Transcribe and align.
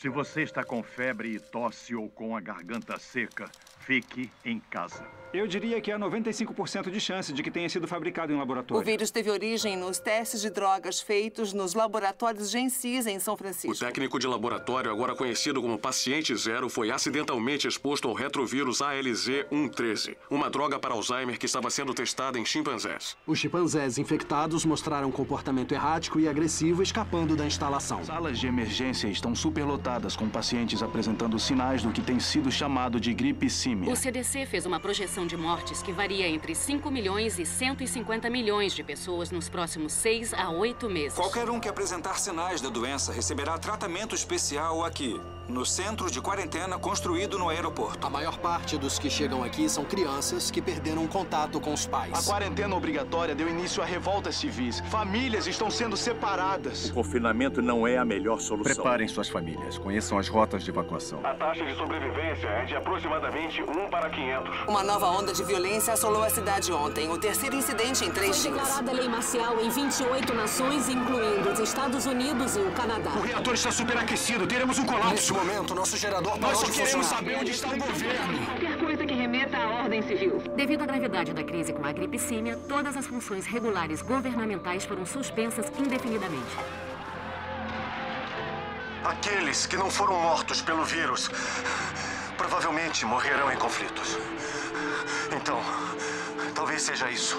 Se 0.00 0.08
você 0.08 0.40
está 0.40 0.64
com 0.64 0.82
febre 0.82 1.34
e 1.34 1.38
tosse 1.38 1.94
ou 1.94 2.08
com 2.08 2.34
a 2.34 2.40
garganta 2.40 2.98
seca, 2.98 3.52
fique 3.90 4.30
em 4.44 4.60
casa. 4.70 5.04
Eu 5.32 5.46
diria 5.46 5.80
que 5.80 5.92
há 5.92 5.98
95% 5.98 6.90
de 6.90 6.98
chance 6.98 7.32
de 7.32 7.40
que 7.40 7.52
tenha 7.52 7.68
sido 7.68 7.86
fabricado 7.86 8.32
em 8.32 8.36
laboratório. 8.36 8.82
O 8.82 8.84
vírus 8.84 9.12
teve 9.12 9.30
origem 9.30 9.76
nos 9.76 10.00
testes 10.00 10.40
de 10.40 10.50
drogas 10.50 11.00
feitos 11.00 11.52
nos 11.52 11.72
laboratórios 11.72 12.50
Gensis 12.50 13.06
em 13.06 13.20
São 13.20 13.36
Francisco. 13.36 13.70
O 13.70 13.78
técnico 13.78 14.18
de 14.18 14.26
laboratório, 14.26 14.90
agora 14.90 15.14
conhecido 15.14 15.62
como 15.62 15.78
paciente 15.78 16.34
zero, 16.34 16.68
foi 16.68 16.90
acidentalmente 16.90 17.68
exposto 17.68 18.08
ao 18.08 18.14
retrovírus 18.14 18.80
ALZ-113, 18.80 20.16
uma 20.28 20.50
droga 20.50 20.80
para 20.80 20.94
Alzheimer 20.94 21.38
que 21.38 21.46
estava 21.46 21.70
sendo 21.70 21.94
testada 21.94 22.36
em 22.36 22.44
chimpanzés. 22.44 23.16
Os 23.24 23.38
chimpanzés 23.38 23.98
infectados 23.98 24.64
mostraram 24.64 25.12
comportamento 25.12 25.70
errático 25.70 26.18
e 26.18 26.26
agressivo 26.26 26.82
escapando 26.82 27.36
da 27.36 27.46
instalação. 27.46 28.04
Salas 28.04 28.36
de 28.36 28.48
emergência 28.48 29.06
estão 29.06 29.32
superlotadas 29.32 30.16
com 30.16 30.28
pacientes 30.28 30.82
apresentando 30.82 31.38
sinais 31.38 31.84
do 31.84 31.92
que 31.92 32.02
tem 32.02 32.18
sido 32.18 32.50
chamado 32.50 32.98
de 32.98 33.14
gripe 33.14 33.48
O 33.86 33.96
CDC 33.96 34.44
fez 34.44 34.66
uma 34.66 34.78
projeção 34.78 35.26
de 35.26 35.36
mortes 35.36 35.82
que 35.82 35.90
varia 35.90 36.28
entre 36.28 36.54
5 36.54 36.90
milhões 36.90 37.38
e 37.38 37.46
150 37.46 38.28
milhões 38.28 38.74
de 38.74 38.82
pessoas 38.82 39.30
nos 39.30 39.48
próximos 39.48 39.92
6 39.94 40.34
a 40.34 40.50
8 40.50 40.88
meses. 40.90 41.16
Qualquer 41.16 41.48
um 41.48 41.58
que 41.58 41.68
apresentar 41.68 42.18
sinais 42.18 42.60
da 42.60 42.68
doença 42.68 43.10
receberá 43.10 43.56
tratamento 43.58 44.14
especial 44.14 44.84
aqui, 44.84 45.18
no 45.50 45.66
centro 45.66 46.10
de 46.10 46.20
quarentena 46.20 46.78
construído 46.78 47.38
no 47.38 47.48
aeroporto. 47.48 48.06
A 48.06 48.10
maior 48.10 48.38
parte 48.38 48.78
dos 48.78 48.98
que 48.98 49.10
chegam 49.10 49.42
aqui 49.42 49.68
são 49.68 49.84
crianças 49.84 50.50
que 50.50 50.62
perderam 50.62 51.06
contato 51.06 51.60
com 51.60 51.72
os 51.72 51.86
pais. 51.86 52.12
A 52.12 52.22
quarentena 52.22 52.74
obrigatória 52.74 53.34
deu 53.34 53.48
início 53.48 53.82
a 53.82 53.86
revoltas 53.86 54.36
civis. 54.36 54.80
Famílias 54.90 55.46
estão 55.46 55.70
sendo 55.70 55.96
separadas. 55.96 56.90
O 56.90 56.94
confinamento 56.94 57.60
não 57.60 57.86
é 57.86 57.98
a 57.98 58.04
melhor 58.04 58.40
solução. 58.40 58.74
Preparem 58.74 59.08
suas 59.08 59.28
famílias, 59.28 59.76
conheçam 59.76 60.18
as 60.18 60.28
rotas 60.28 60.62
de 60.62 60.70
evacuação. 60.70 61.20
A 61.24 61.34
taxa 61.34 61.64
de 61.64 61.74
sobrevivência 61.76 62.46
é 62.46 62.64
de 62.64 62.76
aproximadamente 62.76 63.62
1 63.62 63.90
para 63.90 64.08
500. 64.08 64.68
Uma 64.68 64.84
nova 64.84 65.08
onda 65.08 65.32
de 65.32 65.42
violência 65.42 65.92
assolou 65.92 66.22
a 66.22 66.30
cidade 66.30 66.72
ontem, 66.72 67.10
o 67.10 67.18
terceiro 67.18 67.56
incidente 67.56 68.04
em 68.04 68.10
três 68.10 68.40
Foi 68.40 68.50
dias. 68.52 68.62
declarada 68.62 68.92
lei 68.92 69.08
marcial 69.08 69.60
em 69.60 69.68
28 69.68 70.32
nações, 70.34 70.88
incluindo 70.88 71.50
os 71.50 71.58
Estados 71.58 72.06
Unidos 72.06 72.56
e 72.56 72.60
o 72.60 72.70
Canadá. 72.72 73.10
O 73.16 73.22
reator 73.22 73.54
está 73.54 73.72
superaquecido, 73.72 74.46
teremos 74.46 74.78
um 74.78 74.86
colapso. 74.86 75.39
Momento, 75.44 75.74
nosso 75.74 75.96
gerador 75.96 76.38
Nós 76.38 76.40
parou 76.40 76.56
só 76.56 76.66
de 76.66 76.72
queremos 76.72 76.92
funcionar. 76.92 77.16
saber 77.16 77.36
onde 77.40 77.50
está 77.50 77.68
o 77.68 77.78
governo. 77.78 78.46
Qualquer 78.46 78.78
coisa 78.78 79.06
que 79.06 79.14
remeta 79.14 79.56
à 79.56 79.68
ordem 79.82 80.02
civil. 80.02 80.38
Devido 80.54 80.82
à 80.82 80.86
gravidade 80.86 81.32
da 81.32 81.42
crise 81.42 81.72
com 81.72 81.84
a 81.84 81.92
gripe 81.92 82.18
símia, 82.18 82.56
todas 82.68 82.96
as 82.96 83.06
funções 83.06 83.46
regulares 83.46 84.02
governamentais 84.02 84.84
foram 84.84 85.06
suspensas 85.06 85.66
indefinidamente. 85.78 86.56
Aqueles 89.04 89.66
que 89.66 89.76
não 89.76 89.90
foram 89.90 90.20
mortos 90.20 90.60
pelo 90.60 90.84
vírus 90.84 91.30
provavelmente 92.36 93.04
morrerão 93.06 93.50
em 93.50 93.56
conflitos. 93.56 94.18
Então, 95.34 95.58
talvez 96.54 96.82
seja 96.82 97.10
isso. 97.10 97.38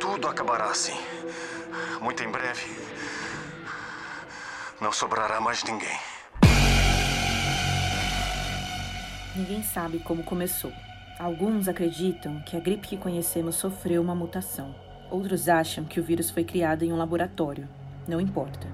Tudo 0.00 0.28
acabará 0.28 0.66
assim. 0.66 0.98
Muito 2.00 2.22
em 2.22 2.30
breve. 2.30 2.66
Não 4.80 4.92
sobrará 4.92 5.40
mais 5.40 5.62
ninguém. 5.62 5.98
Ninguém 9.36 9.62
sabe 9.62 9.98
como 9.98 10.22
começou. 10.22 10.72
Alguns 11.18 11.68
acreditam 11.68 12.40
que 12.40 12.56
a 12.56 12.60
gripe 12.60 12.88
que 12.88 12.96
conhecemos 12.96 13.56
sofreu 13.56 14.00
uma 14.00 14.14
mutação. 14.14 14.74
Outros 15.10 15.46
acham 15.46 15.84
que 15.84 16.00
o 16.00 16.02
vírus 16.02 16.30
foi 16.30 16.42
criado 16.42 16.84
em 16.84 16.92
um 16.92 16.96
laboratório. 16.96 17.68
Não 18.08 18.18
importa. 18.18 18.66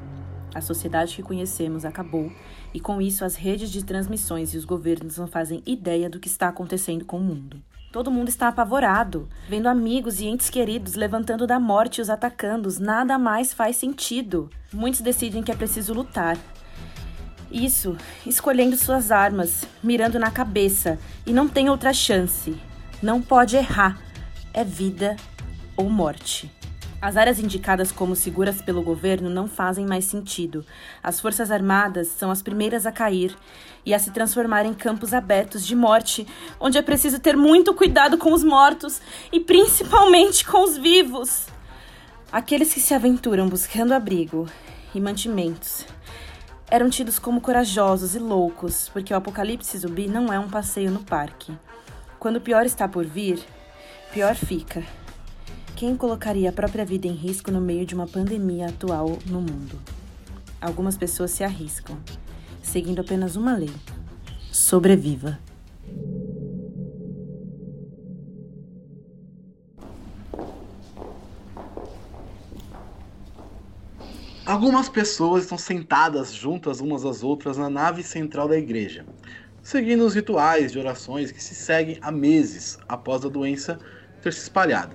A 0.55 0.61
sociedade 0.61 1.17
que 1.17 1.23
conhecemos 1.23 1.85
acabou 1.85 2.31
e, 2.73 2.79
com 2.79 3.03
isso, 3.03 3.25
as 3.25 3.35
redes 3.35 3.73
de 3.73 3.85
transmissões 3.85 4.55
e 4.55 4.57
os 4.57 4.65
governos 4.65 5.19
não 5.19 5.27
fazem 5.27 5.65
ideia 5.67 6.09
do 6.09 6.21
que 6.21 6.29
está 6.29 6.47
acontecendo 6.47 7.05
com 7.05 7.17
o 7.17 7.25
mundo. 7.25 7.61
Todo 7.91 8.11
mundo 8.11 8.29
está 8.29 8.47
apavorado, 8.47 9.29
vendo 9.49 9.67
amigos 9.67 10.21
e 10.21 10.27
entes 10.27 10.49
queridos 10.49 10.95
levantando 10.95 11.45
da 11.45 11.59
morte 11.59 11.99
e 11.99 12.03
os 12.03 12.09
atacando. 12.09 12.69
Nada 12.79 13.19
mais 13.19 13.53
faz 13.53 13.77
sentido. 13.77 14.49
Muitos 14.73 15.01
decidem 15.01 15.43
que 15.43 15.51
é 15.51 15.57
preciso 15.57 15.93
lutar, 15.93 16.39
isso, 17.53 17.97
escolhendo 18.27 18.77
suas 18.77 19.11
armas, 19.11 19.65
mirando 19.83 20.19
na 20.19 20.31
cabeça 20.31 20.99
e 21.27 21.33
não 21.33 21.47
tem 21.47 21.69
outra 21.69 21.93
chance. 21.93 22.57
Não 23.03 23.21
pode 23.21 23.57
errar. 23.57 23.99
É 24.55 24.65
vida 24.65 25.17
ou 25.77 25.89
morte. 25.89 26.51
As 27.01 27.17
áreas 27.17 27.41
indicadas 27.41 27.91
como 27.91 28.15
seguras 28.15 28.63
pelo 28.63 28.81
governo 28.81 29.29
não 29.29 29.49
fazem 29.49 29.85
mais 29.85 30.05
sentido. 30.05 30.65
As 31.03 31.21
Forças 31.21 31.51
Armadas 31.51 32.07
são 32.07 32.31
as 32.31 32.41
primeiras 32.41 32.87
a 32.87 32.93
cair 32.93 33.37
e 33.85 33.93
a 33.93 33.99
se 33.99 34.13
transformar 34.13 34.65
em 34.65 34.73
campos 34.73 35.13
abertos 35.13 35.67
de 35.67 35.75
morte, 35.75 36.25
onde 36.61 36.79
é 36.79 36.83
preciso 36.83 37.19
ter 37.19 37.37
muito 37.37 37.75
cuidado 37.75 38.17
com 38.17 38.33
os 38.33 38.45
mortos 38.45 39.01
e 39.33 39.41
principalmente 39.41 40.47
com 40.47 40.63
os 40.63 40.79
vivos. 40.79 41.47
Aqueles 42.31 42.73
que 42.73 42.81
se 42.81 42.95
aventuram 42.95 43.49
buscando 43.49 43.93
abrigo 43.93 44.47
e 44.95 45.01
mantimentos 45.01 45.85
eram 46.73 46.89
tidos 46.89 47.19
como 47.19 47.39
corajosos 47.39 48.15
e 48.15 48.19
loucos, 48.19 48.89
porque 48.89 49.13
o 49.13 49.17
apocalipse 49.19 49.77
zumbi 49.77 50.09
não 50.09 50.33
é 50.33 50.39
um 50.39 50.49
passeio 50.49 50.91
no 50.91 51.05
parque. 51.05 51.53
Quando 52.19 52.37
o 52.37 52.41
pior 52.41 52.65
está 52.65 52.89
por 52.89 53.05
vir, 53.05 53.45
pior 54.11 54.35
fica. 54.35 54.83
Quem 55.77 55.95
colocaria 55.95 56.49
a 56.49 56.53
própria 56.53 56.83
vida 56.83 57.07
em 57.07 57.13
risco 57.13 57.51
no 57.51 57.61
meio 57.61 57.85
de 57.85 57.95
uma 57.95 58.07
pandemia 58.07 58.69
atual 58.69 59.19
no 59.27 59.43
mundo? 59.43 59.79
Algumas 60.63 60.97
pessoas 60.97 61.33
se 61.33 61.45
arriscam, 61.45 61.99
seguindo 62.63 63.03
apenas 63.03 63.37
uma 63.37 63.55
lei: 63.55 63.75
sobreviva. 64.51 65.39
Algumas 74.53 74.87
pessoas 74.87 75.45
estão 75.45 75.57
sentadas 75.57 76.31
juntas 76.31 76.83
umas 76.83 77.07
às 77.07 77.23
outras 77.23 77.57
na 77.57 77.71
nave 77.71 78.03
central 78.03 78.47
da 78.47 78.59
igreja, 78.59 79.07
seguindo 79.63 80.05
os 80.05 80.15
rituais 80.15 80.71
de 80.71 80.79
orações 80.79 81.33
que 81.33 81.43
se 81.43 81.55
seguem 81.55 81.97
há 82.03 82.13
meses 82.13 82.77
após 82.87 83.25
a 83.25 83.31
doença 83.31 83.79
ter 84.21 84.31
se 84.31 84.43
espalhado. 84.43 84.95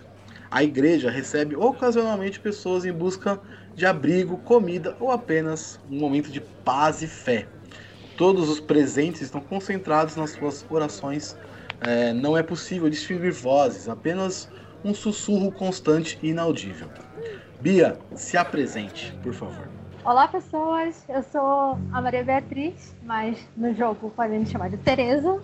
A 0.51 0.63
igreja 0.63 1.09
recebe 1.09 1.55
ocasionalmente 1.55 2.39
pessoas 2.39 2.85
em 2.85 2.93
busca 2.93 3.41
de 3.73 3.83
abrigo, 3.83 4.37
comida 4.37 4.95
ou 4.99 5.09
apenas 5.09 5.79
um 5.89 5.97
momento 5.97 6.31
de 6.31 6.39
paz 6.39 7.01
e 7.01 7.07
fé. 7.07 7.47
Todos 8.15 8.49
os 8.49 8.59
presentes 8.59 9.21
estão 9.21 9.41
concentrados 9.41 10.15
nas 10.15 10.33
suas 10.33 10.63
orações. 10.69 11.35
É, 11.81 12.13
não 12.13 12.37
é 12.37 12.43
possível 12.43 12.91
distinguir 12.91 13.31
vozes, 13.31 13.89
apenas 13.89 14.51
um 14.83 14.93
sussurro 14.93 15.51
constante 15.51 16.19
e 16.21 16.27
inaudível. 16.27 16.91
Bia, 17.59 17.97
se 18.15 18.37
apresente, 18.37 19.11
por 19.23 19.33
favor. 19.33 19.67
Olá, 20.05 20.27
pessoas. 20.27 21.03
Eu 21.09 21.23
sou 21.23 21.77
a 21.91 22.01
Maria 22.01 22.23
Beatriz, 22.23 22.95
mas 23.01 23.35
no 23.57 23.73
jogo 23.73 24.11
podem 24.11 24.39
me 24.39 24.45
chamar 24.45 24.69
de 24.69 24.77
Teresa. 24.77 25.41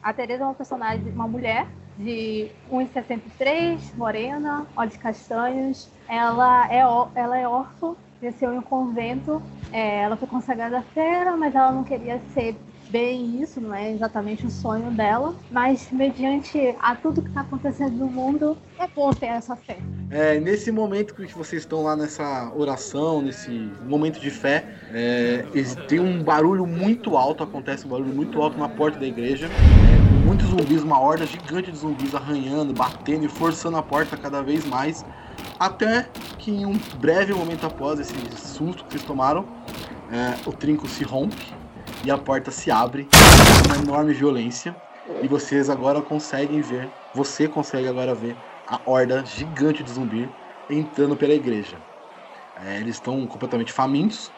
A 0.00 0.12
Teresa 0.12 0.44
é 0.44 0.46
uma 0.46 0.54
personagem, 0.54 1.12
uma 1.12 1.26
mulher 1.26 1.66
de 1.98 2.50
1,63, 2.70 3.96
morena, 3.96 4.64
olhos 4.76 4.96
castanhos. 4.96 5.90
Ela 6.08 6.72
é, 6.72 6.78
ela 7.16 7.38
é 7.38 7.48
órfã, 7.48 7.96
cresceu 8.20 8.54
em 8.54 8.58
um 8.58 8.62
convento. 8.62 9.42
É, 9.72 10.02
ela 10.02 10.16
foi 10.16 10.28
consagrada 10.28 10.78
à 10.78 11.36
mas 11.36 11.52
ela 11.52 11.72
não 11.72 11.82
queria 11.82 12.20
ser 12.32 12.56
bem 12.94 13.42
isso, 13.42 13.60
não 13.60 13.74
é 13.74 13.90
exatamente 13.90 14.46
o 14.46 14.50
sonho 14.50 14.88
dela. 14.92 15.34
Mas, 15.50 15.88
mediante 15.90 16.76
a 16.78 16.94
tudo 16.94 17.20
que 17.20 17.28
está 17.28 17.40
acontecendo 17.40 17.96
no 17.96 18.06
mundo, 18.06 18.56
é 18.78 18.86
bom 18.86 19.10
ter 19.10 19.26
essa 19.26 19.56
fé. 19.56 19.78
É, 20.12 20.38
nesse 20.38 20.70
momento 20.70 21.12
que 21.12 21.26
vocês 21.34 21.62
estão 21.62 21.82
lá 21.82 21.96
nessa 21.96 22.52
oração, 22.54 23.20
nesse 23.20 23.50
momento 23.84 24.20
de 24.20 24.30
fé, 24.30 24.64
é, 24.92 25.44
tem 25.88 25.98
um 25.98 26.22
barulho 26.22 26.64
muito 26.68 27.16
alto, 27.16 27.42
acontece 27.42 27.84
um 27.84 27.88
barulho 27.88 28.14
muito 28.14 28.40
alto 28.40 28.56
na 28.56 28.68
porta 28.68 28.96
da 29.00 29.06
igreja. 29.06 29.48
É, 29.48 30.24
muitos 30.24 30.46
zumbis, 30.46 30.84
uma 30.84 31.00
horda 31.00 31.26
gigante 31.26 31.72
de 31.72 31.78
zumbis 31.78 32.14
arranhando, 32.14 32.72
batendo 32.72 33.24
e 33.24 33.28
forçando 33.28 33.76
a 33.76 33.82
porta 33.82 34.16
cada 34.16 34.40
vez 34.40 34.64
mais. 34.64 35.04
Até 35.58 36.06
que 36.38 36.52
em 36.52 36.64
um 36.64 36.78
breve 37.00 37.34
momento 37.34 37.66
após 37.66 37.98
esse 37.98 38.14
susto 38.36 38.84
que 38.84 38.92
vocês 38.92 39.02
tomaram, 39.02 39.44
é, 40.12 40.48
o 40.48 40.52
trinco 40.52 40.86
se 40.86 41.02
rompe 41.02 41.63
e 42.04 42.10
a 42.10 42.18
porta 42.18 42.50
se 42.50 42.70
abre 42.70 43.08
com 43.10 43.72
uma 43.72 43.82
enorme 43.82 44.12
violência. 44.12 44.76
E 45.22 45.28
vocês 45.28 45.68
agora 45.68 46.00
conseguem 46.00 46.60
ver, 46.60 46.88
você 47.14 47.48
consegue 47.48 47.88
agora 47.88 48.14
ver 48.14 48.36
a 48.66 48.80
horda 48.86 49.24
gigante 49.24 49.82
de 49.82 49.90
zumbi 49.90 50.28
entrando 50.68 51.16
pela 51.16 51.34
igreja. 51.34 51.76
É, 52.64 52.76
eles 52.76 52.96
estão 52.96 53.26
completamente 53.26 53.72
famintos, 53.72 54.30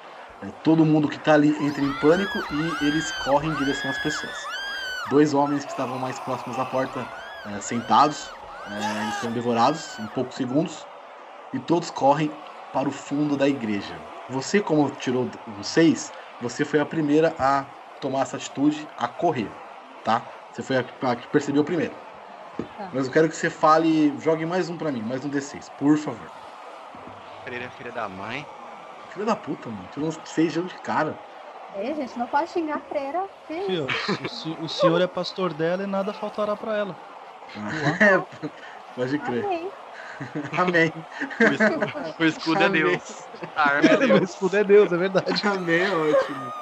é, 0.43 0.47
todo 0.63 0.85
mundo 0.85 1.09
que 1.09 1.17
está 1.17 1.35
ali 1.35 1.57
entra 1.65 1.83
em 1.83 1.93
pânico 1.95 2.39
e 2.51 2.85
eles 2.85 3.11
correm 3.25 3.51
em 3.51 3.55
direção 3.55 3.91
às 3.91 3.99
pessoas. 3.99 4.47
Dois 5.11 5.35
homens 5.35 5.65
que 5.65 5.71
estavam 5.71 5.99
mais 5.99 6.19
próximos 6.21 6.57
da 6.57 6.65
porta, 6.65 7.07
é, 7.47 7.61
sentados, 7.61 8.29
é, 8.69 9.03
eles 9.03 9.15
são 9.17 9.31
devorados 9.31 9.99
em 10.01 10.07
poucos 10.09 10.35
segundos 10.35 10.85
e 11.53 11.59
todos 11.61 11.91
correm 11.91 12.31
para 12.73 12.89
o 12.89 12.93
fundo 12.93 13.37
da 13.37 13.49
igreja. 13.49 13.97
Você, 14.29 14.61
como 14.61 14.91
tirou 14.91 15.31
um 15.47 15.63
6, 15.63 16.13
você 16.41 16.65
foi 16.65 16.81
a 16.81 16.87
primeira 16.87 17.35
a 17.39 17.67
tomar 18.01 18.23
essa 18.23 18.37
atitude, 18.37 18.89
a 18.97 19.09
correr, 19.09 19.53
tá? 20.03 20.31
Você 20.51 20.63
foi 20.63 20.77
a, 20.77 20.81
a 20.81 21.17
que 21.17 21.29
percebeu 21.29 21.65
primeiro. 21.65 21.97
Tá. 22.77 22.91
Mas 22.93 23.07
eu 23.07 23.13
quero 23.13 23.29
que 23.29 23.37
você 23.37 23.51
fale, 23.51 24.17
jogue 24.19 24.47
mais 24.47 24.69
um 24.69 24.79
pra 24.79 24.93
mim, 24.93 25.03
mais 25.03 25.25
um 25.25 25.29
D6, 25.29 25.69
por 25.69 25.99
favor. 25.99 26.31
Freira, 27.43 27.71
filha 27.71 27.93
da 27.93 28.09
mãe. 28.09 28.47
Filha 29.09 29.25
da 29.25 29.37
puta, 29.37 29.71
mano. 29.71 29.87
Tirou 29.89 30.09
uns 30.09 30.21
seis 30.27 30.53
jogos 30.53 30.73
de 30.73 30.79
cara. 30.81 31.19
Ei, 31.75 31.95
gente, 31.95 32.19
não 32.19 32.27
pode 32.27 32.51
xingar 32.51 32.77
a 32.77 32.81
freira. 32.81 33.29
Isso? 33.51 34.61
o, 34.61 34.65
o 34.65 34.69
senhor 34.69 35.01
é 35.01 35.07
pastor 35.07 35.55
dela 35.55 35.83
e 35.83 35.87
nada 35.87 36.13
faltará 36.13 36.57
pra 36.57 36.77
ela. 36.77 36.97
É, 38.01 38.19
pode 38.95 39.19
crer. 39.19 39.45
Amém. 39.45 39.71
Amém. 40.53 41.07
O 41.45 41.53
escudo, 41.53 41.87
o 42.19 42.25
escudo 42.25 42.65
é. 42.65 42.69
Deus. 42.69 43.29
A 43.55 43.71
arma 43.71 43.93
é 43.93 43.97
O 44.21 44.23
Deus. 44.23 44.25
escudo 44.25 44.57
é 44.57 44.65
Deus, 44.65 44.93
é 44.93 44.97
verdade. 44.97 45.43
Amém, 45.45 45.83
é 45.85 45.93
ótimo. 45.95 46.55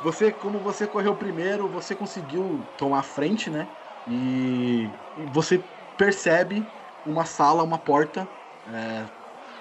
Você, 0.00 0.32
como 0.32 0.60
você 0.62 0.86
correu 0.88 1.16
primeiro, 1.18 1.68
você 1.70 1.96
conseguiu 1.96 2.72
tomar 2.76 3.00
a 3.00 3.02
frente, 3.02 3.50
né? 3.50 3.74
E 4.06 5.00
e 5.16 5.26
você 5.26 5.70
percebe 5.96 6.72
uma 7.04 7.24
sala, 7.26 7.62
uma 7.64 7.78
porta 7.82 8.30
é, 8.66 9.10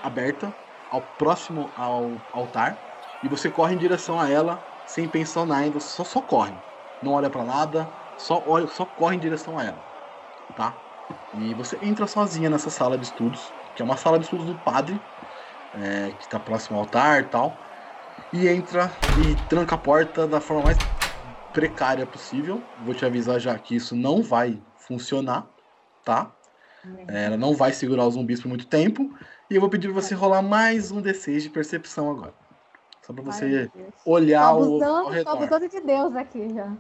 aberta 0.01 0.57
ao 0.89 1.07
próximo 1.13 1.73
ao 1.75 2.25
altar 2.31 2.87
e 3.21 3.27
você 3.29 3.51
corre 3.51 3.75
em 3.75 3.77
direção 3.77 4.19
a 4.19 4.29
ela 4.29 4.67
sem 4.85 5.09
pensar 5.09 5.45
nada, 5.45 5.79
só 5.79 6.03
só 6.03 6.21
corre, 6.21 6.61
não 7.01 7.13
olha 7.13 7.29
pra 7.29 7.43
nada, 7.45 7.95
só 8.15 8.43
olha, 8.47 8.67
só 8.67 8.85
corre 8.85 9.15
em 9.17 9.19
direção 9.19 9.57
a 9.59 9.63
ela, 9.65 9.87
tá? 10.55 10.82
E 11.33 11.53
você 11.53 11.77
entra 11.81 12.07
sozinha 12.07 12.49
nessa 12.49 12.69
sala 12.69 12.97
de 12.97 13.05
estudos, 13.05 13.51
que 13.75 13.81
é 13.81 13.85
uma 13.85 13.97
sala 13.97 14.17
de 14.19 14.25
estudos 14.25 14.45
do 14.45 14.55
padre, 14.59 14.99
é, 15.73 16.11
que 16.11 16.23
está 16.23 16.39
próximo 16.39 16.77
ao 16.77 16.83
altar 16.83 17.21
e 17.23 17.27
tal, 17.27 17.57
e 18.31 18.47
entra 18.47 18.91
e 19.15 19.35
tranca 19.49 19.75
a 19.75 19.77
porta 19.77 20.27
da 20.27 20.39
forma 20.39 20.63
mais 20.63 20.77
precária 21.51 22.05
possível. 22.05 22.61
Vou 22.83 22.93
te 22.93 23.05
avisar 23.05 23.39
já 23.39 23.57
que 23.57 23.75
isso 23.75 23.95
não 23.95 24.21
vai 24.21 24.61
funcionar, 24.75 25.47
tá? 26.03 26.31
É, 27.07 27.25
Ela 27.25 27.37
não 27.37 27.55
vai 27.55 27.71
segurar 27.73 28.05
os 28.07 28.13
zumbis 28.15 28.41
por 28.41 28.47
muito 28.49 28.67
tempo. 28.67 29.09
E 29.49 29.55
eu 29.55 29.61
vou 29.61 29.69
pedir 29.69 29.87
pra 29.91 30.01
você 30.01 30.15
rolar 30.15 30.41
mais 30.41 30.91
um 30.91 31.01
D6 31.01 31.43
de 31.43 31.49
percepção 31.49 32.09
agora. 32.09 32.33
Só 33.05 33.13
pra 33.13 33.23
Ai, 33.23 33.31
você 33.31 33.71
Deus. 33.73 33.93
olhar 34.05 34.41
tô 34.41 34.45
o, 34.59 34.83
ao 34.83 35.07
abusando, 35.07 35.09
tô 35.09 35.09
redor. 35.09 35.31
abusando 35.31 35.69
de 35.69 35.81
Deus 35.81 36.15
aqui 36.15 36.49
já. 36.53 36.77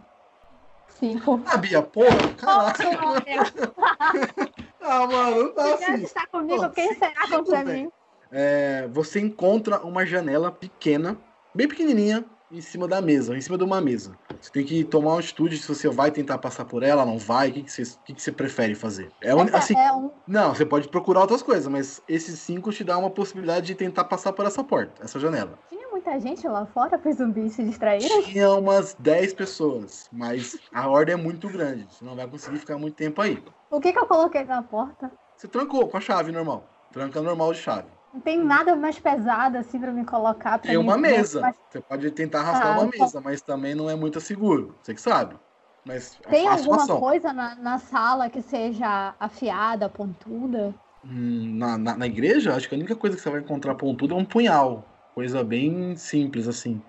Cinco. 0.99 1.41
Ah, 1.45 1.57
Bia, 1.57 1.81
porra, 1.81 2.17
caraca. 2.37 2.83
Ah, 4.85 5.07
mano, 5.07 5.43
não 5.45 5.53
tá 5.53 5.63
Se 5.63 5.85
Deus 5.85 5.89
assim. 5.91 6.03
está 6.03 6.27
comigo, 6.27 6.61
Pô, 6.61 6.69
quem 6.71 6.93
será 6.95 7.25
contra 7.29 7.63
mim? 7.63 7.89
É, 8.29 8.85
você 8.91 9.21
encontra 9.21 9.79
uma 9.79 10.05
janela 10.05 10.51
pequena, 10.51 11.17
bem 11.55 11.69
pequenininha, 11.69 12.25
em 12.53 12.61
cima 12.61 12.87
da 12.87 13.01
mesa, 13.01 13.35
em 13.35 13.41
cima 13.41 13.57
de 13.57 13.63
uma 13.63 13.81
mesa. 13.81 14.17
Você 14.39 14.51
tem 14.51 14.63
que 14.65 14.83
tomar 14.83 15.13
uma 15.13 15.19
atitude 15.19 15.57
se 15.57 15.67
você 15.67 15.89
vai 15.89 16.11
tentar 16.11 16.37
passar 16.37 16.65
por 16.65 16.83
ela, 16.83 17.05
não 17.05 17.17
vai, 17.17 17.49
o 17.49 17.53
que, 17.53 17.63
que, 17.63 17.71
você, 17.71 17.83
que, 18.05 18.13
que 18.13 18.21
você 18.21 18.31
prefere 18.31 18.75
fazer? 18.75 19.11
É, 19.21 19.33
um- 19.33 19.41
assim, 19.55 19.75
é 19.75 19.91
um. 19.91 20.11
Não, 20.27 20.53
você 20.53 20.65
pode 20.65 20.87
procurar 20.87 21.21
outras 21.21 21.41
coisas, 21.41 21.67
mas 21.67 22.01
esses 22.07 22.39
cinco 22.39 22.71
te 22.71 22.83
dá 22.83 22.97
uma 22.97 23.09
possibilidade 23.09 23.65
de 23.65 23.75
tentar 23.75 24.05
passar 24.05 24.31
por 24.33 24.45
essa 24.45 24.63
porta, 24.63 25.03
essa 25.03 25.19
janela. 25.19 25.57
Tinha 25.67 25.87
muita 25.89 26.17
gente 26.19 26.47
lá 26.47 26.65
fora 26.67 26.97
para 26.97 27.09
os 27.09 27.17
zumbis 27.17 27.53
se 27.53 27.63
distraírem? 27.63 28.21
Tinha 28.23 28.51
umas 28.51 28.93
10 28.93 29.33
pessoas, 29.33 30.07
mas 30.11 30.57
a 30.71 30.87
ordem 30.87 31.13
é 31.13 31.17
muito 31.17 31.49
grande. 31.49 31.93
Você 31.93 32.05
não 32.05 32.15
vai 32.15 32.27
conseguir 32.27 32.59
ficar 32.59 32.77
muito 32.77 32.95
tempo 32.95 33.21
aí. 33.21 33.37
O 33.69 33.79
que, 33.81 33.91
que 33.91 33.99
eu 33.99 34.05
coloquei 34.05 34.43
na 34.43 34.61
porta? 34.61 35.11
Você 35.35 35.47
trancou 35.47 35.87
com 35.87 35.97
a 35.97 36.01
chave 36.01 36.31
normal. 36.31 36.69
Tranca 36.91 37.21
normal 37.21 37.51
de 37.53 37.59
chave. 37.59 37.87
Não 38.13 38.21
tem 38.21 38.37
nada 38.43 38.75
mais 38.75 38.99
pesado 38.99 39.57
assim 39.57 39.79
pra 39.79 39.91
me 39.91 40.05
colocar. 40.05 40.59
Pra 40.59 40.71
Tem 40.71 40.77
uma 40.77 40.97
mesa. 40.97 41.43
mas 41.43 41.57
Você 41.69 41.81
pode 41.81 42.11
tentar 42.11 42.41
arrastar 42.41 42.71
Ah, 42.71 42.71
uma 42.71 42.87
tá. 42.87 42.87
mesa, 42.87 43.19
mas 43.21 43.41
também 43.41 43.75
não 43.75 43.89
é 43.89 43.95
muito 43.95 44.19
seguro. 44.21 44.77
Você 44.81 44.93
que 44.93 45.01
sabe. 45.01 45.37
Mas 45.83 46.19
é 46.25 46.31
Tem 46.31 46.49
alguma 46.49 46.85
ação. 46.85 46.99
coisa 46.99 47.31
na, 47.31 47.55
na 47.55 47.77
sala 47.77 48.29
que 48.29 48.41
seja 48.41 49.15
afiada, 49.17 49.89
pontuda? 49.89 50.75
Hum, 51.03 51.57
Na, 51.57 51.77
na, 51.77 51.97
na 51.97 52.05
igreja, 52.07 52.55
acho 52.55 52.67
que 52.69 52.75
a 52.75 52.77
única 52.77 52.95
coisa 52.95 53.15
que 53.15 53.21
você 53.21 53.29
vai 53.29 53.41
encontrar 53.41 53.75
pontudo 53.75 54.13
é 54.13 54.17
um 54.17 54.25
punhal. 54.25 54.89
Coisa 55.13 55.43
bem 55.43 55.95
simples, 55.95 56.47
assim. 56.47 56.83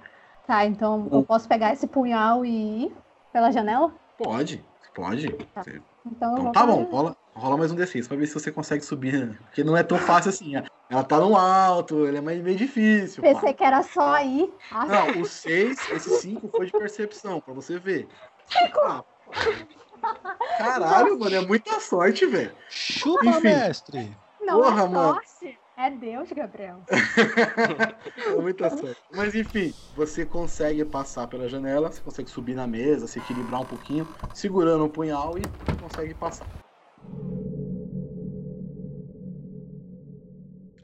Tá, 0.47 0.65
então 0.67 1.09
eu 1.13 1.23
posso 1.23 1.49
pegar 1.49 1.73
esse 1.73 1.87
punhal 1.87 2.45
e 2.45 2.85
ir 2.87 2.97
pela 3.33 3.51
janela? 3.51 3.95
Pode, 4.17 4.65
pode. 4.95 5.29
Tá. 5.53 5.63
Você- 5.63 5.83
Então 6.33 6.33
Então 6.33 6.51
tá 6.51 6.67
bom, 6.67 6.85
rola, 6.85 7.17
rola 7.35 7.57
mais 7.57 7.71
um 7.73 7.77
D6 7.77 8.07
pra 8.07 8.17
ver 8.17 8.27
se 8.27 8.35
você 8.35 8.51
consegue 8.53 8.85
subir. 8.85 9.27
né? 9.27 9.37
Porque 9.45 9.65
não 9.65 9.77
é 9.77 9.83
tão 9.83 9.99
fácil 9.99 10.31
assim. 10.31 10.53
Ela 10.89 11.03
tá 11.03 11.19
no 11.19 11.37
alto, 11.37 12.07
ele 12.07 12.19
é 12.19 12.21
meio 12.21 12.43
meio 12.43 12.57
difícil. 12.57 13.23
pá. 13.23 13.33
Pensei 13.33 13.55
que 13.55 13.65
era 13.65 13.83
só 13.83 14.15
aí. 14.15 14.53
Ah, 14.71 14.87
Não, 14.87 15.21
o 15.23 15.25
6, 15.25 15.91
esse 15.93 16.11
5 16.21 16.49
foi 16.49 16.67
de 16.67 16.73
percepção, 16.73 17.41
pra 17.41 17.55
você 17.55 17.79
ver. 17.79 18.09
Ah, 18.83 19.03
Caralho, 20.59 21.19
mano, 21.19 21.35
é 21.35 21.41
muita 21.47 21.81
sorte, 21.81 22.27
velho. 22.27 22.55
Chupa, 22.69 23.25
Enfim. 23.25 23.41
mestre. 23.43 24.17
não 24.41 24.61
porra, 24.61 24.85
é 24.85 24.89
mano. 24.89 25.15
sorte. 25.15 25.59
É 25.77 25.91
Deus, 25.91 26.31
Gabriel. 26.31 26.83
É 28.17 28.41
muita 28.41 28.71
sorte. 28.71 28.97
Mas 29.13 29.35
enfim, 29.35 29.73
você 29.97 30.25
consegue 30.25 30.85
passar 30.85 31.27
pela 31.27 31.49
janela, 31.49 31.91
você 31.91 32.01
consegue 32.01 32.31
subir 32.31 32.55
na 32.55 32.67
mesa, 32.67 33.07
se 33.09 33.19
equilibrar 33.19 33.61
um 33.63 33.65
pouquinho, 33.67 34.07
segurando 34.33 34.85
o 34.85 34.89
punhal 34.89 35.37
e 35.39 35.43
consegue 35.81 36.15
passar. 36.15 36.47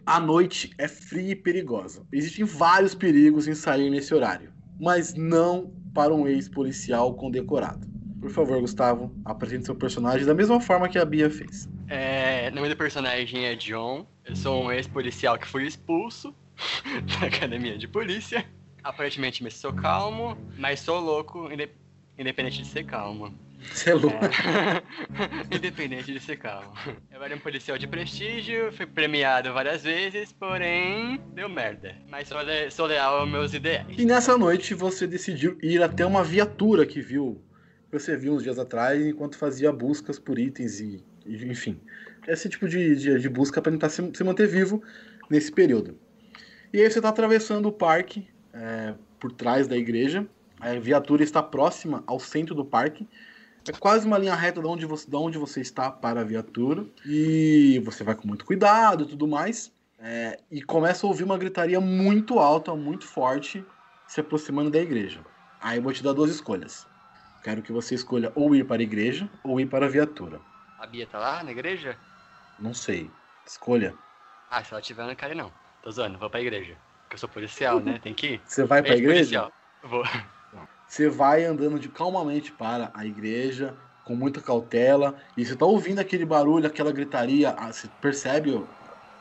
A 0.04 0.18
noite 0.18 0.72
é 0.76 0.88
fria 0.88 1.32
e 1.32 1.36
perigosa. 1.36 2.04
Existem 2.12 2.44
vários 2.44 2.94
perigos 2.94 3.46
em 3.46 3.54
sair 3.54 3.90
nesse 3.90 4.12
horário, 4.12 4.52
mas 4.78 5.14
não 5.14 5.72
para 5.94 6.12
um 6.14 6.26
ex-policial 6.26 7.14
condecorado. 7.14 7.86
Por 8.20 8.30
favor, 8.30 8.60
Gustavo, 8.60 9.14
apresente 9.24 9.64
seu 9.66 9.74
personagem 9.74 10.26
da 10.26 10.34
mesma 10.34 10.60
forma 10.60 10.88
que 10.88 10.98
a 10.98 11.04
Bia 11.04 11.30
fez. 11.30 11.68
É, 11.88 12.50
nome 12.50 12.68
do 12.68 12.76
personagem 12.76 13.44
é 13.44 13.54
John. 13.54 14.06
Eu 14.24 14.34
sou 14.36 14.64
um 14.64 14.72
ex-policial 14.72 15.38
que 15.38 15.46
foi 15.46 15.64
expulso 15.66 16.34
da 17.20 17.26
academia 17.26 17.78
de 17.78 17.86
polícia. 17.88 18.44
Aparentemente 18.82 19.42
me 19.44 19.50
sou 19.50 19.72
calmo, 19.72 20.36
mas 20.58 20.80
sou 20.80 21.00
louco, 21.00 21.52
inde- 21.52 21.70
independente 22.18 22.62
de 22.62 22.66
ser 22.68 22.84
calmo. 22.84 23.32
Você 23.72 23.90
é 23.90 23.94
louco. 23.94 24.16
É. 24.24 24.82
Independente 25.54 26.12
de 26.12 26.20
ser 26.20 26.36
calmo. 26.36 26.72
Eu 27.10 27.22
era 27.22 27.34
um 27.34 27.38
policial 27.38 27.76
de 27.78 27.86
prestígio, 27.86 28.72
fui 28.72 28.86
premiado 28.86 29.52
várias 29.52 29.82
vezes, 29.82 30.32
porém 30.32 31.20
deu 31.34 31.48
merda. 31.48 31.94
Mas 32.08 32.28
sou, 32.28 32.40
le- 32.40 32.70
sou 32.70 32.86
leal 32.86 33.20
aos 33.20 33.28
meus 33.30 33.52
ideais. 33.54 33.86
E 33.98 34.04
nessa 34.04 34.36
noite 34.38 34.74
você 34.74 35.06
decidiu 35.06 35.58
ir 35.62 35.82
até 35.82 36.04
uma 36.04 36.24
viatura 36.24 36.86
que 36.86 37.00
viu, 37.00 37.42
que 37.90 37.98
você 37.98 38.16
viu 38.16 38.34
uns 38.34 38.42
dias 38.42 38.58
atrás 38.58 39.04
enquanto 39.04 39.36
fazia 39.36 39.70
buscas 39.72 40.18
por 40.18 40.38
itens 40.38 40.80
e, 40.80 41.04
e, 41.26 41.44
enfim, 41.46 41.78
esse 42.26 42.48
tipo 42.48 42.68
de, 42.68 42.96
de, 42.96 43.18
de 43.18 43.28
busca 43.28 43.60
para 43.60 43.72
tentar 43.72 43.88
se, 43.88 44.10
se 44.14 44.24
manter 44.24 44.46
vivo 44.48 44.82
nesse 45.28 45.52
período. 45.52 45.98
E 46.72 46.80
aí 46.80 46.90
você 46.90 46.98
está 46.98 47.08
atravessando 47.08 47.66
o 47.66 47.72
parque 47.72 48.28
é, 48.52 48.94
por 49.18 49.32
trás 49.32 49.66
da 49.68 49.76
igreja. 49.76 50.26
A 50.60 50.74
viatura 50.74 51.22
está 51.22 51.42
próxima 51.42 52.04
ao 52.06 52.20
centro 52.20 52.54
do 52.54 52.64
parque. 52.64 53.08
É 53.68 53.72
quase 53.72 54.06
uma 54.06 54.18
linha 54.18 54.34
reta 54.34 54.60
de 54.60 54.66
onde 54.66 54.86
você, 54.86 55.08
de 55.08 55.16
onde 55.16 55.38
você 55.38 55.60
está 55.60 55.90
para 55.90 56.20
a 56.20 56.24
viatura. 56.24 56.84
E 57.04 57.80
você 57.84 58.02
vai 58.02 58.14
com 58.14 58.26
muito 58.26 58.44
cuidado 58.44 59.04
e 59.04 59.06
tudo 59.06 59.26
mais. 59.26 59.72
É, 59.98 60.40
e 60.50 60.62
começa 60.62 61.06
a 61.06 61.08
ouvir 61.08 61.24
uma 61.24 61.36
gritaria 61.36 61.80
muito 61.80 62.38
alta, 62.38 62.74
muito 62.74 63.06
forte, 63.06 63.64
se 64.08 64.20
aproximando 64.20 64.70
da 64.70 64.78
igreja. 64.78 65.20
Aí 65.60 65.78
eu 65.78 65.82
vou 65.82 65.92
te 65.92 66.02
dar 66.02 66.14
duas 66.14 66.30
escolhas. 66.30 66.86
Quero 67.42 67.62
que 67.62 67.72
você 67.72 67.94
escolha 67.94 68.32
ou 68.34 68.54
ir 68.54 68.64
para 68.64 68.80
a 68.80 68.82
igreja 68.82 69.28
ou 69.44 69.60
ir 69.60 69.66
para 69.66 69.86
a 69.86 69.88
viatura. 69.88 70.40
A 70.78 70.86
Bia 70.86 71.06
tá 71.06 71.18
lá 71.18 71.44
na 71.44 71.50
igreja? 71.50 71.96
Não 72.58 72.72
sei. 72.72 73.10
Escolha. 73.46 73.94
Ah, 74.50 74.64
se 74.64 74.72
ela 74.72 74.80
tiver, 74.80 75.02
eu 75.02 75.08
não 75.08 75.14
quero 75.14 75.34
não. 75.34 75.52
Tô 75.82 75.90
zoando, 75.90 76.18
vou 76.18 76.30
pra 76.30 76.40
igreja. 76.40 76.76
Porque 77.02 77.14
eu 77.14 77.18
sou 77.18 77.28
policial, 77.28 77.80
né? 77.80 77.98
Tem 78.02 78.14
que 78.14 78.34
ir. 78.34 78.42
Você 78.44 78.64
vai 78.64 78.82
pra 78.82 78.96
igreja? 78.96 79.20
Ex-policial. 79.20 79.52
Vou. 79.82 80.04
Você 80.90 81.08
vai 81.08 81.44
andando 81.44 81.78
de 81.78 81.88
calmamente 81.88 82.50
para 82.50 82.90
a 82.92 83.06
igreja, 83.06 83.76
com 84.02 84.16
muita 84.16 84.40
cautela, 84.40 85.14
e 85.36 85.46
você 85.46 85.54
tá 85.54 85.64
ouvindo 85.64 86.00
aquele 86.00 86.24
barulho, 86.24 86.66
aquela 86.66 86.90
gritaria, 86.90 87.50
ah, 87.50 87.72
você 87.72 87.86
percebe 88.00 88.50
o, 88.50 88.68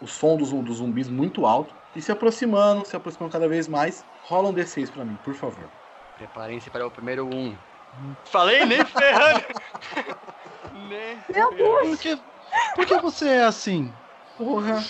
o 0.02 0.08
som 0.08 0.36
dos, 0.36 0.50
dos 0.50 0.78
zumbis 0.78 1.08
muito 1.08 1.46
alto, 1.46 1.76
e 1.96 2.02
se 2.02 2.12
aproximando, 2.12 2.88
se 2.88 2.96
aproximando 2.96 3.32
cada 3.32 3.48
vez 3.48 3.68
mais. 3.68 4.04
Rola 4.24 4.50
um 4.50 4.54
D6 4.54 4.90
pra 4.90 5.06
mim, 5.06 5.16
por 5.18 5.36
favor. 5.36 5.70
Preparem-se 6.18 6.72
para 6.72 6.88
o 6.88 6.90
primeiro 6.90 7.28
um. 7.28 7.56
Falei, 8.24 8.66
nem 8.66 8.84
ferrando! 8.84 9.46
nem 10.90 11.20
Meu 11.32 11.54
Por 11.56 11.98
que, 12.00 12.20
por 12.76 12.86
que 12.88 12.98
você 13.00 13.28
é 13.28 13.44
assim? 13.44 13.94
Porra, 14.36 14.84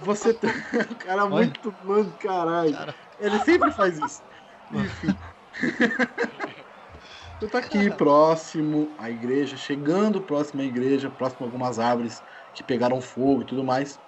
você 0.00 0.34
tá. 0.34 0.48
Cara, 1.00 1.26
muito. 1.26 1.74
Mano, 1.82 2.12
caralho. 2.18 2.76
Ele 3.18 3.38
sempre 3.38 3.72
faz 3.72 3.96
isso. 3.98 4.22
Enfim. 4.70 5.16
Você 7.38 7.48
tá 7.48 7.58
aqui 7.58 7.90
próximo 7.90 8.94
à 8.98 9.10
igreja, 9.10 9.56
chegando 9.56 10.22
próximo 10.24 10.62
à 10.62 10.64
igreja, 10.64 11.10
próximo 11.10 11.44
a 11.44 11.48
algumas 11.48 11.78
árvores 11.78 12.22
que 12.52 12.62
pegaram 12.62 13.00
fogo 13.00 13.42
e 13.42 13.46
tudo 13.46 13.64
mais. 13.64 14.00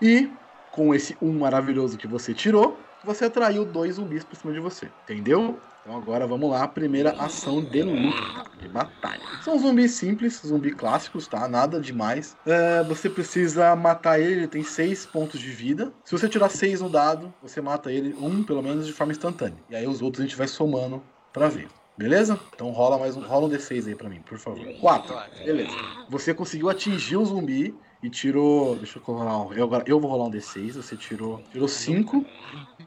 E 0.00 0.38
com 0.70 0.94
esse 0.94 1.16
um 1.20 1.38
maravilhoso 1.38 1.98
que 1.98 2.06
você 2.06 2.34
tirou, 2.34 2.90
você 3.02 3.26
atraiu 3.26 3.64
dois 3.64 3.96
zumbis 3.96 4.24
por 4.24 4.36
cima 4.36 4.52
de 4.52 4.60
você, 4.60 4.94
entendeu? 5.02 5.66
Então 5.86 5.96
agora 5.96 6.26
vamos 6.26 6.50
lá, 6.50 6.66
primeira 6.66 7.12
ação 7.12 7.62
de 7.62 7.80
luta, 7.80 8.42
de 8.60 8.66
batalha. 8.66 9.20
São 9.44 9.56
zumbis 9.56 9.92
simples, 9.92 10.42
zumbi 10.44 10.72
clássicos, 10.72 11.28
tá? 11.28 11.46
Nada 11.46 11.80
demais. 11.80 12.36
É, 12.44 12.82
você 12.82 13.08
precisa 13.08 13.76
matar 13.76 14.18
ele, 14.18 14.32
ele 14.32 14.48
tem 14.48 14.64
seis 14.64 15.06
pontos 15.06 15.38
de 15.38 15.48
vida. 15.48 15.94
Se 16.04 16.10
você 16.10 16.28
tirar 16.28 16.48
seis 16.48 16.80
no 16.80 16.90
dado, 16.90 17.32
você 17.40 17.60
mata 17.60 17.92
ele, 17.92 18.12
um 18.14 18.42
pelo 18.42 18.64
menos, 18.64 18.84
de 18.84 18.92
forma 18.92 19.12
instantânea. 19.12 19.62
E 19.70 19.76
aí 19.76 19.86
os 19.86 20.02
outros 20.02 20.24
a 20.24 20.26
gente 20.26 20.36
vai 20.36 20.48
somando 20.48 21.04
pra 21.32 21.46
ver. 21.46 21.68
Beleza? 21.96 22.36
Então 22.52 22.70
rola 22.70 22.98
mais 22.98 23.16
um, 23.16 23.20
rola 23.20 23.46
um 23.46 23.48
D6 23.48 23.86
aí 23.86 23.94
pra 23.94 24.08
mim, 24.10 24.20
por 24.22 24.38
favor. 24.38 24.66
Quatro. 24.80 25.16
Beleza. 25.44 25.76
Você 26.10 26.34
conseguiu 26.34 26.68
atingir 26.68 27.16
o 27.16 27.24
zumbi 27.24 27.78
e 28.02 28.10
tirou. 28.10 28.74
Deixa 28.74 28.98
eu 28.98 29.02
rolar. 29.04 29.56
Eu, 29.56 29.64
agora, 29.64 29.84
eu 29.86 30.00
vou 30.00 30.10
rolar 30.10 30.24
um 30.24 30.30
D6. 30.32 30.74
Você 30.74 30.96
tirou. 30.96 31.44
Tirou 31.52 31.68
cinco. 31.68 32.26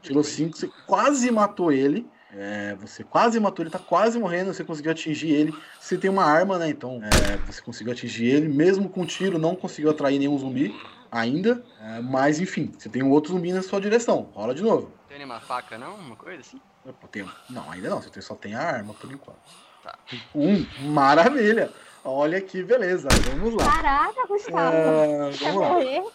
Tirou 0.02 0.22
cinco. 0.22 0.54
Você 0.54 0.68
quase 0.86 1.30
matou 1.30 1.72
ele. 1.72 2.06
É, 2.32 2.76
você 2.76 3.02
quase 3.02 3.40
matou 3.40 3.62
ele, 3.62 3.70
tá 3.70 3.78
quase 3.78 4.18
morrendo, 4.18 4.54
você 4.54 4.64
conseguiu 4.64 4.92
atingir 4.92 5.30
ele. 5.30 5.54
Você 5.80 5.98
tem 5.98 6.10
uma 6.10 6.24
arma, 6.24 6.58
né? 6.58 6.68
Então 6.68 7.00
é, 7.02 7.36
você 7.38 7.60
conseguiu 7.60 7.92
atingir 7.92 8.26
ele, 8.26 8.48
mesmo 8.48 8.88
com 8.88 9.04
tiro, 9.04 9.38
não 9.38 9.56
conseguiu 9.56 9.90
atrair 9.90 10.18
nenhum 10.18 10.38
zumbi 10.38 10.74
ainda. 11.10 11.64
É, 11.80 12.00
mas 12.00 12.40
enfim, 12.40 12.72
você 12.76 12.88
tem 12.88 13.02
um 13.02 13.10
outro 13.10 13.32
zumbi 13.32 13.52
na 13.52 13.62
sua 13.62 13.80
direção. 13.80 14.30
Rola 14.32 14.54
de 14.54 14.62
novo. 14.62 14.92
Tem 15.08 15.18
nenhuma 15.18 15.40
faca, 15.40 15.76
não? 15.76 15.96
Uma 15.96 16.16
coisa 16.16 16.40
assim? 16.40 16.60
Tem, 17.10 17.28
não, 17.48 17.70
ainda 17.70 17.90
não, 17.90 18.00
você 18.00 18.22
só 18.22 18.34
tem 18.34 18.54
a 18.54 18.62
arma 18.62 18.94
por 18.94 19.10
enquanto. 19.10 19.38
Tá. 19.82 19.98
Um, 20.34 20.66
maravilha! 20.92 21.70
Olha 22.04 22.40
que 22.40 22.62
beleza, 22.62 23.08
vamos 23.30 23.54
lá. 23.54 23.70
Caraca, 23.70 24.26
Gustavo. 24.26 24.76
É, 24.76 25.30
vamos 25.30 25.60
lá. 25.60 26.10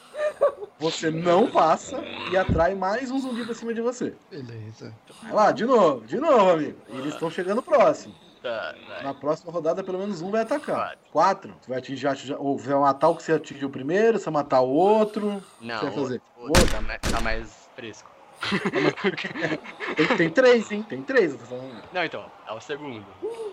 Você 0.80 1.12
não 1.12 1.50
passa 1.50 2.04
e 2.32 2.38
atrai 2.38 2.76
mais 2.76 3.12
um 3.12 3.20
zumbi 3.20 3.46
pra 3.46 3.54
cima 3.54 3.74
de 3.74 3.82
você. 3.82 4.14
Beleza. 4.30 4.94
Vai 5.24 5.34
lá, 5.34 5.52
de 5.52 5.66
novo, 5.66 6.06
de 6.06 6.18
novo, 6.18 6.50
amigo. 6.52 6.78
Eles 6.90 7.14
estão 7.14 7.30
chegando 7.30 7.62
próximo. 7.62 8.14
Tá, 8.42 8.76
Na 9.02 9.12
próxima 9.14 9.52
rodada, 9.52 9.84
pelo 9.84 9.98
menos 9.98 10.22
um 10.22 10.30
vai 10.30 10.42
atacar. 10.42 10.96
Quatro. 11.12 11.56
Você 11.62 11.70
vai 11.70 11.80
atingir, 11.80 12.08
ou 12.38 12.58
vai 12.58 12.76
matar 12.76 13.10
o 13.10 13.16
que 13.16 13.24
você 13.24 13.34
atingiu 13.34 13.72
primeiro, 13.72 14.20
você 14.20 14.26
vai 14.26 14.44
matar 14.44 14.62
o 14.62 14.70
outro. 14.70 15.44
Não, 15.60 15.76
o 15.78 15.80
que 15.80 15.86
você 15.86 15.92
vai 15.92 16.04
fazer? 16.04 16.22
o 16.38 16.42
outro 16.44 16.68
tá, 16.68 16.82
mais, 16.82 17.02
tá 17.02 17.22
mais 17.22 17.70
fresco. 17.76 18.12
Tem, 19.96 20.18
tem 20.18 20.30
três, 20.30 20.72
hein? 20.72 20.86
Tem 20.88 21.02
três, 21.02 21.32
eu 21.32 21.40
tô 21.40 21.46
falando. 21.46 21.84
Não, 21.92 22.04
então, 22.04 22.26
é 22.48 22.54
o 22.54 22.60
segundo. 22.60 23.06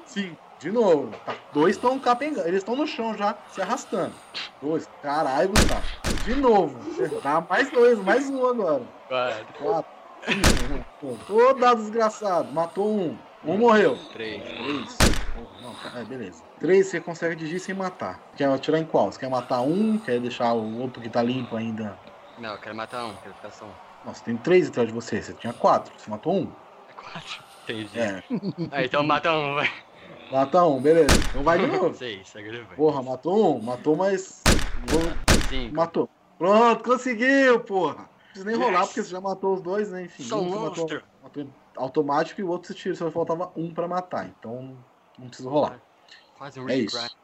Sim, 0.04 0.36
de 0.62 0.70
novo. 0.70 1.10
Tá, 1.26 1.34
dois 1.52 1.76
estão 1.76 1.98
capengando. 1.98 2.46
Eles 2.46 2.58
estão 2.58 2.76
no 2.76 2.86
chão 2.86 3.16
já, 3.16 3.36
se 3.50 3.60
arrastando. 3.60 4.12
Dois. 4.60 4.88
Caralho, 5.02 5.48
Gustavo. 5.48 5.82
De 6.24 6.34
novo. 6.36 6.78
Dá 7.22 7.40
mais 7.48 7.70
dois, 7.70 7.98
mais 7.98 8.30
um 8.30 8.46
agora. 8.46 8.82
Quatro. 9.08 9.44
Quatro. 9.58 11.28
Ô, 11.28 11.52
dado 11.54 11.80
desgraçado. 11.82 12.52
Matou 12.52 12.88
um. 12.96 13.18
Um 13.44 13.58
morreu. 13.58 13.98
Três. 14.12 14.40
Três. 14.40 14.98
Não, 15.60 15.74
tá- 15.74 15.98
é, 15.98 16.04
beleza. 16.04 16.42
Três 16.60 16.86
você 16.86 17.00
consegue 17.00 17.34
atingir 17.34 17.58
sem 17.58 17.74
matar. 17.74 18.20
Quer 18.36 18.48
atirar 18.48 18.78
em 18.80 18.84
qual? 18.84 19.10
Você 19.10 19.18
quer 19.18 19.28
matar 19.28 19.62
um? 19.62 19.98
Quer 19.98 20.20
deixar 20.20 20.52
o 20.52 20.78
outro 20.80 21.02
que 21.02 21.08
tá 21.08 21.20
limpo 21.22 21.56
ainda? 21.56 21.98
Não, 22.38 22.50
eu 22.52 22.58
quero 22.58 22.76
matar 22.76 23.04
um, 23.04 23.14
quero 23.16 23.34
ficar 23.34 23.50
só 23.50 23.64
um. 23.64 23.70
Nossa, 24.04 24.22
tem 24.24 24.36
três 24.36 24.68
atrás 24.68 24.86
de 24.88 24.94
você. 24.94 25.20
Você 25.20 25.32
tinha 25.34 25.52
quatro. 25.52 25.92
Você 25.98 26.08
matou 26.08 26.34
um? 26.34 26.52
É 26.88 26.92
quatro. 26.92 27.42
Entendi. 27.64 27.98
É. 27.98 28.22
Ah, 28.70 28.84
então 28.84 29.02
mata 29.02 29.32
um, 29.32 29.54
vai. 29.56 29.68
Mata 30.32 30.64
um, 30.64 30.80
beleza. 30.80 31.14
Então 31.28 31.42
vai 31.42 31.58
de 31.58 31.66
novo. 31.76 31.94
Seis, 31.94 32.34
agora 32.34 32.64
vai. 32.64 32.74
Porra, 32.76 33.02
matou 33.02 33.58
um? 33.58 33.62
Matou, 33.62 33.94
mas. 33.94 34.42
Cinco. 35.50 35.76
Matou. 35.76 36.08
Pronto, 36.38 36.82
conseguiu, 36.82 37.60
porra. 37.60 37.96
Não 37.98 38.08
precisa 38.28 38.44
nem 38.46 38.56
rolar, 38.56 38.86
porque 38.86 39.02
você 39.02 39.10
já 39.10 39.20
matou 39.20 39.52
os 39.52 39.60
dois, 39.60 39.90
né? 39.90 40.04
Enfim. 40.04 40.22
Sou 40.22 40.40
um 40.40 40.62
matou, 40.62 40.88
matou 41.22 41.46
automático 41.76 42.40
e 42.40 42.44
o 42.44 42.48
outro 42.48 42.68
você 42.68 42.74
tira, 42.74 42.94
só 42.94 43.10
faltava 43.10 43.52
um 43.54 43.74
pra 43.74 43.86
matar. 43.86 44.26
Então 44.26 44.74
não 45.18 45.28
precisa 45.28 45.50
rolar. 45.50 45.78
Quase 46.38 46.58
um 46.58 46.68
É 46.68 46.78
isso. 46.78 47.14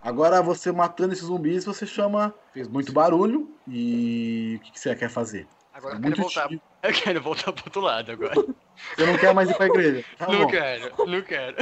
Agora 0.00 0.40
você 0.40 0.72
matando 0.72 1.12
esses 1.12 1.26
zumbis, 1.26 1.66
você 1.66 1.86
chama. 1.86 2.34
Fez 2.54 2.66
muito 2.68 2.90
barulho 2.90 3.50
e. 3.68 4.56
O 4.56 4.64
que, 4.64 4.72
que 4.72 4.80
você 4.80 4.96
quer 4.96 5.10
fazer? 5.10 5.46
Agora 5.76 5.94
É 5.94 5.98
eu 5.98 6.02
quero 6.02 6.16
voltar. 6.22 6.48
Eu 6.82 6.92
quero 6.92 7.20
voltar 7.20 7.52
pro 7.52 7.64
outro 7.66 7.80
lado 7.80 8.12
agora. 8.12 8.34
Você 8.34 9.06
não 9.06 9.16
quer 9.18 9.34
mais 9.34 9.50
ir 9.50 9.56
pra 9.56 9.66
igreja? 9.66 10.04
Tá 10.16 10.28
não 10.28 10.40
bom. 10.42 10.46
quero, 10.46 11.06
não 11.06 11.22
quero. 11.22 11.56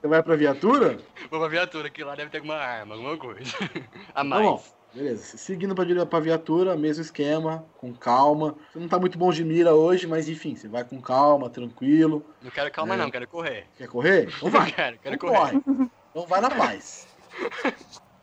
Você 0.00 0.08
vai 0.08 0.20
pra 0.22 0.34
viatura? 0.34 0.98
Vou 1.30 1.38
pra 1.38 1.48
viatura, 1.48 1.88
que 1.88 2.02
lá 2.02 2.16
deve 2.16 2.30
ter 2.30 2.38
alguma 2.38 2.56
arma, 2.56 2.94
alguma 2.96 3.16
coisa. 3.16 3.50
A 4.10 4.14
Tá 4.14 4.24
mais. 4.24 4.42
bom. 4.42 4.62
Beleza. 4.92 5.36
Seguindo 5.38 5.74
pra, 5.74 6.18
viatura, 6.20 6.76
mesmo 6.76 7.02
esquema, 7.02 7.64
com 7.78 7.94
calma. 7.94 8.56
Você 8.72 8.78
não 8.80 8.88
tá 8.88 8.98
muito 8.98 9.16
bom 9.16 9.30
de 9.30 9.44
mira 9.44 9.74
hoje, 9.74 10.06
mas 10.08 10.28
enfim, 10.28 10.56
você 10.56 10.66
vai 10.68 10.82
com 10.84 11.00
calma, 11.00 11.48
tranquilo. 11.48 12.24
Não 12.42 12.50
quero 12.50 12.70
calma 12.72 12.94
É. 12.94 12.96
não, 12.96 13.10
quero 13.10 13.28
correr. 13.28 13.66
Quer 13.78 13.86
correr? 13.88 14.28
Então 14.36 14.50
vai. 14.50 14.60
Não 14.66 14.70
quero, 14.72 14.98
quero 14.98 15.14
Então 15.14 15.28
correr. 15.28 15.60
corre. 15.62 15.90
Então 16.10 16.26
vai 16.26 16.40
na 16.40 16.50
paz. 16.50 17.06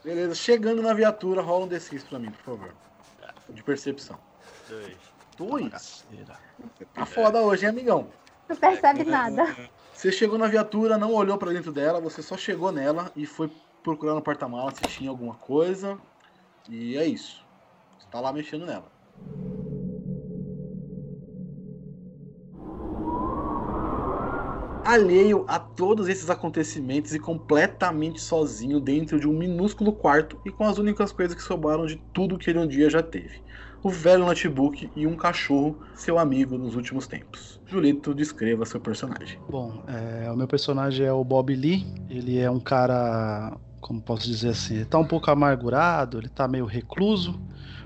Beleza, 0.03 0.35
chegando 0.35 0.81
na 0.81 0.93
viatura, 0.93 1.41
rola 1.41 1.65
um 1.65 1.69
D6 1.69 2.03
pra 2.09 2.19
mim, 2.19 2.31
por 2.31 2.43
favor. 2.57 2.73
De 3.49 3.63
percepção. 3.63 4.17
Dois. 4.67 5.10
Dois? 5.37 6.05
Tá 6.93 7.05
foda 7.05 7.41
hoje, 7.41 7.63
hein, 7.63 7.69
amigão? 7.69 8.07
Não 8.47 8.55
percebe 8.55 9.03
nada. 9.03 9.55
Você 9.93 10.11
chegou 10.11 10.37
na 10.37 10.47
viatura, 10.47 10.97
não 10.97 11.13
olhou 11.13 11.37
pra 11.37 11.51
dentro 11.51 11.71
dela, 11.71 12.01
você 12.01 12.21
só 12.21 12.35
chegou 12.37 12.71
nela 12.71 13.11
e 13.15 13.25
foi 13.25 13.51
procurar 13.83 14.13
no 14.13 14.21
porta-malas 14.21 14.75
se 14.75 14.83
tinha 14.83 15.09
alguma 15.09 15.35
coisa. 15.35 15.97
E 16.69 16.97
é 16.97 17.05
isso. 17.05 17.45
Você 17.97 18.07
tá 18.09 18.19
lá 18.19 18.31
mexendo 18.33 18.65
nela. 18.65 18.91
Alheio 24.83 25.45
a 25.47 25.59
todos 25.59 26.09
esses 26.09 26.29
acontecimentos 26.29 27.13
e 27.13 27.19
completamente 27.19 28.19
sozinho 28.19 28.79
dentro 28.79 29.19
de 29.19 29.27
um 29.27 29.33
minúsculo 29.33 29.93
quarto 29.93 30.41
e 30.43 30.51
com 30.51 30.65
as 30.65 30.77
únicas 30.79 31.11
coisas 31.11 31.35
que 31.35 31.43
sobraram 31.43 31.85
de 31.85 31.97
tudo 32.11 32.37
que 32.37 32.49
ele 32.49 32.59
um 32.59 32.67
dia 32.67 32.89
já 32.89 33.03
teve. 33.03 33.41
O 33.83 33.89
velho 33.89 34.25
notebook 34.25 34.89
e 34.95 35.07
um 35.07 35.15
cachorro, 35.15 35.79
seu 35.95 36.19
amigo 36.19 36.57
nos 36.57 36.75
últimos 36.75 37.07
tempos. 37.07 37.59
Julito, 37.65 38.13
descreva 38.13 38.65
seu 38.65 38.79
personagem. 38.79 39.39
Bom, 39.49 39.83
é, 39.87 40.29
o 40.31 40.35
meu 40.35 40.47
personagem 40.47 41.05
é 41.05 41.11
o 41.11 41.23
Bob 41.23 41.55
Lee. 41.55 41.85
Ele 42.09 42.37
é 42.37 42.51
um 42.51 42.59
cara, 42.59 43.57
como 43.79 44.01
posso 44.01 44.27
dizer 44.27 44.49
assim, 44.49 44.75
ele 44.75 44.85
tá 44.85 44.99
um 44.99 45.07
pouco 45.07 45.31
amargurado, 45.31 46.19
ele 46.19 46.29
tá 46.29 46.47
meio 46.47 46.65
recluso, 46.65 47.39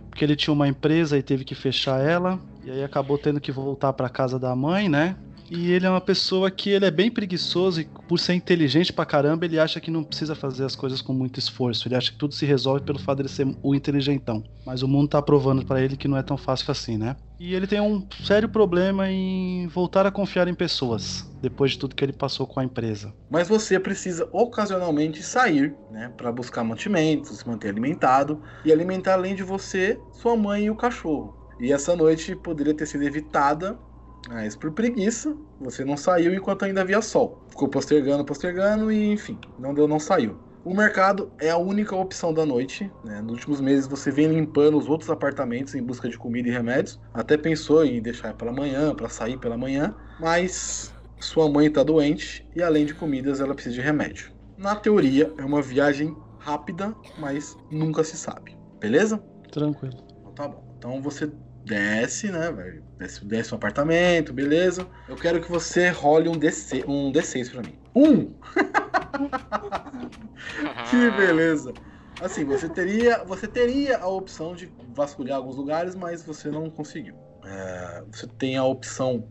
porque 0.10 0.26
ele 0.26 0.36
tinha 0.36 0.54
uma 0.54 0.68
empresa 0.68 1.18
e 1.18 1.24
teve 1.24 1.46
que 1.46 1.56
fechar 1.56 2.02
ela, 2.02 2.40
e 2.64 2.72
aí 2.72 2.84
acabou 2.84 3.18
tendo 3.18 3.40
que 3.40 3.52
voltar 3.52 3.94
para 3.94 4.10
casa 4.10 4.40
da 4.40 4.56
mãe, 4.56 4.90
né? 4.90 5.16
E 5.50 5.72
ele 5.72 5.86
é 5.86 5.90
uma 5.90 6.02
pessoa 6.02 6.50
que 6.50 6.70
ele 6.72 6.86
é 6.86 6.92
bem 6.92 7.12
preguiçoso 7.12 7.82
e 7.82 7.86
por 8.08 8.20
ser 8.20 8.34
inteligente 8.34 8.92
pra 8.92 9.06
caramba, 9.06 9.46
ele 9.46 9.60
acha 9.60 9.80
que 9.80 9.92
não 9.92 10.04
precisa 10.04 10.34
fazer 10.34 10.66
as 10.66 10.76
coisas 10.76 11.02
com 11.02 11.14
muito 11.14 11.40
esforço. 11.40 11.88
Ele 11.88 11.96
acha 11.96 12.12
que 12.12 12.18
tudo 12.18 12.34
se 12.34 12.46
resolve 12.46 12.84
pelo 12.84 13.00
fato 13.00 13.18
de 13.18 13.22
ele 13.24 13.30
ser 13.30 13.48
o 13.62 13.76
inteligentão. 13.76 14.44
Mas 14.66 14.82
o 14.82 14.88
mundo 14.88 15.10
tá 15.10 15.22
provando 15.22 15.64
pra 15.66 15.82
ele 15.82 15.96
que 15.96 16.08
não 16.08 16.18
é 16.18 16.24
tão 16.24 16.38
fácil 16.38 16.72
assim, 16.72 16.98
né? 16.98 17.16
E 17.40 17.54
ele 17.54 17.68
tem 17.68 17.80
um 17.82 18.08
sério 18.24 18.50
problema 18.50 19.10
em 19.10 19.68
voltar 19.68 20.06
a 20.06 20.12
confiar 20.12 20.48
em 20.48 20.56
pessoas, 20.56 21.26
depois 21.42 21.72
de 21.72 21.80
tudo 21.80 21.94
que 21.94 22.04
ele 22.04 22.14
passou 22.14 22.48
com 22.48 22.60
a 22.60 22.64
empresa. 22.64 23.14
Mas 23.30 23.48
você 23.48 23.80
precisa 23.80 24.28
ocasionalmente 24.32 25.22
sair, 25.22 25.76
né, 25.92 26.12
para 26.16 26.32
buscar 26.32 26.64
mantimentos, 26.64 27.38
se 27.38 27.48
manter 27.48 27.70
alimentado 27.70 28.42
e 28.64 28.72
alimentar 28.72 29.14
além 29.14 29.36
de 29.36 29.44
você, 29.44 30.00
sua 30.14 30.36
mãe 30.36 30.66
e 30.66 30.70
o 30.70 30.76
cachorro. 30.76 31.36
E 31.60 31.72
essa 31.72 31.96
noite 31.96 32.36
poderia 32.36 32.74
ter 32.74 32.86
sido 32.86 33.04
evitada, 33.04 33.78
mas 34.28 34.56
por 34.56 34.72
preguiça, 34.72 35.36
você 35.60 35.86
não 35.86 35.98
saiu 35.98 36.34
enquanto 36.34 36.64
ainda 36.64 36.82
havia 36.82 37.02
sol. 37.02 37.44
Ficou 37.50 37.68
postergando, 37.68 38.26
postergando 38.26 38.92
e 38.92 39.12
enfim, 39.12 39.38
não 39.60 39.74
deu, 39.74 39.88
não 39.88 40.00
saiu. 40.00 40.38
O 40.64 40.74
mercado 40.74 41.32
é 41.40 41.52
a 41.52 41.58
única 41.58 41.96
opção 41.96 42.34
da 42.34 42.44
noite. 42.44 42.92
Né? 43.04 43.22
Nos 43.22 43.34
últimos 43.34 43.62
meses 43.62 43.86
você 43.86 44.10
vem 44.10 44.28
limpando 44.28 44.78
os 44.78 44.90
outros 44.90 45.12
apartamentos 45.12 45.76
em 45.76 45.84
busca 45.84 46.10
de 46.10 46.18
comida 46.18 46.50
e 46.50 46.52
remédios. 46.52 47.00
Até 47.14 47.38
pensou 47.38 47.86
em 47.86 48.02
deixar 48.02 48.34
pela 48.34 48.52
manhã, 48.52 48.96
para 48.96 49.08
sair 49.08 49.38
pela 49.38 49.56
manhã, 49.56 49.94
mas 50.20 50.92
sua 51.20 51.48
mãe 51.48 51.68
está 51.68 51.84
doente 51.84 52.50
e 52.56 52.64
além 52.64 52.84
de 52.84 52.96
comidas 52.96 53.40
ela 53.40 53.54
precisa 53.54 53.76
de 53.76 53.82
remédio. 53.82 54.32
Na 54.58 54.76
teoria 54.76 55.32
é 55.38 55.46
uma 55.46 55.62
viagem 55.62 56.18
rápida, 56.40 56.96
mas 57.20 57.56
nunca 57.70 58.04
se 58.04 58.18
sabe. 58.18 58.58
Beleza? 58.80 59.24
Tranquilo. 59.52 59.98
Então 60.20 60.34
tá 60.34 60.48
bom. 60.48 60.64
Então 60.78 61.00
você 61.00 61.30
desce, 61.66 62.32
né? 62.32 62.52
Vai, 62.52 62.80
desce, 62.98 63.26
desce 63.26 63.52
no 63.52 63.58
apartamento, 63.58 64.32
beleza? 64.32 64.88
Eu 65.10 65.16
quero 65.16 65.42
que 65.42 65.52
você 65.52 65.90
role 65.90 66.30
um, 66.30 66.38
DC, 66.38 66.86
um 66.88 67.12
D6 67.12 67.52
pra 67.52 67.62
mim. 67.62 67.78
Um! 67.96 68.34
que 70.90 71.12
beleza! 71.12 71.74
Assim, 72.22 72.46
você 72.46 72.70
teria, 72.70 73.24
você 73.26 73.48
teria 73.48 73.98
a 73.98 74.08
opção 74.08 74.56
de 74.56 74.72
vasculhar 74.94 75.38
alguns 75.38 75.58
lugares, 75.58 75.96
mas 75.96 76.24
você 76.24 76.50
não 76.50 76.70
conseguiu. 76.70 77.16
É, 77.44 78.04
você 78.12 78.28
tem 78.28 78.56
a 78.56 78.64
opção 78.64 79.28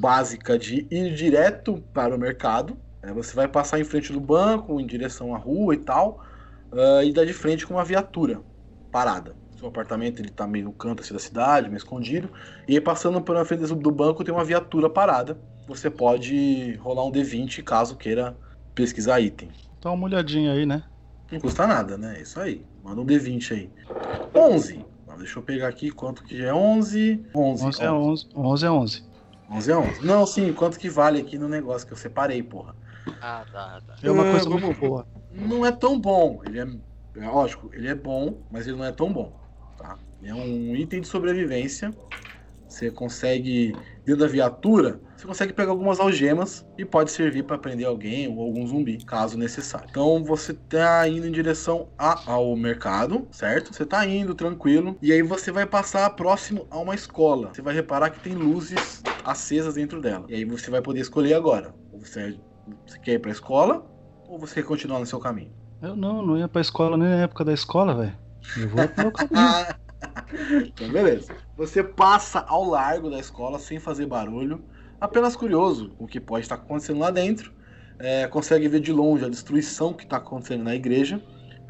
básica 0.00 0.58
de 0.58 0.86
ir 0.90 1.14
direto 1.14 1.82
para 1.92 2.14
o 2.14 2.18
mercado. 2.18 2.78
né? 3.02 3.12
você 3.12 3.34
vai 3.34 3.48
passar 3.48 3.80
em 3.80 3.84
frente 3.84 4.12
do 4.12 4.20
banco, 4.20 4.80
em 4.80 4.86
direção 4.86 5.34
à 5.34 5.38
rua 5.38 5.74
e 5.74 5.78
tal, 5.78 6.22
ah, 6.72 7.02
e 7.02 7.12
dar 7.12 7.24
de 7.24 7.32
frente 7.32 7.66
com 7.66 7.74
uma 7.74 7.84
viatura 7.84 8.40
parada. 8.92 9.34
Seu 9.58 9.68
apartamento 9.68 10.20
ele 10.20 10.30
tá 10.30 10.46
meio 10.46 10.66
no 10.66 10.72
canto 10.72 11.02
assim, 11.02 11.12
da 11.12 11.18
cidade, 11.18 11.68
meio 11.68 11.78
escondido. 11.78 12.30
E 12.66 12.74
aí, 12.74 12.80
passando 12.80 13.20
por 13.20 13.34
uma 13.34 13.44
frente 13.44 13.66
do 13.66 13.90
banco, 13.90 14.22
tem 14.22 14.32
uma 14.32 14.44
viatura 14.44 14.88
parada. 14.88 15.38
Você 15.66 15.90
pode 15.90 16.74
rolar 16.76 17.04
um 17.04 17.10
D20 17.10 17.62
caso 17.62 17.96
queira 17.96 18.36
pesquisar 18.74 19.20
item. 19.20 19.50
Dá 19.82 19.90
uma 19.90 20.06
olhadinha 20.06 20.52
aí, 20.52 20.64
né? 20.64 20.84
Não 21.30 21.40
custa 21.40 21.66
nada, 21.66 21.98
né? 21.98 22.18
É 22.18 22.22
isso 22.22 22.40
aí. 22.40 22.64
Manda 22.82 23.00
um 23.00 23.04
D20 23.04 23.52
aí. 23.52 23.70
11. 24.34 24.84
Deixa 25.18 25.38
eu 25.38 25.42
pegar 25.42 25.68
aqui 25.68 25.90
quanto 25.90 26.22
que 26.22 26.42
é 26.44 26.54
11. 26.54 27.24
11, 27.34 27.64
11 27.64 27.82
é 27.82 27.90
11. 27.90 28.26
11 28.36 28.66
é 28.66 28.70
11. 28.70 29.02
11 29.50 29.72
é 29.72 29.76
11. 29.76 30.06
Não, 30.06 30.26
sim, 30.26 30.52
quanto 30.52 30.78
que 30.78 30.88
vale 30.88 31.20
aqui 31.20 31.36
no 31.38 31.48
negócio 31.48 31.86
que 31.86 31.92
eu 31.92 31.96
separei, 31.96 32.42
porra. 32.42 32.74
Ah, 33.20 33.44
tá, 33.50 33.80
tá. 33.86 33.96
É 34.02 34.10
uma 34.10 34.22
Ah, 34.22 34.30
coisa 34.30 34.50
muito 34.50 34.72
boa. 34.74 35.06
Não 35.32 35.66
é 35.66 35.72
tão 35.72 35.98
bom. 35.98 36.40
Ele 36.46 36.60
é, 36.60 36.66
é 37.20 37.28
lógico, 37.28 37.70
ele 37.72 37.88
é 37.88 37.94
bom, 37.94 38.38
mas 38.50 38.66
ele 38.66 38.76
não 38.76 38.84
é 38.84 38.92
tão 38.92 39.12
bom, 39.12 39.32
é 40.22 40.34
um 40.34 40.74
item 40.76 41.00
de 41.00 41.08
sobrevivência. 41.08 41.96
Você 42.68 42.90
consegue, 42.90 43.80
dentro 44.04 44.20
da 44.22 44.28
viatura, 44.28 45.00
você 45.16 45.26
consegue 45.26 45.54
pegar 45.54 45.70
algumas 45.72 45.98
algemas 46.00 46.66
e 46.76 46.84
pode 46.84 47.10
servir 47.10 47.44
para 47.44 47.58
prender 47.58 47.86
alguém 47.86 48.28
ou 48.28 48.42
algum 48.42 48.66
zumbi, 48.66 48.98
caso 49.04 49.38
necessário. 49.38 49.88
Então 49.90 50.22
você 50.22 50.52
tá 50.54 51.08
indo 51.08 51.26
em 51.26 51.32
direção 51.32 51.90
a- 51.98 52.30
ao 52.30 52.54
mercado, 52.56 53.26
certo? 53.32 53.72
Você 53.72 53.86
tá 53.86 54.04
indo 54.06 54.34
tranquilo 54.34 54.98
e 55.00 55.12
aí 55.12 55.22
você 55.22 55.50
vai 55.50 55.66
passar 55.66 56.10
próximo 56.10 56.66
a 56.70 56.78
uma 56.78 56.94
escola. 56.94 57.54
Você 57.54 57.62
vai 57.62 57.74
reparar 57.74 58.10
que 58.10 58.20
tem 58.20 58.34
luzes 58.34 59.06
acesas 59.24 59.74
dentro 59.74 60.00
dela. 60.00 60.26
E 60.28 60.34
aí 60.34 60.44
você 60.44 60.70
vai 60.70 60.82
poder 60.82 61.00
escolher 61.00 61.34
agora. 61.34 61.74
Ou 61.90 62.00
você, 62.00 62.38
você 62.86 62.98
quer 63.00 63.12
ir 63.14 63.18
para 63.20 63.30
a 63.30 63.32
escola 63.32 63.90
ou 64.26 64.38
você 64.38 64.56
quer 64.62 64.64
continuar 64.68 64.98
no 65.00 65.06
seu 65.06 65.18
caminho? 65.18 65.54
Eu 65.80 65.96
não, 65.96 66.22
não 66.22 66.36
ia 66.38 66.48
pra 66.48 66.60
escola 66.60 66.96
nem 66.96 67.08
na 67.08 67.22
época 67.22 67.44
da 67.44 67.52
escola, 67.52 67.94
velho. 67.94 68.18
Eu 68.54 68.68
vou 68.68 68.88
pro 68.88 69.00
meu 69.02 69.12
caminho. 69.12 69.78
Então, 70.66 70.90
beleza. 70.90 71.34
Você 71.56 71.82
passa 71.82 72.44
ao 72.46 72.64
largo 72.64 73.10
da 73.10 73.18
escola 73.18 73.58
sem 73.58 73.78
fazer 73.78 74.06
barulho, 74.06 74.62
apenas 75.00 75.34
curioso 75.34 75.90
com 75.90 76.04
o 76.04 76.06
que 76.06 76.20
pode 76.20 76.44
estar 76.44 76.56
acontecendo 76.56 77.00
lá 77.00 77.10
dentro. 77.10 77.52
É, 77.98 78.26
consegue 78.28 78.68
ver 78.68 78.80
de 78.80 78.92
longe 78.92 79.24
a 79.24 79.28
destruição 79.28 79.92
que 79.92 80.04
está 80.04 80.18
acontecendo 80.18 80.62
na 80.62 80.74
igreja, 80.74 81.20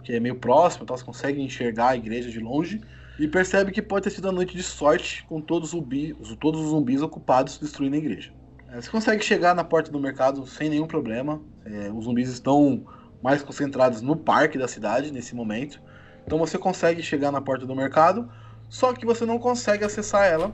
que 0.04 0.12
é 0.12 0.20
meio 0.20 0.36
próximo, 0.36 0.84
então 0.84 0.96
você 0.96 1.04
consegue 1.04 1.40
enxergar 1.40 1.88
a 1.88 1.96
igreja 1.96 2.30
de 2.30 2.38
longe. 2.38 2.80
E 3.18 3.26
percebe 3.26 3.72
que 3.72 3.82
pode 3.82 4.04
ter 4.04 4.10
sido 4.10 4.28
a 4.28 4.32
noite 4.32 4.56
de 4.56 4.62
sorte 4.62 5.24
com 5.26 5.40
todos 5.40 5.72
os, 5.72 5.80
zumbi, 5.80 6.14
todos 6.38 6.60
os 6.60 6.68
zumbis 6.68 7.02
ocupados 7.02 7.58
destruindo 7.58 7.96
a 7.96 7.98
igreja. 7.98 8.30
É, 8.70 8.80
você 8.80 8.90
consegue 8.90 9.24
chegar 9.24 9.54
na 9.54 9.64
porta 9.64 9.90
do 9.90 9.98
mercado 9.98 10.46
sem 10.46 10.68
nenhum 10.68 10.86
problema. 10.86 11.40
É, 11.64 11.90
os 11.90 12.04
zumbis 12.04 12.28
estão 12.28 12.84
mais 13.22 13.42
concentrados 13.42 14.00
no 14.02 14.14
parque 14.14 14.58
da 14.58 14.68
cidade 14.68 15.10
nesse 15.10 15.34
momento. 15.34 15.80
Então 16.28 16.36
você 16.36 16.58
consegue 16.58 17.02
chegar 17.02 17.32
na 17.32 17.40
porta 17.40 17.64
do 17.64 17.74
mercado, 17.74 18.30
só 18.68 18.92
que 18.92 19.06
você 19.06 19.24
não 19.24 19.38
consegue 19.38 19.82
acessar 19.82 20.26
ela 20.26 20.52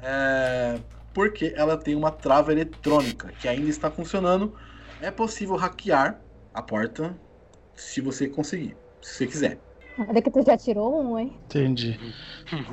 é, 0.00 0.78
porque 1.12 1.52
ela 1.56 1.76
tem 1.76 1.96
uma 1.96 2.12
trava 2.12 2.52
eletrônica 2.52 3.32
que 3.32 3.48
ainda 3.48 3.68
está 3.68 3.90
funcionando. 3.90 4.54
É 5.02 5.10
possível 5.10 5.56
hackear 5.56 6.20
a 6.54 6.62
porta 6.62 7.18
se 7.74 8.00
você 8.00 8.28
conseguir, 8.28 8.76
se 9.02 9.14
você 9.14 9.26
quiser. 9.26 9.58
Olha 9.98 10.22
que 10.22 10.30
tu 10.30 10.44
já 10.46 10.56
tirou 10.56 11.02
um, 11.02 11.18
hein? 11.18 11.36
Entendi. 11.46 11.98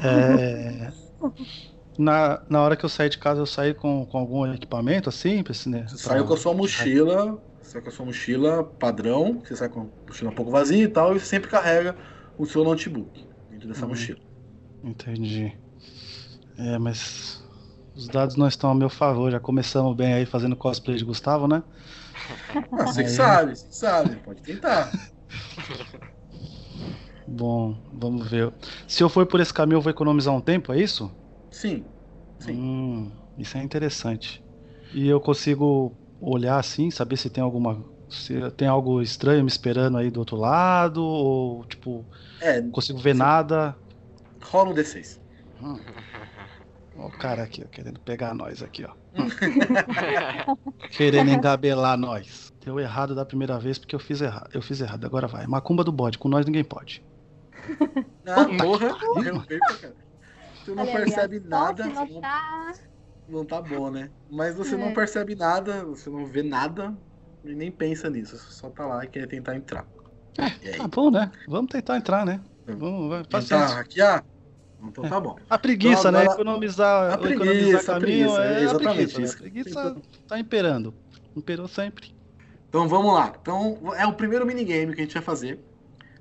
É, 0.03 0.91
Na, 1.97 2.43
na 2.47 2.61
hora 2.61 2.75
que 2.75 2.85
eu 2.85 2.89
saí 2.89 3.09
de 3.09 3.17
casa, 3.17 3.41
eu 3.41 3.47
saí 3.47 3.73
com, 3.73 4.05
com 4.05 4.17
algum 4.19 4.45
equipamento 4.53 5.09
assim? 5.09 5.41
Pra, 5.41 5.51
esse, 5.53 5.69
né, 5.69 5.85
Você 5.87 5.97
saiu 5.97 6.25
com 6.25 6.33
a 6.33 6.37
sua 6.37 6.53
mochila, 6.53 7.41
sai 7.61 7.81
com 7.81 7.89
a 7.89 7.91
sua 7.91 8.05
mochila 8.05 8.63
padrão, 8.63 9.39
você 9.39 9.55
sai 9.55 9.69
com 9.69 9.81
a 9.81 9.85
mochila 10.07 10.31
um 10.31 10.35
pouco 10.35 10.51
vazia 10.51 10.83
e 10.83 10.87
tal, 10.87 11.15
e 11.15 11.19
você 11.19 11.25
sempre 11.25 11.49
carrega 11.49 11.95
o 12.37 12.45
seu 12.45 12.63
notebook 12.63 13.27
dentro 13.49 13.67
dessa 13.67 13.83
Uhum. 13.83 13.89
mochila. 13.89 14.19
Entendi. 14.83 15.53
É, 16.57 16.77
mas 16.77 17.41
os 17.95 18.07
dados 18.07 18.35
não 18.35 18.47
estão 18.47 18.71
a 18.71 18.75
meu 18.75 18.89
favor. 18.89 19.31
Já 19.31 19.39
começamos 19.39 19.95
bem 19.95 20.13
aí 20.13 20.25
fazendo 20.25 20.55
cosplay 20.55 20.97
de 20.97 21.05
Gustavo, 21.05 21.47
né? 21.47 21.63
Ah, 22.71 22.85
você 22.85 23.03
que 23.03 23.09
Aí- 23.09 23.15
sabe, 23.15 23.55
você 23.55 23.67
que 23.67 23.75
sabe, 23.75 24.15
pode 24.17 24.41
tentar. 24.41 24.91
Bom, 27.27 27.77
vamos 27.91 28.29
ver. 28.29 28.53
Se 28.87 29.01
eu 29.03 29.09
for 29.09 29.25
por 29.25 29.39
esse 29.39 29.53
caminho, 29.53 29.77
eu 29.77 29.81
vou 29.81 29.89
economizar 29.91 30.33
um 30.33 30.41
tempo, 30.41 30.73
é 30.73 30.79
isso? 30.79 31.11
Sim. 31.49 31.85
Hum, 32.47 33.11
isso 33.37 33.57
é 33.57 33.63
interessante. 33.63 34.43
E 34.93 35.07
eu 35.07 35.19
consigo 35.21 35.97
olhar 36.19 36.59
assim, 36.59 36.91
saber 36.91 37.17
se 37.17 37.29
tem 37.29 37.43
alguma. 37.43 37.83
Se 38.13 38.51
tem 38.51 38.67
algo 38.67 39.01
estranho 39.01 39.41
me 39.43 39.49
esperando 39.49 39.97
aí 39.97 40.11
do 40.11 40.19
outro 40.19 40.35
lado, 40.37 41.03
ou 41.03 41.65
tipo, 41.65 42.05
É, 42.39 42.61
não 42.61 42.71
consigo 42.71 42.99
ver 42.99 43.15
nada. 43.15 43.75
rola 44.43 44.69
um 44.69 44.73
D6. 44.73 45.19
Hum. 45.61 45.79
O 46.95 47.09
cara 47.09 47.41
aqui, 47.41 47.63
ó, 47.65 47.67
querendo 47.69 47.99
pegar 47.99 48.35
nós 48.35 48.61
aqui, 48.61 48.85
ó. 48.85 48.91
querendo 50.91 51.31
engabelar 51.31 51.97
nós. 51.97 52.53
Deu 52.63 52.79
errado 52.79 53.15
da 53.15 53.25
primeira 53.25 53.57
vez 53.59 53.79
porque 53.79 53.95
eu 53.95 53.99
fiz 53.99 54.21
errado. 54.21 54.49
Eu 54.53 54.61
fiz 54.61 54.79
errado, 54.79 55.03
agora 55.03 55.27
vai. 55.27 55.47
Macumba 55.47 55.83
do 55.83 55.91
bode, 55.91 56.19
com 56.19 56.29
nós 56.29 56.45
ninguém 56.45 56.63
pode. 56.63 57.03
Ah, 58.25 58.45
Puta 58.45 58.63
porra, 58.63 58.93
que 58.93 59.05
pariu. 59.15 59.35
eu 59.35 59.41
perco, 59.41 59.79
cara. 59.81 59.95
Você 60.63 60.71
não 60.75 60.83
Olha 60.83 60.93
percebe 60.93 61.39
nada, 61.41 61.85
não 61.87 62.05
não, 62.07 62.21
tá- 62.21 62.73
não 63.27 63.45
tá 63.45 63.61
bom, 63.61 63.91
né? 63.91 64.09
Mas 64.31 64.55
você 64.55 64.75
É. 64.75 64.77
não 64.77 64.93
percebe 64.93 65.35
nada, 65.35 65.83
você 65.83 66.09
não 66.09 66.25
vê 66.25 66.41
nada 66.41 66.95
nem 67.43 67.71
pensa 67.71 68.09
nisso. 68.09 68.37
Só 68.37 68.69
tá 68.69 68.85
lá 68.85 69.03
e 69.03 69.07
quer 69.07 69.27
tentar 69.27 69.55
entrar. 69.55 69.85
Aí? 70.37 70.77
Tá 70.77 70.87
bom, 70.87 71.11
né? 71.11 71.31
Vamos 71.47 71.69
tentar 71.71 71.97
entrar, 71.97 72.25
né? 72.25 72.41
Vamos, 72.65 73.09
vai, 73.09 73.23
Tentar 73.23 73.67
hackear? 73.67 74.25
Então 74.81 75.03
tá 75.07 75.19
bom. 75.19 75.35
A 75.49 75.57
preguiça, 75.57 76.09
Então, 76.09 76.11
né? 76.11 76.25
Economizar, 76.25 77.11
A 77.11 77.13
economizar 77.15 77.37
preguiça, 77.37 77.91
a 77.91 77.99
caminho 77.99 78.33
preguiça, 78.33 78.43
é 78.43 78.59
é 78.59 78.63
exatamente 78.63 79.15
a 79.15 79.19
preguiça, 79.19 79.19
né? 79.19 79.29
A 79.29 79.33
preguiça 79.33 80.01
tá 80.27 80.39
imperando. 80.39 80.93
Imperou 81.35 81.67
sempre. 81.67 82.13
Então 82.67 82.87
vamos 82.87 83.13
lá. 83.13 83.33
Então 83.39 83.93
é 83.95 84.05
o 84.05 84.13
primeiro 84.13 84.45
minigame 84.45 84.93
que 84.93 85.01
a 85.01 85.03
gente 85.03 85.13
vai 85.13 85.23
fazer. 85.23 85.63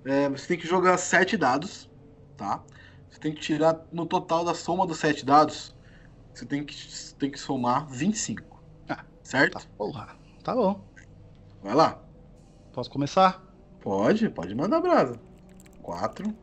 É, 0.04 0.28
você 0.28 0.48
tem 0.48 0.58
que 0.58 0.66
jogar 0.66 0.98
sete 0.98 1.36
dados, 1.36 1.90
tá? 2.36 2.62
Você 3.10 3.18
tem 3.20 3.34
que 3.34 3.40
tirar 3.40 3.86
no 3.92 4.06
total 4.06 4.44
da 4.44 4.54
soma 4.54 4.86
dos 4.86 4.98
sete 4.98 5.24
dados. 5.24 5.74
Você 6.34 6.46
tem 6.46 6.64
que, 6.64 6.74
tem 7.18 7.30
que 7.30 7.38
somar 7.38 7.86
25. 7.88 8.62
certo? 9.22 9.68
Porra, 9.76 10.16
tá 10.42 10.54
bom. 10.54 10.91
Vai 11.62 11.74
lá. 11.74 12.02
Posso 12.72 12.90
começar? 12.90 13.42
Pode, 13.80 14.28
pode 14.30 14.54
mandar 14.54 14.80
brasa. 14.80 15.20
Quatro. 15.82 16.34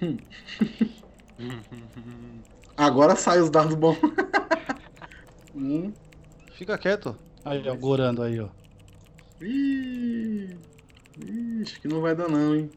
Agora 2.76 3.16
sai 3.16 3.40
os 3.40 3.50
dados 3.50 3.74
bons. 3.74 3.96
um. 5.54 5.92
Fica 6.52 6.76
quieto. 6.78 7.16
Aí, 7.44 7.66
ó, 7.68 7.74
gorando 7.74 8.22
aí, 8.22 8.40
ó. 8.40 8.48
Ih, 9.40 10.56
acho 11.62 11.80
que 11.80 11.88
não 11.88 12.00
vai 12.00 12.14
dar 12.14 12.28
não, 12.28 12.54
hein? 12.56 12.70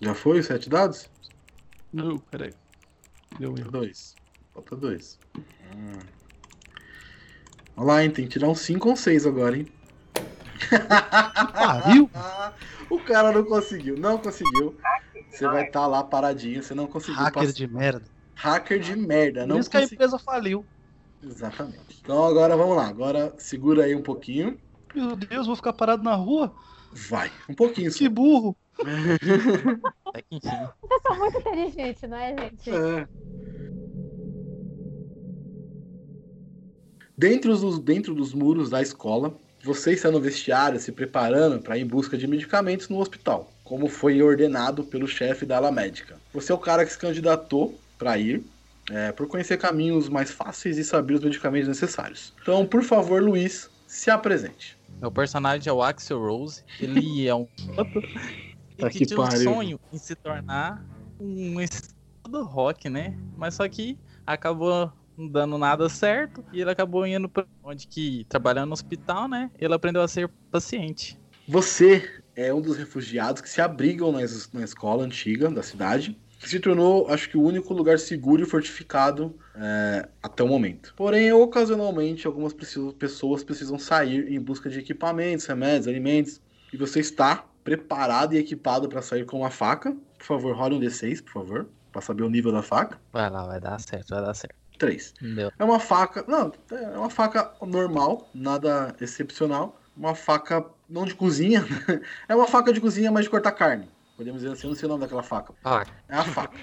Já 0.00 0.14
foi 0.14 0.38
os 0.38 0.46
sete 0.46 0.68
dados? 0.68 1.10
Não, 1.92 2.18
peraí. 2.18 2.52
Deu 3.38 3.48
Falta 3.50 3.60
erro. 3.62 3.70
dois. 3.72 4.14
Falta 4.54 4.76
dois. 4.76 5.18
Hum. 5.36 5.98
Olha 7.76 7.86
lá, 7.86 8.04
hein? 8.04 8.10
Tem 8.10 8.24
que 8.24 8.32
tirar 8.32 8.48
um 8.48 8.54
5 8.54 8.88
ou 8.88 8.96
6 8.96 9.26
agora, 9.26 9.56
hein? 9.56 9.66
Pariu? 11.54 12.10
o 12.90 12.98
cara 13.00 13.32
não 13.32 13.44
conseguiu. 13.44 13.96
Não 13.96 14.18
conseguiu. 14.18 14.76
Você 15.30 15.46
vai 15.46 15.66
estar 15.66 15.86
lá 15.86 16.02
paradinho. 16.02 16.62
Você 16.62 16.74
não 16.74 16.86
conseguiu 16.86 17.20
Hacker 17.20 17.42
passar. 17.42 17.52
de 17.52 17.66
merda. 17.66 18.04
Hacker 18.34 18.80
de 18.80 18.96
merda. 18.96 19.40
Por 19.40 19.48
Não 19.48 19.58
isso 19.58 19.70
que 19.70 19.76
a 19.76 19.82
empresa 19.82 20.18
faliu. 20.18 20.64
Exatamente. 21.22 22.00
Então 22.00 22.24
agora 22.24 22.56
vamos 22.56 22.76
lá. 22.76 22.86
Agora 22.88 23.34
segura 23.38 23.84
aí 23.84 23.94
um 23.94 24.02
pouquinho. 24.02 24.58
Meu 24.94 25.16
Deus, 25.16 25.46
vou 25.46 25.56
ficar 25.56 25.72
parado 25.72 26.02
na 26.02 26.14
rua? 26.14 26.54
Vai. 26.92 27.30
Um 27.48 27.54
pouquinho 27.54 27.90
só. 27.90 27.98
Que 27.98 28.08
burro. 28.08 28.56
Vocês 30.30 31.02
são 31.02 31.18
muito 31.18 31.38
inteligentes, 31.38 32.08
não 32.08 32.16
é, 32.16 32.36
gente? 32.36 32.70
É. 32.70 33.08
Dentro 37.16 37.56
dos, 37.56 37.80
dentro 37.80 38.14
dos 38.14 38.32
muros 38.32 38.70
da 38.70 38.80
escola, 38.80 39.36
você 39.62 39.92
está 39.92 40.10
no 40.10 40.20
vestiário 40.20 40.78
se 40.78 40.92
preparando 40.92 41.60
para 41.60 41.76
ir 41.76 41.82
em 41.82 41.86
busca 41.86 42.16
de 42.16 42.26
medicamentos 42.26 42.88
no 42.88 42.98
hospital, 42.98 43.50
como 43.64 43.88
foi 43.88 44.22
ordenado 44.22 44.84
pelo 44.84 45.06
chefe 45.06 45.44
da 45.44 45.56
ala 45.56 45.72
médica. 45.72 46.16
Você 46.32 46.52
é 46.52 46.54
o 46.54 46.58
cara 46.58 46.84
que 46.84 46.92
se 46.92 46.98
candidatou 46.98 47.78
para 47.98 48.16
ir, 48.18 48.42
é, 48.90 49.12
por 49.12 49.26
conhecer 49.26 49.58
caminhos 49.58 50.08
mais 50.08 50.30
fáceis 50.30 50.78
e 50.78 50.84
saber 50.84 51.14
os 51.14 51.20
medicamentos 51.20 51.68
necessários. 51.68 52.32
Então, 52.40 52.64
por 52.64 52.82
favor, 52.82 53.22
Luiz, 53.22 53.68
se 53.86 54.10
apresente. 54.10 54.78
Meu 55.00 55.10
personagem 55.10 55.68
é 55.68 55.72
o 55.72 55.82
Axel 55.82 56.20
Rose. 56.20 56.62
Ele 56.80 57.26
é 57.26 57.34
um. 57.34 57.46
Tá 58.78 58.86
Ele 58.86 58.96
que 58.96 59.06
tinha 59.06 59.20
um 59.20 59.30
sonho 59.32 59.80
em 59.92 59.98
se 59.98 60.14
tornar 60.14 60.86
um 61.18 61.56
do 62.28 62.44
rock, 62.44 62.88
né? 62.88 63.18
Mas 63.36 63.54
só 63.54 63.68
que 63.68 63.98
acabou 64.24 64.92
não 65.18 65.28
dando 65.28 65.58
nada 65.58 65.88
certo 65.88 66.44
e 66.52 66.60
ele 66.60 66.70
acabou 66.70 67.06
indo 67.06 67.28
pra 67.28 67.46
onde 67.62 67.86
que 67.86 68.24
trabalhando 68.28 68.68
no 68.68 68.74
hospital, 68.74 69.28
né? 69.28 69.50
Ele 69.58 69.74
aprendeu 69.74 70.02
a 70.02 70.08
ser 70.08 70.32
paciente. 70.50 71.18
Você 71.46 72.08
é 72.36 72.52
um 72.52 72.60
dos 72.60 72.76
refugiados 72.76 73.42
que 73.42 73.48
se 73.48 73.60
abrigam 73.60 74.12
na, 74.12 74.22
es- 74.22 74.50
na 74.52 74.62
escola 74.62 75.04
antiga 75.04 75.50
da 75.50 75.62
cidade. 75.62 76.18
se 76.38 76.60
tornou, 76.60 77.08
acho 77.08 77.28
que, 77.28 77.36
o 77.36 77.42
único 77.42 77.74
lugar 77.74 77.98
seguro 77.98 78.42
e 78.42 78.46
fortificado 78.46 79.36
é, 79.56 80.08
até 80.22 80.42
o 80.42 80.48
momento. 80.48 80.94
Porém, 80.96 81.32
ocasionalmente, 81.32 82.26
algumas 82.26 82.52
precisam, 82.52 82.92
pessoas 82.92 83.42
precisam 83.42 83.78
sair 83.78 84.30
em 84.32 84.40
busca 84.40 84.70
de 84.70 84.78
equipamentos, 84.78 85.46
remédios, 85.46 85.88
alimentos. 85.88 86.40
E 86.72 86.76
você 86.76 87.00
está 87.00 87.44
preparado 87.64 88.34
e 88.34 88.38
equipado 88.38 88.88
para 88.88 89.02
sair 89.02 89.24
com 89.24 89.38
uma 89.38 89.50
faca. 89.50 89.96
Por 90.18 90.24
favor, 90.26 90.54
role 90.56 90.76
um 90.76 90.80
D6, 90.80 91.20
por 91.20 91.32
favor, 91.32 91.68
para 91.90 92.02
saber 92.02 92.22
o 92.22 92.30
nível 92.30 92.52
da 92.52 92.62
faca. 92.62 93.00
Vai 93.12 93.28
lá, 93.30 93.46
vai 93.46 93.60
dar 93.60 93.78
certo, 93.80 94.08
vai 94.10 94.22
dar 94.22 94.34
certo. 94.34 94.57
3. 94.78 95.14
Deu. 95.20 95.52
É 95.58 95.64
uma 95.64 95.80
faca. 95.80 96.24
Não, 96.26 96.52
é 96.70 96.98
uma 96.98 97.10
faca 97.10 97.52
normal, 97.60 98.28
nada 98.34 98.94
excepcional. 99.00 99.78
Uma 99.96 100.14
faca 100.14 100.64
não 100.88 101.04
de 101.04 101.14
cozinha. 101.14 101.64
é 102.28 102.34
uma 102.34 102.46
faca 102.46 102.72
de 102.72 102.80
cozinha, 102.80 103.10
mas 103.10 103.24
de 103.24 103.30
cortar 103.30 103.52
carne. 103.52 103.88
Podemos 104.18 104.40
dizer 104.40 104.52
assim, 104.52 104.66
eu 104.66 104.70
não 104.70 104.76
sei 104.76 104.86
o 104.86 104.88
nome 104.88 105.02
daquela 105.02 105.22
faca. 105.22 105.54
Faca. 105.62 105.92
É 106.08 106.16
a 106.16 106.24
faca. 106.24 106.58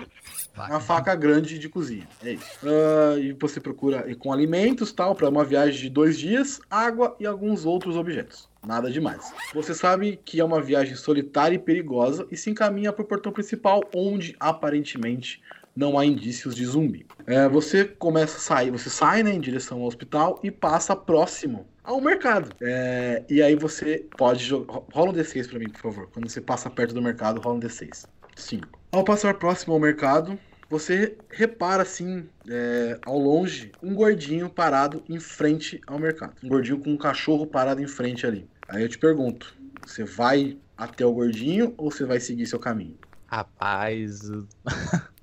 É 0.58 0.71
uma 0.71 0.82
faca 0.82 1.15
grande 1.15 1.58
de 1.58 1.69
cozinha. 1.69 2.06
É 2.21 2.34
isso. 2.34 2.60
Ah, 2.62 3.17
e 3.17 3.32
você 3.32 3.62
procura 3.62 4.13
com 4.15 4.34
alimentos 4.34 4.91
tal, 4.91 5.15
para 5.15 5.30
uma 5.30 5.45
viagem 5.45 5.80
de 5.80 5.89
dois 5.89 6.19
dias, 6.19 6.60
água 6.69 7.15
e 7.17 7.25
alguns 7.25 7.65
outros 7.65 7.95
objetos. 7.95 8.49
Nada 8.62 8.91
demais. 8.91 9.34
Você 9.54 9.73
sabe 9.73 10.19
que 10.25 10.41
é 10.41 10.43
uma 10.43 10.62
viagem 10.62 10.95
solitária 10.95 11.56
e 11.56 11.60
perigosa 11.60 12.28
e 12.30 12.36
se 12.36 12.49
encaminha 12.49 12.91
para 12.91 13.04
o 13.04 13.08
portão 13.08 13.32
principal, 13.32 13.82
onde 13.95 14.36
aparentemente 14.38 15.41
não 15.76 16.00
há 16.00 16.06
indícios 16.06 16.56
de 16.56 16.66
zumbi. 16.66 17.06
É, 17.28 17.48
você 17.50 17.84
começa 17.84 18.38
a 18.38 18.40
sair, 18.40 18.72
você 18.72 18.90
sai 18.90 19.24
né, 19.24 19.34
em 19.34 19.40
direção 19.40 19.82
ao 19.82 19.88
hospital 19.88 20.40
e 20.42 20.50
passa 20.50 20.96
próximo 20.96 21.68
ao 21.84 22.00
mercado. 22.00 22.50
É, 22.62 23.24
e 23.30 23.42
aí 23.42 23.56
você 23.56 24.06
pode 24.18 24.44
jogar. 24.44 24.82
Rola 24.94 25.12
um 25.12 25.14
D6 25.14 25.50
pra 25.50 25.60
mim, 25.60 25.70
por 25.70 25.82
favor. 25.82 26.10
Quando 26.14 26.30
você 26.30 26.40
passa 26.40 26.70
perto 26.70 26.94
do 26.94 27.02
mercado, 27.02 27.42
rola 27.42 27.58
um 27.58 27.60
D6. 27.60 28.06
5. 28.36 28.68
Ao 28.92 29.04
passar 29.04 29.34
próximo 29.36 29.74
ao 29.74 29.80
mercado, 29.80 30.38
você 30.70 31.18
repara 31.30 31.84
assim, 31.84 32.28
é, 32.50 33.00
ao 33.06 33.18
longe, 33.18 33.72
um 33.82 33.94
gordinho 33.94 34.50
parado 34.50 35.04
em 35.08 35.20
frente 35.20 35.80
ao 35.88 36.00
mercado. 36.00 36.34
Um 36.44 36.50
gordinho 36.50 36.80
com 36.80 36.92
um 36.92 36.98
cachorro 36.98 37.46
parado 37.46 37.82
em 37.82 37.88
frente 37.88 38.26
ali. 38.26 38.50
Aí 38.68 38.82
eu 38.82 38.90
te 38.90 38.98
pergunto: 38.98 39.56
você 39.86 40.04
vai 40.04 40.58
até 40.78 41.06
o 41.06 41.14
gordinho 41.14 41.74
ou 41.78 41.92
você 41.92 42.06
vai 42.06 42.20
seguir 42.20 42.46
seu 42.46 42.60
caminho? 42.60 42.98
Rapaz. 43.28 44.30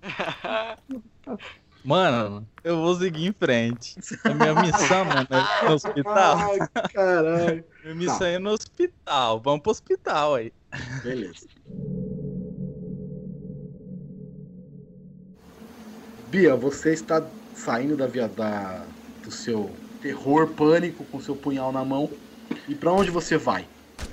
Mano, 1.85 2.47
eu 2.63 2.77
vou 2.77 2.95
seguir 2.95 3.27
em 3.27 3.33
frente. 3.33 3.97
A 4.25 4.31
minha 4.35 4.55
missão, 4.55 5.05
mano, 5.05 5.27
é 5.31 5.65
no 5.69 5.75
hospital. 5.75 6.37
Ai, 6.39 6.89
caralho. 6.93 7.65
Minha 7.83 7.95
missão 7.97 8.19
Tá. 8.19 8.29
é 8.29 8.39
no 8.39 8.51
hospital. 8.51 9.41
Vamos 9.41 9.63
pro 9.63 9.71
hospital 9.73 10.35
aí. 10.37 10.53
Beleza. 11.03 11.47
Bia, 16.29 16.55
você 16.57 16.93
está 16.93 17.23
saindo 17.55 17.97
da 17.97 18.07
via 18.07 18.29
da, 18.29 18.85
do 19.23 19.31
seu 19.31 19.71
terror, 20.01 20.49
pânico, 20.49 21.05
com 21.07 21.21
seu 21.21 21.37
punhal 21.37 21.73
na 21.73 21.85
mão. 21.85 22.09
E 22.69 22.75
pra 22.75 22.93
onde 22.93 23.11
você 23.11 23.37
vai? 23.37 23.67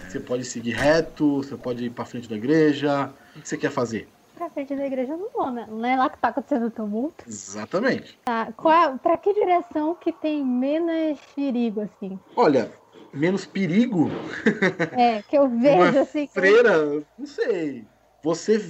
Você 0.07 0.19
pode 0.19 0.43
seguir 0.43 0.71
reto, 0.71 1.38
você 1.38 1.55
pode 1.55 1.85
ir 1.85 1.89
pra 1.91 2.03
frente 2.03 2.27
da 2.27 2.35
igreja. 2.35 3.12
O 3.35 3.41
que 3.41 3.47
você 3.47 3.57
quer 3.57 3.71
fazer? 3.71 4.07
Pra 4.39 4.49
frente 4.49 4.73
da 4.73 4.86
igreja 4.88 5.12
eu 5.12 5.17
não 5.17 5.30
vou, 5.34 5.52
né? 5.52 5.67
Não 5.69 5.84
é 5.86 5.97
lá 5.97 6.10
que 6.10 6.17
tá 6.17 6.30
acontecendo 6.30 6.67
o 6.67 6.71
tumulto. 6.71 7.25
Exatamente. 7.28 8.17
Tá. 8.23 8.54
Qual 8.54 8.73
é, 8.93 8.97
pra 8.97 9.17
que 9.17 9.34
direção 9.34 9.93
que 9.95 10.13
tem 10.13 10.45
menos 10.45 11.19
perigo, 11.36 11.82
assim? 11.82 12.17
Olha, 12.38 12.71
menos 13.13 13.45
perigo. 13.45 14.08
É, 14.93 15.21
que 15.23 15.38
eu 15.38 15.49
vejo 15.60 15.75
Uma 15.75 15.89
assim. 16.04 16.25
que- 16.25 16.32
freira, 16.32 17.06
não 17.17 17.25
sei. 17.25 17.86
Você 18.23 18.62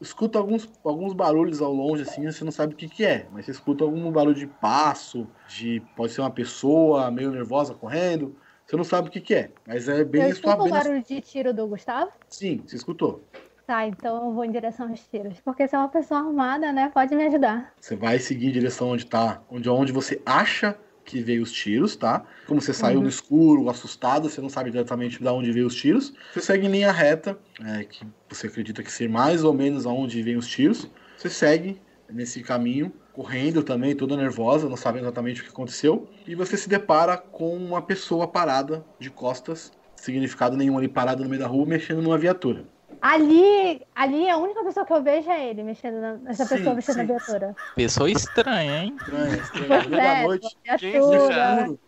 escuta 0.00 0.38
alguns, 0.38 0.70
alguns 0.84 1.12
barulhos 1.12 1.60
ao 1.60 1.72
longe, 1.72 2.02
assim, 2.04 2.24
você 2.30 2.44
não 2.44 2.52
sabe 2.52 2.74
o 2.74 2.76
que, 2.76 2.88
que 2.88 3.04
é. 3.04 3.26
Mas 3.32 3.46
você 3.46 3.50
escuta 3.50 3.82
algum 3.82 4.08
barulho 4.12 4.36
de 4.36 4.46
passo, 4.46 5.28
de. 5.48 5.80
Pode 5.96 6.12
ser 6.12 6.20
uma 6.20 6.30
pessoa 6.30 7.10
meio 7.10 7.32
nervosa 7.32 7.74
correndo. 7.74 8.38
Você 8.64 8.76
não 8.76 8.84
sabe 8.84 9.08
o 9.08 9.10
que, 9.10 9.20
que 9.20 9.34
é. 9.34 9.50
Mas 9.66 9.88
é 9.88 10.04
bem 10.04 10.22
Eu 10.22 10.28
na 10.28 10.32
escuto 10.34 10.52
sua 10.54 10.60
o 10.60 10.62
bem 10.62 10.72
na- 10.72 10.84
barulho 10.84 11.02
de 11.02 11.20
tiro 11.20 11.52
do 11.52 11.66
Gustavo? 11.66 12.12
Sim, 12.28 12.62
você 12.64 12.76
escutou. 12.76 13.24
Tá, 13.66 13.86
então 13.86 14.26
eu 14.28 14.32
vou 14.32 14.44
em 14.44 14.50
direção 14.50 14.88
aos 14.88 15.00
tiros. 15.08 15.40
Porque 15.40 15.66
se 15.66 15.74
é 15.74 15.78
uma 15.78 15.88
pessoa 15.88 16.20
armada, 16.20 16.72
né, 16.72 16.88
pode 16.94 17.14
me 17.16 17.26
ajudar. 17.26 17.72
Você 17.80 17.96
vai 17.96 18.18
seguir 18.18 18.46
em 18.48 18.52
direção 18.52 18.90
onde 18.90 19.06
tá. 19.06 19.42
Onde, 19.50 19.68
onde 19.68 19.92
você 19.92 20.22
acha 20.24 20.78
que 21.04 21.20
veio 21.20 21.42
os 21.42 21.52
tiros, 21.52 21.96
tá? 21.96 22.24
Como 22.46 22.60
você 22.60 22.72
saiu 22.72 22.98
Uhum. 22.98 23.04
no 23.04 23.08
escuro, 23.08 23.68
assustado, 23.68 24.28
você 24.28 24.40
não 24.40 24.48
sabe 24.48 24.70
exatamente 24.70 25.20
de 25.20 25.28
onde 25.28 25.52
veio 25.52 25.66
os 25.66 25.74
tiros. 25.74 26.12
Você 26.32 26.40
segue 26.40 26.66
em 26.66 26.70
linha 26.70 26.92
reta, 26.92 27.38
é, 27.64 27.84
que 27.84 28.06
você 28.28 28.48
acredita 28.48 28.82
que 28.82 28.90
ser 28.90 29.08
mais 29.08 29.44
ou 29.44 29.52
menos 29.54 29.86
aonde 29.86 30.20
vêm 30.22 30.36
os 30.36 30.48
tiros. 30.48 30.90
Você 31.16 31.30
segue 31.30 31.80
nesse 32.12 32.42
caminho, 32.42 32.92
correndo 33.12 33.62
também, 33.62 33.94
toda 33.96 34.16
nervosa, 34.16 34.68
não 34.68 34.76
sabe 34.76 34.98
exatamente 34.98 35.40
o 35.40 35.44
que 35.44 35.50
aconteceu. 35.50 36.08
E 36.26 36.34
você 36.34 36.56
se 36.56 36.68
depara 36.68 37.16
com 37.16 37.56
uma 37.56 37.82
pessoa 37.82 38.26
parada 38.28 38.84
de 38.98 39.10
costas, 39.10 39.72
significado 39.96 40.56
nenhum 40.56 40.76
ali 40.76 40.88
parado 40.88 41.22
no 41.22 41.28
meio 41.28 41.40
da 41.40 41.48
rua, 41.48 41.66
mexendo 41.66 42.02
numa 42.02 42.18
viatura. 42.18 42.64
Ali, 43.00 43.86
ali 43.94 44.28
a 44.28 44.36
única 44.36 44.62
pessoa 44.64 44.84
que 44.86 44.92
eu 44.92 45.02
vejo 45.02 45.30
é 45.30 45.48
ele 45.50 45.62
mexendo 45.62 46.00
na, 46.00 46.30
essa 46.30 46.44
Sim, 46.44 46.56
pessoa 46.56 46.74
mexendo 46.74 46.94
sim. 46.94 47.00
na 47.02 47.06
viatura. 47.06 47.56
Pessoa 47.74 48.10
estranha, 48.10 48.84
hein? 48.84 48.96
Pois 49.08 49.52
No 49.52 49.68
meio 49.68 49.90
da 49.90 50.02
é, 50.02 50.22
noite, 50.24 50.58
viatura. 50.64 51.78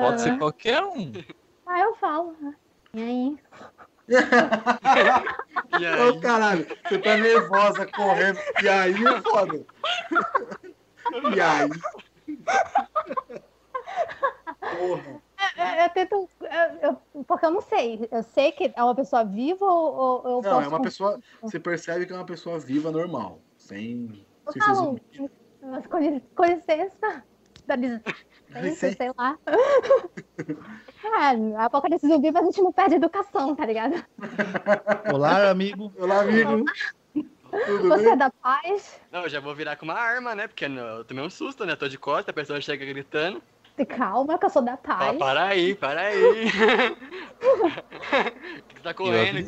Pode 0.00 0.20
ser 0.20 0.38
qualquer 0.38 0.82
um. 0.82 1.12
Ah, 1.66 1.80
eu 1.80 1.94
falo. 1.96 2.36
né? 2.40 2.54
E 5.78 5.84
aí? 5.84 6.00
Ô, 6.08 6.20
caralho, 6.20 6.66
você 6.86 6.98
tá 6.98 7.16
nervosa 7.16 7.86
correndo. 7.86 8.38
E 8.62 8.68
aí 8.68 8.94
é 8.94 9.20
foda. 9.20 9.66
E 11.34 11.40
aí? 11.40 11.68
Porra. 14.60 15.25
Eu, 15.56 15.82
eu 15.82 15.90
tento. 15.90 16.28
eu- 16.40 16.78
eu- 17.14 17.24
porque 17.24 17.46
eu 17.46 17.50
não 17.50 17.60
sei. 17.60 18.08
Eu 18.10 18.22
sei 18.22 18.52
que 18.52 18.72
é 18.74 18.82
uma 18.82 18.94
pessoa 18.94 19.24
viva 19.24 19.64
ou, 19.64 19.94
ou 19.96 20.16
eu 20.24 20.42
Não, 20.42 20.50
posso. 20.50 20.64
é 20.64 20.68
uma 20.68 20.82
pessoa. 20.82 21.20
Você 21.42 21.60
percebe 21.60 22.06
que 22.06 22.12
é 22.12 22.16
uma 22.16 22.26
pessoa 22.26 22.58
viva 22.58 22.90
normal. 22.90 23.40
Sem. 23.56 24.26
Mas 25.62 25.86
com, 25.86 26.20
com 26.34 26.44
licença. 26.44 27.24
Dá 27.66 27.74
licença, 27.74 28.02
sei 28.96 29.10
lá. 29.16 29.38
É, 31.04 31.56
apocalipse 31.62 32.06
zumbi, 32.06 32.30
mas 32.32 32.42
a 32.42 32.46
gente 32.46 32.62
não 32.62 32.72
perde 32.72 32.96
educação, 32.96 33.54
tá 33.54 33.64
ligado? 33.64 34.04
Olá, 35.12 35.50
amigo. 35.50 35.92
Olá, 35.98 36.20
amigo. 36.20 36.64
Tudo 37.12 37.88
Você 37.88 38.10
é 38.10 38.16
da 38.16 38.30
paz? 38.30 39.00
Não, 39.10 39.22
eu 39.22 39.28
já 39.28 39.38
vou 39.40 39.54
virar 39.54 39.76
com 39.76 39.84
uma 39.84 39.94
arma, 39.94 40.34
né? 40.34 40.48
Porque 40.48 40.64
eu 40.64 41.04
tomei 41.04 41.24
um 41.24 41.30
susto, 41.30 41.64
né? 41.64 41.76
Tô 41.76 41.88
de 41.88 41.96
costa, 41.98 42.30
a 42.30 42.34
pessoa 42.34 42.60
chega 42.60 42.84
gritando. 42.84 43.42
Calma, 43.84 44.38
que 44.38 44.46
eu 44.46 44.50
sou 44.50 44.62
da 44.62 44.74
Ah, 44.74 44.76
paz. 44.78 45.18
para 45.18 45.44
aí, 45.44 45.74
para 45.74 46.00
aí. 46.00 46.46
O 46.46 46.52
que, 48.68 48.74
que 48.74 48.76
você 48.76 48.82
tá 48.82 48.94
correndo? 48.94 49.38
O 49.38 49.44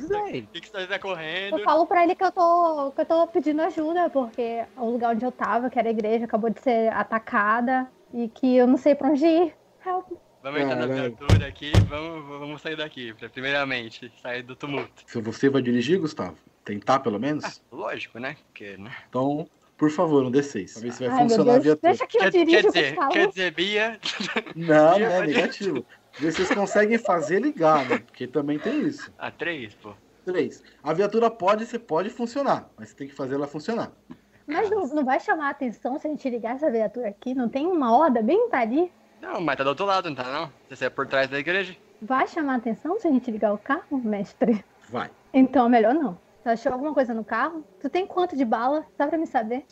que, 0.51 0.61
que, 0.61 0.69
você- 0.69 0.87
tá 0.87 0.99
correndo? 0.99 1.59
Eu 1.59 1.65
falo 1.65 1.87
pra 1.87 2.05
ele 2.05 2.15
que 2.15 2.25
eu 2.25 2.33
tô, 2.33 2.93
que 2.93 3.01
eu 3.01 3.07
tô 3.07 3.27
pedindo 3.29 3.63
ajuda, 3.63 4.11
porque 4.11 4.65
o 4.77 4.91
lugar 4.91 5.15
onde 5.15 5.25
eu 5.25 5.33
tava, 5.33 5.71
que 5.71 5.79
era 5.79 5.89
a 5.89 5.93
igreja, 5.93 6.25
acabou 6.27 6.51
de 6.51 6.61
ser 6.61 6.93
atacada 6.93 7.91
e 8.13 8.29
que 8.29 8.57
eu 8.57 8.67
não 8.67 8.77
sei 8.77 8.95
pra 8.95 9.09
onde 9.09 9.25
ir. 9.25 9.55
Help. 9.85 10.07
Vamos 10.43 10.61
entrar 10.61 10.77
na 10.77 10.87
viatura 10.87 11.47
aqui, 11.47 11.73
vamos, 11.89 12.39
vamos 12.39 12.63
sair 12.63 12.77
daqui. 12.77 13.13
Primeiramente, 13.33 14.13
sair 14.23 14.43
do 14.43 14.55
tumulto. 14.55 15.03
Se 15.07 15.21
você 15.21 15.49
vai 15.49 15.61
dirigir, 15.63 15.99
Gustavo? 15.99 16.37
Tentar, 16.65 17.01
pelo 17.01 17.19
menos? 17.19 17.63
Lógico, 17.73 18.19
né? 18.19 18.37
Porque, 18.47 18.77
né? 18.77 18.95
Então, 19.09 19.49
por 19.79 19.91
favor, 19.91 20.25
um 20.25 20.31
D6. 20.31 20.73
Pra 20.75 20.83
ver 20.83 20.93
se 20.93 21.07
vai 21.09 21.17
Ai, 21.17 21.23
funcionar 21.29 21.55
a 21.55 21.59
viatura. 21.61 21.89
deixa 21.91 22.07
que 22.07 22.19
eu 22.19 22.23
Quer, 22.23 22.31
dirijo, 22.31 22.57
quer 22.57 22.67
dizer, 22.67 22.89
Gustavo. 22.91 23.13
quer 23.13 23.29
dizer, 23.29 23.51
Bia. 23.55 24.01
Não, 24.57 24.95
Bia 24.97 25.07
é 25.07 25.19
pode- 25.21 25.33
negativo. 25.35 25.87
Ver 26.19 26.33
se 26.33 26.39
vocês 26.45 26.59
conseguem 26.59 26.99
fazer 26.99 27.41
ligar, 27.41 27.89
né? 27.89 27.99
Porque 27.99 28.27
também 28.27 28.59
tem 28.59 28.81
isso. 28.81 29.13
Ah, 29.17 29.31
três, 29.31 29.73
pô. 29.77 29.93
Três. 30.25 30.63
A 30.83 30.93
viatura 30.93 31.31
pode, 31.31 31.65
você 31.65 31.79
pode 31.79 32.11
funcionar, 32.11 32.69
mas 32.77 32.89
você 32.91 32.97
tem 32.97 33.09
que 33.09 33.15
fazer 33.15 33.37
ela 33.37 33.47
funcionar. 33.47 33.93
Mas 34.47 34.69
não, 34.69 34.85
não 34.89 35.05
vai 35.05 35.21
chamar 35.21 35.47
a 35.47 35.51
atenção 35.51 35.99
se 35.99 36.07
a 36.07 36.11
gente 36.11 36.29
ligar 36.29 36.57
essa 36.57 36.71
viatura 36.71 37.09
aqui? 37.09 37.35
Não 37.35 37.49
tem 37.49 37.67
uma 37.67 37.97
horda 37.97 38.21
bem 38.21 38.49
ali? 38.51 38.91
Não, 39.23 39.41
mas 39.41 39.57
tá 39.57 39.63
do 39.63 39.69
outro 39.71 39.87
lado, 39.87 40.09
não 40.09 40.17
tá 40.17 40.25
não? 40.25 40.51
Você 40.69 40.87
é 40.87 40.91
por 40.91 41.07
trás 41.07 41.29
da 41.29 41.39
igreja? 41.39 41.77
Vai 42.03 42.27
chamar 42.27 42.55
a 42.55 42.57
atenção 42.57 42.99
se 42.99 43.07
a 43.07 43.11
gente 43.11 43.31
ligar 43.31 43.53
o 43.53 43.59
carro, 43.59 43.99
mestre? 44.03 44.65
Vai. 44.89 45.11
Então, 45.33 45.67
é 45.67 45.69
melhor 45.69 45.95
não. 45.95 46.19
Tu 46.43 46.49
achou 46.49 46.73
alguma 46.73 46.95
coisa 46.95 47.13
no 47.13 47.25
carro? 47.25 47.65
Tu 47.81 47.91
tem 47.91 48.07
quanto 48.07 48.37
de 48.37 48.45
bala? 48.45 48.87
Só 48.97 49.07
pra 49.07 49.19
me 49.19 49.27
saber. 49.27 49.65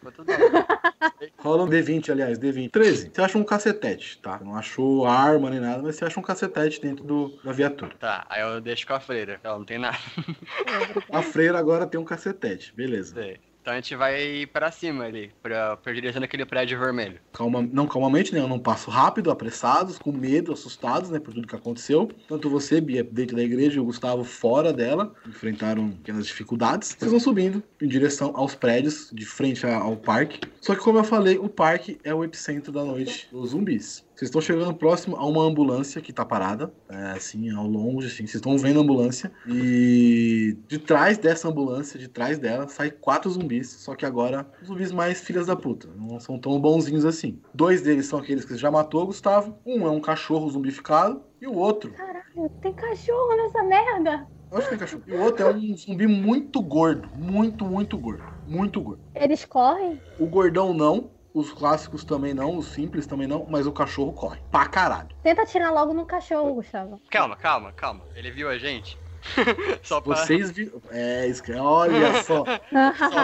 Quanto 0.00 0.24
dá? 0.24 0.34
Rola 1.38 1.64
um 1.64 1.68
D20, 1.68 2.10
aliás, 2.10 2.38
D20. 2.38 2.70
13. 2.70 3.10
Você 3.12 3.20
acha 3.20 3.38
um 3.38 3.44
cacetete, 3.44 4.20
tá? 4.20 4.40
Não 4.42 4.54
achou 4.54 5.06
arma 5.06 5.50
nem 5.50 5.60
nada, 5.60 5.82
mas 5.82 5.96
você 5.96 6.04
acha 6.04 6.18
um 6.18 6.22
cacetete 6.22 6.80
dentro 6.80 7.04
do, 7.04 7.40
da 7.42 7.52
viatura. 7.52 7.94
Tá, 7.98 8.26
aí 8.28 8.42
eu 8.42 8.60
deixo 8.60 8.86
com 8.86 8.94
a 8.94 9.00
freira, 9.00 9.40
ela 9.42 9.58
não 9.58 9.64
tem 9.64 9.78
nada. 9.78 9.98
A 11.10 11.22
freira 11.22 11.58
agora 11.58 11.86
tem 11.86 12.00
um 12.00 12.04
cacetete, 12.04 12.74
beleza. 12.74 13.14
Sei. 13.14 13.40
Então 13.60 13.74
a 13.74 13.76
gente 13.76 13.94
vai 13.94 14.46
pra 14.46 14.70
cima 14.70 15.04
ali, 15.04 15.30
pra, 15.42 15.76
pra 15.76 15.92
direção 15.92 16.20
daquele 16.20 16.46
prédio 16.46 16.78
vermelho. 16.78 17.20
Calma, 17.32 17.62
não 17.62 17.86
calmamente, 17.86 18.32
né? 18.32 18.40
Eu 18.40 18.48
não 18.48 18.58
passo 18.58 18.90
rápido, 18.90 19.30
apressados, 19.30 19.98
com 19.98 20.12
medo, 20.12 20.52
assustados, 20.52 21.10
né? 21.10 21.20
Por 21.20 21.34
tudo 21.34 21.46
que 21.46 21.54
aconteceu. 21.54 22.10
Tanto 22.26 22.48
você, 22.48 22.80
Bia, 22.80 23.04
dentro 23.04 23.36
da 23.36 23.42
igreja, 23.42 23.76
e 23.76 23.80
o 23.80 23.84
Gustavo 23.84 24.24
fora 24.24 24.72
dela, 24.72 25.14
enfrentaram 25.28 25.90
pequenas 25.90 26.26
dificuldades. 26.26 26.96
Vocês 26.98 27.10
vão 27.10 27.20
subindo 27.20 27.62
em 27.80 27.86
direção 27.86 28.32
aos 28.34 28.54
prédios, 28.54 29.10
de 29.12 29.26
frente 29.26 29.66
ao 29.66 29.96
parque. 29.96 30.40
Só 30.60 30.74
que, 30.74 30.80
como 30.80 30.98
eu 30.98 31.04
falei, 31.04 31.38
o 31.38 31.48
parque 31.48 31.98
é 32.02 32.14
o 32.14 32.24
epicentro 32.24 32.72
da 32.72 32.84
noite 32.84 33.28
dos 33.30 33.50
zumbis. 33.50 34.04
Vocês 34.20 34.28
estão 34.28 34.42
chegando 34.42 34.74
próximo 34.74 35.16
a 35.16 35.24
uma 35.24 35.42
ambulância 35.42 35.98
que 35.98 36.12
tá 36.12 36.26
parada, 36.26 36.70
é, 36.90 37.12
assim, 37.12 37.50
ao 37.52 37.66
longe, 37.66 38.08
assim, 38.08 38.26
vocês 38.26 38.34
estão 38.34 38.58
vendo 38.58 38.78
a 38.78 38.82
ambulância. 38.82 39.32
E 39.46 40.58
de 40.68 40.78
trás 40.78 41.16
dessa 41.16 41.48
ambulância, 41.48 41.98
de 41.98 42.06
trás 42.06 42.38
dela, 42.38 42.68
sai 42.68 42.90
quatro 42.90 43.30
zumbis, 43.30 43.70
só 43.70 43.94
que 43.94 44.04
agora 44.04 44.46
zumbis 44.62 44.92
mais 44.92 45.22
filhas 45.22 45.46
da 45.46 45.56
puta, 45.56 45.88
não 45.96 46.20
são 46.20 46.38
tão 46.38 46.60
bonzinhos 46.60 47.06
assim. 47.06 47.40
Dois 47.54 47.80
deles 47.80 48.08
são 48.08 48.18
aqueles 48.18 48.44
que 48.44 48.52
você 48.52 48.58
já 48.58 48.70
matou, 48.70 49.06
Gustavo. 49.06 49.56
Um 49.64 49.86
é 49.86 49.90
um 49.90 50.00
cachorro 50.02 50.50
zumbificado 50.50 51.22
e 51.40 51.46
o 51.46 51.54
outro. 51.54 51.90
Caralho, 51.92 52.50
tem 52.60 52.74
cachorro 52.74 53.34
nessa 53.38 53.62
merda. 53.62 54.26
Acho 54.52 54.64
que 54.64 54.68
tem 54.68 54.78
cachorro. 54.78 55.02
E 55.06 55.12
o 55.14 55.22
outro 55.22 55.46
é 55.46 55.54
um 55.54 55.74
zumbi 55.74 56.06
muito 56.06 56.60
gordo, 56.60 57.08
muito, 57.16 57.64
muito 57.64 57.96
gordo, 57.96 58.24
muito 58.46 58.82
gordo. 58.82 59.00
Eles 59.14 59.46
correm? 59.46 59.98
O 60.18 60.26
gordão 60.26 60.74
não, 60.74 61.10
os 61.32 61.52
clássicos 61.52 62.04
também 62.04 62.34
não, 62.34 62.56
os 62.56 62.66
simples 62.66 63.06
também 63.06 63.26
não, 63.26 63.46
mas 63.48 63.66
o 63.66 63.72
cachorro 63.72 64.12
corre. 64.12 64.40
Pra 64.50 64.66
caralho. 64.66 65.08
Tenta 65.22 65.42
atirar 65.42 65.72
logo 65.72 65.92
no 65.92 66.04
cachorro, 66.04 66.54
Gustavo. 66.54 67.00
Calma, 67.10 67.36
calma, 67.36 67.72
calma. 67.72 68.04
Ele 68.14 68.30
viu 68.30 68.48
a 68.48 68.58
gente? 68.58 68.98
só 69.82 70.00
pra... 70.00 70.16
Vocês 70.16 70.50
viram. 70.50 70.80
É, 70.90 71.26
isso 71.26 71.42
que. 71.42 71.52
Olha 71.52 72.22
só. 72.22 72.44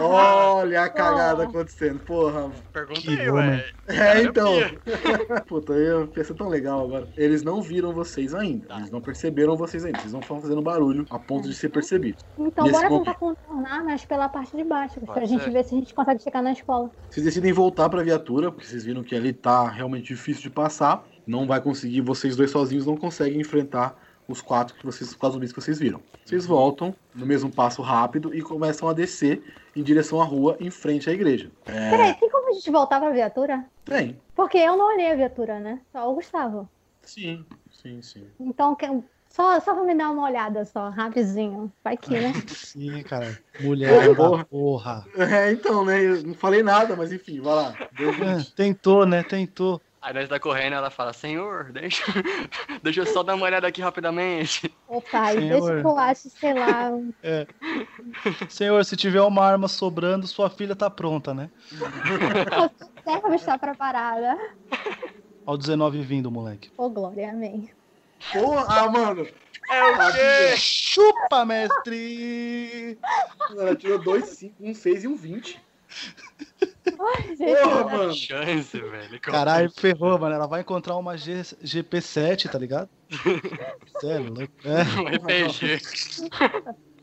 Olha 0.02 0.82
a 0.82 0.88
cagada 0.88 1.44
acontecendo. 1.44 1.98
Porra. 2.00 2.50
Perguntei, 2.72 3.30
ué. 3.30 3.64
É, 3.88 4.22
então. 4.22 4.52
Puta, 5.46 5.72
eu 5.72 6.06
pensei 6.09 6.35
tão 6.37 6.48
legal 6.48 6.85
agora. 6.85 7.09
Eles 7.16 7.42
não 7.42 7.62
viram 7.62 7.92
vocês 7.92 8.35
ainda. 8.35 8.74
Eles 8.76 8.90
não 8.90 9.00
perceberam 9.00 9.56
vocês 9.56 9.85
ainda. 9.85 9.98
Vocês 10.00 10.12
não 10.12 10.20
estão 10.20 10.40
fazendo 10.40 10.62
barulho 10.62 11.06
a 11.11 11.18
ponto 11.18 11.48
de 11.48 11.54
ser 11.54 11.68
percebidos. 11.68 12.24
Então 12.38 12.64
Nesse 12.64 12.76
bora 12.76 12.88
momento- 12.90 13.04
tentar 13.06 13.18
contornar, 13.18 13.85
mas 13.85 14.04
pela 14.04 14.28
parte 14.28 14.56
de 14.56 14.64
baixo, 14.64 15.00
pra 15.00 15.14
Pode 15.14 15.26
gente 15.26 15.44
ser. 15.44 15.50
ver 15.50 15.64
se 15.64 15.74
a 15.74 15.78
gente 15.78 15.94
consegue 15.94 16.22
chegar 16.22 16.42
na 16.42 16.52
escola. 16.52 16.90
Vocês 17.11 17.24
decidem 17.24 17.52
voltar 17.52 17.88
pra 17.88 18.02
viatura, 18.02 18.50
porque 18.50 18.66
vocês 18.66 18.85
viram 18.85 19.02
que 19.02 19.14
ali 19.14 19.32
tá 19.32 19.68
realmente 19.68 20.09
difícil 20.09 20.42
de 20.42 20.50
passar. 20.50 21.04
Não 21.26 21.46
vai 21.46 21.61
conseguir, 21.61 22.02
vocês 22.02 22.37
dois 22.37 22.50
sozinhos 22.50 22.87
não 22.87 22.96
conseguem 22.96 23.40
enfrentar 23.40 23.96
os 24.28 24.40
quatro 24.42 24.74
que 24.74 24.84
vocês, 24.84 25.10
os 25.10 25.16
quatro 25.16 25.34
zumbis 25.34 25.52
que 25.52 25.60
vocês 25.60 25.78
viram. 25.78 26.00
Vocês 26.24 26.46
voltam 26.46 26.94
no 27.14 27.24
mesmo 27.26 27.50
passo 27.50 27.82
rápido 27.82 28.34
e 28.34 28.42
começam 28.42 28.88
a 28.88 28.92
descer 28.92 29.42
em 29.74 29.82
direção 29.82 30.20
à 30.20 30.24
rua 30.24 30.56
em 30.60 30.70
frente 30.70 31.08
à 31.08 31.12
igreja. 31.12 31.50
É, 31.66 31.90
Peraí, 31.90 32.14
tem 32.14 32.30
como 32.30 32.48
a 32.48 32.52
gente 32.52 32.70
voltar 32.70 33.00
pra 33.00 33.10
viatura? 33.10 33.64
tem. 33.84 34.20
Porque 34.34 34.58
eu 34.58 34.76
não 34.76 34.86
olhei 34.94 35.10
a 35.12 35.16
viatura, 35.16 35.58
né? 35.60 35.80
Só 35.92 36.10
o 36.10 36.14
Gustavo. 36.14 36.68
Sim, 37.02 37.44
sim, 37.70 38.02
sim. 38.02 38.26
Então, 38.40 38.76
só, 39.28 39.60
só 39.60 39.74
pra 39.74 39.84
me 39.84 39.94
dar 39.94 40.10
uma 40.10 40.24
olhada 40.24 40.64
só, 40.64 40.88
rapidinho. 40.88 41.70
Vai 41.84 41.96
que, 41.96 42.18
né? 42.18 42.32
Sim, 42.48 43.02
cara. 43.02 43.38
Mulher 43.60 44.14
Porra. 44.16 44.38
da 44.38 44.44
porra. 44.44 45.06
É, 45.16 45.52
então, 45.52 45.84
né? 45.84 46.02
Eu 46.02 46.22
não 46.22 46.34
falei 46.34 46.62
nada, 46.62 46.96
mas 46.96 47.12
enfim, 47.12 47.40
vai 47.40 47.54
lá. 47.54 47.74
Deu 47.92 48.10
É, 48.10 48.42
tentou, 48.56 49.04
né? 49.06 49.22
Tentou. 49.22 49.80
Aí 50.07 50.12
nós 50.14 50.29
tá 50.29 50.38
correndo, 50.38 50.75
ela 50.75 50.88
fala, 50.88 51.12
senhor, 51.12 51.73
deixa, 51.73 52.05
deixa 52.81 53.01
eu 53.01 53.07
só 53.07 53.25
dar 53.25 53.35
uma 53.35 53.45
olhada 53.45 53.66
aqui 53.66 53.83
rapidamente. 53.83 54.73
Ô 54.87 55.03
pai, 55.03 55.33
Senhor. 55.35 55.59
deixa 55.59 55.81
que 55.81 55.87
eu 55.88 55.99
acho, 55.99 56.31
sei 56.31 56.55
lá. 56.55 56.90
um- 56.90 57.12
É. 57.21 57.45
Senhor, 58.49 58.85
se 58.85 58.97
tiver 58.97 59.21
uma 59.23 59.45
arma 59.45 59.66
sobrando, 59.66 60.29
sua 60.29 60.49
filha 60.49 60.77
tá 60.77 60.88
pronta, 60.88 61.35
né? 61.35 61.51
Serva 63.03 63.35
está 63.35 63.59
preparada. 63.59 64.38
Ao 65.45 65.59
19 65.59 66.01
vindo, 66.03 66.31
moleque. 66.31 66.71
Ô, 66.77 66.88
Glória, 66.88 67.29
amém. 67.33 67.69
Porra, 68.33 68.64
ah, 68.69 68.88
mano. 68.88 69.27
É 69.69 69.83
o 69.83 70.12
quê? 70.12 70.57
Chupa, 70.57 71.45
mestre! 71.45 72.97
Ela 73.51 73.75
tirou 73.75 73.99
dois, 73.99 74.27
cinco, 74.27 74.55
um 74.61 74.73
6 74.73 75.03
e 75.03 75.09
um 75.09 75.16
20. 75.16 75.61
Ai, 76.99 77.37
Porra, 77.37 77.85
mano. 77.85 78.14
Chance, 78.14 78.79
velho. 78.79 79.20
Caralho, 79.20 79.70
ferrou, 79.70 80.18
mano. 80.18 80.35
Ela 80.35 80.46
vai 80.46 80.61
encontrar 80.61 80.96
uma 80.96 81.16
G- 81.16 81.42
GP7, 81.62 82.49
tá 82.51 82.59
ligado? 82.59 82.88
Sério, 84.01 84.33
louco. 84.33 84.53
É. 84.64 84.83
Um 85.01 85.09
RPG. 85.09 85.81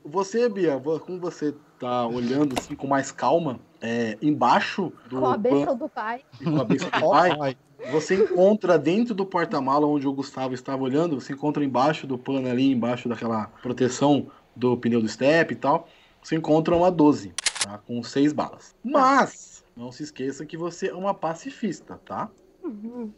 Você, 0.06 0.50
Bia, 0.50 0.80
como 1.06 1.20
você 1.20 1.56
tá 1.80 2.06
olhando 2.06 2.56
assim 2.60 2.76
com 2.76 2.88
mais 2.88 3.12
calma, 3.12 3.60
é, 3.82 4.18
embaixo 4.22 4.92
do 5.08 5.20
Com 5.22 5.28
a 5.28 5.38
bênção 5.38 5.78
do 5.78 5.88
pai. 5.90 6.22
com 6.44 6.60
a 6.60 6.66
bênção 6.66 6.90
do 6.90 7.10
pai, 7.10 7.58
você 7.90 8.16
encontra 8.16 8.78
dentro 8.78 9.14
do 9.14 9.26
porta-mala 9.26 9.88
onde 9.88 10.06
o 10.08 10.14
Gustavo 10.14 10.54
estava 10.54 10.84
olhando, 10.84 11.20
você 11.20 11.32
encontra 11.34 11.64
embaixo 11.64 12.06
do 12.06 12.18
pano 12.18 12.50
ali, 12.50 12.70
embaixo 12.72 13.08
daquela 13.08 13.46
proteção 13.62 14.28
do 14.56 14.76
pneu 14.78 15.02
do 15.02 15.08
step 15.08 15.54
e 15.54 15.56
tal, 15.56 15.88
você 16.22 16.36
encontra 16.36 16.76
uma 16.76 16.92
12, 16.92 17.34
tá? 17.64 17.78
Com 17.80 18.04
seis 18.04 18.34
balas. 18.34 18.76
Mas, 18.84 19.53
não 19.76 19.92
se 19.92 20.04
esqueça 20.04 20.46
que 20.46 20.58
você 20.58 20.88
é 20.88 20.94
uma 20.94 21.14
pacifista, 21.14 22.00
tá? 22.06 22.32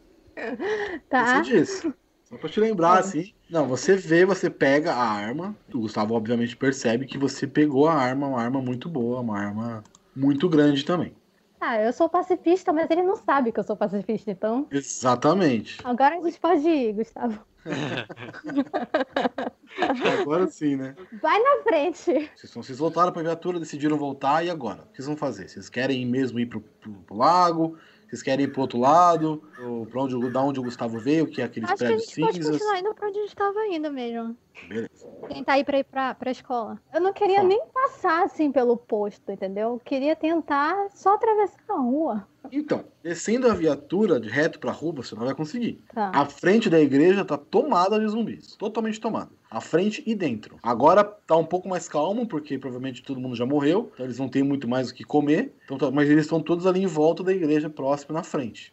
Tá. 1.08 1.42
Você 1.42 1.50
disse. 1.50 1.94
Só 2.24 2.36
pra 2.36 2.48
te 2.48 2.60
lembrar, 2.60 2.98
assim. 2.98 3.32
Não, 3.48 3.66
você 3.66 3.96
vê, 3.96 4.26
você 4.26 4.50
pega 4.50 4.92
a 4.92 5.02
arma. 5.02 5.56
O 5.72 5.78
Gustavo, 5.80 6.14
obviamente, 6.14 6.56
percebe 6.56 7.06
que 7.06 7.16
você 7.16 7.46
pegou 7.46 7.88
a 7.88 7.94
arma, 7.94 8.26
uma 8.26 8.42
arma 8.42 8.60
muito 8.60 8.88
boa, 8.88 9.20
uma 9.20 9.38
arma 9.38 9.84
muito 10.14 10.48
grande 10.48 10.84
também. 10.84 11.14
Ah, 11.60 11.80
eu 11.80 11.92
sou 11.92 12.08
pacifista, 12.08 12.72
mas 12.72 12.90
ele 12.90 13.02
não 13.02 13.16
sabe 13.16 13.50
que 13.52 13.60
eu 13.60 13.64
sou 13.64 13.76
pacifista, 13.76 14.30
então. 14.30 14.66
Exatamente. 14.70 15.78
Agora 15.84 16.18
a 16.18 16.22
gente 16.22 16.38
pode 16.38 16.68
ir, 16.68 16.92
Gustavo. 16.92 17.38
Agora 20.20 20.46
sim, 20.48 20.76
né? 20.76 20.94
Vai 21.20 21.38
na 21.42 21.62
frente. 21.62 22.30
Vocês, 22.36 22.54
vocês 22.54 22.78
voltaram 22.78 23.12
pra 23.12 23.22
viatura, 23.22 23.58
decidiram 23.58 23.96
voltar, 23.96 24.44
e 24.44 24.50
agora? 24.50 24.82
O 24.82 24.86
que 24.86 24.96
vocês 24.96 25.06
vão 25.06 25.16
fazer? 25.16 25.48
Vocês 25.48 25.68
querem 25.68 26.04
mesmo 26.06 26.38
ir 26.38 26.46
pro, 26.46 26.60
pro- 26.60 26.92
pro 26.92 27.16
lago? 27.16 27.76
Vocês 28.08 28.22
querem 28.22 28.44
ir 28.44 28.48
pro 28.52 28.62
outro 28.62 28.78
lado? 28.78 29.42
Ou 29.60 29.84
pra 29.86 30.02
onde, 30.02 30.14
o- 30.14 30.30
da 30.30 30.40
onde 30.42 30.60
o 30.60 30.62
Gustavo 30.62 30.98
veio, 30.98 31.26
que 31.26 31.42
é 31.42 31.44
aqueles 31.44 31.68
Acho 31.68 31.78
que 31.78 31.84
a 31.84 31.86
prédios 31.88 32.08
gente 32.08 32.20
pode 32.20 32.34
cinzas? 32.36 32.52
continuar 32.52 32.78
indo 32.78 32.94
pra 32.94 33.08
onde 33.08 33.18
a 33.18 33.22
gente 33.22 33.36
tava 33.36 33.66
indo 33.66 33.92
mesmo. 33.92 34.36
Beleza. 34.68 35.06
Tentar 35.28 35.58
ir 35.58 35.64
pra 35.64 35.78
ir 35.78 35.84
pra, 35.84 36.14
pra 36.14 36.30
escola. 36.30 36.80
Eu 36.94 37.00
não 37.00 37.12
queria 37.12 37.42
nem 37.42 37.60
passar 37.72 38.24
assim 38.24 38.50
pelo 38.50 38.76
posto, 38.76 39.30
entendeu? 39.30 39.70
Eu 39.74 39.80
queria 39.84 40.16
tentar 40.16 40.88
só 40.94 41.14
atravessar 41.14 41.60
a 41.68 41.74
rua. 41.80 42.26
Então, 42.50 42.84
descendo 43.02 43.50
a 43.50 43.54
viatura 43.54 44.18
de 44.20 44.28
reto 44.28 44.58
pra 44.58 44.70
rua, 44.72 44.92
você 44.92 45.14
não 45.14 45.24
vai 45.24 45.34
conseguir. 45.34 45.82
Tá. 45.92 46.10
A 46.14 46.26
frente 46.26 46.70
da 46.70 46.80
igreja 46.80 47.24
tá 47.24 47.36
tomada 47.36 47.98
de 47.98 48.06
zumbis. 48.08 48.54
Totalmente 48.56 49.00
tomada. 49.00 49.30
A 49.50 49.60
frente 49.60 50.02
e 50.06 50.14
dentro. 50.14 50.58
Agora 50.62 51.02
tá 51.04 51.36
um 51.36 51.44
pouco 51.44 51.68
mais 51.68 51.88
calmo, 51.88 52.26
porque 52.26 52.58
provavelmente 52.58 53.02
todo 53.02 53.20
mundo 53.20 53.34
já 53.36 53.44
morreu. 53.46 53.90
Então 53.94 54.06
eles 54.06 54.18
não 54.18 54.28
têm 54.28 54.42
muito 54.42 54.68
mais 54.68 54.90
o 54.90 54.94
que 54.94 55.04
comer. 55.04 55.52
Então, 55.64 55.76
tá- 55.76 55.90
mas 55.90 56.08
eles 56.08 56.24
estão 56.24 56.40
todos 56.40 56.66
ali 56.66 56.82
em 56.82 56.86
volta 56.86 57.22
da 57.22 57.32
igreja, 57.32 57.68
próximo 57.68 58.14
na 58.14 58.22
frente. 58.22 58.72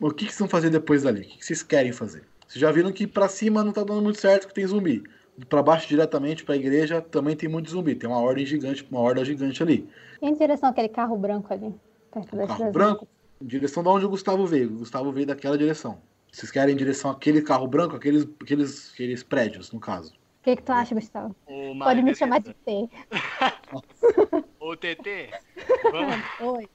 O 0.00 0.10
que, 0.10 0.26
que 0.26 0.30
vocês 0.32 0.38
vão 0.38 0.48
fazer 0.48 0.70
depois 0.70 1.02
dali? 1.02 1.20
O 1.22 1.24
que, 1.24 1.38
que 1.38 1.44
vocês 1.44 1.62
querem 1.62 1.92
fazer? 1.92 2.24
Vocês 2.48 2.60
já 2.62 2.72
viram 2.72 2.90
que 2.90 3.06
pra 3.06 3.28
cima 3.28 3.62
não 3.62 3.72
tá 3.72 3.84
dando 3.84 4.00
muito 4.00 4.18
certo, 4.18 4.48
que 4.48 4.54
tem 4.54 4.66
zumbi. 4.66 5.02
Pra 5.50 5.62
baixo, 5.62 5.86
diretamente 5.86 6.42
pra 6.44 6.56
igreja, 6.56 7.02
também 7.02 7.36
tem 7.36 7.48
muito 7.48 7.70
zumbi. 7.70 7.94
Tem 7.94 8.08
uma 8.08 8.20
ordem 8.20 8.46
gigante, 8.46 8.86
uma 8.90 9.00
horda 9.00 9.22
gigante 9.22 9.62
ali. 9.62 9.86
E 10.20 10.26
em 10.26 10.34
direção 10.34 10.70
àquele 10.70 10.88
carro 10.88 11.16
branco 11.16 11.52
ali, 11.52 11.72
perto 12.10 12.34
da 12.34 12.46
carro 12.46 12.72
branco, 12.72 13.06
em 13.40 13.46
direção 13.46 13.82
de 13.82 13.88
onde 13.90 14.06
o 14.06 14.08
Gustavo 14.08 14.46
veio. 14.46 14.68
O 14.68 14.78
Gustavo 14.78 15.12
veio 15.12 15.26
daquela 15.26 15.58
direção. 15.58 16.00
Vocês 16.32 16.50
querem 16.50 16.74
em 16.74 16.78
direção 16.78 17.10
àquele 17.10 17.42
carro 17.42 17.68
branco, 17.68 17.94
aqueles, 17.94 18.26
aqueles, 18.40 18.92
aqueles 18.94 19.22
prédios, 19.22 19.70
no 19.70 19.78
caso. 19.78 20.14
O 20.40 20.44
que, 20.44 20.56
que 20.56 20.62
tu 20.62 20.72
acha, 20.72 20.94
Gustavo? 20.94 21.36
Ô, 21.46 21.78
Pode 21.78 22.02
me 22.02 22.14
chamar 22.14 22.40
de. 22.40 22.54
T. 22.54 22.88
Ô, 24.68 24.76
TT, 24.76 25.30
vamos, 25.90 26.16
Oi. 26.40 26.68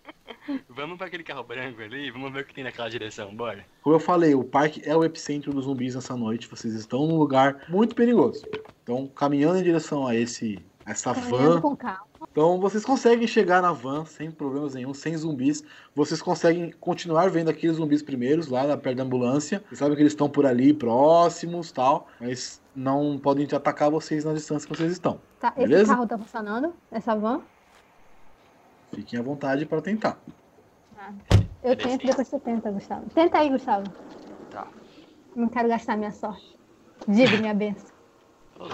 vamos 0.67 0.97
pra 0.97 1.05
aquele 1.05 1.23
carro 1.23 1.43
branco 1.43 1.79
ali, 1.79 2.09
vamos 2.09 2.33
ver 2.33 2.41
o 2.41 2.43
que 2.43 2.51
tem 2.51 2.63
naquela 2.63 2.89
direção, 2.89 3.35
bora. 3.35 3.63
Como 3.83 3.95
eu 3.95 3.99
falei, 3.99 4.33
o 4.33 4.43
parque 4.43 4.81
é 4.83 4.97
o 4.97 5.03
epicentro 5.03 5.53
dos 5.53 5.65
zumbis 5.65 5.93
nessa 5.93 6.17
noite. 6.17 6.47
Vocês 6.47 6.73
estão 6.73 7.05
num 7.05 7.19
lugar 7.19 7.65
muito 7.69 7.93
perigoso. 7.93 8.47
Então, 8.81 9.05
caminhando 9.09 9.59
em 9.59 9.63
direção 9.63 10.07
a 10.07 10.15
esse, 10.15 10.57
essa 10.87 11.13
Caminhando 11.13 11.61
van. 11.61 11.97
Então, 12.31 12.59
vocês 12.59 12.83
conseguem 12.83 13.27
chegar 13.27 13.61
na 13.61 13.71
van 13.71 14.05
sem 14.05 14.31
problemas 14.31 14.73
nenhum, 14.73 14.91
sem 14.91 15.15
zumbis. 15.15 15.63
Vocês 15.93 16.19
conseguem 16.19 16.71
continuar 16.79 17.29
vendo 17.29 17.51
aqueles 17.51 17.75
zumbis 17.75 18.01
primeiros 18.01 18.47
lá 18.47 18.65
na 18.65 18.75
perto 18.75 18.97
da 18.97 19.03
ambulância. 19.03 19.63
Vocês 19.67 19.77
sabem 19.77 19.95
que 19.95 20.01
eles 20.01 20.13
estão 20.13 20.27
por 20.27 20.47
ali, 20.47 20.73
próximos, 20.73 21.71
tal, 21.71 22.07
mas 22.19 22.59
não 22.75 23.19
podem 23.19 23.45
te 23.45 23.55
atacar 23.55 23.91
vocês 23.91 24.25
na 24.25 24.33
distância 24.33 24.67
que 24.67 24.75
vocês 24.75 24.93
estão. 24.93 25.21
Tá, 25.39 25.49
esse 25.49 25.67
Beleza? 25.67 25.93
carro 25.93 26.07
tá 26.07 26.17
funcionando? 26.17 26.73
Essa 26.91 27.15
van? 27.15 27.43
Fiquem 28.93 29.19
à 29.19 29.23
vontade 29.23 29.65
para 29.65 29.81
tentar. 29.81 30.19
Eu 31.63 31.75
tento, 31.75 32.05
depois 32.05 32.27
você 32.27 32.39
tenta, 32.39 32.71
Gustavo. 32.71 33.09
Tenta 33.13 33.39
aí, 33.39 33.49
Gustavo. 33.49 33.83
Tá. 34.51 34.67
Não 35.35 35.49
quero 35.49 35.67
gastar 35.67 35.97
minha 35.97 36.11
sorte. 36.11 36.57
Diga 37.07 37.37
minha 37.37 37.53
benção. 37.53 37.93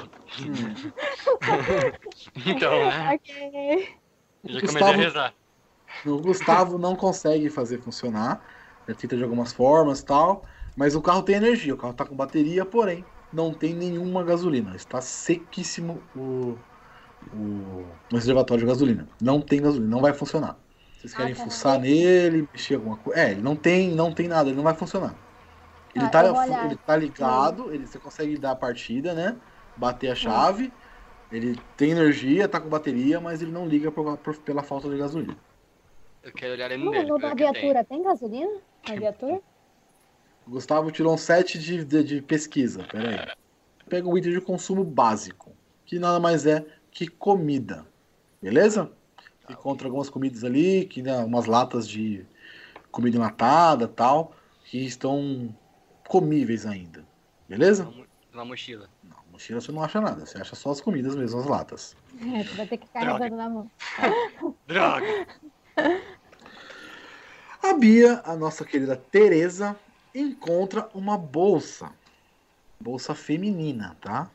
Então, 2.46 2.72
né? 2.72 3.16
ok. 3.16 3.90
Eu 4.44 4.54
já 4.54 4.60
comecei 4.60 4.62
Gustavo- 4.62 4.92
a 4.92 4.96
rezar. 4.96 5.34
O 6.06 6.18
Gustavo 6.20 6.78
não 6.78 6.96
consegue 6.96 7.50
fazer 7.50 7.80
funcionar. 7.80 8.42
Ele 8.88 8.96
tenta 8.98 9.18
de 9.18 9.24
algumas 9.24 9.52
formas 9.54 10.00
e 10.00 10.06
tal. 10.06 10.44
Mas 10.76 10.96
o 10.96 11.02
carro 11.02 11.24
tem 11.24 11.36
energia, 11.36 11.74
o 11.74 11.78
carro 11.78 11.94
tá 11.94 12.06
com 12.06 12.16
bateria, 12.16 12.66
porém, 12.66 13.04
não 13.34 13.54
tem 13.54 13.74
nenhuma 13.74 14.24
gasolina. 14.24 14.76
Está 14.76 15.02
sequíssimo 15.02 16.02
o, 16.16 16.58
o, 17.32 18.00
o 18.12 18.16
reservatório 18.16 18.62
de 18.64 18.68
gasolina. 18.68 19.08
Não 19.22 19.42
tem 19.42 19.62
gasolina, 19.62 19.90
não 19.90 20.02
vai 20.02 20.14
funcionar. 20.14 20.60
Vocês 20.98 21.14
querem 21.14 21.34
Ah, 21.34 21.36
tá. 21.38 21.44
fuçar 21.44 21.80
nele, 21.80 22.48
mexer 22.54 22.76
alguma 22.76 22.98
coisa? 22.98 23.20
É, 23.22 23.32
ele 23.32 23.42
não 23.42 23.56
tem, 23.56 23.92
não 23.96 24.14
tem 24.14 24.28
nada, 24.28 24.50
ele 24.50 24.58
não 24.58 24.64
vai 24.64 24.76
funcionar. 24.76 25.16
Ele, 25.96 26.06
Ah, 26.06 26.10
tá, 26.10 26.32
olhar. 26.34 26.66
ele 26.66 26.78
tá 26.78 26.96
ligado, 26.96 27.74
ele, 27.74 27.88
você 27.88 28.00
consegue 28.00 28.38
dar 28.38 28.52
a 28.52 28.56
partida, 28.56 29.14
né? 29.14 29.40
Bater 29.76 30.12
a 30.12 30.16
chave. 30.16 30.72
Ele 31.32 31.56
tem 31.78 31.92
energia, 31.92 32.48
tá 32.48 32.60
com 32.60 32.70
bateria, 32.70 33.20
mas 33.22 33.42
ele 33.42 33.52
não 33.52 33.68
liga 33.68 33.92
por- 33.92 34.18
por- 34.18 34.38
pela 34.42 34.64
falta 34.64 34.90
de 34.90 34.98
gasolina. 34.98 35.38
Eu 36.24 36.34
quero 36.34 36.54
olhar 36.54 36.72
ele 36.72 36.84
No, 36.84 36.92
nele. 36.92 37.10
no 37.10 37.18
da 37.20 37.30
que 37.30 37.36
tem. 37.36 37.46
viatura 37.54 37.86
tem 37.86 38.02
gasolina? 38.04 38.62
Na 38.88 38.96
viatura? 38.96 39.42
O 40.46 40.52
Gustavo 40.52 40.92
tirou 40.92 41.14
um 41.14 41.18
7 41.18 41.58
de, 41.60 41.86
de, 41.86 42.04
de 42.04 42.22
pesquisa. 42.22 42.84
Pera 42.84 43.10
aí. 43.10 43.34
Pega 43.90 44.08
o 44.08 44.18
item 44.18 44.34
de 44.34 44.42
consumo 44.42 44.84
básico, 44.84 45.56
que 45.86 46.00
nada 46.00 46.20
mais 46.20 46.46
é 46.46 46.66
que 47.00 47.08
comida. 47.08 47.88
Beleza? 48.42 48.92
Encontra 49.50 49.88
algumas 49.88 50.10
comidas 50.10 50.44
ali, 50.44 50.86
que 50.86 51.02
né, 51.02 51.18
umas 51.20 51.46
latas 51.46 51.88
de 51.88 52.26
comida 52.92 53.16
enlatada 53.16 53.88
tal, 53.88 54.36
que 54.66 54.86
estão 54.86 55.56
comíveis 56.10 56.66
ainda. 56.66 57.08
Beleza? 57.48 57.90
Uma 58.34 58.44
mochila. 58.44 58.90
Mochila 59.32 59.62
você 59.62 59.72
não 59.72 59.82
acha 59.82 60.02
nada, 60.02 60.26
você 60.26 60.40
acha 60.40 60.58
só 60.58 60.72
as 60.72 60.82
comidas 60.82 61.16
mesmo, 61.16 61.40
as 61.40 61.46
latas. 61.46 61.96
É, 62.22 62.44
tu 62.44 62.56
vai 62.58 62.68
ter 62.68 62.78
que 62.78 62.88
ficar 62.88 63.06
carregando 63.06 63.38
na 63.38 63.50
mão. 63.50 63.72
Droga! 64.68 65.26
A 67.64 67.74
Bia, 67.76 68.22
a 68.26 68.36
nossa 68.36 68.66
querida 68.66 68.98
Teresa, 68.98 69.74
encontra 70.14 70.90
uma 70.94 71.18
bolsa. 71.18 71.94
Bolsa 72.78 73.16
feminina, 73.16 73.96
tá? 74.02 74.30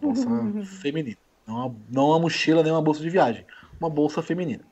Bolsa 0.00 0.26
feminina. 0.82 1.27
Não 1.48 1.56
uma, 1.56 1.76
não 1.88 2.06
uma 2.08 2.20
mochila 2.20 2.62
nem 2.62 2.70
uma 2.70 2.82
bolsa 2.82 3.00
de 3.00 3.08
viagem. 3.08 3.46
Uma 3.80 3.88
bolsa 3.88 4.20
feminina. 4.20 4.64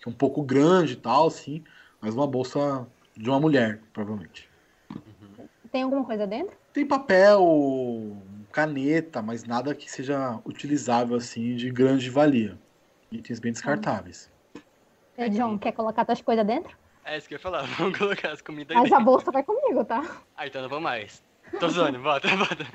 Que 0.00 0.08
é 0.08 0.10
um 0.10 0.14
pouco 0.14 0.42
grande 0.42 0.94
e 0.94 0.96
tal, 0.96 1.30
sim. 1.30 1.62
Mas 2.00 2.14
uma 2.14 2.26
bolsa 2.26 2.88
de 3.14 3.28
uma 3.28 3.38
mulher, 3.38 3.82
provavelmente. 3.92 4.48
Tem 5.70 5.82
alguma 5.82 6.04
coisa 6.04 6.26
dentro? 6.26 6.56
Tem 6.72 6.86
papel, 6.86 8.16
caneta, 8.50 9.20
mas 9.20 9.44
nada 9.44 9.74
que 9.74 9.90
seja 9.90 10.40
utilizável 10.44 11.16
assim 11.16 11.54
de 11.54 11.70
grande 11.70 12.08
valia. 12.08 12.58
Itens 13.12 13.38
bem 13.38 13.52
descartáveis. 13.52 14.30
É, 15.18 15.28
John, 15.28 15.58
quer 15.58 15.72
colocar 15.72 16.06
tuas 16.06 16.22
coisas 16.22 16.46
dentro? 16.46 16.74
É 17.04 17.18
isso 17.18 17.28
que 17.28 17.34
eu 17.34 17.36
ia 17.36 17.42
falar. 17.42 17.62
Vamos 17.76 17.98
colocar 17.98 18.32
as 18.32 18.40
comidas 18.40 18.74
Mas 18.74 18.86
aí. 18.86 18.94
a 18.94 19.00
bolsa 19.00 19.30
vai 19.30 19.42
comigo, 19.42 19.84
tá? 19.84 20.02
Ah, 20.34 20.46
então 20.46 20.62
não 20.62 20.68
vou 20.68 20.80
mais. 20.80 21.22
Tô 21.58 21.68
zoando, 21.68 21.98
bota, 22.02 22.28
bota. 22.36 22.66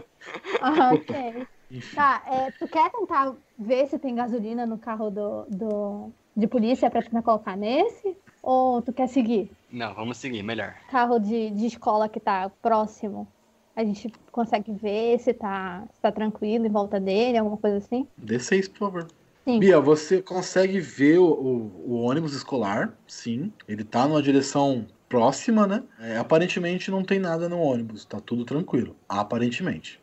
Ah, 0.62 0.94
ok. 0.94 1.46
Tá, 1.94 2.22
é, 2.28 2.50
tu 2.52 2.68
quer 2.68 2.90
tentar 2.90 3.34
ver 3.58 3.86
se 3.88 3.98
tem 3.98 4.14
gasolina 4.14 4.66
no 4.66 4.78
carro 4.78 5.10
do, 5.10 5.44
do, 5.50 6.12
de 6.36 6.46
polícia 6.46 6.90
pra 6.90 7.02
tentar 7.02 7.22
colocar 7.22 7.56
nesse? 7.56 8.16
Ou 8.42 8.80
tu 8.82 8.92
quer 8.92 9.08
seguir? 9.08 9.50
Não, 9.70 9.94
vamos 9.94 10.18
seguir, 10.18 10.42
melhor. 10.42 10.74
Carro 10.90 11.18
de, 11.18 11.50
de 11.50 11.66
escola 11.66 12.08
que 12.08 12.20
tá 12.20 12.50
próximo. 12.62 13.26
A 13.74 13.84
gente 13.84 14.10
consegue 14.30 14.72
ver 14.72 15.18
se 15.18 15.34
tá, 15.34 15.84
se 15.92 16.00
tá 16.00 16.12
tranquilo 16.12 16.66
em 16.66 16.70
volta 16.70 17.00
dele, 17.00 17.36
alguma 17.38 17.56
coisa 17.56 17.78
assim? 17.78 18.06
D6, 18.16 18.68
por 18.68 18.78
favor. 18.78 19.06
Sim. 19.44 19.58
Bia, 19.60 19.80
você 19.80 20.22
consegue 20.22 20.80
ver 20.80 21.18
o, 21.18 21.26
o- 21.26 21.84
o 21.92 21.94
ônibus 22.02 22.34
escolar, 22.34 22.96
sim. 23.06 23.52
Ele 23.68 23.84
tá 23.84 24.06
numa 24.06 24.22
direção 24.22 24.86
próxima, 25.08 25.66
né? 25.66 25.82
É, 26.00 26.16
aparentemente 26.16 26.90
não 26.90 27.02
tem 27.04 27.18
nada 27.18 27.48
no 27.48 27.58
ônibus, 27.60 28.04
tá 28.04 28.20
tudo 28.20 28.44
tranquilo. 28.44 28.96
Aparentemente. 29.08 30.00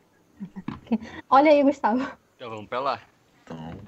Olha 1.29 1.51
aí, 1.51 1.63
Gustavo. 1.63 2.05
Então 2.35 2.49
vamos 2.49 2.67
pra 2.67 2.79
lá. 2.79 3.01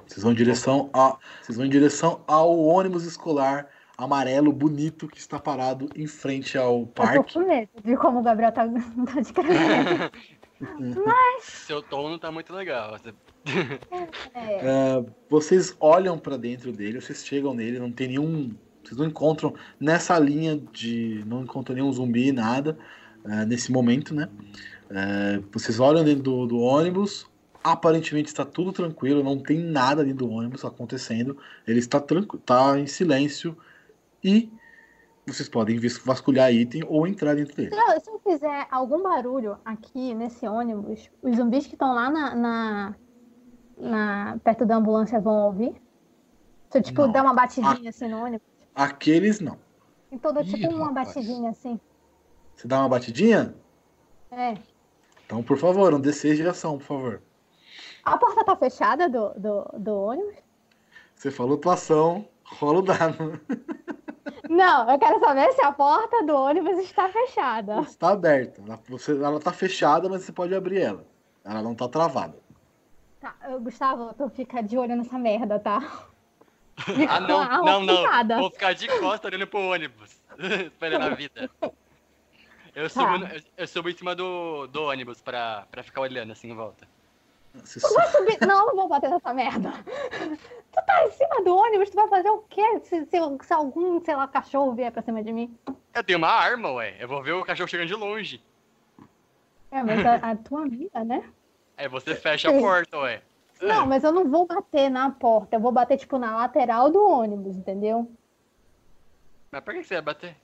Vocês 0.07 0.21
vão 0.23 0.31
em 0.31 0.35
direção 0.35 0.89
a, 0.93 1.17
vocês 1.41 1.57
vão 1.57 1.65
em 1.65 1.69
direção 1.69 2.21
ao 2.27 2.57
ônibus 2.57 3.03
escolar 3.05 3.67
amarelo 3.97 4.51
bonito 4.51 5.07
que 5.07 5.17
está 5.17 5.39
parado 5.39 5.87
em 5.95 6.05
frente 6.05 6.57
ao 6.57 6.79
Eu 6.81 6.85
tô 6.87 6.91
parque. 7.03 7.33
com 7.33 7.39
medo 7.47 7.69
de 7.83 7.95
como 7.97 8.19
o 8.19 8.23
Gabriel 8.23 8.51
tá, 8.51 8.67
tá 8.67 9.19
descrevendo. 9.19 10.11
Mas, 11.05 11.43
Seu 11.43 11.81
tom 11.81 12.09
não 12.09 12.19
tá 12.19 12.31
muito 12.31 12.53
legal. 12.53 12.97
Você- 12.97 13.13
é, 14.33 14.39
É, 14.67 15.05
vocês 15.29 15.75
olham 15.79 16.17
pra 16.17 16.37
dentro 16.37 16.71
dele, 16.71 16.99
vocês 17.01 17.25
chegam 17.25 17.53
nele, 17.53 17.79
não 17.79 17.91
tem 17.91 18.07
nenhum. 18.09 18.55
Vocês 18.83 18.97
não 18.97 19.05
encontram 19.07 19.53
nessa 19.79 20.17
linha 20.19 20.57
de. 20.71 21.23
Não 21.25 21.41
encontram 21.43 21.75
nenhum 21.75 21.91
zumbi, 21.91 22.31
nada, 22.31 22.77
é, 23.25 23.45
nesse 23.45 23.71
momento, 23.71 24.13
né? 24.13 24.29
É, 24.89 25.39
vocês 25.51 25.79
olham 25.79 26.03
dentro 26.03 26.23
do, 26.23 26.45
do 26.47 26.59
ônibus, 26.59 27.27
aparentemente 27.63 28.27
está 28.29 28.45
tudo 28.45 28.71
tranquilo, 28.71 29.23
não 29.23 29.39
tem 29.39 29.57
nada 29.59 30.03
dentro 30.03 30.25
do 30.27 30.31
ônibus 30.31 30.63
acontecendo, 30.63 31.37
ele 31.67 31.79
está 31.79 31.99
tranquilo, 31.99 32.41
tá 32.45 32.77
em 32.79 32.85
silêncio 32.85 33.57
e 34.23 34.51
vocês 35.25 35.49
podem 35.49 35.79
vasculhar 36.03 36.53
item 36.53 36.83
ou 36.87 37.07
entrar 37.07 37.35
dentro 37.35 37.55
dele. 37.55 37.71
se, 37.71 37.75
eu, 37.95 37.99
se 37.99 38.09
eu 38.11 38.19
fizer 38.19 38.67
algum 38.69 39.01
barulho 39.01 39.57
aqui 39.65 40.13
nesse 40.13 40.47
ônibus, 40.47 41.09
os 41.21 41.35
zumbis 41.35 41.65
que 41.65 41.73
estão 41.73 41.95
lá 41.95 42.09
na, 42.11 42.35
na, 42.35 42.95
na- 43.77 44.37
perto 44.43 44.65
da 44.65 44.75
ambulância 44.75 45.19
vão 45.19 45.45
ouvir? 45.47 45.73
Se 46.69 46.77
eu, 46.77 46.83
tipo, 46.83 47.01
Não. 47.01 47.11
der 47.11 47.21
uma 47.23 47.33
batidinha 47.33 47.89
assim 47.89 48.07
no 48.07 48.23
ônibus? 48.23 48.45
Aqueles 48.75 49.39
não. 49.39 49.57
Então, 50.11 50.31
dou 50.31 50.43
tipo 50.43 50.57
Ih, 50.57 50.67
uma 50.67 50.87
rapaz. 50.87 51.07
batidinha 51.07 51.49
assim. 51.49 51.79
Você 52.55 52.67
dá 52.67 52.79
uma 52.79 52.89
batidinha? 52.89 53.55
É. 54.31 54.55
Então, 55.25 55.41
por 55.43 55.57
favor, 55.57 55.93
um 55.93 56.01
D6 56.01 56.35
de 56.35 56.47
ação, 56.47 56.77
por 56.77 56.85
favor. 56.85 57.21
A 58.03 58.17
porta 58.17 58.43
tá 58.43 58.55
fechada 58.55 59.09
do, 59.09 59.29
do, 59.35 59.65
do 59.77 59.95
ônibus? 59.95 60.35
Você 61.15 61.31
falou 61.31 61.57
tua 61.57 61.73
ação, 61.73 62.27
rola 62.43 62.79
o 62.79 62.81
dado. 62.81 63.41
Não, 64.49 64.91
eu 64.91 64.99
quero 64.99 65.19
saber 65.19 65.51
se 65.53 65.61
a 65.61 65.71
porta 65.71 66.23
do 66.23 66.35
ônibus 66.35 66.77
está 66.77 67.09
fechada. 67.09 67.81
Está 67.81 68.09
aberta. 68.09 68.61
Ela, 68.61 68.79
você, 68.87 69.11
ela 69.11 69.39
tá 69.39 69.51
fechada, 69.51 70.07
mas 70.07 70.21
você 70.23 70.31
pode 70.31 70.53
abrir 70.53 70.81
ela. 70.81 71.05
Ela 71.43 71.61
não 71.61 71.73
tá 71.73 71.87
travada. 71.87 72.37
Tá, 73.19 73.35
ô, 73.49 73.59
Gustavo, 73.59 74.13
tu 74.13 74.29
fica 74.29 74.61
de 74.61 74.77
olho 74.77 74.95
nessa 74.95 75.17
merda, 75.17 75.59
tá? 75.59 76.07
Ah, 77.09 77.19
não, 77.19 77.63
não, 77.63 77.81
não. 77.81 78.39
Vou 78.39 78.51
ficar 78.51 78.73
de 78.73 78.87
costa 78.99 79.27
olhando 79.27 79.47
pro 79.47 79.59
ônibus. 79.59 80.21
Esperando 80.37 81.03
a 81.03 81.09
vida. 81.15 81.49
Eu 82.75 82.89
subo, 82.89 83.19
Tá. 83.19 83.35
eu, 83.35 83.41
eu 83.57 83.67
subo 83.67 83.89
em 83.89 83.95
cima 83.95 84.13
do, 84.13 84.67
do 84.67 84.83
ônibus 84.83 85.21
pra, 85.21 85.65
pra 85.71 85.81
ficar 85.81 86.01
olhando 86.01 86.31
assim 86.33 86.49
em 86.51 86.55
volta. 86.55 86.85
Você 87.53 87.79
Tu 87.79 87.93
vai 87.93 88.07
subir. 88.09 88.37
Não, 88.45 88.59
eu 88.59 88.65
não 88.67 88.75
vou 88.75 88.89
bater 88.89 89.09
nessa 89.09 89.33
merda. 89.33 89.71
Tu 90.75 90.85
tá 90.85 91.05
em 91.07 91.11
cima 91.11 91.41
do 91.41 91.55
ônibus, 91.55 91.89
tu 91.89 91.95
vai 91.95 92.09
fazer 92.09 92.29
o 92.29 92.39
quê? 92.49 92.81
Se, 92.83 93.05
se, 93.05 93.17
se 93.43 93.53
algum, 93.53 94.03
sei 94.03 94.13
lá, 94.13 94.27
cachorro 94.27 94.73
vier 94.73 94.91
pra 94.91 95.01
cima 95.01 95.23
de 95.23 95.31
mim. 95.31 95.57
Eu 95.93 96.03
tenho 96.03 96.17
uma 96.19 96.27
arma, 96.27 96.69
ué. 96.73 96.97
Eu 96.99 97.07
vou 97.07 97.23
ver 97.23 97.31
o 97.31 97.45
cachorro 97.45 97.69
chegando 97.69 97.87
de 97.87 97.95
longe. 97.95 98.43
É, 99.71 99.81
mas 99.81 100.05
a, 100.05 100.15
a 100.15 100.35
tua 100.35 100.63
amiga, 100.63 101.01
né? 101.05 101.23
Aí 101.77 101.87
você 101.87 102.13
fecha 102.13 102.49
a 102.49 102.59
porta, 102.59 102.97
ué. 102.99 103.21
Não, 103.61 103.85
mas 103.87 104.03
eu 104.03 104.11
não 104.11 104.29
vou 104.29 104.45
bater 104.45 104.89
na 104.89 105.09
porta. 105.11 105.55
Eu 105.55 105.61
vou 105.61 105.71
bater, 105.71 105.97
tipo, 105.97 106.17
na 106.17 106.35
lateral 106.35 106.91
do 106.91 107.01
ônibus, 107.01 107.55
entendeu? 107.55 108.11
Mas 109.49 109.63
por 109.63 109.73
que 109.73 109.81
você 109.81 109.93
ia 109.93 110.01
bater? 110.01 110.35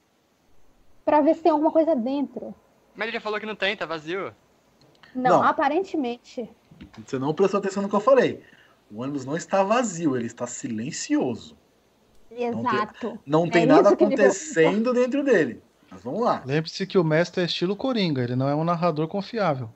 Pra 1.12 1.20
ver 1.20 1.36
se 1.36 1.42
tem 1.42 1.52
alguma 1.52 1.72
coisa 1.72 1.94
dentro. 1.94 2.56
Mas 2.96 3.10
ele 3.10 3.18
já 3.18 3.20
falou 3.20 3.38
que 3.38 3.46
não 3.46 3.54
tem, 3.54 3.76
tá 3.76 3.86
vazio. 3.86 4.34
Não, 5.14 5.42
Não. 5.42 5.44
aparentemente. 5.44 6.50
Você 7.06 7.20
não 7.20 7.34
prestou 7.34 7.60
atenção 7.60 7.84
no 7.84 7.90
que 7.90 7.96
eu 7.96 8.00
falei. 8.00 8.42
O 8.90 9.02
ônibus 9.02 9.26
não 9.26 9.36
está 9.36 9.62
vazio, 9.62 10.16
ele 10.16 10.28
está 10.28 10.48
silencioso. 10.48 11.58
Exato. 12.32 13.20
Não 13.26 13.50
tem 13.50 13.64
É 13.64 13.66
nada 13.66 13.90
isso 13.90 13.98
que 13.98 14.06
me 14.06 14.14
acontecendo 14.14 14.94
dentro 14.94 15.22
dele. 15.22 15.62
Mas 15.92 16.02
vamos 16.02 16.22
lá. 16.22 16.44
Lembre-se 16.46 16.88
que 16.88 16.98
o 16.98 17.04
mestre 17.04 17.42
é 17.42 17.46
estilo 17.46 17.76
Coringa, 17.76 18.24
ele 18.24 18.38
não 18.38 18.48
é 18.48 18.56
um 18.56 18.64
narrador 18.64 19.10
confiável. 19.10 19.70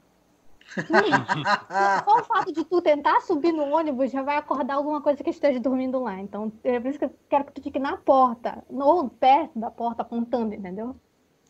Só 0.74 2.18
o 2.18 2.24
fato 2.24 2.54
de 2.54 2.64
tu 2.64 2.82
tentar 2.82 3.20
subir 3.20 3.52
no 3.52 3.76
ônibus 3.76 4.10
já 4.10 4.24
vai 4.24 4.38
acordar 4.38 4.76
alguma 4.76 5.02
coisa 5.02 5.22
que 5.22 5.32
esteja 5.32 5.60
dormindo 5.60 6.02
lá. 6.02 6.18
Então, 6.18 6.50
é 6.64 6.80
por 6.80 6.88
isso 6.88 6.98
que 6.98 7.04
eu 7.04 7.14
quero 7.28 7.44
que 7.44 7.52
tu 7.52 7.62
fique 7.62 7.78
na 7.78 7.98
porta, 7.98 8.64
ou 8.70 9.10
perto 9.10 9.60
da 9.60 9.70
porta, 9.70 10.02
apontando, 10.02 10.56
entendeu? 10.56 10.96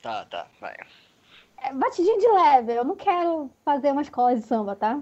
Tá, 0.06 0.24
tá, 0.26 0.45
vai. 0.62 0.76
É 1.58 1.74
batidinho 1.74 2.20
de 2.20 2.28
leve, 2.28 2.74
eu 2.76 2.86
não 2.86 2.95
quero 2.95 3.49
fazer 3.66 3.91
uma 3.91 4.03
escola 4.03 4.36
de 4.36 4.43
samba, 4.43 4.76
tá? 4.76 4.99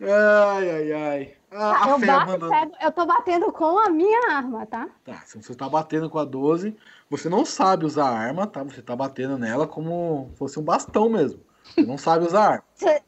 Ai, 0.00 0.70
ai, 0.70 0.92
ai. 0.92 1.34
Tá, 1.50 1.72
A, 1.72 1.84
a 1.84 1.90
eu 1.90 1.98
bato 1.98 2.26
mandando. 2.30 2.50
pego, 2.50 2.72
eu 2.80 2.92
tô 2.92 3.04
batendo 3.04 3.52
com 3.52 3.78
a 3.78 3.90
minha 3.90 4.30
arma, 4.34 4.64
tá? 4.64 4.88
Tá, 5.04 5.20
se 5.26 5.36
você 5.36 5.54
tá 5.54 5.68
batendo 5.68 6.08
com 6.08 6.18
a 6.18 6.24
12, 6.24 6.74
você 7.10 7.28
não 7.28 7.44
sabe 7.44 7.84
usar 7.84 8.06
a 8.06 8.18
arma, 8.18 8.46
tá? 8.46 8.62
Você 8.62 8.80
tá 8.80 8.96
batendo 8.96 9.36
nela 9.36 9.68
como 9.68 10.30
fosse 10.36 10.58
um 10.58 10.64
bastão 10.64 11.10
mesmo. 11.10 11.44
Você 11.64 11.84
não 11.84 11.98
sabe 11.98 12.24
usar 12.24 12.40
a 12.40 12.48
arma. 12.52 12.64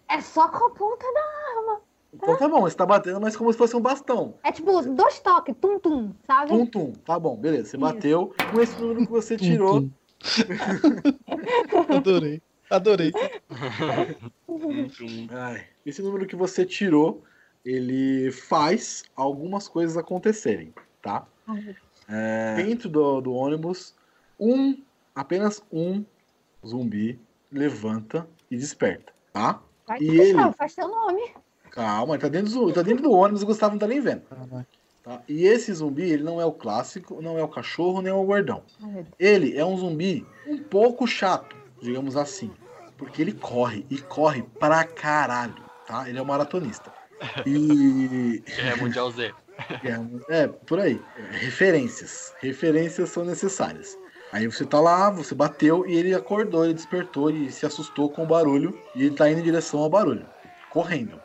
É 0.06 0.20
só 0.20 0.46
com 0.48 0.66
a 0.66 0.70
ponta 0.72 1.06
da 1.10 1.58
arma. 1.58 1.80
Então 2.12 2.36
tá 2.36 2.46
bom, 2.46 2.60
você 2.60 2.76
tá 2.76 2.84
batendo, 2.84 3.18
mas 3.18 3.34
como 3.34 3.50
se 3.50 3.56
fosse 3.56 3.74
um 3.74 3.80
bastão. 3.80 4.34
É 4.44 4.52
tipo 4.52 4.82
dois 4.82 5.20
toques, 5.20 5.56
tum-tum, 5.58 6.12
sabe? 6.26 6.50
Tum, 6.50 6.66
tum. 6.66 6.92
Tá 6.92 7.18
bom, 7.18 7.34
beleza. 7.34 7.70
Você 7.70 7.78
bateu 7.78 8.34
com 8.52 8.60
esse 8.60 8.78
número 8.78 9.06
que 9.06 9.10
você 9.10 9.38
tirou. 9.38 9.88
Adorei. 11.96 12.42
Adorei. 12.70 13.12
Ai, 15.30 15.66
esse 15.84 16.02
número 16.02 16.26
que 16.26 16.34
você 16.34 16.64
tirou, 16.64 17.22
ele 17.64 18.30
faz 18.32 19.04
algumas 19.14 19.68
coisas 19.68 19.96
acontecerem, 19.96 20.72
tá? 21.02 21.26
É, 22.08 22.56
dentro 22.56 22.88
do, 22.88 23.20
do 23.20 23.32
ônibus, 23.32 23.94
um, 24.38 24.82
apenas 25.14 25.62
um 25.72 26.04
zumbi 26.66 27.18
levanta 27.50 28.26
e 28.50 28.56
desperta, 28.56 29.12
tá? 29.32 29.62
Vai, 29.86 29.98
e 30.00 30.08
ele, 30.08 30.52
faz 30.52 30.74
teu 30.74 30.88
nome. 30.88 31.34
calma, 31.70 32.14
ele 32.14 32.22
tá 32.22 32.28
dentro, 32.28 32.52
do, 32.52 32.72
tá 32.72 32.82
dentro 32.82 33.02
do 33.02 33.12
ônibus 33.12 33.42
e 33.42 33.44
o 33.44 33.46
Gustavo 33.46 33.72
não 33.72 33.78
tá 33.78 33.86
nem 33.86 34.00
vendo. 34.00 34.22
Tá? 35.04 35.22
E 35.28 35.44
esse 35.46 35.70
zumbi, 35.72 36.10
ele 36.10 36.22
não 36.22 36.40
é 36.40 36.46
o 36.46 36.52
clássico, 36.52 37.20
não 37.20 37.38
é 37.38 37.42
o 37.42 37.48
cachorro, 37.48 38.00
nem 38.00 38.10
é 38.10 38.14
o 38.14 38.24
gordão. 38.24 38.62
Ele 39.18 39.54
é 39.54 39.64
um 39.64 39.76
zumbi 39.76 40.26
um 40.46 40.56
pouco 40.56 41.06
chato, 41.06 41.54
digamos 41.80 42.16
assim. 42.16 42.50
Porque 42.96 43.20
ele 43.20 43.32
corre, 43.32 43.84
e 43.90 43.98
corre 43.98 44.42
pra 44.58 44.82
caralho, 44.82 45.62
tá? 45.86 46.08
Ele 46.08 46.18
é 46.18 46.22
um 46.22 46.24
maratonista. 46.24 46.90
E. 47.46 48.42
É 48.58 48.76
Mundial 48.76 49.10
Z. 49.10 49.32
É, 50.28 50.42
é, 50.42 50.48
por 50.48 50.80
aí. 50.80 51.00
É, 51.16 51.36
Referências. 51.36 52.34
Referências 52.40 53.10
são 53.10 53.24
necessárias. 53.24 53.96
Aí 54.32 54.48
você 54.48 54.64
tá 54.64 54.80
lá, 54.80 55.10
você 55.10 55.32
bateu 55.32 55.86
e 55.86 55.94
ele 55.94 56.12
acordou, 56.12 56.64
ele 56.64 56.74
despertou 56.74 57.30
e 57.30 57.52
se 57.52 57.64
assustou 57.64 58.10
com 58.10 58.24
o 58.24 58.26
barulho. 58.26 58.76
E 58.96 59.04
ele 59.04 59.14
tá 59.14 59.30
indo 59.30 59.38
em 59.38 59.44
direção 59.44 59.78
ao 59.78 59.88
barulho. 59.88 60.26
Correndo. 60.70 61.20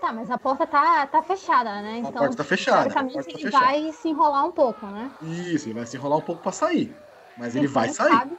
Tá, 0.00 0.12
mas 0.12 0.30
a 0.30 0.36
porta 0.38 0.66
tá, 0.66 1.06
tá 1.06 1.22
fechada, 1.22 1.80
né? 1.82 1.98
Então, 1.98 2.12
porta 2.12 2.36
tá 2.36 2.44
fechada, 2.44 2.78
a 2.80 2.82
teoricamente, 2.82 3.14
tá 3.24 3.30
ele 3.30 3.42
fechada. 3.42 3.64
vai 3.64 3.92
se 3.92 4.08
enrolar 4.08 4.44
um 4.44 4.52
pouco, 4.52 4.86
né? 4.86 5.10
Isso, 5.22 5.66
ele 5.68 5.74
vai 5.74 5.86
se 5.86 5.96
enrolar 5.96 6.18
um 6.18 6.22
pouco 6.22 6.42
pra 6.42 6.52
sair. 6.52 6.94
Mas 7.36 7.56
ele 7.56 7.66
Então, 7.66 7.74
vai 7.82 7.88
sair. 7.88 8.10
Cabe, 8.10 8.36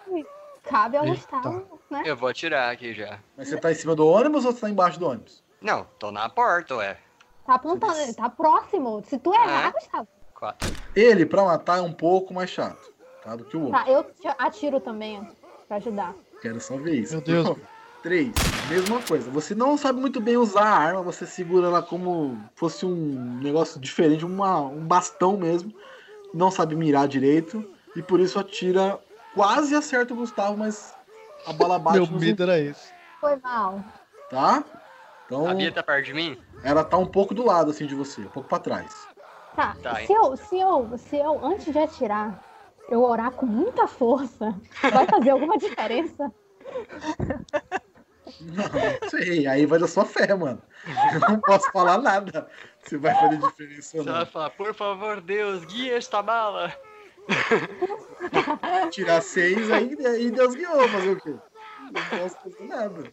cabe 0.64 0.98
ao 0.98 1.06
Eita. 1.06 1.18
Gustavo, 1.18 1.80
né? 1.90 2.04
Eu 2.06 2.16
vou 2.16 2.30
atirar 2.30 2.72
aqui 2.72 2.94
já. 2.94 3.20
Mas 3.36 3.48
você 3.50 3.58
tá 3.58 3.72
em 3.72 3.76
cima 3.76 3.96
do 3.96 4.08
ônibus 4.08 4.46
ou 4.46 4.52
você 4.52 4.62
tá 4.62 4.70
embaixo 4.70 5.00
do 5.00 5.08
ônibus? 5.08 5.44
Não, 5.62 5.86
tô 5.98 6.12
na 6.12 6.30
porta, 6.30 6.76
ué. 6.76 6.98
Tá 7.46 7.56
apontando, 7.56 7.98
ele 8.00 8.14
tá 8.14 8.30
próximo. 8.30 9.02
Se 9.06 9.18
tu 9.18 9.34
É. 9.34 9.38
errar, 9.38 9.72
Gustavo. 9.72 10.08
Quatro. 10.36 10.72
Ele, 10.96 11.26
pra 11.26 11.44
matar, 11.44 11.80
é 11.80 11.82
um 11.82 11.94
pouco 11.94 12.34
mais 12.34 12.50
chato, 12.50 12.94
tá? 13.24 13.36
Do 13.36 13.46
que 13.46 13.58
o 13.58 13.66
outro. 13.66 13.84
Tá, 13.84 13.90
eu 13.90 14.06
atiro 14.38 14.80
também 14.80 15.28
pra 15.68 15.78
ajudar. 15.78 16.14
Quero 16.42 16.60
só 16.62 16.78
ver 16.78 16.96
isso. 17.00 17.14
Meu 17.14 17.22
Deus. 17.22 17.58
Três, 18.02 18.32
mesma 18.70 19.02
coisa. 19.02 19.30
Você 19.32 19.56
não 19.56 19.78
sabe 19.78 20.00
muito 20.00 20.22
bem 20.22 20.38
usar 20.38 20.64
a 20.64 20.78
arma, 20.78 21.02
você 21.02 21.26
segura 21.26 21.68
ela 21.68 21.82
como 21.82 22.38
fosse 22.56 22.86
um 22.86 23.40
negócio 23.42 23.80
diferente, 23.80 24.24
uma, 24.24 24.62
um 24.62 24.86
bastão 24.86 25.36
mesmo. 25.36 25.74
Não 26.34 26.52
sabe 26.52 26.76
mirar 26.76 27.08
direito. 27.08 27.68
E 27.96 28.02
por 28.02 28.20
isso 28.20 28.40
atira, 28.40 29.00
quase 29.34 29.76
acerta 29.76 30.14
o 30.14 30.18
Gustavo, 30.18 30.58
mas 30.58 30.94
a 31.46 31.54
bala 31.54 31.80
bate 31.80 31.98
Meu 32.00 32.20
medo 32.20 32.44
era 32.44 32.60
esse. 32.60 32.92
Foi 33.20 33.36
mal. 33.38 33.84
Tá? 34.30 34.64
Então, 35.26 35.48
A 35.48 35.54
Bia 35.54 35.72
tá 35.72 35.84
perto 35.84 36.06
de 36.06 36.14
mim? 36.14 36.38
ela 36.64 36.84
tá 36.84 36.98
um 36.98 37.06
pouco 37.06 37.34
do 37.34 37.44
lado 37.44 37.72
assim 37.72 37.86
de 37.86 37.96
você, 37.96 38.22
um 38.22 38.30
pouco 38.30 38.48
pra 38.48 38.60
trás. 38.60 39.08
Tá, 39.56 39.76
Tá, 39.82 39.96
se, 39.96 40.14
eu, 40.14 40.38
se, 40.38 40.60
eu, 40.60 40.98
se 40.98 41.18
eu, 41.18 41.44
antes 41.44 41.72
de 41.74 41.80
atirar, 41.80 42.44
eu 42.90 43.04
orar 43.04 43.32
com 43.32 43.46
muita 43.48 43.88
força, 43.88 44.56
vai 44.92 45.08
fazer 45.08 45.32
alguma 45.32 45.58
diferença? 45.58 46.32
Não 49.02 49.10
sei, 49.10 49.48
aí 49.48 49.66
vai 49.66 49.80
da 49.80 49.88
sua 49.88 50.06
fé, 50.06 50.34
mano. 50.36 50.62
Eu 51.14 51.20
não 51.22 51.40
posso 51.40 51.72
falar 51.72 51.98
nada 51.98 52.48
se 52.84 52.98
vai 52.98 53.14
fazer 53.16 53.38
diferença 53.38 53.98
ou 53.98 54.04
Você 54.04 54.10
vai 54.12 54.20
não. 54.20 54.26
falar, 54.28 54.50
por 54.52 54.74
favor, 54.74 55.22
Deus, 55.22 55.66
guia 55.66 55.98
esta 55.98 56.22
bala. 56.22 56.74
Tirar 58.92 59.22
seis, 59.22 59.70
aí, 59.72 59.98
aí 60.06 60.32
Deus 60.32 60.56
guiou, 60.56 60.88
fazer 60.90 61.10
o 61.12 61.20
quê? 61.20 61.36
Não 61.92 62.20
posso 62.20 62.38
fazer 62.42 62.64
nada. 62.68 63.04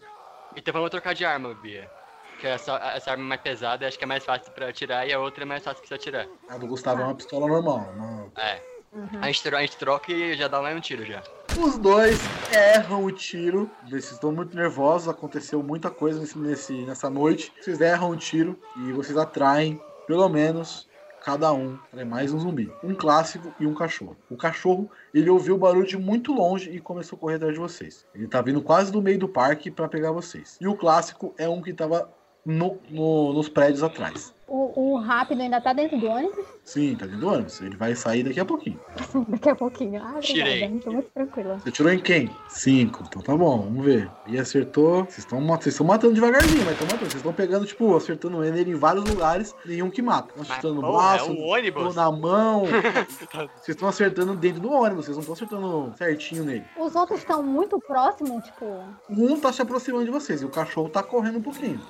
Então 0.56 0.72
vamos 0.72 0.90
trocar 0.90 1.14
de 1.14 1.24
arma, 1.24 1.54
Bia. 1.54 1.90
Que 2.38 2.46
essa, 2.46 2.76
essa 2.94 3.10
arma 3.12 3.24
é 3.24 3.26
mais 3.28 3.40
pesada, 3.40 3.86
acho 3.86 3.98
que 3.98 4.04
é 4.04 4.06
mais 4.06 4.24
fácil 4.24 4.52
pra 4.52 4.68
atirar 4.68 5.08
e 5.08 5.12
a 5.12 5.18
outra 5.18 5.44
é 5.44 5.46
mais 5.46 5.64
fácil 5.64 5.80
pra 5.80 5.88
você 5.88 5.94
atirar. 5.94 6.26
A 6.48 6.58
do 6.58 6.66
Gustavo 6.66 7.00
é 7.00 7.04
uma 7.04 7.14
pistola 7.14 7.46
normal. 7.46 7.92
não. 7.96 8.30
É. 8.36 8.60
Uhum. 8.92 9.08
A, 9.20 9.26
gente, 9.26 9.48
a 9.48 9.60
gente 9.60 9.76
troca 9.76 10.12
e 10.12 10.36
já 10.36 10.46
dá 10.46 10.62
mais 10.62 10.76
um 10.76 10.80
tiro 10.80 11.04
já. 11.04 11.20
Os 11.60 11.78
dois 11.78 12.18
erram 12.52 13.04
o 13.04 13.12
tiro. 13.12 13.70
Vocês 13.84 14.12
estão 14.12 14.32
muito 14.32 14.54
nervosos, 14.56 15.08
aconteceu 15.08 15.62
muita 15.62 15.90
coisa 15.90 16.20
nesse, 16.20 16.38
nesse- 16.38 16.84
nessa 16.84 17.08
noite. 17.08 17.52
Vocês 17.60 17.80
erram 17.80 18.10
o 18.10 18.16
tiro 18.16 18.58
e 18.76 18.92
vocês 18.92 19.16
atraem, 19.16 19.80
pelo 20.06 20.28
menos, 20.28 20.88
cada 21.24 21.52
um. 21.52 21.78
É 21.96 22.04
mais 22.04 22.32
um 22.32 22.38
zumbi. 22.38 22.70
Um 22.82 22.94
clássico 22.94 23.52
e 23.58 23.66
um 23.66 23.74
cachorro. 23.74 24.16
O 24.28 24.36
cachorro, 24.36 24.90
ele 25.12 25.30
ouviu 25.30 25.54
o 25.54 25.58
barulho 25.58 25.86
de 25.86 25.96
muito 25.96 26.32
longe 26.32 26.70
e 26.70 26.80
começou 26.80 27.16
a 27.16 27.20
correr 27.20 27.36
atrás 27.36 27.54
de 27.54 27.60
vocês. 27.60 28.04
Ele 28.14 28.26
tá 28.28 28.42
vindo 28.42 28.60
quase 28.60 28.92
do 28.92 29.00
meio 29.00 29.18
do 29.18 29.28
parque 29.28 29.70
para 29.70 29.88
pegar 29.88 30.12
vocês. 30.12 30.58
E 30.60 30.66
o 30.68 30.76
clássico 30.76 31.34
é 31.38 31.48
um 31.48 31.62
que 31.62 31.72
tava 31.72 32.12
no- 32.44 32.78
no- 32.90 33.32
nos 33.32 33.48
prédios 33.48 33.82
atrás. 33.82 34.32
O, 34.46 34.92
o 34.92 34.96
rápido 34.98 35.40
ainda 35.40 35.58
tá 35.58 35.72
dentro 35.72 35.98
do 35.98 36.06
ônibus? 36.06 36.44
Sim, 36.62 36.94
tá 36.96 37.06
dentro 37.06 37.20
do 37.22 37.28
ônibus. 37.28 37.60
Ele 37.62 37.74
vai 37.76 37.94
sair 37.96 38.22
daqui 38.22 38.38
a 38.38 38.44
pouquinho. 38.44 38.78
Daqui 39.26 39.48
a 39.48 39.54
pouquinho. 39.56 40.02
Ah, 40.04 40.20
Tirei. 40.20 40.68
tô 40.80 40.92
muito 40.92 41.10
tranquila. 41.12 41.58
Você 41.58 41.72
tirou 41.72 41.90
em 41.90 41.98
quem? 41.98 42.30
Cinco. 42.50 43.02
Então 43.08 43.22
tá 43.22 43.34
bom, 43.34 43.62
vamos 43.62 43.82
ver. 43.84 44.08
E 44.26 44.38
acertou. 44.38 45.04
Vocês 45.06 45.26
estão 45.26 45.40
matando 45.86 46.12
devagarzinho, 46.14 46.62
mas 46.62 46.72
estão 46.74 46.86
matando. 46.86 47.04
Vocês 47.10 47.14
estão 47.16 47.32
pegando, 47.32 47.64
tipo, 47.66 47.96
acertando 47.96 48.44
ele 48.44 48.70
em 48.70 48.74
vários 48.74 49.04
lugares, 49.06 49.54
nenhum 49.64 49.88
que 49.90 50.02
mata. 50.02 50.28
Estão 50.28 50.42
acertando 50.42 50.74
no 50.74 50.80
porra, 50.82 51.08
braço, 51.14 51.30
é 51.30 51.32
um 51.32 51.42
ônibus. 51.48 51.94
na 51.96 52.12
mão. 52.12 52.64
vocês 53.56 53.68
estão 53.68 53.88
acertando 53.88 54.36
dentro 54.36 54.60
do 54.60 54.70
ônibus, 54.70 55.06
vocês 55.06 55.16
não 55.16 55.22
estão 55.22 55.34
acertando 55.34 55.94
certinho 55.96 56.44
nele. 56.44 56.64
Os 56.78 56.94
outros 56.94 57.20
estão 57.20 57.42
muito 57.42 57.80
próximos, 57.80 58.44
tipo. 58.44 58.66
Um 59.08 59.40
tá 59.40 59.52
se 59.52 59.62
aproximando 59.62 60.04
de 60.04 60.10
vocês 60.10 60.42
e 60.42 60.44
o 60.44 60.50
cachorro 60.50 60.90
tá 60.90 61.02
correndo 61.02 61.38
um 61.38 61.42
pouquinho. 61.42 61.80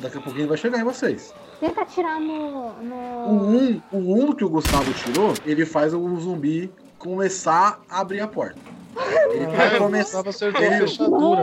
Daqui 0.00 0.18
a 0.18 0.20
pouquinho 0.20 0.42
ele 0.42 0.48
vai 0.48 0.58
chegar 0.58 0.78
em 0.78 0.84
vocês. 0.84 1.32
Tenta 1.60 1.82
atirar 1.82 2.20
no. 2.20 2.68
O 2.68 2.82
no... 2.82 2.96
um, 3.28 3.82
o 3.92 4.24
um 4.24 4.32
que 4.32 4.44
o 4.44 4.48
Gustavo 4.48 4.92
tirou, 4.94 5.32
ele 5.46 5.64
faz 5.64 5.94
o 5.94 6.20
zumbi 6.20 6.72
começar 6.98 7.80
a 7.88 8.00
abrir 8.00 8.20
a 8.20 8.26
porta. 8.28 8.58
Ele 9.30 9.46
vai 9.46 9.74
Ah, 9.74 9.78
começar. 9.78 10.22
Gustavo 10.22 10.28
acertou 10.28 10.66
a 10.66 10.70
fechadura. 10.78 11.42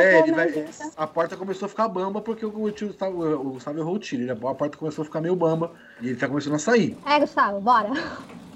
É, 0.00 0.18
ele 0.20 0.32
vai, 0.32 0.66
a 0.96 1.06
porta 1.06 1.36
começou 1.36 1.66
a 1.66 1.68
ficar 1.68 1.88
bamba 1.88 2.20
porque 2.20 2.46
o, 2.46 2.70
tio 2.70 2.88
Gustavo, 2.88 3.24
o 3.34 3.50
Gustavo 3.52 3.78
errou 3.78 3.94
o 3.94 3.98
tiro. 3.98 4.22
Ele- 4.22 4.30
A 4.32 4.36
porta 4.36 4.76
começou 4.78 5.02
a 5.02 5.04
ficar 5.04 5.20
meio 5.20 5.34
bamba 5.34 5.72
e 6.00 6.08
ele 6.08 6.16
tá 6.16 6.28
começando 6.28 6.54
a 6.54 6.58
sair. 6.58 6.96
É, 7.06 7.18
Gustavo, 7.18 7.60
bora. 7.60 7.90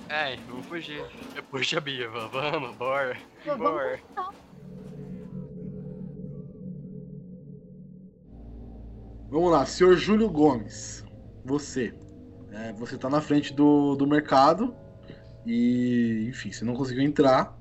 É, 0.09 0.36
vamos 0.49 0.66
fugir. 0.66 1.05
Eu 1.34 1.43
puxo 1.43 1.76
a 1.76 1.80
Bia, 1.80 2.09
vamos, 2.09 2.30
vamos, 2.30 2.76
bora. 2.76 3.16
Vamos 3.45 3.61
Bora. 3.70 3.99
Vamos 9.30 9.52
lá, 9.52 9.66
senhor 9.66 9.94
Júlio 9.94 10.30
Gomes. 10.30 11.04
Você. 11.44 11.94
É, 12.50 12.72
você 12.72 12.96
tá 12.96 13.10
na 13.10 13.20
frente 13.20 13.52
do, 13.52 13.94
do 13.94 14.06
mercado 14.06 14.74
e, 15.44 16.26
enfim, 16.30 16.50
você 16.50 16.64
não 16.64 16.74
conseguiu 16.74 17.02
entrar. 17.02 17.54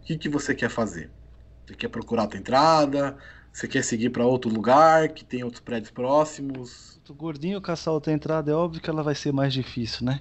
O 0.00 0.06
que, 0.06 0.16
que 0.16 0.28
você 0.28 0.54
quer 0.54 0.70
fazer? 0.70 1.10
Você 1.66 1.74
quer 1.74 1.88
procurar 1.88 2.22
outra 2.22 2.38
entrada? 2.38 3.18
Você 3.52 3.66
quer 3.66 3.82
seguir 3.82 4.10
pra 4.10 4.24
outro 4.24 4.48
lugar 4.48 5.08
que 5.08 5.24
tem 5.24 5.42
outros 5.42 5.60
prédios 5.60 5.90
próximos? 5.90 7.00
O 7.08 7.14
gordinho 7.14 7.60
caçar 7.60 7.92
outra 7.92 8.12
entrada 8.12 8.52
é 8.52 8.54
óbvio 8.54 8.80
que 8.80 8.88
ela 8.88 9.02
vai 9.02 9.16
ser 9.16 9.32
mais 9.32 9.52
difícil, 9.52 10.06
né? 10.06 10.20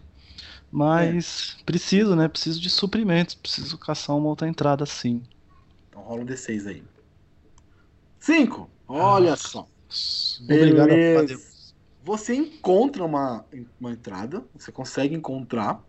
Mas 0.71 1.57
preciso, 1.63 2.15
né? 2.15 2.27
Preciso 2.27 2.59
de 2.59 2.71
suprimentos, 2.71 3.35
preciso 3.35 3.77
caçar 3.77 4.15
uma 4.15 4.29
outra 4.29 4.47
entrada 4.47 4.85
sim. 4.85 5.21
Então 5.89 6.01
rola 6.01 6.23
um 6.23 6.25
D6 6.25 6.65
aí. 6.65 6.83
Cinco! 8.19 8.67
Olha 8.87 9.35
só. 9.35 9.67
Obrigado. 10.39 10.91
Adeus. 11.13 11.75
Você 12.03 12.35
encontra 12.35 13.03
uma, 13.03 13.45
uma 13.79 13.91
entrada, 13.91 14.45
você 14.53 14.71
consegue 14.71 15.15
encontrar 15.15 15.83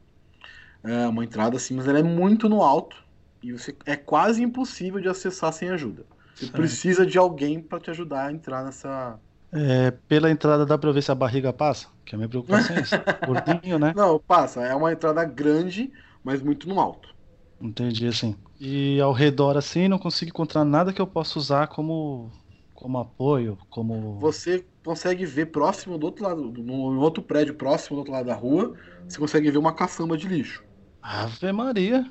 é, 0.83 1.07
uma 1.09 1.25
entrada 1.25 1.57
assim, 1.57 1.75
mas 1.75 1.89
ela 1.89 1.99
é 1.99 2.03
muito 2.03 2.49
no 2.49 2.63
alto 2.63 2.97
e 3.43 3.53
você 3.53 3.77
é 3.87 3.97
quase 3.97 4.43
impossível 4.43 5.01
de 5.01 5.09
acessar 5.09 5.53
sem 5.53 5.71
ajuda. 5.71 6.07
Você 6.35 6.47
Certo. 6.47 6.55
precisa 6.55 7.07
de 7.07 7.19
alguém 7.19 7.61
para 7.63 7.81
te 7.81 7.91
ajudar 7.91 8.27
a 8.29 8.33
entrar 8.33 8.65
nessa. 8.65 9.21
É, 9.53 9.91
pela 10.07 10.31
entrada 10.31 10.67
dá 10.67 10.77
pra 10.77 10.93
ver 10.93 11.03
se 11.03 11.11
a 11.11 11.15
barriga 11.15 11.53
passa? 11.53 11.89
Que 12.05 12.15
a 12.15 12.19
minha 12.19 12.29
preocupação 12.29 12.77
é 12.77 12.81
essa. 12.81 12.99
Gordinho, 13.25 13.79
né? 13.79 13.95
Não, 13.95 14.19
passa. 14.21 14.63
É 14.65 14.75
uma 14.75 14.93
entrada 14.93 15.25
grande, 15.25 15.93
mas 16.23 16.41
muito 16.43 16.69
no 16.69 16.81
alto. 16.81 17.15
Entendi 17.61 18.07
assim. 18.07 18.37
E 18.61 19.01
ao 19.01 19.13
redor 19.13 19.57
assim 19.57 19.89
não 19.89 19.99
consigo 19.99 20.31
encontrar 20.31 20.65
nada 20.65 20.93
que 20.93 21.01
eu 21.01 21.07
possa 21.07 21.39
usar 21.39 21.67
como 21.69 22.31
como 22.79 22.97
apoio, 22.99 23.59
como 23.69 24.21
Você 24.21 24.65
consegue 24.85 25.27
ver 25.27 25.47
próximo 25.47 25.99
do 25.99 26.07
outro 26.07 26.23
lado, 26.23 26.41
no 26.63 27.01
outro 27.01 27.21
prédio 27.21 27.55
próximo 27.57 27.97
do 27.97 27.99
outro 27.99 28.13
lado 28.13 28.27
da 28.27 28.35
rua, 28.37 28.77
você 29.09 29.19
consegue 29.19 29.51
ver 29.51 29.59
uma 29.59 29.75
caçamba 29.75 30.17
de 30.17 30.29
lixo. 30.29 30.63
Ave 31.03 31.51
Maria. 31.51 32.09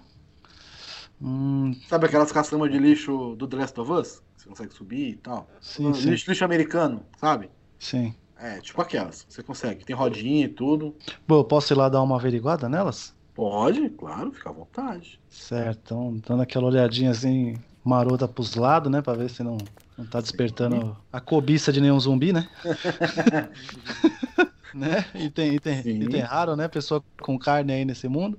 Hum, 1.22 1.74
Sabe 1.88 2.08
aquelas 2.08 2.34
caçambas 2.34 2.70
de 2.70 2.78
lixo 2.78 3.34
do 3.38 3.48
The 3.48 3.56
Last 3.56 3.80
of 3.80 3.92
Us? 3.94 4.22
Você 4.36 4.50
consegue 4.50 4.74
subir 4.74 5.12
e 5.12 5.16
tal? 5.16 5.50
Sim, 5.62 5.94
sim. 5.94 6.10
lixo, 6.10 6.30
lixo 6.30 6.44
americano, 6.44 7.06
sabe? 7.18 7.50
sim. 7.80 8.14
É, 8.40 8.60
tipo 8.60 8.80
aquelas. 8.82 9.26
Você 9.28 9.42
consegue. 9.42 9.84
Tem 9.84 9.96
rodinha 9.96 10.46
e 10.46 10.50
tudo. 10.50 10.96
Bom, 11.28 11.38
eu 11.38 11.44
posso 11.46 11.74
ir 11.74 11.76
lá 11.76 11.90
dar 11.90 12.04
uma 12.04 12.18
averiguada 12.18 12.70
nelas? 12.70 13.16
Pode, 13.34 13.90
claro, 13.92 14.32
fica 14.32 14.50
à 14.50 14.54
vontade. 14.54 15.20
Certo, 15.30 15.94
então 15.94 16.18
dando 16.28 16.44
aquela 16.44 16.68
olhadinha 16.68 17.10
assim, 17.12 17.56
marota 17.84 18.28
pros 18.28 18.54
lados, 18.56 18.92
né? 18.92 19.02
Pra 19.02 19.14
ver 19.14 19.30
se 19.30 19.42
não, 19.42 19.58
não 19.98 20.06
tá 20.06 20.22
despertando 20.22 20.96
a 21.12 21.20
cobiça 21.20 21.74
de 21.74 21.82
nenhum 21.82 22.00
zumbi, 22.00 22.32
né? 22.32 22.48
né? 24.74 25.06
Item, 25.16 25.56
item, 25.56 25.80
item 26.04 26.22
raro, 26.22 26.56
né? 26.56 26.68
Pessoa 26.68 27.04
com 27.22 27.38
carne 27.38 27.74
aí 27.74 27.86
nesse 27.86 28.08
mundo. 28.08 28.38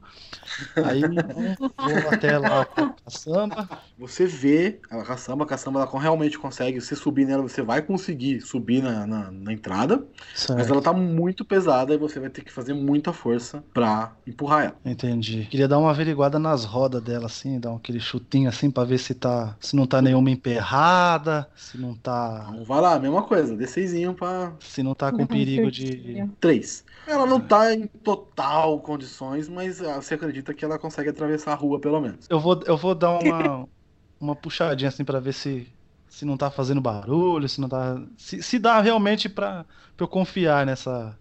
Aí 0.84 1.02
vou 1.02 2.10
até 2.12 2.38
lá 2.38 2.64
com 2.64 2.82
a 2.82 2.94
caçamba. 3.04 3.68
Você 3.98 4.26
vê 4.26 4.80
a 4.90 5.02
caçamba, 5.02 5.44
a 5.44 5.46
caçamba 5.46 5.80
ela 5.80 6.00
realmente 6.00 6.38
consegue, 6.38 6.80
você 6.80 6.94
subir 6.94 7.26
nela, 7.26 7.42
você 7.42 7.62
vai 7.62 7.82
conseguir 7.82 8.40
subir 8.40 8.82
na, 8.82 9.06
na, 9.06 9.30
na 9.30 9.52
entrada, 9.52 10.04
Certo. 10.34 10.58
mas 10.58 10.70
ela 10.70 10.80
tá 10.80 10.92
muito 10.92 11.44
pesada 11.44 11.94
e 11.94 11.98
você 11.98 12.20
vai 12.20 12.30
ter 12.30 12.42
que 12.42 12.52
fazer 12.52 12.74
muita 12.74 13.12
força 13.12 13.62
pra 13.74 14.12
empurrar 14.26 14.64
ela. 14.66 14.76
Entendi. 14.84 15.46
Queria 15.50 15.68
dar 15.68 15.78
uma 15.78 15.90
averiguada 15.90 16.38
nas 16.38 16.64
rodas 16.64 17.02
dela, 17.02 17.26
assim, 17.26 17.58
dar 17.58 17.74
aquele 17.74 18.00
chutinho 18.00 18.48
assim 18.48 18.70
pra 18.70 18.84
ver 18.84 18.98
se 18.98 19.14
tá. 19.14 19.56
Se 19.60 19.74
não 19.74 19.86
tá 19.86 20.00
nenhuma 20.00 20.30
emperrada, 20.30 21.48
se 21.56 21.78
não 21.78 21.94
tá. 21.94 22.46
Então 22.50 22.64
vai 22.64 22.80
lá, 22.80 22.98
mesma 22.98 23.22
coisa, 23.22 23.56
D6zinho 23.56 24.14
pra. 24.14 24.52
Se 24.60 24.82
não 24.82 24.94
tá 24.94 25.10
com 25.10 25.26
perigo 25.26 25.70
de. 25.70 26.17
3. 26.26 26.84
Ela 27.06 27.26
não 27.26 27.40
tá 27.40 27.72
em 27.72 27.86
total 27.86 28.80
condições, 28.80 29.48
mas 29.48 29.82
ah, 29.82 30.00
você 30.00 30.14
acredita 30.14 30.52
que 30.52 30.64
ela 30.64 30.78
consegue 30.78 31.10
atravessar 31.10 31.52
a 31.52 31.54
rua 31.54 31.80
pelo 31.80 32.00
menos. 32.00 32.26
Eu 32.28 32.40
vou, 32.40 32.60
eu 32.66 32.76
vou 32.76 32.94
dar 32.94 33.18
uma, 33.18 33.68
uma 34.20 34.36
puxadinha 34.36 34.88
assim 34.88 35.04
pra 35.04 35.20
ver 35.20 35.32
se, 35.32 35.66
se 36.08 36.24
não 36.24 36.36
tá 36.36 36.50
fazendo 36.50 36.80
barulho, 36.80 37.48
se 37.48 37.60
não 37.60 37.68
tá. 37.68 38.00
Se, 38.16 38.42
se 38.42 38.58
dá 38.58 38.80
realmente 38.80 39.28
pra, 39.28 39.64
pra 39.96 40.04
eu 40.04 40.08
confiar 40.08 40.66
nessa. 40.66 41.16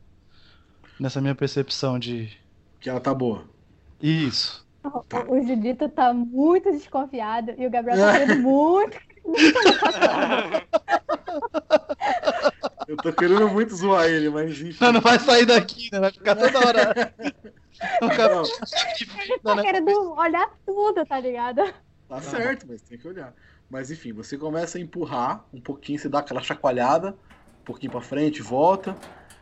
Nessa 0.99 1.21
minha 1.21 1.35
percepção 1.35 1.99
de. 1.99 2.31
Que 2.79 2.89
ela 2.89 2.99
tá 2.99 3.13
boa. 3.13 3.45
Isso. 4.01 4.65
O, 4.83 5.35
o 5.35 5.47
Judito 5.47 5.87
tá 5.89 6.13
muito 6.13 6.71
desconfiado 6.71 7.53
e 7.57 7.67
o 7.67 7.69
Gabriel 7.69 7.99
tá 7.99 8.13
querendo 8.17 8.41
muito. 8.41 8.97
Eu 12.87 12.95
tô 12.95 13.11
querendo 13.11 13.49
muito 13.49 13.75
zoar 13.75 14.05
ele, 14.05 14.29
mas 14.29 14.61
enfim. 14.61 14.77
Não, 14.79 14.93
não 14.93 15.01
vai 15.01 15.19
sair 15.19 15.45
daqui, 15.45 15.89
né? 15.91 15.99
Vai 15.99 16.11
ficar 16.11 16.35
toda 16.35 16.59
hora. 16.59 17.13
Não, 18.01 18.43
Ele 19.21 19.39
tá 19.39 19.61
querendo 19.61 20.13
olhar 20.13 20.49
tudo, 20.65 21.05
tá 21.05 21.19
ligado? 21.19 21.61
Tá 22.07 22.21
certo, 22.21 22.65
mas 22.67 22.81
tem 22.81 22.97
que 22.97 23.07
olhar. 23.07 23.33
Mas 23.69 23.91
enfim, 23.91 24.13
você 24.13 24.37
começa 24.37 24.77
a 24.77 24.81
empurrar 24.81 25.45
um 25.53 25.59
pouquinho, 25.59 25.99
você 25.99 26.07
dá 26.07 26.19
aquela 26.19 26.41
chacoalhada, 26.41 27.09
um 27.61 27.65
pouquinho 27.65 27.91
pra 27.91 28.01
frente, 28.01 28.41
volta. 28.41 28.95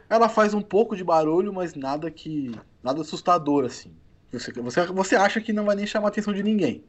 Ela 0.10 0.28
faz 0.28 0.54
um 0.54 0.62
pouco 0.62 0.96
de 0.96 1.04
barulho, 1.04 1.54
mas 1.54 1.76
nada 1.76 2.10
que. 2.10 2.52
nada 2.84 3.02
assustador, 3.02 3.66
assim. 3.66 3.96
Você, 4.32 4.52
você, 4.52 4.86
você 4.88 5.16
acha 5.16 5.40
que 5.40 5.54
não 5.54 5.66
vai 5.66 5.76
nem 5.76 5.88
chamar 5.88 6.08
a 6.08 6.10
atenção 6.10 6.34
de 6.34 6.44
ninguém. 6.44 6.84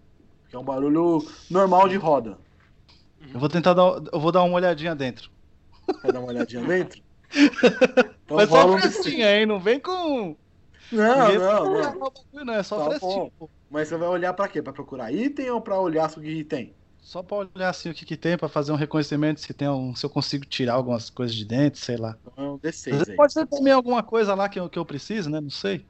Que 0.49 0.57
é 0.57 0.59
um 0.59 0.65
barulho 0.65 1.23
normal 1.51 1.89
de 1.89 1.97
roda. 1.97 2.39
Eu 3.33 3.39
vou 3.39 3.49
tentar 3.49 3.75
dar. 3.75 4.03
Eu 4.13 4.19
vou 4.19 4.33
dar 4.33 4.43
uma 4.43 4.57
olhadinha 4.57 4.95
dentro. 4.95 5.31
Quer 6.03 6.13
dar 6.13 6.21
uma 6.21 6.29
olhadinha 6.29 6.63
dentro? 6.65 7.03
Então 8.27 8.39
Mas 8.39 8.49
só 8.49 8.63
rola 8.63 8.77
um 8.77 8.81
fresquinha, 8.81 9.39
hein? 9.39 9.47
Não 9.47 9.61
vem 9.61 9.79
com. 9.79 10.37
Não, 10.91 11.19
Ninguém 11.29 11.39
não, 11.39 11.65
não. 11.65 11.99
bagulho, 12.01 12.45
não. 12.45 12.55
É 12.55 12.63
só 12.65 12.99
Tá. 12.99 13.47
Mas 13.71 13.87
você 13.89 13.97
vai 13.97 14.09
olhar 14.09 14.33
pra 14.35 14.49
quê? 14.49 14.61
Pra 14.61 14.73
procurar 14.73 15.13
item 15.13 15.49
ou 15.51 15.61
pra 15.61 15.79
olhar 15.79 16.11
o 16.11 16.21
que 16.21 16.43
tem? 16.43 16.75
Só 17.01 17.23
pra 17.23 17.37
olhar 17.37 17.69
assim 17.69 17.89
o 17.89 17.95
que, 17.95 18.05
que 18.05 18.17
tem, 18.17 18.37
pra 18.37 18.49
fazer 18.49 18.73
um 18.73 18.77
reconhecimento 18.77 19.41
se 19.41 19.55
tem 19.55 19.69
um, 19.69 19.95
se 19.95 20.05
eu 20.05 20.11
consigo 20.11 20.45
tirar 20.45 20.75
algumas 20.75 21.09
coisas 21.09 21.37
de 21.37 21.45
dentro, 21.45 21.79
sei 21.79 21.97
lá. 21.97 22.17
Então 22.21 22.45
é 22.45 22.49
um 22.51 22.55
Às 22.55 22.61
D6 22.63 22.91
vezes 22.91 23.09
aí. 23.11 23.17
pode 23.17 23.33
ser 23.33 23.47
também 23.47 23.73
alguma 23.73 24.03
coisa 24.03 24.35
lá 24.35 24.49
que 24.49 24.59
eu, 24.59 24.69
que 24.69 24.77
eu 24.79 24.85
preciso, 24.85 25.31
né? 25.31 25.41
Não 25.41 25.51
sei. 25.51 25.87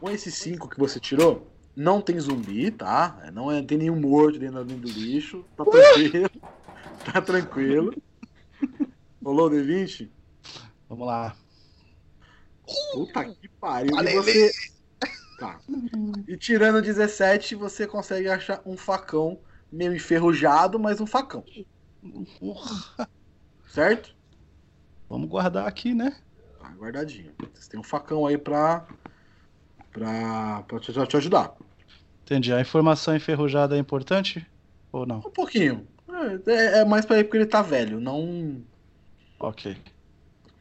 Com 0.00 0.10
esses 0.10 0.34
5 0.36 0.70
que 0.70 0.78
você 0.78 0.98
tirou, 0.98 1.46
não 1.76 2.00
tem 2.00 2.18
zumbi, 2.18 2.70
tá? 2.70 3.20
É, 3.24 3.30
Não 3.30 3.52
é, 3.52 3.60
tem 3.60 3.76
nenhum 3.76 4.00
morto 4.00 4.38
dentro, 4.38 4.64
dentro 4.64 4.88
do 4.90 4.98
lixo. 4.98 5.44
Tá 5.54 5.66
tranquilo. 5.66 6.30
tá 7.12 7.20
tranquilo. 7.20 7.94
Rolou 9.28 9.48
o 9.48 9.50
D20? 9.50 10.08
Vamos 10.88 11.06
lá. 11.06 11.36
Puta 12.94 13.26
que 13.26 13.46
pariu. 13.60 13.94
E 13.94 14.14
você. 14.14 14.50
Tá. 15.38 15.60
E 16.26 16.34
tirando 16.38 16.80
17, 16.80 17.54
você 17.54 17.86
consegue 17.86 18.26
achar 18.26 18.62
um 18.64 18.74
facão 18.74 19.38
meio 19.70 19.94
enferrujado, 19.94 20.78
mas 20.78 20.98
um 20.98 21.06
facão. 21.06 21.44
Certo? 23.68 24.16
Vamos 25.10 25.28
guardar 25.28 25.68
aqui, 25.68 25.92
né? 25.92 26.16
Tá, 26.58 26.70
guardadinho. 26.70 27.30
Você 27.52 27.68
tem 27.68 27.78
um 27.78 27.84
facão 27.84 28.26
aí 28.26 28.38
pra. 28.38 28.88
pra, 29.92 30.62
pra 30.62 30.80
te, 30.80 30.90
te 31.06 31.16
ajudar. 31.18 31.54
Entendi. 32.22 32.50
A 32.50 32.62
informação 32.62 33.14
enferrujada 33.14 33.76
é 33.76 33.78
importante? 33.78 34.46
Ou 34.90 35.04
não? 35.04 35.18
Um 35.18 35.30
pouquinho. 35.30 35.86
É, 36.46 36.78
é 36.78 36.84
mais 36.86 37.04
pra 37.04 37.16
ele 37.16 37.24
porque 37.24 37.36
ele 37.36 37.46
tá 37.46 37.60
velho, 37.60 38.00
não. 38.00 38.64
Ok. 39.40 39.76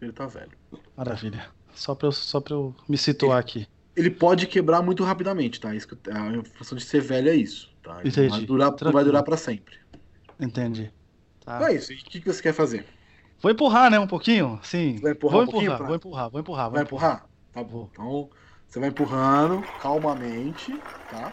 ele 0.01 0.11
tá 0.11 0.28
velho. 0.28 0.51
Maravilha. 0.95 1.47
Só 1.73 1.95
pra 1.95 2.07
eu, 2.07 2.11
só 2.11 2.39
pra 2.39 2.53
eu 2.53 2.75
me 2.88 2.97
situar 2.97 3.39
aqui. 3.39 3.67
Ele 3.95 4.11
pode 4.11 4.45
quebrar 4.47 4.82
muito 4.84 5.03
rapidamente, 5.03 5.59
tá? 5.59 5.73
Isso 5.73 5.88
que- 5.88 6.09
a 6.11 6.43
função 6.55 6.78
de 6.78 6.84
ser 6.84 7.01
velho 7.01 7.30
é 7.30 7.36
isso. 7.36 7.69
Tá? 7.84 7.99
Ele 8.01 8.09
Entendi. 8.09 8.30
Vai 8.30 8.41
durar, 8.45 8.75
vai 8.91 9.03
durar 9.03 9.23
pra 9.23 9.38
sempre. 9.38 9.75
Entendi. 10.39 10.91
Tá. 11.43 11.55
Então 11.55 11.67
é 11.67 11.73
isso. 11.75 11.91
E 11.91 11.95
o 11.95 11.99
que, 11.99 12.19
que 12.21 12.32
você 12.32 12.41
quer 12.41 12.53
fazer? 12.53 12.86
Vou 13.41 13.51
empurrar, 13.51 13.89
né? 13.89 13.99
Um 13.99 14.07
pouquinho? 14.07 14.59
Sim. 14.63 14.97
Vai 15.01 15.13
empurrar 15.13 15.34
vou 15.34 15.41
um 15.41 15.49
empurrar, 15.61 15.78
pra- 15.78 15.88
vou 15.88 15.95
empurrar, 15.95 16.30
vou 16.30 16.39
empurrar. 16.41 16.65
vou 16.65 16.73
Vai 16.73 16.84
empurrar? 16.84 17.25
Tá 17.53 17.63
bom. 17.63 17.89
Então 17.91 18.30
você 18.67 18.80
vai 18.80 18.89
empurrando 18.89 19.63
calmamente, 19.82 20.78
tá? 21.09 21.32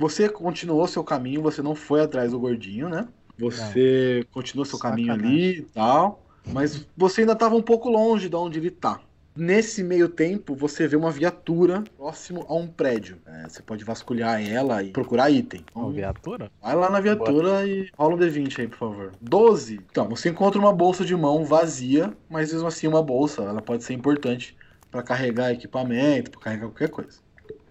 Você 0.00 0.30
continuou 0.30 0.88
seu 0.88 1.04
caminho, 1.04 1.42
você 1.42 1.60
não 1.60 1.74
foi 1.74 2.00
atrás 2.00 2.30
do 2.30 2.38
gordinho, 2.38 2.88
né? 2.88 3.06
Você 3.38 4.26
continuou 4.32 4.64
seu 4.64 4.78
caminho 4.78 5.12
ali 5.12 5.58
e 5.58 5.62
tal, 5.62 6.24
mas 6.46 6.86
você 6.96 7.20
ainda 7.20 7.34
estava 7.34 7.54
um 7.54 7.60
pouco 7.60 7.90
longe 7.90 8.26
de 8.26 8.34
onde 8.34 8.58
ele 8.58 8.70
tá. 8.70 8.98
Nesse 9.36 9.82
meio 9.82 10.08
tempo, 10.08 10.54
você 10.54 10.88
vê 10.88 10.96
uma 10.96 11.10
viatura 11.10 11.84
próximo 11.98 12.46
a 12.48 12.54
um 12.54 12.66
prédio. 12.66 13.18
É, 13.26 13.46
você 13.46 13.60
pode 13.62 13.84
vasculhar 13.84 14.42
ela 14.42 14.82
e 14.82 14.90
procurar 14.90 15.30
item. 15.30 15.62
Uma 15.74 15.92
viatura? 15.92 16.50
Vai 16.62 16.74
lá 16.74 16.88
na 16.88 17.00
viatura 17.00 17.66
e 17.66 17.90
rola 17.94 18.14
um 18.14 18.18
D20 18.18 18.58
aí, 18.58 18.68
por 18.68 18.78
favor. 18.78 19.12
12. 19.20 19.84
Então, 19.90 20.08
você 20.08 20.30
encontra 20.30 20.58
uma 20.58 20.72
bolsa 20.72 21.04
de 21.04 21.14
mão 21.14 21.44
vazia, 21.44 22.10
mas 22.26 22.54
mesmo 22.54 22.66
assim 22.66 22.88
uma 22.88 23.02
bolsa. 23.02 23.42
Ela 23.42 23.60
pode 23.60 23.84
ser 23.84 23.92
importante 23.92 24.56
pra 24.90 25.02
carregar 25.02 25.52
equipamento, 25.52 26.30
pra 26.30 26.40
carregar 26.40 26.68
qualquer 26.68 26.88
coisa. 26.88 27.18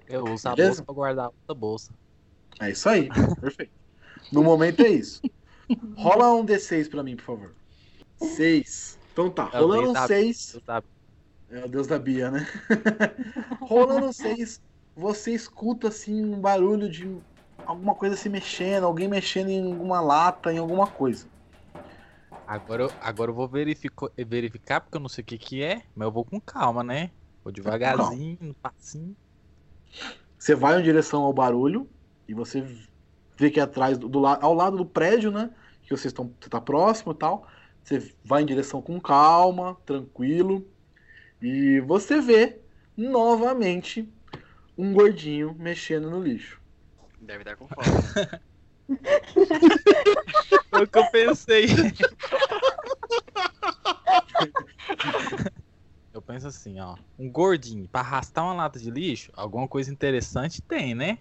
Eu 0.07 0.25
uso 0.25 0.47
a 0.47 0.55
Beleza? 0.55 0.69
bolsa 0.69 0.83
pra 0.83 0.93
guardar 0.93 1.25
outra 1.25 1.55
bolsa. 1.55 1.91
É 2.59 2.71
isso 2.71 2.87
aí. 2.89 3.09
Perfeito. 3.39 3.71
No 4.31 4.43
momento 4.43 4.81
é 4.81 4.89
isso. 4.89 5.21
Rola 5.95 6.33
um 6.33 6.45
D6 6.45 6.89
pra 6.89 7.03
mim, 7.03 7.15
por 7.15 7.25
favor. 7.25 7.55
6. 8.17 8.97
Então 9.13 9.29
tá, 9.29 9.49
É 9.53 9.57
rolando 9.59 9.89
um 9.89 9.93
da- 9.93 10.07
6. 10.07 10.51
Deus 10.53 10.63
da- 10.63 10.83
É 11.51 11.65
o 11.65 11.69
Deus 11.69 11.87
da 11.87 11.97
Bia, 11.97 12.29
né? 12.29 12.47
rolando 13.61 14.07
um 14.07 14.13
6, 14.13 14.61
você 14.95 15.33
escuta 15.33 15.87
assim 15.87 16.23
um 16.23 16.39
barulho 16.39 16.89
de 16.89 17.17
alguma 17.65 17.95
coisa 17.95 18.15
se 18.15 18.29
mexendo, 18.29 18.83
alguém 18.85 19.07
mexendo 19.07 19.49
em 19.49 19.71
alguma 19.71 19.99
lata, 20.01 20.51
em 20.53 20.57
alguma 20.59 20.85
coisa. 20.87 21.27
Agora, 22.45 22.83
eu- 22.83 22.91
agora 23.01 23.31
eu 23.31 23.35
vou 23.35 23.47
verifico- 23.47 24.11
verificar, 24.17 24.81
porque 24.81 24.97
eu 24.97 25.01
não 25.01 25.09
sei 25.09 25.21
o 25.23 25.25
que 25.25 25.37
que 25.37 25.63
é, 25.63 25.83
mas 25.95 26.05
eu 26.07 26.11
vou 26.11 26.25
com 26.25 26.39
calma, 26.41 26.83
né? 26.83 27.11
Vou 27.43 27.51
devagarzinho, 27.53 28.37
no 28.41 28.53
passinho. 28.55 29.15
Você 30.37 30.55
vai 30.55 30.79
em 30.79 30.83
direção 30.83 31.23
ao 31.23 31.33
barulho 31.33 31.87
e 32.29 32.33
você 32.35 32.63
vê 33.35 33.49
que 33.49 33.59
é 33.59 33.63
atrás 33.63 33.97
do, 33.97 34.07
do 34.07 34.23
ao 34.23 34.53
lado 34.53 34.77
do 34.77 34.85
prédio, 34.85 35.31
né? 35.31 35.49
Que 35.81 35.89
vocês 35.89 36.05
estão, 36.05 36.31
você 36.39 36.47
tá 36.47 36.61
próximo 36.61 37.11
e 37.11 37.15
tal. 37.15 37.47
Você 37.83 38.13
vai 38.23 38.43
em 38.43 38.45
direção 38.45 38.83
com 38.83 39.01
calma, 39.01 39.75
tranquilo. 39.83 40.63
E 41.41 41.79
você 41.79 42.21
vê 42.21 42.59
novamente 42.95 44.07
um 44.77 44.93
gordinho 44.93 45.55
mexendo 45.57 46.11
no 46.11 46.21
lixo. 46.21 46.61
Deve 47.19 47.39
estar 47.39 47.55
com 47.55 47.67
fome. 47.67 47.87
Foi 50.69 50.83
o 50.83 50.87
que 50.87 50.99
eu 50.99 51.09
pensei. 51.09 51.65
Eu 56.13 56.21
penso 56.21 56.47
assim, 56.47 56.79
ó. 56.79 56.95
Um 57.17 57.31
gordinho, 57.31 57.87
pra 57.87 58.01
arrastar 58.01 58.43
uma 58.43 58.53
lata 58.53 58.77
de 58.77 58.91
lixo, 58.91 59.31
alguma 59.35 59.67
coisa 59.67 59.91
interessante 59.91 60.61
tem, 60.61 60.93
né? 60.93 61.17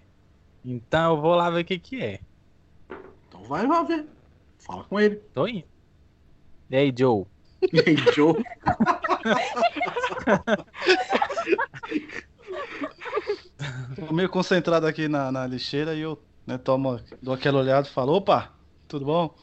Então 0.70 1.14
eu 1.14 1.20
vou 1.22 1.34
lá 1.34 1.48
ver 1.48 1.62
o 1.62 1.64
que 1.64 1.78
que 1.78 2.02
é. 2.02 2.20
Então 3.26 3.42
vai 3.44 3.66
lá 3.66 3.82
ver. 3.82 4.06
Fala 4.58 4.84
com 4.84 5.00
ele. 5.00 5.16
Tô 5.32 5.48
indo. 5.48 5.64
E 6.68 6.76
aí, 6.76 6.94
Joe? 6.96 7.24
E 7.72 7.80
aí, 7.80 7.96
Joe? 8.14 8.34
Tô 13.96 14.12
meio 14.12 14.28
concentrado 14.28 14.86
aqui 14.86 15.08
na, 15.08 15.32
na 15.32 15.46
lixeira 15.46 15.94
e 15.94 16.00
eu 16.00 16.22
né, 16.46 16.58
tomo, 16.58 17.00
dou 17.22 17.32
aquela 17.32 17.60
olhada 17.60 17.88
e 17.88 17.90
falo, 17.90 18.12
opa, 18.12 18.52
Tudo 18.88 19.04
bom? 19.04 19.34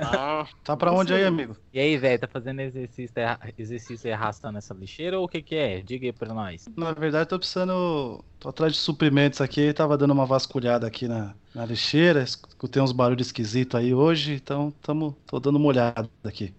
Ah, 0.00 0.46
Tá 0.64 0.76
pra 0.76 0.92
onde 0.92 1.14
aí, 1.14 1.24
amigo? 1.24 1.56
E 1.72 1.80
aí, 1.80 1.96
velho, 1.96 2.20
tá 2.20 2.28
fazendo 2.28 2.60
exercício, 2.60 3.14
e 3.56 3.62
exercício 3.62 4.12
arrastando 4.12 4.58
essa 4.58 4.74
lixeira 4.74 5.18
ou 5.18 5.24
o 5.24 5.28
que 5.28 5.42
que 5.42 5.54
é? 5.54 5.82
Diga 5.82 6.06
aí 6.06 6.12
pra 6.12 6.32
nós. 6.34 6.70
Na 6.76 6.92
verdade, 6.92 7.28
tô 7.28 7.38
precisando. 7.38 8.24
Tô 8.38 8.48
atrás 8.48 8.72
de 8.72 8.78
suprimentos 8.78 9.40
aqui. 9.40 9.72
Tava 9.74 9.96
dando 9.98 10.12
uma 10.12 10.24
vasculhada 10.26 10.86
aqui 10.86 11.06
na, 11.06 11.36
na 11.54 11.66
lixeira. 11.66 12.22
Escutei 12.22 12.80
uns 12.82 12.92
barulhos 12.92 13.26
esquisitos 13.28 13.78
aí 13.78 13.92
hoje. 13.94 14.34
Então, 14.34 14.70
tamo, 14.82 15.12
tô 15.26 15.38
dando 15.38 15.56
uma 15.56 15.68
olhada 15.68 16.10
aqui. 16.24 16.54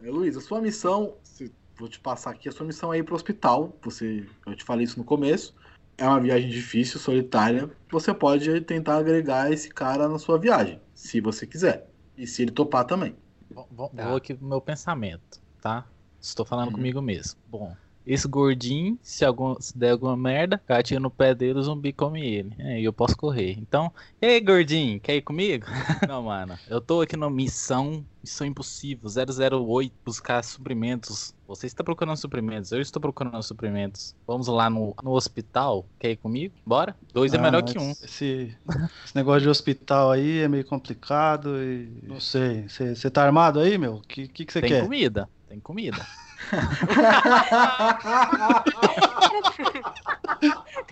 É, 0.00 0.10
Luiz, 0.10 0.36
a 0.36 0.40
sua 0.40 0.60
missão, 0.60 1.18
se- 1.22 1.54
vou 1.78 1.88
te 1.88 2.00
passar 2.00 2.30
aqui, 2.30 2.48
a 2.48 2.52
sua 2.52 2.66
missão 2.66 2.92
é 2.92 2.98
ir 2.98 3.04
pro 3.04 3.14
hospital. 3.14 3.78
Você, 3.84 4.26
eu 4.46 4.56
te 4.56 4.64
falei 4.64 4.84
isso 4.84 4.98
no 4.98 5.04
começo. 5.04 5.54
É 5.96 6.06
uma 6.06 6.20
viagem 6.20 6.48
difícil, 6.50 6.98
solitária. 6.98 7.70
Você 7.90 8.12
pode 8.12 8.60
tentar 8.62 8.96
agregar 8.98 9.52
esse 9.52 9.68
cara 9.70 10.08
na 10.08 10.18
sua 10.18 10.38
viagem, 10.38 10.80
se 10.92 11.20
você 11.20 11.46
quiser. 11.46 11.88
E 12.16 12.26
se 12.26 12.42
ele 12.42 12.50
topar 12.52 12.84
também. 12.84 13.16
Vou, 13.48 13.68
vou- 13.70 13.90
vou 13.94 14.16
aqui 14.16 14.34
pro 14.34 14.46
meu 14.46 14.60
pensamento, 14.60 15.40
tá? 15.60 15.88
Estou 16.20 16.44
falando 16.44 16.72
comigo 16.72 17.00
mesmo. 17.00 17.38
Bom, 17.46 17.76
esse 18.06 18.28
gordinho, 18.28 18.98
se, 19.02 19.24
algum, 19.24 19.54
se 19.60 19.76
der 19.76 19.90
alguma 19.92 20.16
merda, 20.16 20.62
atiro 20.68 21.00
no 21.00 21.10
pé 21.10 21.34
dele, 21.34 21.58
o 21.58 21.62
zumbi 21.62 21.92
come 21.92 22.24
ele. 22.26 22.54
É, 22.58 22.80
e 22.80 22.84
eu 22.84 22.92
posso 22.92 23.16
correr. 23.16 23.52
Então, 23.58 23.92
e 24.20 24.26
aí, 24.26 24.40
gordinho, 24.40 25.00
quer 25.00 25.16
ir 25.16 25.22
comigo? 25.22 25.66
Não, 26.06 26.22
mano. 26.22 26.58
Eu 26.66 26.80
tô 26.80 27.00
aqui 27.00 27.16
na 27.16 27.30
missão, 27.30 28.04
missão 28.22 28.46
impossível, 28.46 29.08
008, 29.08 29.94
buscar 30.04 30.42
suprimentos. 30.44 31.34
Você 31.46 31.66
está 31.66 31.84
procurando 31.84 32.16
suprimentos, 32.16 32.72
eu 32.72 32.80
estou 32.80 33.00
procurando 33.00 33.42
suprimentos. 33.42 34.14
Vamos 34.26 34.48
lá 34.48 34.68
no, 34.70 34.94
no 35.02 35.12
hospital, 35.12 35.86
quer 35.98 36.10
ir 36.12 36.16
comigo? 36.16 36.54
Bora? 36.64 36.96
Dois 37.12 37.32
é 37.34 37.38
Ah, 37.38 37.42
melhor 37.42 37.62
que 37.62 37.78
um. 37.78 37.90
Esse, 38.02 38.56
esse 39.04 39.14
negócio 39.14 39.42
de 39.42 39.48
hospital 39.48 40.10
aí 40.10 40.38
é 40.40 40.48
meio 40.48 40.64
complicado 40.64 41.62
e. 41.62 41.88
Não 42.02 42.20
sei. 42.20 42.66
Você 42.68 43.10
tá 43.10 43.24
armado 43.24 43.60
aí, 43.60 43.76
meu? 43.78 43.96
O 43.96 44.00
que 44.02 44.26
que 44.28 44.52
você 44.52 44.60
Tem 44.60 44.70
quer? 44.70 44.82
comida, 44.82 45.28
tem 45.48 45.60
comida. 45.60 46.06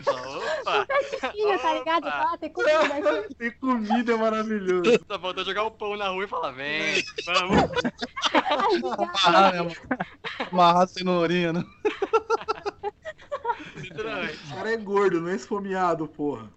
Opa! 0.07 0.87
Tá 1.63 1.75
ligado? 1.75 2.09
Ah, 2.09 2.37
tem 2.39 2.51
comida 2.51 2.79
aqui. 2.79 3.35
Tem 3.43 3.51
comida 3.53 4.17
maravilhosa. 4.17 5.01
Só 5.07 5.19
faltou 5.19 5.45
jogar 5.45 5.65
o 5.65 5.71
pão 5.71 5.97
na 5.97 6.09
rua 6.09 6.25
e 6.25 6.29
falar, 6.29 6.53
vem, 6.53 7.03
vamos. 7.27 7.71
Amarrar, 8.99 9.53
né, 9.53 9.63
mano? 9.63 9.77
Amarrar 10.51 10.83
a 10.83 10.87
cenourinha, 10.87 11.53
né? 11.53 11.65
O 13.91 14.55
cara 14.55 14.73
é 14.73 14.77
gordo, 14.77 15.21
não 15.21 15.29
é 15.29 15.35
esfomeado, 15.37 16.07
porra. 16.09 16.49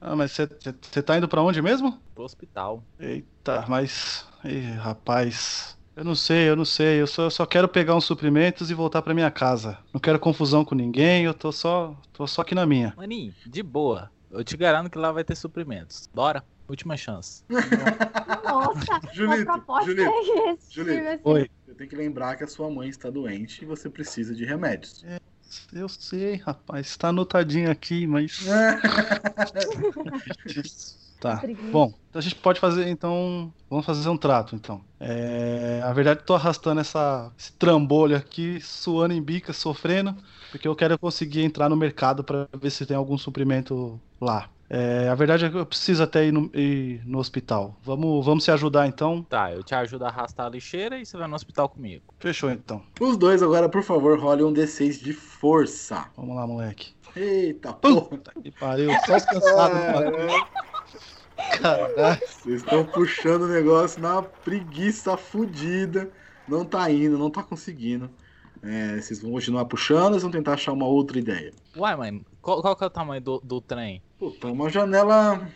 Ah, 0.00 0.16
mas 0.16 0.32
você 0.32 1.02
tá 1.02 1.16
indo 1.16 1.28
pra 1.28 1.42
onde 1.42 1.62
mesmo? 1.62 2.00
Pro 2.14 2.24
hospital. 2.24 2.82
Eita, 2.98 3.64
mas. 3.68 4.26
Ih, 4.44 4.72
rapaz. 4.72 5.78
Eu 5.96 6.02
não 6.02 6.14
sei, 6.14 6.48
eu 6.48 6.56
não 6.56 6.64
sei. 6.64 7.00
Eu 7.00 7.06
só, 7.06 7.24
eu 7.24 7.30
só 7.30 7.46
quero 7.46 7.68
pegar 7.68 7.94
uns 7.94 8.04
suprimentos 8.04 8.70
e 8.70 8.74
voltar 8.74 9.00
pra 9.00 9.14
minha 9.14 9.30
casa. 9.30 9.78
Não 9.92 10.00
quero 10.00 10.18
confusão 10.18 10.64
com 10.64 10.74
ninguém, 10.74 11.24
eu 11.24 11.34
tô 11.34 11.52
só. 11.52 11.96
tô 12.12 12.26
só 12.26 12.42
aqui 12.42 12.54
na 12.54 12.66
minha. 12.66 12.92
Maninho, 12.96 13.32
de 13.46 13.62
boa. 13.62 14.10
Eu 14.30 14.42
te 14.42 14.56
garanto 14.56 14.90
que 14.90 14.98
lá 14.98 15.12
vai 15.12 15.22
ter 15.22 15.36
suprimentos. 15.36 16.08
Bora? 16.12 16.42
Última 16.68 16.96
chance. 16.96 17.44
Nossa, 18.44 19.00
Julito, 19.12 19.50
a 19.50 19.54
proposta 19.54 19.90
Julito, 19.90 20.10
é 20.10 20.52
esse. 20.52 20.74
Julito. 20.74 21.08
assim. 21.08 21.20
Oi. 21.22 21.50
Você 21.66 21.74
tem 21.74 21.88
que 21.88 21.94
lembrar 21.94 22.36
que 22.36 22.44
a 22.44 22.48
sua 22.48 22.70
mãe 22.70 22.88
está 22.88 23.10
doente 23.10 23.62
e 23.62 23.66
você 23.66 23.88
precisa 23.88 24.34
de 24.34 24.44
remédios. 24.44 25.04
Eu 25.72 25.88
sei, 25.88 26.36
rapaz. 26.36 26.96
Tá 26.96 27.08
anotadinho 27.08 27.70
aqui, 27.70 28.06
mas. 28.06 28.44
Tá. 31.24 31.38
Preguiça. 31.38 31.70
Bom, 31.70 31.90
então 32.10 32.20
a 32.20 32.22
gente 32.22 32.34
pode 32.34 32.60
fazer, 32.60 32.86
então. 32.86 33.50
Vamos 33.70 33.86
fazer 33.86 34.06
um 34.10 34.16
trato, 34.16 34.54
então. 34.54 34.82
É, 35.00 35.80
na 35.80 35.92
verdade, 35.94 36.20
tô 36.22 36.34
arrastando 36.34 36.82
essa, 36.82 37.32
esse 37.38 37.50
trambolho 37.52 38.14
aqui, 38.14 38.60
suando 38.60 39.14
em 39.14 39.22
bica, 39.22 39.54
sofrendo, 39.54 40.14
porque 40.50 40.68
eu 40.68 40.76
quero 40.76 40.98
conseguir 40.98 41.42
entrar 41.42 41.70
no 41.70 41.76
mercado 41.76 42.22
para 42.22 42.46
ver 42.60 42.68
se 42.68 42.84
tem 42.84 42.94
algum 42.94 43.16
suprimento 43.16 43.98
lá. 44.20 44.50
É, 44.68 45.08
a 45.08 45.14
verdade 45.14 45.46
é 45.46 45.50
que 45.50 45.56
eu 45.56 45.64
preciso 45.64 46.02
até 46.02 46.26
ir 46.26 46.32
no, 46.32 46.50
ir 46.54 47.00
no 47.06 47.18
hospital. 47.18 47.74
Vamos, 47.82 48.24
vamos 48.24 48.44
se 48.44 48.50
ajudar 48.50 48.86
então? 48.86 49.22
Tá, 49.22 49.50
eu 49.50 49.62
te 49.62 49.74
ajudo 49.74 50.04
a 50.04 50.08
arrastar 50.08 50.44
a 50.44 50.50
lixeira 50.50 50.98
e 50.98 51.06
você 51.06 51.16
vai 51.16 51.26
no 51.26 51.34
hospital 51.34 51.70
comigo. 51.70 52.04
Fechou 52.18 52.50
então. 52.50 52.82
Os 53.00 53.16
dois 53.16 53.42
agora, 53.42 53.66
por 53.66 53.82
favor, 53.82 54.18
rolem 54.18 54.44
um 54.44 54.52
D6 54.52 55.02
de 55.02 55.14
força. 55.14 56.04
Vamos 56.16 56.36
lá, 56.36 56.46
moleque. 56.46 56.92
Eita, 57.16 57.72
porra. 57.72 58.18
Que 58.42 58.50
pariu, 58.50 58.90
só 59.06 59.16
os 59.16 59.24
cansados. 59.24 60.34
Caralho. 61.36 62.20
Vocês 62.26 62.56
estão 62.62 62.84
puxando 62.84 63.42
o 63.42 63.48
negócio 63.48 64.00
na 64.00 64.22
preguiça 64.22 65.16
fudida. 65.16 66.10
Não 66.46 66.64
tá 66.64 66.90
indo, 66.90 67.16
não 67.18 67.30
tá 67.30 67.42
conseguindo. 67.42 68.10
É, 68.62 69.00
vocês 69.00 69.20
vão 69.20 69.32
continuar 69.32 69.64
puxando, 69.66 70.10
vocês 70.12 70.22
vão 70.22 70.30
tentar 70.30 70.54
achar 70.54 70.72
uma 70.72 70.86
outra 70.86 71.18
ideia. 71.18 71.52
Uai, 71.76 71.96
mano, 71.96 72.24
qual, 72.40 72.62
qual 72.62 72.74
que 72.76 72.84
é 72.84 72.86
o 72.86 72.90
tamanho 72.90 73.20
do, 73.20 73.38
do 73.40 73.60
trem? 73.60 74.02
Puta, 74.18 74.46
uma 74.48 74.68
janela. 74.70 75.46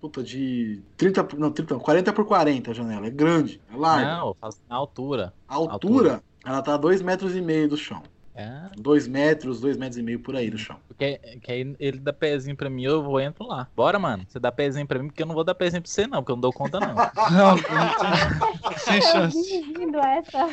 Puta, 0.00 0.22
de 0.22 0.82
30. 0.96 1.24
por- 1.24 1.38
Não, 1.38 1.50
30, 1.50 1.74
não, 1.74 1.80
40 1.80 2.12
por 2.12 2.26
40 2.26 2.70
a 2.70 2.74
janela. 2.74 3.06
É 3.06 3.10
grande, 3.10 3.60
é 3.72 3.76
larga. 3.76 4.06
Não, 4.18 4.36
na 4.68 4.76
altura. 4.76 5.32
A 5.48 5.54
altura, 5.54 6.22
ela 6.44 6.60
tá 6.62 6.74
a 6.74 6.78
2 6.78 7.00
metros 7.00 7.34
e 7.34 7.40
meio 7.40 7.68
do 7.68 7.76
chão. 7.76 8.02
É, 8.36 8.68
2 8.76 9.08
metros, 9.08 9.60
2 9.60 9.76
metros 9.76 9.96
e 9.98 10.02
meio 10.02 10.20
por 10.20 10.36
aí 10.36 10.50
do 10.50 10.58
chão. 10.58 10.76
porque 10.86 11.18
que 11.42 11.50
aí 11.50 11.74
ele 11.80 11.98
dá 11.98 12.12
pezinho 12.12 12.54
pra 12.56 12.68
mim, 12.68 12.84
eu 12.84 13.02
vou 13.02 13.18
entro 13.18 13.46
lá. 13.46 13.66
Bora, 13.74 13.98
mano. 13.98 14.24
Você 14.28 14.38
dá 14.38 14.52
pezinho 14.52 14.86
pra 14.86 14.98
mim, 14.98 15.08
porque 15.08 15.22
eu 15.22 15.26
não 15.26 15.34
vou 15.34 15.42
dar 15.44 15.54
pezinho 15.54 15.80
pra 15.82 15.90
você, 15.90 16.06
não, 16.06 16.18
porque 16.18 16.32
eu 16.32 16.36
não 16.36 16.40
dou 16.42 16.52
conta, 16.52 16.78
não. 16.78 16.94
Não, 17.36 17.56
não 17.56 18.76
sem 18.78 18.96
Eu 18.96 19.02
chance. 19.02 19.60
rindo 19.60 19.98
essa. 19.98 20.48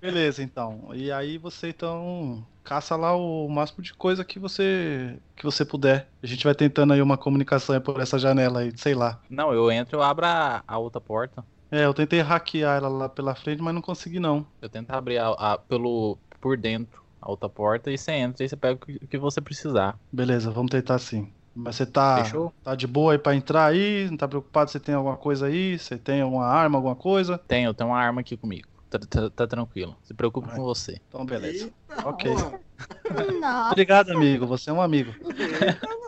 Beleza, 0.00 0.42
então. 0.42 0.90
E 0.94 1.10
aí 1.10 1.38
você 1.38 1.68
então 1.70 2.44
caça 2.62 2.94
lá 2.96 3.16
o 3.16 3.48
máximo 3.48 3.82
de 3.82 3.94
coisa 3.94 4.24
que 4.24 4.38
você 4.38 5.16
que 5.34 5.44
você 5.44 5.64
puder. 5.64 6.08
A 6.22 6.26
gente 6.26 6.44
vai 6.44 6.54
tentando 6.54 6.92
aí 6.92 7.00
uma 7.00 7.16
comunicação 7.16 7.74
aí 7.74 7.80
por 7.80 7.98
essa 8.00 8.18
janela 8.18 8.60
aí, 8.60 8.72
sei 8.76 8.94
lá. 8.94 9.20
Não, 9.30 9.52
eu 9.52 9.70
entro, 9.72 9.96
eu 9.96 10.02
abro 10.02 10.26
a, 10.26 10.62
a 10.66 10.78
outra 10.78 11.00
porta. 11.00 11.44
É, 11.70 11.84
eu 11.84 11.92
tentei 11.94 12.20
hackear 12.20 12.78
ela 12.78 12.88
lá 12.88 13.08
pela 13.08 13.34
frente, 13.34 13.62
mas 13.62 13.74
não 13.74 13.82
consegui 13.82 14.18
não. 14.18 14.50
Eu 14.60 14.70
tento 14.70 14.90
abrir 14.90 15.18
a, 15.18 15.28
a- 15.30 15.58
pelo, 15.58 16.18
por 16.40 16.56
dentro 16.56 17.02
a 17.20 17.30
outra 17.30 17.48
porta 17.48 17.90
e 17.90 17.98
você 17.98 18.12
entra 18.12 18.44
e 18.44 18.48
você 18.48 18.56
pega 18.56 18.80
o 19.02 19.08
que, 19.08 19.18
você 19.18 19.40
precisar. 19.40 20.00
Beleza, 20.10 20.50
vamos 20.50 20.70
tentar 20.70 20.94
assim. 20.96 21.34
Mas 21.54 21.76
você 21.76 21.86
tá, 21.86 22.30
Fechou? 22.30 22.52
tá 22.62 22.74
de 22.74 22.86
boa 22.86 23.12
aí 23.12 23.18
pra 23.18 23.34
entrar 23.34 23.66
aí? 23.66 24.08
Não 24.10 24.16
tá 24.16 24.26
preocupado 24.28 24.70
se 24.70 24.80
tem 24.80 24.94
alguma 24.94 25.16
coisa 25.16 25.46
aí? 25.46 25.78
Você 25.78 25.98
tem 25.98 26.20
alguma 26.22 26.46
arma, 26.46 26.78
alguma 26.78 26.96
coisa? 26.96 27.38
Tenho, 27.46 27.68
eu 27.70 27.74
tenho 27.74 27.90
uma 27.90 27.98
arma 27.98 28.20
aqui 28.20 28.36
comigo. 28.36 28.68
Tá, 28.90 28.98
tá- 28.98 29.30
tá 29.30 29.46
tranquilo. 29.46 29.96
Se 30.02 30.14
preocupe 30.14 30.48
com 30.48 30.62
você. 30.62 31.00
Então, 31.08 31.24
beleza. 31.26 31.70
Ok. 32.04 32.32
Nossa. 32.32 33.70
Obrigado, 33.72 34.10
amigo. 34.10 34.46
Você 34.46 34.70
é 34.70 34.72
um 34.72 34.80
amigo. 34.80 35.14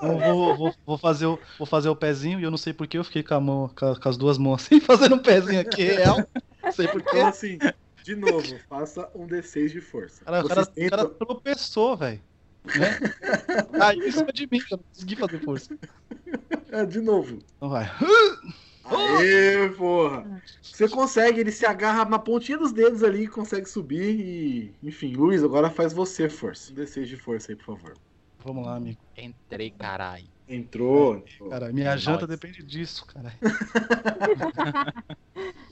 Eu 0.02 0.18
vou, 0.18 0.56
vou, 0.56 0.74
vou 0.86 0.98
fazer 0.98 1.26
o, 1.26 1.38
vou 1.58 1.66
fazer 1.66 1.88
o 1.90 1.96
pezinho 1.96 2.40
e 2.40 2.42
eu 2.42 2.50
não 2.50 2.56
sei 2.56 2.72
porque 2.72 2.96
eu 2.96 3.04
fiquei 3.04 3.22
com, 3.22 3.34
a 3.34 3.40
mão, 3.40 3.68
com, 3.68 3.94
com 3.94 4.08
as 4.08 4.16
duas 4.16 4.38
mãos 4.38 4.62
assim, 4.64 4.80
fazendo 4.80 5.16
um 5.16 5.18
pezinho 5.18 5.60
aqui 5.60 5.82
real. 5.84 6.16
Não 6.62 6.72
sei 6.72 6.88
porquê. 6.88 7.10
Então, 7.18 7.26
assim, 7.26 7.58
de 8.02 8.16
novo, 8.16 8.58
faça 8.68 9.10
um 9.14 9.26
D6 9.26 9.68
de 9.72 9.80
força. 9.82 10.24
Cara, 10.24 10.42
o 10.44 10.48
cara, 10.48 10.62
o 10.62 10.66
tentam- 10.66 10.98
cara 10.98 11.10
tropeçou, 11.10 11.96
velho. 11.98 12.22
Né? 12.64 12.98
Caiu 13.78 14.06
em 14.06 14.12
cima 14.12 14.32
de 14.32 14.48
mim, 14.50 14.58
eu 14.70 14.76
não 14.78 14.84
consegui 14.92 15.16
fazer 15.16 15.40
força. 15.42 15.76
É, 16.70 16.84
de 16.86 17.00
novo. 17.00 17.38
Então 17.56 17.68
vai. 17.68 17.90
Aê, 18.84 19.68
porra! 19.70 20.42
Você 20.62 20.88
consegue, 20.88 21.40
ele 21.40 21.52
se 21.52 21.66
agarra 21.66 22.04
na 22.04 22.18
pontinha 22.18 22.58
dos 22.58 22.72
dedos 22.72 23.02
ali, 23.02 23.26
consegue 23.26 23.68
subir 23.68 24.18
e. 24.18 24.74
Enfim, 24.82 25.14
Luiz, 25.14 25.44
agora 25.44 25.70
faz 25.70 25.92
você 25.92 26.28
força. 26.28 26.72
Um 26.72 26.76
D6 26.76 27.04
de 27.04 27.16
força 27.16 27.52
aí, 27.52 27.56
por 27.56 27.66
favor. 27.66 27.94
Vamos 28.44 28.64
lá, 28.64 28.76
amigo. 28.76 28.98
Entrei, 29.16 29.70
caralho. 29.70 30.26
Entrou. 30.48 31.24
Cara, 31.48 31.72
minha 31.72 31.96
janta 31.96 32.26
Nós. 32.26 32.30
depende 32.30 32.62
disso, 32.64 33.06
cara. 33.06 33.32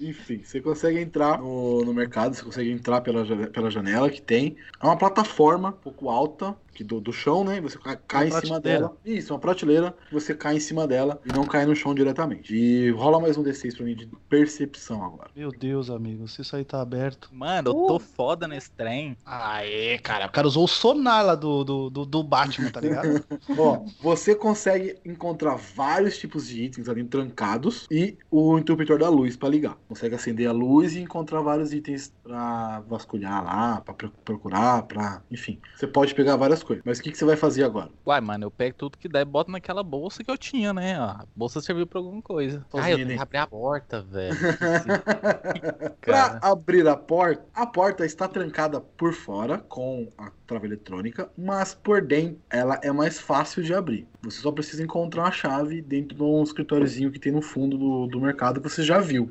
Enfim, 0.00 0.44
você 0.44 0.60
consegue 0.60 1.00
entrar 1.00 1.38
no, 1.38 1.84
no 1.84 1.92
mercado, 1.92 2.36
você 2.36 2.44
consegue 2.44 2.70
entrar 2.70 3.00
pela, 3.00 3.24
pela 3.48 3.70
janela 3.70 4.08
que 4.08 4.22
tem. 4.22 4.56
É 4.80 4.86
uma 4.86 4.96
plataforma 4.96 5.70
um 5.70 5.72
pouco 5.72 6.08
alta 6.08 6.56
que 6.78 6.84
do, 6.84 7.00
do 7.00 7.12
chão, 7.12 7.44
né? 7.44 7.60
Você 7.60 7.78
cai, 7.78 7.98
cai 8.06 8.28
em 8.28 8.30
cima 8.30 8.60
dela. 8.60 8.96
Isso, 9.04 9.32
uma 9.34 9.38
prateleira. 9.38 9.94
Você 10.12 10.34
cai 10.34 10.56
em 10.56 10.60
cima 10.60 10.86
dela 10.86 11.20
e 11.24 11.32
não 11.32 11.44
cai 11.44 11.66
no 11.66 11.74
chão 11.74 11.94
diretamente. 11.94 12.54
E 12.54 12.90
rola 12.90 13.20
mais 13.20 13.36
um 13.36 13.42
D6 13.42 13.76
pra 13.76 13.84
mim 13.84 13.94
de 13.94 14.06
percepção 14.28 15.04
agora. 15.04 15.30
Meu 15.36 15.50
Deus, 15.50 15.90
amigo, 15.90 16.26
se 16.28 16.40
isso 16.42 16.56
aí 16.56 16.64
tá 16.64 16.80
aberto. 16.80 17.28
Mano, 17.32 17.70
eu 17.70 17.74
tô 17.74 17.98
foda 17.98 18.46
nesse 18.46 18.70
trem. 18.70 19.16
Aê, 19.24 19.98
cara, 19.98 20.26
o 20.26 20.30
cara 20.30 20.46
usou 20.46 20.64
o 20.64 20.68
sonar 20.68 21.24
lá 21.24 21.34
do, 21.34 21.64
do, 21.64 21.90
do, 21.90 22.06
do 22.06 22.22
Batman, 22.22 22.70
tá 22.70 22.80
ligado? 22.80 23.24
Ó, 23.58 23.84
você 24.00 24.34
consegue 24.34 24.96
encontrar 25.04 25.56
vários 25.56 26.16
tipos 26.16 26.46
de 26.46 26.62
itens 26.62 26.88
ali 26.88 27.02
trancados 27.04 27.86
e 27.90 28.16
o 28.30 28.56
interruptor 28.56 28.98
da 28.98 29.08
luz 29.08 29.36
pra 29.36 29.48
ligar. 29.48 29.58
ligar. 29.58 29.78
Consegue 29.88 30.14
acender 30.14 30.48
a 30.48 30.52
luz 30.52 30.94
e 30.94 31.00
encontrar 31.00 31.42
vários 31.42 31.72
itens 31.72 32.12
pra 32.22 32.80
vasculhar 32.88 33.44
lá, 33.44 33.80
pra 33.80 33.94
procurar, 34.24 34.82
pra. 34.82 35.22
Enfim. 35.30 35.60
Você 35.74 35.86
pode 35.86 36.14
pegar 36.14 36.36
várias 36.36 36.62
coisas. 36.62 36.67
Mas 36.84 36.98
o 36.98 37.02
que, 37.02 37.10
que 37.10 37.18
você 37.18 37.24
vai 37.24 37.36
fazer 37.36 37.64
agora? 37.64 37.90
Uai, 38.04 38.20
mano, 38.20 38.44
eu 38.44 38.50
pego 38.50 38.76
tudo 38.76 38.98
que 38.98 39.08
der 39.08 39.22
e 39.22 39.24
boto 39.24 39.50
naquela 39.50 39.82
bolsa 39.82 40.22
que 40.22 40.30
eu 40.30 40.38
tinha, 40.38 40.72
né? 40.72 40.98
A 40.98 41.24
bolsa 41.34 41.60
serviu 41.60 41.86
pra 41.86 41.98
alguma 41.98 42.22
coisa. 42.22 42.64
Ah, 42.74 42.90
eu 42.90 42.96
tenho 42.96 43.08
que 43.10 43.22
abrir 43.22 43.38
a 43.38 43.46
porta, 43.46 44.02
velho. 44.02 44.36
pra 46.00 46.38
abrir 46.42 46.86
a 46.86 46.96
porta, 46.96 47.44
a 47.54 47.66
porta 47.66 48.04
está 48.04 48.28
trancada 48.28 48.80
por 48.80 49.12
fora 49.12 49.58
com 49.58 50.08
a 50.16 50.30
trava 50.46 50.66
eletrônica, 50.66 51.30
mas 51.36 51.74
por 51.74 52.02
dentro 52.02 52.40
ela 52.50 52.78
é 52.82 52.90
mais 52.90 53.18
fácil 53.18 53.62
de 53.62 53.74
abrir. 53.74 54.06
Você 54.22 54.40
só 54.40 54.50
precisa 54.52 54.82
encontrar 54.82 55.22
uma 55.22 55.32
chave 55.32 55.82
dentro 55.82 56.16
de 56.16 56.22
um 56.22 56.42
escritóriozinho 56.42 57.10
que 57.10 57.18
tem 57.18 57.32
no 57.32 57.42
fundo 57.42 57.76
do, 57.76 58.06
do 58.06 58.20
mercado 58.20 58.60
que 58.60 58.68
você 58.68 58.82
já 58.82 58.98
viu. 58.98 59.30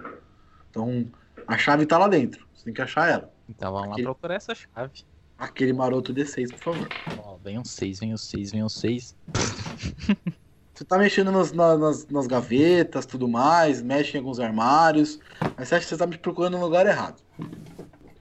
Então, 0.69 1.05
a 1.47 1.57
chave 1.57 1.83
está 1.83 1.97
lá 1.97 2.07
dentro. 2.07 2.45
Você 2.53 2.65
tem 2.65 2.73
que 2.73 2.81
achar 2.81 3.09
ela. 3.09 3.31
Então 3.49 3.71
vamos 3.71 3.89
lá 3.89 4.03
procurar 4.03 4.35
essa 4.35 4.53
chave. 4.53 5.05
Aquele 5.37 5.71
maroto 5.71 6.13
D6, 6.13 6.49
por 6.51 6.73
favor. 6.73 6.89
Ó, 7.19 7.37
vem 7.43 7.59
um 7.59 7.65
6, 7.65 7.99
vem 7.99 8.13
um 8.13 8.17
6, 8.17 8.51
vem 8.51 8.63
um 8.63 8.69
6. 8.69 9.15
Você 10.73 10.85
tá 10.85 10.97
mexendo 10.99 11.31
nas, 11.31 11.51
nas, 11.51 12.05
nas, 12.07 12.27
gavetas, 12.27 13.03
tudo 13.03 13.27
mais, 13.27 13.81
mexe 13.81 14.15
em 14.15 14.19
alguns 14.19 14.39
armários, 14.39 15.19
mas 15.57 15.69
você 15.69 15.73
acha 15.73 15.85
que 15.85 15.89
você 15.89 15.97
tá 15.97 16.05
me 16.05 16.19
procurando 16.19 16.55
no 16.55 16.63
lugar 16.63 16.85
errado. 16.85 17.19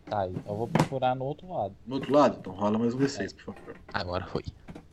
Tá, 0.07 0.27
então 0.27 0.55
eu 0.55 0.57
vou 0.57 0.67
procurar 0.67 1.15
no 1.15 1.27
outro 1.27 1.53
lado. 1.53 1.77
No 1.87 1.97
outro 1.97 2.15
lado? 2.15 2.39
Então 2.41 2.55
rola 2.55 2.79
mais 2.79 2.95
um 2.95 2.99
D6, 2.99 3.35
por 3.35 3.55
favor. 3.55 3.77
Agora 3.93 4.25
foi. 4.25 4.43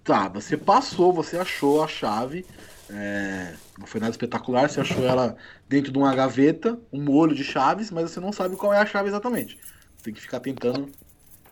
Tá, 0.03 0.27
você 0.27 0.57
passou, 0.57 1.13
você 1.13 1.37
achou 1.37 1.81
a 1.81 1.87
chave. 1.87 2.45
É, 2.89 3.53
não 3.79 3.87
foi 3.87 4.01
nada 4.01 4.11
espetacular, 4.11 4.69
você 4.69 4.81
achou 4.81 5.05
ela 5.05 5.37
dentro 5.69 5.89
de 5.89 5.97
uma 5.97 6.13
gaveta, 6.13 6.77
um 6.91 7.01
molho 7.01 7.33
de 7.33 7.45
chaves, 7.45 7.89
mas 7.91 8.11
você 8.11 8.19
não 8.19 8.33
sabe 8.33 8.57
qual 8.57 8.73
é 8.73 8.79
a 8.79 8.85
chave 8.85 9.07
exatamente. 9.07 9.57
Tem 10.03 10.13
que 10.13 10.19
ficar 10.19 10.41
tentando 10.41 10.89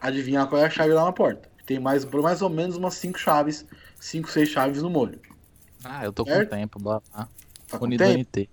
adivinhar 0.02 0.48
qual 0.48 0.60
é 0.60 0.66
a 0.66 0.70
chave 0.70 0.92
lá 0.92 1.04
na 1.04 1.12
porta. 1.12 1.48
Tem 1.64 1.78
mais, 1.78 2.04
mais 2.04 2.42
ou 2.42 2.50
menos 2.50 2.76
umas 2.76 2.94
5 2.94 3.18
chaves, 3.18 3.64
5, 4.00 4.28
6 4.28 4.48
chaves 4.48 4.82
no 4.82 4.90
molho. 4.90 5.20
Ah, 5.84 6.04
eu 6.04 6.12
tô 6.12 6.24
certo? 6.24 6.50
com 6.50 6.56
tempo, 6.56 6.78
blá 6.78 7.00
blá. 7.12 7.28
Tá 7.68 7.78
com 7.78 7.88
tempo? 7.88 8.04
NT. 8.04 8.48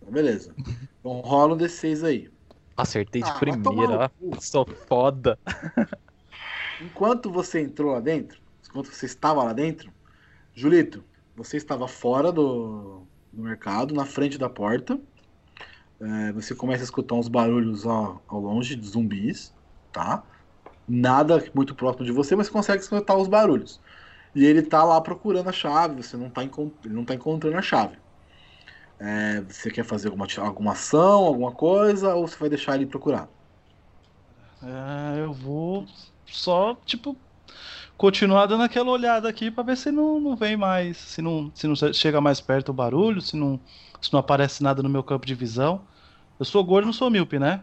Então, 0.00 0.12
beleza. 0.12 0.54
Então 0.98 1.20
rola 1.20 1.54
um 1.54 1.58
D6 1.58 2.04
aí. 2.06 2.30
Acertei 2.76 3.22
de 3.22 3.28
ah, 3.28 3.34
primeira. 3.34 4.10
Sou 4.40 4.66
foda. 4.88 5.38
Enquanto 6.80 7.30
você 7.30 7.60
entrou 7.60 7.92
lá 7.92 8.00
dentro, 8.00 8.40
enquanto 8.68 8.88
você 8.88 9.06
estava 9.06 9.44
lá 9.44 9.52
dentro, 9.52 9.92
Julito, 10.52 11.04
você 11.36 11.56
estava 11.56 11.86
fora 11.86 12.32
do, 12.32 13.02
do 13.32 13.42
mercado, 13.42 13.94
na 13.94 14.04
frente 14.04 14.36
da 14.36 14.48
porta. 14.48 14.98
É, 16.00 16.32
você 16.32 16.54
começa 16.56 16.82
a 16.82 16.84
escutar 16.84 17.14
uns 17.14 17.28
barulhos 17.28 17.86
ao, 17.86 18.20
ao 18.26 18.40
longe 18.40 18.74
de 18.74 18.84
zumbis, 18.88 19.54
tá? 19.92 20.24
Nada 20.88 21.42
muito 21.54 21.74
próximo 21.74 22.04
de 22.04 22.12
você, 22.12 22.34
mas 22.36 22.48
consegue 22.48 22.82
escutar 22.82 23.16
os 23.16 23.28
barulhos. 23.28 23.80
E 24.34 24.44
ele 24.44 24.62
tá 24.62 24.82
lá 24.82 25.00
procurando 25.00 25.48
a 25.48 25.52
chave, 25.52 26.02
você 26.02 26.16
não 26.16 26.30
tá, 26.30 26.42
ele 26.42 26.52
não 26.94 27.04
tá 27.04 27.14
encontrando 27.14 27.56
a 27.56 27.62
chave. 27.62 27.96
É, 28.98 29.40
você 29.42 29.70
quer 29.70 29.84
fazer 29.84 30.08
alguma, 30.08 30.26
alguma 30.38 30.72
ação, 30.72 31.24
alguma 31.24 31.52
coisa, 31.52 32.14
ou 32.14 32.26
você 32.26 32.36
vai 32.38 32.48
deixar 32.48 32.76
ele 32.76 32.86
procurar? 32.86 33.28
É, 34.62 35.20
eu 35.24 35.32
vou 35.32 35.86
só, 36.24 36.76
tipo, 36.86 37.16
continuar 37.96 38.46
dando 38.46 38.62
aquela 38.62 38.90
olhada 38.90 39.28
aqui 39.28 39.50
para 39.50 39.64
ver 39.64 39.76
se 39.76 39.90
não, 39.90 40.20
não 40.20 40.36
vem 40.36 40.56
mais, 40.56 40.96
se 40.96 41.20
não, 41.20 41.50
se 41.54 41.66
não 41.66 41.74
chega 41.92 42.20
mais 42.20 42.40
perto 42.40 42.70
o 42.70 42.72
barulho, 42.74 43.20
se 43.20 43.36
não, 43.36 43.60
se 44.00 44.12
não 44.12 44.20
aparece 44.20 44.62
nada 44.62 44.82
no 44.82 44.88
meu 44.88 45.02
campo 45.02 45.26
de 45.26 45.34
visão. 45.34 45.86
Eu 46.38 46.44
sou 46.44 46.64
gordo, 46.64 46.86
não 46.86 46.92
sou 46.92 47.10
míope, 47.10 47.38
né? 47.38 47.62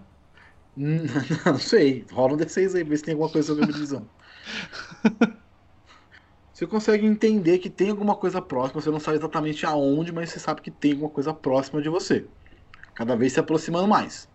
não 1.46 1.60
sei. 1.60 2.06
Rola 2.12 2.34
um 2.34 2.38
D6 2.38 2.76
aí, 2.76 2.84
ver 2.84 2.98
se 2.98 3.04
tem 3.04 3.14
alguma 3.14 3.32
coisa 3.32 3.48
sobre 3.48 3.64
a 3.64 3.66
minha 3.68 3.78
visão. 3.78 4.10
você 6.54 6.68
consegue 6.68 7.06
entender 7.06 7.60
que 7.60 7.70
tem 7.70 7.90
alguma 7.90 8.16
coisa 8.16 8.42
próxima, 8.42 8.82
você 8.82 8.90
não 8.92 9.00
sabe 9.00 9.18
exatamente 9.18 9.66
aonde, 9.66 10.12
mas 10.12 10.30
você 10.32 10.40
sabe 10.40 10.62
que 10.62 10.72
tem 10.72 10.94
alguma 10.94 11.10
coisa 11.10 11.34
próxima 11.34 11.82
de 11.82 11.90
você. 11.90 12.32
Cada 12.96 13.16
vez 13.16 13.34
se 13.34 13.40
aproximando 13.40 13.88
mais. 13.88 14.30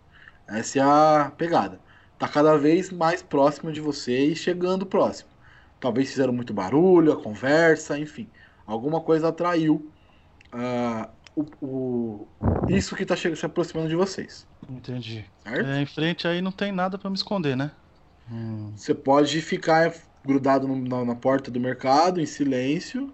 Essa 0.47 0.79
é 0.79 0.83
a 0.83 1.31
pegada. 1.37 1.83
Tá 2.17 2.29
cada 2.29 2.57
vez 2.57 2.91
mais 2.91 3.23
próximo 3.23 3.71
de 3.71 3.81
você 3.81 4.27
e 4.27 4.35
chegando 4.35 4.85
próximo. 4.87 5.31
Talvez 5.79 6.09
fizeram 6.11 6.33
muito 6.33 6.53
barulho, 6.53 7.13
a 7.13 7.21
conversa, 7.23 7.99
enfim. 7.99 8.31
Alguma 8.65 9.01
coisa 9.03 9.29
atraiu 9.29 9.93
uh, 10.53 11.14
o, 11.35 11.45
o, 11.61 12.27
isso 12.69 12.95
que 12.95 13.03
está 13.03 13.15
se 13.15 13.45
aproximando 13.45 13.89
de 13.89 13.95
vocês. 13.95 14.47
Entendi. 14.69 15.25
É, 15.43 15.81
em 15.81 15.85
frente 15.85 16.27
aí 16.27 16.41
não 16.41 16.51
tem 16.51 16.71
nada 16.71 16.97
para 16.97 17.09
me 17.09 17.15
esconder, 17.15 17.55
né? 17.55 17.71
Hum. 18.31 18.71
Você 18.75 18.93
pode 18.93 19.41
ficar 19.41 19.93
grudado 20.25 20.67
no, 20.67 20.75
na, 20.75 21.05
na, 21.05 21.15
porta 21.15 21.51
do 21.51 21.59
mercado, 21.59 22.19
em 22.19 22.25
silêncio, 22.25 23.13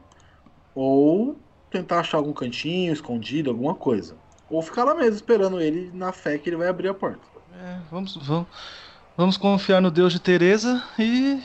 ou 0.74 1.38
tentar 1.70 2.00
achar 2.00 2.18
algum 2.18 2.32
cantinho, 2.32 2.94
escondido, 2.94 3.50
alguma 3.50 3.76
coisa. 3.76 4.16
Ou 4.50 4.62
ficar 4.62 4.84
lá 4.84 4.94
mesmo 4.94 5.16
esperando 5.16 5.60
ele 5.60 5.92
na 5.94 6.12
fé 6.12 6.38
que 6.38 6.50
ele 6.50 6.58
vai 6.58 6.68
abrir 6.68 6.90
a 6.90 6.94
porta. 6.94 7.22
É, 7.54 7.80
vamos, 7.90 8.16
vamos, 8.16 8.48
vamos 9.18 9.38
confiar 9.38 9.82
no 9.82 9.92
Deus 9.92 10.14
de 10.14 10.20
Teresa 10.20 10.84
e, 10.98 11.42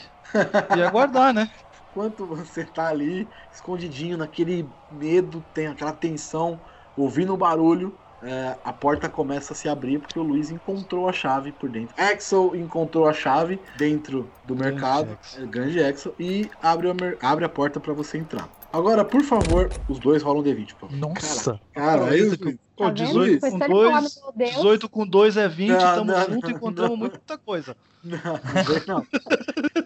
e 0.77 0.83
aguardar, 0.83 1.33
né? 1.33 1.51
Enquanto 1.97 2.27
você 2.27 2.63
tá 2.63 2.89
ali, 2.89 3.27
escondidinho, 3.51 4.19
naquele 4.19 4.69
medo, 4.93 5.43
tem 5.55 5.67
aquela 5.67 5.93
tensão, 5.93 6.61
ouvindo 6.95 7.33
o 7.33 7.39
barulho, 7.39 7.95
é, 8.23 8.55
a 8.63 8.71
porta 8.71 9.09
começa 9.09 9.55
a 9.55 9.57
se 9.57 9.67
abrir 9.67 9.99
porque 10.01 10.19
o 10.19 10.23
Luiz 10.23 10.51
encontrou 10.51 11.09
a 11.09 11.13
chave 11.15 11.53
por 11.53 11.71
dentro. 11.71 11.95
Axel 11.97 12.55
encontrou 12.55 13.09
a 13.09 13.15
chave 13.15 13.59
dentro 13.79 14.31
do 14.45 14.55
grande 14.55 14.75
mercado, 14.75 15.13
Axel. 15.13 15.43
É, 15.43 15.47
grande 15.47 15.83
Axel, 15.83 16.15
e 16.19 16.51
abre 16.63 16.91
a, 16.91 17.31
abre 17.31 17.47
a 17.47 17.49
porta 17.49 17.81
para 17.81 17.95
você 17.95 18.19
entrar. 18.19 18.47
Agora, 18.77 19.03
por 19.07 19.23
favor, 19.23 19.71
os 19.89 19.99
dois 19.99 20.23
rolam 20.23 20.43
D20. 20.43 20.75
Pô. 20.75 20.87
Nossa! 20.91 21.59
Cara, 21.73 22.03
cara 22.03 22.17
isso, 22.17 22.37
Pô, 22.77 22.91
18 22.91 23.41
tá 23.41 23.51
com 23.51 23.59
2, 23.59 24.21
18 24.37 24.89
com 24.91 25.07
2 25.07 25.37
é 25.39 25.49
20, 25.49 25.71
estamos 25.71 26.27
juntos 26.27 26.51
e 26.51 26.53
encontramos 26.53 26.99
muita 26.99 27.39
coisa. 27.39 27.75
Não, 28.05 28.39
não. 28.87 29.07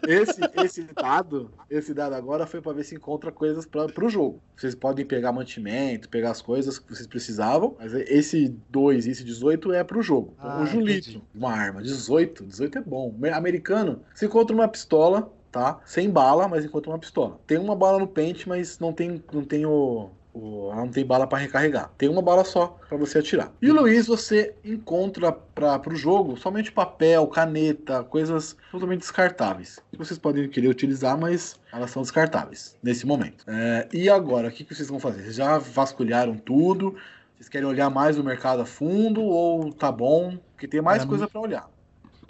Esse, 0.09 0.41
esse 0.65 0.83
dado, 0.93 1.53
esse 1.71 1.95
dado 1.95 2.15
agora 2.15 2.47
foi 2.47 2.61
para 2.61 2.73
ver 2.73 2.83
se 2.83 2.97
encontra 2.97 3.31
coisas 3.31 3.65
para 3.65 4.05
o 4.05 4.09
jogo. 4.09 4.43
Vocês 4.57 4.75
podem 4.75 5.07
pegar 5.07 5.31
mantimento, 5.31 6.09
pegar 6.09 6.33
as 6.33 6.43
coisas 6.43 6.81
que 6.81 6.93
vocês 6.93 7.07
precisavam, 7.07 7.77
mas 7.79 7.95
esse 7.95 8.49
2 8.69 9.07
e 9.07 9.11
esse 9.13 9.23
18 9.23 9.73
é 9.73 9.85
para 9.85 9.99
o 9.99 10.03
jogo. 10.03 10.35
Então, 10.37 10.51
ah, 10.51 10.63
o 10.63 10.67
Julito, 10.67 11.11
entendi. 11.11 11.25
uma 11.33 11.53
arma, 11.53 11.81
18, 11.81 12.45
18 12.45 12.79
é 12.79 12.83
bom. 12.83 13.15
Americano, 13.33 14.03
se 14.15 14.27
encontra 14.27 14.55
uma 14.55 14.67
pistola, 14.67 15.33
tá? 15.51 15.81
Sem 15.85 16.11
bala, 16.11 16.49
mas 16.49 16.65
encontra 16.65 16.91
uma 16.91 16.99
pistola. 16.99 17.39
Tem 17.47 17.59
uma 17.59 17.77
bala 17.77 17.99
no 17.99 18.07
pente, 18.07 18.49
mas 18.49 18.79
não 18.79 18.93
tem, 18.93 19.23
não 19.33 19.45
tem 19.45 19.67
o, 19.67 20.11
o, 20.33 20.71
ela 20.73 20.83
não 20.85 20.89
tem 20.89 21.05
bala 21.05 21.27
para 21.27 21.39
recarregar. 21.39 21.91
Tem 21.99 22.09
uma 22.09 22.23
bala 22.23 22.45
só 22.45 22.79
para 22.89 22.97
você 22.97 23.19
atirar. 23.19 23.53
E 23.61 23.71
o 23.71 23.75
Luiz, 23.75 24.07
você 24.07 24.55
encontra 24.65 25.33
para 25.33 25.83
o 25.89 25.97
jogo 25.97 26.37
somente 26.37 26.71
papel, 26.71 27.27
caneta, 27.27 28.05
coisas 28.05 28.57
totalmente 28.71 29.01
descartáveis. 29.01 29.79
Que 29.91 29.99
vocês 29.99 30.19
podem 30.19 30.49
querer 30.49 30.69
utilizar, 30.69 31.19
mas 31.19 31.59
elas 31.73 31.91
são 31.91 32.03
descartáveis 32.03 32.77
nesse 32.83 33.07
momento. 33.07 33.45
É, 33.49 33.89
e 33.93 34.09
agora, 34.09 34.49
o 34.49 34.51
que, 34.51 34.65
que 34.65 34.75
vocês 34.75 34.89
vão 34.89 35.01
fazer? 35.01 35.23
Vocês 35.23 35.37
já 35.37 35.59
vasculharam 35.59 36.37
tudo? 36.37 36.97
Vocês 37.37 37.49
querem 37.49 37.67
olhar 37.67 37.89
mais 37.89 38.19
o 38.19 38.25
mercado 38.25 38.63
a 38.63 38.67
fundo 38.67 39.23
ou 39.23 39.73
tá 39.73 39.91
bom? 39.91 40.37
Porque 40.53 40.69
tem 40.69 40.83
mais 40.83 41.03
é, 41.03 41.07
coisa 41.07 41.27
para 41.27 41.41
olhar. 41.41 41.71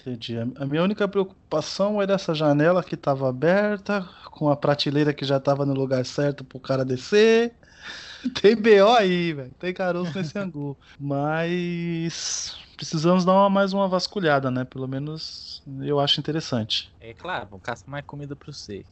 Entendi. 0.00 0.36
A 0.56 0.66
minha 0.66 0.82
única 0.82 1.06
preocupação 1.06 2.00
era 2.00 2.14
essa 2.14 2.34
janela 2.34 2.82
que 2.82 2.94
estava 2.94 3.28
aberta, 3.28 4.08
com 4.30 4.48
a 4.48 4.56
prateleira 4.56 5.12
que 5.12 5.24
já 5.24 5.36
estava 5.36 5.66
no 5.66 5.74
lugar 5.74 6.04
certo 6.06 6.42
para 6.44 6.56
o 6.56 6.60
cara 6.60 6.84
descer. 6.84 7.54
Tem 8.40 8.56
BO 8.56 8.94
aí, 8.96 9.32
velho. 9.32 9.54
Tem 9.58 9.72
caroço 9.74 10.16
nesse 10.16 10.36
angu. 10.38 10.78
Mas 10.98 12.56
precisamos 12.76 13.24
dar 13.24 13.32
uma, 13.32 13.50
mais 13.50 13.72
uma 13.72 13.88
vasculhada, 13.88 14.50
né? 14.50 14.64
Pelo 14.64 14.88
menos 14.88 15.62
eu 15.82 16.00
acho 16.00 16.18
interessante. 16.18 16.90
É 17.00 17.12
claro, 17.12 17.48
vou 17.50 17.60
caçar 17.60 17.88
mais 17.88 18.04
comida 18.04 18.34
para 18.34 18.52
você. 18.52 18.84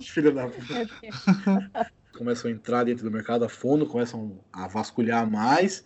Filha 0.00 0.32
da 0.32 0.48
puta. 0.48 0.88
começam 2.16 2.50
a 2.50 2.54
entrar 2.54 2.84
dentro 2.84 3.04
do 3.04 3.10
mercado 3.10 3.44
a 3.44 3.48
fundo, 3.48 3.86
começam 3.86 4.40
a 4.52 4.66
vasculhar 4.68 5.30
mais 5.30 5.84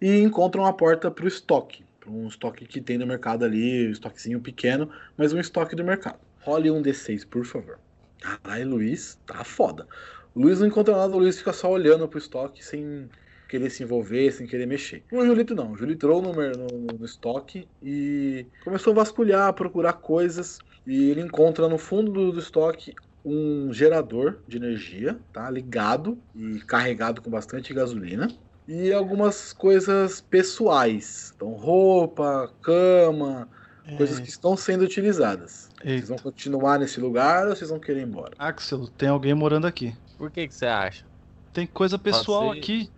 e 0.00 0.18
encontram 0.20 0.66
a 0.66 0.72
porta 0.74 1.10
para 1.10 1.24
o 1.24 1.28
estoque. 1.28 1.85
Para 2.06 2.14
um 2.14 2.28
estoque 2.28 2.64
que 2.64 2.80
tem 2.80 2.96
no 2.96 3.06
mercado 3.06 3.44
ali, 3.44 3.88
um 3.88 3.90
estoquezinho 3.90 4.40
pequeno, 4.40 4.88
mas 5.16 5.32
um 5.32 5.40
estoque 5.40 5.74
do 5.74 5.82
mercado. 5.82 6.20
Role 6.40 6.70
um 6.70 6.80
D6, 6.80 7.26
por 7.26 7.44
favor. 7.44 7.80
Caralho, 8.20 8.70
Luiz, 8.70 9.18
tá 9.26 9.42
foda. 9.42 9.88
Luiz 10.34 10.60
não 10.60 10.68
encontra 10.68 10.96
nada, 10.96 11.16
o 11.16 11.18
Luiz 11.18 11.36
fica 11.36 11.52
só 11.52 11.68
olhando 11.68 12.06
pro 12.06 12.18
estoque 12.18 12.64
sem 12.64 13.10
querer 13.48 13.70
se 13.70 13.82
envolver, 13.82 14.30
sem 14.30 14.46
querer 14.46 14.66
mexer. 14.66 15.02
O 15.10 15.24
Julito 15.26 15.52
não, 15.52 15.72
o 15.72 15.76
Julito 15.76 16.06
entrou 16.06 16.22
no, 16.22 16.32
no, 16.32 16.98
no 16.98 17.04
estoque 17.04 17.66
e 17.82 18.46
começou 18.62 18.92
a 18.92 18.96
vasculhar, 18.96 19.48
a 19.48 19.52
procurar 19.52 19.94
coisas. 19.94 20.60
E 20.86 21.10
ele 21.10 21.22
encontra 21.22 21.68
no 21.68 21.76
fundo 21.76 22.12
do, 22.12 22.30
do 22.30 22.38
estoque 22.38 22.94
um 23.24 23.72
gerador 23.72 24.38
de 24.46 24.58
energia, 24.58 25.18
tá? 25.32 25.50
Ligado 25.50 26.16
e 26.32 26.60
carregado 26.60 27.20
com 27.20 27.28
bastante 27.28 27.74
gasolina. 27.74 28.28
E 28.66 28.92
algumas 28.92 29.52
coisas 29.52 30.20
pessoais. 30.20 31.32
Então, 31.34 31.52
roupa, 31.52 32.52
cama, 32.62 33.48
coisas 33.96 34.18
que 34.18 34.28
estão 34.28 34.56
sendo 34.56 34.82
utilizadas. 34.84 35.68
Vocês 35.80 36.08
vão 36.08 36.18
continuar 36.18 36.78
nesse 36.78 37.00
lugar 37.00 37.46
ou 37.46 37.54
vocês 37.54 37.70
vão 37.70 37.78
querer 37.78 38.00
ir 38.00 38.06
embora? 38.06 38.34
Axel, 38.38 38.88
tem 38.88 39.08
alguém 39.08 39.34
morando 39.34 39.66
aqui. 39.66 39.96
Por 40.18 40.30
que, 40.30 40.48
que 40.48 40.54
você 40.54 40.66
acha? 40.66 41.04
Tem 41.52 41.66
coisa 41.66 41.98
pessoal 41.98 42.52
ser- 42.52 42.58
aqui. 42.58 42.92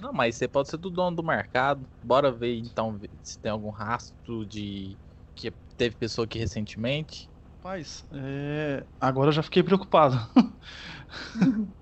Não, 0.00 0.12
mas 0.12 0.36
você 0.36 0.48
pode 0.48 0.70
ser 0.70 0.78
do 0.78 0.88
dono 0.88 1.16
do 1.16 1.22
mercado. 1.22 1.86
Bora 2.02 2.32
ver 2.32 2.56
então 2.56 2.98
se 3.22 3.38
tem 3.38 3.52
algum 3.52 3.68
rastro 3.68 4.46
de 4.46 4.96
que 5.34 5.52
teve 5.76 5.94
pessoa 5.96 6.24
aqui 6.24 6.38
recentemente. 6.38 7.28
Rapaz, 7.62 8.06
é... 8.10 8.82
agora 8.98 9.28
eu 9.28 9.32
já 9.32 9.42
fiquei 9.42 9.62
preocupado. 9.62 10.16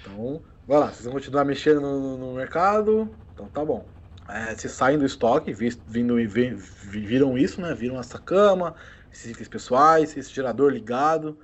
Então, 0.00 0.42
vai 0.66 0.78
lá, 0.78 0.88
vocês 0.92 1.04
vão 1.04 1.14
continuar 1.14 1.44
mexendo 1.44 1.80
no, 1.80 2.16
no 2.18 2.34
mercado. 2.34 3.16
Então 3.32 3.48
tá 3.48 3.64
bom. 3.64 3.88
É, 4.28 4.54
vocês 4.54 4.72
saem 4.72 4.98
do 4.98 5.04
estoque, 5.04 5.52
vindo 5.52 6.20
e 6.20 6.26
vi- 6.26 6.54
vi- 6.54 7.04
viram 7.06 7.36
isso, 7.36 7.60
né? 7.60 7.74
Viram 7.74 7.98
essa 7.98 8.18
cama, 8.18 8.76
esses 9.10 9.30
itens 9.32 9.48
pessoais, 9.48 10.16
esse 10.16 10.32
gerador 10.32 10.70
ligado. 10.72 11.38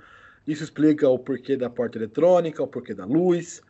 Isso 0.45 0.63
explica 0.63 1.09
o 1.09 1.19
porquê 1.19 1.57
da 1.57 1.69
porta 1.69 1.97
eletrônica, 1.97 2.63
o 2.63 2.67
porquê 2.67 2.93
da 2.93 3.05
luz. 3.05 3.61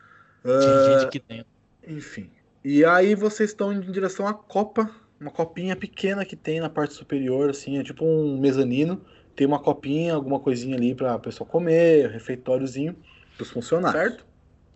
Tem 0.59 0.77
Ah, 0.77 0.79
gente 0.79 1.05
aqui 1.05 1.19
dentro. 1.27 1.51
Enfim. 1.87 2.31
E 2.63 2.83
aí 2.85 3.15
vocês 3.15 3.51
estão 3.51 3.71
indo 3.73 3.87
em 3.87 3.91
direção 3.91 4.27
à 4.27 4.33
copa, 4.33 4.89
uma 5.19 5.31
copinha 5.31 5.75
pequena 5.75 6.25
que 6.25 6.35
tem 6.35 6.59
na 6.59 6.69
parte 6.69 6.93
superior, 6.93 7.49
assim, 7.49 7.77
é 7.77 7.83
tipo 7.83 8.05
um 8.05 8.39
mezanino. 8.39 9.05
Tem 9.35 9.47
uma 9.47 9.61
copinha, 9.61 10.13
alguma 10.15 10.39
coisinha 10.39 10.75
ali 10.75 10.95
para 10.95 11.17
pessoal 11.19 11.47
comer, 11.49 12.09
refeitóriozinho 12.11 12.95
pros 13.35 13.49
funcionários. 13.51 14.01
Certo? 14.03 14.25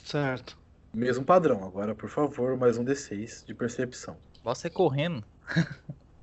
Certo. 0.04 0.61
Mesmo 0.94 1.24
padrão. 1.24 1.64
Agora, 1.64 1.96
por 1.96 2.10
favor, 2.10 2.58
mais 2.58 2.78
um 2.78 2.84
D6 2.84 3.46
de 3.46 3.54
percepção. 3.54 4.18
Você 4.44 4.70
correndo. 4.70 5.24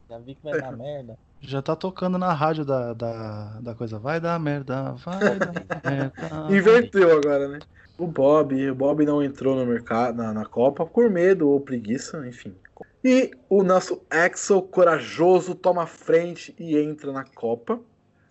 Já 0.09 0.19
vi 0.19 0.35
que 0.35 0.43
vai 0.43 0.61
dar 0.61 0.73
merda. 0.77 1.19
Já 1.41 1.63
tá 1.63 1.75
tocando 1.75 2.19
na 2.19 2.33
rádio 2.33 2.65
da, 2.65 2.93
da, 2.93 3.61
da 3.61 3.75
coisa. 3.75 3.99
Vai 3.99 4.21
dar 4.21 4.39
merda, 4.39 4.93
vai 4.93 5.39
dar 5.39 5.53
merda. 5.85 6.55
Inverteu 6.55 7.17
agora, 7.17 7.49
né? 7.49 7.61
O 7.97 8.07
Bob, 8.07 8.71
o 8.71 8.75
Bob 8.75 9.05
não 9.05 9.23
entrou 9.23 9.57
no 9.57 9.65
mercado, 9.65 10.17
na, 10.17 10.33
na 10.33 10.45
Copa 10.45 10.85
por 10.85 11.11
medo 11.11 11.49
ou 11.49 11.61
preguiça, 11.61 12.27
enfim. 12.27 12.55
E 13.03 13.31
o 13.49 13.63
nosso 13.63 14.03
Axel 14.11 14.63
corajoso 14.63 15.55
toma 15.55 15.85
a 15.85 15.87
frente 15.87 16.55
e 16.59 16.77
entra 16.77 17.13
na 17.13 17.25
Copa. 17.25 17.81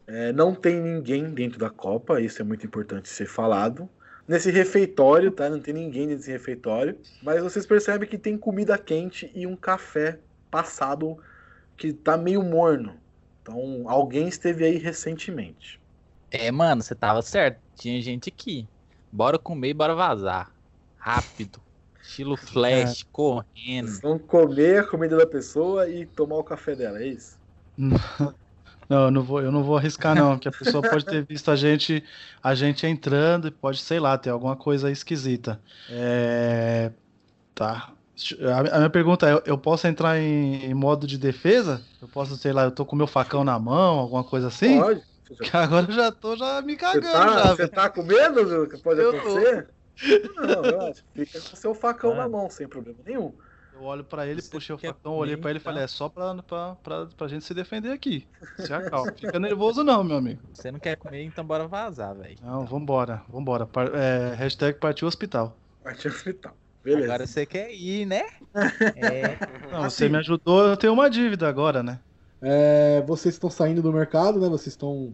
É, 0.06 0.32
não 0.32 0.54
tem 0.54 0.80
ninguém 0.80 1.34
dentro 1.34 1.60
da 1.60 1.70
Copa, 1.70 2.22
isso 2.22 2.42
é 2.42 2.46
muito 2.46 2.66
importante 2.66 3.10
ser 3.10 3.26
falado. 3.26 3.90
Nesse 4.28 4.52
refeitório, 4.52 5.32
tá? 5.32 5.50
Não 5.50 5.60
tem 5.60 5.74
ninguém 5.74 6.08
nesse 6.08 6.30
refeitório. 6.30 6.98
Mas 7.24 7.42
vocês 7.42 7.66
percebem 7.66 8.10
que 8.10 8.18
tem 8.18 8.38
comida 8.38 8.78
quente 8.78 9.32
e 9.34 9.48
um 9.48 9.56
café 9.56 10.20
passado 10.52 11.18
que 11.78 11.94
tá 11.94 12.18
meio 12.18 12.44
morno. 12.44 12.96
Então, 13.42 13.86
alguém 13.88 14.28
esteve 14.28 14.66
aí 14.66 14.78
recentemente. 14.78 15.80
É, 16.30 16.52
mano, 16.52 16.84
você 16.84 16.94
tava 16.94 17.22
certo. 17.22 17.60
Tinha 17.76 18.02
gente 18.02 18.28
aqui. 18.28 18.68
Bora 19.12 19.40
comer 19.40 19.70
e 19.70 19.74
bora 19.74 19.96
vazar. 19.96 20.52
Rápido. 20.98 21.62
Estilo 22.02 22.36
flash, 22.36 23.04
correndo. 23.12 23.88
Vocês 23.88 24.02
vão 24.02 24.20
comer 24.20 24.80
a 24.80 24.88
comida 24.88 25.18
da 25.18 25.26
pessoa 25.26 25.90
e 25.90 26.06
tomar 26.06 26.38
o 26.38 26.44
café 26.44 26.76
dela, 26.76 27.00
é 27.00 27.08
isso? 27.08 27.38
Não, 28.90 29.06
eu 29.06 29.12
não 29.12 29.22
vou, 29.24 29.42
eu 29.42 29.52
não 29.52 29.64
vou 29.64 29.78
arriscar 29.78 30.16
não, 30.16 30.36
porque 30.36 30.48
a 30.48 30.52
pessoa 30.52 30.82
pode 30.82 31.06
ter 31.06 31.26
visto 31.28 31.52
a 31.52 31.56
gente, 31.56 32.04
a 32.42 32.56
gente 32.56 32.86
entrando 32.88 33.48
e 33.48 33.52
pode, 33.52 33.80
sei 33.80 34.00
lá, 34.00 34.18
ter 34.18 34.30
alguma 34.30 34.56
coisa 34.56 34.90
esquisita. 34.90 35.62
É, 35.90 36.92
tá. 37.54 37.92
A, 38.74 38.78
minha 38.80 38.90
pergunta 38.90 39.30
é, 39.30 39.44
eu, 39.46 39.58
posso 39.58 39.88
entrar 39.88 40.18
em, 40.20 40.66
em 40.66 40.74
modo 40.74 41.06
de 41.06 41.18
defesa? 41.18 41.82
Eu 42.02 42.08
posso, 42.08 42.36
sei 42.38 42.52
lá, 42.52 42.64
eu 42.64 42.72
tô 42.72 42.86
com 42.86 42.96
meu 42.96 43.08
facão 43.08 43.44
na 43.44 43.60
mão, 43.60 44.00
alguma 44.00 44.24
coisa 44.24 44.48
assim? 44.48 44.80
Pode. 44.80 45.02
Que 45.42 45.56
agora 45.58 45.86
eu 45.90 45.94
já 45.94 46.12
tô 46.12 46.38
já 46.38 46.62
me 46.62 46.74
Você 46.74 46.80
cagando 46.80 47.12
tá, 47.12 47.34
já, 47.34 47.56
você 47.56 47.68
tá 47.68 47.90
com 47.90 48.02
medo 48.02 48.46
do 48.46 48.70
que 48.70 48.78
pode 48.78 49.02
Eu- 49.02 49.10
acontecer? 49.10 49.68
Não, 50.36 50.62
relaxa. 50.62 51.04
Fica 51.14 51.42
com 51.42 51.56
seu 51.56 51.76
facão 51.76 52.16
na 52.16 52.30
mão, 52.30 52.50
sem 52.50 52.68
problema 52.68 53.00
nenhum. 53.06 53.38
Eu 53.80 53.84
olho 53.84 54.04
pra 54.04 54.26
ele, 54.26 54.42
puxei 54.42 54.74
o 54.74 54.78
facão, 54.78 55.14
olhei 55.14 55.38
pra 55.38 55.52
ele 55.52 55.60
e 55.60 55.62
falei, 55.62 55.84
é 55.84 55.88
só 55.88 56.10
pra, 56.10 56.34
pra, 56.42 56.76
pra, 56.82 57.06
pra 57.16 57.28
gente 57.28 57.46
se 57.46 57.54
defender 57.54 57.92
aqui. 57.92 58.28
Se 58.58 58.74
acalma. 58.74 59.14
Fica 59.14 59.40
nervoso 59.40 59.84
não, 59.84 60.04
meu 60.04 60.18
amigo. 60.18 60.42
Você 60.52 60.72
não 60.72 60.80
quer 60.80 60.96
comer, 60.96 61.24
então 61.24 61.46
bora 61.46 61.68
vazar, 61.68 62.16
velho. 62.16 62.38
Não, 62.42 62.66
vambora, 62.66 63.22
vambora. 63.30 63.70
É, 63.94 64.34
hashtag 64.34 64.80
partiu 64.80 65.08
hospital. 65.08 65.56
Partiu 65.84 66.10
hospital. 66.10 66.56
Beleza. 66.84 67.06
Agora 67.06 67.28
você 67.28 67.46
quer 67.46 67.72
ir, 67.72 68.06
né? 68.06 68.24
É. 68.96 69.38
Não, 69.72 69.84
você 69.84 70.10
me 70.10 70.18
ajudou, 70.18 70.70
eu 70.70 70.78
tenho 70.78 70.94
uma 70.94 71.10
dívida 71.10 71.48
agora, 71.48 71.84
né? 71.84 72.00
É, 72.42 73.04
vocês 73.06 73.36
estão 73.36 73.50
saindo 73.50 73.82
do 73.82 73.94
mercado, 73.94 74.40
né? 74.40 74.50
Vocês 74.50 74.68
estão. 74.68 75.14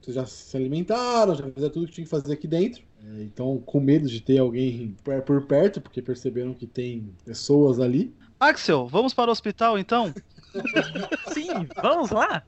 Vocês 0.00 0.16
já 0.16 0.26
se 0.26 0.56
alimentaram, 0.56 1.34
já 1.34 1.44
fizeram 1.44 1.72
tudo 1.72 1.86
que 1.86 1.92
tinha 1.92 2.04
que 2.04 2.10
fazer 2.10 2.32
aqui 2.32 2.48
dentro. 2.48 2.82
É, 3.06 3.22
então, 3.22 3.62
com 3.64 3.80
medo 3.80 4.08
de 4.08 4.20
ter 4.20 4.38
alguém 4.38 4.96
por 5.26 5.46
perto, 5.46 5.80
porque 5.80 6.00
perceberam 6.00 6.54
que 6.54 6.66
tem 6.66 7.12
pessoas 7.24 7.78
ali. 7.78 8.14
Axel, 8.40 8.86
vamos 8.86 9.12
para 9.12 9.28
o 9.28 9.32
hospital 9.32 9.78
então? 9.78 10.12
Sim, 11.32 11.66
vamos 11.82 12.10
lá! 12.10 12.42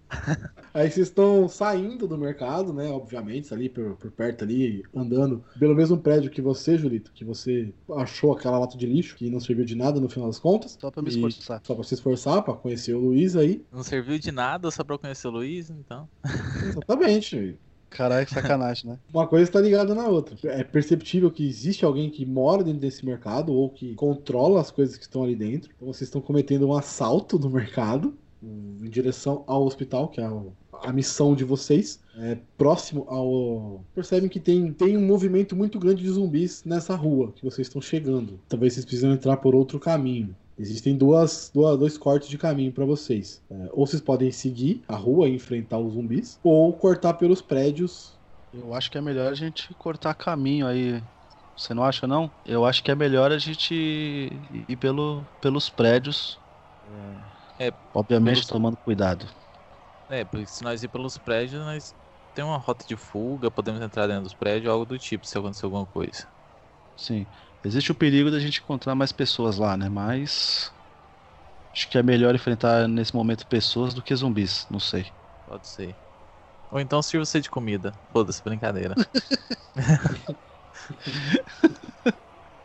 Aí 0.72 0.90
vocês 0.90 1.08
estão 1.08 1.48
saindo 1.48 2.06
do 2.06 2.18
mercado, 2.18 2.72
né? 2.72 2.88
Obviamente, 2.88 3.52
ali 3.52 3.68
por, 3.68 3.96
por 3.96 4.10
perto 4.10 4.44
ali, 4.44 4.82
andando 4.94 5.42
pelo 5.58 5.74
mesmo 5.74 5.98
prédio 5.98 6.30
que 6.30 6.42
você, 6.42 6.76
Julito, 6.76 7.12
que 7.12 7.24
você 7.24 7.72
achou 7.96 8.32
aquela 8.32 8.58
lata 8.58 8.76
de 8.76 8.86
lixo 8.86 9.16
que 9.16 9.30
não 9.30 9.40
serviu 9.40 9.64
de 9.64 9.74
nada 9.74 9.98
no 9.98 10.08
final 10.08 10.28
das 10.28 10.38
contas. 10.38 10.76
Só 10.78 10.90
pra 10.90 11.02
me 11.02 11.08
esforçar. 11.08 11.60
Só 11.64 11.74
pra 11.74 11.84
se 11.84 11.94
esforçar, 11.94 12.42
pra 12.42 12.54
conhecer 12.54 12.94
o 12.94 13.00
Luiz 13.00 13.34
aí. 13.34 13.64
Não 13.72 13.82
serviu 13.82 14.18
de 14.18 14.30
nada 14.30 14.70
só 14.70 14.84
pra 14.84 14.94
eu 14.94 14.98
conhecer 14.98 15.26
o 15.28 15.30
Luiz, 15.30 15.70
então. 15.70 16.08
Exatamente. 16.62 17.58
Caralho, 17.90 18.26
que 18.26 18.34
sacanagem, 18.34 18.90
né? 18.90 18.98
Uma 19.12 19.26
coisa 19.26 19.44
está 19.44 19.60
ligada 19.60 19.94
na 19.94 20.06
outra. 20.06 20.36
É 20.44 20.62
perceptível 20.64 21.30
que 21.30 21.46
existe 21.46 21.84
alguém 21.84 22.10
que 22.10 22.26
mora 22.26 22.62
dentro 22.62 22.80
desse 22.80 23.04
mercado 23.04 23.52
ou 23.52 23.70
que 23.70 23.94
controla 23.94 24.60
as 24.60 24.70
coisas 24.70 24.96
que 24.96 25.04
estão 25.04 25.22
ali 25.22 25.34
dentro. 25.34 25.70
Então 25.74 25.92
vocês 25.92 26.08
estão 26.08 26.20
cometendo 26.20 26.66
um 26.66 26.74
assalto 26.74 27.38
no 27.38 27.50
mercado 27.50 28.14
em 28.42 28.88
direção 28.88 29.42
ao 29.46 29.64
hospital, 29.64 30.08
que 30.08 30.20
é 30.20 30.30
a 30.82 30.92
missão 30.92 31.34
de 31.34 31.44
vocês. 31.44 32.00
É, 32.18 32.38
próximo 32.56 33.04
ao. 33.08 33.84
Percebem 33.94 34.28
que 34.28 34.40
tem, 34.40 34.72
tem 34.72 34.96
um 34.96 35.06
movimento 35.06 35.54
muito 35.54 35.78
grande 35.78 36.02
de 36.02 36.10
zumbis 36.10 36.64
nessa 36.64 36.94
rua 36.94 37.32
que 37.32 37.44
vocês 37.44 37.66
estão 37.66 37.80
chegando. 37.80 38.40
Talvez 38.48 38.74
vocês 38.74 38.84
precisam 38.84 39.12
entrar 39.12 39.36
por 39.38 39.54
outro 39.54 39.78
caminho. 39.78 40.34
Existem 40.58 40.96
duas, 40.96 41.50
duas- 41.52 41.78
dois 41.78 41.98
cortes 41.98 42.28
de 42.28 42.38
caminho 42.38 42.72
para 42.72 42.84
vocês. 42.84 43.42
É, 43.50 43.68
ou 43.72 43.86
vocês 43.86 44.00
podem 44.02 44.32
seguir 44.32 44.82
a 44.88 44.96
rua 44.96 45.28
e 45.28 45.34
enfrentar 45.34 45.78
os 45.78 45.94
zumbis, 45.94 46.38
ou 46.42 46.76
cortar 46.78 47.14
pelos 47.14 47.42
prédios 47.42 48.18
Eu 48.52 48.72
acho 48.74 48.90
que 48.90 48.98
é 48.98 49.00
melhor 49.00 49.30
a 49.32 49.34
gente 49.34 49.74
cortar 49.74 50.14
caminho 50.14 50.66
aí. 50.66 51.02
Você 51.56 51.74
não 51.74 51.84
acha, 51.84 52.06
não? 52.06 52.32
Eu 52.44 52.64
acho 52.64 52.82
que 52.82 52.90
é 52.90 52.94
melhor 52.94 53.32
a 53.32 53.38
gente 53.38 53.74
ir 53.74 54.76
pelo, 54.76 55.26
pelos 55.40 55.70
prédios. 55.70 56.40
É, 57.58 57.70
Obviamente 57.92 58.46
pelos- 58.46 58.46
tomando 58.46 58.76
cuidado. 58.76 59.28
É, 60.08 60.24
porque 60.24 60.46
se 60.46 60.62
nós 60.62 60.82
ir 60.82 60.88
pelos 60.88 61.18
prédios, 61.18 61.60
nós 61.60 61.94
temos 62.32 62.52
uma 62.52 62.58
rota 62.58 62.84
de 62.86 62.96
fuga, 62.96 63.50
podemos 63.50 63.80
entrar 63.80 64.06
dentro 64.06 64.22
dos 64.24 64.34
prédios, 64.34 64.70
algo 64.70 64.86
do 64.86 64.98
tipo, 64.98 65.26
se 65.26 65.36
acontecer 65.36 65.64
alguma 65.64 65.86
coisa. 65.86 66.28
Sim. 66.96 67.26
Existe 67.64 67.90
o 67.90 67.94
perigo 67.94 68.30
da 68.30 68.38
gente 68.38 68.60
encontrar 68.60 68.94
mais 68.94 69.12
pessoas 69.12 69.58
lá, 69.58 69.76
né? 69.76 69.88
Mas. 69.88 70.72
Acho 71.72 71.88
que 71.90 71.98
é 71.98 72.02
melhor 72.02 72.34
enfrentar 72.34 72.88
nesse 72.88 73.14
momento 73.14 73.46
pessoas 73.46 73.92
do 73.92 74.02
que 74.02 74.14
zumbis. 74.14 74.66
Não 74.70 74.80
sei. 74.80 75.12
Pode 75.46 75.66
ser. 75.66 75.94
Ou 76.70 76.80
então 76.80 77.02
sirva 77.02 77.24
você 77.24 77.40
de 77.40 77.50
comida. 77.50 77.92
Foda-se, 78.12 78.42
brincadeira. 78.42 78.94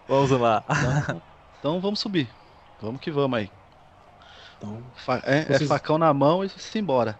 Vamos 0.08 0.32
lá. 0.32 0.64
Então, 0.70 1.22
então 1.60 1.80
vamos 1.82 2.00
subir. 2.00 2.30
Vamos 2.82 3.00
que 3.02 3.12
vamos 3.12 3.38
aí. 3.40 3.50
Então, 4.58 4.82
Fa- 4.96 5.22
é, 5.26 5.40
é 5.40 5.46
vocês- 5.58 5.70
facão 5.70 5.98
na 5.98 6.14
mão 6.14 6.44
e 6.44 6.50
se 6.50 6.80
embora. 6.80 7.18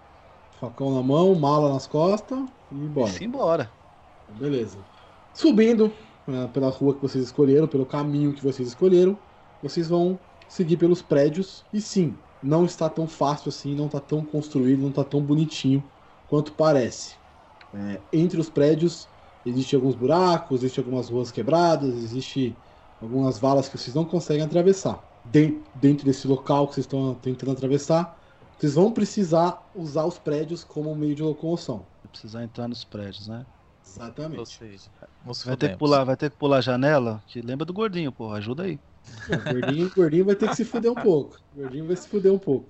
Facão 0.60 0.94
na 0.94 1.02
mão, 1.02 1.34
mala 1.36 1.74
nas 1.74 1.88
costas 1.88 2.40
e 2.72 2.76
embora. 2.76 3.12
Se 3.12 3.24
embora. 3.24 3.72
Beleza. 4.30 4.78
Subindo 5.34 5.94
pela 6.54 6.70
rua 6.70 6.96
que 6.96 7.02
vocês 7.02 7.24
escolheram, 7.26 7.68
pelo 7.68 7.86
caminho 7.86 8.34
que 8.34 8.42
vocês 8.42 8.68
escolheram, 8.70 9.20
vocês 9.62 9.88
vão 9.90 10.20
seguir 10.48 10.78
pelos 10.78 11.02
prédios. 11.02 11.68
E 11.72 11.82
sim, 11.82 12.24
não 12.42 12.66
está 12.66 12.90
tão 12.90 13.08
fácil 13.08 13.50
assim, 13.50 13.76
não 13.76 13.86
está 13.88 14.00
tão 14.00 14.26
construído, 14.26 14.82
não 14.82 14.90
está 14.90 15.04
tão 15.04 15.24
bonitinho 15.26 15.92
quanto 16.28 16.54
parece. 16.56 17.20
É, 17.74 18.04
entre 18.12 18.40
os 18.40 18.50
prédios 18.50 19.10
existem 19.46 19.78
alguns 19.78 19.96
buracos, 19.96 20.62
existem 20.62 20.82
algumas 20.84 21.10
ruas 21.10 21.32
quebradas, 21.32 21.96
existe 21.96 22.62
algumas 23.00 23.40
valas 23.40 23.70
que 23.70 23.78
vocês 23.78 23.96
não 23.96 24.06
conseguem 24.06 24.44
atravessar. 24.44 25.10
Den- 25.24 25.64
Dentro 25.74 26.06
desse 26.06 26.28
local 26.28 26.68
que 26.68 26.76
vocês 26.76 26.86
estão 26.86 27.16
tentando 27.16 27.52
atravessar, 27.54 28.20
vocês 28.58 28.74
vão 28.76 28.92
precisar 28.94 29.70
usar 29.74 30.06
os 30.06 30.20
prédios 30.20 30.64
como 30.64 30.96
meio 30.96 31.16
de 31.16 31.24
locomoção. 31.24 31.90
Precisar 32.12 32.44
entrar 32.44 32.68
nos 32.68 32.84
prédios, 32.84 33.28
né? 33.28 33.46
Exatamente. 33.86 34.40
Ou 34.40 34.46
seja, 34.46 34.90
nos 35.26 35.44
Vai 35.44 35.58
ter 35.58 35.72
que 35.72 35.78
pular, 35.78 36.04
vai 36.04 36.16
ter 36.16 36.30
que 36.30 36.38
pular 36.38 36.58
a 36.58 36.62
janela. 36.62 37.24
Que 37.28 37.42
lembra 37.42 37.66
do 37.66 37.74
gordinho, 37.74 38.12
porra. 38.12 38.38
Ajuda 38.38 38.64
aí. 38.64 38.80
O 39.28 39.54
gordinho, 39.54 39.92
gordinho 39.96 40.26
vai 40.26 40.36
ter 40.36 40.50
que 40.50 40.56
se 40.56 40.66
fuder 40.66 40.92
um 40.92 40.96
pouco. 41.02 41.40
O 41.56 41.62
gordinho 41.62 41.86
vai 41.86 41.96
se 41.96 42.08
fuder 42.08 42.32
um 42.32 42.40
pouco. 42.40 42.70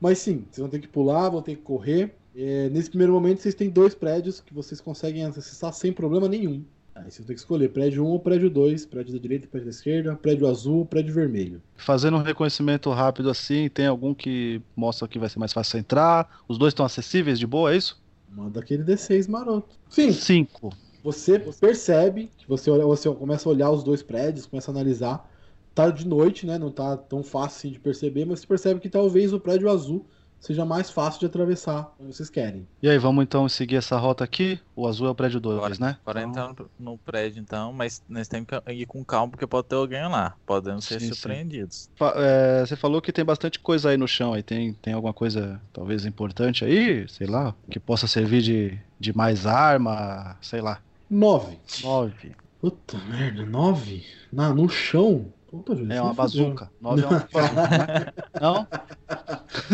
Mas 0.00 0.18
sim, 0.18 0.44
vocês 0.50 0.58
vão 0.58 0.68
ter 0.68 0.78
que 0.78 0.88
pular, 0.88 1.28
vão 1.28 1.42
ter 1.42 1.56
que 1.56 1.62
correr. 1.62 2.14
É, 2.34 2.68
nesse 2.68 2.90
primeiro 2.90 3.12
momento, 3.14 3.40
vocês 3.40 3.54
têm 3.54 3.70
dois 3.70 3.94
prédios 3.94 4.40
que 4.40 4.52
vocês 4.52 4.80
conseguem 4.80 5.24
acessar 5.24 5.72
sem 5.72 5.92
problema 5.92 6.28
nenhum. 6.28 6.62
Aí 6.94 7.04
vocês 7.04 7.18
vão 7.18 7.26
ter 7.26 7.34
que 7.34 7.40
escolher 7.40 7.68
prédio 7.70 8.04
1 8.04 8.08
ou 8.08 8.20
prédio 8.20 8.50
2, 8.50 8.86
prédio 8.86 9.14
da 9.14 9.20
direita, 9.20 9.46
prédio 9.46 9.66
da 9.66 9.70
esquerda, 9.70 10.16
prédio 10.16 10.46
azul 10.46 10.78
ou 10.78 10.86
prédio 10.86 11.14
vermelho. 11.14 11.62
Fazendo 11.76 12.16
um 12.16 12.22
reconhecimento 12.22 12.90
rápido 12.90 13.30
assim, 13.30 13.68
tem 13.68 13.86
algum 13.86 14.14
que 14.14 14.60
mostra 14.74 15.08
que 15.08 15.18
vai 15.18 15.28
ser 15.28 15.38
mais 15.38 15.52
fácil 15.52 15.78
entrar? 15.78 16.42
Os 16.46 16.58
dois 16.58 16.72
estão 16.72 16.84
acessíveis 16.84 17.38
de 17.38 17.46
boa, 17.46 17.72
é 17.72 17.76
isso? 17.76 18.00
Manda 18.30 18.60
aquele 18.60 18.82
D6 18.82 19.28
maroto. 19.28 19.74
Sim. 19.88 20.12
Cinco. 20.12 20.72
Você 21.06 21.38
percebe 21.38 22.30
que 22.36 22.48
você, 22.48 22.70
olha, 22.70 22.84
você 22.84 23.08
começa 23.14 23.48
a 23.48 23.52
olhar 23.52 23.70
os 23.70 23.82
dois 23.84 24.02
prédios, 24.02 24.46
começa 24.46 24.70
a 24.70 24.74
analisar. 24.74 25.30
Tá 25.74 25.90
de 25.90 26.06
noite, 26.06 26.46
né? 26.46 26.58
Não 26.58 26.70
tá 26.70 26.96
tão 26.96 27.22
fácil 27.22 27.56
assim 27.58 27.70
de 27.70 27.78
perceber, 27.78 28.24
mas 28.24 28.40
você 28.40 28.46
percebe 28.46 28.80
que 28.80 28.88
talvez 28.88 29.32
o 29.32 29.38
prédio 29.38 29.70
azul 29.70 30.06
seja 30.40 30.64
mais 30.64 30.90
fácil 30.90 31.20
de 31.20 31.26
atravessar 31.26 31.94
onde 31.98 32.14
vocês 32.14 32.30
querem. 32.30 32.66
E 32.82 32.88
aí, 32.88 32.98
vamos 32.98 33.22
então 33.22 33.48
seguir 33.48 33.76
essa 33.76 33.96
rota 33.96 34.24
aqui? 34.24 34.58
O 34.74 34.86
azul 34.86 35.06
é 35.08 35.10
o 35.10 35.14
prédio 35.14 35.40
2, 35.40 35.78
né? 35.78 35.98
Agora 36.04 36.22
entrar 36.22 36.54
no- 36.78 36.98
prédio 36.98 37.40
então, 37.40 37.72
mas 37.72 38.02
nós 38.08 38.28
temos 38.28 38.46
que 38.48 38.72
ir 38.72 38.86
com 38.86 39.04
calma 39.04 39.30
porque 39.30 39.46
pode 39.46 39.68
ter 39.68 39.74
alguém 39.76 40.02
lá. 40.08 40.34
Podemos 40.46 40.84
ser 40.84 41.00
Sim, 41.00 41.06
sim. 41.06 41.14
surpreendidos. 41.14 41.90
Fa- 41.96 42.14
é, 42.16 42.66
você 42.66 42.76
falou 42.76 43.00
que 43.00 43.12
tem 43.12 43.24
bastante 43.24 43.58
coisa 43.58 43.90
aí 43.90 43.96
no 43.96 44.06
chão. 44.08 44.32
Aí 44.34 44.42
tem, 44.42 44.72
tem 44.74 44.92
alguma 44.94 45.12
coisa 45.12 45.60
talvez 45.72 46.04
importante 46.04 46.64
aí, 46.64 47.08
sei 47.08 47.26
lá, 47.26 47.54
que 47.70 47.80
possa 47.80 48.06
servir 48.06 48.42
de, 48.42 48.78
de 49.00 49.16
mais 49.16 49.46
arma, 49.46 50.36
sei 50.40 50.60
lá. 50.60 50.80
Nove. 51.10 51.58
Nove. 51.82 52.34
Puta 52.60 52.98
merda, 53.08 53.44
nove? 53.44 54.04
Na, 54.32 54.52
no 54.52 54.68
chão? 54.68 55.32
Puta, 55.48 55.74
Júlio, 55.76 55.92
É 55.92 56.02
uma 56.02 56.12
bazuca. 56.14 56.70
Nove 56.80 57.02
é 57.02 57.06
uma 57.06 57.18
bazuca. 57.32 58.14
Não? 58.40 58.66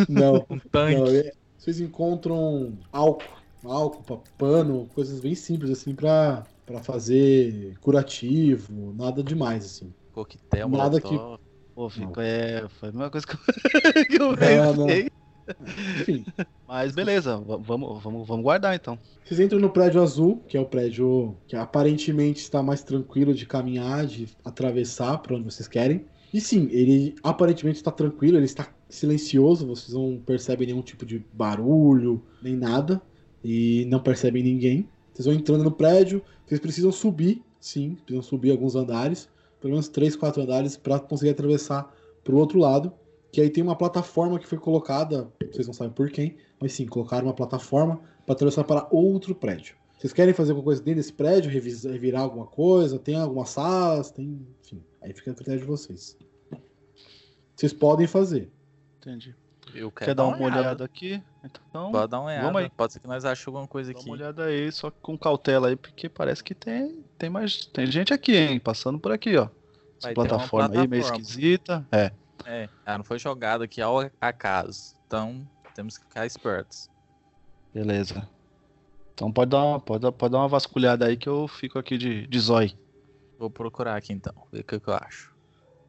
Não. 0.08 0.46
Um 0.50 0.58
tanque. 0.58 0.96
Não, 0.96 1.06
é- 1.06 1.32
vocês 1.56 1.80
encontram 1.80 2.76
álcool, 2.92 3.24
álcool, 3.64 4.02
pa- 4.02 4.22
pano, 4.36 4.88
coisas 4.94 5.20
bem 5.20 5.34
simples 5.34 5.70
assim 5.70 5.94
pra, 5.94 6.44
pra 6.66 6.80
fazer 6.82 7.78
curativo, 7.80 8.92
nada 8.96 9.22
demais 9.22 9.64
assim. 9.64 9.92
Coquetel, 10.12 10.68
Nada 10.68 11.00
que- 11.00 11.06
molotov. 11.14 11.40
Pô, 11.74 11.88
fico, 11.88 12.20
é, 12.20 12.68
foi 12.68 12.90
a 12.90 12.92
mesma 12.92 13.10
coisa 13.10 13.26
que 13.26 13.32
eu, 13.34 13.38
que 14.06 14.16
eu 14.16 14.28
não. 14.76 14.86
pensei. 14.86 15.10
Enfim, 16.00 16.24
Mas 16.66 16.94
beleza, 16.94 17.36
va- 17.38 17.56
vamos, 17.56 18.02
vamos, 18.02 18.26
vamos 18.28 18.42
guardar 18.42 18.74
então. 18.74 18.98
vocês 19.24 19.40
entram 19.40 19.58
no 19.58 19.70
prédio 19.70 20.02
azul, 20.02 20.42
que 20.48 20.56
é 20.56 20.60
o 20.60 20.64
prédio 20.66 21.36
que 21.46 21.56
aparentemente 21.56 22.40
está 22.40 22.62
mais 22.62 22.82
tranquilo 22.82 23.34
de 23.34 23.46
caminhar, 23.46 24.06
de 24.06 24.28
atravessar 24.44 25.18
para 25.18 25.34
onde 25.36 25.44
vocês 25.44 25.68
querem. 25.68 26.04
E 26.32 26.40
sim, 26.40 26.68
ele 26.70 27.14
aparentemente 27.22 27.76
está 27.78 27.90
tranquilo, 27.90 28.36
ele 28.38 28.46
está 28.46 28.66
silencioso, 28.88 29.66
vocês 29.66 29.92
não 29.94 30.18
percebem 30.24 30.66
nenhum 30.68 30.82
tipo 30.82 31.04
de 31.04 31.24
barulho, 31.32 32.22
nem 32.42 32.56
nada, 32.56 33.00
e 33.44 33.84
não 33.88 34.00
percebem 34.00 34.42
ninguém. 34.42 34.88
Vocês 35.12 35.26
vão 35.26 35.34
entrando 35.34 35.62
no 35.64 35.70
prédio, 35.70 36.22
vocês 36.46 36.58
precisam 36.60 36.90
subir, 36.90 37.42
sim, 37.60 37.96
precisam 38.04 38.22
subir 38.22 38.50
alguns 38.50 38.74
andares, 38.74 39.28
pelo 39.60 39.72
menos 39.72 39.88
3, 39.88 40.16
4 40.16 40.42
andares, 40.42 40.76
para 40.76 40.98
conseguir 40.98 41.30
atravessar 41.32 41.92
para 42.24 42.34
o 42.34 42.38
outro 42.38 42.58
lado. 42.58 42.92
Que 43.32 43.40
aí 43.40 43.48
tem 43.48 43.64
uma 43.64 43.74
plataforma 43.74 44.38
que 44.38 44.46
foi 44.46 44.58
colocada, 44.58 45.32
vocês 45.50 45.66
não 45.66 45.72
sabem 45.72 45.92
por 45.92 46.10
quem, 46.10 46.36
mas 46.60 46.74
sim, 46.74 46.86
colocaram 46.86 47.26
uma 47.26 47.34
plataforma 47.34 47.98
para 48.26 48.34
atravessar 48.34 48.62
para 48.62 48.86
outro 48.90 49.34
prédio. 49.34 49.74
Vocês 49.98 50.12
querem 50.12 50.34
fazer 50.34 50.50
alguma 50.50 50.64
coisa 50.64 50.82
dentro 50.82 51.00
desse 51.00 51.12
prédio, 51.12 51.50
revirar 51.50 52.22
alguma 52.22 52.44
coisa? 52.44 52.98
Tem 52.98 53.14
algumas 53.14 53.48
salas? 53.48 54.10
Tem. 54.10 54.46
Enfim, 54.62 54.82
aí 55.00 55.14
fica 55.14 55.30
a 55.30 55.34
critério 55.34 55.60
de 55.60 55.66
vocês. 55.66 56.16
Vocês 57.56 57.72
podem 57.72 58.06
fazer. 58.06 58.50
Entendi. 58.98 59.34
Eu 59.74 59.90
quero 59.90 60.10
Quer 60.10 60.14
dar 60.14 60.24
uma 60.24 60.42
olhada 60.42 60.84
aqui? 60.84 61.22
Então, 61.42 61.90
Pode 61.92 62.10
dar 62.10 62.20
uma 62.20 62.26
olhada. 62.26 62.44
Vamos 62.44 62.62
aí. 62.62 62.70
Pode 62.70 62.92
ser 62.92 63.00
que 63.00 63.06
nós 63.06 63.24
achemos 63.24 63.46
alguma 63.46 63.66
coisa 63.66 63.92
Dá 63.92 63.98
aqui. 63.98 64.08
uma 64.08 64.16
olhada 64.16 64.44
aí, 64.44 64.70
só 64.72 64.90
com 64.90 65.16
cautela 65.16 65.68
aí, 65.68 65.76
porque 65.76 66.08
parece 66.08 66.42
que 66.44 66.54
tem, 66.54 67.02
tem 67.16 67.30
mais. 67.30 67.64
Tem 67.66 67.86
gente 67.86 68.12
aqui, 68.12 68.36
hein? 68.36 68.58
Passando 68.60 68.98
por 68.98 69.12
aqui, 69.12 69.36
ó. 69.36 69.48
Essa 69.98 70.08
uma 70.08 70.14
plataforma 70.14 70.68
aí 70.68 70.88
meio 70.88 71.02
plataforma. 71.02 71.22
esquisita. 71.22 71.86
É. 71.90 72.12
É, 72.46 72.68
ela 72.84 72.98
não 72.98 73.04
foi 73.04 73.18
jogada 73.18 73.64
aqui 73.64 73.80
ao 73.80 74.10
acaso. 74.20 74.94
Então, 75.06 75.46
temos 75.74 75.98
que 75.98 76.04
ficar 76.04 76.26
espertos. 76.26 76.88
Beleza. 77.72 78.28
Então 79.14 79.30
pode 79.32 79.50
dar, 79.50 79.62
uma, 79.64 79.80
pode, 79.80 80.02
dar- 80.02 80.12
pode 80.12 80.32
dar 80.32 80.38
uma 80.38 80.48
vasculhada 80.48 81.06
aí 81.06 81.16
que 81.16 81.28
eu 81.28 81.46
fico 81.46 81.78
aqui 81.78 81.96
de, 81.96 82.26
de 82.26 82.40
zói. 82.40 82.74
Vou 83.38 83.50
procurar 83.50 83.96
aqui 83.96 84.12
então, 84.12 84.32
ver 84.52 84.60
o 84.60 84.64
que, 84.64 84.80
que 84.80 84.88
eu 84.88 84.94
acho. 84.94 85.32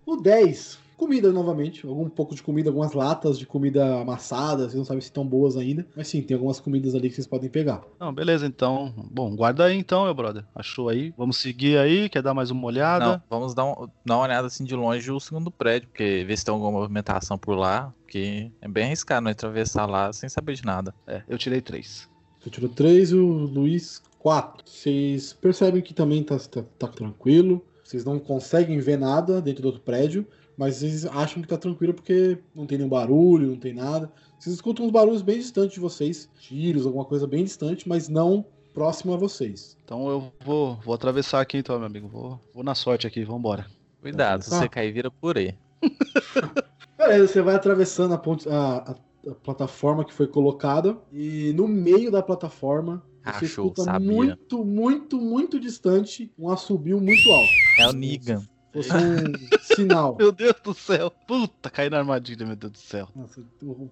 O 0.05 0.17
10, 0.17 0.79
comida 0.97 1.31
novamente. 1.31 1.85
Algum 1.85 2.09
pouco 2.09 2.33
de 2.35 2.41
comida, 2.43 2.69
algumas 2.69 2.93
latas 2.93 3.37
de 3.37 3.45
comida 3.45 4.01
amassada. 4.01 4.63
Vocês 4.63 4.75
não 4.75 4.85
sabem 4.85 5.01
se 5.01 5.07
estão 5.07 5.25
boas 5.25 5.57
ainda. 5.57 5.85
Mas 5.95 6.07
sim, 6.07 6.21
tem 6.21 6.35
algumas 6.35 6.59
comidas 6.59 6.95
ali 6.95 7.09
que 7.09 7.15
vocês 7.15 7.27
podem 7.27 7.49
pegar. 7.49 7.81
Não, 7.99 8.13
beleza, 8.13 8.45
então. 8.45 8.93
Bom, 9.11 9.35
guarda 9.35 9.65
aí 9.65 9.77
então, 9.77 10.05
meu 10.05 10.13
brother. 10.13 10.43
Achou 10.55 10.89
aí? 10.89 11.13
Vamos 11.17 11.37
seguir 11.37 11.77
aí, 11.77 12.09
quer 12.09 12.21
dar 12.21 12.33
mais 12.33 12.51
uma 12.51 12.65
olhada? 12.65 13.05
Não, 13.05 13.21
vamos 13.29 13.53
dar, 13.53 13.65
um- 13.65 13.87
dar 14.05 14.15
uma 14.17 14.23
olhada 14.23 14.47
assim 14.47 14.63
de 14.63 14.75
longe 14.75 15.11
o 15.11 15.19
segundo 15.19 15.49
prédio, 15.51 15.87
porque 15.89 16.23
ver 16.27 16.37
se 16.37 16.45
tem 16.45 16.53
alguma 16.53 16.71
movimentação 16.71 17.37
por 17.37 17.55
lá, 17.55 17.93
porque 18.03 18.51
é 18.61 18.67
bem 18.67 18.85
arriscado 18.85 19.23
nós 19.23 19.31
atravessar 19.33 19.85
lá 19.85 20.11
sem 20.13 20.29
saber 20.29 20.55
de 20.55 20.65
nada. 20.65 20.93
É, 21.07 21.21
eu 21.27 21.37
tirei 21.37 21.61
três. 21.61 22.07
Você 22.41 22.49
tirou 22.49 22.69
3 22.69 23.11
e 23.11 23.15
o 23.15 23.25
Luiz 23.25 24.01
4. 24.19 24.63
Vocês 24.69 25.31
percebem 25.31 25.81
que 25.81 25.93
também 25.93 26.21
tá, 26.23 26.37
tá, 26.37 26.61
tá 26.77 26.87
tranquilo. 26.89 27.63
Vocês 27.83 28.03
não 28.03 28.19
conseguem 28.19 28.79
ver 28.79 28.97
nada 28.97 29.41
dentro 29.41 29.61
do 29.61 29.67
outro 29.67 29.81
prédio, 29.81 30.27
mas 30.57 30.75
vocês 30.77 31.05
acham 31.05 31.41
que 31.41 31.47
tá 31.47 31.57
tranquilo 31.57 31.93
porque 31.93 32.37
não 32.55 32.65
tem 32.65 32.77
nenhum 32.77 32.89
barulho, 32.89 33.47
não 33.47 33.57
tem 33.57 33.73
nada. 33.73 34.11
Vocês 34.39 34.55
escutam 34.55 34.85
uns 34.85 34.91
barulhos 34.91 35.21
bem 35.21 35.37
distantes 35.37 35.73
de 35.75 35.79
vocês, 35.79 36.29
tiros, 36.39 36.85
alguma 36.85 37.05
coisa 37.05 37.25
bem 37.25 37.43
distante, 37.43 37.87
mas 37.87 38.07
não 38.09 38.45
próximo 38.73 39.13
a 39.13 39.17
vocês. 39.17 39.77
Então 39.85 40.09
eu 40.09 40.31
vou, 40.43 40.75
vou 40.83 40.93
atravessar 40.95 41.39
aqui 41.41 41.57
então, 41.57 41.77
meu 41.77 41.87
amigo. 41.87 42.07
Vou, 42.07 42.39
vou 42.53 42.63
na 42.63 42.75
sorte 42.75 43.05
aqui, 43.07 43.23
vambora. 43.23 43.65
Cuidado, 44.01 44.43
se 44.43 44.49
Tá. 44.49 44.59
você 44.59 44.67
cair, 44.69 44.91
vira 44.91 45.09
purê. 45.09 45.55
Beleza, 46.97 47.27
você 47.27 47.41
vai 47.41 47.55
atravessando 47.55 48.13
a, 48.13 48.17
ponte, 48.17 48.47
a, 48.49 48.53
a- 48.91 48.95
a 49.29 49.35
plataforma 49.35 50.03
que 50.03 50.13
foi 50.13 50.27
colocada 50.27 50.97
e 51.11 51.53
no 51.55 51.67
meio 51.67 52.11
da 52.11 52.21
plataforma 52.21 53.01
você 53.39 53.45
escuta 53.45 53.83
sabia. 53.83 54.11
muito, 54.11 54.65
muito, 54.65 55.17
muito 55.21 55.59
distante 55.59 56.29
um 56.37 56.49
assobio 56.49 56.99
muito 56.99 57.31
alto. 57.31 57.49
É 57.79 57.87
o 57.87 57.93
Negan. 57.93 58.43
Fosse 58.73 58.89
um 58.91 59.59
sinal. 59.61 60.15
Meu 60.19 60.31
Deus 60.31 60.55
do 60.63 60.73
céu. 60.73 61.11
Puta, 61.27 61.69
caí 61.69 61.89
na 61.89 61.99
armadilha, 61.99 62.45
meu 62.45 62.55
Deus 62.55 62.71
do 62.73 62.77
céu. 62.79 63.07
Nossa, 63.15 63.41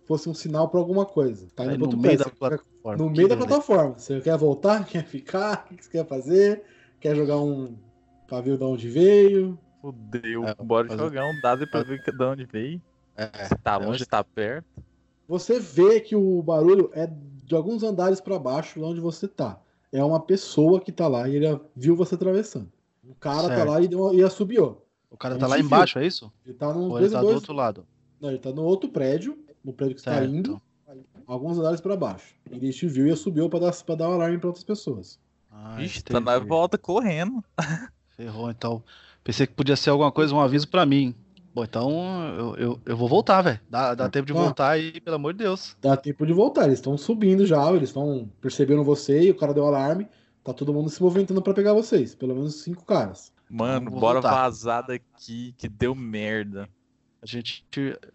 fosse 0.06 0.28
um 0.28 0.34
sinal 0.34 0.68
pra 0.70 0.80
alguma 0.80 1.06
coisa. 1.06 1.48
Tá 1.56 1.66
indo 1.66 1.78
no 1.78 1.84
outro 1.86 2.00
meio 2.00 2.18
prédio, 2.18 2.26
da 2.26 2.38
plataforma. 2.50 3.04
No 3.04 3.10
meio 3.12 3.28
da 3.28 3.38
plataforma. 3.38 3.94
Você 4.00 4.20
quer 4.22 4.38
voltar? 4.38 4.84
Quer 4.90 5.06
ficar? 5.06 5.68
O 5.72 5.76
que 5.76 5.86
você 5.86 5.92
quer 5.92 6.08
fazer? 6.08 6.64
Quer 7.00 7.16
jogar 7.16 7.38
um 7.40 7.76
pavio 8.28 8.58
de 8.58 8.64
onde 8.64 8.90
veio? 8.90 9.58
Fudeu. 9.82 10.46
É, 10.46 10.56
Bora 10.56 10.88
fazer- 10.88 11.04
jogar 11.04 11.26
um 11.26 11.40
dado 11.42 11.68
pra 11.68 11.84
ver 11.84 12.04
que- 12.04 12.12
de 12.12 12.24
onde 12.24 12.46
veio. 12.46 12.82
É, 13.16 13.28
tá 13.64 13.74
é 13.74 13.78
longe, 13.78 13.90
onde- 13.90 14.00
se 14.00 14.06
tá 14.10 14.24
perto. 14.24 14.66
Você 15.28 15.60
vê 15.60 16.00
que 16.02 16.16
o 16.16 16.42
barulho 16.42 16.90
é 16.94 17.08
de 17.46 17.56
alguns 17.56 17.84
andares 17.84 18.20
pra 18.20 18.38
baixo, 18.40 18.80
lá 18.82 18.88
onde 18.90 19.00
você 19.00 19.28
tá. 19.28 19.60
É 19.92 20.04
uma 20.04 20.20
pessoa 20.20 20.80
que 20.82 20.92
tá 20.92 21.08
lá 21.08 21.28
e 21.30 21.36
ele 21.36 21.60
viu 21.76 21.96
você 21.96 22.16
atravessando. 22.16 22.72
Um 23.12 23.16
cara 23.20 23.50
tá 23.50 23.56
Certo. 23.56 23.70
lá 23.70 23.82
e, 23.82 23.88
deu, 23.88 24.14
e 24.14 24.24
assobiou. 24.24 24.88
O 25.10 25.18
cara 25.18 25.38
tá 25.38 25.46
lá 25.46 25.58
viu. 25.58 25.66
embaixo, 25.66 26.00
é 26.00 26.08
isso? 26.08 26.32
Ele 26.46 26.54
tá 26.56 26.74
no 26.74 26.90
Ou 26.92 26.98
ele 26.98 27.08
e 27.08 27.12
tá 27.12 27.20
do 27.20 27.28
outro 27.28 27.54
lado? 27.54 27.86
Não, 28.20 28.30
ele 28.30 28.40
tá 28.40 28.52
no 28.52 28.64
outro 28.64 28.90
prédio, 28.90 29.38
no 29.64 29.74
prédio 29.74 29.96
que 29.96 30.02
você 30.02 30.10
tá 30.10 30.24
indo, 30.24 30.62
alguns 31.28 31.58
andares 31.60 31.82
pra 31.82 31.96
baixo. 31.98 32.34
Ele 32.50 32.72
te 32.72 32.88
viu 32.88 33.08
e 33.08 33.12
assobiou 33.12 33.50
pra 33.50 33.60
dar, 33.60 33.74
pra 33.84 33.96
dar 33.96 34.10
um 34.10 34.14
alarme 34.14 34.38
pra 34.38 34.48
outras 34.48 34.64
pessoas. 34.64 35.20
Ah, 35.52 35.84
Ixi, 35.84 36.04
tá 36.04 36.20
na 36.22 36.40
volta 36.40 36.78
correndo. 36.78 37.44
Ferrou, 38.16 38.50
então. 38.50 38.82
Pensei 39.24 39.46
que 39.46 39.54
podia 39.54 39.76
ser 39.76 39.90
alguma 39.90 40.12
coisa, 40.12 40.34
um 40.34 40.40
aviso 40.40 40.68
pra 40.68 40.86
mim. 40.86 41.14
Bom, 41.54 41.64
então 41.66 41.92
eu, 42.38 42.56
eu, 42.56 42.80
eu 42.86 42.96
vou 42.98 43.10
voltar, 43.10 43.42
velho. 43.42 43.60
Dá, 43.70 43.94
dá 43.94 44.08
tempo 44.10 44.26
de 44.28 44.32
Ah. 44.32 44.36
voltar 44.42 44.70
aí, 44.70 45.02
pelo 45.02 45.18
amor 45.18 45.34
de 45.34 45.40
Deus. 45.40 45.76
Dá 45.82 45.98
tempo 45.98 46.26
de 46.26 46.32
voltar, 46.32 46.64
eles 46.66 46.80
estão 46.80 46.98
subindo 46.98 47.46
já, 47.46 47.70
eles 47.74 47.90
estão 47.90 48.30
percebendo 48.40 48.84
você 48.86 49.24
e 49.24 49.32
o 49.32 49.36
cara 49.36 49.54
deu 49.54 49.66
alarme. 49.68 50.08
Tá 50.44 50.54
todo 50.54 50.74
mundo 50.74 50.90
se 50.90 51.02
movimentando 51.02 51.42
pra 51.42 51.54
pegar 51.54 51.74
vocês, 51.74 52.16
pelo 52.16 52.34
menos 52.36 52.62
cinco 52.64 52.84
caras. 52.86 53.32
Mano, 53.50 53.92
Vou 53.92 54.00
bora 54.00 54.22
voltar. 54.22 54.36
vazar 54.44 54.86
daqui, 54.88 55.54
que 55.58 55.68
deu 55.70 55.94
merda. 55.94 56.68
A 57.22 57.26
gente. 57.26 57.64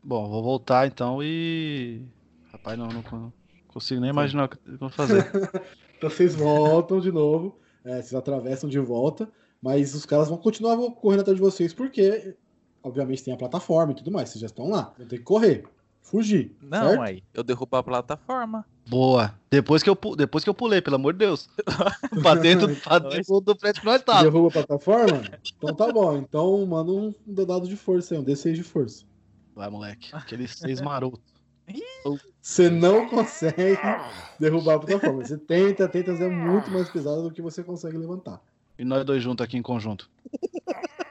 Bom, 0.02 0.28
vou 0.28 0.42
voltar 0.42 0.86
então 0.88 1.22
e. 1.22 2.02
Rapaz, 2.50 2.76
não, 2.78 2.88
não 2.88 3.02
con- 3.02 3.32
consigo 3.68 4.00
nem 4.00 4.10
imaginar 4.10 4.44
o 4.46 4.48
que 4.48 4.58
eu 4.66 4.78
vou 4.78 4.88
fazer. 4.90 5.24
Então 5.98 6.10
vocês 6.10 6.34
voltam 6.34 7.00
de 7.00 7.10
novo, 7.10 7.58
é, 7.82 7.94
vocês 8.02 8.12
atravessam 8.12 8.68
de 8.68 8.78
volta, 8.78 9.26
mas 9.62 9.94
os 9.94 10.04
caras 10.04 10.28
vão 10.28 10.36
continuar 10.36 10.76
correndo 10.92 11.20
atrás 11.20 11.36
de 11.36 11.42
vocês 11.42 11.72
porque, 11.72 12.36
obviamente, 12.82 13.24
tem 13.24 13.32
a 13.32 13.36
plataforma 13.38 13.92
e 13.92 13.94
tudo 13.94 14.10
mais, 14.12 14.28
vocês 14.28 14.40
já 14.40 14.46
estão 14.46 14.68
lá, 14.68 14.92
vão 14.98 15.06
ter 15.06 15.16
que 15.16 15.24
correr. 15.24 15.64
Fugir. 16.06 16.56
Não, 16.62 16.88
certo? 16.88 17.02
aí. 17.02 17.22
Eu 17.34 17.42
derrubo 17.42 17.76
a 17.76 17.82
plataforma. 17.82 18.64
Boa. 18.88 19.34
Depois 19.50 19.82
que 19.82 19.90
eu, 19.90 19.98
depois 20.16 20.44
que 20.44 20.50
eu 20.50 20.54
pulei, 20.54 20.80
pelo 20.80 20.96
amor 20.96 21.12
de 21.12 21.18
Deus. 21.18 21.48
pra 22.22 22.34
dentro, 22.34 22.74
pra 22.80 22.98
dentro 22.98 23.40
do 23.40 23.56
prédio 23.56 23.80
que 23.80 23.86
nós 23.86 24.02
tava. 24.02 24.22
Derruba 24.22 24.48
a 24.48 24.64
plataforma? 24.64 25.22
Então 25.56 25.74
tá 25.74 25.92
bom. 25.92 26.16
Então 26.16 26.64
manda 26.64 26.92
um 26.92 27.12
dado 27.26 27.68
de 27.68 27.76
força 27.76 28.14
aí, 28.14 28.20
um 28.20 28.24
D6 28.24 28.54
de 28.54 28.62
força. 28.62 29.04
Vai, 29.54 29.68
moleque. 29.68 30.08
Aquele 30.12 30.46
seis 30.46 30.80
maroto. 30.80 31.20
Você 32.40 32.70
não 32.70 33.08
consegue 33.08 33.76
derrubar 34.38 34.74
a 34.74 34.78
plataforma. 34.78 35.24
Você 35.24 35.36
tenta, 35.36 35.88
tenta, 35.88 36.12
mas 36.12 36.20
é 36.20 36.28
muito 36.28 36.70
mais 36.70 36.88
pesado 36.88 37.22
do 37.22 37.32
que 37.32 37.42
você 37.42 37.64
consegue 37.64 37.96
levantar. 37.96 38.40
E 38.78 38.84
nós 38.84 39.04
dois 39.04 39.22
juntos 39.22 39.42
aqui 39.42 39.56
em 39.56 39.62
conjunto. 39.62 40.08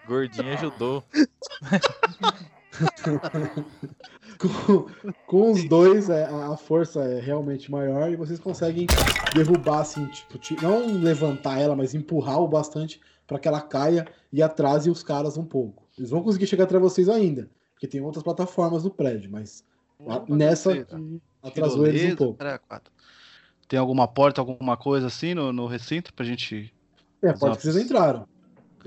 Gordinho 0.08 0.54
ajudou. 0.54 1.04
com, 4.38 4.88
com 5.26 5.52
os 5.52 5.68
dois, 5.68 6.10
é, 6.10 6.26
a 6.26 6.54
a 6.54 6.58
força 6.58 7.02
é 7.04 7.20
realmente 7.20 7.72
maior 7.72 8.10
e 8.12 8.16
vocês 8.16 8.40
conseguem 8.40 8.88
derrubar, 9.34 9.82
assim, 9.82 10.06
tipo, 10.08 10.38
ti- 10.38 10.58
não 10.62 11.02
levantar 11.02 11.60
ela, 11.60 11.76
mas 11.76 11.94
empurrar 11.94 12.40
o 12.40 12.48
bastante 12.48 13.00
para 13.28 13.40
que 13.40 13.48
ela 13.48 13.62
caia 13.62 14.06
e 14.32 14.42
atrase 14.42 14.90
os 14.90 15.04
caras 15.04 15.38
um 15.38 15.46
pouco. 15.46 15.88
Eles 15.98 16.10
vão 16.10 16.22
conseguir 16.22 16.48
chegar 16.48 16.66
até 16.66 16.78
vocês 16.78 17.10
ainda, 17.10 17.50
porque 17.74 17.88
tem 17.88 18.02
outras 18.02 18.24
plataformas 18.24 18.84
no 18.84 18.92
prédio, 18.92 19.32
mas 19.32 19.64
nessa 20.30 20.76
que 20.76 21.22
atrasou 21.42 21.88
eles 21.88 22.02
um 22.02 22.06
Tirolesa, 22.06 22.18
pouco. 22.18 22.38
Tem 23.68 23.80
alguma 23.80 24.08
porta, 24.08 24.42
alguma 24.42 24.78
coisa 24.78 25.08
assim 25.08 25.34
no, 25.34 25.52
no 25.52 25.66
recinto 25.66 26.14
pra 26.14 26.26
gente. 26.26 26.74
É, 27.22 27.34
porta 27.34 27.58
que 27.58 27.64
vocês 27.64 27.78
entraram. 27.78 28.28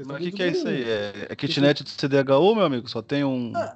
Mas 0.07 0.17
o 0.17 0.21
que, 0.21 0.33
que 0.33 0.43
é 0.43 0.49
isso 0.49 0.69
aí? 0.69 0.83
É, 0.83 1.27
é 1.31 1.37
kitnet 1.37 1.83
do 1.83 1.89
CDHU, 1.91 2.55
meu 2.55 2.65
amigo? 2.65 2.89
Só 2.89 3.03
tem 3.03 3.25
um. 3.25 3.53
É, 3.57 3.75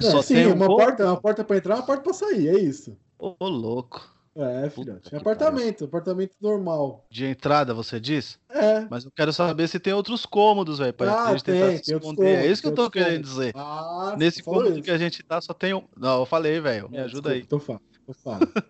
Só 0.00 0.22
sim, 0.22 0.34
tem 0.34 0.46
um 0.46 0.54
uma 0.54 0.66
porta, 0.66 1.04
uma 1.06 1.20
porta 1.20 1.44
para 1.44 1.56
entrar, 1.56 1.76
uma 1.76 1.86
porta 1.86 2.02
para 2.02 2.12
sair, 2.12 2.48
é 2.48 2.58
isso. 2.58 2.96
Ô, 3.18 3.34
louco. 3.40 4.14
É, 4.38 4.68
filhote. 4.68 5.14
É 5.14 5.16
apartamento, 5.18 5.86
apartamento 5.86 6.36
normal. 6.42 7.06
De 7.10 7.24
entrada, 7.24 7.72
você 7.72 7.98
diz? 7.98 8.38
É. 8.50 8.86
Mas 8.90 9.06
eu 9.06 9.10
quero 9.10 9.32
saber 9.32 9.66
se 9.66 9.80
tem 9.80 9.94
outros 9.94 10.26
cômodos, 10.26 10.78
velho, 10.78 10.92
pra 10.92 11.24
Ah, 11.24 11.30
gente 11.32 11.42
tem, 11.44 11.54
tentar 11.54 11.76
se 11.78 11.82
tem 11.84 11.96
esconder. 11.96 12.26
É 12.26 12.30
cômodos, 12.34 12.50
isso 12.52 12.62
que 12.62 12.68
eu 12.68 12.74
tô 12.74 12.90
querendo 12.90 13.10
cômodos. 13.12 13.30
dizer. 13.30 13.52
Ah, 13.56 14.14
Nesse 14.18 14.42
cômodo 14.42 14.72
isso. 14.72 14.82
que 14.82 14.90
a 14.90 14.98
gente 14.98 15.22
tá, 15.22 15.40
só 15.40 15.54
tem 15.54 15.72
um. 15.72 15.82
Não, 15.96 16.20
eu 16.20 16.26
falei, 16.26 16.60
velho. 16.60 16.90
Me 16.90 16.98
ajuda 16.98 17.30
aí. 17.30 17.40
Então 17.40 17.58
fala, 17.58 17.80
então 17.82 17.94
fala. 17.94 17.95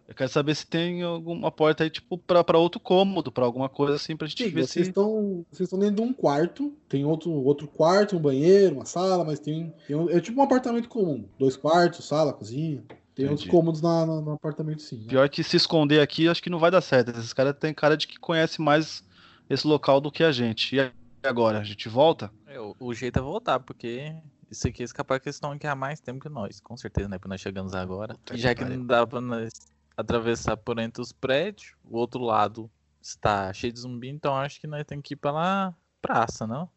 Eu 0.09 0.15
quero 0.15 0.31
saber 0.31 0.55
se 0.55 0.67
tem 0.67 1.03
alguma 1.03 1.51
porta 1.51 1.85
aí, 1.85 1.91
tipo, 1.91 2.17
pra, 2.19 2.43
pra 2.43 2.59
outro 2.59 2.81
cômodo, 2.81 3.31
pra 3.31 3.45
alguma 3.45 3.69
coisa 3.69 3.97
assim, 3.97 4.17
pra 4.17 4.27
gente 4.27 4.45
Sim, 4.45 4.51
ver 4.51 4.63
vocês 4.63 4.87
se. 4.87 4.91
estão 4.91 5.45
vocês 5.51 5.67
estão 5.67 5.79
dentro 5.79 5.97
de 5.97 6.03
um 6.03 6.13
quarto, 6.13 6.73
tem 6.89 7.05
outro, 7.05 7.31
outro 7.31 7.67
quarto, 7.69 8.17
um 8.17 8.21
banheiro, 8.21 8.77
uma 8.77 8.85
sala, 8.87 9.25
mas 9.25 9.39
tem, 9.39 9.73
tem 9.87 9.95
um- 9.97 10.09
é 10.11 10.21
tipo 10.21 10.41
um 10.41 10.45
apartamento 10.45 10.89
comum, 10.89 11.25
dois 11.39 11.57
quartos, 11.57 12.05
sala, 12.07 12.33
cozinha. 12.33 12.83
Tem 13.15 13.25
outros 13.27 13.43
Entendi. 13.45 13.51
cômodos 13.51 13.81
na, 13.81 14.05
na- 14.05 14.21
no 14.21 14.33
apartamento 14.33 14.83
sim. 14.83 14.99
né? 14.99 15.05
Pior 15.09 15.29
que 15.29 15.43
se 15.43 15.57
esconder 15.57 16.01
aqui, 16.01 16.29
acho 16.29 16.43
que 16.43 16.51
não 16.51 16.59
vai 16.59 16.71
dar 16.71 16.81
certo. 16.83 17.11
Esses 17.11 17.33
caras 17.33 17.57
têm 17.59 17.73
cara 17.73 17.97
de 17.97 18.07
que 18.07 18.19
conhece 18.19 18.61
mais 18.61 19.03
esse 19.49 19.67
local 19.67 20.01
do 20.01 20.11
que 20.13 20.23
a 20.23 20.31
gente. 20.33 20.77
E 20.77 20.91
agora? 21.27 21.59
A 21.61 21.65
gente 21.65 21.89
volta? 21.89 22.31
É, 22.47 22.61
o, 22.61 22.75
o 22.79 22.93
jeito 22.95 23.19
é 23.19 23.23
voltar, 23.23 23.59
porque 23.61 24.13
isso 24.51 24.67
aqui 24.69 24.83
é 24.83 24.85
escapar 24.85 25.19
que 25.21 25.29
eles 25.29 25.37
estão 25.37 25.53
aqui 25.53 25.67
há 25.67 25.75
mais 25.75 26.01
tempo 26.01 26.21
que 26.21 26.29
nós. 26.29 26.61
Com 26.61 26.77
certeza, 26.77 27.09
né? 27.09 27.19
Porque 27.19 27.29
nós 27.29 27.41
chegamos 27.41 27.75
agora. 27.75 28.17
E 28.33 28.39
já 28.39 28.55
que 28.55 28.65
não 28.65 28.85
dá 28.85 29.07
pra 29.07 29.21
nós 29.21 29.53
atravessar 29.97 30.57
por 30.57 30.79
entre 30.79 31.01
os 31.03 31.13
prédios, 31.13 31.73
o 31.85 31.97
outro 31.97 32.21
lado 32.21 32.71
está 33.01 33.53
cheio 33.53 33.73
de 33.73 33.81
zumbi, 33.81 34.09
então 34.09 34.35
acho 34.37 34.61
que 34.61 34.67
nós 34.67 34.85
temos 34.85 35.03
que 35.05 35.15
ir 35.15 35.17
pela 35.17 35.75
praça, 36.03 36.47
não? 36.47 36.69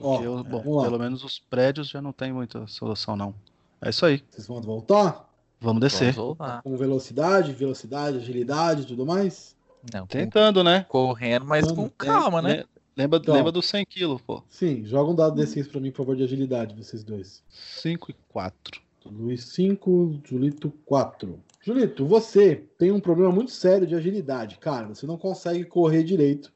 Ó, 0.00 0.12
Porque 0.16 0.26
eu- 0.26 0.44
bom, 0.44 0.76
lá. 0.76 0.84
pelo 0.84 0.98
menos 0.98 1.22
os 1.24 1.38
prédios 1.38 1.88
já 1.88 2.02
não 2.02 2.12
tem 2.12 2.32
muita 2.32 2.66
solução, 2.66 3.16
não. 3.16 3.34
É 3.80 3.90
isso 3.90 4.04
aí. 4.04 4.24
Vocês 4.30 4.46
vão 4.46 4.60
voltar? 4.60 5.28
Vamos 5.60 5.80
descer. 5.80 6.12
Vamos 6.12 6.36
voltar. 6.36 6.62
Com 6.62 6.76
velocidade, 6.76 7.52
velocidade, 7.52 8.18
agilidade 8.18 8.82
e 8.82 8.86
tudo 8.86 9.06
mais? 9.06 9.56
Não, 9.92 10.06
Tentando, 10.06 10.64
né? 10.64 10.84
Correndo, 10.88 11.44
mas 11.44 11.70
com 11.70 11.88
calma, 11.90 12.40
né? 12.42 12.64
Lembra, 12.96 13.18
Então. 13.18 13.34
lembra 13.34 13.50
dos 13.52 13.66
100 13.66 13.84
quilos, 13.86 14.20
pô. 14.22 14.42
Sim, 14.48 14.84
joga 14.84 15.10
um 15.10 15.14
dado 15.14 15.40
D6 15.40 15.68
pra 15.68 15.80
mim, 15.80 15.90
por 15.90 15.98
favor, 15.98 16.16
de 16.16 16.22
agilidade, 16.22 16.74
vocês 16.76 17.02
dois. 17.02 17.42
5 17.48 18.10
e 18.10 18.14
4. 18.28 18.80
Luiz 19.06 19.44
5, 19.46 20.20
Julito 20.24 20.72
4. 20.86 21.38
Julito, 21.60 22.06
você 22.06 22.56
tem 22.78 22.90
um 22.92 23.00
problema 23.00 23.30
muito 23.32 23.50
sério 23.50 23.86
de 23.86 23.94
agilidade. 23.94 24.56
Cara, 24.58 24.88
você 24.88 25.06
não 25.06 25.18
consegue 25.18 25.64
correr 25.64 26.02
direito. 26.04 26.52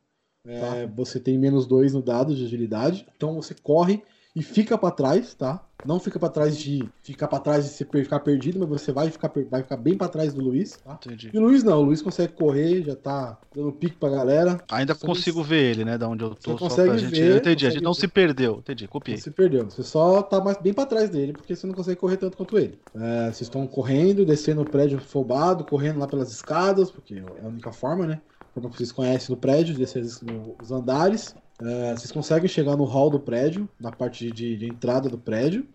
É, 0.47 0.86
Você 0.86 1.20
tem 1.20 1.36
menos 1.36 1.66
2 1.66 1.93
no 1.93 2.01
dado 2.01 2.34
de 2.34 2.45
agilidade. 2.45 3.07
Então 3.16 3.34
você 3.34 3.55
corre 3.55 4.03
e 4.35 4.43
fica 4.43 4.76
pra 4.79 4.91
trás, 4.91 5.35
tá? 5.35 5.64
Não 5.85 6.01
fica 6.01 6.18
pra 6.18 6.29
trás 6.29 6.59
de 6.59 6.89
ficar 7.03 7.29
pra 7.29 7.39
trás 7.39 7.64
de 7.64 7.70
você 7.70 7.85
per- 7.85 8.03
ficar 8.03 8.18
perdido, 8.18 8.59
mas 8.59 8.68
você 8.68 8.91
vai 8.91 9.09
ficar, 9.11 9.31
vai 9.49 9.62
ficar 9.62 9.76
bem 9.76 9.97
pra 9.97 10.09
trás 10.09 10.35
do 10.35 10.41
Luiz, 10.43 10.76
tá? 10.76 10.99
Entendi. 11.05 11.31
E 11.33 11.39
o 11.39 11.41
Luiz 11.41 11.62
não, 11.62 11.79
o 11.79 11.83
Luiz 11.85 12.03
consegue 12.03 12.33
correr, 12.33 12.83
já 12.83 12.97
tá 12.97 13.39
dando 13.55 13.70
pique 13.72 13.97
pra 13.97 14.09
galera. 14.11 14.61
Ainda 14.72 14.95
Você 14.95 15.07
consigo 15.07 15.41
ver 15.43 15.70
ele, 15.70 15.85
né? 15.85 15.97
Da 15.97 16.09
onde 16.09 16.24
eu 16.24 16.35
tô. 16.35 16.53
Você 16.53 16.59
consegue 16.59 16.89
pra 16.91 16.99
gente. 16.99 17.11
ver, 17.12 17.31
eu 17.31 17.37
entendi, 17.37 17.66
a 17.66 17.70
gente 17.70 17.83
não 17.83 17.93
ver. 17.95 18.01
se 18.01 18.09
perdeu. 18.09 18.57
Entendi, 18.59 18.89
copiei. 18.89 19.18
Você 19.18 19.31
perdeu. 19.31 19.64
Você 19.70 19.85
só 19.85 20.20
tá 20.20 20.43
mais 20.43 20.61
bem 20.61 20.74
pra 20.74 20.85
trás 20.85 21.09
dele, 21.11 21.33
porque 21.33 21.55
você 21.55 21.66
não 21.66 21.74
consegue 21.74 21.99
correr 22.01 22.16
tanto 22.16 22.37
quanto 22.37 22.59
ele. 22.59 22.81
É, 22.97 23.26
vocês 23.26 23.43
estão 23.43 23.64
correndo, 23.68 24.26
descendo 24.26 24.62
o 24.62 24.66
prédio 24.66 24.99
afobado, 24.99 25.64
correndo 25.64 26.01
lá 26.01 26.09
pelas 26.09 26.33
escadas, 26.33 26.91
porque 26.91 27.14
é 27.14 27.45
a 27.45 27.49
única 27.49 27.70
forma, 27.72 28.05
né? 28.05 28.20
Como 28.53 28.68
vocês 28.68 28.91
conhecem 28.91 29.33
no 29.33 29.41
prédio, 29.41 29.76
descer 29.76 30.03
as- 30.03 30.20
os 30.61 30.72
andares. 30.72 31.35
É, 31.61 31.96
vocês 31.96 32.12
conseguem 32.12 32.48
chegar 32.48 32.76
no 32.76 32.84
hall 32.84 33.11
do 33.11 33.18
prédio, 33.18 33.68
na 33.80 33.90
parte 33.90 34.30
de, 34.30 34.56
de 34.56 34.66
entrada 34.66 35.09
do 35.09 35.18
prédio. 35.18 35.66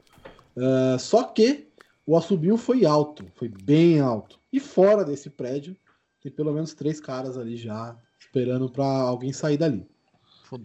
É, 0.55 0.97
só 0.97 1.23
que 1.23 1.67
o 2.05 2.17
assobio 2.17 2.57
foi 2.57 2.85
alto, 2.85 3.25
foi 3.35 3.49
bem 3.49 3.99
alto. 3.99 4.39
E 4.51 4.59
fora 4.59 5.03
desse 5.03 5.29
prédio, 5.29 5.75
tem 6.21 6.31
pelo 6.31 6.53
menos 6.53 6.73
três 6.73 6.99
caras 6.99 7.37
ali 7.37 7.57
já 7.57 7.95
esperando 8.19 8.69
pra 8.69 8.85
alguém 8.85 9.33
sair 9.33 9.57
dali. 9.57 9.85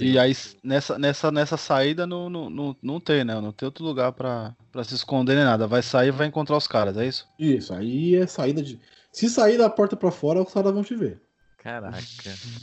E 0.00 0.18
aí, 0.18 0.36
nessa, 0.62 0.98
nessa, 0.98 1.30
nessa 1.30 1.56
saída, 1.56 2.06
não, 2.06 2.28
não, 2.28 2.50
não, 2.50 2.76
não 2.82 3.00
tem, 3.00 3.24
né? 3.24 3.40
Não 3.40 3.52
tem 3.52 3.66
outro 3.66 3.84
lugar 3.84 4.12
pra 4.12 4.54
se 4.84 4.94
esconder 4.94 5.34
nem 5.34 5.44
nada. 5.44 5.66
Vai 5.66 5.82
sair 5.82 6.08
e 6.08 6.12
vai 6.12 6.26
encontrar 6.26 6.56
os 6.56 6.66
caras, 6.66 6.96
é 6.98 7.06
isso? 7.06 7.26
Isso, 7.38 7.72
aí 7.72 8.14
é 8.14 8.26
saída 8.26 8.62
de. 8.62 8.78
Se 9.10 9.30
sair 9.30 9.56
da 9.56 9.70
porta 9.70 9.96
pra 9.96 10.10
fora, 10.10 10.42
os 10.42 10.52
caras 10.52 10.74
vão 10.74 10.82
te 10.82 10.94
ver. 10.94 11.22
Caraca. 11.58 11.98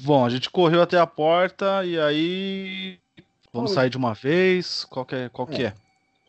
Bom, 0.01 0.25
a 0.25 0.29
gente 0.29 0.49
correu 0.49 0.81
até 0.81 0.97
a 0.97 1.05
porta 1.05 1.85
e 1.85 1.99
aí. 1.99 2.99
Vamos 3.53 3.71
sair 3.71 3.89
de 3.89 3.97
uma 3.97 4.13
vez? 4.13 4.85
Qual 4.85 5.05
que 5.05 5.15
é? 5.15 5.29
Qual 5.29 5.47
que 5.47 5.63
é? 5.63 5.73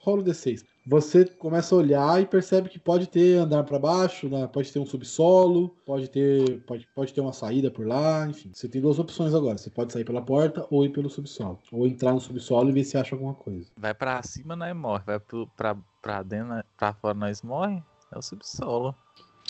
Rola 0.02 0.20
o 0.20 0.24
D6. 0.24 0.64
Você 0.88 1.24
começa 1.24 1.74
a 1.74 1.78
olhar 1.78 2.22
e 2.22 2.26
percebe 2.26 2.68
que 2.68 2.78
pode 2.78 3.08
ter 3.08 3.38
andar 3.38 3.64
pra 3.64 3.76
baixo, 3.76 4.28
né? 4.28 4.46
pode 4.46 4.72
ter 4.72 4.78
um 4.78 4.86
subsolo, 4.86 5.70
pode 5.84 6.08
ter, 6.08 6.60
pode, 6.60 6.86
pode 6.94 7.12
ter 7.12 7.20
uma 7.20 7.32
saída 7.32 7.72
por 7.72 7.84
lá, 7.84 8.24
enfim. 8.28 8.52
Você 8.54 8.68
tem 8.68 8.80
duas 8.80 8.96
opções 9.00 9.34
agora. 9.34 9.58
Você 9.58 9.68
pode 9.68 9.92
sair 9.92 10.04
pela 10.04 10.22
porta 10.22 10.64
ou 10.70 10.84
ir 10.84 10.90
pelo 10.90 11.10
subsolo. 11.10 11.58
Ou 11.72 11.88
entrar 11.88 12.12
no 12.12 12.20
subsolo 12.20 12.68
e 12.68 12.72
ver 12.72 12.84
se 12.84 12.96
acha 12.96 13.16
alguma 13.16 13.34
coisa. 13.34 13.68
Vai 13.76 13.94
pra 13.94 14.22
cima, 14.22 14.54
nós 14.54 14.76
morre. 14.76 15.02
Vai 15.04 15.18
pro, 15.18 15.48
pra, 15.56 15.76
pra 16.00 16.22
dentro, 16.22 16.62
pra 16.76 16.92
fora, 16.92 17.14
nós 17.14 17.42
morre. 17.42 17.82
É 18.12 18.16
o 18.18 18.22
subsolo. 18.22 18.94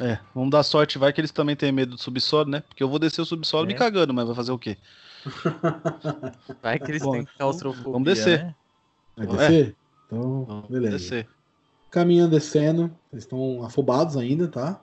É, 0.00 0.18
vamos 0.34 0.50
dar 0.50 0.62
sorte, 0.62 0.98
vai 0.98 1.12
que 1.12 1.20
eles 1.20 1.30
também 1.32 1.56
têm 1.56 1.72
medo 1.72 1.92
do 1.96 1.98
subsolo, 2.00 2.50
né? 2.50 2.60
Porque 2.68 2.82
eu 2.82 2.88
vou 2.88 2.98
descer 2.98 3.22
o 3.22 3.24
subsolo 3.26 3.66
me 3.66 3.72
É. 3.72 3.76
cagando, 3.76 4.12
mas 4.12 4.26
vai 4.26 4.34
fazer 4.36 4.52
o 4.52 4.58
quê? 4.58 4.76
Vai 6.62 6.78
que 6.78 6.90
eles 6.90 7.02
Bom, 7.02 7.12
têm 7.12 7.24
claustrofobia, 7.36 7.92
vamos 7.92 8.04
descer. 8.06 8.44
né? 8.44 8.54
Vai 9.16 9.26
É. 9.26 9.30
descer? 9.30 9.76
Então, 10.06 10.64
beleza. 10.68 10.98
descer. 10.98 11.28
Caminhando 11.90 12.30
descendo, 12.32 12.90
eles 13.12 13.24
estão 13.24 13.64
afobados 13.64 14.16
ainda, 14.16 14.46
tá? 14.48 14.80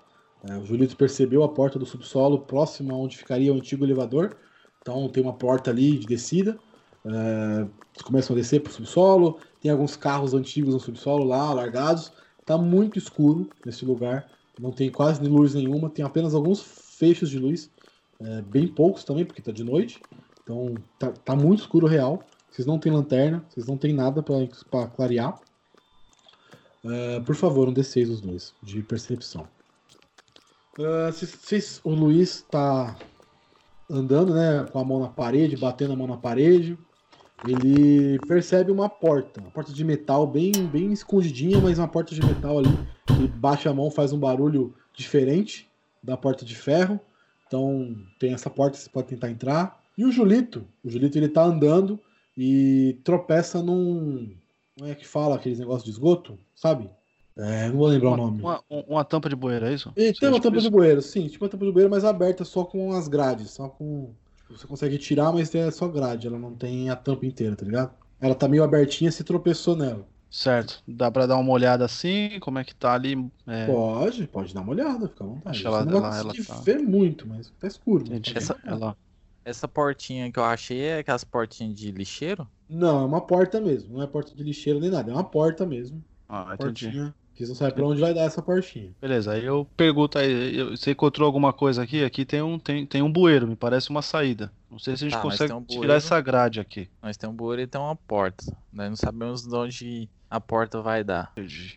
É, 0.49 0.57
o 0.57 0.65
Julito 0.65 0.97
percebeu 0.97 1.43
a 1.43 1.49
porta 1.49 1.79
do 1.79 1.85
subsolo 1.85 2.39
próxima 2.39 2.93
onde 2.95 3.17
ficaria 3.17 3.53
o 3.53 3.55
antigo 3.55 3.85
elevador. 3.85 4.35
Então 4.81 5.07
tem 5.07 5.23
uma 5.23 5.33
porta 5.33 5.71
ali 5.71 5.97
de 5.97 6.05
descida. 6.05 6.57
É, 7.05 7.59
eles 7.61 8.01
começam 8.03 8.35
a 8.35 8.39
descer 8.39 8.61
pro 8.61 8.73
subsolo. 8.73 9.39
Tem 9.61 9.71
alguns 9.71 9.95
carros 9.95 10.33
antigos 10.33 10.73
no 10.73 10.79
subsolo 10.79 11.23
lá, 11.23 11.53
largados. 11.53 12.11
Tá 12.45 12.57
muito 12.57 12.97
escuro 12.99 13.49
nesse 13.65 13.85
lugar. 13.85 14.27
Não 14.59 14.71
tem 14.71 14.89
quase 14.91 15.21
luz 15.23 15.53
nenhuma. 15.53 15.89
Tem 15.89 16.03
apenas 16.05 16.33
alguns 16.35 16.61
fechos 16.61 17.29
de 17.29 17.39
luz. 17.39 17.69
é, 18.19 18.41
bem 18.41 18.67
poucos 18.67 19.03
também, 19.03 19.25
porque 19.25 19.41
tá 19.41 19.51
de 19.51 19.63
noite. 19.63 19.99
Então 20.43 20.75
tá, 20.97 21.11
tá 21.11 21.35
muito 21.35 21.59
escuro 21.61 21.87
real. 21.87 22.23
Vocês 22.49 22.65
não 22.65 22.77
têm 22.79 22.91
lanterna, 22.91 23.43
vocês 23.49 23.65
não 23.65 23.77
têm 23.77 23.91
nada 23.93 24.23
para 24.23 24.87
clarear. 24.87 25.39
É, 26.85 27.19
por 27.21 27.35
favor, 27.35 27.67
um 27.67 27.73
D6 27.73 28.09
os 28.09 28.21
dois, 28.21 28.53
de 28.61 28.81
percepção. 28.83 29.47
É, 30.79 31.11
vocês- 31.11 31.31
vocês- 31.31 31.81
o 31.83 31.89
Luiz 31.91 32.41
tá 32.49 32.95
andando, 33.89 34.33
né, 34.33 34.65
com 34.71 34.79
a 34.79 34.83
mão 34.85 34.99
na 34.99 35.09
parede, 35.09 35.57
batendo 35.57 35.93
a 35.93 35.95
mão 35.95 36.07
na 36.07 36.17
parede. 36.17 36.77
Ele 37.45 38.19
percebe 38.27 38.71
uma 38.71 38.87
porta, 38.87 39.41
uma 39.41 39.51
porta 39.51 39.73
de 39.73 39.83
metal 39.83 40.25
bem, 40.25 40.51
bem 40.71 40.93
escondidinha, 40.93 41.59
mas 41.59 41.77
uma 41.77 41.87
porta 41.87 42.15
de 42.15 42.25
metal 42.25 42.59
ali. 42.59 42.69
Ele 43.09 43.27
baixa 43.27 43.69
a 43.69 43.73
mão, 43.73 43.91
faz 43.91 44.13
um 44.13 44.19
barulho 44.19 44.73
diferente 44.95 45.67
da 46.01 46.15
porta 46.15 46.45
de 46.45 46.55
ferro. 46.55 46.99
Então 47.47 47.95
tem 48.19 48.33
essa 48.33 48.49
porta, 48.49 48.77
você 48.77 48.89
pode 48.89 49.07
tentar 49.07 49.29
entrar. 49.29 49.81
E 49.97 50.05
o 50.05 50.11
Julito, 50.11 50.65
o 50.83 50.89
Julito 50.89 51.17
ele 51.17 51.29
tá 51.29 51.43
andando 51.43 51.99
e 52.37 52.97
tropeça 53.03 53.61
num, 53.61 54.33
como 54.77 54.89
é 54.89 54.95
que 54.95 55.05
fala 55.05 55.35
aqueles 55.35 55.59
negócios 55.59 55.83
de 55.83 55.91
esgoto, 55.91 56.37
sabe? 56.55 56.89
É, 57.35 57.67
não 57.67 57.77
vou 57.77 57.87
lembrar 57.87 58.09
uma, 58.09 58.15
o 58.15 58.17
nome. 58.17 58.41
Uma, 58.41 58.63
uma, 58.69 59.03
tampa 59.03 59.27
de 59.27 59.35
bueiro, 59.35 59.65
é 59.65 59.73
isso? 59.73 59.91
E 59.95 60.13
tem 60.13 60.29
uma 60.29 60.39
tampa 60.39 60.59
de 60.59 60.69
bueiro, 60.69 61.01
sim. 61.01 61.27
Tipo 61.27 61.45
uma 61.45 61.49
tampa 61.49 61.65
de 61.65 61.71
bueiro, 61.71 61.89
mas 61.89 62.05
aberta 62.05 62.43
só 62.43 62.63
com 62.63 62.91
as 62.93 63.07
grades. 63.07 63.51
Só 63.51 63.69
com. 63.69 64.13
Você 64.57 64.67
consegue 64.67 64.97
tirar, 64.97 65.31
mas 65.31 65.53
é 65.53 65.69
só 65.71 65.87
grade. 65.87 66.27
Ela 66.27 66.39
não 66.39 66.53
tem 66.53 66.89
a 66.89 66.95
tampa 66.95 67.25
inteira, 67.25 67.55
tá 67.55 67.65
ligado? 67.65 67.91
Ela 68.21 68.35
tá 68.35 68.47
meio 68.47 68.63
abertinha, 68.63 69.11
se 69.11 69.23
tropeçou 69.23 69.75
nela. 69.75 70.07
Certo. 70.29 70.81
Dá 70.87 71.11
pra 71.11 71.27
dar 71.27 71.37
uma 71.37 71.51
olhada 71.51 71.85
assim? 71.85 72.39
Como 72.39 72.57
é 72.57 72.63
que 72.63 72.73
tá 72.73 72.93
ali? 72.93 73.29
É... 73.45 73.67
Pode, 73.67 74.25
pode 74.27 74.53
dar 74.53 74.61
uma 74.61 74.71
olhada, 74.71 75.07
fica 75.07 75.23
à 75.23 75.27
vontade. 75.27 75.57
Acho 75.57 75.67
ela, 75.67 75.85
não 75.85 75.97
ela, 75.99 76.09
vai 76.09 76.19
ela 76.19 76.33
tá... 76.33 76.55
ver 76.61 76.79
muito, 76.79 77.27
mas 77.27 77.51
tá 77.59 77.67
escuro. 77.67 78.05
mas 78.09 78.21
tá 78.21 78.31
Essa, 78.35 78.59
ela... 78.65 78.97
essa 79.45 79.67
portinha 79.67 80.31
que 80.31 80.39
eu 80.39 80.43
achei 80.43 80.81
é 80.81 80.97
aquelas 80.99 81.23
portinhas 81.23 81.75
de 81.75 81.91
lixeiro? 81.91 82.47
Não, 82.67 83.01
é 83.01 83.05
uma 83.05 83.21
porta 83.21 83.61
mesmo. 83.61 83.93
Não 83.93 84.01
é 84.01 84.07
porta 84.07 84.33
de 84.33 84.43
lixeira 84.43 84.79
nem 84.79 84.89
nada. 84.89 85.11
É 85.11 85.13
uma 85.13 85.23
porta 85.23 85.67
mesmo. 85.67 86.03
Ah, 86.27 86.55
entendi. 86.55 86.85
Portinha. 86.85 87.15
Que 87.35 87.43
você 87.45 87.49
não 87.49 87.55
sabe 87.55 87.73
pra 87.73 87.85
onde 87.85 87.99
vai 87.99 88.13
dar 88.13 88.21
essa 88.21 88.41
portinha. 88.41 88.91
Beleza, 89.01 89.31
aí 89.33 89.43
eu 89.43 89.67
pergunto 89.75 90.19
aí, 90.19 90.55
eu- 90.57 90.77
você 90.77 90.91
encontrou 90.91 91.25
alguma 91.25 91.51
coisa 91.51 91.81
aqui? 91.81 92.03
Aqui 92.03 92.25
tem 92.25 92.41
um, 92.43 92.59
tem, 92.59 92.85
tem 92.85 93.01
um 93.01 93.11
bueiro, 93.11 93.47
me 93.47 93.55
parece 93.55 93.89
uma 93.89 94.01
saída. 94.03 94.51
Não 94.69 94.77
sei 94.77 94.95
se 94.95 95.03
a 95.03 95.07
gente 95.07 95.17
Tá, 95.17 95.23
mas 95.25 95.33
consegue 95.33 95.51
tem 95.51 95.57
um 95.59 95.63
tirar 95.63 95.77
bueiro. 95.79 95.93
essa 95.93 96.21
grade 96.21 96.59
aqui. 96.59 96.89
Nós 97.01 97.17
temos 97.17 97.33
um 97.33 97.37
bueiro 97.37 97.61
e 97.63 97.67
tem 97.67 97.81
uma 97.81 97.95
porta. 97.95 98.45
Nós 98.71 98.89
não 98.89 98.95
sabemos 98.95 99.41
de 99.47 99.55
onde 99.55 100.09
a 100.29 100.39
porta 100.39 100.79
vai 100.81 101.03
dar. 101.03 101.31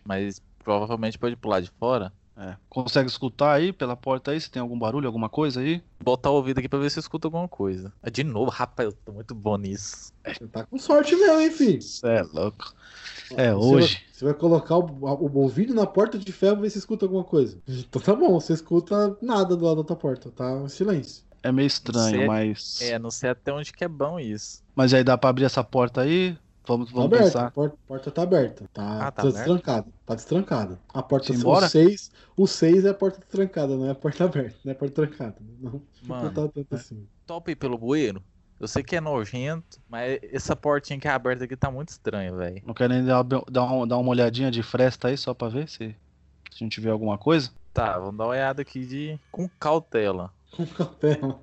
Mas 0.05 0.41
provavelmente 0.63 1.17
pode 1.17 1.35
pular 1.35 1.59
de 1.61 1.71
fora. 1.79 2.11
É. 2.39 2.55
Consegue 2.69 3.09
escutar 3.09 3.53
aí 3.53 3.73
pela 3.73 3.95
porta 3.95 4.31
aí? 4.31 4.39
Se 4.39 4.49
tem 4.51 4.61
algum 4.61 4.77
barulho, 4.77 5.07
alguma 5.07 5.27
coisa 5.27 5.59
aí? 5.59 5.81
Botar 6.03 6.29
o 6.29 6.35
ouvido 6.35 6.59
aqui 6.59 6.69
pra 6.69 6.77
ver 6.77 6.91
se 6.91 6.99
eu 6.99 7.01
escuto 7.01 7.27
alguma 7.27 7.47
coisa. 7.47 7.91
Ah, 8.03 8.09
De 8.11 8.23
novo, 8.23 8.51
rapaz, 8.51 8.89
eu 8.89 8.93
tô 9.03 9.11
muito 9.11 9.33
bom 9.33 9.57
nisso. 9.57 10.11
Você 10.25 10.47
tá 10.47 10.63
com 10.65 10.77
sorte 10.77 11.15
mesmo, 11.15 11.39
hein, 11.39 11.49
filho? 11.51 11.81
Você 11.81 12.05
é 12.07 12.21
louco. 12.21 12.73
É, 13.35 13.51
Você 13.53 13.75
hoje. 13.75 13.93
vai- 13.95 14.03
Você 14.13 14.25
vai 14.25 14.33
colocar 14.35 14.77
o, 14.77 14.83
o 14.83 15.37
ouvido 15.39 15.73
na 15.73 15.85
porta 15.87 16.17
de 16.17 16.31
ferro 16.31 16.57
e 16.59 16.61
ver 16.61 16.69
se 16.69 16.77
escuta 16.77 17.05
alguma 17.05 17.23
coisa. 17.23 17.57
Então 17.67 18.01
tá 18.01 18.13
bom, 18.15 18.39
você 18.39 18.53
escuta 18.53 19.17
nada 19.21 19.55
do 19.55 19.65
lado 19.65 19.81
da 19.81 19.87
tua 19.87 19.95
porta, 19.95 20.29
tá 20.31 20.51
em 20.63 20.69
silêncio. 20.69 21.23
É 21.43 21.51
meio 21.51 21.67
estranho, 21.67 22.17
Sei- 22.17 22.27
mas. 22.27 22.81
É, 22.81 22.99
não 22.99 23.09
sei 23.11 23.29
até 23.29 23.51
onde 23.53 23.71
que 23.73 23.83
é 23.83 23.87
bom 23.87 24.19
isso. 24.19 24.61
Mas 24.75 24.93
aí 24.93 25.03
dá 25.03 25.17
pra 25.17 25.29
abrir 25.29 25.45
essa 25.45 25.63
porta 25.63 26.01
aí? 26.01 26.37
Vamos, 26.67 26.89
Tá 26.89 26.95
vamos 26.95 27.17
a 27.19 27.23
pensar. 27.23 27.51
porta, 27.51 27.75
a 27.75 27.87
porta 27.87 28.11
tá 28.11 28.21
aberta. 28.23 28.69
Tá, 28.73 29.07
Ah, 29.07 29.11
tá 29.11 29.23
tá 29.23 29.29
destrancada. 29.29 29.87
Tá 30.05 30.15
destrancada. 30.15 30.79
A 30.93 31.01
porta 31.01 31.31
o 31.31 31.61
6, 31.67 32.11
o 32.35 32.47
6 32.47 32.85
é 32.85 32.89
a 32.89 32.93
porta 32.93 33.19
destrancada, 33.19 33.75
não 33.75 33.85
é 33.87 33.91
a 33.91 33.95
porta 33.95 34.23
aberta, 34.25 34.57
não 34.63 34.71
é 34.71 34.75
a 34.75 34.77
porta 34.77 34.95
trancada. 34.95 35.35
Não, 35.59 35.81
Mano, 36.03 36.23
não 36.25 36.33
tá 36.33 36.47
tanto 36.53 36.75
assim. 36.75 37.07
Top 37.25 37.55
pelo 37.55 37.77
bueiro? 37.77 38.21
Eu 38.59 38.67
sei 38.67 38.81
que 38.83 38.95
é 38.95 39.01
nojento, 39.01 39.79
mas 39.87 40.19
essa 40.31 40.55
portinha 40.55 40.99
que 40.99 41.07
é 41.07 41.11
aberta 41.11 41.43
aqui 41.43 41.55
tá 41.55 41.69
muito 41.69 41.89
estranha, 41.89 42.33
velho. 42.35 42.61
Não 42.65 42.73
querem 42.73 43.05
dar, 43.05 43.23
dar, 43.23 43.63
uma, 43.63 43.85
dar 43.85 43.97
uma 43.97 44.09
olhadinha 44.09 44.49
de 44.49 44.63
fresta 44.63 45.09
aí 45.09 45.17
só 45.17 45.31
pra 45.33 45.47
ver 45.47 45.69
se, 45.69 45.77
se 46.51 46.55
a 46.55 46.57
gente 46.63 46.81
vê 46.81 46.89
alguma 46.89 47.19
coisa? 47.19 47.51
Tá, 47.71 47.99
vamos 47.99 48.17
dar 48.17 48.23
uma 48.23 48.31
olhada 48.31 48.63
aqui 48.63 48.83
de 48.83 49.19
com 49.31 49.47
cautela. 49.59 50.33
Com 50.55 50.65
cautela. 50.65 51.39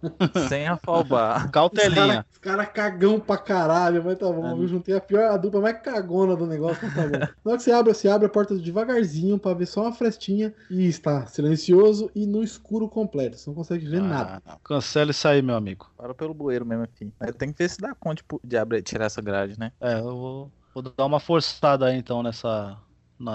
Sem 0.48 0.66
afobar. 0.66 1.50
Cautelinha. 1.52 2.26
Os 2.32 2.38
caras 2.38 2.68
cagão 2.72 3.20
pra 3.20 3.36
caralho, 3.36 4.02
mas 4.04 4.18
tá 4.18 4.26
bom. 4.26 4.62
Eu 4.62 4.66
juntei 4.66 4.94
a 4.96 5.00
pior, 5.00 5.30
a 5.30 5.36
dupla 5.36 5.60
mais 5.60 5.80
cagona 5.80 6.34
do 6.34 6.46
negócio, 6.46 6.78
mas 6.82 6.94
tá 6.94 7.02
bom. 7.02 7.18
Na 7.44 7.50
hora 7.52 7.56
que 7.58 7.62
você 7.62 7.70
abre, 7.70 7.94
você 7.94 8.08
abre 8.08 8.26
a 8.26 8.30
porta 8.30 8.56
devagarzinho 8.56 9.38
pra 9.38 9.54
ver 9.54 9.66
só 9.66 9.82
uma 9.82 9.92
frestinha 9.92 10.52
e 10.70 10.86
está 10.86 11.26
silencioso 11.26 12.10
e 12.14 12.26
no 12.26 12.42
escuro 12.42 12.88
completo. 12.88 13.36
Você 13.38 13.48
não 13.50 13.54
consegue 13.54 13.86
ver 13.86 14.00
nada. 14.00 14.42
Ah, 14.44 14.58
cancela 14.64 15.10
isso 15.10 15.28
aí, 15.28 15.40
meu 15.42 15.54
amigo. 15.54 15.86
Para 15.96 16.14
pelo 16.14 16.34
bueiro 16.34 16.66
mesmo, 16.66 16.84
enfim. 16.84 17.12
Tem 17.38 17.52
que 17.52 17.58
ver 17.58 17.68
se 17.68 17.80
dá 17.80 17.94
conta 17.94 18.16
de, 18.16 18.24
pu- 18.24 18.40
de 18.42 18.56
abrir, 18.56 18.82
tirar 18.82 19.04
essa 19.06 19.22
grade, 19.22 19.58
né? 19.58 19.70
É, 19.80 19.98
eu 20.00 20.16
vou, 20.16 20.52
vou 20.74 20.82
dar 20.82 21.04
uma 21.06 21.20
forçada 21.20 21.86
aí 21.86 21.96
então 21.96 22.22
nessa, 22.22 22.76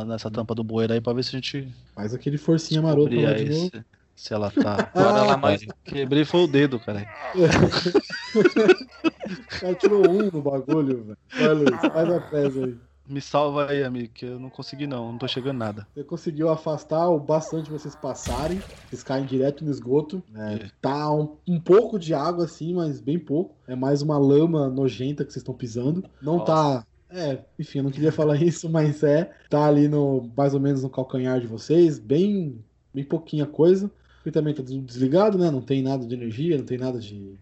nessa 0.05 0.29
tampa 0.29 0.53
do 0.53 0.63
bueiro 0.63 0.93
aí 0.93 0.99
pra 1.01 1.13
ver 1.13 1.23
se 1.23 1.29
a 1.29 1.39
gente 1.39 1.73
Faz 1.95 2.13
aquele 2.13 2.37
forcinha 2.37 2.81
maroto 2.81 3.09
de 3.09 3.49
novo. 3.49 3.71
Se, 4.19 4.33
ela 4.33 4.51
tá. 4.51 4.91
Bora 4.93 5.23
lá, 5.23 5.37
nós. 5.37 5.65
Quebrei 5.85 6.25
foi 6.25 6.41
o 6.41 6.47
dedo, 6.47 6.79
cara. 6.79 7.07
O 9.29 9.59
cara 9.59 9.75
tirou 9.75 10.09
um 10.09 10.31
no 10.31 10.41
bagulho, 10.41 11.15
velho. 11.31 11.53
Luiz, 11.55 11.79
faz 11.81 12.09
a 12.09 12.19
presa 12.19 12.65
aí. 12.65 12.77
Me 13.07 13.21
salva 13.21 13.69
aí, 13.69 13.83
amigo, 13.83 14.11
que 14.13 14.25
eu 14.25 14.39
não 14.39 14.49
consegui 14.49 14.87
não, 14.87 15.11
não 15.11 15.19
tô 15.19 15.27
chegando 15.27 15.57
nada. 15.57 15.87
Você 15.93 16.03
conseguiu 16.03 16.49
afastar 16.49 17.07
o 17.09 17.19
bastante 17.19 17.69
vocês 17.69 17.95
passarem. 17.95 18.63
Vocês 18.89 19.03
caem 19.03 19.25
direto 19.25 19.63
no 19.63 19.71
esgoto. 19.71 20.23
É, 20.35 20.67
tá 20.81 21.11
um, 21.13 21.37
um 21.47 21.59
pouco 21.59 21.99
de 21.99 22.13
água 22.13 22.45
assim, 22.45 22.73
mas 22.73 22.99
bem 22.99 23.19
pouco. 23.19 23.55
É 23.67 23.75
mais 23.75 24.01
uma 24.01 24.17
lama 24.17 24.67
nojenta 24.67 25.23
que 25.23 25.31
vocês 25.31 25.41
estão 25.41 25.53
pisando. 25.53 26.03
Não 26.21 26.43
tá. 26.43 26.85
É, 27.09 27.39
enfim, 27.57 27.79
eu 27.79 27.83
não 27.83 27.91
queria 27.91 28.11
falar 28.11 28.35
isso, 28.41 28.69
mas 28.69 29.03
é. 29.03 29.31
Tá 29.49 29.65
ali 29.65 29.87
no 29.87 30.29
mais 30.35 30.53
ou 30.53 30.59
menos 30.59 30.83
no 30.83 30.89
calcanhar 30.89 31.39
de 31.39 31.47
vocês, 31.47 31.99
bem, 31.99 32.63
bem 32.93 33.03
pouquinha 33.03 33.45
coisa. 33.45 33.91
E 34.29 34.31
também 34.31 34.53
tá 34.53 34.61
tudo 34.61 34.79
desligado, 34.83 35.39
né? 35.39 35.49
Não 35.49 35.59
tem 35.59 35.81
nada 35.81 36.05
de 36.05 36.13
energia, 36.13 36.55
não 36.55 36.63
tem 36.63 36.77
nada 36.77 36.99
de. 36.99 37.35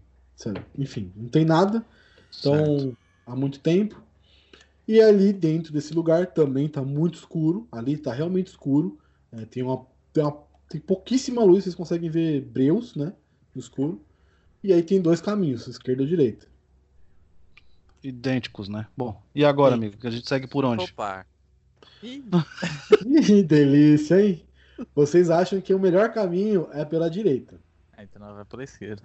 lá, 0.46 0.54
Enfim, 0.78 1.12
não 1.18 1.28
tem 1.28 1.44
nada. 1.44 1.86
Então, 2.40 2.96
há 3.26 3.36
muito 3.36 3.60
tempo. 3.60 4.02
E 4.88 5.02
ali 5.02 5.34
dentro 5.34 5.74
desse 5.74 5.94
lugar 5.94 6.28
também 6.28 6.70
tá 6.70 6.82
muito 6.82 7.16
escuro. 7.16 7.68
Ali 7.74 7.98
tá 7.98 8.14
realmente 8.14 8.48
escuro. 8.48 8.98
É, 9.34 9.44
tem, 9.44 9.64
uma, 9.64 9.86
tem, 10.14 10.24
uma- 10.24 10.42
tem 10.70 10.80
pouquíssima 10.80 11.44
luz, 11.44 11.66
vocês 11.66 11.76
conseguem 11.76 12.10
ver 12.10 12.40
breus, 12.40 12.96
né? 12.96 13.12
No 13.54 13.60
escuro. 13.60 14.02
E 14.64 14.72
aí 14.72 14.82
tem 14.82 15.02
dois 15.02 15.20
caminhos, 15.20 15.68
esquerda 15.68 16.04
ou 16.04 16.08
direita. 16.08 16.48
Idênticos, 18.02 18.70
né? 18.70 18.88
Bom, 18.96 19.22
e 19.36 19.44
agora, 19.44 19.76
amigo? 19.76 19.98
Que 19.98 20.08
a 20.08 20.12
gente 20.12 20.30
segue 20.30 20.48
por 20.48 20.64
onde? 20.64 20.94
Ih, 22.02 22.24
Ih, 23.06 23.44
delícia, 23.44 24.22
hein? 24.22 24.47
Vocês 24.94 25.30
acham 25.30 25.60
que 25.62 25.74
o 25.74 25.80
melhor 25.80 26.12
caminho 26.14 26.68
é 26.72 26.84
pela 26.86 27.10
direita. 27.10 27.60
ah, 27.94 28.04
então 28.04 28.22
nós 28.22 28.36
vai 28.36 28.46
pela 28.46 28.64
esquerda. 28.64 29.02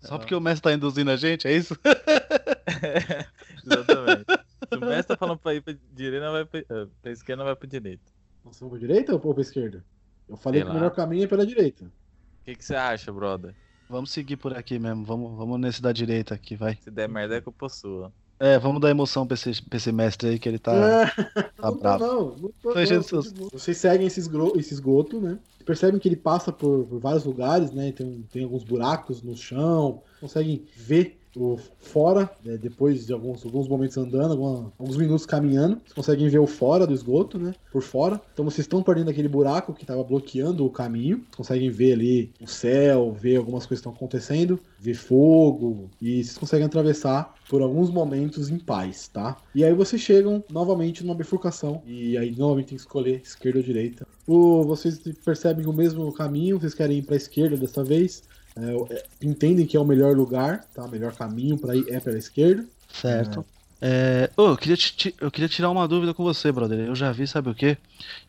Só 0.00 0.18
porque 0.18 0.34
o 0.34 0.40
mestre 0.40 0.62
tá 0.62 0.72
induzindo 0.72 1.10
a 1.10 1.16
gente, 1.16 1.46
é 1.46 1.52
isso? 1.52 1.76
Exatamente. 3.64 4.24
Se 4.72 4.76
o 4.76 4.80
mestre 4.80 5.04
tá 5.06 5.16
falando 5.16 5.38
pra 5.38 5.54
ir 5.54 5.60
pra 5.62 5.74
direita, 5.92 6.24
nós 6.24 6.32
vai 6.32 6.44
pra, 6.44 6.76
eh, 6.76 6.88
pra 7.00 7.12
esquerda, 7.12 7.42
nós 7.42 7.46
vai 7.46 7.56
pra 7.56 7.68
direita. 7.68 8.02
Vocês 8.44 8.60
vão 8.60 8.70
pra 8.70 8.78
direita 8.78 9.12
ou 9.14 9.34
pra 9.34 9.42
esquerda? 9.42 9.84
Eu 10.28 10.36
falei 10.36 10.60
Sei 10.60 10.64
que 10.64 10.70
o 10.70 10.74
lá. 10.74 10.80
melhor 10.80 10.94
caminho 10.94 11.24
é 11.24 11.26
pela 11.26 11.46
direita. 11.46 11.84
O 11.84 12.44
que, 12.44 12.54
que 12.56 12.64
você 12.64 12.74
acha, 12.74 13.12
brother? 13.12 13.54
Vamos 13.88 14.10
seguir 14.10 14.36
por 14.36 14.56
aqui 14.56 14.78
mesmo, 14.78 15.04
vamos, 15.04 15.36
vamos 15.36 15.60
nesse 15.60 15.82
da 15.82 15.92
direita 15.92 16.34
aqui, 16.34 16.56
vai. 16.56 16.76
Se 16.76 16.90
der 16.90 17.08
merda 17.08 17.36
é 17.36 17.40
culpa 17.40 17.68
sua. 17.68 18.12
É, 18.42 18.58
vamos 18.58 18.80
dar 18.80 18.90
emoção 18.90 19.24
pra 19.24 19.34
esse, 19.34 19.62
pra 19.62 19.76
esse 19.76 19.92
mestre 19.92 20.30
aí 20.30 20.38
que 20.38 20.48
ele 20.48 20.58
tá, 20.58 20.72
tá 21.56 21.70
não, 21.70 21.76
bravo. 21.78 22.04
não, 22.04 22.36
não 22.36 22.52
não, 22.64 23.02
seus-. 23.02 23.32
Vocês 23.52 23.76
seguem 23.78 24.04
esse 24.04 24.18
esgro- 24.18 24.58
esse 24.58 24.74
esgoto, 24.74 25.20
né? 25.20 25.38
Percebem 25.64 26.00
que 26.00 26.08
ele 26.08 26.16
passa 26.16 26.50
por, 26.50 26.84
por 26.86 26.98
vários 26.98 27.24
lugares, 27.24 27.70
né? 27.70 27.92
Tem, 27.92 28.26
tem 28.32 28.42
alguns 28.42 28.64
buracos 28.64 29.22
no 29.22 29.36
chão, 29.36 30.02
conseguem 30.20 30.66
ver 30.76 31.21
o 31.36 31.58
fora, 31.78 32.30
né? 32.44 32.56
depois 32.56 33.06
de 33.06 33.12
alguns, 33.12 33.44
alguns 33.44 33.68
momentos 33.68 33.96
andando, 33.96 34.32
alguns 34.78 34.96
minutos 34.96 35.26
caminhando, 35.26 35.76
vocês 35.76 35.92
conseguem 35.92 36.28
ver 36.28 36.38
o 36.38 36.46
fora 36.46 36.86
do 36.86 36.94
esgoto, 36.94 37.38
né? 37.38 37.54
Por 37.70 37.82
fora. 37.82 38.20
Então 38.32 38.44
vocês 38.44 38.60
estão 38.60 38.82
perdendo 38.82 39.10
aquele 39.10 39.28
buraco 39.28 39.72
que 39.72 39.82
estava 39.82 40.02
bloqueando 40.04 40.64
o 40.64 40.70
caminho, 40.70 41.24
conseguem 41.36 41.70
ver 41.70 41.94
ali 41.94 42.32
o 42.40 42.46
céu, 42.46 43.12
ver 43.12 43.36
algumas 43.36 43.66
coisas 43.66 43.82
que 43.82 43.88
estão 43.88 43.92
acontecendo, 43.92 44.58
ver 44.78 44.94
fogo, 44.94 45.90
e 46.00 46.22
vocês 46.22 46.36
conseguem 46.36 46.66
atravessar 46.66 47.34
por 47.48 47.62
alguns 47.62 47.90
momentos 47.90 48.50
em 48.50 48.58
paz, 48.58 49.08
tá? 49.08 49.36
E 49.54 49.64
aí 49.64 49.72
vocês 49.72 50.00
chegam 50.00 50.42
novamente 50.50 51.02
numa 51.02 51.14
bifurcação, 51.14 51.82
e 51.86 52.16
aí 52.18 52.34
novamente 52.36 52.68
tem 52.68 52.76
que 52.76 52.82
escolher 52.82 53.20
esquerda 53.22 53.58
ou 53.58 53.64
direita. 53.64 54.06
O, 54.26 54.64
vocês 54.64 55.00
percebem 55.24 55.66
o 55.66 55.72
mesmo 55.72 56.12
caminho, 56.12 56.58
vocês 56.58 56.74
querem 56.74 56.98
ir 56.98 57.02
para 57.02 57.14
a 57.14 57.16
esquerda 57.16 57.56
dessa 57.56 57.82
vez, 57.82 58.22
é, 58.56 58.94
é, 58.94 59.04
entendem 59.22 59.66
que 59.66 59.76
é 59.76 59.80
o 59.80 59.84
melhor 59.84 60.16
lugar, 60.16 60.64
tá? 60.74 60.84
O 60.84 60.88
melhor 60.90 61.14
caminho 61.14 61.56
para 61.58 61.74
ir 61.76 61.84
é 61.88 61.98
pela 62.00 62.18
esquerda. 62.18 62.64
Certo. 62.92 63.44
É, 63.80 64.30
ô, 64.36 64.48
eu, 64.50 64.56
queria 64.56 64.76
ti- 64.76 65.14
eu 65.20 65.30
queria 65.30 65.48
tirar 65.48 65.70
uma 65.70 65.88
dúvida 65.88 66.14
com 66.14 66.22
você, 66.22 66.52
brother. 66.52 66.78
Eu 66.80 66.94
já 66.94 67.10
vi, 67.10 67.26
sabe 67.26 67.50
o 67.50 67.54
quê? 67.54 67.76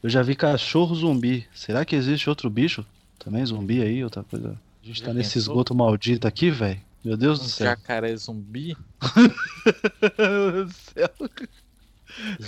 Eu 0.01 0.09
já 0.09 0.21
vi 0.23 0.35
cachorro 0.35 0.95
zumbi. 0.95 1.45
Será 1.53 1.85
que 1.85 1.95
existe 1.95 2.27
outro 2.29 2.49
bicho? 2.49 2.83
Também 3.19 3.45
zumbi 3.45 3.81
aí, 3.81 4.03
outra 4.03 4.23
coisa? 4.23 4.57
A 4.81 4.85
gente 4.85 4.99
Já 4.99 5.05
tá 5.07 5.13
nesse 5.13 5.35
pensou? 5.35 5.53
esgoto 5.53 5.75
maldito 5.75 6.27
aqui, 6.27 6.49
velho. 6.49 6.81
Meu 7.05 7.15
Deus 7.17 7.39
do 7.39 7.45
Um 7.45 7.49
céu. 7.49 7.67
jacaré 7.67 8.15
zumbi? 8.15 8.75
Meu 10.17 10.51
Deus 10.51 10.69
do 10.69 10.73
céu. 10.73 11.09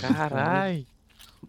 Carai! 0.00 0.86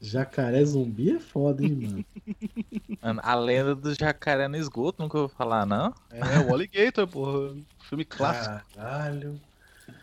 Jacaré 0.01 0.63
zumbi 0.63 1.15
é 1.15 1.19
foda, 1.19 1.63
hein, 1.63 1.75
mano? 1.75 2.05
Mano, 3.01 3.21
a 3.23 3.35
lenda 3.35 3.75
do 3.75 3.93
jacaré 3.93 4.47
no 4.47 4.57
esgoto, 4.57 5.01
nunca 5.01 5.17
ouviu 5.17 5.35
falar, 5.35 5.65
não? 5.65 5.93
É, 6.11 6.39
o 6.39 6.53
Alligator, 6.53 7.07
porra. 7.07 7.55
Filme 7.87 8.03
clássico. 8.03 8.59
Caralho. 8.75 9.39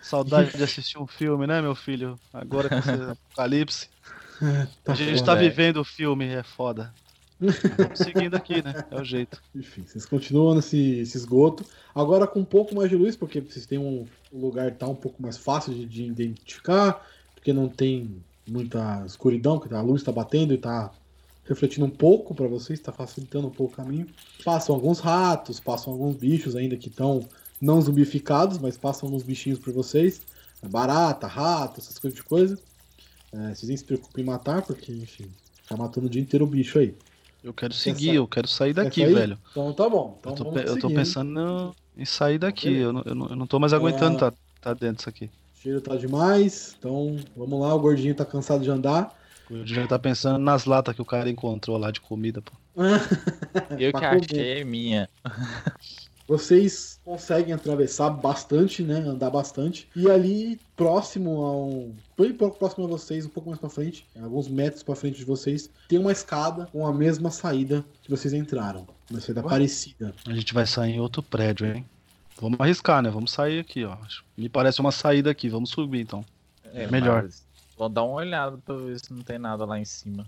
Saudade 0.01 0.57
de 0.57 0.63
assistir 0.63 0.99
um 0.99 1.07
filme, 1.07 1.47
né, 1.47 1.61
meu 1.61 1.75
filho? 1.75 2.19
Agora 2.33 2.69
com 2.69 2.77
esse 2.77 2.91
apocalipse. 3.11 3.89
Tá 4.83 4.93
a 4.93 4.95
gente 4.95 5.19
foda, 5.19 5.35
tá 5.35 5.37
é. 5.37 5.49
vivendo 5.49 5.79
o 5.79 5.85
filme, 5.85 6.27
é 6.27 6.43
foda. 6.43 6.93
Vamos 7.77 7.99
seguindo 7.99 8.35
aqui, 8.35 8.63
né? 8.63 8.85
É 8.91 9.01
o 9.01 9.05
jeito. 9.05 9.43
Enfim, 9.55 9.85
vocês 9.87 10.07
continuam 10.07 10.55
nesse 10.55 11.01
esse 11.01 11.17
esgoto. 11.17 11.65
Agora 11.95 12.27
com 12.27 12.41
um 12.41 12.45
pouco 12.45 12.75
mais 12.75 12.89
de 12.89 12.97
luz, 12.97 13.17
porque 13.17 13.41
vocês 13.41 13.67
têm 13.67 13.79
um 13.79 14.07
lugar 14.33 14.71
tá 14.73 14.87
um 14.87 14.95
pouco 14.95 15.23
mais 15.23 15.37
fácil 15.37 15.75
de, 15.75 15.85
de 15.87 16.05
identificar, 16.05 17.05
porque 17.35 17.53
não 17.53 17.69
tem 17.69 18.23
muita 18.47 19.05
escuridão, 19.07 19.59
que 19.59 19.73
a 19.73 19.81
luz 19.81 20.03
está 20.03 20.13
batendo 20.13 20.53
e 20.53 20.57
está 20.57 20.91
refletindo 21.45 21.87
um 21.87 21.91
pouco 21.91 22.35
para 22.35 22.49
vocês, 22.49 22.79
está 22.79 22.93
facilitando 22.93 23.47
um 23.47 23.51
pouco 23.51 23.75
o 23.75 23.77
caminho. 23.77 24.07
Passam 24.45 24.75
alguns 24.75 25.01
ratos, 25.01 25.61
passam 25.61 25.93
alguns 25.93 26.17
bichos 26.17 26.57
ainda 26.57 26.77
que 26.77 26.89
estão 26.89 27.27
não 27.61 27.81
zumbificados, 27.81 28.59
mas 28.59 28.77
passam 28.77 29.09
alguns 29.09 29.23
bichinhos 29.23 29.59
para 29.59 29.73
vocês. 29.73 30.23
Barata, 30.63 31.27
rato, 31.27 31.81
essas 31.81 31.99
coisas 31.99 32.17
de 32.17 32.25
coisa. 32.25 32.59
É, 33.33 33.55
vocês 33.55 33.69
nem 33.69 33.77
se 33.77 33.85
preocupem 33.85 34.23
em 34.23 34.27
matar, 34.27 34.63
porque, 34.63 34.93
enfim, 34.93 35.31
tá 35.69 35.77
matando 35.77 36.07
o 36.07 36.11
dia 36.11 36.23
inteiro 36.23 36.45
o 36.45 36.49
bicho 36.49 36.79
aí. 36.79 36.95
Eu 37.43 37.53
quero 37.53 37.75
seguir, 37.75 38.11
Essa... 38.11 38.17
eu 38.17 38.27
quero 38.27 38.49
sair 38.49 38.73
daqui, 38.73 39.03
sair? 39.03 39.15
velho. 39.15 39.39
Então 39.51 39.73
tá 39.75 39.89
bom. 39.89 40.19
Então 40.21 40.33
eu, 40.33 40.45
tô, 40.45 40.59
eu 40.59 40.79
tô 40.79 40.89
pensando 40.89 41.77
em 41.97 42.05
sair 42.07 42.39
daqui. 42.39 42.75
Eu 42.75 42.93
não, 42.93 43.03
eu, 43.05 43.15
não, 43.15 43.27
eu 43.29 43.37
não 43.37 43.47
tô 43.47 43.59
mais 43.59 43.75
aguentando 43.75 44.19
tá, 44.19 44.33
tá 44.63 44.73
dentro 44.73 44.97
disso 44.97 45.09
aqui. 45.11 45.31
O 45.65 45.67
cheiro 45.67 45.81
tá 45.81 45.97
demais. 45.97 46.77
Então 46.79 47.17
vamos 47.35 47.59
lá, 47.59 47.75
o 47.75 47.81
gordinho 47.81 48.15
tá 48.15 48.25
cansado 48.25 48.63
de 48.63 48.71
andar. 48.71 49.19
O 49.49 49.55
gordinho 49.55 49.89
tá 49.89 49.99
pensando 49.99 50.39
nas 50.39 50.67
latas 50.67 50.95
que 50.95 51.01
o 51.01 51.07
cara 51.07 51.31
encontrou 51.31 51.79
lá 51.79 51.91
de 51.91 52.03
comida, 52.03 52.43
pô. 52.43 52.53
eu 53.79 53.91
que 53.91 54.05
achei 54.05 54.63
minha. 54.63 55.09
Vocês 56.29 57.01
conseguem 57.05 57.53
atravessar 57.53 58.11
bastante, 58.11 58.83
né? 58.83 58.97
Andar 58.97 59.31
bastante. 59.31 59.89
E 59.95 60.11
ali, 60.11 60.59
próximo 60.77 61.43
ao. 61.43 61.91
Bem 62.19 62.33
pouco 62.35 62.59
próximo 62.59 62.85
a 62.85 62.89
vocês, 62.89 63.27
um 63.27 63.29
pouco 63.29 63.51
mais 63.51 63.61
pra 63.61 63.69
frente, 63.69 64.07
alguns 64.23 64.49
metros 64.49 64.83
pra 64.83 64.95
frente 64.95 65.19
de 65.19 65.25
vocês, 65.25 65.69
tem 65.87 65.99
uma 65.99 66.13
escada 66.13 66.67
com 66.73 66.87
a 66.87 66.93
mesma 66.93 67.31
saída 67.31 67.85
que 68.03 68.11
vocês 68.11 68.33
entraram. 68.33 68.87
Uma 69.11 69.21
saída 69.21 69.43
Ué? 69.43 69.49
parecida. 69.51 70.15
A 70.27 70.33
gente 70.33 70.55
vai 70.55 70.67
sair 70.67 70.93
em 70.95 71.01
outro 71.01 71.23
prédio, 71.23 71.67
hein? 71.67 71.85
Vamos 72.41 72.61
arriscar, 72.61 73.03
né? 73.03 73.11
Vamos 73.11 73.31
sair 73.31 73.61
aqui, 73.61 73.85
ó. 73.85 73.97
Me 74.37 74.49
parece 74.49 74.81
uma 74.81 74.91
saída 74.91 75.31
aqui. 75.31 75.49
Vamos 75.49 75.71
subir 75.71 76.01
então. 76.01 76.25
É, 76.73 76.87
melhor. 76.89 77.29
Vou 77.77 77.89
dar 77.89 78.03
uma 78.03 78.17
olhada 78.17 78.59
pra 78.59 78.75
ver 78.77 78.99
se 78.99 79.13
não 79.13 79.23
tem 79.23 79.39
nada 79.39 79.65
lá 79.65 79.79
em 79.79 79.85
cima. 79.85 80.27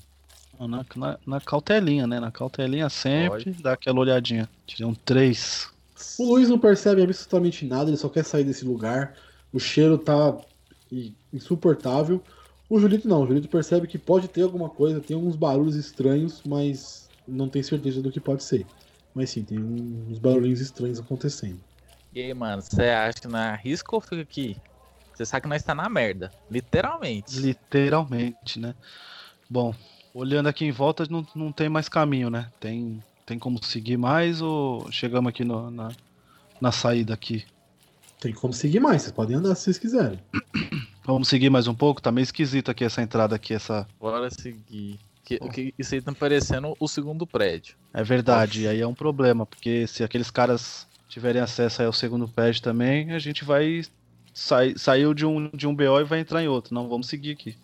Na, 0.59 0.85
na, 0.97 1.19
na 1.27 1.41
cautelinha, 1.41 2.07
né? 2.07 2.19
Na 2.19 2.31
cautelinha 2.31 2.89
sempre, 2.89 3.45
Pode. 3.45 3.62
dá 3.62 3.73
aquela 3.73 4.01
olhadinha. 4.01 4.49
Tirei 4.66 4.87
um 4.87 4.95
3. 4.95 5.70
O 6.19 6.24
Luiz 6.24 6.49
não 6.49 6.59
percebe 6.59 7.03
absolutamente 7.03 7.66
nada, 7.66 7.91
ele 7.91 7.97
só 7.97 8.09
quer 8.09 8.24
sair 8.24 8.45
desse 8.45 8.65
lugar. 8.65 9.15
O 9.53 9.59
cheiro 9.59 9.99
tá 9.99 10.37
insuportável. 11.33 12.23
O 12.69 12.81
Julito 12.81 13.09
não, 13.09 13.23
o 13.23 13.27
Julito 13.27 13.49
percebe 13.49 13.87
que 13.87 13.99
pode 13.99 14.28
ter 14.28 14.43
alguma 14.43 14.69
coisa, 14.69 15.01
tem 15.01 15.16
uns 15.16 15.37
barulhos 15.37 15.77
estranhos, 15.77 16.43
mas 16.45 17.09
não 17.27 17.49
tem 17.49 17.62
certeza 17.62 18.03
do 18.03 18.11
que 18.11 18.20
pode 18.20 18.43
ser. 18.43 18.66
Mas 19.15 19.31
sim, 19.31 19.45
tem 19.45 19.59
uns 19.59 20.19
barulhinhos 20.19 20.61
estranhos 20.61 20.99
acontecendo. 20.99 21.59
E 22.16 22.22
aí, 22.22 22.32
mano, 22.32 22.62
você 22.62 22.84
acha 22.84 23.20
que 23.20 23.28
não 23.28 23.38
arrisca 23.38 23.94
ou 23.94 24.01
fica 24.01 24.22
aqui? 24.22 24.56
Você 25.12 25.26
sabe 25.26 25.43
que 25.43 25.48
nós 25.51 25.60
está 25.60 25.74
na 25.74 25.86
merda. 25.86 26.30
Literalmente. 26.51 27.38
Literalmente, 27.38 28.59
né? 28.59 28.74
Bom, 29.51 29.74
olhando 30.14 30.47
aqui 30.47 30.64
em 30.64 30.72
volta, 30.72 31.05
não, 31.10 31.26
não 31.34 31.52
tem 31.52 31.68
mais 31.68 31.90
caminho, 31.90 32.30
né? 32.30 32.51
Tem 32.59 33.02
tem 33.26 33.38
como 33.38 33.62
seguir 33.62 33.98
mais 33.98 34.40
ou 34.40 34.90
chegamos 34.90 35.28
aqui 35.28 35.44
no, 35.44 35.70
na, 35.70 35.93
na 36.59 36.72
saída 36.72 37.12
aqui? 37.12 37.44
Tem 38.18 38.32
como 38.32 38.55
seguir 38.55 38.80
mais, 38.80 39.02
vocês 39.02 39.12
podem 39.12 39.36
andar 39.36 39.55
se 39.55 39.64
vocês 39.64 39.76
quiserem. 39.76 40.18
Vamos 41.05 41.28
seguir 41.28 41.51
mais 41.51 41.66
um 41.66 41.74
pouco? 41.74 42.01
Tá 42.01 42.10
meio 42.10 42.22
esquisito 42.22 42.70
aqui 42.70 42.84
essa 42.84 43.02
entrada 43.02 43.36
aqui, 43.36 43.52
essa. 43.52 43.86
Bora 44.01 44.30
seguir. 44.30 44.98
Que, 45.22 45.38
que, 45.51 45.74
isso 45.78 45.94
aí 45.94 46.01
tá 46.01 46.14
parecendo 46.14 46.74
o 46.80 46.88
segundo 46.88 47.26
prédio. 47.26 47.76
É 47.93 48.02
verdade, 48.02 48.62
e 48.62 48.68
aí 48.68 48.80
é 48.80 48.86
um 48.86 48.94
problema, 48.94 49.44
porque 49.44 49.86
se 49.86 50.02
aqueles 50.02 50.30
caras 50.30 50.86
tiverem 51.09 51.41
acesso 51.41 51.83
ao 51.83 51.93
segundo 51.93 52.28
prédio 52.28 52.62
também, 52.62 53.12
a 53.12 53.19
gente 53.19 53.45
vai. 53.45 53.83
Sai, 54.35 54.74
saiu 54.77 55.15
de 55.15 55.24
um, 55.24 55.49
de 55.49 55.66
um 55.66 55.74
BO 55.74 56.01
e 56.01 56.05
vai 56.05 56.20
entrar 56.20 56.43
em 56.43 56.49
outro. 56.49 56.74
Não, 56.74 56.89
vamos 56.89 57.07
seguir 57.07 57.33
aqui. 57.33 57.57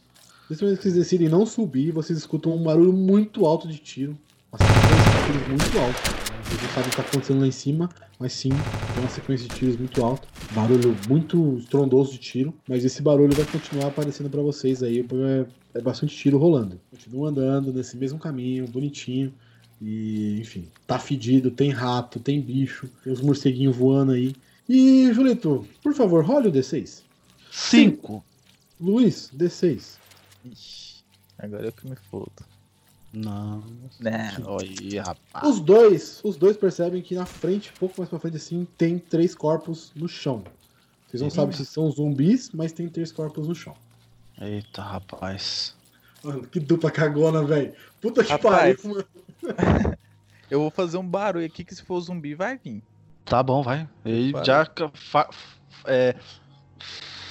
Principalmente 0.46 0.78
que 0.78 0.82
vocês 0.84 0.94
decidem 0.94 1.28
não 1.28 1.44
subir, 1.44 1.92
vocês 1.92 2.18
escutam 2.18 2.54
um 2.54 2.62
barulho 2.62 2.92
muito 2.92 3.44
alto 3.44 3.68
de 3.68 3.78
tiro. 3.78 4.16
Uma 4.50 4.58
sequência 4.58 5.12
de 5.12 5.26
tiros 5.26 5.48
muito 5.48 5.78
alto. 5.78 6.22
Vocês 6.44 6.62
não 6.62 6.68
sabem 6.68 6.80
o 6.80 6.84
que 6.84 6.88
está 6.90 7.02
acontecendo 7.02 7.40
lá 7.40 7.46
em 7.46 7.52
cima, 7.52 7.90
mas 8.18 8.32
sim, 8.32 8.50
tem 8.50 9.02
uma 9.02 9.08
sequência 9.08 9.48
de 9.48 9.54
tiros 9.54 9.76
muito 9.76 10.04
alto. 10.04 10.26
Barulho 10.52 10.96
muito 11.08 11.58
estrondoso 11.58 12.12
de 12.12 12.18
tiro, 12.18 12.54
mas 12.68 12.84
esse 12.84 13.02
barulho 13.02 13.34
vai 13.34 13.46
continuar 13.46 13.88
aparecendo 13.88 14.28
para 14.28 14.42
vocês 14.42 14.82
aí, 14.82 15.00
é, 15.00 15.78
é 15.78 15.80
bastante 15.80 16.14
tiro 16.16 16.38
rolando. 16.38 16.80
Continua 16.90 17.30
andando 17.30 17.72
nesse 17.72 17.96
mesmo 17.96 18.18
caminho, 18.18 18.66
bonitinho. 18.66 19.32
E, 19.84 20.38
enfim, 20.40 20.68
tá 20.86 20.96
fedido, 20.96 21.50
tem 21.50 21.70
rato, 21.70 22.20
tem 22.20 22.40
bicho, 22.40 22.88
tem 23.02 23.12
os 23.12 23.20
morceguinhos 23.20 23.76
voando 23.76 24.12
aí. 24.12 24.32
E, 24.68 25.12
Julito, 25.12 25.66
por 25.82 25.92
favor, 25.92 26.24
role 26.24 26.48
o 26.48 26.52
D6. 26.52 27.02
5. 27.50 28.24
Luiz, 28.80 29.32
D6. 29.36 29.96
Ixi, 30.44 31.02
agora 31.36 31.66
eu 31.66 31.72
que 31.72 31.88
me 31.88 31.96
fodo. 31.96 32.30
Não. 33.12 33.64
Né? 33.98 34.32
Oi, 34.46 34.98
rapaz. 34.98 35.48
Os 35.48 35.60
dois, 35.60 36.20
os 36.22 36.36
dois 36.36 36.56
percebem 36.56 37.02
que 37.02 37.16
na 37.16 37.26
frente, 37.26 37.72
um 37.74 37.78
pouco 37.78 37.96
mais 37.98 38.08
pra 38.08 38.20
frente 38.20 38.36
assim, 38.36 38.66
tem 38.78 39.00
três 39.00 39.34
corpos 39.34 39.90
no 39.96 40.08
chão. 40.08 40.44
Vocês 41.08 41.20
não 41.20 41.28
Sim. 41.28 41.36
sabem 41.36 41.56
se 41.56 41.66
são 41.66 41.90
zumbis, 41.90 42.50
mas 42.54 42.72
tem 42.72 42.88
três 42.88 43.10
corpos 43.10 43.48
no 43.48 43.54
chão. 43.54 43.74
Eita, 44.40 44.80
rapaz. 44.80 45.74
Mano, 46.22 46.46
que 46.46 46.60
dupla 46.60 46.90
cagona, 46.90 47.44
velho. 47.44 47.74
Puta 48.00 48.22
que 48.22 48.38
pariu, 48.38 48.76
mano. 48.84 49.04
Eu 50.50 50.60
vou 50.60 50.70
fazer 50.70 50.98
um 50.98 51.06
barulho 51.06 51.46
aqui 51.46 51.64
que 51.64 51.74
se 51.74 51.82
for 51.82 51.98
zumbi 52.00 52.34
vai 52.34 52.58
vir. 52.58 52.82
Tá 53.24 53.42
bom, 53.42 53.62
vai. 53.62 53.88
E 54.04 54.32
já 54.44 54.66
fa 54.92 55.30
é, 55.86 56.14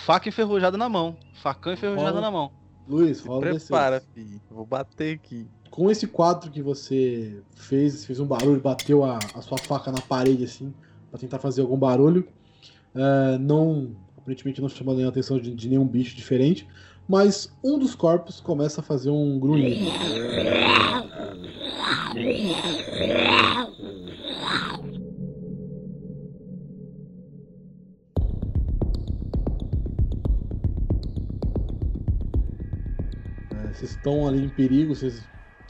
faca 0.05 0.27
enferrujada 0.27 0.77
na 0.77 0.89
mão. 0.89 1.15
Facão 1.35 1.73
enferrujada 1.73 2.19
na 2.19 2.31
mão. 2.31 2.51
Luiz, 2.87 3.21
rola 3.21 3.41
Prepara, 3.41 4.01
filho. 4.13 4.41
Vou 4.49 4.65
bater 4.65 5.15
aqui. 5.15 5.47
Com 5.69 5.89
esse 5.89 6.07
quadro 6.07 6.51
que 6.51 6.61
você 6.61 7.41
fez, 7.55 8.05
fez 8.05 8.19
um 8.19 8.25
barulho, 8.25 8.59
bateu 8.59 9.03
a, 9.03 9.19
a 9.35 9.41
sua 9.41 9.57
faca 9.57 9.91
na 9.91 10.01
parede 10.01 10.43
assim, 10.43 10.73
para 11.09 11.19
tentar 11.19 11.39
fazer 11.39 11.61
algum 11.61 11.77
barulho. 11.77 12.27
Uh, 12.93 13.39
não, 13.39 13.95
aparentemente 14.17 14.61
não 14.61 14.67
chamou 14.67 14.99
a 14.99 15.07
atenção 15.07 15.39
de, 15.39 15.53
de, 15.55 15.69
nenhum 15.69 15.85
bicho 15.85 16.15
diferente, 16.15 16.67
mas 17.07 17.55
um 17.63 17.79
dos 17.79 17.95
corpos 17.95 18.41
começa 18.41 18.81
a 18.81 18.83
fazer 18.83 19.09
um 19.09 19.39
grunhido. 19.39 19.89
Vocês 33.73 33.91
estão 33.91 34.27
ali 34.27 34.43
em 34.43 34.49
perigo, 34.49 34.93
vocês 34.93 35.23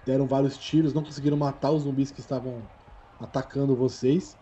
deram 0.04 0.26
vários 0.26 0.58
tiros, 0.58 0.96
não 0.96 1.04
conseguiram 1.04 1.38
matar 1.38 1.70
os 1.70 1.84
zumbis 1.84 2.10
que 2.10 2.20
estavam 2.20 2.64
atacando 3.20 3.76
vocês. 3.76 4.36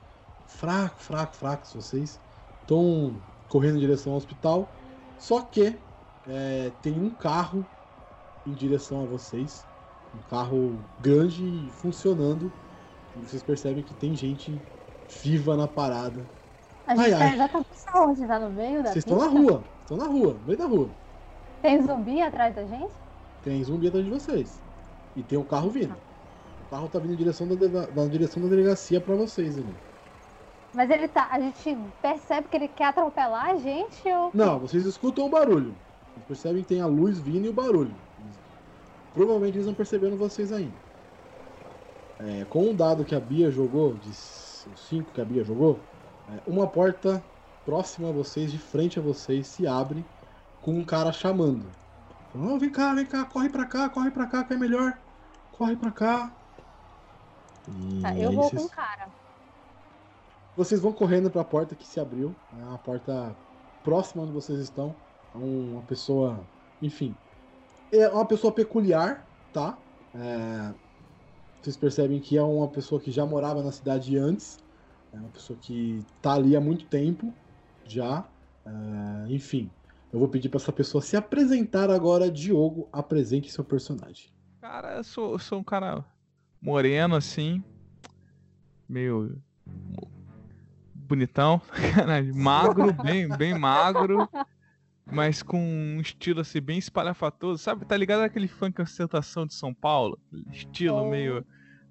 Fraco, 0.47 0.99
fraco, 0.99 1.35
fracos 1.35 1.73
vocês. 1.73 2.19
Estão 2.61 3.21
correndo 3.49 3.75
em 3.75 3.81
direção 3.81 4.13
ao 4.13 4.17
hospital. 4.19 4.69
Só 5.17 5.41
que 5.41 5.77
é, 6.27 6.71
tem 6.81 6.93
um 6.97 7.09
carro 7.09 7.65
em 8.47 8.53
direção 8.53 9.03
a 9.03 9.05
vocês. 9.05 9.67
Um 10.15 10.29
carro 10.29 10.77
grande 11.01 11.43
e 11.43 11.69
funcionando. 11.71 12.51
E 13.15 13.19
vocês 13.19 13.43
percebem 13.43 13.83
que 13.83 13.93
tem 13.93 14.15
gente 14.15 14.59
viva 15.21 15.55
na 15.55 15.67
parada. 15.67 16.25
A 16.87 16.95
gente 16.95 17.05
ai, 17.05 17.11
tá 17.11 17.25
ai. 17.25 17.33
exatamente 17.35 17.69
onde? 17.95 18.27
Tá 18.27 18.39
no 18.39 18.49
meio 18.49 18.83
da 18.83 18.91
Vocês 18.91 19.05
estão 19.05 19.17
na 19.17 19.27
rua. 19.27 19.63
Estão 19.81 19.97
na 19.97 20.05
rua, 20.05 20.33
no 20.33 20.45
meio 20.45 20.57
da 20.57 20.65
rua. 20.65 20.89
Tem 21.61 21.81
zumbi 21.81 22.21
atrás 22.21 22.55
da 22.55 22.63
gente? 22.65 22.93
Tem 23.43 23.63
zumbi 23.63 23.87
atrás 23.87 24.05
de 24.05 24.11
vocês. 24.11 24.59
E 25.15 25.23
tem 25.23 25.37
um 25.37 25.43
carro 25.43 25.69
vindo. 25.69 25.95
O 26.65 26.69
carro 26.69 26.87
tá 26.87 26.99
vindo 26.99 27.13
em 27.13 27.17
direção 27.17 27.47
da, 27.47 27.85
da 27.85 28.05
direção 28.05 28.41
da 28.41 28.49
delegacia 28.49 29.01
para 29.01 29.15
vocês 29.15 29.57
ali. 29.57 29.75
Mas 30.73 30.89
ele 30.89 31.07
tá. 31.07 31.27
A 31.31 31.39
gente 31.39 31.77
percebe 32.01 32.47
que 32.47 32.57
ele 32.57 32.67
quer 32.67 32.85
atropelar 32.85 33.47
a 33.47 33.55
gente 33.55 34.07
ou. 34.07 34.31
Não, 34.33 34.59
vocês 34.59 34.85
escutam 34.85 35.25
o 35.25 35.29
barulho. 35.29 35.75
Vocês 36.13 36.25
percebem 36.27 36.61
que 36.61 36.69
tem 36.69 36.81
a 36.81 36.85
luz 36.85 37.19
vindo 37.19 37.45
e 37.45 37.49
o 37.49 37.53
barulho. 37.53 37.93
Provavelmente 39.13 39.55
eles 39.55 39.67
não 39.67 39.73
percebendo 39.73 40.17
vocês 40.17 40.51
ainda. 40.51 40.73
É, 42.19 42.45
com 42.45 42.63
um 42.69 42.75
dado 42.75 43.05
que 43.05 43.15
a 43.15 43.19
Bia 43.19 43.49
jogou, 43.49 43.93
de 43.93 44.13
5 44.13 45.11
que 45.13 45.21
a 45.21 45.25
Bia 45.25 45.43
jogou, 45.43 45.79
é, 46.29 46.39
uma 46.45 46.67
porta 46.67 47.23
próxima 47.65 48.09
a 48.09 48.11
vocês, 48.11 48.51
de 48.51 48.57
frente 48.57 48.99
a 48.99 49.01
vocês, 49.01 49.47
se 49.47 49.65
abre 49.65 50.03
com 50.61 50.73
um 50.73 50.83
cara 50.83 51.11
chamando. 51.11 51.65
Oh, 52.35 52.57
vem 52.59 52.69
cá, 52.69 52.93
vem 52.93 53.05
cá, 53.05 53.25
corre 53.25 53.49
pra 53.49 53.65
cá, 53.65 53.89
corre 53.89 54.11
pra 54.11 54.27
cá 54.27 54.43
que 54.43 54.53
é 54.53 54.57
melhor. 54.57 54.97
Corre 55.57 55.75
pra 55.75 55.91
cá. 55.91 56.31
E 57.67 58.01
tá, 58.01 58.15
eu 58.17 58.31
vou 58.31 58.43
vocês... 58.43 58.61
com 58.61 58.67
o 58.67 58.71
cara. 58.71 59.07
Vocês 60.55 60.81
vão 60.81 60.91
correndo 60.91 61.29
pra 61.29 61.43
porta 61.43 61.75
que 61.75 61.87
se 61.87 61.99
abriu. 61.99 62.35
É 62.59 62.63
uma 62.63 62.77
porta 62.77 63.35
próxima 63.83 64.23
onde 64.23 64.31
vocês 64.31 64.59
estão. 64.59 64.95
Uma 65.33 65.81
pessoa. 65.83 66.39
Enfim. 66.81 67.15
É 67.91 68.07
uma 68.09 68.25
pessoa 68.25 68.53
peculiar, 68.53 69.27
tá? 69.53 69.77
É... 70.13 70.73
Vocês 71.61 71.75
percebem 71.75 72.19
que 72.19 72.37
é 72.37 72.43
uma 72.43 72.67
pessoa 72.67 73.01
que 73.01 73.11
já 73.11 73.25
morava 73.25 73.61
na 73.61 73.71
cidade 73.71 74.17
antes. 74.17 74.59
É 75.11 75.17
uma 75.17 75.29
pessoa 75.29 75.57
que 75.61 76.05
tá 76.21 76.33
ali 76.33 76.55
há 76.55 76.61
muito 76.61 76.85
tempo 76.85 77.33
já. 77.85 78.25
É... 78.65 79.33
Enfim. 79.33 79.69
Eu 80.11 80.19
vou 80.19 80.27
pedir 80.27 80.49
pra 80.49 80.57
essa 80.57 80.71
pessoa 80.71 81.01
se 81.01 81.15
apresentar 81.15 81.89
agora. 81.89 82.31
Diogo, 82.31 82.87
apresente 82.91 83.51
seu 83.51 83.63
personagem. 83.63 84.29
Cara, 84.59 84.97
eu 84.97 85.03
sou, 85.03 85.37
sou 85.37 85.59
um 85.59 85.63
cara 85.63 86.03
moreno, 86.61 87.15
assim. 87.15 87.63
Meio. 88.87 89.41
Bonitão, 90.93 91.61
sacanagem, 91.73 92.33
magro, 92.37 92.93
bem, 92.93 93.27
bem 93.29 93.57
magro, 93.57 94.29
mas 95.11 95.41
com 95.41 95.59
um 95.59 95.99
estilo 95.99 96.41
assim 96.41 96.61
bem 96.61 96.77
espalhafatoso, 96.77 97.61
sabe? 97.61 97.85
Tá 97.85 97.97
ligado 97.97 98.21
aquele 98.21 98.47
funk 98.47 98.81
ostentação 98.81 99.45
de 99.45 99.53
São 99.53 99.73
Paulo? 99.73 100.19
Estilo 100.51 101.01
Oh. 101.01 101.09
meio, 101.09 101.45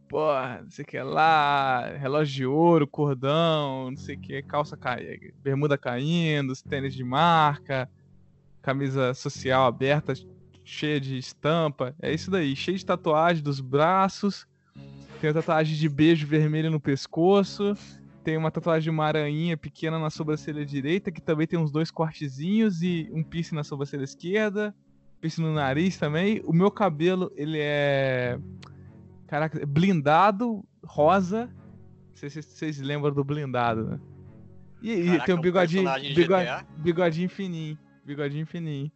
porra, 0.08 0.60
não 0.62 0.70
sei 0.70 0.84
o 0.84 0.88
que 0.88 1.00
lá, 1.00 1.86
relógio 1.96 2.34
de 2.34 2.46
ouro, 2.46 2.86
cordão, 2.86 3.90
não 3.90 3.96
sei 3.96 4.14
o 4.16 4.20
que, 4.20 4.42
calça 4.42 4.76
cai, 4.76 5.18
bermuda 5.42 5.76
caindo, 5.76 6.52
tênis 6.68 6.94
de 6.94 7.04
marca, 7.04 7.90
camisa 8.62 9.12
social 9.14 9.66
aberta, 9.66 10.14
cheia 10.64 11.00
de 11.00 11.16
estampa, 11.18 11.94
é 12.00 12.12
isso 12.12 12.30
daí, 12.30 12.54
cheio 12.54 12.78
de 12.78 12.86
tatuagem 12.86 13.42
dos 13.42 13.60
braços, 13.60 14.46
tem 15.20 15.30
uma 15.30 15.34
tatuagem 15.34 15.76
de 15.76 15.88
beijo 15.88 16.26
vermelho 16.26 16.70
no 16.70 16.80
pescoço, 16.80 17.74
tem 18.28 18.36
uma 18.36 18.50
tatuagem 18.50 18.82
de 18.82 18.90
uma 18.90 19.06
aranha 19.06 19.56
pequena 19.56 19.98
na 19.98 20.10
sobrancelha 20.10 20.62
direita, 20.62 21.10
que 21.10 21.18
também 21.18 21.46
tem 21.46 21.58
uns 21.58 21.70
dois 21.72 21.90
cortezinhos 21.90 22.82
e 22.82 23.08
um 23.10 23.22
piercing 23.22 23.54
na 23.54 23.64
sobrancelha 23.64 24.04
esquerda, 24.04 24.74
piercing 25.18 25.40
no 25.40 25.54
nariz 25.54 25.96
também. 25.96 26.42
O 26.44 26.52
meu 26.52 26.70
cabelo, 26.70 27.32
ele 27.34 27.56
é. 27.58 28.38
Caraca, 29.26 29.64
blindado, 29.64 30.62
rosa. 30.84 31.46
Não 31.46 32.16
sei 32.16 32.28
se 32.28 32.42
vocês 32.42 32.78
lembram 32.82 33.14
do 33.14 33.24
blindado, 33.24 33.84
né? 33.84 34.00
E, 34.82 34.92
e 34.92 35.04
Caraca, 35.06 35.24
tem 35.24 35.34
um 35.34 35.38
um 35.38 35.40
bigodinho, 35.40 35.82
personagem 35.84 36.08
de 36.10 36.14
bigo- 36.14 36.34
GTA? 36.34 36.66
bigodinho 36.76 37.30
fininho. 37.30 37.78
Bigodinho 38.04 38.46
fininho. 38.46 38.92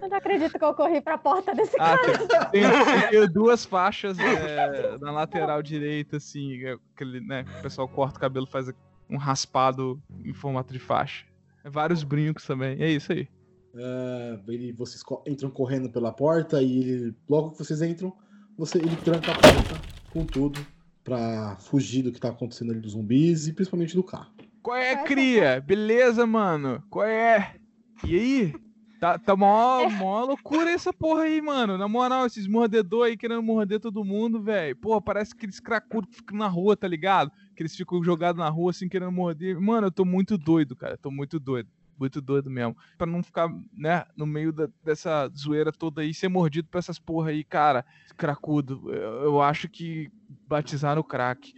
Eu 0.00 0.08
não 0.08 0.16
acredito 0.16 0.58
que 0.58 0.64
eu 0.64 0.74
corri 0.74 1.00
pra 1.00 1.18
porta 1.18 1.54
desse 1.54 1.76
Ah, 1.78 1.96
cara. 1.98 2.48
tem, 2.50 2.62
tem- 3.10 3.28
duas 3.32 3.64
faixas 3.64 4.18
é, 4.18 4.96
na 4.98 5.10
lateral 5.10 5.62
direita, 5.62 6.16
assim, 6.16 6.62
é 6.64 6.76
aquele, 6.94 7.20
né, 7.20 7.44
o 7.58 7.62
pessoal 7.62 7.88
corta 7.88 8.18
o 8.18 8.20
cabelo, 8.20 8.46
faz 8.46 8.72
um 9.10 9.16
raspado 9.16 10.00
em 10.24 10.32
formato 10.32 10.72
de 10.72 10.78
faixa. 10.78 11.24
É 11.64 11.70
vários 11.70 12.02
brincos 12.02 12.44
também, 12.46 12.80
é 12.82 12.90
isso 12.90 13.12
aí. 13.12 13.28
Ah, 13.76 14.38
ele, 14.48 14.72
vocês 14.72 15.02
entram 15.26 15.50
correndo 15.50 15.90
pela 15.90 16.12
porta 16.12 16.60
e 16.62 16.78
ele, 16.80 17.14
logo 17.28 17.50
que 17.52 17.58
vocês 17.58 17.80
entram, 17.82 18.12
você, 18.56 18.78
ele 18.78 18.96
tranca 18.96 19.32
a 19.32 19.34
porta 19.34 19.80
com 20.12 20.24
tudo 20.26 20.60
pra 21.02 21.56
fugir 21.58 22.02
do 22.02 22.12
que 22.12 22.20
tá 22.20 22.28
acontecendo 22.28 22.70
ali 22.72 22.80
dos 22.80 22.92
zumbis 22.92 23.48
e 23.48 23.52
principalmente 23.52 23.94
do 23.94 24.04
carro. 24.04 24.30
Qual 24.62 24.76
é, 24.76 25.02
cria? 25.04 25.60
Beleza, 25.60 26.24
mano? 26.26 26.82
Qual 26.88 27.04
é? 27.04 27.56
E 28.04 28.14
aí? 28.16 28.54
Tá, 29.02 29.18
tá 29.18 29.34
mó, 29.34 29.88
mó 29.90 30.24
loucura 30.24 30.70
essa 30.70 30.92
porra 30.92 31.22
aí, 31.22 31.42
mano. 31.42 31.76
Na 31.76 31.88
moral, 31.88 32.24
esses 32.24 32.46
mordedores 32.46 33.10
aí 33.10 33.16
querendo 33.16 33.42
morder 33.42 33.80
todo 33.80 34.04
mundo, 34.04 34.40
velho. 34.40 34.76
Porra, 34.76 35.02
parece 35.02 35.32
aqueles 35.34 35.58
cracudos 35.58 36.08
que 36.08 36.16
ficam 36.18 36.38
na 36.38 36.46
rua, 36.46 36.76
tá 36.76 36.86
ligado? 36.86 37.32
Que 37.56 37.64
eles 37.64 37.74
ficam 37.74 38.00
jogados 38.04 38.38
na 38.38 38.48
rua 38.48 38.70
assim, 38.70 38.88
querendo 38.88 39.10
morder. 39.10 39.60
Mano, 39.60 39.88
eu 39.88 39.90
tô 39.90 40.04
muito 40.04 40.38
doido, 40.38 40.76
cara. 40.76 40.96
Tô 40.96 41.10
muito 41.10 41.40
doido. 41.40 41.68
Muito 41.98 42.20
doido 42.20 42.48
mesmo. 42.48 42.76
Pra 42.96 43.04
não 43.04 43.24
ficar, 43.24 43.48
né, 43.76 44.04
no 44.16 44.24
meio 44.24 44.52
da- 44.52 44.68
dessa 44.84 45.28
zoeira 45.36 45.72
toda 45.72 46.02
aí, 46.02 46.14
ser 46.14 46.28
mordido 46.28 46.68
por 46.68 46.78
essas 46.78 47.00
porra 47.00 47.30
aí, 47.30 47.42
cara. 47.42 47.84
Cracudo. 48.16 48.88
Eu, 48.94 49.24
eu 49.24 49.42
acho 49.42 49.68
que 49.68 50.12
batizaram 50.46 51.00
o 51.00 51.04
crack. 51.04 51.52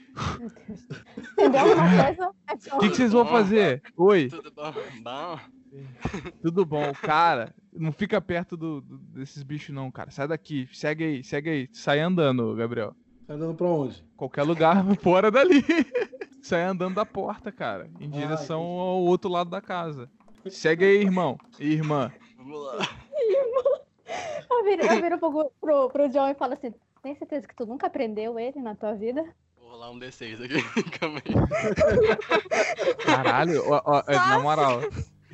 Entendeu 1.32 1.62
coisa? 1.74 2.30
O 2.74 2.78
que, 2.80 2.88
que 2.88 2.96
vocês 2.96 3.12
vão 3.12 3.26
fazer? 3.26 3.82
Oi. 3.98 4.28
Tudo 4.30 4.50
bom? 4.50 4.72
Bom. 5.02 5.38
Tudo 6.42 6.64
bom, 6.64 6.92
cara. 6.94 7.54
Não 7.72 7.92
fica 7.92 8.20
perto 8.20 8.56
do, 8.56 8.80
do- 8.80 8.98
desses 8.98 9.42
bichos, 9.42 9.74
não, 9.74 9.90
cara. 9.90 10.10
Sai 10.10 10.28
daqui, 10.28 10.68
segue 10.72 11.04
aí, 11.04 11.24
segue 11.24 11.50
aí. 11.50 11.68
Sai 11.72 12.00
andando, 12.00 12.54
Gabriel. 12.54 12.94
Sai 13.26 13.36
andando 13.36 13.54
pra 13.54 13.66
onde? 13.66 14.04
Qualquer 14.16 14.42
lugar 14.42 14.84
fora 15.02 15.30
dali. 15.30 15.64
Sai 16.42 16.62
andando 16.62 16.96
da 16.96 17.06
porta, 17.06 17.50
cara. 17.50 17.88
Em 17.98 18.10
direção 18.10 18.60
ao 18.60 19.00
outro 19.02 19.30
lado 19.30 19.48
da 19.48 19.62
casa. 19.62 20.10
Segue 20.50 20.84
aí, 20.84 21.00
irmão. 21.00 21.38
E 21.58 21.72
irmã. 21.72 22.12
Vamos 22.36 22.60
lá. 22.66 22.86
Eu 24.50 24.64
viro, 24.64 24.82
eu 24.86 25.00
viro 25.02 25.18
pro, 25.18 25.50
pro, 25.58 25.88
pro 25.90 26.08
John 26.10 26.28
e 26.28 26.34
falo 26.34 26.52
assim: 26.52 26.72
tem 27.02 27.14
certeza 27.16 27.48
que 27.48 27.56
tu 27.56 27.64
nunca 27.64 27.86
aprendeu 27.86 28.38
ele 28.38 28.60
na 28.60 28.74
tua 28.74 28.92
vida? 28.94 29.24
Vou 29.56 29.70
rolar 29.70 29.90
um 29.90 29.98
D6 29.98 30.44
aqui. 30.44 30.90
Calma 30.98 31.18
aí. 31.24 31.34
Caralho, 33.04 33.62
ó, 33.66 33.80
ó, 33.84 34.02
é, 34.06 34.14
na 34.14 34.38
moral. 34.40 34.80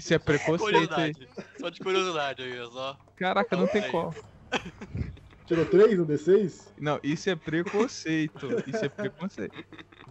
Isso 0.00 0.14
é 0.14 0.18
preconceito 0.18 0.94
aí. 0.94 1.12
Só 1.60 1.68
de 1.68 1.78
curiosidade 1.78 2.42
aí, 2.42 2.58
ó, 2.58 2.70
só. 2.70 2.98
Caraca, 3.16 3.54
não 3.54 3.66
tem 3.66 3.90
como. 3.90 4.14
Tirou 5.46 5.66
3 5.66 5.98
no 5.98 6.06
D6? 6.06 6.72
Não, 6.78 6.98
isso 7.02 7.28
é 7.28 7.36
preconceito. 7.36 8.46
Isso 8.66 8.82
é 8.82 8.88
preconceito. 8.88 9.62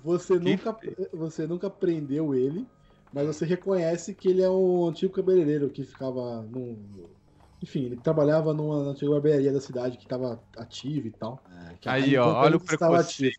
Você 0.03 0.37
nunca, 0.37 0.77
você 1.11 1.47
nunca 1.47 1.71
prendeu 1.71 2.35
ele, 2.35 2.67
mas 3.11 3.25
você 3.25 3.45
reconhece 3.45 4.13
que 4.13 4.29
ele 4.29 4.43
é 4.43 4.49
um 4.49 4.87
antigo 4.87 5.11
cabeleireiro 5.11 5.69
que 5.71 5.83
ficava 5.83 6.43
num. 6.43 6.77
Enfim, 7.63 7.85
ele 7.85 7.95
trabalhava 7.97 8.53
numa 8.53 8.91
antiga 8.91 9.11
barbearia 9.11 9.51
da 9.51 9.59
cidade 9.59 9.97
que 9.97 10.03
estava 10.03 10.39
ativa 10.55 11.07
e 11.07 11.11
tal. 11.11 11.43
É, 11.71 11.73
que 11.81 11.89
Aí, 11.89 12.15
ó, 12.15 12.31
olha 12.41 12.57
o 12.57 12.59
preconceito. 12.59 13.01
ativo. 13.01 13.35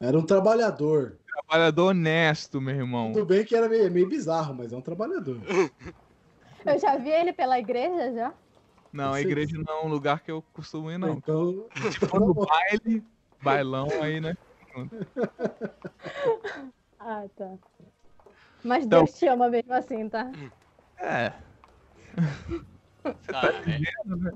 Era 0.00 0.16
um 0.16 0.24
trabalhador. 0.24 1.18
Trabalhador 1.42 1.90
honesto, 1.90 2.60
meu 2.60 2.74
irmão. 2.74 3.12
Tudo 3.12 3.24
bem 3.26 3.44
que 3.44 3.54
era 3.54 3.68
meio, 3.68 3.88
meio 3.90 4.08
bizarro, 4.08 4.52
mas 4.54 4.72
é 4.72 4.76
um 4.76 4.80
trabalhador. 4.80 5.38
Eu 6.66 6.78
já 6.80 6.96
vi 6.96 7.10
ele 7.10 7.32
pela 7.32 7.58
igreja 7.58 8.12
já. 8.12 8.34
Não, 8.92 9.10
a 9.12 9.18
Você- 9.18 9.20
igreja 9.22 9.56
não 9.64 9.72
é 9.78 9.84
um 9.84 9.88
lugar 9.88 10.20
que 10.20 10.30
eu 10.32 10.42
costumo 10.52 10.90
ir, 10.90 10.98
não. 10.98 11.10
Então, 11.10 11.66
for 12.08 12.20
no 12.20 12.34
baile, 12.34 13.04
bailão 13.40 13.86
aí, 14.02 14.20
né? 14.20 14.36
Ah, 17.00 17.24
tá. 17.36 17.54
Mas 18.64 18.84
Então- 18.84 19.04
Deus 19.04 19.16
te 19.16 19.26
ama 19.28 19.48
mesmo 19.48 19.72
assim, 19.72 20.08
tá? 20.08 20.30
É. 20.98 21.30
Tá, 23.28 23.42
é- 23.46 24.32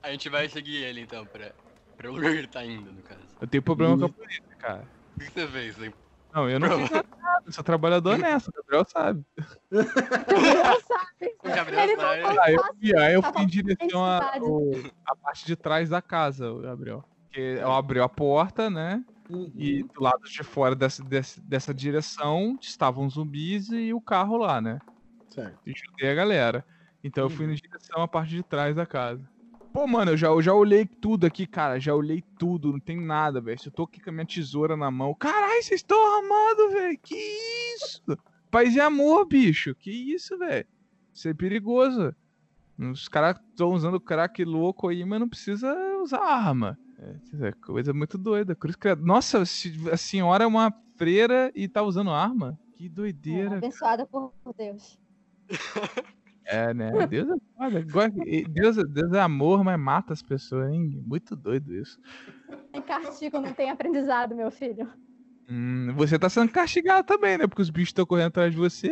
A 0.00 0.12
gente 0.12 0.28
vai 0.28 0.48
seguir 0.48 0.84
ele 0.84 1.00
então 1.00 1.26
pra, 1.26 1.50
pra 1.96 2.08
o 2.08 2.14
lugar 2.14 2.30
que 2.30 2.38
ele 2.38 2.46
tá 2.46 2.64
indo, 2.64 2.92
no 2.92 3.02
caso. 3.02 3.20
Eu 3.40 3.48
tenho 3.48 3.62
problema 3.62 3.98
com 3.98 4.04
a 4.04 4.08
polícia, 4.08 4.42
cara. 4.58 4.84
O 5.16 5.20
que 5.20 5.30
você 5.32 5.46
fez, 5.48 5.82
hein? 5.82 5.92
Não, 6.36 6.50
eu 6.50 6.60
não 6.60 6.68
fiz 6.68 6.90
nada. 6.90 7.42
Eu 7.46 7.52
sou 7.52 7.64
trabalhador 7.64 8.14
honesto, 8.14 8.48
o 8.48 8.52
Gabriel 8.52 8.84
sabe. 8.86 9.24
Gabriel 9.72 10.80
sabe. 10.82 11.36
O 11.42 11.48
Gabriel 11.48 11.82
Ele 11.82 11.96
sabe. 11.96 12.20
não 12.22 12.42
Ah, 12.42 12.52
eu 12.52 12.60
faz 12.60 12.76
fui, 12.76 12.98
aí 12.98 13.14
eu 13.14 13.22
fui 13.22 13.42
em 13.42 13.46
direção 13.46 14.04
à 14.04 15.16
parte 15.22 15.46
de 15.46 15.56
trás 15.56 15.88
da 15.88 16.02
casa, 16.02 16.52
o 16.52 16.60
Gabriel. 16.60 17.02
Porque 17.22 17.40
eu 17.40 17.72
abri 17.72 18.00
a 18.00 18.08
porta, 18.08 18.68
né? 18.68 19.02
E 19.54 19.82
do 19.82 20.02
lado 20.02 20.22
de 20.24 20.42
fora 20.44 20.74
dessa, 20.76 21.02
dessa, 21.02 21.40
dessa 21.40 21.72
direção 21.72 22.58
estavam 22.60 23.08
zumbis 23.08 23.70
e 23.70 23.94
o 23.94 24.00
carro 24.00 24.36
lá, 24.36 24.60
né? 24.60 24.78
Certo. 25.30 25.58
E 25.66 25.74
chutei 25.74 26.10
a 26.10 26.14
galera. 26.14 26.66
Então 27.02 27.24
eu 27.24 27.30
fui 27.30 27.46
em 27.46 27.54
direção 27.54 28.02
à 28.02 28.08
parte 28.08 28.30
de 28.30 28.42
trás 28.42 28.76
da 28.76 28.84
casa. 28.84 29.26
Pô, 29.76 29.86
mano, 29.86 30.12
eu 30.12 30.16
já, 30.16 30.28
eu 30.28 30.40
já 30.40 30.54
olhei 30.54 30.86
tudo 30.86 31.26
aqui, 31.26 31.46
cara. 31.46 31.78
Já 31.78 31.94
olhei 31.94 32.22
tudo, 32.38 32.72
não 32.72 32.80
tem 32.80 32.98
nada, 32.98 33.42
velho. 33.42 33.58
Eu 33.62 33.70
tô 33.70 33.82
aqui 33.82 34.00
com 34.00 34.08
a 34.08 34.12
minha 34.14 34.24
tesoura 34.24 34.74
na 34.74 34.90
mão. 34.90 35.14
Caralho, 35.14 35.62
vocês 35.62 35.80
estão 35.82 35.98
armados, 36.16 36.72
velho. 36.72 36.98
Que 37.02 37.14
isso? 37.74 38.02
Paz 38.50 38.74
e 38.74 38.80
amor, 38.80 39.26
bicho. 39.26 39.74
Que 39.74 39.90
isso, 39.90 40.38
velho. 40.38 40.66
Isso 41.12 41.28
é 41.28 41.34
perigoso. 41.34 42.14
Os 42.78 43.06
caras 43.06 43.38
estão 43.50 43.74
usando 43.74 44.00
crack 44.00 44.42
louco 44.46 44.88
aí, 44.88 45.04
mas 45.04 45.20
não 45.20 45.28
precisa 45.28 45.70
usar 46.02 46.22
arma. 46.22 46.78
É, 46.98 47.48
é 47.48 47.52
coisa 47.52 47.92
muito 47.92 48.16
doida. 48.16 48.54
Cruz. 48.54 48.76
Nossa, 49.02 49.44
se- 49.44 49.74
a 49.92 49.96
senhora 49.98 50.44
é 50.44 50.46
uma 50.46 50.72
freira 50.96 51.52
e 51.54 51.68
tá 51.68 51.82
usando 51.82 52.08
arma? 52.12 52.58
Que 52.78 52.86
É, 52.86 52.88
doideira. 52.88 53.58
abençoada 53.58 54.06
por 54.06 54.32
Deus. 54.56 54.98
É, 56.46 56.72
né? 56.72 57.06
Deus 57.06 57.28
é 57.28 57.34
foda. 57.56 57.82
Deus, 58.50 58.76
Deus 58.88 59.12
é 59.12 59.20
amor, 59.20 59.64
mas 59.64 59.78
mata 59.78 60.12
as 60.12 60.22
pessoas, 60.22 60.70
hein? 60.72 61.02
Muito 61.04 61.34
doido 61.34 61.74
isso. 61.74 61.98
Tem 62.72 62.80
castigo, 62.82 63.40
não 63.40 63.52
tem 63.52 63.70
aprendizado, 63.70 64.34
meu 64.34 64.50
filho. 64.50 64.90
Hum, 65.48 65.92
você 65.94 66.18
tá 66.18 66.28
sendo 66.28 66.50
castigado 66.52 67.06
também, 67.06 67.38
né? 67.38 67.46
Porque 67.46 67.62
os 67.62 67.70
bichos 67.70 67.88
estão 67.90 68.06
correndo 68.06 68.28
atrás 68.28 68.52
de 68.52 68.58
você. 68.58 68.90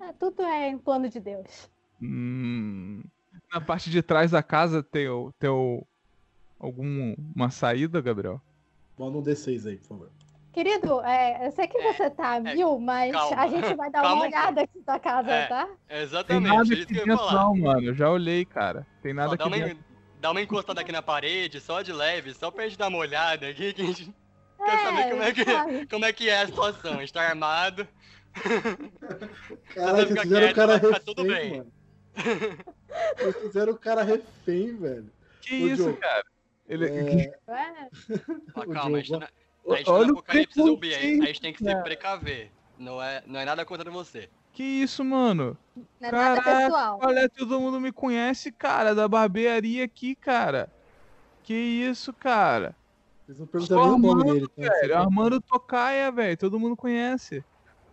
É, 0.00 0.12
tudo 0.12 0.42
é 0.42 0.68
em 0.68 0.78
plano 0.78 1.08
de 1.08 1.18
Deus. 1.20 1.68
Hum, 2.00 3.02
na 3.52 3.60
parte 3.60 3.90
de 3.90 4.02
trás 4.02 4.30
da 4.30 4.42
casa 4.42 4.82
tem, 4.82 5.08
o- 5.08 5.32
tem 5.38 5.50
o- 5.50 5.84
alguma 6.58 7.50
saída, 7.50 8.00
Gabriel? 8.00 8.40
Manda 8.98 9.18
um 9.18 9.22
D6 9.22 9.66
aí, 9.66 9.76
por 9.78 9.86
favor. 9.88 10.10
Querido, 10.54 11.00
é, 11.02 11.46
eu 11.46 11.50
sei 11.52 11.66
que 11.66 11.78
você 11.82 12.08
tá 12.10 12.34
a 12.36 12.40
mil, 12.40 12.78
mas 12.78 13.10
calma. 13.12 13.42
a 13.42 13.48
gente 13.48 13.74
vai 13.74 13.90
dar 13.90 14.00
Calma 14.02 14.14
uma 14.14 14.24
um 14.24 14.28
olhada 14.28 14.60
aqui 14.62 14.82
na 14.86 14.98
casa, 15.00 15.30
É. 15.30 15.46
tá? 15.48 15.66
Tem 15.88 15.98
Exatamente, 15.98 16.48
nada 16.48 16.60
é 16.60 16.62
isso 16.64 16.72
aqui 16.74 16.86
que 16.86 16.94
eu 16.94 16.98
ia 16.98 17.04
dentro, 17.06 17.24
falar. 17.26 17.42
não, 17.42 17.56
mano. 17.56 17.86
Eu 17.88 17.94
já 17.94 18.08
olhei, 18.10 18.44
cara. 18.44 18.86
Tem 19.02 19.12
nada 19.12 19.30
Só 19.30 19.36
dá, 19.36 19.44
aqui 19.46 19.64
uma, 19.64 19.76
dá 20.20 20.30
uma 20.30 20.40
encostada 20.40 20.80
aqui 20.80 20.92
na 20.92 21.02
parede, 21.02 21.60
só 21.60 21.82
de 21.82 21.92
leve, 21.92 22.32
só 22.34 22.50
pra 22.52 22.64
gente 22.68 22.78
dar 22.78 22.86
uma 22.88 22.98
olhada 22.98 23.48
aqui, 23.48 23.72
que 23.72 23.82
a 23.82 23.86
gente 23.86 24.14
quer 24.64 24.74
É, 24.74 24.78
saber 24.84 25.10
como 25.10 25.22
é, 25.24 25.32
que, 25.32 25.44
sabe? 25.44 25.86
como 25.88 26.04
é 26.04 26.12
que 26.12 26.28
é 26.30 26.40
a 26.42 26.46
situação. 26.46 26.94
A 26.94 27.00
gente 27.00 27.12
tá 27.12 27.22
armado. 27.22 27.86
Caralho, 29.74 30.06
fica 30.08 30.22
vocês 30.22 30.22
fizeram 30.22 30.46
o 30.48 30.54
quieto, 30.54 30.54
cara 30.54 30.78
vai 30.78 30.80
ficar 30.80 31.00
tudo 31.00 31.22
refém, 31.24 31.50
bem. 31.50 31.58
mano. 31.58 31.72
Eles 33.18 33.36
fizeram 33.36 33.72
o 33.72 33.78
cara 33.78 34.02
refém, 34.02 34.76
velho. 34.76 35.10
Que 35.40 35.62
Ô, 35.64 35.66
isso, 35.66 35.82
Diogo, 35.84 35.98
cara? 35.98 36.24
Ele... 36.68 36.86
É... 36.86 37.38
Ué, 37.50 37.88
Ô, 38.54 38.66
calma, 38.72 38.98
a 38.98 39.00
gente 39.00 39.10
tá 39.12 39.18
na, 39.18 39.28
a 39.72 39.76
gente 39.76 39.86
tá 39.86 39.92
olha 39.92 40.06
no 40.06 40.14
o 40.14 40.18
apocalipse 40.18 40.60
zumbi, 40.60 40.94
a 40.94 40.98
gente 41.26 41.40
tem 41.40 41.52
que 41.52 41.64
se 41.64 41.82
precaver. 41.82 42.50
Não 42.78 43.02
é, 43.02 43.22
não 43.26 43.40
é 43.40 43.44
nada 43.44 43.64
contra 43.64 43.90
você. 43.90 44.28
Que 44.52 44.62
isso, 44.62 45.04
mano? 45.04 45.56
não 46.00 46.08
é 46.08 46.12
nada 46.12 46.42
pessoal. 46.42 47.00
olha, 47.02 47.28
todo 47.28 47.60
mundo 47.60 47.80
me 47.80 47.90
conhece, 47.90 48.52
cara, 48.52 48.94
da 48.94 49.08
barbearia 49.08 49.84
aqui, 49.84 50.14
cara. 50.14 50.70
Que 51.42 51.54
isso, 51.54 52.12
cara? 52.12 52.74
Vocês 53.26 53.38
não 53.38 53.46
perguntaram 53.46 53.82
nem 53.82 53.94
o 53.94 53.98
nome 53.98 54.20
Armando, 54.30 54.50
dele. 54.54 54.68
tá? 54.68 54.80
velho. 54.80 54.98
Armando 54.98 55.40
Tocaia, 55.40 56.12
velho. 56.12 56.36
Todo 56.36 56.60
mundo 56.60 56.76
conhece. 56.76 57.44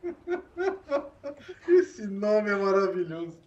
Esse 1.68 2.06
nome 2.06 2.50
é 2.50 2.56
maravilhoso. 2.56 3.38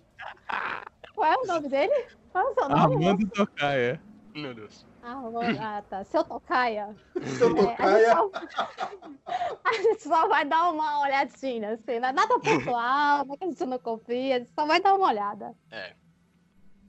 Qual 1.14 1.32
é 1.32 1.36
o 1.36 1.46
nome 1.46 1.68
dele? 1.68 2.06
Qual 2.32 2.46
é 2.46 2.50
o 2.50 2.54
seu 2.54 2.68
nome? 2.68 2.94
Armando 2.94 3.28
Tocaia. 3.28 4.00
Meu 4.34 4.54
Deus. 4.54 4.86
Ah, 5.06 5.22
ah, 5.60 5.82
tá. 5.82 6.04
Seu 6.04 6.24
Tocaia. 6.24 6.96
Seu 7.36 7.48
É, 7.50 7.54
Tocaia. 7.54 8.14
a, 8.16 8.22
gente 8.22 8.52
só, 8.54 8.70
a 9.64 9.72
gente 9.74 10.02
só 10.02 10.28
vai 10.28 10.44
dar 10.46 10.70
uma 10.72 11.02
olhadinha, 11.02 11.72
assim, 11.72 12.00
não 12.00 12.08
é 12.08 12.12
nada 12.12 12.38
pessoal, 12.40 13.24
não 13.26 13.34
é 13.34 13.36
que 13.36 13.44
a 13.44 13.48
gente 13.48 13.64
não 13.66 13.78
confia, 13.78 14.36
a 14.36 14.38
gente 14.38 14.50
só 14.54 14.64
vai 14.66 14.80
dar 14.80 14.94
uma 14.94 15.08
olhada. 15.08 15.54
É. 15.70 15.94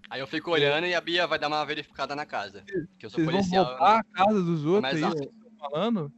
Aí 0.10 0.20
eu 0.22 0.28
fico 0.28 0.52
olhando 0.52 0.86
e 0.86 0.94
a 0.96 1.02
Bia 1.02 1.28
vai 1.28 1.38
dar 1.40 1.48
uma 1.48 1.66
verificada 1.66 2.16
na 2.16 2.26
casa. 2.26 2.64
Que 2.98 3.06
eu 3.06 3.10
sou 3.10 3.18
Vocês 3.20 3.26
vão 3.26 3.36
policial. 3.36 3.66
roubar 3.66 4.00
a 4.00 4.04
casa 4.04 4.42
dos 4.44 4.66
outros, 4.66 4.82
Mas 4.82 5.02
é 5.02 5.06
a- 5.06 5.08
isso 5.10 5.18
que 5.18 5.24
vocês 5.24 5.44
estão 5.52 5.70
falando? 5.70 6.12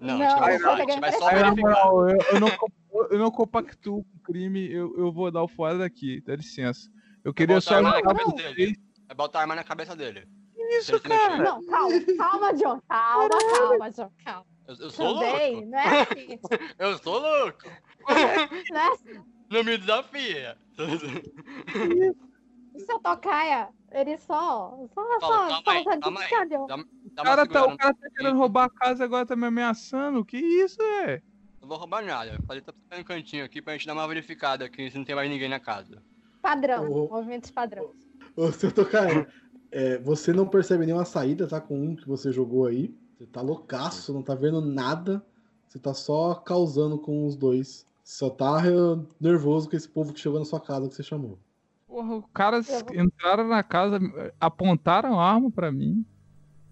Não, 0.00 0.18
Não, 0.18 0.24
a 0.26 0.28
gente 0.30 0.40
vai, 0.40 0.54
eu 0.54 0.58
vou 0.58 0.68
roubar, 0.68 0.82
a 0.82 0.90
gente 0.90 1.00
vai 1.00 1.12
só 1.12 1.28
Aí, 1.28 1.34
verificar. 1.36 1.62
moral, 1.62 2.08
eu, 2.10 2.16
eu 2.32 2.40
não, 2.40 2.48
eu 3.10 3.18
não 3.18 3.30
compactuo 3.30 4.02
com 4.04 4.18
crime, 4.24 4.72
eu, 4.72 4.92
eu 4.98 5.12
vou 5.12 5.30
dar 5.30 5.42
o 5.42 5.48
fora 5.48 5.78
daqui, 5.78 6.20
dá 6.26 6.34
licença. 6.34 6.90
Eu 7.22 7.32
queria 7.32 7.60
só 7.60 7.74
a 7.74 7.76
arma 7.76 7.90
na 7.90 8.02
cabeça 8.02 8.32
dele. 8.32 8.76
Vai 9.06 9.16
botar 9.16 9.38
a 9.38 9.42
arma 9.42 9.54
na 9.54 9.64
cabeça 9.64 9.94
dele. 9.94 10.26
Isso, 10.70 11.00
cara? 11.00 11.36
Não, 11.38 11.64
calma, 11.66 11.94
calma, 12.18 12.54
John, 12.54 12.80
calma, 12.88 13.28
calma, 13.28 13.90
John, 13.90 14.10
calma. 14.24 14.46
Eu, 14.66 14.74
eu 14.80 14.90
sou 14.90 15.14
Também, 15.18 15.54
louco. 15.56 15.68
não 15.70 15.78
é 15.78 16.00
assim, 16.00 16.38
Eu 16.78 16.98
sou 16.98 17.18
louco. 17.18 17.64
não 18.70 18.80
é 18.80 18.92
assim. 18.92 19.24
Não 19.50 19.64
me 19.64 19.76
desafia. 19.78 20.56
O 22.74 22.80
seu 22.80 22.98
Tocaia, 22.98 23.68
ele 23.92 24.18
só, 24.18 24.76
só, 24.92 25.18
Fala, 25.20 25.20
só, 25.20 25.28
calma 25.28 25.48
só, 25.84 25.92
só 25.94 26.00
calma 26.00 26.20
aí. 26.20 26.26
descansou. 26.28 26.66
Dá, 26.66 26.76
dá 26.76 27.22
O 27.22 27.24
cara, 27.24 27.46
tá, 27.46 27.66
o 27.66 27.76
cara 27.76 27.94
tá 27.94 28.10
querendo 28.16 28.36
roubar 28.36 28.64
a 28.64 28.70
casa 28.70 29.04
e 29.04 29.06
agora 29.06 29.24
tá 29.24 29.36
me 29.36 29.46
ameaçando. 29.46 30.24
Que 30.24 30.38
isso, 30.38 30.82
é? 30.82 31.22
Não 31.60 31.68
vou 31.68 31.78
roubar 31.78 32.04
nada. 32.04 32.36
Falei, 32.48 32.60
tá 32.62 32.72
ficando 32.72 33.00
um 33.00 33.04
cantinho 33.04 33.44
aqui 33.44 33.62
pra 33.62 33.74
gente 33.74 33.86
dar 33.86 33.92
uma 33.92 34.08
verificada 34.08 34.64
aqui 34.64 34.90
se 34.90 34.98
não 34.98 35.04
tem 35.04 35.14
mais 35.14 35.30
ninguém 35.30 35.48
na 35.48 35.60
casa. 35.60 36.02
Padrão, 36.42 36.90
Ô. 36.90 37.08
movimentos 37.08 37.52
padrão. 37.52 37.92
Ô, 38.36 38.50
seu 38.50 38.72
Tocaia, 38.72 39.28
é, 39.74 39.98
você 39.98 40.32
não 40.32 40.46
percebe 40.46 40.86
nenhuma 40.86 41.04
saída, 41.04 41.46
tá? 41.46 41.60
Com 41.60 41.78
um 41.78 41.96
que 41.96 42.06
você 42.08 42.30
jogou 42.32 42.66
aí. 42.66 42.94
Você 43.18 43.26
tá 43.26 43.40
loucaço, 43.40 44.12
não 44.12 44.22
tá 44.22 44.34
vendo 44.34 44.60
nada. 44.60 45.22
Você 45.68 45.78
tá 45.78 45.92
só 45.92 46.34
causando 46.34 46.98
com 46.98 47.26
os 47.26 47.36
dois. 47.36 47.86
Só 48.02 48.28
tá 48.30 48.60
é, 48.66 48.70
nervoso 49.20 49.68
com 49.68 49.76
esse 49.76 49.88
povo 49.88 50.12
que 50.12 50.20
chegou 50.20 50.38
na 50.38 50.44
sua 50.44 50.60
casa 50.60 50.88
que 50.88 50.94
você 50.94 51.02
chamou. 51.02 51.38
Porra, 51.88 52.16
os 52.16 52.24
caras 52.34 52.66
vou- 52.68 52.94
entraram 53.00 53.46
na 53.48 53.62
casa, 53.62 53.98
apontaram 54.40 55.18
a 55.18 55.24
arma 55.32 55.50
pra 55.50 55.70
mim. 55.72 56.04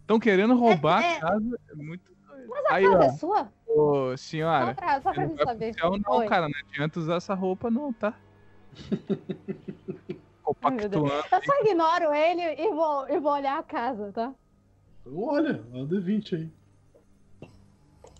Estão 0.00 0.18
querendo 0.18 0.54
roubar 0.56 1.02
É, 1.02 1.06
é. 1.14 1.16
a 1.16 1.20
casa. 1.20 1.60
É 1.70 1.74
muito 1.74 2.02
doido. 2.28 2.48
Mas 2.48 2.64
a 2.66 2.74
Aí, 2.74 2.84
casa 2.84 2.98
ó. 2.98 3.02
é 3.02 3.10
sua? 3.12 3.52
Ô, 3.66 4.10
Só 4.10 4.16
senhora. 4.16 4.74
pra, 4.74 5.00
só 5.00 5.12
pra 5.12 5.22
não 5.22 5.30
mim 5.30 5.36
vai 5.36 5.46
saber. 5.46 5.74
não, 5.80 6.18
Oi. 6.18 6.26
cara. 6.26 6.48
Não 6.48 6.58
adianta 6.68 7.00
usar 7.00 7.14
essa 7.16 7.34
roupa, 7.34 7.70
não, 7.70 7.92
tá? 7.92 8.14
Ai. 10.60 10.70
Compactuando. 10.70 11.06
Eu 11.06 11.42
só 11.44 11.60
ignoro 11.64 12.14
ele 12.14 12.42
e 12.60 12.70
vou, 12.70 13.08
e 13.08 13.18
vou 13.18 13.32
olhar 13.32 13.58
a 13.58 13.62
casa, 13.62 14.12
tá? 14.12 14.34
Olha, 15.06 15.64
é 15.72 15.76
o 15.78 15.86
D20 15.86 16.34
aí. 16.36 17.48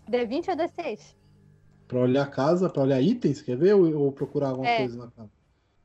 D20 0.08 0.48
ou 0.48 0.56
D6? 0.56 1.14
Pra 1.86 1.98
olhar 2.00 2.22
a 2.22 2.26
casa, 2.26 2.68
pra 2.70 2.82
olhar 2.82 3.00
itens, 3.00 3.42
quer 3.42 3.56
ver? 3.56 3.74
Ou, 3.74 3.96
ou 3.96 4.12
procurar 4.12 4.48
alguma 4.48 4.68
É. 4.68 4.78
coisa 4.78 4.96
na 4.98 5.10
casa? 5.10 5.30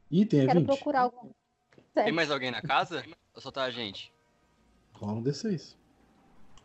Item 0.10 0.40
é 0.42 0.46
Quero 0.48 0.60
20? 0.62 0.68
procurar 0.68 1.02
algum. 1.02 1.30
Tem 1.94 2.12
mais 2.12 2.32
alguém 2.32 2.52
na 2.52 2.62
casa? 2.62 3.04
Ou 3.36 3.42
só 3.42 3.52
tá 3.52 3.64
a 3.64 3.70
gente? 3.72 4.12
Rola 4.94 5.14
um 5.14 5.24
D6. 5.24 5.76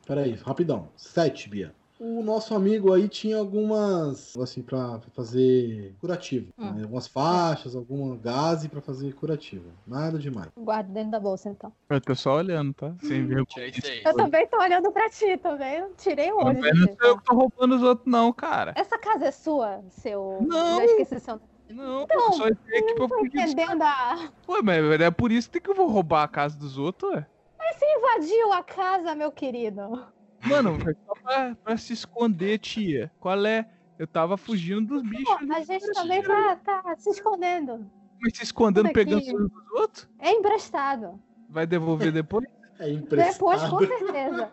Pera 0.06 0.22
aí, 0.22 0.34
rapidão. 0.34 0.88
7, 0.96 1.48
Bia. 1.48 1.74
O 2.04 2.20
nosso 2.20 2.52
amigo 2.52 2.92
aí 2.92 3.08
tinha 3.08 3.36
algumas, 3.36 4.36
assim, 4.36 4.60
pra 4.60 4.98
fazer 5.14 5.94
curativo. 6.00 6.52
Hum. 6.58 6.72
né? 6.72 6.82
Algumas 6.82 7.06
faixas, 7.06 7.76
alguma 7.76 8.16
gase 8.16 8.68
pra 8.68 8.80
fazer 8.80 9.14
curativo. 9.14 9.70
Nada 9.86 10.18
demais. 10.18 10.48
Guardo 10.58 10.88
dentro 10.88 11.12
da 11.12 11.20
bolsa, 11.20 11.48
então. 11.48 11.72
Eu 11.88 12.00
tô 12.00 12.12
só 12.16 12.38
olhando, 12.38 12.74
tá? 12.74 12.92
Sem 13.02 13.28
seis. 13.80 14.04
Eu 14.04 14.16
também 14.16 14.48
tô 14.48 14.60
olhando 14.60 14.90
pra 14.90 15.08
ti 15.10 15.36
também. 15.36 15.76
Eu 15.76 15.94
tirei 15.94 16.32
o 16.32 16.38
olho. 16.38 16.58
Mas 16.60 16.72
de 16.72 16.80
não 16.80 16.86
sou 16.88 17.06
eu 17.06 17.18
que 17.18 17.24
tô 17.24 17.34
roubando 17.36 17.76
os 17.76 17.82
outros, 17.84 18.10
não, 18.10 18.32
cara. 18.32 18.72
Essa 18.74 18.98
casa 18.98 19.26
é 19.26 19.30
sua, 19.30 19.80
seu. 19.90 20.38
Não. 20.40 20.78
Já 20.78 20.84
esqueci 20.86 21.20
seu. 21.20 21.40
Não, 21.70 22.02
Então, 22.02 22.20
eu 22.20 22.32
só 22.32 22.48
entrei 22.48 22.80
aqui 22.80 22.94
pra 22.94 23.08
Tô 23.08 23.14
fugir 23.16 23.28
entendendo 23.28 23.82
a. 23.82 24.28
Ué, 24.48 24.60
mas 24.60 25.00
é 25.00 25.10
por 25.12 25.30
isso 25.30 25.48
que 25.48 25.70
eu 25.70 25.74
vou 25.74 25.86
roubar 25.86 26.24
a 26.24 26.28
casa 26.28 26.58
dos 26.58 26.76
outros, 26.76 27.12
ué. 27.12 27.26
Mas 27.56 27.76
você 27.76 27.86
invadiu 27.96 28.52
a 28.52 28.62
casa, 28.64 29.14
meu 29.14 29.30
querido. 29.30 30.04
Mano, 30.44 30.78
foi 30.80 30.94
só 31.06 31.14
pra, 31.14 31.54
pra 31.62 31.76
se 31.76 31.92
esconder, 31.92 32.58
tia. 32.58 33.10
Qual 33.20 33.44
é? 33.46 33.68
Eu 33.98 34.06
tava 34.06 34.36
fugindo 34.36 34.94
dos 34.94 35.02
bichos. 35.02 35.24
Pô, 35.24 35.54
a 35.54 35.60
gente 35.62 35.92
também 35.92 36.22
tá, 36.22 36.56
tá 36.56 36.96
se 36.96 37.10
escondendo. 37.10 37.86
Mas 38.20 38.36
se 38.36 38.44
escondendo, 38.44 38.88
Tudo 38.88 39.00
aqui. 39.00 39.04
pegando 39.04 39.18
os 39.18 39.50
dos 39.50 39.72
outros? 39.72 40.08
É 40.18 40.30
emprestado. 40.32 41.20
Vai 41.48 41.66
devolver 41.66 42.12
depois? 42.12 42.46
É 42.78 42.90
Depois, 42.94 43.62
com 43.62 43.78
certeza. 43.78 44.50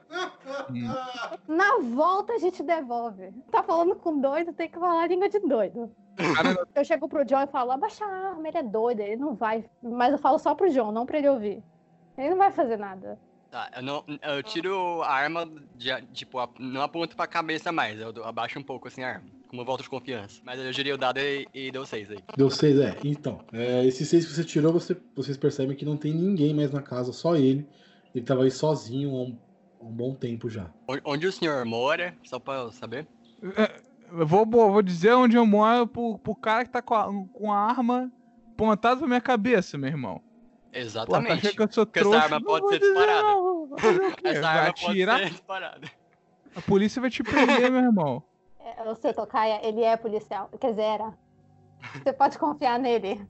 Hum. 0.69 0.87
Na 1.47 1.79
volta 1.79 2.33
a 2.33 2.37
gente 2.37 2.61
devolve. 2.61 3.31
Tá 3.49 3.63
falando 3.63 3.95
com 3.95 4.19
doido, 4.19 4.53
tem 4.53 4.69
que 4.69 4.77
falar 4.77 5.01
a 5.01 5.07
língua 5.07 5.27
de 5.27 5.39
doido. 5.39 5.89
Cara, 6.35 6.67
Eu 6.75 6.85
chego 6.85 7.09
pro 7.09 7.25
John 7.25 7.41
e 7.41 7.47
falo, 7.47 7.71
abaixa 7.71 8.05
a 8.05 8.29
arma, 8.29 8.47
ele 8.47 8.57
é 8.59 8.61
doido, 8.61 8.99
ele 8.99 9.15
não 9.15 9.33
vai. 9.33 9.65
Mas 9.81 10.11
eu 10.11 10.19
falo 10.19 10.37
só 10.37 10.53
pro 10.53 10.69
John, 10.69 10.91
não 10.91 11.07
pra 11.07 11.17
ele 11.17 11.27
ouvir. 11.29 11.63
Ele 12.15 12.29
não 12.29 12.37
vai 12.37 12.51
fazer 12.51 12.77
nada. 12.77 13.17
Tá, 13.49 13.71
eu, 13.75 13.81
não, 13.81 14.03
eu 14.21 14.43
tiro 14.43 15.01
a 15.01 15.09
arma, 15.11 15.43
de, 15.75 15.89
tipo, 16.13 16.37
a- 16.37 16.49
não 16.59 16.83
aponto 16.83 17.15
pra 17.15 17.25
cabeça 17.25 17.71
mais, 17.71 17.99
eu 17.99 18.23
abaixo 18.23 18.59
um 18.59 18.63
pouco 18.63 18.87
assim 18.87 19.01
a 19.01 19.09
arma, 19.13 19.27
como 19.47 19.65
voto 19.65 19.81
de 19.81 19.89
confiança. 19.89 20.39
Mas 20.43 20.59
eu 20.59 20.71
girei 20.71 20.93
o 20.93 20.97
dado 20.97 21.19
e, 21.19 21.47
e 21.51 21.71
deu 21.71 21.83
seis 21.83 22.11
aí. 22.11 22.19
Deu 22.37 22.49
6, 22.51 22.79
é. 22.79 22.95
Então, 23.03 23.43
é, 23.51 23.83
esses 23.85 24.07
6 24.07 24.25
que 24.27 24.33
você 24.33 24.43
tirou, 24.43 24.71
você- 24.71 24.95
vocês 25.15 25.35
percebem 25.35 25.75
que 25.75 25.83
não 25.83 25.97
tem 25.97 26.13
ninguém 26.13 26.53
mais 26.53 26.71
na 26.71 26.81
casa, 26.83 27.11
só 27.11 27.35
ele. 27.35 27.67
Ele 28.13 28.23
tava 28.23 28.43
aí 28.43 28.51
sozinho 28.51 29.09
há 29.09 29.21
um, 29.23 29.37
há 29.81 29.83
um 29.85 29.91
bom 29.91 30.13
tempo 30.13 30.47
já. 30.47 30.69
Onde, 30.87 31.01
onde 31.05 31.27
o 31.27 31.31
senhor 31.31 31.65
mora, 31.65 32.15
só 32.23 32.39
pra 32.39 32.55
eu 32.55 32.71
saber? 32.71 33.07
Eu 33.41 34.27
vou, 34.27 34.45
vou 34.45 34.71
vou 34.71 34.81
dizer 34.83 35.13
onde 35.13 35.35
eu 35.37 35.45
moro 35.45 35.87
pro, 35.87 36.19
pro 36.19 36.35
cara 36.35 36.65
que 36.65 36.71
tá 36.71 36.81
com 36.81 36.93
a, 36.95 37.07
com 37.31 37.51
a 37.51 37.57
arma 37.57 38.11
apontada 38.53 38.97
pra 38.97 39.07
minha 39.07 39.21
cabeça, 39.21 39.77
meu 39.77 39.89
irmão. 39.89 40.21
Pô, 40.69 40.73
tá 40.73 40.79
Exatamente. 40.79 41.55
que 41.55 41.61
eu 41.61 41.71
sou 41.71 41.85
Porque 41.85 41.99
essa 41.99 42.17
arma 42.19 42.41
pode 42.41 42.67
ser 42.69 42.79
disparada. 42.79 43.21
não, 43.23 43.43
o? 43.63 43.75
Essa 44.23 44.47
arma 44.47 44.69
atirar? 44.69 45.15
pode 45.17 45.27
ser 45.29 45.35
disparada. 45.35 45.91
A 46.55 46.61
polícia 46.61 47.01
vai 47.01 47.09
te 47.09 47.23
prender, 47.23 47.71
meu 47.71 47.81
irmão. 47.81 48.23
É, 48.59 48.83
O 48.89 48.95
seu 48.95 49.13
Tocaia, 49.13 49.59
ele 49.67 49.83
é 49.83 49.95
policial. 49.97 50.49
Quer 50.59 50.71
dizer, 50.71 50.81
era. 50.83 51.13
Você 52.03 52.13
pode 52.13 52.37
confiar 52.37 52.77
nele. 52.79 53.25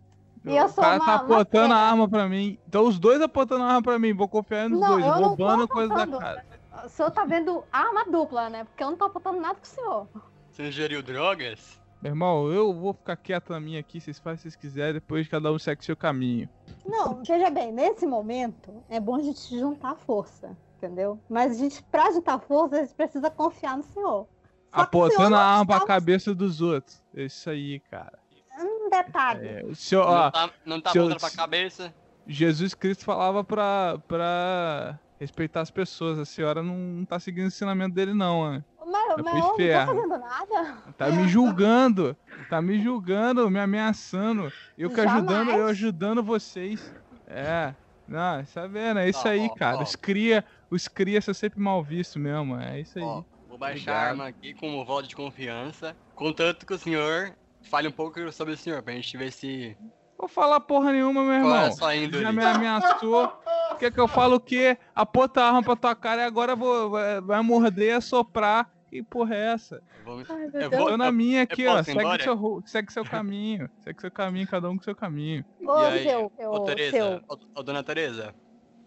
E 0.45 0.55
eu 0.55 0.65
o 0.65 0.69
sou 0.69 0.83
cara 0.83 0.95
uma, 0.97 1.05
tá 1.05 1.11
uma 1.11 1.15
apontando 1.35 1.67
fera. 1.67 1.75
a 1.75 1.89
arma 1.89 2.09
pra 2.09 2.27
mim. 2.27 2.57
Então 2.67 2.85
os 2.87 2.97
dois 2.99 3.21
apontando 3.21 3.63
a 3.63 3.67
arma 3.67 3.81
pra 3.83 3.99
mim. 3.99 4.13
Vou 4.13 4.27
confiar 4.27 4.69
nos 4.69 4.79
Não, 4.79 4.99
dois, 4.99 5.05
roubando 5.05 5.67
coisa 5.67 5.93
da 5.93 6.07
casa. 6.07 6.43
O 6.85 6.89
senhor 6.89 7.11
tá 7.11 7.25
vendo 7.25 7.63
arma 7.71 8.05
dupla, 8.05 8.49
né? 8.49 8.63
Porque 8.63 8.81
eu 8.83 8.89
não 8.89 8.97
tô 8.97 9.05
apontando 9.05 9.39
nada 9.39 9.55
pro 9.55 9.69
senhor. 9.69 10.07
Você 10.49 10.67
ingeriu 10.67 11.01
drogas? 11.03 11.78
Meu 12.01 12.11
irmão, 12.11 12.49
eu 12.51 12.73
vou 12.73 12.93
ficar 12.93 13.17
quieto 13.17 13.49
na 13.49 13.59
minha 13.59 13.79
aqui, 13.81 13.99
vocês 13.99 14.17
fazem 14.19 14.35
o 14.35 14.37
que 14.37 14.41
vocês 14.43 14.55
quiserem, 14.55 14.93
depois 14.93 15.27
cada 15.27 15.51
um 15.51 15.59
segue 15.59 15.83
seu 15.83 15.97
caminho. 15.97 16.47
Não, 16.85 17.21
veja 17.23 17.49
bem, 17.49 17.73
nesse 17.73 18.05
momento 18.07 18.71
é 18.89 18.99
bom 19.01 19.15
a 19.15 19.21
gente 19.21 19.57
juntar 19.59 19.95
força, 19.95 20.55
entendeu? 20.77 21.19
Mas 21.29 21.51
a 21.51 21.55
gente, 21.55 21.83
pra 21.83 22.09
juntar 22.11 22.39
força, 22.39 22.77
a 22.77 22.81
gente 22.83 22.95
precisa 22.95 23.29
confiar 23.29 23.75
no 23.75 23.83
senhor. 23.83 24.27
Só 24.73 24.75
senhor 24.75 24.83
Apontando 24.83 25.35
a 25.35 25.43
arma 25.43 25.65
pra 25.65 25.85
cabeça 25.85 26.33
dos 26.33 26.61
outros. 26.61 27.03
É 27.13 27.23
isso 27.23 27.49
aí, 27.49 27.79
cara. 27.91 28.17
Um 28.57 28.89
detalhe. 28.89 29.47
É, 29.47 29.65
o 29.65 29.75
senhor, 29.75 30.05
ó, 30.05 30.23
não 30.25 30.31
tá, 30.31 30.49
não 30.65 30.81
tá 30.81 30.91
se 30.91 30.97
eu- 30.97 31.03
apontando 31.03 31.19
pra 31.19 31.31
cabeça? 31.31 31.93
Jesus 32.27 32.73
Cristo 32.75 33.03
falava 33.03 33.43
pra, 33.43 33.97
pra 34.07 34.99
respeitar 35.19 35.61
as 35.61 35.69
pessoas. 35.69 36.17
A 36.17 36.25
senhora 36.25 36.63
não, 36.63 36.75
não 36.75 37.05
tá 37.05 37.19
seguindo 37.19 37.45
o 37.45 37.47
ensinamento 37.47 37.93
dele, 37.93 38.13
não, 38.13 38.51
né? 38.51 38.63
Mas, 38.91 39.23
Vai 39.23 39.23
mas 39.23 39.35
eu 39.35 39.41
não 39.41 39.55
tô 39.55 39.57
fazendo 39.57 40.17
nada. 40.17 40.77
Tá 40.97 41.09
me 41.11 41.27
julgando, 41.27 42.17
tá 42.49 42.61
me 42.61 42.81
julgando, 42.81 43.49
me 43.49 43.59
ameaçando. 43.59 44.51
Eu 44.77 44.89
que 44.89 44.99
ajudando, 44.99 45.51
eu 45.51 45.67
ajudando 45.67 46.23
vocês. 46.23 46.91
É, 47.27 47.75
não, 48.07 48.43
tá 48.45 48.65
vendo? 48.65 48.99
É 48.99 49.07
isso 49.07 49.27
Ó, 49.27 49.29
aí, 49.29 49.47
ó, 49.51 49.55
cara. 49.55 49.77
ó. 49.77 49.83
Os 49.83 49.95
cria, 49.95 50.43
os 50.71 50.87
cria 50.87 51.21
são 51.21 51.33
sempre 51.33 51.59
mal 51.59 51.83
vistos 51.83 52.19
mesmo. 52.19 52.59
É 52.59 52.79
isso 52.79 52.97
aí. 52.97 53.05
Ó, 53.05 53.23
vou 53.47 53.57
baixar 53.57 53.73
Obrigado. 53.75 53.95
a 53.95 54.09
arma 54.09 54.27
aqui 54.27 54.53
com 54.55 54.79
um 54.79 54.83
voto 54.83 55.07
de 55.07 55.15
confiança, 55.15 55.95
contanto 56.15 56.65
que 56.65 56.73
o 56.73 56.77
senhor 56.79 57.35
fale 57.61 57.87
um 57.87 57.91
pouco 57.91 58.31
sobre 58.31 58.55
o 58.55 58.57
senhor, 58.57 58.81
pra 58.81 58.93
gente 58.93 59.15
ver 59.15 59.31
se 59.31 59.77
Vou 60.19 60.27
falar 60.27 60.59
porra 60.59 60.91
nenhuma, 60.91 61.23
meu 61.23 61.41
Qual 61.41 61.55
é 61.55 61.57
irmão. 61.61 61.71
sua 61.77 61.95
índole? 61.95 62.23
Já 62.23 62.31
me 62.33 62.43
ameaçou. 62.43 63.31
Quer 63.79 63.89
que 63.93 63.99
eu 63.99 64.07
falo 64.07 64.35
o 64.35 64.39
quê? 64.39 64.77
Aponta 64.93 65.41
a 65.41 65.47
arma 65.47 65.63
pra 65.63 65.75
tua 65.77 65.95
cara 65.95 66.23
e 66.23 66.25
agora 66.25 66.57
vou, 66.57 66.89
vai, 66.89 67.21
vai 67.21 67.41
morder, 67.41 67.95
assoprar. 67.95 68.69
Que 68.89 69.01
porra 69.03 69.33
é 69.35 69.53
essa? 69.53 69.81
Vou- 70.03 70.21
Ai, 70.27 70.45
Eu 70.63 70.69
Deus. 70.69 70.85
Tô 70.85 70.97
na 70.97 71.09
minha 71.11 71.43
aqui, 71.43 71.61
eu 71.61 71.71
ó. 71.71 71.79
ir 71.79 71.85
Segue 71.85 72.23
seu, 72.23 72.63
segue 72.65 72.91
seu 72.93 73.05
caminho. 73.05 73.69
Segue 73.81 74.01
seu 74.01 74.11
caminho, 74.11 74.47
cada 74.47 74.69
um 74.69 74.75
com 74.77 74.83
seu 74.83 74.95
caminho. 74.95 75.45
Ô, 75.65 75.79
E 75.79 75.85
aí, 75.85 76.03
seu, 76.03 76.31
seu, 76.35 76.51
ô 76.51 76.59
Tereza, 76.65 76.91
seu. 76.97 77.21
ô, 77.29 77.37
ô 77.59 77.63
dona 77.63 77.83
Tereza, 77.83 78.33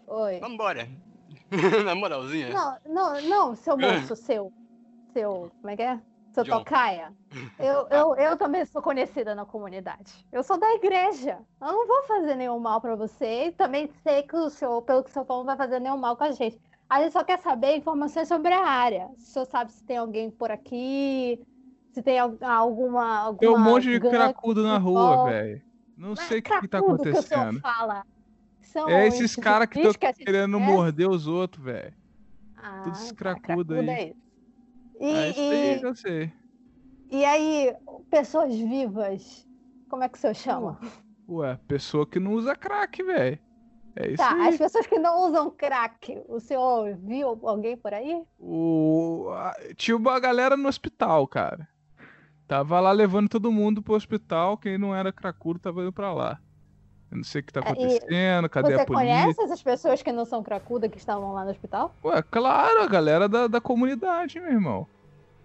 Oi. 0.05 0.39
vambora. 0.39 0.87
Na 1.85 1.95
moralzinha. 1.95 2.49
Não, 2.49 2.77
não, 2.85 3.21
não, 3.21 3.55
seu 3.55 3.75
moço, 3.77 4.13
seu. 4.17 4.51
Seu. 5.13 5.51
Como 5.61 5.69
é 5.71 5.75
que 5.75 5.81
é? 5.81 5.99
Seu 6.33 6.43
John. 6.43 6.59
tocaia. 6.59 7.13
Eu, 7.59 7.87
eu, 7.91 8.15
eu 8.15 8.37
também 8.37 8.65
sou 8.65 8.81
conhecida 8.81 9.35
na 9.35 9.45
comunidade. 9.45 10.25
Eu 10.31 10.43
sou 10.43 10.57
da 10.57 10.71
igreja. 10.73 11.39
Eu 11.61 11.67
não 11.67 11.87
vou 11.87 12.03
fazer 12.03 12.35
nenhum 12.35 12.59
mal 12.59 12.81
pra 12.81 12.95
você. 12.95 13.47
E 13.47 13.51
também 13.51 13.87
sei 14.03 14.23
que 14.23 14.35
o 14.35 14.49
senhor, 14.49 14.81
pelo 14.81 15.03
que 15.03 15.09
o 15.09 15.13
senhor 15.13 15.25
falou, 15.25 15.43
não 15.43 15.47
vai 15.55 15.57
fazer 15.57 15.79
nenhum 15.79 15.97
mal 15.97 16.15
com 16.17 16.23
a 16.23 16.31
gente. 16.31 16.59
A 16.89 17.01
gente 17.01 17.13
só 17.13 17.23
quer 17.23 17.39
saber 17.41 17.75
informações 17.77 18.27
sobre 18.27 18.53
a 18.53 18.65
área. 18.65 19.09
Se 19.17 19.29
o 19.29 19.33
senhor 19.33 19.45
sabe 19.45 19.71
se 19.71 19.83
tem 19.83 19.97
alguém 19.97 20.29
por 20.29 20.51
aqui, 20.51 21.39
se 21.91 22.01
tem 22.01 22.19
al- 22.19 22.37
alguma. 22.41 23.17
alguma 23.19 23.39
Tem 23.39 23.49
um 23.49 23.59
monte 23.59 23.89
de 23.89 23.99
cracudo 23.99 24.63
na 24.63 24.77
rua, 24.77 25.25
velho. 25.25 25.61
Não 25.95 26.15
sei 26.15 26.39
o 26.39 26.43
que, 26.43 26.59
que 26.61 26.67
tá 26.67 26.79
que 26.79 26.85
acontecendo. 26.85 27.59
fala. 27.61 28.03
São 28.61 28.89
É 28.89 29.07
esses 29.07 29.35
caras 29.35 29.67
que 29.67 29.79
estão 29.79 30.09
a 30.09 30.11
gente 30.11 30.25
querendo 30.25 30.53
conhece? 30.53 30.71
morder 30.71 31.07
os 31.09 31.27
outros, 31.27 31.63
velho. 31.63 31.93
Ah, 32.57 32.81
Tudo 32.83 32.93
esses 32.95 33.09
tá, 33.09 33.15
cracudo 33.15 33.45
cracudo 33.45 33.73
aí. 33.75 33.89
é 33.89 34.09
isso. 34.09 34.23
E, 35.03 35.07
É 35.11 35.29
isso 35.29 35.43
aí, 35.51 35.79
e- 35.79 35.81
eu 35.81 35.95
sei. 35.95 36.33
E 37.09 37.23
aí, 37.25 37.73
pessoas 38.09 38.53
vivas, 38.55 39.47
como 39.87 40.03
é 40.03 40.09
que 40.09 40.17
o 40.17 40.21
senhor 40.21 40.33
chama? 40.35 40.79
Ué, 41.27 41.57
pessoa 41.67 42.05
que 42.07 42.19
não 42.19 42.33
usa 42.33 42.55
crack, 42.55 43.01
velho. 43.03 43.39
É 43.95 44.11
isso 44.11 44.23
Tá, 44.23 44.33
aí. 44.33 44.49
as 44.49 44.57
pessoas 44.57 44.87
que 44.87 44.99
não 44.99 45.27
usam 45.29 45.51
crack, 45.51 46.21
o 46.27 46.39
senhor 46.39 46.95
viu 46.97 47.39
alguém 47.47 47.77
por 47.77 47.93
aí? 47.93 48.23
O... 48.39 49.29
Tinha 49.75 49.95
uma 49.97 50.19
galera 50.19 50.55
no 50.57 50.67
hospital, 50.67 51.27
cara. 51.27 51.67
Tava 52.47 52.79
lá 52.79 52.91
levando 52.91 53.29
todo 53.29 53.51
mundo 53.51 53.81
pro 53.83 53.95
hospital. 53.95 54.57
Quem 54.57 54.77
não 54.77 54.95
era 54.95 55.13
cracudo 55.13 55.59
tava 55.59 55.81
indo 55.81 55.93
pra 55.93 56.13
lá. 56.13 56.39
Eu 57.11 57.17
não 57.17 57.23
sei 57.23 57.41
o 57.41 57.43
que 57.45 57.53
tá 57.53 57.61
É, 57.61 57.71
e 57.71 57.99
acontecendo, 58.01 58.49
cadê 58.49 58.73
Você 58.73 58.81
a 58.81 58.85
polícia? 58.85 58.95
conhece 58.95 59.41
essas 59.43 59.63
pessoas 59.63 60.01
que 60.03 60.11
não 60.11 60.25
são 60.25 60.43
cracudas 60.43 60.89
que 60.91 60.97
estavam 60.97 61.33
lá 61.33 61.43
no 61.45 61.51
hospital? 61.51 61.95
Ué, 62.03 62.21
claro, 62.21 62.81
a 62.81 62.87
galera 62.87 63.27
da, 63.29 63.47
da 63.47 63.61
comunidade, 63.61 64.39
meu 64.39 64.51
irmão. 64.51 64.87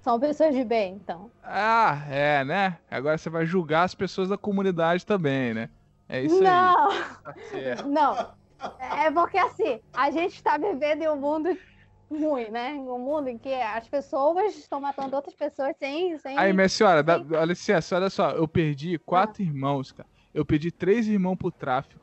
São 0.09 0.19
pessoas 0.19 0.55
de 0.55 0.65
bem, 0.65 0.95
então. 0.95 1.31
Ah, 1.45 2.03
é, 2.09 2.43
né? 2.43 2.79
Agora 2.91 3.19
você 3.19 3.29
vai 3.29 3.45
julgar 3.45 3.83
as 3.83 3.95
pessoas 3.95 4.31
da 4.31 4.39
comunidade 4.39 5.05
também, 5.05 5.53
né? 5.53 5.69
É 6.09 6.23
isso 6.23 6.43
não, 6.43 6.91
aí. 6.91 7.05
Tá 7.23 7.35
certo. 7.51 7.85
não. 7.93 8.33
É 8.81 9.11
porque 9.11 9.37
assim, 9.37 9.79
a 9.93 10.11
gente 10.11 10.37
está 10.37 10.57
vivendo 10.57 11.03
em 11.03 11.09
um 11.11 11.17
mundo 11.17 11.55
ruim, 12.11 12.49
né? 12.49 12.73
Um 12.73 12.99
mundo 12.99 13.29
em 13.29 13.37
que 13.37 13.53
as 13.53 13.87
pessoas 13.87 14.57
estão 14.57 14.81
matando 14.81 15.15
outras 15.15 15.35
pessoas 15.35 15.77
sem. 15.77 16.17
sem... 16.17 16.39
Aí, 16.39 16.55
minha 16.55 16.71
senhora, 16.71 17.03
dá, 17.03 17.19
dá 17.19 17.45
licença, 17.45 17.95
olha 17.95 18.09
só. 18.09 18.31
Eu 18.31 18.49
perdi 18.49 18.99
quatro 19.01 19.43
irmãos, 19.43 19.93
cara. 19.93 20.09
Eu 20.33 20.43
perdi 20.43 20.71
três 20.71 21.07
irmãos 21.07 21.37
pro 21.37 21.51
tráfico. 21.51 22.01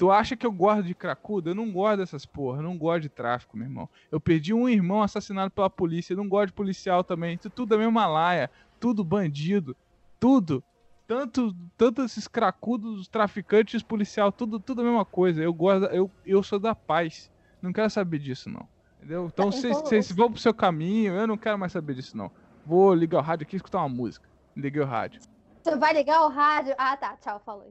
Tu 0.00 0.10
acha 0.10 0.34
que 0.34 0.46
eu 0.46 0.50
gosto 0.50 0.82
de 0.82 0.94
cracudo? 0.94 1.50
Eu 1.50 1.54
não 1.54 1.70
gosto 1.70 1.98
dessas 1.98 2.24
porra. 2.24 2.60
Eu 2.60 2.62
não 2.62 2.78
gosto 2.78 3.02
de 3.02 3.10
tráfico, 3.10 3.54
meu 3.54 3.66
irmão. 3.66 3.86
Eu 4.10 4.18
perdi 4.18 4.54
um 4.54 4.66
irmão 4.66 5.02
assassinado 5.02 5.50
pela 5.50 5.68
polícia. 5.68 6.14
Eu 6.14 6.16
não 6.16 6.26
gosto 6.26 6.46
de 6.46 6.52
policial 6.54 7.04
também. 7.04 7.34
Isso 7.34 7.50
tudo 7.50 7.74
é 7.74 7.76
mesma 7.76 8.06
laia. 8.06 8.50
Tudo 8.80 9.04
bandido. 9.04 9.76
Tudo. 10.18 10.64
Tanto, 11.06 11.54
tanto 11.76 12.00
esses 12.00 12.26
cracudos, 12.26 13.08
traficantes, 13.08 13.82
policial, 13.82 14.32
tudo, 14.32 14.58
tudo 14.58 14.80
a 14.80 14.84
mesma 14.84 15.04
coisa. 15.04 15.42
Eu 15.42 15.52
gosto, 15.52 15.84
eu, 15.90 16.10
eu 16.24 16.42
sou 16.42 16.58
da 16.58 16.74
paz. 16.74 17.30
Não 17.60 17.70
quero 17.70 17.90
saber 17.90 18.20
disso, 18.20 18.48
não. 18.48 18.66
Entendeu? 18.96 19.26
Então 19.30 19.52
vocês 19.52 20.10
então- 20.10 20.16
vão 20.16 20.32
pro 20.32 20.40
seu 20.40 20.54
caminho, 20.54 21.12
eu 21.12 21.26
não 21.26 21.36
quero 21.36 21.58
mais 21.58 21.72
saber 21.72 21.92
disso, 21.92 22.16
não. 22.16 22.30
Vou 22.64 22.94
ligar 22.94 23.18
o 23.18 23.22
rádio 23.22 23.44
aqui 23.44 23.54
e 23.54 23.58
escutar 23.58 23.80
uma 23.80 23.88
música. 23.90 24.26
Liguei 24.56 24.80
o 24.80 24.86
rádio. 24.86 25.20
Você 25.62 25.76
vai 25.76 25.92
ligar 25.92 26.22
o 26.22 26.30
rádio? 26.30 26.74
Ah, 26.78 26.96
tá, 26.96 27.18
tchau, 27.18 27.38
falou. 27.44 27.70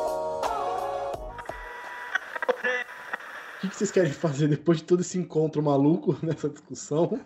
Que, 3.71 3.77
vocês 3.77 3.91
querem 3.91 4.11
fazer 4.11 4.47
depois 4.47 4.77
de 4.79 4.83
todo 4.83 5.01
esse 5.01 5.17
encontro 5.17 5.61
maluco 5.63 6.15
nessa 6.23 6.49
discussão? 6.49 7.19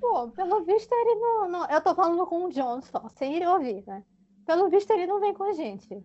Pô, 0.00 0.28
pelo 0.28 0.64
visto 0.64 0.92
ele 0.92 1.14
não, 1.16 1.48
não- 1.48 1.66
Eu 1.70 1.80
tô 1.80 1.94
falando 1.94 2.26
com 2.26 2.44
o 2.44 2.50
John 2.50 2.80
só, 2.82 3.08
sem 3.16 3.34
ele 3.36 3.46
ouvir, 3.46 3.84
né? 3.86 4.02
Pelo 4.46 4.68
visto 4.68 4.90
ele 4.90 5.06
não 5.06 5.20
vem 5.20 5.32
com 5.34 5.44
a 5.44 5.52
gente. 5.52 6.02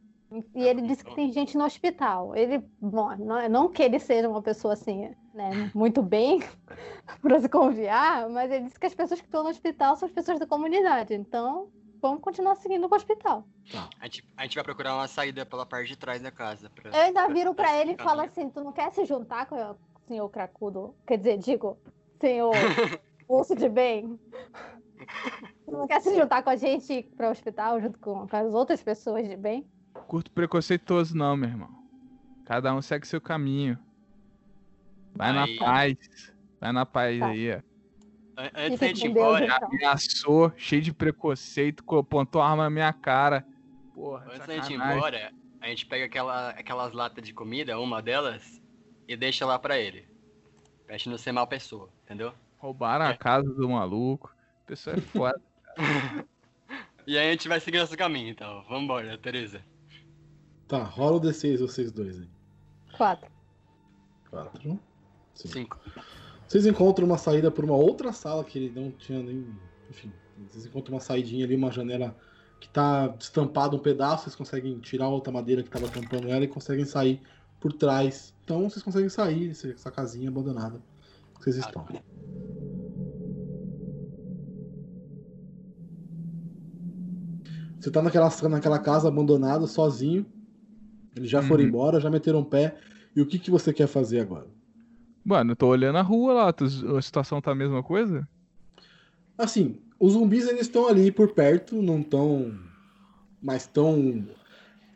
E 0.53 0.61
ele 0.61 0.81
disse 0.81 1.05
que 1.05 1.15
tem 1.15 1.31
gente 1.31 1.57
no 1.57 1.63
hospital. 1.63 2.35
Ele, 2.35 2.61
bom, 2.81 3.15
não, 3.17 3.47
não 3.49 3.69
que 3.69 3.81
ele 3.81 3.97
seja 3.97 4.27
uma 4.27 4.41
pessoa 4.41 4.73
assim, 4.73 5.09
né, 5.33 5.71
muito 5.73 6.01
bem 6.01 6.43
pra 7.21 7.39
se 7.39 7.47
confiar, 7.47 8.29
mas 8.29 8.51
ele 8.51 8.65
disse 8.65 8.77
que 8.79 8.85
as 8.85 8.93
pessoas 8.93 9.21
que 9.21 9.25
estão 9.25 9.43
no 9.43 9.49
hospital 9.49 9.95
são 9.95 10.05
as 10.07 10.13
pessoas 10.13 10.37
da 10.37 10.45
comunidade. 10.45 11.13
Então, 11.13 11.69
vamos 12.01 12.21
continuar 12.21 12.55
seguindo 12.55 12.87
o 12.87 12.95
hospital. 12.95 13.45
A 13.99 14.05
gente, 14.05 14.23
a 14.37 14.43
gente 14.43 14.55
vai 14.55 14.63
procurar 14.63 14.95
uma 14.95 15.07
saída 15.07 15.45
pela 15.45 15.65
parte 15.65 15.87
de 15.89 15.95
trás 15.97 16.21
da 16.21 16.31
casa. 16.31 16.69
Pra, 16.69 16.89
Eu 16.91 17.01
ainda 17.01 17.27
viro 17.27 17.53
pra 17.53 17.79
ele 17.79 17.93
e 17.93 17.97
falo 17.97 18.21
assim: 18.21 18.49
tu 18.49 18.63
não 18.63 18.71
quer 18.71 18.91
se 18.91 19.05
juntar 19.05 19.45
com 19.45 19.55
o 19.55 19.75
senhor 20.07 20.29
Cracudo? 20.29 20.95
Quer 21.05 21.17
dizer, 21.17 21.37
digo, 21.37 21.77
senhor 22.19 22.53
Urso 23.27 23.55
de 23.55 23.67
Bem? 23.69 24.19
Tu 25.65 25.71
não 25.71 25.87
quer 25.87 26.01
se 26.01 26.15
juntar 26.15 26.41
com 26.43 26.49
a 26.49 26.55
gente 26.55 27.03
para 27.15 27.27
o 27.27 27.31
hospital 27.31 27.79
junto 27.81 27.99
com, 27.99 28.27
com 28.27 28.35
as 28.35 28.53
outras 28.53 28.81
pessoas 28.81 29.27
de 29.27 29.35
bem? 29.35 29.65
Curto 30.07 30.31
preconceituoso, 30.31 31.15
não, 31.15 31.35
meu 31.37 31.49
irmão. 31.49 31.69
Cada 32.45 32.73
um 32.73 32.81
segue 32.81 33.05
seu 33.07 33.19
caminho. 33.19 33.77
Vai 35.13 35.29
Aí. 35.29 35.35
na 35.55 35.65
paz. 35.65 35.97
Vai 36.59 36.71
na 36.71 36.85
paz 36.85 37.19
Tá. 37.19 37.27
aí, 37.27 37.55
ó. 37.55 37.61
An- 38.37 38.51
Antes 38.53 38.79
da 38.79 38.87
gente 38.87 39.05
ir 39.05 39.09
embora, 39.09 39.45
então. 39.45 39.67
Ameaçou, 39.67 40.51
cheio 40.55 40.81
de 40.81 40.93
preconceito, 40.93 41.83
co- 41.83 41.97
apontou 41.97 42.41
a 42.41 42.49
arma 42.49 42.63
na 42.63 42.69
minha 42.69 42.93
cara. 42.93 43.45
Porra, 43.93 44.25
antes 44.27 44.45
da 44.47 44.53
gente 44.55 44.65
ir 44.73 44.77
sacanagem. 44.77 44.97
embora, 44.97 45.33
a 45.59 45.67
gente 45.67 45.85
pega 45.87 46.05
aquela, 46.05 46.49
aquelas 46.51 46.93
latas 46.93 47.23
de 47.25 47.33
comida, 47.33 47.79
uma 47.79 48.01
delas, 48.01 48.61
e 49.07 49.17
deixa 49.17 49.45
lá 49.45 49.57
pra 49.57 49.77
ele. 49.79 50.07
Pra 50.85 50.95
gente 50.97 51.09
não 51.09 51.17
ser 51.17 51.31
mal 51.31 51.47
pessoa, 51.47 51.89
entendeu? 52.05 52.31
Roubaram 52.59 53.05
a 53.05 53.15
casa 53.17 53.51
do 53.53 53.67
maluco. 53.69 54.33
A 54.63 54.67
pessoa 54.67 54.95
é 54.95 55.01
foda. 55.01 55.41
E 57.07 57.17
aí 57.17 57.29
a 57.29 57.31
gente 57.31 57.47
vai 57.47 57.57
seguir 57.61 57.79
nosso 57.79 57.95
caminho, 57.97 58.27
então. 58.29 58.63
Vambora, 58.67 59.17
Tereza. 59.17 59.63
Tá, 60.67 60.83
rola 60.83 61.15
o 61.15 61.21
D6 61.21 61.61
vocês 61.61 61.89
dois 61.89 62.19
aí. 62.19 62.27
Quatro. 62.97 63.31
Quatro. 64.29 64.77
Cinco. 65.33 65.79
Vocês 66.47 66.65
encontram 66.65 67.05
uma 67.05 67.17
saída 67.17 67.51
por 67.51 67.65
uma 67.65 67.75
outra 67.75 68.11
sala 68.13 68.43
que 68.43 68.57
ele 68.57 68.79
não 68.79 68.91
tinha 68.91 69.21
nem. 69.21 69.45
Enfim, 69.89 70.11
vocês 70.49 70.65
encontram 70.65 70.95
uma 70.95 71.01
saidinha 71.01 71.45
ali, 71.45 71.55
uma 71.55 71.71
janela 71.71 72.15
que 72.59 72.69
tá 72.69 73.07
destampada 73.07 73.75
um 73.75 73.79
pedaço, 73.79 74.23
vocês 74.23 74.35
conseguem 74.35 74.79
tirar 74.79 75.05
a 75.05 75.09
outra 75.09 75.31
madeira 75.31 75.61
que 75.61 75.69
tava 75.69 75.87
tampando 75.89 76.29
ela 76.29 76.43
e 76.43 76.47
conseguem 76.47 76.85
sair 76.85 77.21
por 77.59 77.73
trás. 77.73 78.33
Então 78.43 78.69
vocês 78.69 78.83
conseguem 78.83 79.09
sair 79.09 79.49
dessa 79.49 79.91
casinha 79.91 80.29
abandonada 80.29 80.81
que 81.35 81.43
vocês 81.43 81.57
estão. 81.57 81.85
Você 87.79 87.91
tá 87.91 88.01
naquela, 88.01 88.29
naquela 88.49 88.79
casa 88.79 89.07
abandonada, 89.07 89.67
sozinho. 89.67 90.25
Eles 91.15 91.29
já 91.29 91.41
foram 91.41 91.63
Uhum. 91.63 91.69
embora, 91.69 91.99
já 91.99 92.09
meteram 92.09 92.39
o 92.39 92.45
pé. 92.45 92.75
E 93.15 93.21
o 93.21 93.25
que, 93.25 93.39
que 93.39 93.51
você 93.51 93.73
quer 93.73 93.87
fazer 93.87 94.19
agora? 94.19 94.47
Mano, 95.27 95.51
eu 95.51 95.55
tô 95.57 95.67
olhando 95.67 95.97
a 95.97 96.01
rua 96.01 96.33
lá. 96.33 96.49
a 96.49 97.01
situação 97.01 97.41
tá 97.41 97.51
a 97.51 97.55
mesma 97.55 97.83
coisa? 97.83 98.25
Assim, 99.37 99.77
os 99.99 100.13
zumbis 100.13 100.47
ainda 100.47 100.61
estão 100.61 100.87
ali 100.87 101.11
por 101.11 101.33
perto, 101.33 101.81
não 101.81 101.99
estão 101.99 102.57
mais 103.43 103.67
tão 103.67 104.25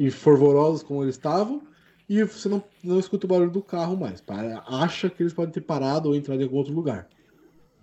fervorosos 0.10 0.84
como 0.84 1.04
eles 1.04 1.16
estavam. 1.16 1.62
E 2.08 2.24
você 2.24 2.48
não, 2.48 2.64
não 2.82 2.98
escuta 2.98 3.26
o 3.26 3.30
barulho 3.30 3.52
do 3.52 3.62
carro 3.62 3.98
mais. 3.98 4.22
Para- 4.22 4.64
Acha 4.68 5.10
que 5.10 5.22
eles 5.22 5.34
podem 5.34 5.52
ter 5.52 5.62
parado 5.62 6.08
ou 6.08 6.16
entrado 6.16 6.40
em 6.40 6.46
algum 6.46 6.56
outro 6.56 6.74
lugar. 6.74 7.10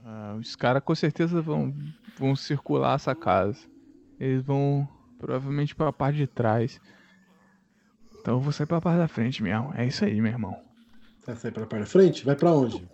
Ah, 0.02 0.34
os 0.40 0.56
caras 0.56 0.82
com 0.82 0.94
certeza 0.94 1.42
vão, 1.42 1.74
vão 2.18 2.34
circular 2.34 2.94
essa 2.94 3.14
casa. 3.14 3.58
Eles 4.18 4.42
vão 4.42 4.88
provavelmente 5.18 5.74
pra 5.74 5.92
parte 5.92 6.16
de 6.16 6.26
trás. 6.26 6.80
então 8.22 8.36
eu 8.36 8.40
vou 8.40 8.52
sair 8.52 8.66
pra 8.66 8.80
parte 8.80 8.96
da 8.96 9.06
frente 9.08 9.42
mesmo. 9.42 9.70
É 9.74 9.86
isso 9.86 10.02
aí, 10.02 10.18
meu 10.18 10.32
irmão. 10.32 10.67
Vai 11.28 11.36
sair 11.36 11.52
pra 11.52 11.66
parte 11.66 11.80
da 11.82 11.86
frente? 11.86 12.24
Vai 12.24 12.34
pra 12.34 12.50
onde? 12.50 12.88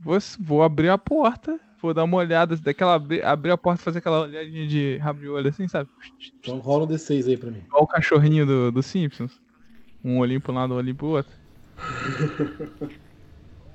Vou, 0.00 0.18
vou 0.40 0.60
abrir 0.64 0.88
a 0.88 0.98
porta, 0.98 1.56
vou 1.80 1.94
dar 1.94 2.02
uma 2.02 2.16
olhada, 2.16 2.56
daquela 2.56 2.94
abrir, 2.94 3.24
abrir 3.24 3.52
a 3.52 3.56
porta 3.56 3.80
e 3.80 3.84
fazer 3.84 4.00
aquela 4.00 4.22
olhadinha 4.22 4.66
de 4.66 4.96
rabo 4.96 5.20
de 5.20 5.28
olho 5.28 5.48
assim, 5.48 5.68
sabe? 5.68 5.88
Então 6.40 6.58
rola 6.58 6.82
um 6.84 6.88
D6 6.88 7.28
aí 7.28 7.36
pra 7.36 7.52
mim. 7.52 7.60
Igual 7.60 7.84
o 7.84 7.86
cachorrinho 7.86 8.44
do, 8.44 8.72
do 8.72 8.82
Simpsons. 8.82 9.32
Um 10.02 10.18
olhinho 10.18 10.40
pro 10.40 10.52
lado, 10.52 10.74
um 10.74 10.78
olhinho 10.78 10.96
pro 10.96 11.06
outro. 11.06 11.32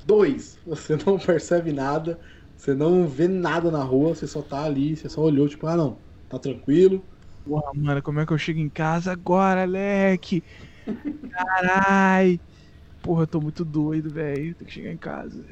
Dois. 0.05 0.59
Você 0.65 0.97
não 0.97 1.17
percebe 1.17 1.71
nada, 1.71 2.19
você 2.57 2.73
não 2.73 3.07
vê 3.07 3.29
nada 3.29 3.71
na 3.71 3.81
rua, 3.81 4.13
você 4.13 4.27
só 4.27 4.41
tá 4.41 4.65
ali, 4.65 4.97
você 4.97 5.07
só 5.07 5.21
olhou, 5.21 5.47
tipo, 5.47 5.65
ah 5.67 5.77
não, 5.77 6.01
tá 6.27 6.37
tranquilo. 6.37 7.07
Porra, 7.45 7.71
mano, 7.75 8.03
como 8.03 8.19
é 8.19 8.25
que 8.25 8.33
eu 8.33 8.37
chego 8.37 8.59
em 8.59 8.69
casa 8.69 9.13
agora, 9.13 9.63
leque? 9.63 10.43
Carai! 11.31 12.41
Porra, 13.03 13.23
eu 13.23 13.27
tô 13.27 13.41
muito 13.41 13.65
doido, 13.65 14.09
velho. 14.09 14.55
Tem 14.55 14.65
que 14.65 14.73
chegar 14.73 14.91
em 14.91 14.97
casa. 14.97 15.45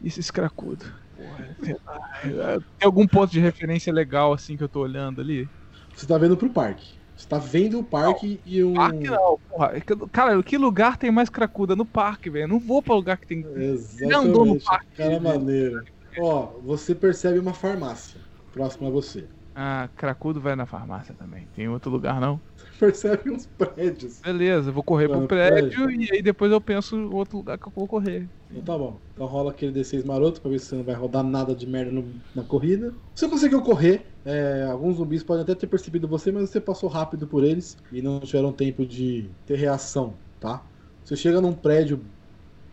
E 0.00 0.06
esse 0.08 0.30
cracudo? 0.30 0.84
Porra, 1.16 1.56
sei 1.64 1.74
lá. 1.86 2.58
Tem 2.78 2.86
algum 2.86 3.06
ponto 3.08 3.32
de 3.32 3.40
referência 3.40 3.90
legal 3.92 4.34
assim 4.34 4.54
que 4.56 4.62
eu 4.62 4.68
tô 4.68 4.80
olhando 4.80 5.20
ali? 5.22 5.48
Você 5.96 6.06
tá 6.06 6.18
vendo 6.18 6.36
pro 6.36 6.52
parque. 6.52 6.98
Você 7.16 7.26
tá 7.26 7.38
vendo 7.38 7.80
o 7.80 7.84
parque 7.84 8.40
e 8.44 8.62
um. 8.62 8.74
Parque 8.74 9.08
não, 9.08 9.38
porra. 9.48 9.76
É 9.76 9.80
que- 9.80 9.96
Cara, 10.12 10.40
que 10.42 10.58
lugar 10.58 10.98
tem 10.98 11.10
mais 11.10 11.30
cracuda? 11.30 11.74
No 11.74 11.86
parque, 11.86 12.30
velho. 12.30 12.44
Eu 12.44 12.48
Não 12.48 12.60
vou 12.60 12.82
pra 12.82 12.94
lugar 12.94 13.18
que 13.18 13.26
tem. 13.26 13.40
Exatamente. 13.56 14.12
Não 14.12 14.20
andou 14.20 14.44
no 14.44 14.60
parque. 14.62 14.86
Cara 14.94 15.18
maneiro. 15.18 15.82
Ó, 16.20 16.60
você 16.60 16.94
percebe 16.94 17.38
uma 17.38 17.54
farmácia 17.54 18.20
próxima 18.52 18.88
a 18.88 18.90
você. 18.90 19.28
Ah, 19.54 19.88
cracudo 19.96 20.40
vai 20.40 20.54
na 20.54 20.66
farmácia 20.66 21.16
também. 21.16 21.48
Tem 21.48 21.68
outro 21.68 21.90
lugar 21.90 22.20
não? 22.20 22.40
Percebe 22.78 23.30
uns 23.30 23.46
prédios. 23.46 24.20
Beleza, 24.24 24.70
eu 24.70 24.74
vou 24.74 24.82
correr 24.82 25.08
pro 25.08 25.26
prédio, 25.26 25.84
prédio. 25.84 25.90
e 25.90 26.08
aí 26.12 26.22
depois 26.22 26.52
eu 26.52 26.60
penso 26.60 26.96
em 26.96 27.12
outro 27.12 27.38
lugar 27.38 27.58
que 27.58 27.66
eu 27.68 27.72
vou 27.74 27.86
correr. 27.88 28.28
Então 28.50 28.62
tá 28.62 28.78
bom. 28.78 29.00
Então 29.12 29.26
rola 29.26 29.50
aquele 29.50 29.72
D6 29.72 30.04
maroto 30.04 30.40
pra 30.40 30.50
ver 30.50 30.58
se 30.60 30.66
você 30.66 30.76
não 30.76 30.84
vai 30.84 30.94
rodar 30.94 31.22
nada 31.24 31.54
de 31.54 31.66
merda 31.66 31.90
no- 31.92 32.14
na 32.34 32.42
corrida. 32.44 32.94
Você 33.14 33.28
conseguiu 33.28 33.62
correr. 33.62 34.06
é, 34.24 34.64
alguns 34.70 34.96
zumbis 34.98 35.22
podem 35.22 35.42
até 35.42 35.54
ter 35.54 35.66
percebido 35.66 36.06
você, 36.06 36.30
mas 36.30 36.50
você 36.50 36.60
passou 36.60 36.86
rápido 36.88 37.26
por 37.26 37.42
eles 37.42 37.76
e 37.90 38.02
não 38.02 38.20
tiveram 38.20 38.52
tempo 38.52 38.84
de 38.84 39.30
ter 39.46 39.56
reação, 39.56 40.18
tá? 40.38 40.66
Você 41.02 41.16
chega 41.16 41.40
num 41.40 41.54
prédio 41.54 42.04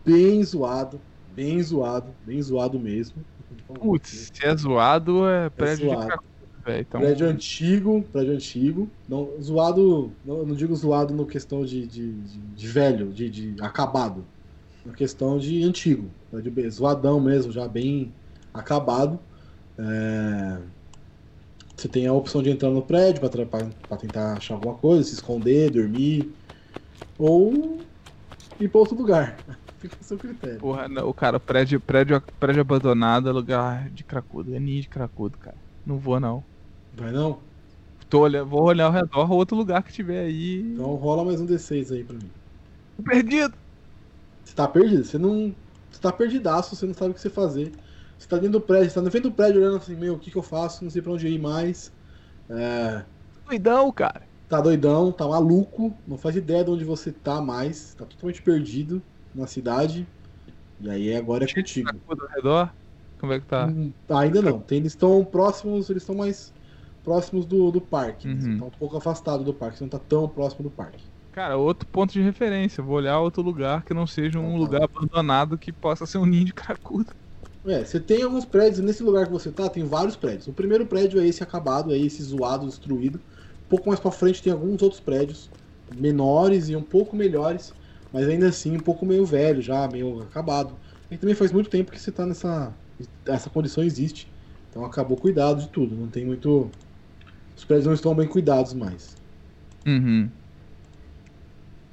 bem 0.04 0.42
zoado, 0.44 1.00
bem 1.26 1.62
zoado, 1.62 2.14
bem 2.22 2.42
zoado 2.42 2.78
mesmo. 2.78 3.24
Putz, 3.66 4.30
se 4.34 4.46
é 4.46 4.54
zoado, 4.56 5.26
é 5.26 5.48
prédio 5.48 5.86
zoado. 5.86 6.08
de 6.08 6.14
velho. 6.66 6.82
Então, 6.82 7.02
Prédio 7.02 7.26
antigo, 7.28 8.02
prédio 8.10 8.32
antigo. 8.34 8.96
Não, 9.06 9.40
zoado, 9.40 10.18
não, 10.24 10.38
eu 10.38 10.46
não 10.46 10.54
digo 10.56 10.74
zoado 10.74 11.14
no 11.14 11.26
questão 11.26 11.64
de, 11.64 11.86
de, 11.86 12.22
de- 12.22 12.40
de 12.54 12.68
velho, 12.68 13.12
de, 13.12 13.28
de 13.30 13.56
acabado. 13.62 14.32
Na 14.84 14.94
questão 14.94 15.38
de 15.38 15.62
antigo. 15.64 16.14
Prédio 16.30 16.52
bem- 16.52 16.70
zoadão 16.70 17.20
mesmo, 17.20 17.52
já 17.52 17.68
bem 17.68 18.18
acabado. 18.54 19.20
É, 19.78 20.70
Você 21.76 21.88
tem 21.88 22.06
a 22.06 22.12
opção 22.12 22.42
de 22.42 22.50
entrar 22.50 22.70
no 22.70 22.86
prédio 22.86 23.20
para 23.20 23.96
tentar 23.98 24.36
achar 24.36 24.54
alguma 24.54 24.76
coisa, 24.78 25.04
se 25.04 25.14
esconder, 25.14 25.70
dormir. 25.70 26.34
Ou 27.18 27.90
ir 28.60 28.68
para 28.70 28.80
outro 28.80 28.96
lugar. 28.96 29.44
Fica 29.78 29.96
a 30.00 30.04
seu 30.04 30.18
critério. 30.18 30.60
Porra, 30.60 30.88
não, 30.88 31.12
cara, 31.12 31.38
prédio, 31.38 31.80
prédio, 31.80 32.20
prédio 32.38 32.60
abandonado 32.62 33.28
é 33.28 33.32
lugar 33.32 33.90
de 33.90 34.04
cracudo, 34.04 34.54
é 34.54 34.60
ninho 34.60 34.82
de 34.82 34.88
cracudo, 34.88 35.38
cara. 35.38 35.60
Não 35.84 35.98
vou 35.98 36.18
não. 36.18 36.46
Vai 36.96 37.12
não? 37.12 37.38
Tô 38.08 38.20
olhando, 38.20 38.48
vou 38.48 38.62
olhar 38.62 38.86
ao 38.86 38.92
redor, 38.92 39.30
outro 39.30 39.54
lugar 39.54 39.82
que 39.82 39.92
tiver 39.92 40.20
aí. 40.20 40.62
Então 40.72 40.94
rola 40.94 41.24
mais 41.24 41.38
um 41.40 41.46
D6 41.46 41.92
aí 41.92 42.02
pra 42.02 42.16
mim. 42.16 42.30
Tô 42.96 43.02
perdido. 43.02 43.54
Você 44.42 44.54
tá 44.54 44.66
perdido, 44.66 45.04
você 45.04 45.18
não. 45.18 45.54
Você 45.90 46.00
tá 46.00 46.10
perdidaço, 46.10 46.74
você 46.74 46.86
não 46.86 46.94
sabe 46.94 47.10
o 47.10 47.14
que 47.14 47.20
você 47.20 47.28
fazer. 47.28 47.72
Você 48.18 48.26
tá 48.26 48.36
dentro 48.36 48.52
do 48.52 48.60
prédio, 48.62 48.88
você 48.88 48.94
tá 48.94 49.02
na 49.02 49.10
frente 49.10 49.24
do 49.24 49.32
prédio 49.32 49.60
olhando 49.60 49.76
assim, 49.76 49.94
meu, 49.94 50.14
o 50.14 50.18
que 50.18 50.30
que 50.30 50.38
eu 50.38 50.42
faço? 50.42 50.82
Não 50.84 50.90
sei 50.90 51.02
pra 51.02 51.12
onde 51.12 51.28
ir 51.28 51.38
mais. 51.38 51.92
É. 52.48 53.04
Doidão, 53.46 53.92
cara. 53.92 54.22
Tá 54.48 54.60
doidão, 54.60 55.12
tá 55.12 55.26
maluco, 55.28 55.92
não 56.06 56.16
faz 56.16 56.36
ideia 56.36 56.64
de 56.64 56.70
onde 56.70 56.84
você 56.84 57.12
tá 57.12 57.42
mais, 57.42 57.94
tá 57.94 58.06
totalmente 58.06 58.40
perdido 58.40 59.02
na 59.34 59.46
cidade. 59.46 60.06
E 60.80 60.88
aí 60.88 61.14
agora 61.14 61.44
é 61.44 61.52
contigo. 61.52 61.90
Cracudo 61.90 62.22
ao 62.22 62.28
redor? 62.28 62.74
Como 63.18 63.32
é 63.32 63.40
que 63.40 63.46
tá? 63.46 63.66
Hum, 63.66 63.92
ainda 64.08 64.40
não. 64.40 64.60
Tem, 64.60 64.78
eles 64.78 64.92
estão 64.92 65.24
próximos, 65.24 65.90
eles 65.90 66.02
estão 66.02 66.14
mais 66.14 66.55
próximos 67.06 67.46
do, 67.46 67.70
do 67.70 67.80
parque. 67.80 68.26
Uhum. 68.26 68.52
estão 68.52 68.66
um 68.66 68.70
pouco 68.70 68.96
afastados 68.96 69.46
do 69.46 69.54
parque, 69.54 69.78
você 69.78 69.84
não 69.84 69.88
tá 69.88 70.00
tão 70.00 70.28
próximo 70.28 70.64
do 70.64 70.70
parque. 70.70 71.04
Cara, 71.30 71.56
outro 71.56 71.86
ponto 71.86 72.12
de 72.12 72.20
referência. 72.20 72.82
Vou 72.82 72.96
olhar 72.96 73.20
outro 73.20 73.42
lugar 73.42 73.84
que 73.84 73.94
não 73.94 74.06
seja 74.06 74.40
um 74.40 74.56
lugar 74.56 74.82
abandonado 74.82 75.56
que 75.56 75.70
possa 75.70 76.04
ser 76.04 76.18
um 76.18 76.26
ninho 76.26 76.46
de 76.46 76.52
cracudo. 76.52 77.12
É, 77.64 77.84
você 77.84 78.00
tem 78.00 78.22
alguns 78.22 78.44
prédios, 78.44 78.80
nesse 78.80 79.02
lugar 79.02 79.26
que 79.26 79.32
você 79.32 79.52
tá, 79.52 79.68
tem 79.68 79.84
vários 79.84 80.16
prédios. 80.16 80.48
O 80.48 80.52
primeiro 80.52 80.84
prédio 80.86 81.20
é 81.20 81.26
esse 81.26 81.42
acabado, 81.42 81.92
é 81.92 81.98
esse 81.98 82.22
zoado, 82.22 82.66
destruído. 82.66 83.18
Um 83.18 83.68
pouco 83.68 83.88
mais 83.88 84.00
pra 84.00 84.10
frente 84.10 84.42
tem 84.42 84.52
alguns 84.52 84.82
outros 84.82 85.00
prédios, 85.00 85.48
menores 85.96 86.68
e 86.68 86.74
um 86.74 86.82
pouco 86.82 87.14
melhores, 87.14 87.72
mas 88.12 88.26
ainda 88.28 88.48
assim 88.48 88.76
um 88.76 88.80
pouco 88.80 89.06
meio 89.06 89.24
velho 89.24 89.62
já, 89.62 89.86
meio 89.88 90.22
acabado. 90.22 90.74
E 91.10 91.16
também 91.16 91.34
faz 91.34 91.52
muito 91.52 91.70
tempo 91.70 91.92
que 91.92 92.00
você 92.00 92.10
tá 92.10 92.26
nessa. 92.26 92.72
Essa 93.26 93.50
condição 93.50 93.84
existe. 93.84 94.28
Então 94.70 94.84
acabou 94.84 95.16
cuidado 95.16 95.60
de 95.60 95.68
tudo, 95.68 95.94
não 95.94 96.08
tem 96.08 96.24
muito. 96.24 96.70
Os 97.56 97.64
prédios 97.64 97.86
não 97.86 97.94
estão 97.94 98.14
bem 98.14 98.28
cuidados 98.28 98.74
mais. 98.74 99.16
Uhum. 99.86 100.30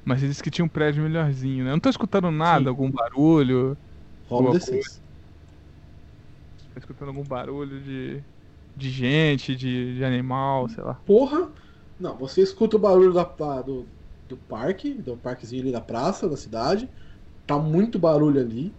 Mas 0.04 0.20
você 0.20 0.28
disse 0.28 0.42
que 0.42 0.50
tinha 0.50 0.64
um 0.64 0.68
prédio 0.68 1.02
melhorzinho, 1.02 1.64
né? 1.64 1.70
Eu 1.70 1.74
não 1.74 1.80
tô 1.80 1.88
escutando 1.88 2.30
nada, 2.30 2.68
algum 2.68 2.90
barulho. 2.90 3.76
Rola 4.28 4.42
um 4.42 4.46
alguma 4.48 4.58
D6. 4.58 4.70
coisa. 4.70 5.04
Tô 6.74 6.78
escutando 6.80 7.08
algum 7.08 7.24
barulho 7.24 7.80
de, 7.80 8.22
de 8.76 8.90
gente, 8.90 9.56
de, 9.56 9.96
de 9.96 10.04
animal, 10.04 10.68
sei 10.68 10.84
lá. 10.84 11.00
Porra! 11.06 11.52
Não, 11.98 12.16
você 12.18 12.42
escuta 12.42 12.76
o 12.76 12.80
barulho 12.80 13.12
da, 13.12 13.22
do, 13.62 13.88
do 14.28 14.36
parque, 14.36 14.94
do 14.94 15.16
parquezinho 15.16 15.62
ali 15.62 15.72
da 15.72 15.80
praça, 15.80 16.28
da 16.28 16.36
cidade. 16.36 16.88
Tá 17.46 17.58
muito 17.58 17.98
barulho 17.98 18.40
ali. 18.40 18.74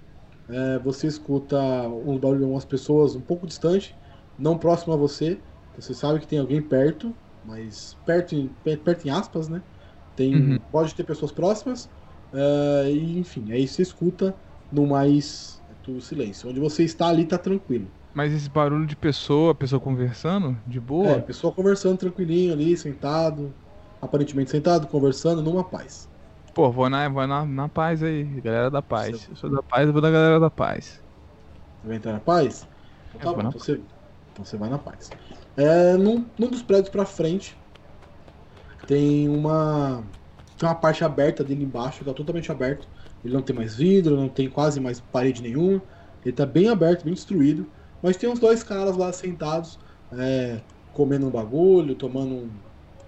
É, 0.49 0.79
você 0.79 1.07
escuta 1.07 1.57
um 1.87 2.19
barulho 2.19 2.39
de 2.39 2.43
algumas 2.43 2.65
pessoas 2.65 3.15
um 3.15 3.21
pouco 3.21 3.47
distante, 3.47 3.95
não 4.37 4.59
próximo 4.59 4.93
a 4.93 4.97
você. 4.97 5.41
Você 5.75 5.93
sabe 5.93 6.19
que 6.19 6.27
tem 6.27 6.39
alguém 6.39 6.61
perto, 6.67 7.17
mas 7.43 7.95
perto 8.05 8.35
em, 8.35 8.49
per- 8.55 8.83
perto 8.83 9.05
em 9.07 9.09
aspas, 9.11 9.47
né? 9.49 9.63
Tem, 10.15 10.33
Uhum. 10.33 10.59
Pode 10.71 10.95
ter 10.95 11.03
pessoas 11.03 11.31
próximas. 11.31 11.89
é, 12.33 12.91
e 12.91 13.17
enfim, 13.19 13.51
aí 13.51 13.67
você 13.67 13.81
escuta 13.81 14.37
no 14.71 14.85
mais 14.87 15.63
do 15.83 16.01
silêncio. 16.01 16.49
Onde 16.49 16.59
você 16.59 16.83
está 16.83 17.07
ali 17.09 17.27
tá 17.27 17.37
tranquilo. 17.37 17.93
Mas 18.13 18.33
esse 18.33 18.49
barulho 18.49 18.87
de 18.87 18.95
pessoa, 18.97 19.53
pessoa 19.53 19.79
conversando, 19.79 20.59
de 20.65 20.79
boa? 20.79 21.17
É, 21.17 21.21
pessoa 21.21 21.53
conversando 21.53 21.97
tranquilinho 21.97 22.53
ali, 22.53 22.75
sentado. 22.77 23.57
Aparentemente 24.01 24.51
sentado, 24.51 24.87
conversando, 24.87 25.41
numa 25.41 25.63
paz. 25.69 26.09
Pô, 26.53 26.71
vou 26.71 26.89
na, 26.89 27.09
vou 27.09 27.27
na, 27.27 27.45
na 27.45 27.67
paz 27.69 28.01
aí, 28.01 28.39
galera 28.41 28.71
da 28.71 28.81
paz. 28.81 29.27
Eu 29.27 29.35
sou 29.35 29.49
da 29.49 29.61
paz, 29.63 29.87
eu 29.87 29.93
vou 29.93 30.01
da 30.01 30.09
galera 30.09 30.39
da 30.39 30.49
paz. 30.49 31.03
Você 31.81 31.87
vai 31.87 31.97
entrar 31.97 32.13
na 32.13 32.19
paz? 32.19 32.67
Então, 33.09 33.19
É, 33.19 33.27
tá 33.27 33.33
bom, 33.33 33.45
então, 33.45 33.59
você, 33.59 33.73
então 34.31 34.45
você 34.45 34.57
vai 34.57 34.69
na 34.69 34.79
paz. 34.79 35.15
É, 35.57 35.95
num, 35.95 36.25
num 36.37 36.49
dos 36.49 36.61
prédios 36.61 36.89
pra 36.89 37.05
frente 37.05 37.55
tem 38.87 39.29
uma. 39.29 40.03
Tem 40.57 40.69
uma 40.69 40.75
parte 40.75 41.03
aberta 41.03 41.43
dele 41.43 41.63
embaixo, 41.63 42.05
tá 42.05 42.13
totalmente 42.13 42.51
aberto. 42.51 42.87
Ele 43.23 43.33
não 43.33 43.41
tem 43.41 43.55
mais 43.55 43.75
vidro, 43.75 44.15
não 44.15 44.29
tem 44.29 44.49
quase 44.49 44.79
mais 44.79 44.99
parede 44.99 45.41
nenhuma. 45.41 45.81
Ele 46.23 46.33
tá 46.33 46.45
bem 46.45 46.69
aberto, 46.69 47.03
bem 47.03 47.13
destruído. 47.13 47.67
Mas 48.01 48.15
tem 48.17 48.29
uns 48.29 48.39
dois 48.39 48.63
caras 48.63 48.95
lá 48.95 49.11
sentados, 49.11 49.79
é, 50.13 50.61
comendo 50.93 51.27
um 51.27 51.31
bagulho, 51.31 51.95
tomando 51.95 52.35
um. 52.35 52.49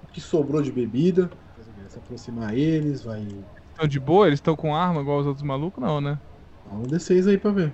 O 0.04 0.08
que 0.12 0.20
sobrou 0.20 0.62
de 0.62 0.72
bebida. 0.72 1.30
Vai 1.56 1.90
se 1.90 1.98
aproximar 1.98 2.58
eles, 2.58 3.04
vai. 3.04 3.26
Estão 3.72 3.88
de 3.88 4.00
boa? 4.00 4.28
Eles 4.28 4.38
estão 4.38 4.56
com 4.56 4.76
arma 4.76 5.02
igual 5.02 5.20
os 5.20 5.28
outros 5.28 5.46
malucos? 5.46 5.82
Não, 5.82 6.02
né? 6.02 6.20
Dá 6.66 6.76
um 6.76 6.84
D6 6.84 7.30
aí 7.30 7.38
pra 7.38 7.52
ver. 7.52 7.72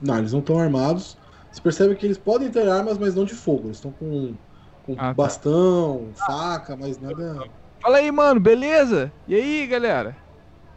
Não, 0.00 0.18
eles 0.18 0.32
não 0.32 0.40
estão 0.40 0.58
armados. 0.58 1.16
Você 1.50 1.60
percebe 1.60 1.96
que 1.96 2.06
eles 2.06 2.18
podem 2.18 2.50
ter 2.50 2.68
armas, 2.68 2.98
mas 2.98 3.14
não 3.14 3.24
de 3.24 3.34
fogo. 3.34 3.66
Eles 3.66 3.76
estão 3.76 3.92
com, 3.92 4.34
com 4.86 4.92
Ah, 4.92 5.08
tá. 5.08 5.14
bastão, 5.14 6.08
faca, 6.14 6.76
mas 6.76 6.98
nada. 6.98 7.48
Fala 7.80 7.96
aí, 7.98 8.10
mano, 8.12 8.38
beleza? 8.40 9.12
E 9.26 9.34
aí, 9.34 9.66
galera? 9.66 10.16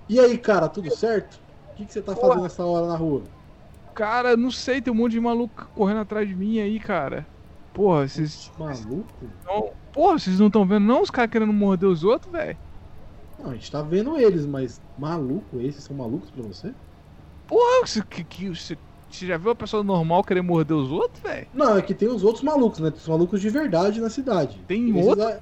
E 0.10 0.20
aí, 0.20 0.38
cara, 0.38 0.68
tudo 0.68 0.90
certo? 0.96 1.40
O 1.72 1.76
que, 1.76 1.86
que 1.86 1.94
você 1.94 2.02
tá 2.02 2.14
Porra. 2.14 2.28
fazendo 2.30 2.44
nessa 2.44 2.66
hora 2.66 2.88
na 2.88 2.96
rua? 2.96 3.24
Cara, 3.94 4.36
não 4.36 4.50
sei, 4.50 4.82
tem 4.82 4.92
um 4.92 4.96
monte 4.96 5.14
de 5.14 5.20
maluco 5.20 5.70
correndo 5.76 6.00
atrás 6.02 6.28
de 6.28 6.36
mim 6.36 6.60
aí, 6.60 6.80
cara. 6.80 7.28
Porra, 7.74 8.08
vocês. 8.08 8.52
Maluco? 8.58 9.08
Não... 9.46 9.72
Porra, 9.92 10.18
vocês 10.20 10.40
não 10.40 10.48
estão 10.48 10.66
vendo 10.66 10.86
não 10.86 11.02
os 11.02 11.12
caras 11.12 11.32
querendo 11.32 11.54
morder 11.54 11.88
os 11.90 12.04
outros, 12.04 12.32
velho? 12.32 12.58
Não, 13.38 13.52
a 13.52 13.54
gente 13.54 13.72
tá 13.72 13.82
vendo 13.82 14.18
eles, 14.18 14.46
mas 14.46 14.82
maluco? 14.98 15.60
Esses 15.60 15.84
são 15.84 15.96
malucos 15.96 16.32
pra 16.32 16.44
você? 16.44 16.74
Porra, 17.48 17.86
você, 17.86 18.02
que, 18.04 18.24
que, 18.24 18.50
você, 18.50 18.78
você 19.16 19.28
já 19.28 19.38
viu 19.38 19.50
uma 19.50 19.56
pessoa 19.56 19.84
normal 19.84 20.24
querer 20.24 20.42
morder 20.42 20.76
os 20.76 20.92
outros, 20.92 21.22
velho? 21.24 21.48
Não, 21.54 21.78
é 21.78 21.82
que 21.82 21.94
tem 21.94 22.08
os 22.08 22.24
outros 22.24 22.44
malucos, 22.44 22.80
né? 22.80 22.90
Tem 22.92 23.00
os 23.00 23.08
malucos 23.08 23.40
de 23.42 23.50
verdade 23.50 24.02
na 24.02 24.10
cidade. 24.10 24.64
Tem 24.68 24.90
Esses 24.90 25.08
outros 25.10 25.28
a- 25.28 25.40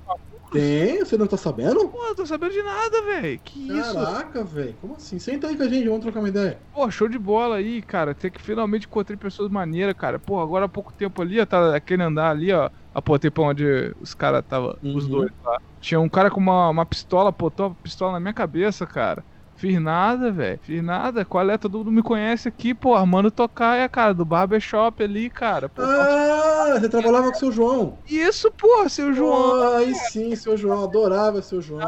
Tem? 0.51 0.99
Você 0.99 1.17
não 1.17 1.27
tá 1.27 1.37
sabendo? 1.37 1.87
Pô, 1.89 1.97
eu 2.07 2.15
tô 2.15 2.25
sabendo 2.25 2.51
de 2.51 2.61
nada, 2.61 3.01
velho. 3.03 3.39
Que 3.39 3.77
isso? 3.77 3.93
Caraca, 3.93 4.43
velho. 4.43 4.77
Como 4.81 4.95
assim? 4.95 5.17
Senta 5.17 5.47
aí 5.47 5.55
com 5.55 5.63
a 5.63 5.67
gente, 5.69 5.87
vamos 5.87 6.01
trocar 6.01 6.19
uma 6.19 6.27
ideia. 6.27 6.61
Pô, 6.73 6.91
show 6.91 7.07
de 7.07 7.17
bola 7.17 7.55
aí, 7.55 7.81
cara. 7.81 8.13
Tem 8.13 8.29
que 8.29 8.41
finalmente 8.41 8.85
encontrei 8.85 9.17
pessoas 9.17 9.49
maneiras, 9.49 9.93
cara. 9.97 10.19
Pô, 10.19 10.41
agora 10.41 10.65
há 10.65 10.69
pouco 10.69 10.93
tempo 10.93 11.21
ali, 11.21 11.39
ó, 11.39 11.45
tá 11.45 11.73
aquele 11.75 12.03
andar 12.03 12.31
ali, 12.31 12.51
ó. 12.51 12.69
Apontei 12.93 13.31
pra 13.31 13.43
onde 13.43 13.63
os 13.99 14.13
caras 14.13 14.43
tava, 14.45 14.77
os 14.93 15.05
Uhum. 15.05 15.09
dois 15.09 15.31
lá. 15.41 15.57
Tinha 15.79 15.99
um 15.99 16.09
cara 16.09 16.29
com 16.29 16.39
uma, 16.39 16.69
uma 16.69 16.85
pistola, 16.85 17.29
apontou 17.29 17.67
a 17.67 17.75
pistola 17.75 18.11
na 18.13 18.19
minha 18.19 18.33
cabeça, 18.33 18.85
cara. 18.85 19.25
Fiz 19.61 19.79
nada, 19.79 20.31
velho. 20.31 20.59
Fiz 20.63 20.81
nada. 20.83 21.23
Qual 21.23 21.47
é? 21.47 21.55
Todo 21.55 21.77
mundo 21.77 21.91
me 21.91 22.01
conhece 22.01 22.47
aqui, 22.47 22.73
pô. 22.73 22.95
Armando 22.95 23.29
Tocaia, 23.29 23.87
cara, 23.87 24.11
do 24.11 24.25
barbershop 24.25 25.03
ali, 25.03 25.29
cara. 25.29 25.69
Pô, 25.69 25.83
Ah, 25.83 26.79
você 26.79 26.89
trabalhava 26.89 27.29
com 27.29 27.37
o 27.37 27.39
seu 27.39 27.51
João. 27.51 27.99
Isso, 28.09 28.51
pô, 28.57 28.89
seu 28.89 29.13
João. 29.13 29.75
Aí 29.75 29.93
sim, 29.93 30.35
seu 30.35 30.57
João. 30.57 30.83
Adorava 30.83 31.43
seu 31.43 31.61
João. 31.61 31.79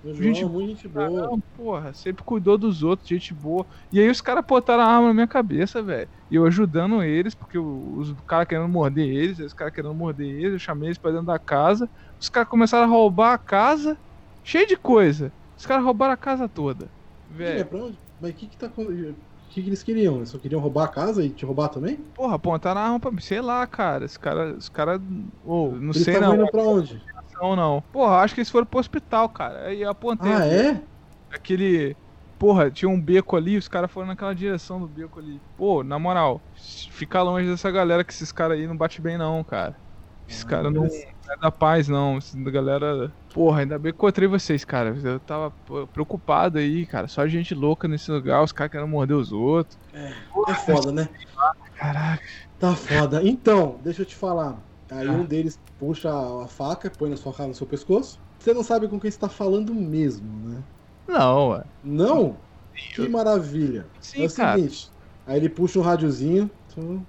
Seu 0.00 0.14
João, 0.14 0.24
Gente 0.24 0.46
muito 0.46 0.68
gente 0.70 0.88
boa. 0.88 1.06
Caramba, 1.06 1.42
porra, 1.54 1.92
sempre 1.92 2.24
cuidou 2.24 2.56
dos 2.56 2.82
outros, 2.82 3.06
gente 3.06 3.34
boa. 3.34 3.66
E 3.92 4.00
aí 4.00 4.08
os 4.08 4.22
caras 4.22 4.42
botaram 4.48 4.82
a 4.82 4.86
arma 4.86 5.08
na 5.08 5.14
minha 5.14 5.28
cabeça, 5.28 5.82
velho. 5.82 6.08
E 6.30 6.36
eu 6.36 6.46
ajudando 6.46 7.02
eles, 7.02 7.34
porque 7.34 7.58
os 7.58 8.14
caras 8.26 8.48
querendo 8.48 8.68
morder 8.70 9.06
eles, 9.06 9.38
os 9.38 9.52
caras 9.52 9.74
querendo 9.74 9.94
morder 9.94 10.26
eles, 10.26 10.52
eu 10.54 10.58
chamei 10.58 10.88
eles 10.88 10.98
pra 10.98 11.10
dentro 11.10 11.26
da 11.26 11.38
casa. 11.38 11.90
Os 12.18 12.30
caras 12.30 12.48
começaram 12.48 12.84
a 12.84 12.88
roubar 12.88 13.34
a 13.34 13.38
casa, 13.38 13.98
cheio 14.42 14.66
de 14.66 14.78
coisa. 14.78 15.30
Os 15.58 15.66
caras 15.66 15.84
roubaram 15.84 16.14
a 16.14 16.16
casa 16.16 16.48
toda. 16.48 16.90
É, 17.32 17.36
Velho, 17.36 17.66
pra 17.66 17.78
onde? 17.78 17.98
Mas 18.20 18.30
o 18.30 18.34
que 18.34 18.46
que 18.48 18.56
tá 18.56 18.68
com- 18.68 18.82
O 18.84 19.14
que, 19.54 19.62
que 19.62 19.68
eles 19.68 19.82
queriam? 19.82 20.16
Eles 20.16 20.30
só 20.30 20.38
queriam 20.38 20.60
roubar 20.60 20.84
a 20.84 20.88
casa 20.88 21.22
e 21.24 21.30
te 21.30 21.44
roubar 21.44 21.68
também? 21.68 21.96
porra, 22.14 22.36
apontaram 22.36 22.80
a 22.80 22.84
arma 22.84 23.00
pra 23.00 23.10
mim. 23.10 23.20
Sei 23.20 23.40
lá, 23.40 23.66
cara. 23.66 24.04
Os 24.06 24.16
caras. 24.16 24.56
Os 24.56 24.68
caras. 24.68 25.00
Ô, 25.44 25.72
não 25.72 25.90
Eles 25.90 26.02
sei 26.02 26.18
não. 26.18 26.34
indo 26.34 26.50
pra 26.50 26.62
onde? 26.62 27.02
Não, 27.40 27.54
não. 27.56 27.82
Porra, 27.92 28.16
acho 28.18 28.34
que 28.34 28.40
eles 28.40 28.50
foram 28.50 28.66
pro 28.66 28.80
hospital, 28.80 29.28
cara. 29.28 29.66
Aí 29.66 29.82
eu 29.82 29.90
apontei. 29.90 30.32
Ah, 30.32 30.46
é? 30.46 30.82
Aquele. 31.30 31.96
Porra, 32.38 32.70
tinha 32.70 32.88
um 32.88 33.00
beco 33.00 33.36
ali, 33.36 33.56
os 33.56 33.68
caras 33.68 33.90
foram 33.90 34.08
naquela 34.08 34.34
direção 34.34 34.80
do 34.80 34.88
beco 34.88 35.20
ali. 35.20 35.40
Pô, 35.56 35.84
na 35.84 35.98
moral, 35.98 36.42
fica 36.90 37.22
longe 37.22 37.48
dessa 37.48 37.70
galera 37.70 38.02
que 38.04 38.12
esses 38.12 38.32
caras 38.32 38.58
aí 38.58 38.66
não 38.66 38.76
bate 38.76 39.00
bem 39.00 39.16
não, 39.16 39.44
cara. 39.44 39.76
Esses 40.26 40.42
caras 40.44 40.72
não, 40.72 40.88
não 41.26 41.34
é 41.34 41.36
da 41.38 41.50
paz 41.50 41.88
não, 41.88 42.18
galera... 42.50 43.12
Porra, 43.32 43.60
ainda 43.60 43.78
bem 43.78 43.92
que 43.92 43.96
encontrei 43.96 44.28
vocês, 44.28 44.64
cara. 44.64 44.94
Eu 45.02 45.18
tava 45.20 45.52
preocupado 45.92 46.58
aí, 46.58 46.84
cara. 46.84 47.08
Só 47.08 47.26
gente 47.26 47.54
louca 47.54 47.88
nesse 47.88 48.10
lugar, 48.10 48.42
os 48.42 48.52
caras 48.52 48.72
querendo 48.72 48.88
morder 48.88 49.16
os 49.16 49.32
outros. 49.32 49.78
É 49.94 50.54
foda, 50.54 50.92
né? 50.92 51.08
Caraca. 51.76 52.22
Tá 52.58 52.74
foda. 52.76 53.22
Então, 53.22 53.78
deixa 53.82 54.02
eu 54.02 54.06
te 54.06 54.14
falar. 54.14 54.58
Aí 54.90 55.08
um 55.08 55.24
deles 55.24 55.58
puxa 55.78 56.10
a 56.10 56.46
faca, 56.46 56.90
põe 56.90 57.08
na 57.08 57.16
sua 57.16 57.32
cara 57.32 57.48
no 57.48 57.54
seu 57.54 57.66
pescoço. 57.66 58.20
Você 58.38 58.52
não 58.52 58.62
sabe 58.62 58.86
com 58.86 59.00
quem 59.00 59.10
você 59.10 59.18
tá 59.18 59.28
falando 59.28 59.74
mesmo, 59.74 60.30
né? 60.48 60.62
Não, 61.08 61.48
ué. 61.50 61.64
Não? 61.82 62.36
Que 62.94 63.08
maravilha. 63.08 63.86
Sim, 64.00 64.24
é 64.24 64.26
o 64.26 64.32
cara. 64.32 64.58
seguinte, 64.58 64.90
aí 65.26 65.38
ele 65.38 65.48
puxa 65.48 65.78
um 65.78 65.82
rádiozinho, 65.82 66.50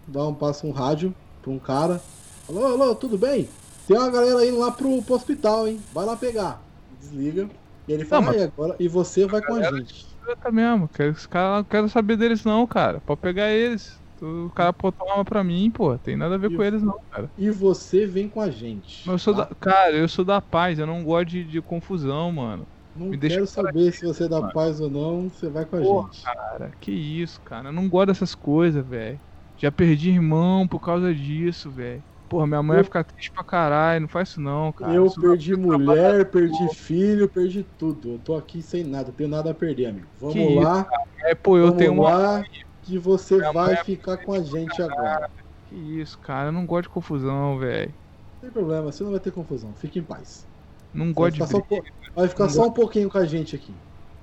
dá 0.07 0.25
um 0.25 0.33
passa 0.33 0.65
um 0.65 0.71
rádio 0.71 1.13
pra 1.41 1.51
um 1.51 1.59
cara. 1.59 2.01
Alô, 2.47 2.65
alô, 2.65 2.95
tudo 2.95 3.17
bem? 3.17 3.49
Tem 3.87 3.97
uma 3.97 4.09
galera 4.09 4.45
indo 4.45 4.59
lá 4.59 4.71
pro, 4.71 5.01
pro 5.03 5.15
hospital, 5.15 5.67
hein? 5.67 5.79
Vai 5.91 6.05
lá 6.05 6.15
pegar. 6.15 6.61
Desliga. 6.99 7.49
E 7.87 7.91
ele 7.91 8.05
fala, 8.05 8.21
Não, 8.21 8.31
mas- 8.31 8.41
"Ah, 8.41 8.45
e 8.45 8.47
agora? 8.47 8.75
E 8.79 8.87
você 8.87 9.25
vai 9.27 9.41
com 9.41 9.55
a 9.55 9.63
gente. 9.63 10.13
Tá 10.41 10.51
mesmo, 10.51 10.87
que 10.87 11.03
os 11.03 11.25
caras 11.25 11.57
não 11.57 11.63
querem 11.65 11.87
saber 11.89 12.15
deles 12.15 12.45
não, 12.45 12.65
cara. 12.65 13.01
Pode 13.01 13.19
pegar 13.19 13.49
eles. 13.51 14.01
O 14.21 14.49
cara 14.51 14.71
botou 14.71 15.05
uma 15.05 15.13
arma 15.15 15.25
pra 15.25 15.43
mim, 15.43 15.69
pô. 15.69 15.97
Tem 15.99 16.15
nada 16.15 16.35
a 16.35 16.37
ver 16.37 16.49
com 16.55 16.63
eles 16.63 16.81
não, 16.81 16.97
cara. 17.11 17.29
E 17.37 17.51
você 17.51 18.05
vem 18.07 18.29
com 18.29 18.39
a 18.39 18.49
gente. 18.49 19.05
Eu 19.09 19.17
sou 19.19 19.35
tá? 19.35 19.43
da... 19.43 19.55
Cara, 19.55 19.91
eu 19.97 20.07
sou 20.07 20.23
da 20.23 20.41
paz, 20.41 20.79
eu 20.79 20.87
não 20.87 21.03
gosto 21.03 21.25
de, 21.31 21.43
de 21.43 21.61
confusão, 21.61 22.31
mano. 22.31 22.65
Não 22.95 23.07
Me 23.07 23.17
quero 23.17 23.45
saber 23.45 23.91
se 23.91 24.05
você 24.05 24.23
é 24.25 24.29
da 24.29 24.39
mano. 24.39 24.53
paz 24.53 24.79
ou 24.79 24.89
não, 24.89 25.27
você 25.29 25.49
vai 25.49 25.65
com 25.65 25.75
a 25.75 25.81
Porra, 25.81 26.07
gente. 26.13 26.23
cara, 26.23 26.71
que 26.79 26.91
isso, 26.91 27.41
cara. 27.41 27.67
Eu 27.69 27.73
não 27.73 27.89
gosto 27.89 28.07
dessas 28.07 28.33
coisas, 28.33 28.85
velho. 28.87 29.19
Já 29.57 29.71
perdi 29.73 30.09
irmão 30.11 30.65
por 30.67 30.79
causa 30.79 31.13
disso, 31.13 31.69
velho. 31.69 32.01
Porra, 32.33 32.47
minha 32.47 32.63
mãe 32.63 32.73
Eu- 32.73 32.77
vai 32.77 32.83
ficar 32.85 33.03
triste 33.03 33.31
pra 33.31 33.43
caralho. 33.43 34.01
Não 34.01 34.07
faz 34.07 34.29
isso 34.29 34.41
não, 34.41 34.73
cara. 34.73 34.91
eu 34.91 35.05
Isso 35.05 35.21
perdi 35.21 35.55
mulher, 35.55 36.25
perdi 36.31 36.73
filho, 36.73 37.29
perdi 37.29 37.63
tudo. 37.77 38.13
Eu 38.13 38.17
tô 38.17 38.35
aqui 38.35 38.59
sem 38.59 38.83
nada, 38.83 39.11
tenho 39.11 39.29
nada 39.29 39.51
a 39.51 39.53
perder, 39.53 39.85
amigo. 39.85 40.07
Vamos 40.19 40.33
Que 40.33 40.55
lá. 40.55 40.79
isso, 40.79 40.85
cara. 40.89 41.03
É, 41.25 41.35
pô, 41.35 41.57
eu 41.57 41.65
vamos 41.65 41.77
tenho 41.77 41.93
uma 41.93 42.09
lá, 42.09 42.43
que 42.81 42.97
você 42.97 43.37
Minha 43.37 43.51
vai 43.51 43.73
é 43.73 43.83
ficar 43.83 44.17
com 44.17 44.33
a 44.33 44.41
gente 44.41 44.81
agora. 44.81 45.29
Que 45.69 45.75
isso, 45.75 46.17
cara. 46.17 46.47
Eu 46.47 46.51
não 46.51 46.65
gosto 46.65 46.83
de 46.83 46.89
confusão, 46.89 47.59
velho. 47.59 47.93
Não 48.33 48.41
tem 48.41 48.49
problema, 48.51 48.91
você 48.91 49.03
não 49.03 49.11
vai 49.11 49.19
ter 49.19 49.31
confusão. 49.31 49.71
Fique 49.75 49.99
em 49.99 50.03
paz. 50.03 50.47
Não 50.91 51.05
Vai 51.05 51.13
gosto 51.13 51.35
de 51.35 51.43
um 51.43 51.45
briga. 51.45 51.65
po- 51.67 51.83
vai 52.15 52.27
ficar 52.27 52.43
Não 52.45 52.49
só 52.49 52.61
um 52.61 52.63
gosto- 52.65 52.75
pouquinho 52.81 53.11
com 53.11 53.17
a 53.19 53.25
gente 53.25 53.55
aqui. 53.55 53.75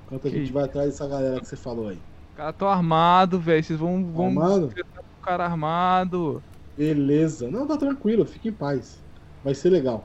Enquanto 0.05 0.27
a 0.27 0.31
Que 0.31 0.37
gente 0.37 0.45
isso. 0.47 0.53
vai 0.53 0.65
atrás 0.65 0.89
dessa 0.91 1.07
galera 1.07 1.39
que 1.39 1.47
você 1.47 1.55
falou 1.57 1.87
aí. 1.91 1.97
Os 2.31 2.35
caras 2.35 2.57
tão 2.59 2.67
armados, 2.69 3.41
velho. 3.41 3.63
Vocês 3.63 3.79
vão, 3.79 4.05
vão 4.13 4.27
Armado? 4.27 4.67
o 4.67 5.23
cara 5.23 5.45
armado. 5.45 6.43
Beleza. 6.77 7.51
Não, 7.51 7.67
tá 7.67 7.77
tranquilo, 7.77 8.25
fique 8.25 8.49
em 8.49 8.53
paz. 8.53 8.99
Vai 9.45 9.55
ser 9.55 9.71
legal. 9.71 10.05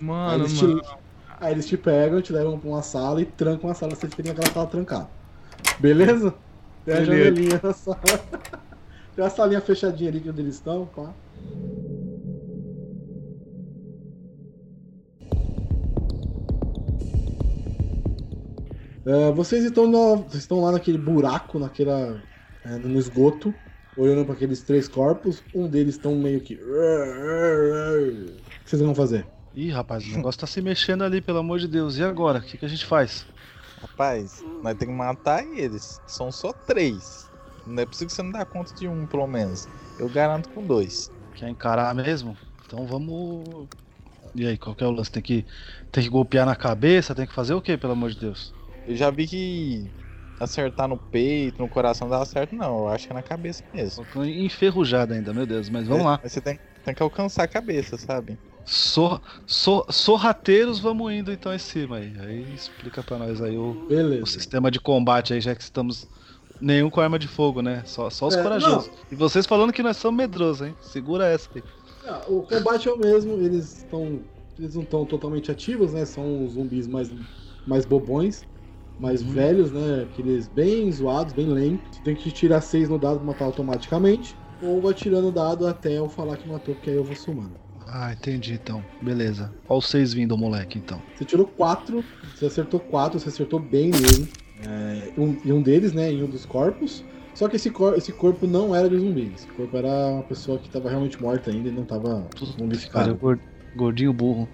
aí, 0.00 0.04
Mano, 0.06 0.44
eles 0.44 0.60
mano. 0.60 0.80
Te, 0.80 0.88
aí 1.40 1.52
eles 1.52 1.66
te 1.66 1.76
pegam, 1.76 2.20
te 2.20 2.32
levam 2.32 2.58
pra 2.58 2.68
uma 2.68 2.82
sala 2.82 3.20
e 3.20 3.24
trancam 3.24 3.70
a 3.70 3.74
sala, 3.74 3.94
você 3.94 4.08
fica 4.08 4.22
naquela 4.28 4.52
sala 4.52 4.66
trancada. 4.66 5.08
Beleza? 5.78 6.34
Tem 6.84 6.94
a 6.94 7.00
Beleza. 7.00 7.24
janelinha 7.24 7.60
na 7.62 7.72
sala. 7.72 8.00
Tem 9.16 9.24
a 9.24 9.30
salinha 9.30 9.60
fechadinha 9.62 10.10
ali 10.10 10.20
que 10.20 10.28
onde 10.28 10.42
eles 10.42 10.56
estão, 10.56 10.84
pá. 10.86 11.10
É, 19.04 19.30
vocês 19.32 19.64
estão, 19.64 19.86
no- 19.86 20.16
vocês 20.16 20.42
estão 20.42 20.60
lá 20.60 20.72
naquele 20.72 20.98
buraco, 20.98 21.58
naquela, 21.58 22.20
é, 22.64 22.70
no 22.76 22.98
esgoto, 22.98 23.54
olhando 23.96 24.24
para 24.24 24.34
aqueles 24.34 24.62
três 24.62 24.88
corpos. 24.88 25.42
Um 25.54 25.68
deles 25.68 25.96
estão 25.96 26.14
meio 26.14 26.40
que. 26.40 26.54
O 26.54 26.58
que 28.64 28.70
vocês 28.70 28.82
vão 28.82 28.94
fazer? 28.94 29.26
Ih, 29.54 29.70
rapaz, 29.70 30.04
o 30.06 30.16
negócio 30.16 30.40
tá 30.40 30.46
se 30.46 30.60
mexendo 30.60 31.02
ali, 31.02 31.20
pelo 31.20 31.38
amor 31.38 31.58
de 31.58 31.66
Deus. 31.66 31.96
E 31.96 32.04
agora? 32.04 32.40
O 32.40 32.42
que, 32.42 32.58
que 32.58 32.64
a 32.66 32.68
gente 32.68 32.84
faz? 32.84 33.26
Rapaz, 33.80 34.44
nós 34.62 34.76
temos 34.76 34.94
que 34.94 34.98
matar 34.98 35.44
eles. 35.44 36.00
São 36.06 36.30
só 36.30 36.52
três. 36.52 37.30
Não 37.66 37.82
é 37.82 37.86
possível 37.86 38.08
que 38.08 38.12
você 38.12 38.22
não 38.22 38.32
dá 38.32 38.44
conta 38.44 38.74
de 38.74 38.86
um, 38.86 39.06
pelo 39.06 39.26
menos. 39.26 39.66
Eu 39.98 40.08
garanto 40.08 40.50
com 40.50 40.62
dois. 40.62 41.10
Quer 41.34 41.48
encarar 41.48 41.94
mesmo? 41.94 42.36
Então 42.66 42.86
vamos. 42.86 43.68
E 44.34 44.46
aí, 44.46 44.58
qual 44.58 44.76
que 44.76 44.84
é 44.84 44.86
o 44.86 44.90
lance? 44.90 45.10
Tem 45.10 45.22
que, 45.22 45.46
tem 45.90 46.04
que 46.04 46.10
golpear 46.10 46.44
na 46.44 46.54
cabeça? 46.54 47.14
Tem 47.14 47.26
que 47.26 47.34
fazer 47.34 47.54
o 47.54 47.62
quê, 47.62 47.76
pelo 47.78 47.94
amor 47.94 48.10
de 48.10 48.20
Deus? 48.20 48.52
Eu 48.86 48.94
já 48.94 49.10
vi 49.10 49.26
que 49.26 49.90
acertar 50.40 50.88
no 50.88 50.98
peito, 50.98 51.60
no 51.62 51.68
coração 51.68 52.08
dá 52.08 52.24
certo, 52.24 52.54
não. 52.54 52.80
Eu 52.80 52.88
acho 52.88 53.06
que 53.06 53.12
é 53.12 53.14
na 53.14 53.22
cabeça 53.22 53.62
mesmo. 53.72 54.04
Tô 54.06 54.24
enferrujado 54.24 55.14
ainda, 55.14 55.32
meu 55.34 55.46
Deus, 55.46 55.68
mas 55.70 55.86
vamos 55.88 56.06
lá. 56.06 56.22
Mas 56.22 56.32
você 56.32 56.40
tem, 56.42 56.60
tem 56.82 56.94
que 56.94 57.02
alcançar 57.02 57.44
a 57.44 57.48
cabeça, 57.48 57.96
sabe? 57.98 58.38
Sor, 58.64 59.22
sor, 59.46 59.86
sorrateiros, 59.92 60.80
vamos 60.80 61.12
indo 61.12 61.32
então 61.32 61.54
em 61.54 61.58
cima 61.58 61.98
aí. 61.98 62.18
Aí 62.18 62.52
explica 62.54 63.02
pra 63.04 63.16
nós 63.18 63.40
aí 63.40 63.56
o, 63.56 63.78
o 64.18 64.26
sistema 64.26 64.70
de 64.70 64.80
combate 64.80 65.32
aí, 65.32 65.40
já 65.40 65.54
que 65.54 65.62
estamos. 65.62 66.08
Nenhum 66.60 66.90
com 66.90 67.00
arma 67.00 67.18
de 67.18 67.28
fogo, 67.28 67.60
né? 67.62 67.84
Só, 67.84 68.08
só 68.10 68.26
os 68.26 68.34
É, 68.34 68.36
corajosos. 68.36 68.90
E 69.10 69.14
vocês 69.14 69.46
falando 69.46 69.72
que 69.72 69.82
nós 69.82 69.98
somos 69.98 70.16
medrosos, 70.18 70.66
hein? 70.66 70.76
Segura 70.80 71.26
essa 71.28 71.48
aí. 71.54 71.62
Ah, 72.04 72.24
o 72.30 72.46
combate 72.46 72.88
é 72.88 72.92
o 72.92 72.98
mesmo, 72.98 73.40
eles 73.40 73.78
estão. 73.78 74.28
Eles 74.58 74.74
não 74.74 74.82
estão 74.84 75.04
totalmente 75.06 75.50
ativos, 75.50 75.92
né? 75.92 76.04
São 76.06 76.44
os 76.44 76.52
zumbis 76.54 76.86
mais, 76.86 77.08
mais 77.64 77.84
bobões, 77.84 78.46
mais 78.98 79.22
velhos, 79.22 79.72
né? 79.72 80.06
Aqueles 80.10 80.48
bem 80.48 80.90
zoados, 80.90 81.32
bem 81.32 81.46
lentos. 81.46 81.96
Você 81.96 82.02
tem 82.02 82.14
que 82.14 82.30
tirar 82.30 82.60
seis 82.60 82.88
no 82.88 82.98
dado 82.98 83.16
pra 83.18 83.26
matar 83.26 83.44
automaticamente. 83.44 84.34
Ou 84.62 84.80
vai 84.80 84.94
tirando 84.94 85.28
o 85.28 85.32
dado 85.32 85.66
até 85.66 85.98
eu 85.98 86.08
falar 86.08 86.36
que 86.36 86.48
matou, 86.48 86.74
porque 86.74 86.90
aí 86.90 86.96
eu 86.96 87.04
vou 87.04 87.14
somando. 87.14 87.52
Ah, 87.86 88.12
entendi 88.12 88.54
então. 88.54 88.82
Beleza. 89.00 89.52
Ó 89.68 89.76
os 89.78 89.86
seis 89.86 90.12
vindo, 90.12 90.36
moleque, 90.36 90.78
então. 90.78 91.00
Você 91.14 91.24
tirou 91.24 91.46
quatro, 91.46 92.02
você 92.34 92.46
acertou 92.46 92.80
quatro, 92.80 93.20
você 93.20 93.28
acertou 93.28 93.60
bem 93.60 93.90
nele. 93.90 94.28
É, 94.66 95.12
um, 95.20 95.36
em 95.44 95.52
um 95.52 95.60
deles, 95.62 95.92
né? 95.92 96.10
Em 96.10 96.22
um 96.22 96.26
dos 96.26 96.44
corpos. 96.46 97.04
Só 97.34 97.48
que 97.48 97.56
esse, 97.56 97.70
cor, 97.70 97.96
esse 97.98 98.12
corpo 98.12 98.46
não 98.46 98.74
era 98.74 98.88
de 98.88 98.96
zumbi. 98.98 99.30
Esse 99.34 99.46
corpo 99.48 99.76
era 99.76 99.88
uma 100.08 100.22
pessoa 100.22 100.58
que 100.58 100.66
estava 100.68 100.88
realmente 100.88 101.20
morta 101.20 101.50
ainda 101.50 101.68
e 101.68 101.72
não 101.72 101.82
estava 101.82 102.22
Cara, 102.34 102.46
zumbificada. 102.58 103.12
gor- 103.12 103.38
gordinho 103.76 104.12
burro. 104.12 104.48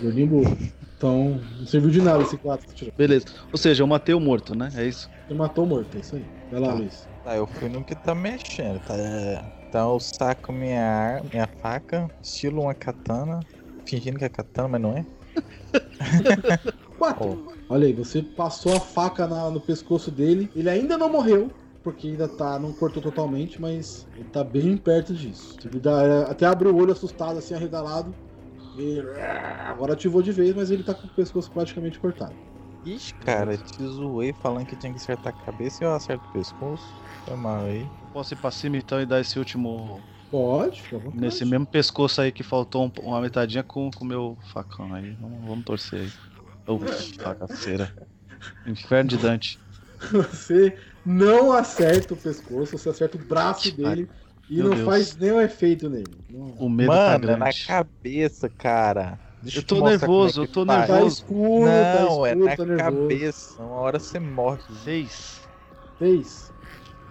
Gordinho 0.00 0.26
burro. 0.26 0.58
Então, 0.98 1.40
não 1.60 1.66
serviu 1.66 1.90
de 1.90 2.02
nada 2.02 2.24
esse 2.24 2.36
4 2.36 2.66
que 2.66 2.74
tirou. 2.74 2.92
Beleza. 2.98 3.24
Ou 3.52 3.58
seja, 3.58 3.84
eu 3.84 3.86
matei 3.86 4.12
o 4.14 4.20
morto, 4.20 4.52
né? 4.52 4.68
É 4.74 4.84
isso. 4.84 5.08
Você 5.28 5.32
matou 5.32 5.64
o 5.64 5.68
morto, 5.68 5.96
é 5.96 6.00
isso 6.00 6.16
aí. 6.16 6.24
Vai 6.50 6.60
lá, 6.60 6.74
Luiz. 6.74 7.06
Tá, 7.22 7.36
eu 7.36 7.46
fui 7.46 7.68
no 7.68 7.84
que 7.84 7.94
tá 7.94 8.16
mexendo, 8.16 8.80
tá? 8.80 8.94
Então 9.68 9.94
eu 9.94 10.00
saco 10.00 10.52
minha, 10.52 10.82
ar- 10.82 11.24
minha 11.32 11.46
faca, 11.62 12.08
estilo 12.20 12.62
uma 12.62 12.74
katana, 12.74 13.38
fingindo 13.86 14.18
que 14.18 14.24
é 14.24 14.28
katana, 14.28 14.66
mas 14.68 14.80
não 14.80 14.96
é. 14.96 15.04
Quatro. 16.98 17.46
Olha 17.68 17.86
aí, 17.86 17.92
você 17.92 18.20
passou 18.20 18.74
a 18.74 18.80
faca 18.80 19.26
na- 19.28 19.50
no 19.50 19.60
pescoço 19.60 20.10
dele. 20.10 20.50
Ele 20.56 20.68
ainda 20.68 20.98
não 20.98 21.08
morreu, 21.08 21.48
porque 21.84 22.08
ainda 22.08 22.26
tá. 22.26 22.58
Não 22.58 22.72
cortou 22.72 23.00
totalmente, 23.00 23.60
mas 23.60 24.04
ele 24.16 24.24
tá 24.32 24.42
bem 24.42 24.76
perto 24.76 25.14
disso. 25.14 25.56
Ele 25.64 25.78
dá- 25.78 26.22
até 26.28 26.44
abre 26.44 26.66
o 26.68 26.76
olho 26.76 26.92
assustado, 26.92 27.38
assim, 27.38 27.54
arregalado. 27.54 28.12
E, 28.78 29.00
agora 29.66 29.94
ativou 29.94 30.22
de 30.22 30.32
vez, 30.32 30.54
mas 30.54 30.70
ele 30.70 30.82
tá 30.82 30.94
com 30.94 31.06
o 31.06 31.10
pescoço 31.10 31.50
praticamente 31.50 31.98
cortado. 31.98 32.34
Ixi, 32.84 33.12
cara, 33.14 33.56
te 33.56 33.82
zoei 33.82 34.32
falando 34.32 34.66
que 34.66 34.76
tinha 34.76 34.92
que 34.92 34.98
acertar 34.98 35.34
a 35.34 35.44
cabeça 35.44 35.82
e 35.82 35.86
eu 35.86 35.92
acerto 35.94 36.24
o 36.28 36.32
pescoço. 36.32 36.86
Foi 37.24 37.36
mal 37.36 37.64
aí. 37.64 37.86
Posso 38.12 38.34
ir 38.34 38.36
pra 38.36 38.50
cima 38.50 38.76
então 38.76 39.00
e 39.00 39.06
dar 39.06 39.20
esse 39.20 39.38
último. 39.38 40.00
Pode, 40.30 40.80
fica. 40.80 41.02
Nesse 41.12 41.44
mesmo 41.44 41.66
pescoço 41.66 42.20
aí 42.20 42.30
que 42.30 42.42
faltou 42.42 42.86
um- 42.86 42.92
uma 43.02 43.20
metadinha 43.20 43.62
com 43.62 43.90
o 44.00 44.04
meu 44.04 44.38
facão 44.52 44.94
aí. 44.94 45.16
Vamos, 45.20 45.44
vamos 45.46 45.64
torcer 45.64 46.00
aí. 46.00 46.12
Ô, 46.66 46.78
bagaceira. 47.22 47.92
Inferno 48.66 49.10
de 49.10 49.16
Dante. 49.16 49.58
Você 50.12 50.78
não 51.04 51.52
acerta 51.52 52.14
o 52.14 52.16
pescoço, 52.16 52.78
você 52.78 52.90
acerta 52.90 53.16
o 53.16 53.20
braço 53.20 53.74
dele 53.74 54.08
e 54.48 54.56
Meu 54.56 54.64
não 54.68 54.74
Deus. 54.74 54.86
faz 54.86 55.16
nenhum 55.16 55.40
efeito 55.40 55.88
nele. 55.90 56.06
Não. 56.30 56.54
O 56.58 56.68
medo 56.68 56.90
tá 56.90 57.18
Mano, 57.18 57.30
é 57.30 57.36
na 57.36 57.50
cabeça, 57.66 58.48
cara. 58.48 59.18
Deixa 59.42 59.58
Eu 59.58 59.62
tô 59.62 59.76
como 59.76 59.88
nervoso, 59.88 60.40
é 60.40 60.44
eu 60.44 60.48
tô 60.48 60.64
faz. 60.66 60.88
nervoso. 60.88 61.00
Tá 61.00 61.06
escuro, 61.06 61.64
tá 61.66 62.02
Não, 62.02 62.26
é 62.26 62.30
escuro, 62.30 62.46
na 62.46 62.56
tá 62.56 62.84
cabeça. 62.84 63.62
Uma 63.62 63.74
hora 63.76 63.98
você 63.98 64.18
morre. 64.18 64.60
Seis. 64.84 65.40
Fez. 65.98 66.52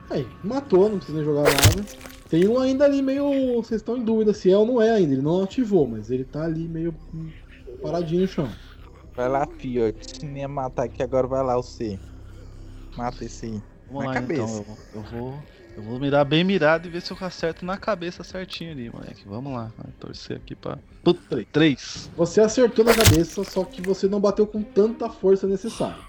Aí, 0.09 0.27
matou, 0.43 0.89
não 0.89 0.97
precisa 0.97 1.17
nem 1.17 1.25
jogar 1.25 1.43
nada. 1.43 1.85
Tem 2.29 2.47
um 2.47 2.59
ainda 2.59 2.85
ali 2.85 3.01
meio. 3.01 3.61
Vocês 3.61 3.81
estão 3.81 3.97
em 3.97 4.03
dúvida 4.03 4.33
se 4.33 4.51
é 4.51 4.57
ou 4.57 4.65
não 4.65 4.81
é 4.81 4.91
ainda. 4.91 5.13
Ele 5.13 5.21
não 5.21 5.43
ativou, 5.43 5.87
mas 5.87 6.09
ele 6.09 6.23
tá 6.25 6.43
ali 6.43 6.67
meio 6.67 6.93
paradinho 7.81 8.21
no 8.21 8.27
chão. 8.27 8.49
Vai 9.15 9.29
lá, 9.29 9.45
filho. 9.47 9.83
Eu 9.83 9.93
te 9.93 10.15
ensinei 10.17 10.43
a 10.43 10.47
matar 10.47 10.83
aqui, 10.83 11.01
agora 11.01 11.27
vai 11.27 11.43
lá 11.43 11.55
você. 11.55 11.99
Mata 12.97 13.23
esse 13.23 13.45
aí. 13.45 13.61
Vamos 13.87 14.03
na 14.03 14.09
lá 14.09 14.13
cabeça. 14.13 14.41
então. 14.61 14.77
Eu, 14.93 15.01
eu 15.01 15.03
vou. 15.03 15.43
Eu 15.77 15.83
vou 15.83 15.99
mirar 15.99 16.25
bem 16.25 16.43
mirado 16.43 16.87
e 16.87 16.89
ver 16.89 17.01
se 17.01 17.11
eu 17.11 17.17
acerto 17.21 17.63
na 17.63 17.77
cabeça 17.77 18.23
certinho 18.23 18.71
ali, 18.71 18.89
moleque. 18.89 19.21
Vamos 19.27 19.53
lá. 19.53 19.71
Vai 19.77 19.91
torcer 19.99 20.37
aqui 20.37 20.55
pra. 20.55 20.79
Puta, 21.03 21.45
três. 21.51 22.09
Você 22.17 22.41
acertou 22.41 22.83
na 22.83 22.95
cabeça, 22.95 23.43
só 23.43 23.63
que 23.63 23.79
você 23.79 24.07
não 24.07 24.19
bateu 24.19 24.47
com 24.47 24.63
tanta 24.63 25.07
força 25.07 25.45
necessária. 25.45 26.01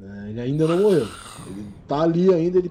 É, 0.00 0.30
ele 0.30 0.40
ainda 0.40 0.68
não 0.68 0.78
morreu. 0.80 1.08
Ele 1.48 1.66
tá 1.88 2.02
ali 2.02 2.32
ainda, 2.32 2.58
ele 2.58 2.70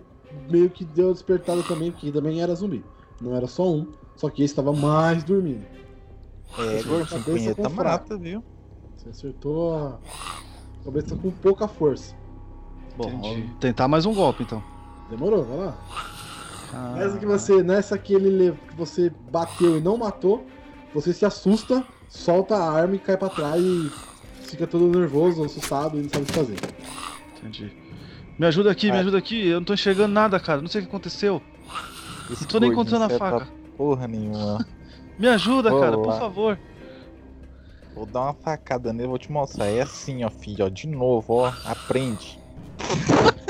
meio 0.50 0.70
que 0.70 0.86
deu 0.86 1.10
a 1.10 1.12
despertada 1.14 1.62
também, 1.64 1.92
porque 1.92 2.10
também 2.10 2.42
era 2.42 2.56
zumbi. 2.56 2.82
Não 3.20 3.36
era 3.36 3.46
só 3.46 3.70
um, 3.70 3.92
só 4.16 4.30
que 4.30 4.44
esse 4.44 4.56
tava 4.56 4.72
mais 4.72 5.26
dormindo. 5.26 5.66
É, 6.58 6.62
Acertou 6.62 6.96
a 6.96 6.98
gordinho, 7.00 7.08
cabeça 7.10 7.26
punheta 7.26 7.64
com 7.64 7.70
fraco. 7.70 8.04
mata, 8.10 8.18
viu? 8.18 8.42
Você 8.96 9.10
acertou 9.10 9.76
a 9.76 10.00
cabeça 10.86 11.18
com 11.18 11.32
pouca 11.32 11.68
força. 11.68 12.16
Bom, 12.96 13.10
vou 13.10 13.38
tentar 13.60 13.90
mais 13.90 14.06
um 14.06 14.14
golpe 14.14 14.44
então. 14.44 14.64
Demorou, 15.10 15.44
vai 15.44 15.58
lá. 15.58 15.78
Ah, 16.74 16.96
Nessa 16.98 17.18
que 17.18 17.26
você, 17.26 17.62
nessa 17.64 17.98
que 17.98 18.14
ele 18.14 18.58
que 18.70 18.76
você 18.76 19.12
bateu 19.32 19.78
e 19.78 19.82
não 19.82 19.98
matou, 19.98 20.46
você 20.94 21.14
se 21.14 21.26
assusta, 21.26 21.84
solta 22.10 22.56
a 22.56 22.72
arma 22.72 22.96
e 22.96 23.00
cai 23.00 23.16
pra 23.18 23.30
trás 23.30 23.62
e 23.62 23.92
fica 24.42 24.66
todo 24.66 24.88
nervoso, 24.88 25.44
assustado 25.44 26.00
e 26.00 26.04
não 26.04 26.10
sabe 26.10 26.24
o 26.24 26.26
que 26.26 26.34
fazer. 26.34 26.58
Entendi. 27.38 27.72
Me 28.40 28.46
ajuda 28.48 28.72
aqui, 28.72 28.92
me 28.92 28.98
Ah. 28.98 29.02
ajuda 29.02 29.18
aqui. 29.18 29.48
Eu 29.48 29.60
não 29.60 29.66
tô 29.66 29.74
enxergando 29.74 30.14
nada, 30.14 30.40
cara. 30.40 30.62
Não 30.62 30.68
sei 30.68 30.82
o 30.82 30.84
que 30.86 30.90
aconteceu. 30.90 31.42
Esse 32.32 32.42
Não 32.44 32.48
tô 32.50 32.60
nem 32.60 32.72
encontrando 32.72 33.04
a 33.04 33.08
pra 33.08 33.18
faca. 33.18 33.48
Porra 33.78 34.08
nenhuma. 34.08 34.66
Me 35.20 35.28
ajuda, 35.28 35.70
Vou 35.70 35.80
cara, 35.80 35.98
por 35.98 36.18
favor. 36.18 36.58
Vou 37.94 38.08
dar 38.08 38.22
uma 38.22 38.34
facada 38.34 38.92
nele, 38.92 39.08
vou 39.10 39.20
te 39.20 39.32
mostrar. 39.32 39.68
É 39.68 39.82
assim, 39.82 40.24
ó, 40.24 40.30
filho, 40.32 40.66
ó. 40.66 40.70
De 40.70 40.88
novo, 40.88 41.34
ó. 41.36 41.54
Aprende. 41.66 42.40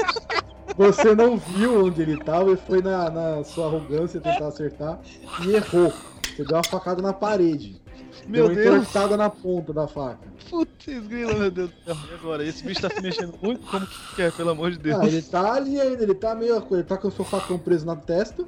Você 0.75 1.13
não 1.15 1.37
viu 1.37 1.85
onde 1.85 2.01
ele 2.01 2.17
tava 2.17 2.51
e 2.51 2.57
foi 2.57 2.81
na, 2.81 3.09
na 3.09 3.43
sua 3.43 3.67
arrogância 3.67 4.19
tentar 4.19 4.47
acertar 4.47 4.99
e 5.45 5.51
errou. 5.55 5.93
Você 6.35 6.43
deu 6.43 6.57
uma 6.57 6.63
facada 6.63 7.01
na 7.01 7.13
parede. 7.13 7.81
Meu 8.27 8.47
deu 8.47 8.55
uma 8.55 8.63
Deus. 8.63 8.75
entortada 8.81 9.17
na 9.17 9.29
ponta 9.29 9.73
da 9.73 9.87
faca. 9.87 10.27
Putz, 10.49 10.85
grila, 11.07 11.33
meu 11.33 11.51
Deus 11.51 11.69
do 11.69 11.75
céu. 11.83 11.95
E 12.09 12.13
agora? 12.13 12.43
Esse 12.45 12.63
bicho 12.63 12.81
tá 12.81 12.89
se 12.89 13.01
mexendo 13.01 13.33
muito? 13.41 13.65
Como 13.69 13.85
que 14.15 14.21
é, 14.21 14.31
pelo 14.31 14.49
amor 14.51 14.71
de 14.71 14.77
Deus? 14.79 14.99
Ah, 14.99 15.05
ele 15.05 15.21
tá 15.21 15.53
ali 15.53 15.79
ainda, 15.79 16.03
ele 16.03 16.15
tá 16.15 16.33
meio. 16.35 16.63
Ele 16.71 16.83
tá 16.83 16.97
com 16.97 17.07
o 17.07 17.11
seu 17.11 17.25
facão 17.25 17.57
preso 17.59 17.85
na 17.85 17.95
testa. 17.95 18.45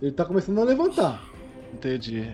Ele 0.00 0.12
tá 0.12 0.24
começando 0.24 0.60
a 0.60 0.64
levantar. 0.64 1.22
Entendi. 1.72 2.30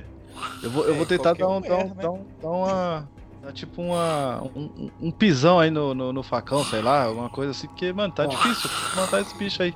Eu 0.62 0.70
vou, 0.70 0.84
eu 0.84 0.94
É, 0.94 0.96
vou 0.96 1.06
tentar 1.06 1.32
dar 1.34 1.48
um, 1.48 1.60
dar, 1.60 1.76
um, 1.76 1.88
né? 1.88 1.94
dar, 1.96 2.10
um, 2.10 2.24
dar 2.42 2.50
uma. 2.50 3.08
Dar 3.44 3.52
tipo 3.52 3.82
uma. 3.82 4.42
Um, 4.56 4.62
um- 4.76 4.90
um 5.02 5.10
pisão 5.10 5.58
aí 5.60 5.70
no, 5.70 5.94
no, 5.94 6.12
no 6.12 6.22
facão, 6.22 6.64
sei 6.64 6.80
lá, 6.80 7.04
alguma 7.04 7.28
coisa 7.28 7.50
assim, 7.50 7.66
porque, 7.66 7.92
mano, 7.92 8.12
tá 8.14 8.24
difícil 8.24 8.70
matar 8.96 9.20
esse 9.20 9.36
bicho 9.36 9.62
aí. 9.62 9.74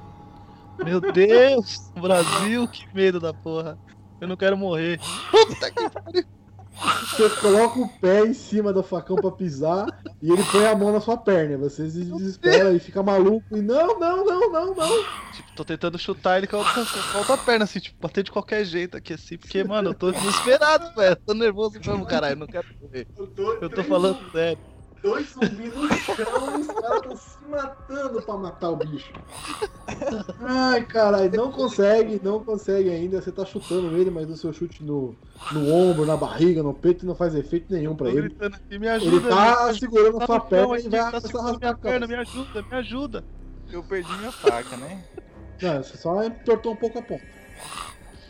Meu 0.82 1.00
Deus! 1.00 1.90
Brasil, 2.00 2.66
que 2.68 2.86
medo 2.94 3.20
da 3.20 3.34
porra. 3.34 3.78
Eu 4.20 4.26
não 4.26 4.36
quero 4.36 4.56
morrer. 4.56 4.98
Puta 5.30 5.70
que 5.70 5.90
pariu. 5.90 6.24
Você 6.78 7.28
coloca 7.40 7.80
o 7.80 7.88
pé 7.88 8.24
em 8.26 8.32
cima 8.32 8.72
do 8.72 8.82
facão 8.82 9.16
pra 9.16 9.30
pisar 9.30 9.86
e 10.22 10.30
ele 10.30 10.42
põe 10.44 10.66
a 10.66 10.76
mão 10.76 10.92
na 10.92 11.00
sua 11.00 11.16
perna. 11.16 11.58
Você 11.58 11.90
se 11.90 12.04
desespera 12.04 12.72
e 12.72 12.78
fica 12.78 13.02
maluco 13.02 13.56
e 13.56 13.60
não, 13.60 13.98
não, 13.98 14.24
não, 14.24 14.52
não, 14.52 14.74
não. 14.74 15.04
Tipo, 15.32 15.52
tô 15.56 15.64
tentando 15.64 15.98
chutar 15.98 16.38
ele 16.38 16.46
com 16.46 16.56
a 16.56 16.58
outra, 16.60 16.84
com 16.84 17.16
a 17.16 17.20
outra 17.20 17.36
perna, 17.38 17.64
assim, 17.64 17.80
tipo, 17.80 18.00
bater 18.00 18.22
de 18.22 18.30
qualquer 18.30 18.64
jeito 18.64 18.96
aqui, 18.96 19.14
assim, 19.14 19.36
porque, 19.36 19.64
mano, 19.64 19.90
eu 19.90 19.94
tô 19.94 20.12
desesperado, 20.12 20.94
velho. 20.94 21.16
Tô 21.16 21.34
nervoso 21.34 21.78
mesmo, 21.78 22.06
caralho. 22.06 22.36
Não 22.36 22.46
quero 22.46 22.66
morrer. 22.80 23.06
Eu 23.60 23.68
tô 23.68 23.82
falando 23.82 24.30
sério. 24.30 24.58
Dois 25.02 25.28
zumbis 25.32 25.74
no 25.74 25.88
chão 25.92 26.58
e 26.58 26.60
os 26.60 26.66
caras 26.66 26.96
estão 26.96 27.16
se 27.16 27.44
matando 27.48 28.22
pra 28.22 28.36
matar 28.36 28.70
o 28.70 28.76
bicho. 28.76 29.12
Ai, 30.40 30.84
caralho, 30.84 31.30
não 31.36 31.52
consegue, 31.52 32.20
não 32.22 32.42
consegue 32.42 32.90
ainda. 32.90 33.20
Você 33.20 33.30
tá 33.30 33.44
chutando 33.44 33.96
ele, 33.96 34.10
mas 34.10 34.28
o 34.28 34.36
seu 34.36 34.52
chute 34.52 34.82
no, 34.82 35.14
no 35.52 35.72
ombro, 35.72 36.04
na 36.04 36.16
barriga, 36.16 36.62
no 36.62 36.74
peito 36.74 37.06
não 37.06 37.14
faz 37.14 37.34
efeito 37.34 37.72
nenhum 37.72 37.94
pra 37.94 38.08
ele. 38.08 38.34
aqui, 38.40 38.78
me 38.78 38.88
ajuda. 38.88 39.16
Ele 39.16 39.28
tá 39.28 39.34
me 39.34 39.40
ajuda. 39.40 39.78
segurando 39.78 40.18
Tá 40.18 40.26
sua 40.26 40.40
perna 40.40 40.78
e 40.78 40.88
vai 40.88 41.00
tá 41.00 41.10
começar 41.10 41.28
a 41.28 41.32
minha 41.32 41.52
rasgar 41.52 41.72
a 41.72 41.76
perna, 41.78 42.06
me 42.06 42.14
ajuda, 42.14 42.62
me 42.62 42.76
ajuda. 42.76 43.24
Eu 43.70 43.82
perdi 43.82 44.12
minha 44.16 44.32
faca, 44.32 44.76
né? 44.76 45.04
Não, 45.60 45.82
você 45.82 45.96
só 45.96 46.24
entortou 46.24 46.72
um 46.72 46.76
pouco 46.76 46.98
a 46.98 47.02
ponta. 47.02 47.24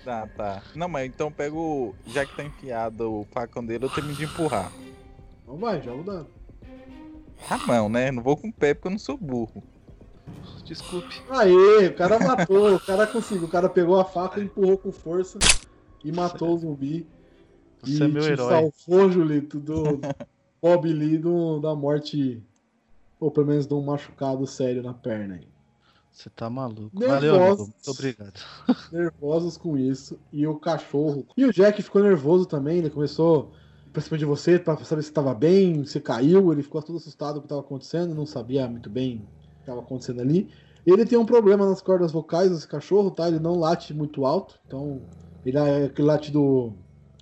Tá, 0.04 0.26
tá. 0.26 0.62
Não, 0.74 0.88
mas 0.88 1.06
então 1.06 1.30
pego. 1.30 1.94
Já 2.06 2.24
que 2.24 2.34
tá 2.34 2.42
enfiado 2.42 3.12
o 3.12 3.26
facão 3.30 3.64
dele, 3.64 3.84
eu 3.84 3.90
termino 3.90 4.16
de 4.16 4.24
empurrar. 4.24 4.72
Então 5.42 5.56
vai, 5.56 5.80
joga 5.82 6.00
o 6.00 6.04
dano. 6.04 6.37
A 7.48 7.58
mão, 7.58 7.88
né? 7.88 8.10
Não 8.10 8.22
vou 8.22 8.36
com 8.36 8.48
o 8.48 8.52
pé 8.52 8.74
porque 8.74 8.88
eu 8.88 8.92
não 8.92 8.98
sou 8.98 9.16
burro. 9.16 9.62
Desculpe. 10.64 11.22
Aê, 11.30 11.86
o 11.86 11.94
cara 11.94 12.18
matou, 12.18 12.74
o 12.74 12.80
cara 12.80 13.06
conseguiu. 13.06 13.46
O 13.46 13.50
cara 13.50 13.68
pegou 13.68 13.98
a 13.98 14.04
faca, 14.04 14.40
empurrou 14.40 14.76
com 14.76 14.92
força 14.92 15.38
e 16.04 16.12
matou 16.12 16.54
o 16.54 16.58
zumbi. 16.58 17.06
Você 17.82 18.02
e 18.02 18.02
é 18.02 18.08
meu 18.08 18.22
te 18.22 18.32
herói. 18.32 18.48
salvou, 18.48 19.10
Julito, 19.10 19.58
do 19.58 20.00
Bob 20.60 20.92
Lee 20.92 21.16
do, 21.16 21.60
da 21.60 21.74
morte, 21.74 22.42
ou 23.18 23.30
pelo 23.30 23.46
menos 23.46 23.66
de 23.66 23.74
um 23.74 23.82
machucado 23.82 24.46
sério 24.46 24.82
na 24.82 24.92
perna 24.92 25.36
aí. 25.36 25.48
Você 26.10 26.28
tá 26.30 26.50
maluco. 26.50 26.98
Nervosos. 26.98 27.08
Valeu, 27.08 27.44
amigo. 27.44 27.62
Muito 27.62 27.90
obrigado. 27.90 28.40
Nervosos 28.90 29.56
com 29.56 29.78
isso. 29.78 30.18
E 30.32 30.46
o 30.46 30.56
cachorro. 30.56 31.24
E 31.36 31.44
o 31.44 31.52
Jack 31.52 31.80
ficou 31.80 32.02
nervoso 32.02 32.44
também, 32.44 32.78
ele 32.78 32.90
começou 32.90 33.52
pra 33.98 34.06
cima 34.06 34.18
de 34.18 34.24
você 34.24 34.58
pra 34.58 34.76
saber 34.84 35.02
se 35.02 35.12
tava 35.12 35.34
bem, 35.34 35.84
você 35.84 36.00
caiu, 36.00 36.52
ele 36.52 36.62
ficou 36.62 36.80
todo 36.82 36.96
assustado 36.96 37.34
com 37.34 37.38
o 37.40 37.42
que 37.42 37.48
tava 37.48 37.60
acontecendo, 37.60 38.14
não 38.14 38.24
sabia 38.26 38.68
muito 38.68 38.88
bem 38.88 39.16
o 39.16 39.60
que 39.60 39.66
tava 39.66 39.80
acontecendo 39.80 40.20
ali. 40.20 40.52
Ele 40.86 41.04
tem 41.04 41.18
um 41.18 41.26
problema 41.26 41.66
nas 41.66 41.82
cordas 41.82 42.12
vocais, 42.12 42.50
esse 42.52 42.66
cachorro, 42.66 43.10
tá? 43.10 43.28
Ele 43.28 43.40
não 43.40 43.58
late 43.58 43.92
muito 43.92 44.24
alto, 44.24 44.54
então 44.66 45.02
ele 45.44 45.58
é 45.58 45.84
aquele 45.86 46.06
latido. 46.08 46.72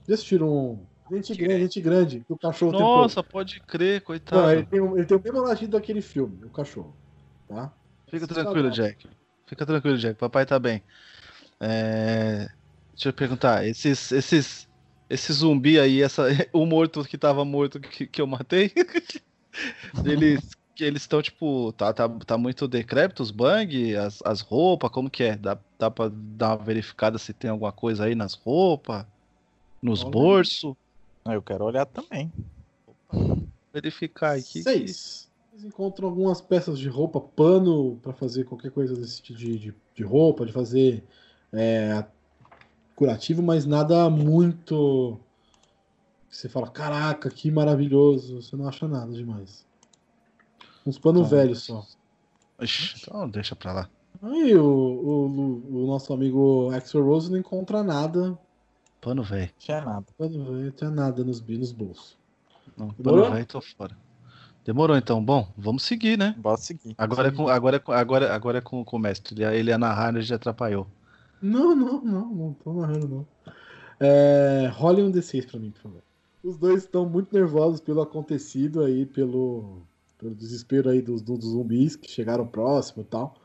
Já 0.07 0.15
assistiram 0.15 0.49
um. 0.49 0.87
Gente 1.11 1.35
grande, 1.35 1.63
gente 1.63 1.81
grande, 1.81 2.21
que 2.21 2.33
o 2.33 2.39
cachorro 2.39 2.73
tem 2.73 2.81
Nossa, 2.81 3.23
pode 3.23 3.61
crer, 3.61 4.01
Não, 4.01 4.05
coitado. 4.05 4.51
ele, 4.51 4.67
tem, 4.67 4.81
um- 4.81 4.97
ele 4.97 5.07
tem 5.07 5.17
o 5.17 5.23
mesmo 5.23 5.41
latido 5.41 5.73
daquele 5.73 6.03
filme, 6.03 6.45
o 6.45 6.51
cachorro. 6.51 6.95
Tá? 7.49 7.73
Fica 8.11 8.27
tranquilo, 8.27 8.71
Jack. 8.71 9.09
Fica 9.47 9.65
tranquilo, 9.65 9.97
Jack. 9.97 10.19
Papai 10.19 10.45
tá 10.45 10.59
bem. 10.59 10.83
É, 11.61 12.47
Deixa 12.97 13.11
eu 13.11 13.13
perguntar, 13.13 13.67
esses, 13.67 14.11
esses, 14.11 14.66
esse 15.09 15.33
zumbi 15.33 15.79
aí, 15.79 16.03
essa, 16.03 16.25
o 16.53 16.67
morto 16.67 17.05
que 17.05 17.19
tava 17.19 17.45
morto 17.45 17.81
que, 17.81 18.07
que 18.07 18.21
eu 18.21 18.27
matei, 18.27 18.73
eles 20.05 20.57
eles 20.85 21.03
estão 21.03 21.23
tipo, 21.23 21.73
tá, 21.73 21.93
tá, 21.93 22.09
tá 22.09 22.37
muito 22.37 22.69
decrépito 22.69 23.23
os 23.23 23.31
bang, 23.31 23.97
as, 23.97 24.21
as 24.25 24.41
roupas, 24.41 24.91
como 24.91 25.09
que 25.09 25.23
é? 25.23 25.37
Dá, 25.37 25.59
dá 25.79 25.91
pra 25.91 26.11
dar 26.13 26.51
uma 26.51 26.65
verificada 26.65 27.19
se 27.19 27.33
tem 27.33 27.51
alguma 27.51 27.73
coisa 27.73 28.05
aí 28.05 28.15
nas 28.15 28.35
roupas, 28.35 29.07
nos 29.81 30.03
bolsos? 30.03 30.75
Ah, 31.25 31.35
eu 31.35 31.43
quero 31.43 31.65
olhar 31.65 31.87
também. 31.87 32.31
Verificar 33.73 34.37
aqui. 34.37 34.63
Seis. 34.63 35.31
Eles 35.53 35.65
encontram 35.65 36.09
algumas 36.09 36.41
peças 36.41 36.79
de 36.79 36.89
roupa, 36.89 37.21
pano 37.21 37.99
pra 38.03 38.13
fazer 38.13 38.45
qualquer 38.45 38.71
coisa 38.71 38.95
desse 38.95 39.23
tipo 39.23 39.39
de, 39.39 39.59
de, 39.59 39.75
de 39.95 40.03
roupa, 40.03 40.45
de 40.45 40.53
fazer 40.53 41.03
é, 41.53 42.05
curativo, 42.97 43.43
mas 43.43 43.65
nada 43.67 44.11
muito. 44.11 45.21
que 46.29 46.37
Você 46.37 46.49
fala, 46.49 46.69
caraca, 46.69 47.31
que 47.31 47.51
maravilhoso. 47.51 48.43
Você 48.43 48.57
não 48.57 48.67
acha 48.67 48.89
nada 48.89 49.13
demais. 49.13 49.65
Uns 50.85 50.99
pano 50.99 51.21
Então, 51.21 51.31
velhos 51.31 51.63
só. 51.63 51.85
Ixi, 52.61 53.03
então 53.03 53.29
deixa 53.29 53.55
pra 53.55 53.73
lá. 53.73 53.91
Aí 54.23 54.57
o, 54.57 54.65
o, 54.65 55.85
o 55.85 55.87
nosso 55.87 56.13
amigo 56.13 56.71
Axel 56.75 57.05
Rose 57.05 57.31
não 57.31 57.39
encontra 57.39 57.83
nada 57.85 58.37
Pano 58.99 59.23
velho. 59.23 59.51
Tinha 59.59 59.83
nada. 59.83 60.07
Pano 60.17 60.45
velho, 60.45 60.65
não 60.65 60.71
tinha 60.71 60.91
nada 60.91 61.23
nos, 61.23 61.41
nos 61.41 61.71
bolsos. 61.71 62.17
Não, 62.77 62.89
pano 62.89 63.31
velho, 63.31 63.47
tô 63.47 63.61
fora. 63.61 63.97
Demorou 64.65 64.97
então. 64.97 65.25
Bom, 65.25 65.47
vamos 65.57 65.85
seguir, 65.85 66.19
né? 66.19 66.35
Bora 66.39 66.57
seguir. 66.57 66.95
Agora 66.99 67.29
é 67.29 67.31
com, 67.31 67.47
agora 67.47 67.77
é 67.77 67.79
com, 67.79 67.93
agora, 67.93 68.35
agora 68.35 68.59
é 68.59 68.61
com, 68.61 68.85
com 68.85 68.97
o 68.97 68.99
mestre. 68.99 69.35
Ele, 69.35 69.43
ia- 69.43 69.55
ele 69.55 69.71
ia 69.71 69.79
narrar, 69.79 70.17
a 70.17 70.21
gente 70.21 70.35
atrapalhou. 70.35 70.89
Não, 71.47 71.77
não, 71.77 72.03
não, 72.03 72.35
não 72.35 72.53
tô 72.55 72.73
narrando, 72.73 73.09
não. 73.09 73.27
É, 74.01 74.71
role 74.75 75.03
um 75.03 75.11
D6 75.11 75.47
pra 75.49 75.61
mim, 75.61 75.71
por 75.71 75.83
favor. 75.83 76.03
Os 76.43 76.59
dois 76.59 76.83
estão 76.83 77.09
muito 77.09 77.35
nervosos 77.35 77.81
pelo 77.81 78.03
acontecido 78.03 78.83
aí, 78.83 79.07
pelo, 79.07 79.83
pelo 80.19 80.35
desespero 80.35 80.91
aí 80.91 81.01
dos, 81.01 81.23
dos 81.23 81.45
zumbis 81.45 81.97
que 81.97 82.11
chegaram 82.11 82.47
próximo 82.47 83.03
e 83.03 83.07
tal. 83.07 83.37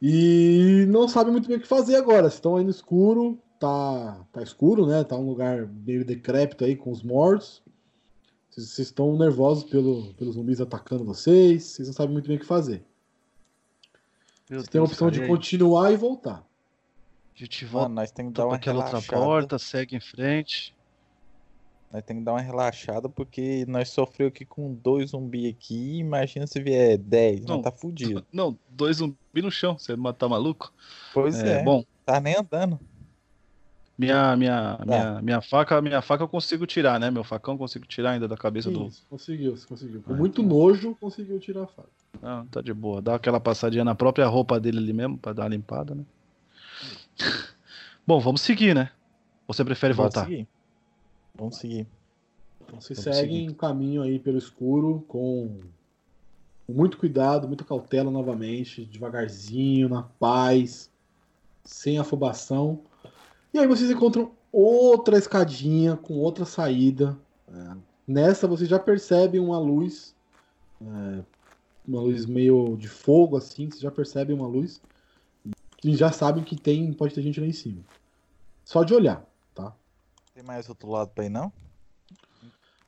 E 0.00 0.86
não 0.88 1.06
sabem 1.06 1.32
muito 1.32 1.48
bem 1.48 1.58
o 1.58 1.60
que 1.60 1.66
fazer 1.66 1.96
agora. 1.96 2.26
Estão 2.26 2.56
aí 2.56 2.64
no 2.64 2.70
escuro, 2.70 3.38
tá, 3.60 4.26
tá 4.32 4.42
escuro, 4.42 4.86
né? 4.86 5.04
Tá 5.04 5.16
um 5.16 5.28
lugar 5.28 5.66
meio 5.66 6.04
decrépito 6.04 6.64
aí 6.64 6.74
com 6.74 6.90
os 6.90 7.02
mortos. 7.02 7.62
Vocês, 8.50 8.78
estão 8.78 9.16
nervosos 9.16 9.64
pelo, 9.64 10.12
pelos 10.14 10.34
zumbis 10.34 10.60
atacando 10.60 11.04
vocês. 11.04 11.62
Vocês 11.62 11.88
não 11.88 11.94
sabem 11.94 12.12
muito 12.12 12.26
bem 12.26 12.36
o 12.36 12.40
que 12.40 12.46
fazer. 12.46 12.84
Meu 14.50 14.60
Vocês 14.60 14.68
têm 14.68 14.80
a 14.80 14.84
opção 14.84 15.10
de 15.10 15.26
continuar 15.26 15.92
e 15.92 15.96
voltar. 15.96 16.44
A 17.34 17.38
gente 17.38 17.64
Mano, 17.64 17.72
volta 17.72 17.88
nós 17.94 18.10
temos 18.10 18.32
que 18.32 18.36
dar 18.38 18.46
uma 18.46 18.56
aquela 18.56 18.84
outra 18.84 19.02
porta, 19.02 19.58
segue 19.58 19.96
em 19.96 20.00
frente. 20.00 20.74
Nós 21.92 22.02
temos 22.04 22.20
que 22.22 22.24
dar 22.24 22.32
uma 22.32 22.40
relaxada 22.40 23.08
porque 23.08 23.66
nós 23.68 23.90
sofreu 23.90 24.28
aqui 24.28 24.44
com 24.44 24.72
dois 24.72 25.10
zumbis 25.10 25.50
aqui. 25.54 25.98
Imagina 25.98 26.46
se 26.46 26.60
vier 26.62 26.96
10, 26.96 27.44
Não. 27.44 27.56
nós 27.56 27.64
tá 27.64 27.70
fudido. 27.72 28.24
Não, 28.32 28.56
dois 28.70 28.96
zumbis 28.98 29.16
no 29.36 29.50
chão, 29.50 29.78
você 29.78 29.94
tá 30.18 30.28
maluco? 30.28 30.72
Pois 31.12 31.42
É, 31.42 31.60
é. 31.60 31.62
bom. 31.62 31.84
Tá 32.04 32.20
nem 32.20 32.36
andando. 32.36 32.78
Minha, 33.96 34.34
minha, 34.36 34.78
minha, 34.84 35.22
minha 35.22 35.40
faca, 35.42 35.80
minha 35.82 36.00
faca 36.00 36.24
eu 36.24 36.28
consigo 36.28 36.66
tirar, 36.66 36.98
né? 36.98 37.10
Meu 37.10 37.22
facão 37.22 37.54
eu 37.54 37.58
consigo 37.58 37.86
tirar 37.86 38.12
ainda 38.12 38.26
da 38.26 38.36
cabeça 38.36 38.70
do. 38.70 38.86
Isso, 38.86 39.04
conseguiu, 39.08 39.56
você 39.56 39.66
conseguiu. 39.66 40.02
Com 40.02 40.14
Ah, 40.14 40.16
muito 40.16 40.42
nojo, 40.42 40.96
conseguiu 40.98 41.38
tirar 41.38 41.64
a 41.64 41.66
faca. 41.66 41.88
Não, 42.20 42.46
tá 42.46 42.60
de 42.62 42.72
boa. 42.72 43.02
Dá 43.02 43.14
aquela 43.14 43.38
passadinha 43.38 43.84
na 43.84 43.94
própria 43.94 44.26
roupa 44.26 44.58
dele 44.58 44.78
ali 44.78 44.92
mesmo, 44.92 45.18
pra 45.18 45.32
dar 45.32 45.42
uma 45.42 45.48
limpada, 45.50 45.94
né? 45.94 46.04
Bom, 48.06 48.20
vamos 48.20 48.40
seguir, 48.40 48.74
né? 48.74 48.90
Você 49.46 49.64
prefere 49.64 49.94
Bora 49.94 50.08
voltar? 50.08 50.26
seguir. 50.26 50.48
Vamos 51.34 51.56
seguir. 51.56 51.86
Então 52.60 52.80
vocês 52.80 53.02
Vamos 53.02 53.18
seguem 53.18 53.40
seguir. 53.40 53.50
um 53.50 53.54
caminho 53.54 54.02
aí 54.02 54.18
pelo 54.18 54.38
escuro 54.38 55.04
com 55.08 55.60
com 56.66 56.72
muito 56.72 56.96
cuidado, 56.96 57.48
muita 57.48 57.64
cautela 57.64 58.10
novamente, 58.10 58.84
devagarzinho, 58.84 59.88
na 59.88 60.02
paz, 60.04 60.90
sem 61.64 61.98
afobação. 61.98 62.80
E 63.52 63.58
aí 63.58 63.66
vocês 63.66 63.90
encontram 63.90 64.32
outra 64.52 65.18
escadinha 65.18 65.96
com 65.96 66.14
outra 66.14 66.44
saída. 66.44 67.18
É, 67.48 67.76
Nessa 68.06 68.46
vocês 68.48 68.68
já 68.68 68.78
percebem 68.78 69.40
uma 69.40 69.58
luz, 69.58 70.14
é, 70.80 71.22
uma 71.86 72.00
luz 72.00 72.26
meio 72.26 72.76
de 72.76 72.88
fogo 72.88 73.36
assim, 73.36 73.68
vocês 73.68 73.80
já 73.80 73.90
percebem 73.90 74.34
uma 74.34 74.46
luz 74.46 74.80
e 75.84 75.96
já 75.96 76.12
sabem 76.12 76.44
que 76.44 76.56
tem 76.56 76.92
pode 76.92 77.14
ter 77.14 77.22
gente 77.22 77.40
lá 77.40 77.46
em 77.46 77.52
cima. 77.52 77.82
Só 78.64 78.84
de 78.84 78.94
olhar, 78.94 79.26
tá? 79.54 79.74
Tem 80.34 80.42
mais 80.42 80.68
outro 80.68 80.88
lado 80.88 81.10
pra 81.14 81.24
ir, 81.24 81.28
não? 81.28 81.52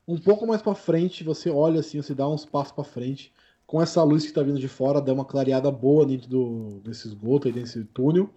Um 0.07 0.17
pouco 0.17 0.45
mais 0.45 0.61
pra 0.61 0.75
frente, 0.75 1.23
você 1.23 1.49
olha 1.49 1.79
assim, 1.79 2.01
você 2.01 2.13
dá 2.13 2.27
uns 2.27 2.45
passos 2.45 2.71
pra 2.71 2.83
frente. 2.83 3.33
Com 3.65 3.81
essa 3.81 4.03
luz 4.03 4.25
que 4.25 4.31
tá 4.31 4.43
vindo 4.43 4.59
de 4.59 4.67
fora, 4.67 5.01
dá 5.01 5.11
uma 5.11 5.25
clareada 5.25 5.71
boa 5.71 6.05
dentro 6.05 6.29
do, 6.29 6.79
desse 6.83 7.07
esgoto 7.07 7.47
aí, 7.47 7.53
desse 7.53 7.83
túnel. 7.85 8.29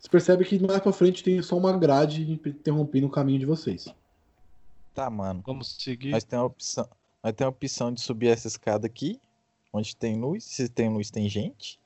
Você 0.00 0.08
percebe 0.08 0.44
que 0.44 0.58
mais 0.58 0.80
pra 0.80 0.92
frente 0.92 1.22
tem 1.22 1.40
só 1.42 1.56
uma 1.56 1.76
grade 1.76 2.32
interrompendo 2.32 3.06
o 3.06 3.10
caminho 3.10 3.38
de 3.38 3.46
vocês. 3.46 3.86
Tá, 4.94 5.08
mano. 5.10 5.42
Vamos 5.46 5.76
seguir. 5.78 6.10
Nós 6.10 6.24
temos 6.24 6.42
a 6.42 6.46
opção, 6.46 6.88
nós 7.22 7.32
temos 7.34 7.52
a 7.52 7.56
opção 7.56 7.92
de 7.92 8.00
subir 8.00 8.28
essa 8.28 8.48
escada 8.48 8.86
aqui, 8.86 9.20
onde 9.72 9.94
tem 9.94 10.18
luz. 10.18 10.44
Se 10.44 10.68
tem 10.68 10.88
luz, 10.88 11.10
tem 11.10 11.28
gente. 11.28 11.78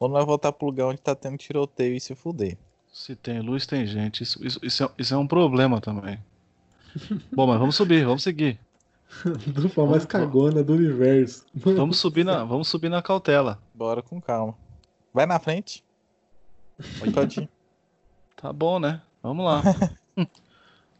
Ou 0.00 0.08
nós 0.08 0.24
voltar 0.24 0.52
pro 0.52 0.66
lugar 0.66 0.86
onde 0.86 1.00
tá 1.00 1.14
tendo 1.14 1.36
tiroteio 1.38 1.94
e 1.96 2.00
se 2.00 2.14
fuder. 2.14 2.56
Se 2.92 3.14
tem 3.16 3.40
luz, 3.40 3.66
tem 3.66 3.86
gente. 3.86 4.22
Isso, 4.22 4.44
isso, 4.46 4.58
isso, 4.62 4.84
é, 4.84 4.90
isso 4.98 5.14
é 5.14 5.16
um 5.16 5.26
problema 5.26 5.80
também. 5.80 6.18
Bom, 7.32 7.46
mas 7.46 7.58
vamos 7.58 7.76
subir, 7.76 8.04
vamos 8.04 8.22
seguir. 8.22 8.58
Dupla 9.48 9.86
mais 9.86 10.04
cagona 10.04 10.62
do 10.62 10.74
universo. 10.74 11.44
Vamos 11.54 11.98
subir 11.98 12.24
na, 12.24 12.44
vamos 12.44 12.68
subir 12.68 12.88
na 12.88 13.02
cautela. 13.02 13.60
Bora 13.74 14.02
com 14.02 14.20
calma. 14.20 14.54
Vai 15.12 15.26
na 15.26 15.38
frente. 15.38 15.82
Pode 17.14 17.40
ir. 17.40 17.48
Tá 18.40 18.52
bom, 18.52 18.78
né? 18.78 19.02
Vamos 19.20 19.44
lá. 19.44 19.64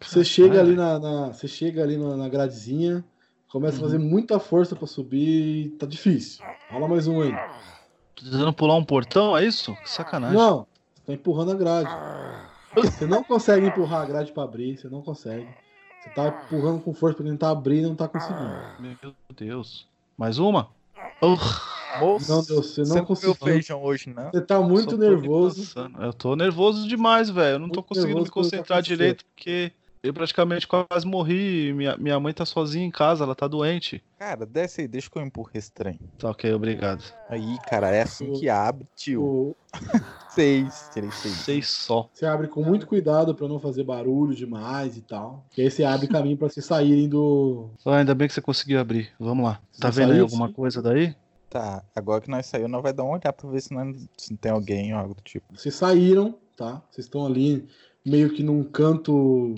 Você 0.00 0.24
chega 0.24 0.58
ali 0.58 0.74
na, 0.74 0.98
na- 0.98 1.32
você 1.32 1.46
chega 1.46 1.84
ali 1.84 1.96
na, 1.96 2.16
na 2.16 2.28
gradezinha, 2.28 3.04
começa 3.48 3.76
a 3.76 3.80
fazer 3.80 3.98
muita 3.98 4.40
força 4.40 4.74
pra 4.74 4.88
subir 4.88 5.66
e 5.66 5.68
tá 5.70 5.86
difícil. 5.86 6.44
Rola 6.68 6.88
mais 6.88 7.06
um 7.06 7.20
aí. 7.20 7.32
Tá 8.24 8.30
tentando 8.30 8.52
pular 8.52 8.76
um 8.76 8.84
portão, 8.84 9.36
é 9.36 9.44
isso? 9.44 9.74
Que 9.76 9.90
sacanagem. 9.90 10.36
Não, 10.36 10.66
você 10.94 11.02
tá 11.06 11.12
empurrando 11.12 11.52
a 11.52 11.54
grade. 11.54 11.90
Você 12.74 13.06
não 13.06 13.22
consegue 13.24 13.66
empurrar 13.66 14.02
a 14.02 14.06
grade 14.06 14.32
pra 14.32 14.44
abrir, 14.44 14.76
você 14.76 14.88
não 14.88 15.02
consegue. 15.02 15.48
Você 16.00 16.10
tá 16.10 16.28
empurrando 16.28 16.80
com 16.80 16.94
força 16.94 17.16
pra 17.16 17.26
tentar 17.26 17.50
abrir 17.50 17.78
e 17.78 17.82
não 17.82 17.94
tá 17.94 18.08
conseguindo. 18.08 18.50
Meu 18.78 19.14
Deus. 19.36 19.86
Mais 20.16 20.38
uma? 20.38 20.70
Uh, 21.22 21.36
Moço, 21.98 22.30
Não, 22.30 22.44
Deus, 22.44 22.66
você 22.74 22.82
não 22.82 23.04
conseguiu. 23.04 23.34
feijão 23.34 23.82
hoje, 23.82 24.12
não? 24.14 24.30
Você 24.30 24.40
tá 24.40 24.60
muito 24.60 24.90
tô 24.90 24.96
nervoso. 24.96 25.90
Eu 25.98 26.12
tô 26.12 26.36
nervoso 26.36 26.86
demais, 26.86 27.30
velho. 27.30 27.54
Eu 27.54 27.58
não 27.58 27.68
tô 27.68 27.80
Muito 27.80 27.88
conseguindo 27.88 28.22
me 28.22 28.28
concentrar 28.28 28.82
direito 28.82 29.24
porque 29.34 29.72
eu 30.02 30.12
praticamente 30.14 30.66
quase 30.66 31.06
morri. 31.06 31.72
Minha, 31.72 31.96
minha 31.96 32.18
mãe 32.20 32.32
tá 32.32 32.44
sozinha 32.44 32.84
em 32.86 32.90
casa, 32.90 33.24
ela 33.24 33.34
tá 33.34 33.46
doente. 33.48 34.02
Cara, 34.18 34.44
desce 34.46 34.82
aí, 34.82 34.88
deixa 34.88 35.08
que 35.10 35.18
eu 35.18 35.22
empurro 35.22 35.50
esse 35.54 35.72
trem. 35.72 35.98
Tá 36.18 36.30
ok, 36.30 36.52
obrigado. 36.52 37.02
Aí, 37.28 37.56
cara, 37.68 37.90
é 37.90 38.02
assim 38.02 38.32
que 38.32 38.48
abre, 38.48 38.86
tio. 38.96 39.22
O- 39.24 39.56
Seis. 40.30 40.88
Tirei 40.92 41.10
seis. 41.10 41.34
Seis 41.34 41.66
só. 41.68 42.08
Você 42.12 42.24
abre 42.26 42.46
com 42.48 42.62
muito 42.62 42.86
cuidado 42.86 43.34
pra 43.34 43.48
não 43.48 43.58
fazer 43.58 43.82
barulho 43.82 44.34
demais 44.34 44.96
e 44.96 45.00
tal. 45.02 45.44
E 45.56 45.62
aí 45.62 45.70
você 45.70 45.82
abre 45.84 46.06
caminho 46.06 46.36
pra 46.36 46.48
vocês 46.48 46.64
saírem 46.64 47.08
do. 47.08 47.70
Ah, 47.84 47.96
ainda 47.96 48.14
bem 48.14 48.28
que 48.28 48.34
você 48.34 48.40
conseguiu 48.40 48.78
abrir. 48.78 49.10
Vamos 49.18 49.44
lá. 49.44 49.60
Tá 49.80 49.90
Você 49.90 50.00
vendo 50.00 50.12
aí 50.12 50.20
alguma 50.20 50.46
sim? 50.48 50.52
coisa 50.52 50.80
daí? 50.80 51.14
Tá, 51.50 51.82
agora 51.96 52.20
que 52.20 52.30
nós 52.30 52.46
saímos, 52.46 52.70
nós 52.70 52.82
vai 52.82 52.92
dar 52.92 53.02
uma 53.04 53.12
olhada 53.12 53.32
pra 53.32 53.48
ver 53.50 53.60
se, 53.62 53.72
nós, 53.72 53.96
se 54.16 54.30
não 54.30 54.36
tem 54.36 54.52
alguém 54.52 54.92
ou 54.92 55.00
algo 55.00 55.14
do 55.14 55.22
tipo. 55.22 55.46
Vocês 55.56 55.74
saíram, 55.74 56.38
tá? 56.54 56.82
Vocês 56.90 57.06
estão 57.06 57.24
ali 57.26 57.66
meio 58.04 58.30
que 58.32 58.42
num 58.42 58.62
canto 58.62 59.54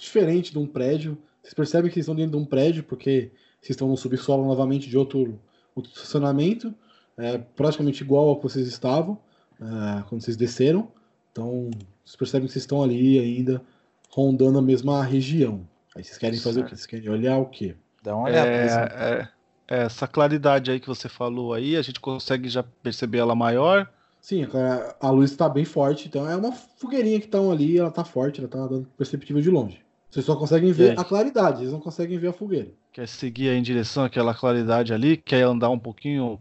diferente 0.00 0.52
de 0.52 0.58
um 0.58 0.66
prédio. 0.66 1.16
Vocês 1.42 1.54
percebem 1.54 1.88
que 1.88 1.94
vocês 1.94 2.04
estão 2.04 2.14
dentro 2.14 2.32
de 2.32 2.36
um 2.36 2.44
prédio 2.44 2.82
porque 2.82 3.30
vocês 3.60 3.70
estão 3.70 3.88
no 3.88 3.96
subsolo 3.96 4.46
novamente 4.46 4.88
de 4.88 4.96
outro, 4.96 5.40
outro 5.74 5.92
estacionamento. 5.92 6.74
É 7.16 7.38
praticamente 7.38 8.02
igual 8.02 8.28
ao 8.28 8.36
que 8.36 8.42
vocês 8.42 8.66
estavam 8.66 9.18
é, 9.60 10.02
quando 10.08 10.22
vocês 10.22 10.36
desceram. 10.36 10.88
Então, 11.30 11.70
vocês 12.04 12.16
percebem 12.16 12.46
que 12.46 12.52
vocês 12.52 12.62
estão 12.62 12.82
ali 12.82 13.18
ainda 13.18 13.62
rondando 14.08 14.58
a 14.58 14.62
mesma 14.62 15.02
região. 15.04 15.68
Aí 15.94 16.02
vocês 16.02 16.18
querem 16.18 16.38
fazer 16.38 16.60
o 16.60 16.64
quê? 16.64 16.70
Vocês 16.70 16.86
querem 16.86 17.08
olhar 17.08 17.38
o 17.38 17.46
quê? 17.46 17.76
Dá 18.02 18.16
uma 18.16 18.26
olhada. 18.26 18.50
É, 18.50 18.66
é, 18.66 19.28
é, 19.68 19.84
essa 19.84 20.06
claridade 20.06 20.70
aí 20.70 20.80
que 20.80 20.86
você 20.86 21.08
falou 21.08 21.52
aí, 21.52 21.76
a 21.76 21.82
gente 21.82 22.00
consegue 22.00 22.48
já 22.48 22.62
perceber 22.62 23.18
ela 23.18 23.34
maior. 23.34 23.88
Sim, 24.20 24.44
a, 24.44 24.96
a 25.00 25.10
luz 25.10 25.30
está 25.30 25.48
bem 25.48 25.64
forte, 25.64 26.08
então 26.08 26.28
é 26.28 26.36
uma 26.36 26.52
fogueirinha 26.52 27.18
que 27.18 27.26
estão 27.26 27.50
ali, 27.50 27.78
ela 27.78 27.90
tá 27.90 28.04
forte, 28.04 28.40
ela 28.40 28.48
tá 28.48 28.66
dando 28.66 28.86
perceptível 28.96 29.40
de 29.40 29.50
longe. 29.50 29.82
Vocês 30.10 30.26
só 30.26 30.34
conseguem 30.34 30.72
ver 30.72 30.96
É. 30.96 31.00
a 31.00 31.04
claridade, 31.04 31.60
eles 31.62 31.72
não 31.72 31.80
conseguem 31.80 32.18
ver 32.18 32.28
a 32.28 32.32
fogueira. 32.32 32.68
Quer 32.92 33.06
seguir 33.06 33.48
aí 33.50 33.56
em 33.56 33.62
direção 33.62 34.04
àquela 34.04 34.34
claridade 34.34 34.92
ali? 34.92 35.16
Quer 35.16 35.42
andar 35.42 35.70
um 35.70 35.78
pouquinho 35.78 36.40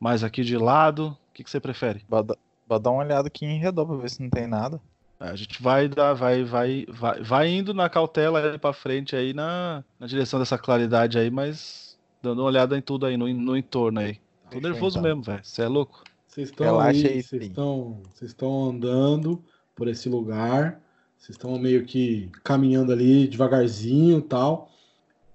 mais 0.00 0.24
aqui 0.24 0.42
de 0.42 0.56
lado? 0.56 1.08
O 1.08 1.34
que, 1.34 1.44
que 1.44 1.50
você 1.50 1.60
prefere? 1.60 2.02
Bora 2.08 2.22
dar- 2.24 2.90
uma 2.90 3.04
olhada 3.04 3.28
aqui 3.28 3.44
em 3.44 3.58
redor 3.58 3.84
pra 3.86 3.96
ver 3.96 4.08
se 4.08 4.22
não 4.22 4.30
tem 4.30 4.46
nada. 4.46 4.80
A 5.20 5.36
gente 5.36 5.62
vai 5.62 5.86
dar, 5.88 6.14
vai, 6.14 6.44
vai, 6.44 6.86
vai, 6.88 7.22
vai 7.22 7.48
indo 7.48 7.72
na 7.74 7.88
cautela 7.88 8.52
aí 8.52 8.58
pra 8.58 8.72
frente 8.72 9.14
aí 9.14 9.32
na, 9.32 9.84
na 9.98 10.06
direção 10.06 10.38
dessa 10.38 10.58
claridade 10.58 11.18
aí, 11.18 11.30
mas 11.30 11.98
dando 12.22 12.40
uma 12.40 12.48
olhada 12.48 12.76
em 12.76 12.80
tudo 12.82 13.06
aí, 13.06 13.16
no, 13.16 13.28
no 13.32 13.56
entorno 13.56 14.00
aí. 14.00 14.18
Tô 14.50 14.60
nervoso 14.60 14.98
então. 14.98 15.02
mesmo, 15.08 15.22
velho. 15.22 15.40
Você 15.42 15.62
é 15.62 15.68
louco? 15.68 16.02
Vocês 16.26 16.50
estão, 16.50 18.00
vocês 18.12 18.30
estão 18.30 18.64
andando 18.70 19.42
por 19.74 19.88
esse 19.88 20.08
lugar, 20.08 20.80
vocês 21.24 21.36
estão 21.36 21.58
meio 21.58 21.86
que 21.86 22.30
caminhando 22.42 22.92
ali 22.92 23.26
devagarzinho 23.26 24.18
e 24.18 24.22
tal. 24.22 24.70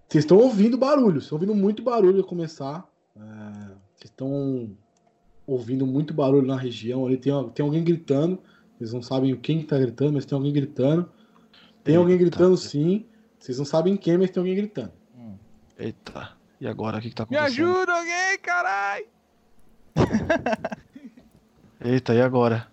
Vocês 0.07 0.24
estão 0.24 0.38
ouvindo 0.38 0.78
barulho, 0.78 1.14
vocês 1.14 1.24
estão 1.24 1.38
ouvindo 1.38 1.56
muito 1.56 1.82
barulho 1.82 2.24
começar. 2.24 2.88
É, 3.16 3.22
vocês 3.95 4.11
estão 4.11 4.70
ouvindo 5.48 5.88
muito 5.88 6.14
barulho 6.14 6.45
na 6.45 6.56
região 6.56 7.07
ali, 7.07 7.18
tem, 7.18 7.34
tem 7.56 7.66
alguém 7.66 7.84
gritando. 7.84 8.40
Vocês 8.78 8.94
não 8.94 9.02
sabem 9.02 9.36
quem 9.36 9.61
que 9.61 9.66
tá 9.66 9.80
gritando, 9.80 10.14
mas 10.14 10.28
tem 10.28 10.36
alguém 10.36 10.53
gritando. 10.53 11.11
Tem 11.84 11.95
alguém 11.95 12.14
Eita. 12.14 12.26
gritando 12.26 12.56
sim. 12.56 13.07
Vocês 13.40 13.57
não 13.57 13.66
sabem 13.66 13.98
quem, 13.98 14.20
mas 14.20 14.30
tem 14.30 14.40
alguém 14.40 14.56
gritando. 14.56 14.94
Eita. 15.76 16.38
E 16.61 16.68
agora, 16.68 16.99
o 16.99 17.02
que, 17.02 17.10
que 17.10 17.16
tá 17.16 17.26
Me 17.28 17.36
acontecendo? 17.36 17.68
ajuda 17.68 17.94
alguém, 17.94 18.40
carai! 18.44 19.06
Eita, 21.82 22.14
e 22.14 22.22
agora? 22.22 22.69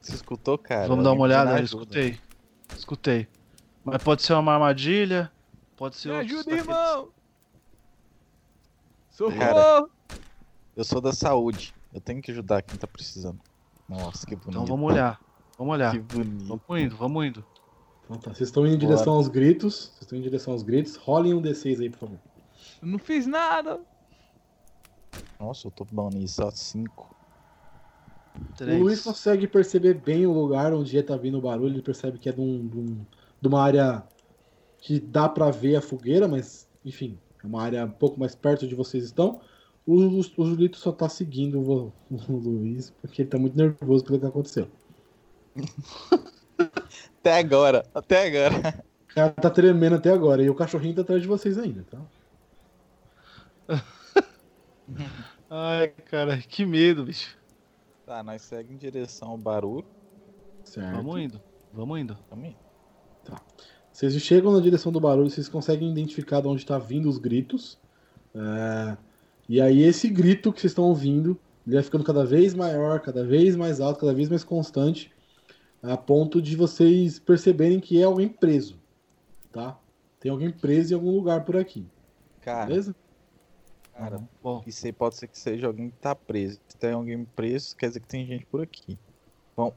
Você 0.00 0.14
escutou, 0.14 0.56
cara? 0.56 0.88
Vamos 0.88 1.04
dar 1.04 1.12
uma 1.12 1.22
olhada, 1.22 1.58
eu 1.58 1.64
escutei. 1.64 2.18
Escutei. 2.76 3.28
Mas 3.84 4.02
pode 4.02 4.22
ser 4.22 4.34
uma 4.34 4.52
armadilha, 4.52 5.30
pode 5.76 5.96
ser 5.96 6.08
Me 6.08 6.16
ajuda, 6.16 6.52
irmão! 6.52 7.08
Socorro! 9.10 9.38
Cara, 9.38 9.86
eu 10.76 10.84
sou 10.84 11.00
da 11.00 11.12
saúde. 11.12 11.74
Eu 11.92 12.00
tenho 12.00 12.22
que 12.22 12.30
ajudar 12.30 12.62
quem 12.62 12.78
tá 12.78 12.86
precisando. 12.86 13.40
Nossa, 13.88 14.26
que 14.26 14.34
então 14.34 14.52
bonito. 14.52 14.62
Então 14.62 14.76
vamos 14.76 14.92
olhar. 14.92 15.20
Vamos 15.58 15.74
olhar. 15.74 15.92
Que 15.92 15.98
bonito. 15.98 16.46
Vamos 16.46 16.82
indo, 16.82 16.96
vamos 16.96 17.26
indo. 17.26 17.44
Então 18.04 18.18
tá, 18.18 18.34
vocês 18.34 18.48
estão 18.48 18.66
indo 18.66 18.76
em 18.76 18.78
direção 18.78 19.14
aos 19.14 19.28
gritos. 19.28 19.88
Vocês 19.88 20.02
estão 20.02 20.18
em 20.18 20.22
direção 20.22 20.52
aos 20.52 20.62
gritos. 20.62 20.96
Rolem 20.96 21.34
um 21.34 21.42
D6 21.42 21.80
aí, 21.80 21.90
por 21.90 21.98
favor. 21.98 22.18
Eu 22.80 22.88
não 22.88 22.98
fiz 22.98 23.26
nada! 23.26 23.80
Nossa, 25.38 25.66
eu 25.66 25.70
tô 25.70 25.84
bom 25.84 26.08
nisso, 26.08 26.36
só 26.36 26.50
5. 26.50 27.16
Três. 28.56 28.78
O 28.78 28.82
Luiz 28.84 29.00
consegue 29.02 29.46
perceber 29.46 29.94
bem 29.94 30.26
o 30.26 30.32
lugar 30.32 30.72
onde 30.72 30.96
está 30.96 31.16
vindo 31.16 31.38
o 31.38 31.40
barulho, 31.40 31.74
ele 31.74 31.82
percebe 31.82 32.18
que 32.18 32.28
é 32.28 32.32
de, 32.32 32.40
um, 32.40 32.66
de, 32.66 32.78
um, 32.78 33.06
de 33.40 33.48
uma 33.48 33.62
área 33.62 34.04
que 34.78 35.00
dá 35.00 35.28
para 35.28 35.50
ver 35.50 35.76
a 35.76 35.80
fogueira, 35.80 36.26
mas 36.28 36.68
enfim, 36.84 37.18
é 37.42 37.46
uma 37.46 37.62
área 37.62 37.84
um 37.84 37.90
pouco 37.90 38.18
mais 38.18 38.34
perto 38.34 38.66
de 38.66 38.74
vocês 38.74 39.04
estão. 39.04 39.40
O, 39.86 39.94
o, 39.94 40.18
o 40.20 40.46
Julito 40.46 40.78
só 40.78 40.92
tá 40.92 41.08
seguindo 41.08 41.60
o, 41.60 41.92
o, 42.10 42.36
Luiz, 42.36 42.90
porque 43.00 43.22
ele 43.22 43.28
tá 43.28 43.38
muito 43.38 43.56
nervoso 43.56 44.04
pelo 44.04 44.20
que 44.20 44.26
aconteceu. 44.26 44.68
até 47.20 47.38
agora, 47.38 47.84
até 47.94 48.26
agora. 48.26 48.84
O 49.10 49.14
cara 49.14 49.30
tá 49.30 49.50
tremendo 49.50 49.96
até 49.96 50.10
agora, 50.10 50.42
e 50.42 50.50
o 50.50 50.54
cachorrinho 50.54 50.94
tá 50.94 51.02
atrás 51.02 51.22
de 51.22 51.28
vocês 51.28 51.58
ainda, 51.58 51.84
tá? 51.90 51.98
Ai, 55.50 55.88
cara, 55.88 56.38
que 56.38 56.64
medo, 56.64 57.04
bicho. 57.04 57.39
Tá, 58.10 58.24
nós 58.24 58.42
seguimos 58.42 58.82
em 58.82 58.90
direção 58.90 59.28
ao 59.28 59.38
barulho. 59.38 59.86
Certo. 60.64 60.96
Vamos 60.96 61.20
indo, 61.20 61.40
vamos 61.72 62.00
indo. 62.00 62.18
Vamos 62.28 62.48
indo. 62.48 62.56
Vocês 63.92 64.12
chegam 64.20 64.50
na 64.50 64.58
direção 64.58 64.90
do 64.90 64.98
barulho, 64.98 65.30
vocês 65.30 65.48
conseguem 65.48 65.88
identificar 65.92 66.40
de 66.40 66.48
onde 66.48 66.60
está 66.60 66.76
vindo 66.76 67.08
os 67.08 67.18
gritos. 67.18 67.78
É, 68.34 68.96
E 69.48 69.60
aí 69.60 69.82
esse 69.82 70.08
grito 70.08 70.52
que 70.52 70.60
vocês 70.60 70.72
estão 70.72 70.86
ouvindo, 70.86 71.38
ele 71.64 71.76
vai 71.76 71.84
ficando 71.84 72.02
cada 72.02 72.26
vez 72.26 72.52
maior, 72.52 72.98
cada 72.98 73.24
vez 73.24 73.54
mais 73.54 73.80
alto, 73.80 74.00
cada 74.00 74.12
vez 74.12 74.28
mais 74.28 74.42
constante, 74.42 75.12
a 75.80 75.96
ponto 75.96 76.42
de 76.42 76.56
vocês 76.56 77.20
perceberem 77.20 77.78
que 77.78 78.00
é 78.00 78.02
alguém 78.02 78.28
preso, 78.28 78.76
tá? 79.52 79.78
Tem 80.18 80.32
alguém 80.32 80.50
preso 80.50 80.92
em 80.92 80.96
algum 80.96 81.12
lugar 81.12 81.44
por 81.44 81.56
aqui. 81.56 81.86
Cara, 82.40 82.66
Beleza? 82.66 82.92
Cara 83.94 84.20
isso 84.66 84.86
aí 84.86 84.92
pode 84.92 85.16
ser 85.16 85.28
que 85.28 85.38
seja 85.38 85.66
alguém 85.66 85.90
que 85.90 85.96
tá 85.96 86.14
preso. 86.14 86.60
Se 86.68 86.76
tem 86.76 86.92
alguém 86.92 87.24
preso, 87.24 87.76
quer 87.76 87.88
dizer 87.88 88.00
que 88.00 88.08
tem 88.08 88.26
gente 88.26 88.46
por 88.46 88.62
aqui. 88.62 88.98
Vamos, 89.56 89.74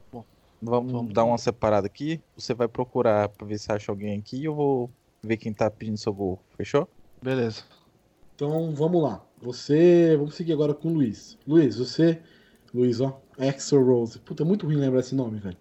vamos, 0.62 1.12
dar 1.12 1.24
uma 1.24 1.38
separada 1.38 1.86
aqui. 1.86 2.20
Você 2.36 2.54
vai 2.54 2.68
procurar 2.68 3.28
pra 3.28 3.46
ver 3.46 3.58
se 3.58 3.70
acha 3.70 3.92
alguém 3.92 4.18
aqui 4.18 4.38
e 4.38 4.44
eu 4.44 4.54
vou 4.54 4.90
ver 5.22 5.36
quem 5.36 5.52
tá 5.52 5.70
pedindo 5.70 5.98
socorro. 5.98 6.40
Fechou? 6.56 6.88
Beleza. 7.22 7.62
Então 8.34 8.74
vamos 8.74 9.02
lá. 9.02 9.24
Você. 9.40 10.16
Vamos 10.16 10.34
seguir 10.34 10.52
agora 10.52 10.74
com 10.74 10.88
o 10.88 10.94
Luiz. 10.94 11.38
Luiz, 11.46 11.76
você. 11.76 12.20
Luiz, 12.72 13.00
ó. 13.00 13.20
Exo 13.38 13.80
Rose. 13.80 14.18
Puta, 14.18 14.42
é 14.42 14.46
muito 14.46 14.66
ruim 14.66 14.76
lembrar 14.76 15.00
esse 15.00 15.14
nome, 15.14 15.38
velho. 15.38 15.56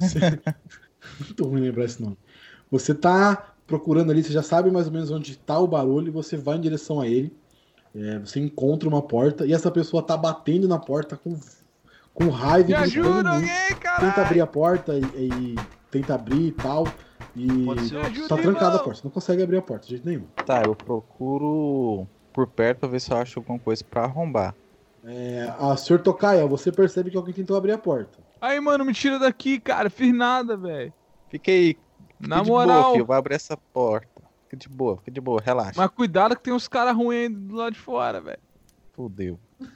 Você- 0.00 0.18
muito 1.20 1.44
ruim 1.44 1.60
lembrar 1.60 1.84
esse 1.84 2.02
nome. 2.02 2.18
Você 2.70 2.94
tá 2.94 3.54
procurando 3.66 4.10
ali, 4.10 4.22
você 4.22 4.32
já 4.32 4.42
sabe 4.42 4.70
mais 4.70 4.86
ou 4.86 4.92
menos 4.92 5.10
onde 5.10 5.36
tá 5.38 5.58
o 5.58 5.66
barulho 5.66 6.08
e 6.08 6.10
você 6.10 6.36
vai 6.36 6.56
em 6.56 6.60
direção 6.60 7.00
a 7.00 7.06
ele. 7.06 7.34
É, 8.00 8.18
você 8.18 8.38
encontra 8.38 8.88
uma 8.88 9.02
porta 9.02 9.44
e 9.44 9.52
essa 9.52 9.70
pessoa 9.70 10.02
tá 10.02 10.16
batendo 10.16 10.68
na 10.68 10.78
porta 10.78 11.16
com, 11.16 11.38
com 12.14 12.28
raiva 12.28 12.68
Me 12.68 12.74
ajuda 12.74 13.30
alguém, 13.30 13.48
Tenta 13.48 13.74
caralho! 13.80 14.20
abrir 14.22 14.40
a 14.40 14.46
porta 14.46 14.92
e, 14.94 15.28
e 15.28 15.56
tenta 15.90 16.14
abrir 16.14 16.48
e 16.48 16.52
tal. 16.52 16.86
E 17.34 17.64
Pode 17.64 17.88
ser 17.88 17.96
outro. 17.96 18.10
tá 18.12 18.34
ajuda, 18.34 18.42
trancada 18.42 18.76
a 18.76 18.78
porta, 18.78 19.00
você 19.00 19.06
não 19.06 19.10
consegue 19.10 19.42
abrir 19.42 19.56
a 19.58 19.62
porta 19.62 19.84
de 19.86 19.90
jeito 19.90 20.06
nenhum. 20.06 20.24
Tá, 20.46 20.62
eu 20.64 20.74
procuro 20.74 22.06
por 22.32 22.46
perto 22.46 22.80
pra 22.80 22.88
ver 22.88 23.00
se 23.00 23.10
eu 23.10 23.16
acho 23.16 23.38
alguma 23.40 23.58
coisa 23.58 23.82
pra 23.84 24.04
arrombar. 24.04 24.54
É, 25.04 25.52
a 25.58 25.76
Sr. 25.76 25.98
Tokaia, 26.00 26.46
você 26.46 26.70
percebe 26.70 27.10
que 27.10 27.16
alguém 27.16 27.34
tentou 27.34 27.56
abrir 27.56 27.72
a 27.72 27.78
porta. 27.78 28.18
Aí, 28.40 28.60
mano, 28.60 28.84
me 28.84 28.92
tira 28.92 29.18
daqui, 29.18 29.58
cara. 29.58 29.88
Fiz 29.90 30.14
nada, 30.14 30.56
velho. 30.56 30.92
Fiquei. 31.28 31.76
Na 32.20 32.42
moral. 32.42 32.82
boa, 32.82 32.92
filho. 32.92 33.06
Vai 33.06 33.18
abrir 33.18 33.34
essa 33.34 33.56
porta. 33.56 34.17
Fica 34.48 34.56
de 34.56 34.68
boa, 34.68 34.96
fica 34.96 35.10
de 35.10 35.20
boa, 35.20 35.42
relaxa. 35.44 35.74
Mas 35.76 35.90
cuidado 35.90 36.34
que 36.34 36.42
tem 36.42 36.54
uns 36.54 36.66
caras 36.66 36.96
ruins 36.96 37.26
aí 37.26 37.28
do 37.28 37.54
lado 37.54 37.72
de 37.74 37.78
fora, 37.78 38.18
velho. 38.20 38.38
Fudeu. 38.94 39.38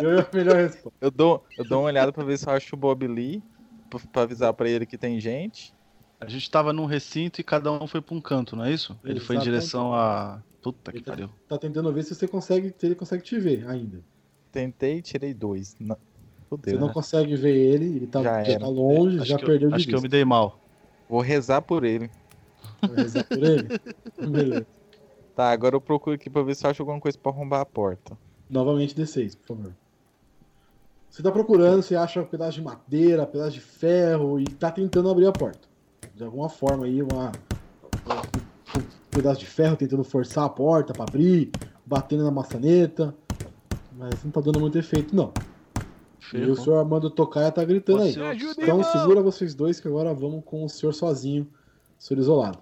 Eu 0.00 0.26
melhor 0.32 0.56
resposta. 0.56 0.92
Eu 1.00 1.10
dou, 1.10 1.44
eu 1.56 1.64
dou 1.64 1.80
uma 1.80 1.86
olhada 1.86 2.12
pra 2.12 2.24
ver 2.24 2.36
se 2.38 2.48
eu 2.48 2.52
acho 2.52 2.74
o 2.74 2.78
Bob 2.78 3.06
Lee. 3.06 3.42
Pra, 3.88 4.00
pra 4.12 4.22
avisar 4.22 4.52
pra 4.52 4.68
ele 4.68 4.84
que 4.86 4.98
tem 4.98 5.20
gente. 5.20 5.74
A 6.20 6.26
gente 6.28 6.50
tava 6.50 6.72
num 6.72 6.84
recinto 6.84 7.40
e 7.40 7.44
cada 7.44 7.70
um 7.70 7.86
foi 7.86 8.00
pra 8.00 8.14
um 8.14 8.20
canto, 8.20 8.56
não 8.56 8.64
é 8.64 8.72
isso? 8.72 8.98
Ele 9.04 9.20
foi 9.20 9.36
em 9.36 9.38
Exatamente. 9.38 9.44
direção 9.44 9.94
a. 9.94 10.42
Puta 10.62 10.90
que 10.92 11.00
pariu. 11.02 11.30
Tá 11.48 11.56
tentando 11.56 11.92
ver 11.92 12.02
se 12.02 12.14
você 12.14 12.26
consegue, 12.26 12.74
se 12.76 12.86
ele 12.86 12.94
consegue 12.96 13.22
te 13.22 13.38
ver 13.38 13.66
ainda. 13.68 14.02
Tentei 14.50 15.00
tirei 15.00 15.32
dois. 15.32 15.76
Não... 15.78 15.96
Fudeu, 16.50 16.74
Você 16.74 16.80
não 16.80 16.88
né? 16.88 16.92
consegue 16.94 17.36
ver 17.36 17.54
ele, 17.54 17.84
ele 17.96 18.06
tá, 18.06 18.22
Já 18.22 18.42
já 18.44 18.58
tá 18.58 18.66
longe, 18.66 19.18
Acho 19.20 19.26
já 19.26 19.36
que 19.36 19.44
eu- 19.44 19.48
perdeu 19.48 19.68
de 19.68 19.74
Acho 19.76 19.84
que 19.86 19.94
eu 19.94 19.98
vista. 19.98 20.02
me 20.02 20.08
dei 20.08 20.24
mal. 20.24 20.58
Vou 21.08 21.20
rezar 21.20 21.62
por 21.62 21.84
ele. 21.84 22.10
Rezar 22.96 23.24
por 23.24 23.38
ele? 23.38 23.68
Beleza. 24.30 24.66
Tá, 25.34 25.50
agora 25.50 25.76
eu 25.76 25.80
procuro 25.80 26.16
aqui 26.16 26.28
pra 26.28 26.42
ver 26.42 26.54
se 26.56 26.66
eu 26.66 26.70
acho 26.70 26.82
alguma 26.82 27.00
coisa 27.00 27.16
pra 27.18 27.30
arrombar 27.32 27.60
a 27.60 27.66
porta. 27.66 28.16
Novamente 28.50 28.94
D6, 28.94 29.36
por 29.36 29.56
favor. 29.56 29.74
Você 31.10 31.22
tá 31.22 31.30
procurando, 31.32 31.82
você 31.82 31.94
acha 31.96 32.20
um 32.20 32.24
pedaço 32.26 32.52
de 32.58 32.62
madeira, 32.62 33.22
um 33.22 33.26
pedaço 33.26 33.52
de 33.52 33.60
ferro 33.60 34.38
e 34.40 34.44
tá 34.44 34.70
tentando 34.70 35.08
abrir 35.10 35.26
a 35.26 35.32
porta. 35.32 35.68
De 36.14 36.22
alguma 36.24 36.48
forma 36.48 36.84
aí, 36.86 37.02
uma, 37.02 37.32
um 38.76 38.82
pedaço 39.10 39.40
de 39.40 39.46
ferro 39.46 39.76
tentando 39.76 40.04
forçar 40.04 40.44
a 40.44 40.48
porta 40.48 40.92
pra 40.92 41.04
abrir, 41.04 41.50
batendo 41.86 42.24
na 42.24 42.30
maçaneta. 42.30 43.14
Mas 43.96 44.22
não 44.22 44.30
tá 44.30 44.40
dando 44.40 44.60
muito 44.60 44.78
efeito, 44.78 45.14
não. 45.16 45.32
E 46.34 46.42
o 46.42 46.54
senhor 46.54 46.78
Armando 46.78 47.08
Tocaia 47.10 47.50
tá 47.50 47.64
gritando 47.64 48.02
aí. 48.02 48.12
Você- 48.12 48.20
Me 48.20 48.26
ajuda, 48.26 48.52
Então 48.62 48.78
irmão! 48.80 48.92
segura 48.92 49.22
vocês 49.22 49.54
dois 49.54 49.80
que 49.80 49.88
agora 49.88 50.12
vamos 50.12 50.42
com 50.44 50.64
o 50.64 50.68
senhor 50.68 50.92
sozinho, 50.92 51.48
senhor 51.98 52.20
isolado. 52.20 52.58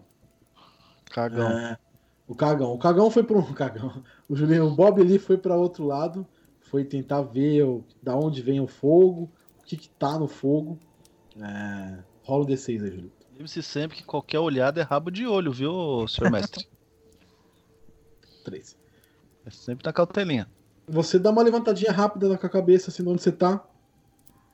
Cagão. 1.11 1.49
É, 1.49 1.79
o 2.27 2.35
cagão. 2.35 2.73
O 2.73 2.79
cagão 2.79 3.11
foi 3.11 3.23
para 3.23 3.39
um 3.39 3.53
cagão. 3.53 4.03
O 4.29 4.35
Julinho, 4.35 4.67
o 4.67 4.75
Bob 4.75 5.01
ali 5.01 5.19
foi 5.19 5.37
para 5.37 5.57
outro 5.57 5.85
lado, 5.85 6.27
foi 6.61 6.85
tentar 6.85 7.23
ver 7.23 7.65
o, 7.65 7.85
da 8.03 8.17
onde 8.17 8.43
vem 8.43 8.61
o 8.61 8.67
fogo, 8.67 9.31
o 9.61 9.65
que 9.65 9.77
que 9.77 9.89
tá 9.89 10.19
no 10.19 10.27
fogo. 10.27 10.79
É, 11.41 11.99
rola 12.23 12.45
o 12.45 12.47
D6 12.47 12.83
aí, 12.83 12.91
Julio. 12.91 13.13
Lembre-se 13.33 13.63
sempre 13.63 13.99
que 13.99 14.05
qualquer 14.05 14.39
olhada 14.39 14.81
é 14.81 14.83
rabo 14.83 15.11
de 15.11 15.27
olho, 15.27 15.53
viu, 15.53 16.09
senhor 16.09 16.31
mestre? 16.31 16.67
3. 18.45 18.77
É 19.45 19.51
sempre 19.51 19.85
na 19.85 19.93
cautelinha. 19.93 20.49
Você 20.89 21.19
dá 21.19 21.31
uma 21.31 21.43
levantadinha 21.43 21.91
rápida 21.91 22.39
com 22.39 22.47
a 22.47 22.51
cabeça, 22.51 22.91
assim, 22.91 23.07
onde 23.07 23.21
você 23.21 23.33
tá. 23.33 23.65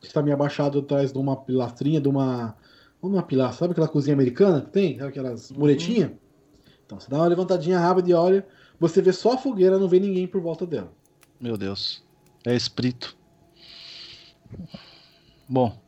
Você 0.01 0.13
tá 0.13 0.23
meio 0.23 0.35
abaixado 0.35 0.79
atrás 0.81 1.13
de 1.13 1.19
uma 1.19 1.37
pilastrinha, 1.37 2.01
de 2.01 2.09
uma. 2.09 2.57
Não 3.03 3.11
uma 3.11 3.23
pilastra, 3.23 3.59
sabe 3.59 3.73
aquela 3.73 3.89
cozinha 3.89 4.15
americana 4.15 4.61
que 4.61 4.71
tem? 4.71 4.97
Sabe 4.97 5.09
aquelas 5.11 5.51
muretinhas? 5.51 6.13
Então 6.87 7.01
você 7.01 7.11
dá 7.11 7.17
uma 7.17 7.27
levantadinha 7.27 7.79
rápida 7.79 8.11
e 8.11 8.15
olha. 8.15 8.47
Você 8.79 9.03
vê 9.03 9.13
só 9.13 9.33
a 9.33 9.39
fogueira, 9.39 9.79
não 9.79 9.89
vê 9.89 9.99
ninguém 9.99 10.27
por 10.27 10.41
volta 10.41 10.67
dela. 10.67 10.93
Meu 11.41 11.57
Deus. 11.57 12.05
É 12.45 12.55
espírito. 12.55 13.17
Bom. 15.49 15.81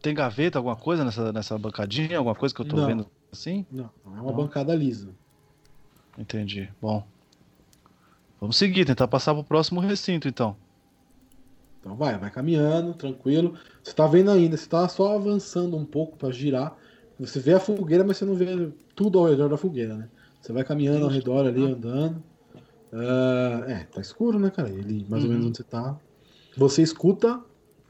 Tem 0.00 0.14
gaveta, 0.14 0.58
alguma 0.58 0.76
coisa 0.76 1.04
nessa, 1.04 1.32
nessa 1.32 1.58
bancadinha? 1.58 2.16
Alguma 2.18 2.34
coisa 2.34 2.54
que 2.54 2.60
eu 2.60 2.66
tô 2.66 2.76
Não. 2.76 2.86
vendo 2.86 3.06
assim? 3.32 3.66
Não, 3.70 3.90
é 4.06 4.08
uma 4.08 4.22
Não. 4.30 4.34
bancada 4.34 4.74
lisa. 4.74 5.10
Entendi. 6.16 6.70
Bom. 6.80 7.06
Vamos 8.40 8.56
seguir, 8.56 8.86
tentar 8.86 9.06
passar 9.08 9.34
pro 9.34 9.44
próximo 9.44 9.80
recinto, 9.80 10.26
então. 10.26 10.56
Então 11.80 11.96
vai, 11.96 12.18
vai 12.18 12.30
caminhando, 12.30 12.94
tranquilo. 12.94 13.58
Você 13.82 13.94
tá 13.94 14.06
vendo 14.06 14.30
ainda, 14.30 14.56
você 14.56 14.68
tá 14.68 14.88
só 14.88 15.14
avançando 15.16 15.76
um 15.76 15.84
pouco 15.86 16.16
pra 16.18 16.30
girar. 16.30 16.76
Você 17.18 17.40
vê 17.40 17.54
a 17.54 17.60
fogueira, 17.60 18.04
mas 18.04 18.18
você 18.18 18.24
não 18.24 18.34
vê 18.34 18.46
tudo 18.94 19.18
ao 19.18 19.26
redor 19.26 19.48
da 19.48 19.56
fogueira, 19.58 19.96
né? 19.96 20.10
Você 20.40 20.52
vai 20.52 20.64
caminhando 20.64 21.04
ao 21.06 21.10
redor 21.10 21.46
ali, 21.46 21.64
andando. 21.66 22.22
Ah, 22.92 23.64
é, 23.68 23.84
tá 23.86 24.00
escuro, 24.00 24.38
né, 24.38 24.50
cara? 24.50 24.70
Ele, 24.70 25.06
mais 25.08 25.24
ou 25.24 25.30
Uhum. 25.30 25.34
menos 25.34 25.46
onde 25.46 25.56
você 25.58 25.64
tá. 25.64 26.00
Você 26.56 26.82
escuta 26.82 27.44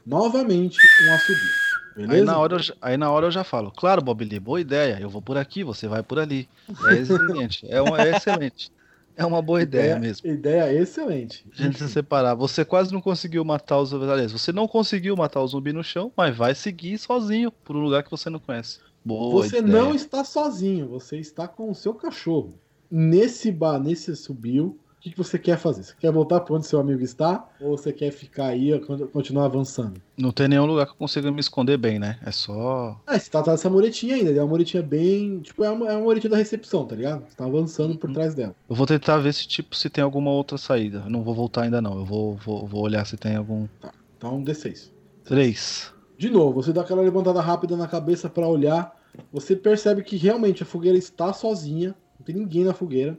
novamente 0.06 0.94
um 1.00 1.12
assobio. 1.12 1.54
Beleza? 1.94 2.10
Aí 2.12 2.22
na, 2.22 2.38
hora 2.38 2.54
eu, 2.54 2.58
já- 2.60 2.74
aí 2.80 2.96
na 2.96 3.10
hora 3.10 3.26
eu 3.26 3.30
já 3.30 3.44
falo, 3.44 3.70
claro, 3.72 4.02
Bob 4.02 4.24
Lee, 4.24 4.40
boa 4.40 4.60
ideia. 4.60 4.98
Eu 5.00 5.08
vou 5.08 5.22
por 5.22 5.36
aqui, 5.36 5.62
você 5.64 5.86
vai 5.88 6.02
por 6.02 6.18
ali. 6.18 6.50
É 6.80 6.96
excelente. 6.98 7.66
é, 7.70 7.80
uma, 7.80 8.00
é 8.02 8.10
excelente. 8.10 8.70
É 9.20 9.26
uma 9.26 9.42
boa 9.42 9.60
ideia, 9.60 9.98
mesmo. 9.98 10.26
Ideia 10.26 10.72
excelente. 10.72 11.44
A 11.52 11.62
gente 11.62 11.76
se 11.76 11.88
separar. 11.90 12.34
Você 12.36 12.64
quase 12.64 12.90
não 12.90 13.02
conseguiu 13.02 13.44
matar 13.44 13.78
os 13.78 13.92
aliás, 13.92 14.32
Você 14.32 14.50
não 14.50 14.66
conseguiu 14.66 15.14
matar 15.14 15.42
o 15.42 15.46
zumbi 15.46 15.74
no 15.74 15.84
chão, 15.84 16.10
mas 16.16 16.34
vai 16.34 16.54
seguir 16.54 16.96
sozinho 16.96 17.52
por 17.52 17.76
um 17.76 17.80
lugar 17.80 18.02
que 18.02 18.10
você 18.10 18.30
não 18.30 18.38
conhece. 18.38 18.78
Boa 19.04 19.30
Você 19.42 19.58
ideia. 19.58 19.72
não 19.74 19.94
está 19.94 20.24
sozinho, 20.24 20.88
você 20.88 21.18
está 21.18 21.46
com 21.46 21.70
o 21.70 21.74
seu 21.74 21.92
cachorro. 21.92 22.54
Nesse 22.90 23.52
bar, 23.52 23.78
nesse 23.78 24.16
subiu, 24.16 24.78
O 25.00 25.02
que, 25.02 25.12
que 25.12 25.16
você 25.16 25.38
quer 25.38 25.56
fazer? 25.56 25.82
Você 25.82 25.94
quer 25.98 26.12
voltar 26.12 26.40
para 26.40 26.54
onde 26.54 26.66
seu 26.66 26.78
amigo 26.78 27.02
está? 27.02 27.48
Ou 27.58 27.74
você 27.78 27.90
quer 27.90 28.10
ficar 28.10 28.48
aí 28.48 28.70
e 28.74 28.78
con- 28.80 29.06
continuar 29.08 29.46
avançando? 29.46 29.98
Não 30.14 30.30
tem 30.30 30.46
nenhum 30.46 30.66
lugar 30.66 30.84
que 30.84 30.92
eu 30.92 30.96
consiga 30.96 31.32
me 31.32 31.40
esconder 31.40 31.78
bem, 31.78 31.98
né? 31.98 32.18
É 32.22 32.30
só. 32.30 33.00
Ah, 33.06 33.18
você 33.18 33.30
tá 33.30 33.40
atrás 33.40 33.60
dessa 33.60 33.70
muretinha 33.70 34.16
ainda. 34.16 34.30
É 34.30 34.42
uma 34.42 34.46
muretinha 34.48 34.82
bem. 34.82 35.40
Tipo, 35.40 35.64
é 35.64 35.70
uma, 35.70 35.88
é 35.88 35.92
uma 35.96 36.02
muretinha 36.04 36.30
da 36.30 36.36
recepção, 36.36 36.84
tá 36.86 36.94
ligado? 36.94 37.24
Você 37.26 37.34
tá 37.34 37.46
avançando 37.46 37.96
por 37.96 38.12
trás 38.12 38.34
dela. 38.34 38.54
Eu 38.68 38.76
vou 38.76 38.86
tentar 38.86 39.16
ver 39.16 39.32
se, 39.32 39.48
tipo, 39.48 39.74
se 39.74 39.88
tem 39.88 40.04
alguma 40.04 40.30
outra 40.32 40.58
saída. 40.58 41.02
Eu 41.06 41.10
não 41.10 41.22
vou 41.22 41.34
voltar 41.34 41.62
ainda, 41.62 41.80
não. 41.80 41.98
Eu 41.98 42.04
vou, 42.04 42.36
vou, 42.36 42.66
vou 42.66 42.82
olhar 42.82 43.06
se 43.06 43.16
tem 43.16 43.36
algum. 43.36 43.66
Tá, 43.80 43.94
então 44.18 44.36
um 44.36 44.44
D6. 44.44 44.92
Três. 45.24 45.94
De 46.18 46.28
novo, 46.28 46.62
você 46.62 46.74
dá 46.74 46.82
aquela 46.82 47.00
levantada 47.00 47.40
rápida 47.40 47.74
na 47.74 47.88
cabeça 47.88 48.28
para 48.28 48.46
olhar. 48.46 48.94
Você 49.32 49.56
percebe 49.56 50.02
que 50.02 50.16
realmente 50.18 50.62
a 50.62 50.66
fogueira 50.66 50.98
está 50.98 51.32
sozinha. 51.32 51.94
Não 52.18 52.24
tem 52.26 52.34
ninguém 52.34 52.64
na 52.64 52.74
fogueira. 52.74 53.18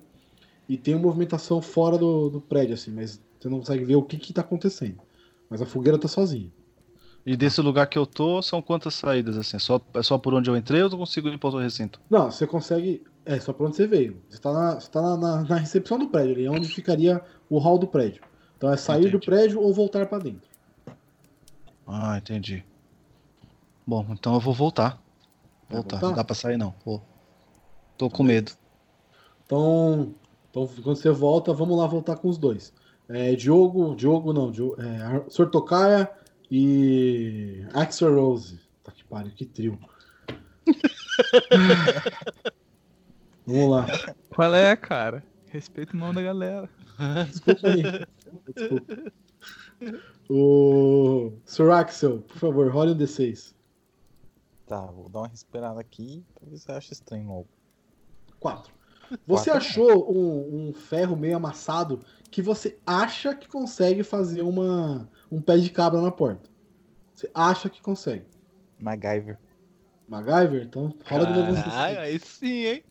E 0.72 0.77
tem 0.77 0.95
uma 0.95 1.03
movimentação 1.03 1.61
fora 1.61 1.98
do, 1.98 2.30
do 2.30 2.39
prédio, 2.39 2.76
assim, 2.76 2.91
mas 2.91 3.19
você 3.38 3.49
não 3.49 3.60
consegue 3.60 3.84
ver 3.84 3.98
o 3.98 4.03
que 4.03 4.15
que 4.18 4.31
tá 4.31 4.39
acontecendo. 4.39 4.95
Mas 5.49 5.61
a 5.61 5.65
fogueira 5.65 5.98
tá 5.99 6.07
sozinha. 6.07 6.49
E 7.26 7.35
desse 7.35 7.60
lugar 7.61 7.88
que 7.88 7.98
eu 7.98 8.06
tô, 8.06 8.41
são 8.41 8.61
quantas 8.61 8.95
saídas, 8.95 9.38
assim? 9.38 9.57
É 9.57 9.60
só, 9.60 9.81
é 9.93 10.02
só 10.02 10.18
por 10.18 10.34
onde 10.34 10.49
eu 10.49 10.56
entrei 10.56 10.81
ou 10.81 10.89
eu 10.89 10.98
consigo 10.98 11.27
ir 11.27 11.38
para 11.38 11.48
outro 11.49 11.61
recinto? 11.61 11.99
Não, 12.10 12.31
você 12.31 12.48
consegue. 12.48 13.03
É, 13.26 13.38
só 13.38 13.52
pra 13.52 13.68
onde 13.68 13.76
você 13.76 13.85
veio. 13.85 14.18
Você 14.30 14.39
tá 14.39 14.53
na, 14.53 14.76
você 14.80 14.89
tá 14.89 15.02
na, 15.02 15.18
na- 15.18 15.43
na 15.43 15.56
recepção 15.57 15.99
do 15.99 16.07
prédio 16.07 16.35
ali, 16.35 16.45
é 16.45 16.49
onde 16.49 16.69
ficaria 16.69 17.22
o 17.49 17.60
hall 17.60 17.77
do 17.77 17.85
prédio. 17.85 18.23
Então 18.57 18.72
é 18.72 18.77
sair 18.77 19.11
do 19.11 19.19
prédio 19.19 19.60
ou 19.60 19.73
voltar 19.73 20.06
pra 20.06 20.19
dentro. 20.19 20.49
Ah, 21.85 22.18
entendi. 22.18 22.64
Bom, 23.85 24.06
então 24.11 24.34
eu 24.35 24.39
vou 24.39 24.53
voltar. 24.53 24.98
Voltar. 25.69 25.98
voltar? 25.98 26.07
Não 26.07 26.15
dá 26.15 26.23
pra 26.23 26.34
sair, 26.35 26.57
não. 26.57 26.73
Vou. 26.85 27.02
Tô 27.98 28.10
com 28.10 28.23
medo. 28.23 28.53
Então, 29.45 30.14
então, 30.51 30.67
quando 30.83 30.97
você 30.97 31.09
volta, 31.09 31.53
vamos 31.53 31.77
lá 31.77 31.87
voltar 31.87 32.17
com 32.17 32.27
os 32.27 32.37
dois. 32.37 32.73
É, 33.07 33.33
Diogo, 33.35 33.95
Diogo 33.95 34.33
não, 34.33 34.51
Diogo, 34.51 34.75
é, 34.81 35.23
Sortocaia 35.29 36.11
e 36.51 37.65
Axel 37.73 38.13
Rose. 38.13 38.59
Tá 38.83 38.91
que 38.91 39.05
pariu, 39.05 39.31
que 39.31 39.45
trio. 39.45 39.79
vamos 43.47 43.71
lá. 43.71 43.87
Qual 44.29 44.53
é, 44.53 44.75
cara? 44.75 45.23
Respeita 45.47 45.95
o 45.95 45.99
nome 45.99 46.15
da 46.15 46.21
galera. 46.21 46.69
Desculpa 47.29 47.67
aí. 47.67 47.83
Desculpa. 48.53 49.13
O 50.29 51.33
Sr. 51.45 51.71
Axel, 51.71 52.21
por 52.21 52.37
favor, 52.37 52.71
role 52.71 52.91
um 52.91 52.97
D6. 52.97 53.55
Tá, 54.67 54.85
vou 54.85 55.09
dar 55.09 55.19
uma 55.19 55.27
respirada 55.27 55.79
aqui 55.79 56.23
pra 56.35 56.49
ver 56.49 56.57
se 56.57 56.65
você 56.65 56.71
acha 56.71 56.93
estranho 56.93 57.27
logo. 57.27 57.47
4. 58.39 58.80
Você 59.27 59.51
Quatro. 59.51 59.53
achou 59.53 60.11
um, 60.11 60.69
um 60.69 60.73
ferro 60.73 61.15
meio 61.15 61.35
amassado 61.35 61.99
que 62.29 62.41
você 62.41 62.77
acha 62.85 63.35
que 63.35 63.47
consegue 63.47 64.03
fazer 64.03 64.41
uma, 64.41 65.09
um 65.31 65.41
pé 65.41 65.57
de 65.57 65.69
cabra 65.69 66.01
na 66.01 66.11
porta. 66.11 66.49
Você 67.13 67.29
acha 67.33 67.69
que 67.69 67.81
consegue. 67.81 68.25
MacGyver. 68.79 69.38
MacGyver? 70.07 70.63
Então 70.63 70.93
rola 71.05 71.25
de 71.25 71.33
novo 71.33 71.51
D6. 71.51 71.97
aí 71.97 72.19
sim, 72.19 72.65
hein? 72.65 72.83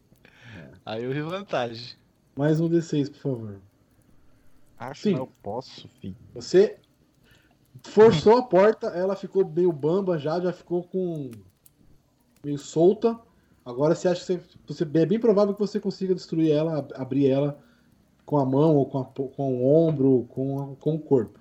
Aí 0.85 1.05
eu 1.05 1.13
vi 1.13 1.23
vantagem. 1.23 1.97
Mais 2.37 2.61
um 2.61 2.69
D6, 2.69 3.11
por 3.11 3.19
favor. 3.19 3.61
Acho 4.79 5.03
Sim. 5.03 5.15
que 5.15 5.21
eu 5.21 5.31
posso, 5.43 5.89
filho. 6.01 6.17
Você 6.35 6.79
forçou 7.83 8.39
a 8.39 8.43
porta, 8.43 8.87
ela 8.89 9.15
ficou 9.15 9.47
meio 9.47 9.71
bamba 9.73 10.19
já, 10.19 10.41
já 10.41 10.53
ficou 10.53 10.83
com. 10.85 11.31
meio 12.43 12.59
solta. 12.59 13.19
Agora 13.65 13.95
você 13.95 14.09
acha 14.09 14.21
que 14.21 14.27
você, 14.27 14.85
você- 14.85 14.99
é 14.99 15.07
bem 15.07 15.21
provável 15.21 15.55
que 15.55 15.61
você 15.61 15.79
consiga 15.79 16.15
destruir 16.15 16.51
ela, 16.53 16.79
ab- 16.79 16.93
abrir 16.95 17.27
ela 17.29 17.59
com 18.25 18.39
a 18.39 18.45
mão, 18.45 18.77
ou 18.77 18.87
com, 18.87 18.99
a 18.99 19.05
com 19.05 19.55
o 19.55 19.67
ombro, 19.87 20.27
com, 20.31 20.75
com 20.77 20.95
o 20.95 20.99
corpo. 21.01 21.39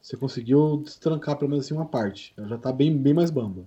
Você 0.00 0.16
conseguiu 0.16 0.78
destrancar 0.78 1.36
pelo 1.36 1.50
menos 1.50 1.64
assim 1.66 1.74
uma 1.74 1.86
parte. 1.86 2.32
Ela 2.36 2.48
já 2.48 2.58
tá 2.58 2.72
bem, 2.72 2.96
bem 2.96 3.14
mais 3.14 3.30
bamba. 3.30 3.64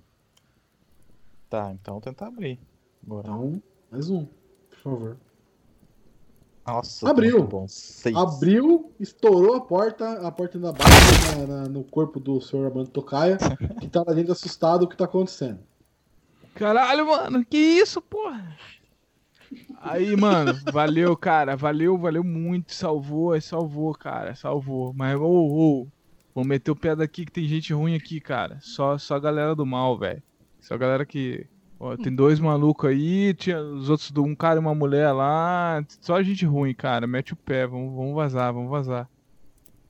Tá, 1.50 1.72
então 1.72 2.00
tentar 2.02 2.28
abrir. 2.28 2.60
Agora. 3.06 3.28
Então, 3.28 3.62
mais 3.92 4.10
um, 4.10 4.26
por 4.70 4.78
favor. 4.80 5.18
Nossa, 6.68 7.08
Abriu. 7.10 7.44
bom. 7.48 7.68
Seis. 7.68 8.16
Abriu, 8.16 8.92
estourou 9.00 9.54
a 9.56 9.62
porta, 9.62 10.28
a 10.28 10.32
porta 10.32 10.58
ainda 10.58 10.72
bate 10.72 10.90
na- 11.38 11.48
na- 11.62 11.70
no 11.70 11.84
corpo 11.84 12.20
do 12.20 12.42
Sr. 12.42 12.66
Armando 12.66 12.90
Tocaia, 12.90 13.38
que 13.80 13.88
tá 13.88 14.04
lá 14.06 14.14
dentro 14.14 14.32
assustado 14.32 14.84
o 14.84 14.88
que 14.88 14.98
tá 14.98 15.06
acontecendo. 15.06 15.60
Caralho, 16.56 17.06
mano, 17.06 17.46
que 17.46 17.58
isso, 17.58 18.02
porra? 18.02 18.58
Aí, 19.82 20.16
mano, 20.16 20.54
valeu, 20.72 21.16
cara. 21.16 21.56
Valeu, 21.56 21.98
valeu 21.98 22.24
muito. 22.24 22.74
Salvou, 22.74 23.40
salvou, 23.42 23.94
cara. 23.94 24.34
Salvou. 24.36 24.94
Mas, 24.94 25.16
ô, 25.20 25.28
ô, 25.28 25.88
vou 26.34 26.46
meter 26.46 26.72
o 26.72 26.76
pé 26.76 26.96
daqui 26.96 27.26
que 27.26 27.32
tem 27.32 27.46
gente 27.46 27.74
ruim 27.74 27.94
aqui, 27.94 28.20
cara. 28.20 28.58
Só, 28.62 28.98
só 28.98 29.16
a 29.16 29.20
galera 29.20 29.54
do 29.54 29.66
mal, 29.66 29.98
velho. 29.98 30.24
Só 30.62 30.76
a 30.76 30.78
galera 30.78 31.06
que. 31.06 31.46
ó, 31.80 31.96
tem 31.98 32.16
dois 32.16 32.40
malucos 32.40 32.90
aí, 32.90 33.34
tinha 33.34 33.62
os 33.62 33.90
outros, 33.90 34.12
um 34.18 34.34
cara 34.34 34.56
e 34.56 34.60
uma 34.60 34.74
mulher 34.74 35.12
lá. 35.12 35.86
Só 36.02 36.24
gente 36.24 36.46
ruim, 36.46 36.74
cara. 36.74 37.06
Mete 37.06 37.34
o 37.34 37.38
pé, 37.38 37.68
vamos, 37.68 37.94
vamos 37.94 38.16
vazar, 38.16 38.54
vamos 38.54 38.72
vazar. 38.72 39.10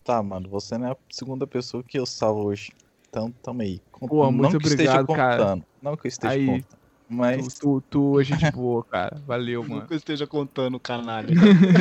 Tá, 0.04 0.22
mano, 0.22 0.50
você 0.50 0.78
não 0.78 0.88
é 0.88 0.92
a 0.92 0.98
segunda 1.10 1.48
pessoa 1.48 1.84
que 1.84 1.98
eu 1.98 2.06
salvo 2.06 2.46
hoje. 2.46 2.72
Então, 3.16 3.32
tamo 3.42 3.62
aí. 3.62 3.80
Con- 3.94 4.08
Pô, 4.08 4.30
muito 4.30 4.42
não 4.42 4.50
que 4.60 4.68
eu 4.68 4.70
esteja 4.72 4.92
obrigado, 5.00 5.16
cara. 5.16 5.38
contando. 5.46 5.66
Não 5.82 5.96
que 5.96 6.08
eu 6.08 6.10
esteja 6.10 6.34
Aí, 6.34 6.46
contando. 6.46 6.66
Mas. 7.08 7.48
Tu, 7.54 7.60
tu, 7.60 7.84
tu 7.90 8.20
é 8.20 8.24
gente 8.26 8.52
boa, 8.52 8.84
cara. 8.84 9.22
Valeu, 9.26 9.64
mano. 9.64 9.76
Nunca 9.82 9.96
esteja 9.96 10.28
contando, 10.28 10.78
canalha. 10.80 11.30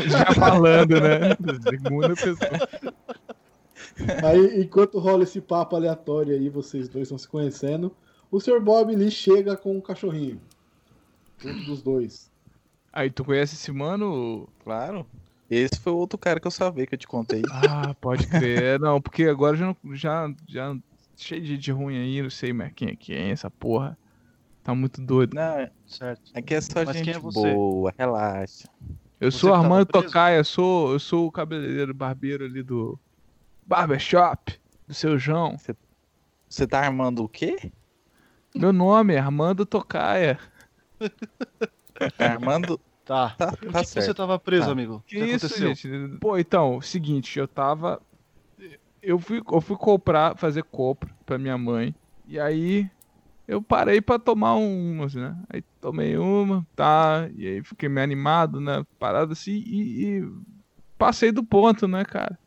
Já 0.09 0.27
falando, 0.39 1.01
né? 1.01 1.31
Segunda 1.69 2.15
pessoa. 2.15 2.69
Aí, 4.25 4.61
enquanto 4.63 4.99
rola 5.01 5.25
esse 5.25 5.41
papo 5.41 5.75
aleatório 5.75 6.35
aí, 6.35 6.49
vocês 6.49 6.89
dois 6.89 7.05
estão 7.05 7.19
se 7.19 7.27
conhecendo, 7.29 7.91
o 8.31 8.39
Sr. 8.41 8.61
Bob 8.61 8.95
Lee 8.95 9.11
chega 9.11 9.57
com 9.57 9.77
um 9.77 9.81
cachorrinho. 9.81 10.41
Junto 11.39 11.65
dos 11.65 11.83
dois. 11.83 12.31
Aí, 12.93 13.11
tu 13.11 13.25
conhece 13.25 13.55
esse 13.57 13.73
mano? 13.73 14.49
Claro. 14.63 15.05
Esse 15.51 15.81
foi 15.81 15.93
o 15.93 15.97
outro 15.97 16.17
cara 16.17 16.39
que 16.39 16.47
eu 16.47 16.51
salvei 16.51 16.87
que 16.87 16.95
eu 16.95 16.99
te 16.99 17.07
contei. 17.09 17.43
Ah, 17.51 17.95
pode 18.01 18.27
crer. 18.27 18.79
Não, 18.79 19.01
porque 19.01 19.25
agora 19.25 19.57
já, 19.57 19.67
não- 19.67 19.95
já, 19.95 20.33
já 20.49 20.77
cheio 21.17 21.41
de 21.43 21.49
gente 21.49 21.71
ruim 21.73 21.97
aí, 21.97 22.23
não 22.23 22.31
sei 22.31 22.53
mais 22.53 22.73
quem 22.75 22.89
é 22.89 22.97
quem, 22.97 23.31
essa 23.31 23.51
porra. 23.51 23.99
Tá 24.63 24.75
muito 24.75 25.01
doido. 25.01 25.35
Não, 25.35 25.43
é- 25.59 25.71
Certo. 25.87 26.23
aqui 26.35 26.55
é 26.55 26.61
só 26.61 26.85
Mas 26.85 26.97
gente 26.97 27.11
é 27.11 27.19
você? 27.19 27.53
boa, 27.53 27.95
relaxa. 27.99 28.69
Eu 29.21 29.31
Você 29.31 29.39
sou 29.39 29.55
Armando 29.55 29.87
preso? 29.87 30.07
Tocaia, 30.07 30.37
eu 30.39 30.45
sou, 30.45 30.93
eu 30.93 30.99
sou 30.99 31.27
o 31.27 31.33
cabeleireiro 31.33 31.95
barbeiro 31.95 32.45
ali 32.45 32.63
do 32.63 32.99
Barbershop, 33.67 34.59
do 34.87 34.95
seu 34.95 35.19
João. 35.19 35.57
Você 36.49 36.67
tá 36.67 36.81
armando 36.81 37.23
o 37.25 37.29
quê? 37.29 37.73
Meu 38.55 38.73
nome 38.73 39.15
é 39.15 39.19
Armando 39.19 39.67
Tocaia. 39.67 40.39
Armando. 42.19 42.81
Tá. 43.05 43.31
Tá, 43.37 43.51
tá 43.51 43.57
que, 43.57 43.67
que 43.67 43.85
você 44.03 44.15
tava 44.15 44.39
preso, 44.39 44.67
Tá. 44.67 44.73
amigo? 44.73 44.97
O 44.97 45.01
Que, 45.03 45.17
que, 45.17 45.25
isso, 45.25 45.47
aconteceu? 45.47 45.75
gente? 45.75 46.19
Pô, 46.19 46.39
então, 46.39 46.81
seguinte, 46.81 47.39
eu 47.39 47.47
tava. 47.47 48.01
Eu 49.05 49.19
fui, 49.19 49.43
eu 49.53 49.61
fui 49.61 49.77
comprar, 49.77 50.37
fazer 50.37 50.65
compra 50.65 51.11
pra 51.27 51.39
minha 51.39 51.59
mãe. 51.59 51.95
E 52.27 52.41
aí 52.41 52.91
eu 53.47 53.63
parei 53.63 54.01
pra 54.01 54.19
tomar 54.19 54.55
umas, 54.55 55.15
né? 55.15 55.37
Aí 55.51 55.63
tomei 55.81 56.17
uma, 56.17 56.67
tá? 56.75 57.29
E 57.37 57.47
aí 57.47 57.63
fiquei 57.63 57.89
meio 57.89 58.05
animado, 58.05 58.61
né? 58.61 58.85
Parado 58.99 59.33
assim 59.33 59.63
e, 59.67 60.07
e 60.07 60.29
passei 60.97 61.31
do 61.31 61.45
ponto, 61.45 61.87
né, 61.87 62.05
cara? 62.05 62.39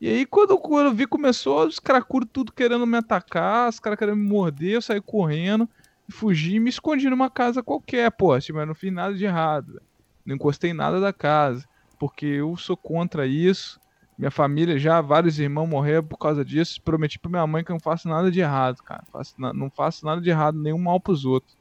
E 0.00 0.08
aí 0.08 0.24
quando, 0.26 0.60
eu 0.80 0.94
vi 0.94 1.06
começou 1.06 1.66
os 1.66 1.80
cracuros 1.80 2.28
tudo 2.32 2.52
querendo 2.52 2.86
me 2.86 2.96
atacar, 2.96 3.68
os 3.68 3.80
caras 3.80 3.98
querendo 3.98 4.16
me 4.16 4.28
morder, 4.28 4.74
eu 4.74 4.82
saí 4.82 5.00
correndo, 5.00 5.68
fugi 6.10 6.56
e 6.56 6.60
me 6.60 6.70
escondi 6.70 7.08
numa 7.10 7.30
casa 7.30 7.62
qualquer, 7.62 8.10
pô. 8.12 8.38
Tipo, 8.38 8.60
eu 8.60 8.66
não 8.66 8.74
fiz 8.74 8.92
nada 8.92 9.14
de 9.14 9.24
errado. 9.24 9.80
Não 10.24 10.36
encostei 10.36 10.72
nada 10.72 11.00
da 11.00 11.12
casa. 11.12 11.66
Porque 11.98 12.26
eu 12.26 12.56
sou 12.56 12.76
contra 12.76 13.26
isso. 13.26 13.80
Minha 14.16 14.30
família 14.30 14.78
já, 14.78 15.00
vários 15.00 15.38
irmãos 15.40 15.66
morreram 15.66 16.04
por 16.04 16.16
causa 16.18 16.44
disso. 16.44 16.80
Prometi 16.82 17.18
pra 17.18 17.30
minha 17.30 17.46
mãe 17.46 17.64
que 17.64 17.70
eu 17.72 17.74
não 17.74 17.80
faço 17.80 18.08
nada 18.08 18.30
de 18.30 18.40
errado, 18.40 18.82
cara. 18.82 19.02
Faço 19.12 19.34
na- 19.38 19.52
não 19.52 19.68
faço 19.70 20.06
nada 20.06 20.20
de 20.20 20.30
errado, 20.30 20.56
nenhum 20.58 20.78
mal 20.78 21.00
pros 21.00 21.24
outros. 21.24 21.56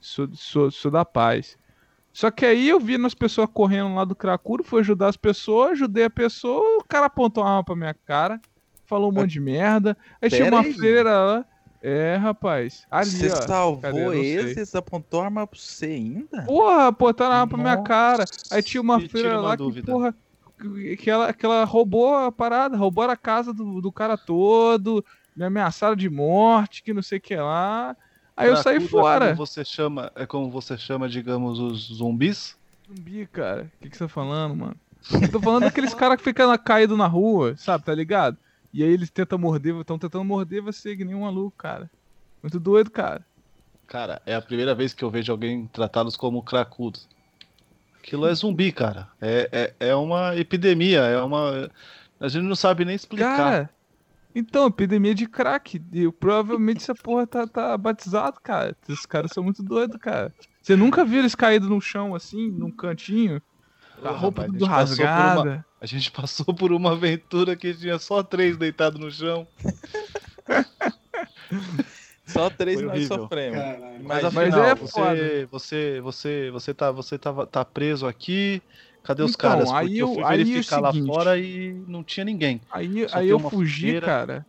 Sou, 0.00 0.28
sou, 0.34 0.70
sou 0.70 0.90
da 0.90 1.04
paz. 1.04 1.56
Só 2.12 2.30
que 2.30 2.44
aí 2.44 2.68
eu 2.68 2.80
vi 2.80 2.96
as 3.06 3.14
pessoas 3.14 3.48
correndo 3.52 3.94
lá 3.94 4.04
do 4.04 4.14
Cracuro, 4.16 4.64
fui 4.64 4.80
ajudar 4.80 5.08
as 5.08 5.16
pessoas, 5.16 5.70
ajudei 5.72 6.04
a 6.04 6.10
pessoa, 6.10 6.78
o 6.80 6.84
cara 6.84 7.06
apontou 7.06 7.42
uma 7.44 7.50
arma 7.50 7.64
pra 7.64 7.76
minha 7.76 7.94
cara, 7.94 8.40
falou 8.84 9.10
um 9.10 9.14
monte 9.14 9.30
de 9.30 9.40
merda. 9.40 9.96
Aí 10.20 10.28
tinha 10.28 10.44
Pera 10.44 10.56
uma 10.56 10.62
aí. 10.62 10.74
freira 10.74 11.10
lá. 11.20 11.44
É, 11.84 12.14
rapaz. 12.16 12.86
Ali, 12.90 13.06
Você 13.10 13.28
ó. 13.32 13.36
salvou 13.46 13.80
Cadê? 13.80 14.18
Esses, 14.18 14.74
apontou 14.74 15.20
arma 15.22 15.46
pra 15.46 15.58
você 15.58 15.86
ainda? 15.86 16.42
Porra, 16.42 16.88
apontaram 16.88 17.32
a 17.32 17.36
arma 17.40 17.48
pra 17.48 17.58
minha 17.58 17.82
cara. 17.82 18.24
Aí 18.52 18.62
tinha 18.62 18.80
uma 18.80 19.00
freira 19.00 19.40
lá 19.40 19.52
que, 19.56 19.62
dúvida. 19.64 19.90
porra, 19.90 20.14
que- 20.96 21.10
ela, 21.10 21.32
que 21.32 21.44
ela 21.44 21.64
roubou 21.64 22.14
a 22.14 22.30
parada, 22.32 22.76
roubou 22.76 23.04
a 23.04 23.16
casa 23.16 23.52
do, 23.52 23.80
do 23.80 23.92
cara 23.92 24.16
todo, 24.16 25.04
me 25.36 25.44
ameaçaram 25.44 25.96
de 25.96 26.08
morte, 26.08 26.82
que 26.82 26.92
não 26.92 27.02
sei 27.02 27.18
o 27.18 27.20
que 27.20 27.36
lá. 27.36 27.96
Aí 28.36 28.48
eu 28.48 28.56
saí 28.56 28.78
Cracudo 28.78 28.86
é 28.86 29.02
fora. 29.02 29.26
como 29.26 29.36
você 29.36 29.64
chama, 29.64 30.12
é 30.14 30.26
como 30.26 30.50
você 30.50 30.76
chama, 30.78 31.08
digamos, 31.08 31.58
os 31.58 31.96
zumbis? 31.96 32.56
Zumbi, 32.86 33.26
cara. 33.26 33.70
O 33.76 33.82
que, 33.82 33.90
que 33.90 33.96
você 33.96 34.04
tá 34.04 34.08
falando, 34.08 34.56
mano? 34.56 34.76
Eu 35.10 35.30
tô 35.30 35.40
falando 35.40 35.64
daqueles 35.64 35.94
caras 35.94 36.16
que 36.16 36.22
ficam 36.24 36.56
caído 36.58 36.96
na 36.96 37.06
rua, 37.06 37.56
sabe, 37.56 37.84
tá 37.84 37.94
ligado? 37.94 38.38
E 38.72 38.82
aí 38.82 38.90
eles 38.90 39.10
tentam 39.10 39.38
morder, 39.38 39.74
estão 39.76 39.98
tentando 39.98 40.24
morder 40.24 40.62
você 40.62 40.96
que 40.96 41.04
nem 41.04 41.14
um 41.14 41.22
maluco, 41.22 41.56
cara. 41.56 41.90
Muito 42.42 42.58
doido, 42.58 42.90
cara. 42.90 43.24
Cara, 43.86 44.22
é 44.24 44.34
a 44.34 44.40
primeira 44.40 44.74
vez 44.74 44.94
que 44.94 45.04
eu 45.04 45.10
vejo 45.10 45.30
alguém 45.30 45.66
tratados 45.68 46.16
como 46.16 46.42
cracudos. 46.42 47.06
Aquilo 48.02 48.26
é 48.26 48.34
zumbi, 48.34 48.72
cara. 48.72 49.08
É, 49.20 49.74
é, 49.80 49.88
é 49.90 49.94
uma 49.94 50.34
epidemia, 50.36 51.00
é 51.02 51.22
uma. 51.22 51.70
A 52.18 52.26
gente 52.28 52.42
não 52.44 52.56
sabe 52.56 52.84
nem 52.84 52.96
explicar. 52.96 53.36
Cara, 53.36 53.70
então, 54.34 54.66
epidemia 54.66 55.14
de 55.14 55.26
crack. 55.28 55.80
E 55.92 56.10
provavelmente 56.12 56.78
essa 56.78 56.94
porra 56.96 57.26
tá, 57.26 57.46
tá 57.46 57.76
batizado, 57.78 58.40
cara. 58.42 58.74
Esses 58.88 59.06
caras 59.06 59.30
são 59.32 59.44
muito 59.44 59.62
doidos, 59.62 59.96
cara. 60.00 60.34
Você 60.60 60.74
nunca 60.74 61.04
viu 61.04 61.20
eles 61.20 61.34
caídos 61.36 61.68
no 61.68 61.80
chão 61.80 62.12
assim, 62.14 62.50
num 62.50 62.70
cantinho? 62.72 63.40
A 64.02 64.10
roupa 64.10 64.42
rapaz, 64.42 64.58
tudo 64.58 64.64
a 64.64 64.68
gente 64.68 64.68
passou 64.68 64.96
por 64.96 65.04
rasgada. 65.12 65.40
uma- 65.42 65.64
A 65.80 65.86
gente 65.86 66.10
passou 66.10 66.54
por 66.54 66.72
uma 66.72 66.92
aventura 66.92 67.54
que 67.54 67.72
tinha 67.72 67.98
só 68.00 68.20
três 68.22 68.56
deitados 68.56 68.98
no 69.00 69.10
chão. 69.12 69.46
Só 72.26 72.48
três 72.50 72.76
Foi 72.76 72.86
nós 72.86 72.94
horrível. 72.96 73.18
sofremos. 73.18 73.64
Mas 74.04 74.24
afinal, 74.24 74.64
é 74.64 74.74
você, 74.74 74.92
foda. 74.92 75.46
você, 75.50 76.00
você, 76.00 76.50
você 76.50 76.74
tá, 76.74 76.90
você 76.90 77.18
tava, 77.18 77.46
tá 77.46 77.64
preso 77.64 78.06
aqui. 78.06 78.62
Cadê 79.02 79.22
os 79.22 79.32
Então, 79.34 79.50
caras? 79.50 79.72
aí 79.72 79.98
eu 79.98 80.06
eu- 80.08 80.14
fui 80.14 80.24
aí 80.24 80.40
é 80.40 80.44
verificar 80.44 80.80
lá 80.80 80.92
seguinte. 80.92 81.12
fora 81.12 81.38
e 81.38 81.72
não 81.88 82.04
tinha 82.04 82.24
ninguém. 82.24 82.60
Aí, 82.70 83.08
Só 83.08 83.18
aí 83.18 83.28
eu 83.28 83.38
fugi, 83.38 83.86
fogueira. 83.86 84.06
cara. 84.06 84.46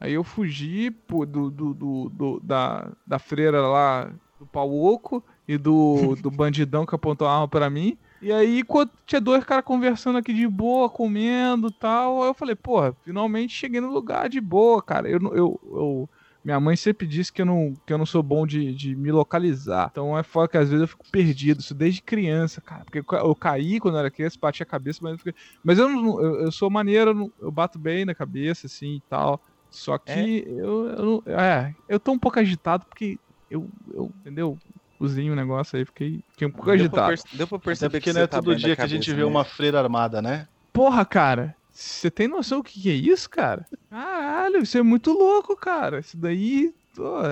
Aí 0.00 0.14
eu 0.14 0.24
fugi 0.24 0.90
pô, 0.90 1.24
do, 1.24 1.50
do, 1.50 1.74
do, 1.74 2.08
do- 2.08 2.40
da, 2.40 2.90
da 3.06 3.18
freira 3.18 3.60
lá 3.60 4.12
do 4.38 4.46
pau 4.46 4.68
oco 4.72 5.24
e 5.46 5.56
do, 5.56 6.16
do 6.16 6.30
bandidão 6.30 6.84
que 6.84 6.94
apontou 6.94 7.28
a 7.28 7.34
arma 7.34 7.46
pra 7.48 7.70
mim. 7.70 7.96
E 8.20 8.32
aí, 8.32 8.62
quando 8.64 8.90
tinha 9.06 9.20
dois 9.20 9.44
caras 9.44 9.64
conversando 9.64 10.18
aqui 10.18 10.32
de 10.32 10.46
boa, 10.48 10.88
comendo 10.88 11.68
e 11.68 11.72
tal, 11.72 12.22
aí 12.22 12.28
eu 12.30 12.34
falei, 12.34 12.54
porra, 12.56 12.96
finalmente 13.04 13.52
cheguei 13.54 13.80
no 13.80 13.90
lugar 13.92 14.28
de 14.28 14.40
boa, 14.40 14.82
cara. 14.82 15.08
Eu, 15.08 15.20
não- 15.20 15.34
eu, 15.34 15.60
eu, 15.64 16.10
minha 16.44 16.58
mãe 16.60 16.74
sempre 16.76 17.06
disse 17.06 17.32
que 17.32 17.42
eu 17.42 17.46
não, 17.46 17.72
que 17.86 17.92
eu 17.92 17.98
não 17.98 18.06
sou 18.06 18.22
bom 18.22 18.46
de, 18.46 18.74
de 18.74 18.96
me 18.96 19.12
localizar. 19.12 19.88
Então 19.90 20.16
é 20.18 20.22
foda 20.22 20.48
que 20.48 20.56
às 20.58 20.68
vezes 20.68 20.82
eu 20.82 20.88
fico 20.88 21.04
perdido, 21.10 21.60
isso 21.60 21.74
desde 21.74 22.02
criança, 22.02 22.60
cara. 22.60 22.84
Porque 22.84 22.98
eu 23.00 23.04
ca- 23.04 23.18
eu 23.18 23.34
caí 23.36 23.78
quando 23.78 23.94
eu 23.94 24.00
era 24.00 24.10
criança, 24.10 24.36
bati 24.40 24.62
a 24.62 24.66
cabeça, 24.66 24.98
mas 25.02 25.12
eu, 25.12 25.18
fiquei- 25.18 25.34
mas 25.62 25.78
eu, 25.78 25.88
não- 25.88 26.20
eu, 26.22 26.40
eu 26.42 26.52
sou 26.52 26.68
maneiro, 26.70 27.10
eu, 27.10 27.14
não- 27.14 27.32
eu 27.40 27.52
bato 27.52 27.78
bem 27.78 28.04
na 28.04 28.14
cabeça, 28.14 28.66
assim 28.66 28.96
e 28.96 29.02
tal. 29.08 29.40
Só 29.70 29.96
que 29.98 30.44
eu, 30.46 30.86
eu, 30.88 31.04
não- 31.26 31.34
é, 31.38 31.74
eu 31.88 31.98
tô 32.00 32.12
um 32.12 32.18
pouco 32.18 32.38
agitado 32.38 32.84
porque 32.88 33.18
eu, 33.48 33.70
eu 33.92 34.12
entendeu? 34.20 34.58
Cozinho 34.98 35.32
o 35.32 35.36
negócio 35.36 35.76
aí, 35.76 35.84
fiquei, 35.84 36.20
fiquei 36.30 36.46
um 36.46 36.50
pouco 36.52 36.66
Deu 36.66 36.88
pra 36.90 37.06
agitado. 37.06 37.08
perce- 37.08 37.36
deu 37.36 37.48
pra 37.48 37.58
perceber 37.58 37.90
porque 37.98 38.10
que 38.10 38.12
não 38.12 38.20
é 38.22 38.26
tá 38.26 38.40
todo 38.40 38.52
da 38.52 38.58
dia 38.58 38.76
que 38.76 38.82
a 38.82 38.86
gente 38.86 39.12
vê 39.12 39.16
né? 39.20 39.24
uma 39.24 39.44
freira 39.44 39.80
armada, 39.80 40.22
né? 40.22 40.46
Porra, 40.72 41.04
cara, 41.04 41.54
você 41.72 42.10
tem 42.10 42.28
noção 42.28 42.58
do 42.58 42.64
que 42.64 42.80
que 42.80 42.90
é 42.90 42.94
isso, 42.94 43.28
cara? 43.30 43.66
Caralho, 43.90 44.58
isso 44.62 44.76
é 44.78 44.82
muito 44.82 45.12
louco, 45.12 45.56
cara. 45.56 46.00
Isso 46.00 46.16
daí, 46.16 46.74
pô, 46.94 47.22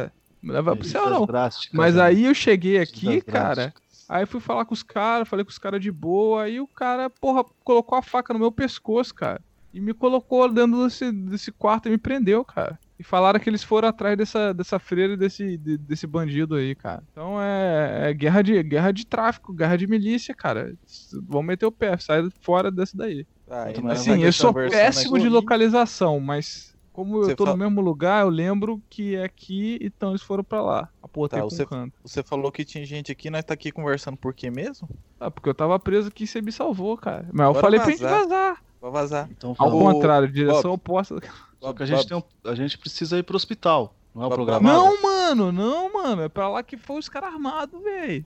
não 0.43 0.55
leva 0.55 0.75
pro 0.75 0.87
céu, 0.87 1.11
não. 1.11 1.27
drásticas, 1.27 1.77
Mas 1.77 1.95
né? 1.95 2.03
aí 2.03 2.25
eu 2.25 2.35
cheguei 2.35 2.79
aqui, 2.79 3.21
cara. 3.21 3.73
Aí 4.09 4.27
fui 4.27 4.41
falar 4.41 4.65
com 4.65 4.75
os 4.75 4.83
caras, 4.83 5.29
falei 5.29 5.45
com 5.45 5.51
os 5.51 5.59
caras 5.59 5.81
de 5.81 5.91
boa. 5.93 6.43
Aí 6.45 6.61
o 6.61 6.67
cara, 6.67 7.09
porra, 7.09 7.45
colocou 7.63 7.97
a 7.97 8.03
faca 8.03 8.33
no 8.33 8.41
meu 8.41 8.51
pescoço, 8.51 9.15
cara. 9.15 9.41
E 9.73 9.81
me 9.81 9.95
colocou 9.95 10.51
dentro 10.53 10.85
desse, 10.85 11.13
desse 11.13 11.53
quarto 11.53 11.87
e 11.87 11.91
me 11.93 11.99
prendeu, 11.99 12.45
cara. 12.45 12.77
E 12.99 13.05
falaram 13.05 13.39
que 13.39 13.49
eles 13.49 13.63
foram 13.63 13.89
atrás 13.89 14.19
dessa, 14.19 14.53
dessa 14.53 14.79
freira 14.81 15.13
e 15.13 15.17
desse, 15.17 15.57
de- 15.57 15.79
desse 15.79 16.07
bandido 16.09 16.57
aí, 16.57 16.75
cara. 16.75 17.03
Então 17.13 17.41
é, 17.41 18.11
é 18.11 18.13
guerra, 18.13 18.43
de, 18.43 18.61
guerra 18.65 18.91
de 18.91 19.07
tráfico, 19.07 19.53
guerra 19.55 19.77
de 19.77 19.87
milícia, 19.87 20.35
cara. 20.35 20.75
Vão 21.23 21.43
meter 21.43 21.67
o 21.67 21.73
pé, 21.73 21.97
sai 21.99 22.29
fora 22.43 22.69
desse 22.71 22.97
daí. 22.97 23.25
Ah, 23.51 23.65
assim, 23.93 24.23
eu 24.23 24.33
sou 24.33 24.55
péssimo 24.55 25.19
de 25.19 25.29
localização, 25.29 26.21
mas 26.21 26.73
como 26.93 27.17
eu 27.19 27.25
Você 27.25 27.35
tô 27.35 27.45
fala- 27.45 27.57
no 27.57 27.65
mesmo 27.65 27.81
lugar, 27.81 28.23
eu 28.23 28.29
lembro 28.29 28.81
que 28.89 29.17
é 29.17 29.25
aqui, 29.25 29.77
então 29.83 30.11
eles 30.11 30.23
foram 30.23 30.45
pra 30.45 30.63
lá. 30.63 30.89
Apontei 31.03 31.39
Tá, 31.39 31.43
com 31.45 31.51
você, 31.51 31.67
canto. 31.67 31.93
você 32.05 32.23
falou 32.23 32.53
que 32.53 32.65
tinha 32.65 32.85
gente 32.87 33.11
aqui, 33.11 33.29
nós 33.29 33.45
tá 33.45 33.55
aqui 33.55 33.73
conversando 33.73 34.17
por 34.17 34.33
quê 34.33 34.51
mesmo? 34.51 34.89
Ah, 35.19 35.31
porque 35.31 35.49
eu 35.49 35.55
tava 35.55 35.79
preso 35.81 36.09
aqui 36.09 36.25
e 36.25 36.27
você 36.29 36.41
me 36.41 36.53
salvou, 36.53 36.97
cara. 36.97 37.29
Mas 37.33 37.47
eu 37.47 37.53
Bora 37.53 37.61
falei 37.65 37.81
pra 37.81 37.91
gente 37.91 38.03
vazar. 38.03 38.21
vazar. 38.29 38.63
Vai 38.81 38.91
vazar. 38.93 39.29
Então, 39.31 39.55
Ao 39.59 39.71
vamos- 39.71 39.95
contrário, 39.95 40.29
direção 40.31 40.71
Bob. 40.71 40.75
oposta. 40.75 41.21
Só 41.61 41.73
que 41.73 41.83
a 41.83 41.87
gente, 41.87 42.07
tem 42.07 42.17
um- 42.17 42.23
a 42.49 42.55
gente 42.55 42.79
precisa 42.79 43.19
ir 43.19 43.23
pro 43.25 43.37
hospital. 43.37 43.95
Não 44.15 44.23
é 44.23 44.27
o 44.27 44.31
programado? 44.31 44.77
Não, 44.79 45.03
mano, 45.03 45.53
não, 45.53 45.93
mano. 45.93 46.23
É 46.23 46.29
pra 46.29 46.49
lá 46.49 46.63
que 46.63 46.77
foi 46.77 46.99
os 46.99 47.09
caras 47.09 47.33
armados, 47.35 47.83
velho. 47.83 48.25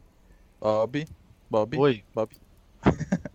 Bob. 0.61 1.07
Bob. 1.51 1.79
Oi. 1.79 2.05
Bob. 2.15 2.31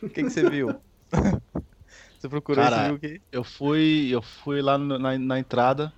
O 0.00 0.08
que, 0.08 0.22
que 0.22 0.30
você 0.30 0.48
viu? 0.48 0.76
você 2.18 2.28
procurou 2.28 2.64
Cara, 2.64 2.76
você 2.76 2.84
viu 2.86 2.94
o 2.96 2.98
quê? 3.00 3.22
eu 3.32 3.44
fui, 3.44 4.08
eu 4.10 4.22
fui 4.22 4.60
lá 4.62 4.78
no- 4.78 4.98
na, 4.98 5.18
na 5.18 5.38
entrada 5.38 5.92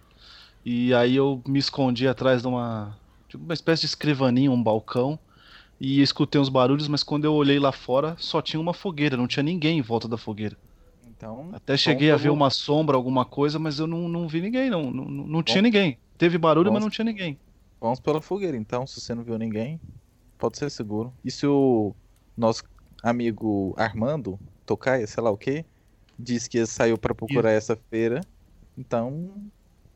e 0.65 0.95
aí 0.95 1.17
eu 1.17 1.43
me 1.47 1.59
escondi 1.59 2.09
atrás 2.09 2.43
de 2.43 2.49
uma, 2.49 2.99
de 3.29 3.37
uma 3.37 3.55
espécie 3.55 3.83
de 3.83 3.87
escrivaninha, 3.89 4.51
um 4.51 4.63
balcão 4.63 5.19
e 5.81 6.03
escutei 6.03 6.41
uns 6.41 6.49
barulhos, 6.49 6.89
mas 6.89 7.03
quando 7.03 7.25
eu 7.25 7.35
olhei 7.35 7.59
lá 7.59 7.73
fora 7.73 8.17
só 8.19 8.43
tinha 8.43 8.61
uma 8.61 8.75
fogueira, 8.75 9.17
não 9.17 9.29
tinha 9.29 9.43
ninguém 9.43 9.79
em 9.79 9.83
volta 9.83 10.09
da 10.09 10.17
fogueira. 10.19 10.57
Então. 11.07 11.51
Até 11.53 11.77
cheguei 11.77 12.11
a 12.11 12.17
ver 12.17 12.31
uma 12.31 12.51
sombra, 12.51 12.97
alguma 12.97 13.25
coisa, 13.25 13.59
mas 13.59 13.79
eu 13.79 13.87
não, 13.87 14.09
não 14.09 14.29
vi 14.29 14.41
ninguém, 14.41 14.71
não, 14.71 14.91
não, 14.91 15.05
não 15.05 15.43
tinha 15.43 15.63
ninguém. 15.63 15.99
Teve 16.19 16.39
barulho, 16.39 16.67
mas 16.73 16.81
Vamos- 16.81 16.85
não 16.85 16.91
tinha 16.91 17.05
ninguém. 17.05 17.39
Vamos 17.81 18.01
pela 18.01 18.21
fogueira, 18.21 18.57
então. 18.57 18.87
Se 18.87 19.01
você 19.01 19.15
não 19.15 19.25
viu 19.25 19.39
ninguém, 19.39 19.81
pode 20.39 20.59
ser 20.59 20.71
seguro. 20.71 21.15
E 21.25 21.31
se 21.31 21.47
o 21.47 21.95
nosso 22.37 22.63
amigo 23.03 23.75
Armando 23.79 24.39
Tocaia, 24.71 25.05
sei 25.05 25.21
lá 25.21 25.31
o 25.31 25.37
que, 25.37 25.65
disse 26.17 26.49
que 26.49 26.65
saiu 26.65 26.97
pra 26.97 27.13
procurar 27.13 27.51
essa 27.51 27.75
feira, 27.91 28.21
então 28.79 29.29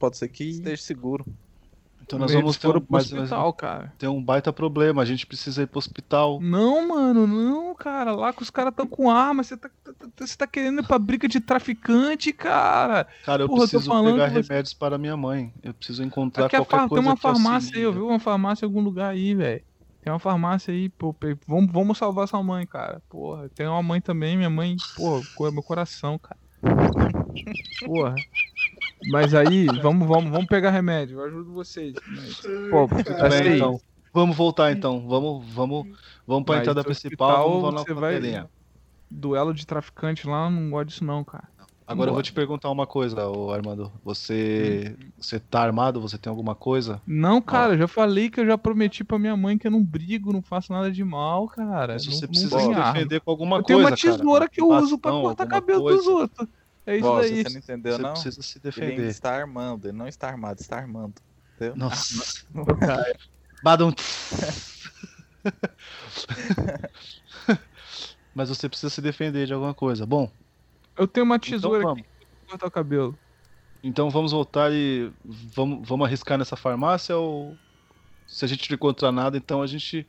pode 0.01 0.17
ser 0.17 0.27
que 0.29 0.43
esteja 0.51 0.83
seguro. 0.83 1.25
Então 2.03 2.19
nós 2.19 2.33
vamos 2.33 2.57
ter 2.59 2.67
foram 2.67 2.81
um, 2.81 2.83
pro 2.83 2.93
mas- 2.93 3.11
mas 3.13 3.23
hospital, 3.23 3.53
cara. 3.53 3.95
tem 3.97 4.09
um 4.09 4.21
baita 4.23 4.53
problema, 4.53 5.01
a 5.01 5.05
gente 5.05 5.27
precisa 5.27 5.63
ir 5.63 5.69
pro 5.69 5.79
hospital. 5.79 6.41
Não, 6.41 6.89
mano, 6.89 7.25
não, 7.27 7.73
cara. 7.75 8.13
Lá 8.17 8.33
que 8.33 8.43
os 8.43 8.51
caras 8.51 8.75
tão 8.77 8.85
com 8.87 9.09
arma, 9.09 9.43
você 9.45 9.57
tá, 9.57 9.71
tá- 9.85 9.93
tá- 10.15 10.25
tá 10.39 10.47
querendo 10.47 10.81
ir 10.83 10.87
pra 10.87 10.99
briga 10.99 11.27
de 11.29 11.39
traficante, 11.41 12.33
cara. 12.33 13.07
Cara, 13.25 13.45
eu 13.45 13.49
Porra, 13.49 13.61
preciso 13.61 13.87
falando 13.89 14.15
pegar 14.17 14.29
você- 14.29 14.41
remédios 14.43 14.75
para 14.75 14.99
minha 14.99 15.17
mãe. 15.17 15.55
Eu 15.63 15.73
preciso 15.73 16.03
encontrar 16.03 16.47
Aqui 16.47 16.57
qualquer 16.57 16.71
far- 16.77 16.81
tem 16.81 16.89
coisa 16.89 17.09
uma 17.09 17.15
que 17.15 17.23
farmácia 17.23 17.77
aí, 17.79 17.83
eu 17.85 17.93
vi 17.93 18.01
uma 18.01 18.19
farmácia 18.19 18.67
em 18.67 18.69
algum 18.69 18.81
lugar 18.83 19.11
aí, 19.11 19.35
velho. 19.35 19.63
Tem 20.05 20.13
uma 20.13 20.19
farmácia 20.19 20.71
aí, 20.73 20.91
pô. 20.91 21.17
Vamos, 21.49 21.73
vamos 21.73 21.97
salvar 21.97 22.29
sua 22.29 22.43
mãe, 22.43 22.67
cara. 22.67 23.01
Porra, 23.09 23.49
tem 23.49 23.67
uma 23.67 23.83
mãe 23.83 24.03
também, 24.03 24.37
minha 24.37 24.51
mãe, 24.51 24.77
pô, 24.95 25.23
co- 25.35 25.51
meu 25.51 25.63
coração, 25.63 26.19
cara. 26.19 26.39
Porra. 27.87 28.17
Mas 29.11 29.35
aí, 29.35 29.67
vamos, 29.81 30.07
vamos, 30.07 30.31
vamos 30.31 30.47
pegar 30.47 30.71
remédio, 30.71 31.19
eu 31.21 31.25
ajudo 31.25 31.55
vocês. 31.55 31.95
Mas, 32.07 32.39
pô, 32.71 32.87
tá 33.15 33.29
bem, 33.31 33.41
aí. 33.41 33.57
então. 33.57 33.81
Vamos 34.13 34.37
voltar 34.37 34.71
então. 34.73 35.09
Vamos, 35.09 35.45
vamos, 35.55 35.87
vamos 36.27 36.45
pra 36.45 36.57
Mas 36.57 36.61
entrada 36.69 36.85
principal, 36.85 37.49
vamos 37.63 37.75
lá 37.75 37.81
você 37.81 37.85
pra 37.93 37.95
vai- 38.01 38.15
telinha. 38.15 38.49
Duelo 39.11 39.55
de 39.55 39.67
traficante 39.67 40.27
lá, 40.27 40.45
eu 40.47 40.51
não 40.51 40.71
gosto 40.71 40.89
disso 40.89 41.05
não, 41.05 41.25
cara. 41.25 41.49
Agora 41.87 42.09
eu 42.11 42.15
vou 42.15 42.23
te 42.23 42.33
perguntar 42.33 42.71
uma 42.71 42.87
coisa, 42.87 43.29
ô 43.29 43.53
Armando. 43.53 43.93
Você, 44.03 44.97
você 45.19 45.39
tá 45.39 45.61
armado? 45.63 46.01
Você 46.01 46.17
tem 46.17 46.31
alguma 46.31 46.55
coisa? 46.55 47.01
Não, 47.07 47.43
cara, 47.43 47.75
eu 47.75 47.79
já 47.79 47.87
falei 47.89 48.31
que 48.31 48.41
eu 48.41 48.47
já 48.47 48.57
prometi 48.57 49.05
pra 49.05 49.19
minha 49.19 49.37
mãe 49.37 49.59
que 49.59 49.67
eu 49.67 49.71
não 49.71 49.85
brigo, 49.85 50.33
não 50.33 50.41
faço 50.41 50.73
nada 50.73 50.91
de 50.91 51.05
mal, 51.05 51.47
cara. 51.47 51.93
Mas 51.93 52.07
Não- 52.07 52.13
você 52.15 52.23
não 52.25 52.29
precisa 52.31 52.57
tenho 52.57 52.75
se 52.75 52.81
defender 52.93 53.21
com 53.21 53.31
alguma 53.31 53.59
eu 53.59 53.63
tenho 53.63 53.79
coisa, 53.81 53.91
uma 53.91 53.97
tesoura 53.97 54.41
cara. 54.41 54.51
que 54.51 54.63
eu 54.63 54.69
uso 54.69 54.99
pra 54.99 55.11
Bastão, 55.11 55.23
cortar 55.27 55.47
cabelo 55.47 55.83
dos 55.83 56.05
coisa. 56.05 56.11
outros. 56.11 56.49
É 56.87 56.97
isso 56.97 57.03
Boss, 57.07 57.21
daí. 57.31 57.43
você 57.43 57.49
não 57.51 57.59
entendeu, 57.59 57.97
Você 57.97 58.03
não? 58.03 58.13
precisa 58.13 58.43
se 58.43 58.59
Ele 58.59 58.63
defender. 58.63 59.09
está 59.09 59.35
armando, 59.35 59.87
ele 59.89 59.97
não 59.97 60.07
está 60.09 60.29
armado, 60.29 60.61
está 60.61 60.77
armando. 60.79 61.15
Entendeu? 61.57 61.77
Nossa. 61.77 62.45
Badum. 63.63 63.93
Mas 68.35 68.49
você 68.49 68.69
precisa 68.69 68.91
se 68.91 69.01
defender 69.01 69.47
de 69.47 69.53
alguma 69.53 69.75
coisa. 69.75 70.05
Bom, 70.07 70.31
Eu 70.97 71.07
tenho 71.09 71.25
uma 71.27 71.37
então 71.37 71.51
tesoura 71.51 71.83
vamos. 71.83 72.01
aqui 72.01 72.09
pra 72.09 72.49
cortar 72.51 72.67
o 72.67 72.71
cabelo. 72.71 73.19
Então 73.83 74.09
vamos 74.11 74.33
voltar 74.33 74.73
e 74.73 75.13
vamos, 75.25 75.87
vamos 75.87 76.07
arriscar 76.07 76.39
nessa 76.39 76.57
farmácia 76.57 77.17
ou 77.17 77.57
se 78.27 78.45
a 78.45 78.49
gente 78.49 78.71
não 78.71 78.75
encontrar 78.77 79.13
nada, 79.13 79.37
então 79.37 79.61
a 79.61 79.67
gente 79.67 80.07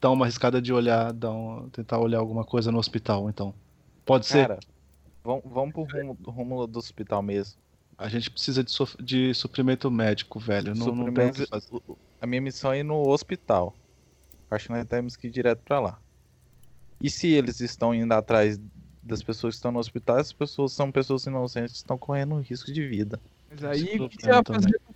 dá 0.00 0.10
uma 0.10 0.24
arriscada 0.24 0.60
de 0.60 0.72
olhar, 0.72 1.12
dá 1.12 1.30
um- 1.30 1.68
tentar 1.70 1.98
olhar 1.98 2.18
alguma 2.18 2.44
coisa 2.44 2.72
no 2.72 2.78
hospital, 2.78 3.28
então. 3.30 3.54
Pode 4.04 4.26
ser? 4.26 4.48
Cara, 4.48 4.60
vamos, 5.22 5.42
vamos 5.46 5.72
pro 5.72 5.84
rumo, 5.84 6.18
rumo 6.24 6.66
do 6.66 6.78
hospital 6.80 7.22
mesmo. 7.22 7.60
A 7.96 8.08
gente 8.08 8.28
precisa 8.30 8.64
de, 8.64 8.72
sof- 8.72 9.00
de 9.00 9.32
suprimento 9.32 9.88
médico, 9.88 10.40
velho. 10.40 10.74
Não, 10.74 10.86
não 10.86 11.12
tem 11.12 11.30
que 11.30 11.42
Suprimento- 11.44 11.48
fazer. 11.48 11.82
A 12.20 12.26
minha 12.26 12.40
missão 12.40 12.72
é 12.72 12.80
ir 12.80 12.82
no 12.82 13.08
hospital. 13.08 13.76
Acho 14.50 14.66
que 14.66 14.72
nós 14.72 14.84
temos 14.86 15.14
que 15.14 15.28
ir 15.28 15.30
direto 15.30 15.60
pra 15.64 15.78
lá. 15.78 15.98
E 17.00 17.08
se 17.08 17.28
eles 17.28 17.60
estão 17.60 17.94
indo 17.94 18.12
atrás 18.12 18.58
das 19.02 19.22
pessoas 19.22 19.54
que 19.54 19.58
estão 19.58 19.72
no 19.72 19.78
hospital, 19.78 20.18
essas 20.18 20.32
pessoas 20.32 20.72
são 20.72 20.92
pessoas 20.92 21.26
inocentes 21.26 21.72
que 21.72 21.78
estão 21.78 21.98
correndo 21.98 22.36
um 22.36 22.40
risco 22.40 22.72
de 22.72 22.86
vida. 22.86 23.20
Mas 23.50 23.64
aí, 23.64 23.94
Isso 23.94 24.04
o 24.04 24.08
que 24.08 24.20
você 24.20 24.30
vai 24.30 24.42
fazer 24.44 24.80
com 24.84 24.92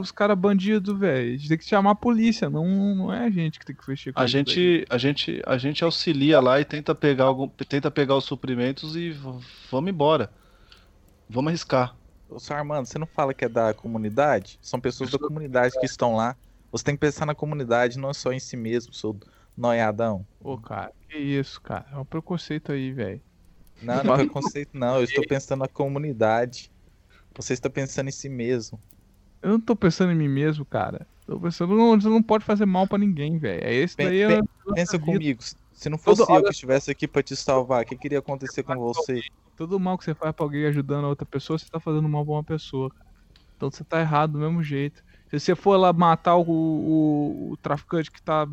os 0.00 0.10
cara 0.10 0.34
bandido, 0.34 0.96
velho. 0.96 1.34
A 1.34 1.36
gente 1.36 1.48
tem 1.48 1.58
que 1.58 1.64
chamar 1.64 1.92
a 1.92 1.94
polícia, 1.94 2.50
não, 2.50 2.94
não 2.94 3.12
é 3.12 3.26
a 3.26 3.30
gente 3.30 3.60
que 3.60 3.66
tem 3.66 3.76
que 3.76 3.84
fechar 3.84 4.12
com 4.12 4.20
A 4.20 4.26
gente, 4.26 4.84
a 4.88 4.98
gente, 4.98 5.42
a 5.46 5.56
gente 5.58 5.84
auxilia 5.84 6.40
lá 6.40 6.60
e 6.60 6.64
tenta 6.64 6.94
pegar 6.94 7.24
algum, 7.24 7.46
tenta 7.48 7.90
pegar 7.90 8.16
os 8.16 8.24
suprimentos 8.24 8.96
e 8.96 9.10
vamos 9.70 9.90
embora. 9.90 10.32
Vamos 11.28 11.50
arriscar. 11.50 11.94
Ô, 12.28 12.38
senhor 12.38 12.58
Armando, 12.58 12.86
você 12.86 12.98
não 12.98 13.06
fala 13.06 13.32
que 13.32 13.44
é 13.44 13.48
da 13.48 13.72
comunidade? 13.72 14.58
São 14.60 14.80
pessoas 14.80 15.10
da 15.10 15.18
comunidade 15.18 15.78
que 15.78 15.86
estão 15.86 16.16
lá. 16.16 16.36
Você 16.72 16.82
tem 16.82 16.94
que 16.94 17.00
pensar 17.00 17.26
na 17.26 17.34
comunidade, 17.34 17.98
não 17.98 18.12
só 18.14 18.32
em 18.32 18.40
si 18.40 18.56
mesmo, 18.56 18.92
seu 18.94 19.16
noiadão. 19.56 20.26
Ô, 20.40 20.58
cara, 20.58 20.90
que 21.08 21.18
isso, 21.18 21.60
cara? 21.60 21.86
É 21.92 21.96
um 21.96 22.04
preconceito 22.04 22.72
aí, 22.72 22.90
velho. 22.90 23.20
Não, 23.82 24.04
não 24.04 24.14
é 24.14 24.18
preconceito, 24.18 24.70
não. 24.74 24.96
Eu 24.96 25.04
estou 25.04 25.26
pensando 25.26 25.60
na 25.60 25.68
comunidade. 25.68 26.70
Você 27.36 27.52
está 27.54 27.68
pensando 27.70 28.08
em 28.08 28.12
si 28.12 28.28
mesmo. 28.28 28.78
Eu 29.40 29.50
não 29.50 29.60
tô 29.60 29.74
pensando 29.74 30.12
em 30.12 30.16
mim 30.16 30.28
mesmo, 30.28 30.64
cara. 30.64 31.06
Tô 31.26 31.40
pensando, 31.40 31.74
não, 31.74 32.00
você 32.00 32.08
não 32.08 32.22
pode 32.22 32.44
fazer 32.44 32.66
mal 32.66 32.86
pra 32.86 32.98
ninguém, 32.98 33.38
velho. 33.38 33.64
É 33.64 33.74
esse 33.74 33.96
Pen- 33.96 34.06
daí. 34.06 34.26
pen- 34.26 34.38
é- 34.68 34.72
pensa 34.74 34.98
vida. 34.98 35.12
comigo. 35.12 35.42
Se 35.72 35.88
não 35.88 35.98
fosse 35.98 36.24
Todo- 36.24 36.36
eu 36.36 36.42
que 36.44 36.50
estivesse 36.50 36.90
aqui 36.90 37.08
pra 37.08 37.22
te 37.22 37.34
salvar, 37.34 37.82
o 37.82 37.86
que 37.86 37.96
queria 37.96 38.18
acontecer 38.18 38.62
com 38.62 38.74
você? 38.76 39.20
Todo 39.56 39.78
mal 39.80 39.98
que 39.98 40.04
você 40.04 40.14
faz 40.14 40.32
pra 40.34 40.44
alguém 40.44 40.66
ajudando 40.66 41.04
a 41.06 41.08
outra 41.08 41.26
pessoa, 41.26 41.58
você 41.58 41.66
tá 41.70 41.80
fazendo 41.80 42.08
mal 42.08 42.24
pra 42.24 42.34
uma 42.34 42.44
pessoa, 42.44 42.88
cara. 42.90 43.06
Então 43.56 43.70
você 43.70 43.84
tá 43.84 44.00
errado 44.00 44.32
do 44.32 44.38
mesmo 44.38 44.62
jeito. 44.62 45.02
Se 45.30 45.40
você 45.40 45.54
for 45.54 45.76
lá 45.76 45.92
matar 45.92 46.36
o, 46.36 46.42
o, 46.48 47.52
o 47.52 47.56
traficante 47.56 48.10
que 48.10 48.22
tá, 48.22 48.46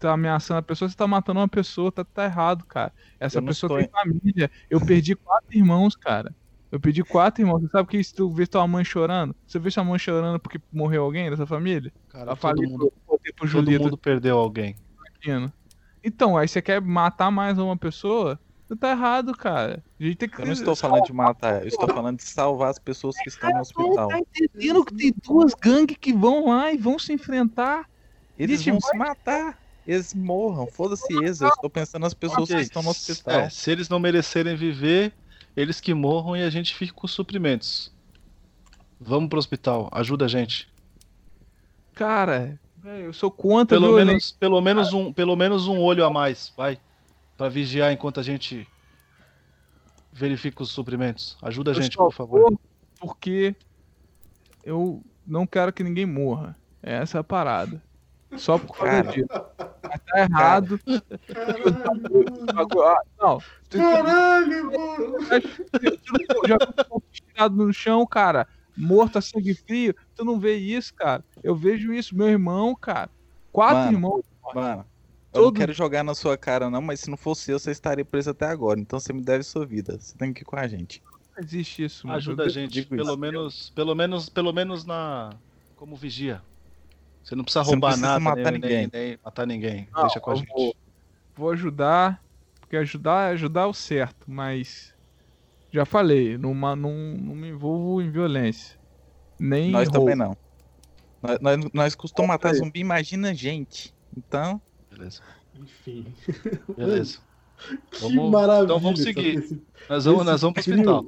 tá 0.00 0.12
ameaçando 0.12 0.58
a 0.58 0.62
pessoa, 0.62 0.88
você 0.88 0.96
tá 0.96 1.06
matando 1.06 1.40
uma 1.40 1.48
pessoa, 1.48 1.92
tá, 1.92 2.04
tá 2.04 2.24
errado, 2.24 2.64
cara. 2.66 2.92
Essa 3.18 3.40
pessoa 3.42 3.80
estou- 3.80 4.02
tem 4.02 4.12
família. 4.20 4.50
Eu 4.68 4.80
perdi 4.84 5.14
quatro 5.14 5.56
irmãos, 5.56 5.94
cara. 5.96 6.34
Eu 6.72 6.78
perdi 6.80 7.02
quatro 7.02 7.42
irmãos. 7.42 7.60
Você 7.62 7.68
sabe 7.68 7.88
que 7.88 8.02
se 8.02 8.14
tu 8.14 8.30
vê 8.30 8.46
tua 8.46 8.66
mãe 8.66 8.84
chorando, 8.84 9.34
você 9.46 9.58
vê 9.58 9.70
sua 9.70 9.82
mãe 9.84 9.98
chorando 9.98 10.38
porque 10.38 10.60
morreu 10.72 11.04
alguém 11.04 11.28
dessa 11.28 11.46
família? 11.46 11.92
Cara, 12.08 12.34
todo 12.36 12.62
mundo- 12.62 12.92
pro, 13.06 13.48
Todo 13.50 13.70
mundo 13.70 13.98
perdeu 13.98 14.38
alguém. 14.38 14.76
Então, 16.02 16.36
aí 16.36 16.48
você 16.48 16.62
quer 16.62 16.80
matar 16.80 17.30
mais 17.30 17.58
uma 17.58 17.76
pessoa? 17.76 18.38
Tá 18.78 18.90
errado, 18.92 19.36
cara. 19.36 19.82
A 19.98 20.02
gente 20.04 20.14
tem 20.16 20.28
que. 20.28 20.40
Eu 20.40 20.46
não 20.46 20.52
estou 20.52 20.76
falando 20.76 21.02
de 21.02 21.12
matar, 21.12 21.62
eu 21.62 21.66
estou 21.66 21.88
falando 21.88 22.18
de 22.18 22.22
salvar 22.22 22.70
as 22.70 22.78
pessoas 22.78 23.16
que 23.16 23.28
estão 23.28 23.50
no 23.50 23.58
hospital. 23.60 24.06
Tá 24.08 24.18
entendendo 24.20 24.84
que 24.84 24.94
tem 24.94 25.12
duas 25.26 25.54
gangues 25.54 25.96
que 26.00 26.12
vão 26.12 26.48
lá 26.50 26.72
e 26.72 26.76
vão 26.76 26.96
se 26.96 27.12
enfrentar? 27.12 27.90
Eles 28.38 28.62
Gente, 28.62 28.70
vão 28.70 28.80
vai- 28.80 28.90
se 28.92 28.96
matar. 28.96 29.58
Eles 29.86 30.14
morram. 30.14 30.66
Foda-se 30.66 31.12
eles. 31.12 31.40
Eu 31.40 31.48
estou 31.48 31.70
pensando 31.70 32.02
nas 32.02 32.14
pessoas 32.14 32.48
que 32.48 32.56
estão 32.56 32.82
no 32.82 32.90
hospital. 32.90 33.40
é, 33.40 33.50
se 33.50 33.70
eles 33.70 33.88
não 33.88 33.98
merecerem 33.98 34.54
viver, 34.56 35.12
eles 35.56 35.80
que 35.80 35.94
morram 35.94 36.36
e 36.36 36.42
a 36.42 36.50
gente 36.50 36.74
fica 36.74 36.92
com 36.92 37.06
os 37.06 37.12
suprimentos. 37.12 37.92
Vamos 39.00 39.30
pro 39.30 39.38
hospital, 39.38 39.88
ajuda 39.92 40.26
a 40.26 40.28
gente. 40.28 40.68
Cara, 41.94 42.58
eu 42.84 43.12
sou 43.12 43.30
contra 43.30 43.78
Pelo 43.78 43.94
menos, 43.94 44.32
pelo 44.32 44.60
menos 44.60 44.92
um, 44.92 45.12
pelo 45.12 45.36
menos 45.36 45.66
um 45.66 45.80
olho 45.80 46.04
a 46.04 46.10
mais, 46.10 46.52
vai, 46.56 46.78
Pra 47.36 47.48
vigiar 47.48 47.90
enquanto 47.90 48.20
a 48.20 48.22
gente 48.22 48.68
verifica 50.12 50.62
os 50.62 50.70
suprimentos. 50.70 51.38
Ajuda 51.40 51.70
a 51.70 51.74
Eu 51.74 51.82
gente, 51.82 51.96
por 51.96 52.12
favor. 52.12 52.52
Porque 52.98 53.56
eu 54.62 55.02
não 55.26 55.46
quero 55.46 55.72
que 55.72 55.82
ninguém 55.82 56.04
morra. 56.04 56.54
Essa 56.82 57.18
é 57.18 57.20
a 57.20 57.24
parada. 57.24 57.82
Só 58.36 58.58
por 58.58 58.76
causa 58.76 59.02
Cara. 59.02 59.12
disso. 59.12 59.28
Mas 59.82 60.00
tá 60.06 60.20
errado. 60.20 60.80
Ah, 62.84 63.02
Não. 63.20 63.42
Caralho, 63.70 64.64
mano. 64.66 65.18
Já 66.46 66.54
um 66.54 66.84
corpo 66.88 67.02
tirado 67.10 67.56
no 67.56 67.72
chão, 67.72 68.06
cara. 68.06 68.46
Morto 68.76 69.18
a 69.18 69.20
sangue 69.20 69.54
frio. 69.54 69.94
Tu 70.14 70.24
não 70.24 70.38
vê 70.38 70.56
isso, 70.56 70.94
cara. 70.94 71.24
Eu 71.42 71.54
vejo 71.54 71.92
isso. 71.92 72.16
Meu 72.16 72.28
irmão, 72.28 72.74
cara. 72.74 73.10
Quatro 73.52 73.76
Mano, 73.78 73.92
irmãos. 73.92 74.24
Mano, 74.54 74.86
eu 75.32 75.42
não 75.42 75.52
quero 75.52 75.72
jogar 75.72 76.02
na 76.02 76.14
sua 76.14 76.36
cara, 76.36 76.70
não, 76.70 76.80
mas 76.80 77.00
se 77.00 77.10
não 77.10 77.16
fosse 77.16 77.50
eu, 77.50 77.58
você 77.58 77.70
estaria 77.70 78.04
preso 78.04 78.30
até 78.30 78.46
agora. 78.46 78.80
Então 78.80 78.98
você 78.98 79.12
me 79.12 79.22
deve 79.22 79.44
sua 79.44 79.66
vida. 79.66 79.98
Você 79.98 80.16
tem 80.16 80.32
que 80.32 80.42
ir 80.42 80.44
com 80.44 80.56
a 80.56 80.66
gente. 80.66 81.02
Não 81.36 81.42
existe 81.42 81.84
isso, 81.84 82.06
mano. 82.06 82.16
Ajuda 82.18 82.44
a 82.44 82.48
gente, 82.48 82.84
pelo 82.86 83.02
isso. 83.02 83.18
menos, 83.18 83.70
pelo 83.70 83.94
menos, 83.94 84.28
pelo 84.28 84.52
menos 84.52 84.84
na 84.84 85.30
como 85.76 85.96
vigia. 85.96 86.42
Você 87.22 87.34
não 87.34 87.44
precisa 87.44 87.64
Você 87.64 87.70
não 87.70 87.74
roubar 87.74 87.88
precisa 87.88 88.06
nada, 88.06 88.20
matar 88.20 88.52
nem, 88.52 88.60
ninguém. 88.60 88.90
nem- 88.92 89.08
nem 89.08 89.18
matar 89.24 89.46
ninguém. 89.46 89.88
Não, 89.92 90.02
Deixa 90.02 90.20
com 90.20 90.30
a 90.30 90.34
gente. 90.34 90.48
Vou, 90.48 90.74
vou 91.36 91.50
ajudar, 91.50 92.22
porque 92.60 92.76
ajudar 92.76 93.30
é 93.30 93.32
ajudar 93.34 93.66
o 93.66 93.74
certo, 93.74 94.30
mas 94.30 94.94
já 95.72 95.84
falei, 95.84 96.36
não, 96.38 96.52
ma- 96.54 96.74
não, 96.76 96.90
me 96.92 97.48
envolvo 97.50 98.00
em 98.02 98.10
violência. 98.10 98.78
Nem 99.38 99.70
Nós 99.70 99.88
roubo. 99.88 100.00
também 100.00 100.16
não. 100.16 100.36
Nós, 101.22 101.38
nós, 101.40 101.70
nós 101.72 101.94
costumamos 101.94 102.34
matar 102.34 102.54
zumbi, 102.54 102.80
imagina 102.80 103.34
gente. 103.34 103.94
Então, 104.16 104.60
Beleza. 104.90 105.20
Enfim. 105.58 106.12
Beleza. 106.76 107.18
Que 107.90 108.00
Vamos- 108.00 108.30
maravilha. 108.30 108.64
então 108.64 108.80
vamos 108.80 109.02
seguir. 109.02 109.38
esse- 109.38 109.62
Nós 109.86 110.06
vamos, 110.06 110.22
esse 110.22 110.30
nós 110.30 110.40
vamos 110.40 110.64
pro 110.64 110.72
hospital. 110.72 111.06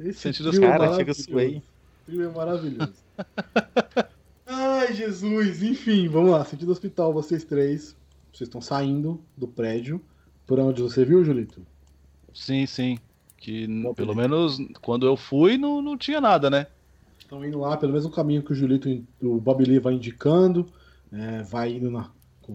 Esse 0.00 0.18
Sentido 0.18 0.48
é 0.48 0.52
chega 0.52 1.14
sua 1.14 1.40
aí. 1.40 1.62
maravilhoso. 1.62 1.62
trio 2.06 2.24
é 2.24 2.28
maravilhoso. 2.34 2.92
Ai, 4.80 4.94
Jesus. 4.94 5.62
Enfim, 5.62 6.08
vamos 6.08 6.30
lá. 6.30 6.44
Sentido 6.44 6.72
hospital, 6.72 7.12
vocês 7.12 7.44
três. 7.44 7.96
Vocês 8.32 8.48
estão 8.48 8.60
saindo 8.60 9.20
do 9.36 9.46
prédio. 9.46 10.00
Por 10.46 10.58
onde 10.58 10.80
você 10.82 11.04
viu, 11.04 11.24
Julito? 11.24 11.60
Sim, 12.32 12.64
sim. 12.66 12.98
Que 13.36 13.64
n- 13.64 13.92
pelo 13.94 14.14
menos 14.14 14.58
quando 14.80 15.06
eu 15.06 15.16
fui 15.16 15.56
não, 15.58 15.82
não 15.82 15.96
tinha 15.98 16.20
nada, 16.20 16.48
né? 16.48 16.66
Estão 17.18 17.44
indo 17.44 17.58
lá 17.58 17.76
pelo 17.76 17.92
mesmo 17.92 18.10
caminho 18.10 18.42
que 18.42 18.52
o 18.52 18.54
Julito, 18.54 18.88
o 19.22 19.40
Bob 19.40 19.64
Lee 19.64 19.78
vai 19.78 19.94
indicando. 19.94 20.66
é, 21.12 21.42
vai 21.42 21.72
indo 21.74 21.90
na, 21.90 22.08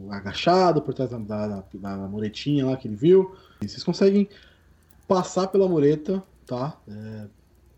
agachado 0.10 0.82
por 0.82 0.94
trás 0.94 1.12
da, 1.12 1.18
da, 1.18 1.48
da- 1.48 1.64
da 1.98 2.08
muretinha 2.08 2.66
lá 2.66 2.76
que 2.78 2.88
ele 2.88 2.96
viu. 2.96 3.36
E 3.62 3.68
vocês 3.68 3.84
conseguem 3.84 4.28
passar 5.08 5.48
pela 5.48 5.68
mureta, 5.68 6.24
tá? 6.46 6.78
É, 6.88 7.28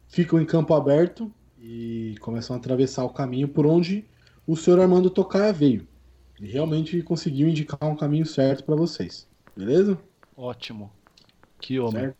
ficam 0.08 0.40
em 0.40 0.46
campo 0.46 0.74
aberto 0.74 1.32
e 1.60 2.16
começam 2.22 2.56
a 2.56 2.60
atravessar 2.60 3.04
o 3.04 3.10
caminho 3.10 3.48
por 3.48 3.66
onde 3.66 4.06
o 4.48 4.56
senhor 4.56 4.80
Armando 4.80 5.10
Tocaia 5.10 5.52
veio. 5.54 5.88
Ele 6.40 6.52
realmente 6.52 7.02
conseguiu 7.04 7.48
indicar 7.48 7.84
um 7.90 7.96
caminho 7.96 8.26
certo 8.26 8.64
para 8.64 8.76
vocês. 8.76 9.28
Beleza? 9.56 9.98
Ótimo. 10.36 10.92
Que 11.60 11.80
homem. 11.80 12.14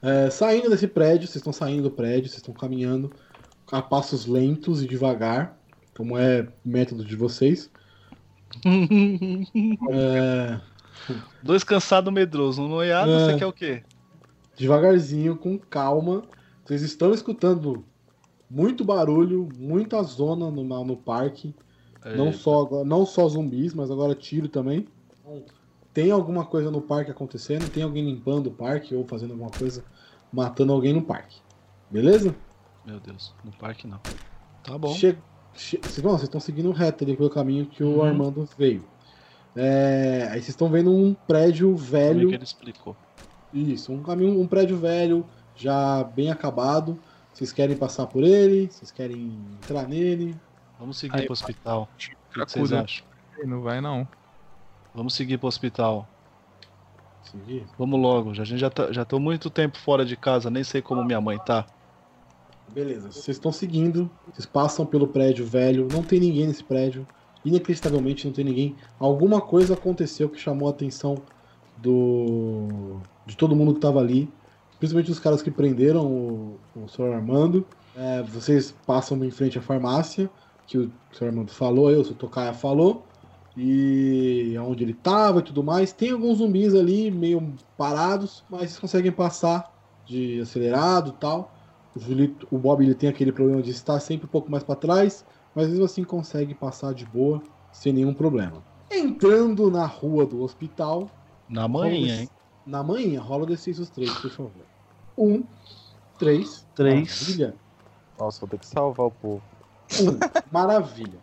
É, 0.00 0.30
saindo 0.30 0.70
desse 0.70 0.86
prédio, 0.86 1.26
vocês 1.26 1.36
estão 1.36 1.52
saindo 1.52 1.82
do 1.82 1.90
prédio, 1.90 2.28
vocês 2.28 2.36
estão 2.38 2.54
caminhando 2.54 3.12
a 3.70 3.82
passos 3.82 4.26
lentos 4.26 4.82
e 4.82 4.86
devagar, 4.86 5.58
como 5.96 6.16
é 6.16 6.48
método 6.64 7.04
de 7.04 7.14
vocês. 7.16 7.70
É, 9.90 10.60
Dois 11.42 11.62
cansados 11.64 12.12
medrosos, 12.12 12.58
um 12.58 12.68
noiado, 12.68 13.10
É. 13.10 13.24
você 13.26 13.38
quer 13.38 13.46
o 13.46 13.52
quê? 13.52 13.82
devagarzinho, 14.56 15.36
com 15.36 15.56
calma. 15.58 16.22
Vocês 16.64 16.82
estão 16.82 17.12
escutando 17.14 17.84
muito 18.50 18.84
barulho, 18.84 19.48
muita 19.58 20.02
zona 20.02 20.50
no, 20.50 20.64
no 20.84 20.96
parque. 20.96 21.54
Não 22.16 22.32
só, 22.32 22.84
não 22.84 23.04
só 23.04 23.28
zumbis, 23.28 23.74
mas 23.74 23.90
agora 23.90 24.14
tiro 24.14 24.48
também. 24.48 24.86
Tem 25.92 26.10
alguma 26.10 26.44
coisa 26.44 26.70
no 26.70 26.80
parque 26.80 27.10
acontecendo? 27.10 27.68
Tem 27.70 27.82
alguém 27.82 28.04
limpando 28.04 28.46
o 28.46 28.50
parque 28.52 28.94
ou 28.94 29.04
fazendo 29.04 29.32
alguma 29.32 29.50
coisa, 29.50 29.84
matando 30.32 30.72
alguém 30.72 30.92
no 30.92 31.02
parque. 31.02 31.38
Beleza? 31.90 32.34
Meu 32.86 33.00
Deus, 33.00 33.34
no 33.44 33.50
parque 33.52 33.86
não. 33.86 33.98
Tá 34.62 34.78
bom. 34.78 34.94
Che... 34.94 35.16
che- 35.54 35.78
Vocês, 35.82 36.02
não, 36.02 36.12
vocês 36.12 36.24
estão 36.24 36.40
seguindo 36.40 36.70
reto 36.70 37.02
ali 37.04 37.16
pelo 37.16 37.28
caminho 37.30 37.66
que 37.66 37.82
o 37.82 37.96
Uhum. 37.96 38.02
Armando 38.02 38.48
veio. 38.56 38.84
É, 39.56 40.24
Aí 40.30 40.34
vocês 40.40 40.50
estão 40.50 40.70
vendo 40.70 40.90
um 40.90 41.14
prédio 41.14 41.72
Como 41.72 41.84
é 41.84 41.88
velho. 41.90 42.28
que 42.28 42.34
ele 42.36 42.44
explicou? 42.44 42.96
Isso, 43.52 43.92
um 43.92 44.02
caminho, 44.02 44.40
um 44.40 44.46
prédio 44.46 44.76
velho, 44.76 45.26
já 45.56 46.04
bem 46.04 46.30
acabado. 46.30 46.98
Vocês 47.38 47.52
querem 47.52 47.76
passar 47.76 48.06
por 48.08 48.24
ele? 48.24 48.66
Vocês 48.68 48.90
querem 48.90 49.30
entrar 49.62 49.86
nele? 49.86 50.34
Vamos 50.76 50.98
seguir 50.98 51.18
Aí, 51.20 51.24
pro 51.24 51.32
hospital. 51.34 51.88
O 51.94 51.96
que 52.34 52.40
vocês 52.40 52.72
acham? 52.72 53.06
Não 53.44 53.60
vai 53.62 53.80
não. 53.80 54.08
Vamos 54.92 55.14
seguir 55.14 55.38
pro 55.38 55.46
hospital. 55.46 56.08
Seguir? 57.22 57.64
Vamos 57.78 58.00
logo. 58.00 58.34
já- 58.34 58.42
A 58.42 58.44
gente 58.44 58.58
já 58.58 58.68
tá, 58.68 58.90
já 58.90 59.04
tô 59.04 59.20
muito 59.20 59.48
tempo 59.50 59.78
fora 59.78 60.04
de 60.04 60.16
casa, 60.16 60.50
nem 60.50 60.64
sei 60.64 60.82
como 60.82 61.04
minha 61.04 61.20
mãe 61.20 61.38
tá. 61.38 61.64
Beleza, 62.74 63.12
vocês 63.12 63.36
estão 63.36 63.52
seguindo, 63.52 64.10
vocês 64.32 64.44
passam 64.44 64.84
pelo 64.84 65.06
prédio 65.06 65.46
velho, 65.46 65.86
não 65.92 66.02
tem 66.02 66.18
ninguém 66.18 66.48
nesse 66.48 66.64
prédio, 66.64 67.06
inacreditavelmente 67.44 68.26
não 68.26 68.34
tem 68.34 68.44
ninguém. 68.44 68.74
Alguma 68.98 69.40
coisa 69.40 69.74
aconteceu 69.74 70.28
que 70.28 70.40
chamou 70.40 70.66
a 70.66 70.72
atenção 70.72 71.14
do 71.76 72.98
de 73.24 73.36
todo 73.36 73.54
mundo 73.54 73.72
que 73.74 73.78
estava 73.78 74.00
ali, 74.00 74.28
principalmente 74.78 75.10
os 75.10 75.18
caras 75.18 75.42
que 75.42 75.50
prenderam 75.50 76.06
o, 76.06 76.58
o 76.76 76.88
Sr. 76.88 77.12
Armando. 77.14 77.66
É, 77.96 78.22
vocês 78.22 78.74
passam 78.86 79.22
em 79.24 79.30
frente 79.30 79.58
à 79.58 79.62
farmácia, 79.62 80.30
que 80.66 80.78
o 80.78 80.92
Sr. 81.12 81.26
Armando 81.26 81.50
falou, 81.50 81.88
aí, 81.88 81.96
o 81.96 82.04
Sr. 82.04 82.14
Tocaia 82.14 82.54
falou, 82.54 83.04
e 83.56 84.54
onde 84.58 84.84
ele 84.84 84.92
estava 84.92 85.40
e 85.40 85.42
tudo 85.42 85.64
mais. 85.64 85.92
Tem 85.92 86.12
alguns 86.12 86.38
zumbis 86.38 86.74
ali 86.74 87.10
meio 87.10 87.54
parados, 87.76 88.44
mas 88.48 88.60
vocês 88.60 88.78
conseguem 88.78 89.10
passar 89.10 89.72
de 90.06 90.40
acelerado 90.40 91.10
e 91.10 91.20
tal. 91.20 91.52
o, 91.94 92.00
Julito, 92.00 92.46
o 92.50 92.56
Bob 92.56 92.84
ele 92.84 92.94
tem 92.94 93.08
aquele 93.08 93.32
problema 93.32 93.60
de 93.60 93.70
estar 93.70 93.98
sempre 93.98 94.26
um 94.26 94.30
pouco 94.30 94.50
mais 94.50 94.62
para 94.62 94.76
trás, 94.76 95.24
mas 95.54 95.68
mesmo 95.68 95.84
assim 95.84 96.04
consegue 96.04 96.54
passar 96.54 96.94
de 96.94 97.04
boa, 97.04 97.42
sem 97.72 97.92
nenhum 97.92 98.14
problema. 98.14 98.62
Entrando 98.90 99.70
na 99.70 99.84
rua 99.86 100.24
do 100.24 100.40
hospital. 100.40 101.10
Na 101.48 101.66
manhã, 101.66 102.20
hein? 102.20 102.28
Na 102.68 102.82
manhã, 102.82 103.18
rola 103.18 103.46
desses 103.46 103.78
os 103.78 103.88
três, 103.88 104.12
por 104.18 104.30
favor. 104.30 104.52
Um, 105.16 105.42
três. 106.18 106.66
Três. 106.74 107.22
Maravilha. 107.22 107.54
Nossa, 108.18 108.40
vou 108.40 108.48
ter 108.50 108.58
que 108.58 108.66
salvar 108.66 109.06
o 109.06 109.10
povo. 109.10 109.42
Um, 109.98 110.18
maravilha. 110.52 111.18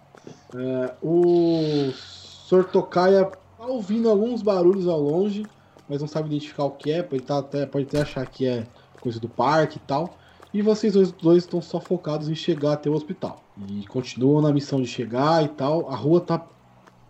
É, 0.56 0.96
o 1.04 1.92
Sortocaia 1.94 3.26
tá 3.26 3.64
ouvindo 3.64 4.10
alguns 4.10 4.42
barulhos 4.42 4.88
ao 4.88 5.00
longe, 5.00 5.46
mas 5.88 6.02
não 6.02 6.08
sabe 6.08 6.30
identificar 6.30 6.64
o 6.64 6.72
que 6.72 6.92
é. 6.92 7.08
Ele 7.12 7.22
tá 7.22 7.38
até, 7.38 7.68
pode 7.68 7.86
até 7.86 8.02
achar 8.02 8.26
que 8.26 8.48
é 8.48 8.66
coisa 9.00 9.20
do 9.20 9.30
parque 9.30 9.78
e 9.78 9.82
tal. 9.82 10.18
E 10.52 10.64
vocês 10.64 10.94
dois, 10.94 11.12
dois 11.12 11.44
estão 11.44 11.62
só 11.62 11.80
focados 11.80 12.28
em 12.28 12.34
chegar 12.34 12.74
até 12.74 12.90
o 12.90 12.94
hospital. 12.94 13.44
E 13.70 13.86
continuam 13.86 14.42
na 14.42 14.52
missão 14.52 14.82
de 14.82 14.88
chegar 14.88 15.44
e 15.44 15.50
tal. 15.50 15.92
A 15.92 15.96
rua 15.96 16.22
tá 16.22 16.44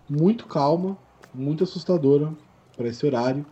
muito 0.10 0.46
calma, 0.46 0.98
muito 1.34 1.64
assustadora 1.64 2.34
para 2.76 2.90
esse 2.90 3.06
horário 3.06 3.46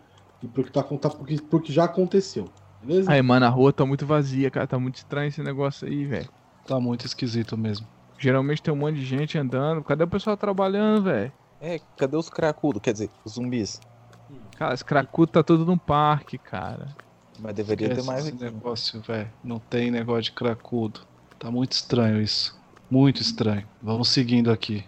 e 0.43 0.47
pro 0.47 0.63
que, 0.63 0.71
tá, 0.71 0.83
tá, 0.83 1.09
porque, 1.09 1.37
porque 1.49 1.71
já 1.71 1.85
aconteceu. 1.85 2.49
Beleza? 2.81 3.09
Aí, 3.09 3.21
mano, 3.21 3.45
a 3.45 3.49
rua 3.49 3.71
tá 3.71 3.85
muito 3.85 4.05
vazia, 4.05 4.51
cara. 4.51 4.67
Tá 4.67 4.77
muito 4.77 4.95
estranho 4.95 5.29
esse 5.29 5.41
negócio 5.41 5.87
aí, 5.87 6.05
velho. 6.05 6.29
Tá 6.67 6.79
muito 6.79 7.05
esquisito 7.05 7.57
mesmo. 7.57 7.87
Geralmente 8.19 8.61
tem 8.61 8.73
um 8.73 8.77
monte 8.77 8.95
de 8.95 9.05
gente 9.05 9.37
andando. 9.37 9.83
Cadê 9.83 10.03
o 10.03 10.07
pessoal 10.07 10.35
trabalhando, 10.35 11.03
velho? 11.03 11.31
É, 11.61 11.79
cadê 11.97 12.17
os 12.17 12.29
cracudos? 12.29 12.81
Quer 12.81 12.91
dizer, 12.91 13.09
os 13.23 13.33
zumbis. 13.33 13.79
Cara, 14.57 14.73
esse 14.73 14.83
cracudo 14.83 15.31
tá 15.31 15.43
tudo 15.43 15.65
no 15.65 15.77
parque, 15.77 16.37
cara. 16.37 16.89
Mas 17.39 17.55
deveria 17.55 17.87
ter 17.87 17.93
Esquece 17.93 18.07
mais 18.07 18.25
esse 18.25 18.35
aqui. 18.35 18.43
negócio, 18.43 19.01
velho. 19.01 19.31
Não 19.43 19.59
tem 19.59 19.89
negócio 19.89 20.23
de 20.23 20.31
cracudo. 20.33 21.01
Tá 21.39 21.49
muito 21.49 21.71
estranho 21.71 22.21
isso. 22.21 22.57
Muito 22.89 23.21
estranho. 23.21 23.65
Vamos 23.81 24.09
seguindo 24.09 24.51
aqui. 24.51 24.85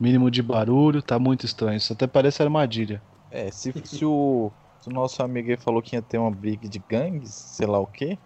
Mínimo 0.00 0.30
de 0.30 0.42
barulho, 0.42 1.00
tá 1.00 1.18
muito 1.18 1.44
estranho. 1.46 1.76
Isso 1.76 1.92
até 1.92 2.06
parece 2.06 2.42
armadilha. 2.42 3.00
É, 3.30 3.50
se, 3.50 3.72
se, 3.84 4.04
o, 4.04 4.50
se 4.84 4.90
o 4.90 4.92
nosso 4.92 5.22
amigo 5.22 5.50
aí 5.50 5.56
falou 5.56 5.80
que 5.80 5.96
ia 5.96 6.02
ter 6.02 6.18
uma 6.18 6.30
briga 6.30 6.68
de 6.68 6.78
gangues, 6.78 7.34
sei 7.34 7.66
lá 7.66 7.78
o 7.78 7.86
que, 7.86 8.18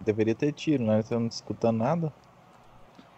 deveria 0.00 0.34
ter 0.34 0.52
tiro, 0.52 0.84
né? 0.84 1.00
Você 1.02 1.14
não 1.18 1.26
escutando 1.28 1.78
nada. 1.78 2.12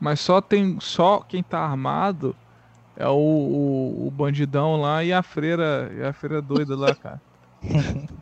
Mas 0.00 0.20
só 0.20 0.40
tem. 0.40 0.78
Só 0.80 1.20
quem 1.20 1.42
tá 1.42 1.58
armado 1.58 2.36
é 2.96 3.08
o, 3.08 3.12
o, 3.16 4.06
o 4.06 4.10
bandidão 4.12 4.76
lá 4.80 5.02
e 5.02 5.12
a 5.12 5.20
freira. 5.22 5.90
E 5.98 6.02
a 6.04 6.12
freira 6.12 6.40
doida 6.40 6.76
lá, 6.76 6.94
cara. 6.96 7.20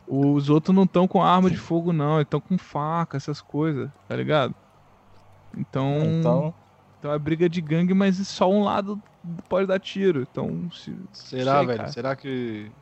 Os 0.06 0.48
outros 0.48 0.74
não 0.74 0.84
estão 0.84 1.06
com 1.06 1.22
arma 1.22 1.50
de 1.50 1.58
fogo, 1.58 1.92
não. 1.92 2.14
Eles 2.16 2.26
estão 2.26 2.40
com 2.40 2.56
faca, 2.56 3.18
essas 3.18 3.42
coisas, 3.42 3.90
tá 4.08 4.16
ligado? 4.16 4.54
Então. 5.56 6.00
Então- 6.20 6.54
Então 6.98 7.12
é 7.12 7.18
briga 7.18 7.50
de 7.50 7.60
gangue, 7.60 7.92
mas 7.92 8.16
só 8.26 8.50
um 8.50 8.62
lado 8.64 8.98
pode 9.46 9.66
dar 9.66 9.78
tiro. 9.78 10.22
Então. 10.22 10.70
Se, 10.72 10.96
Será, 11.12 11.58
sei, 11.58 11.66
velho? 11.66 11.78
cara. 11.80 11.92
Será 11.92 12.16
que. 12.16 12.72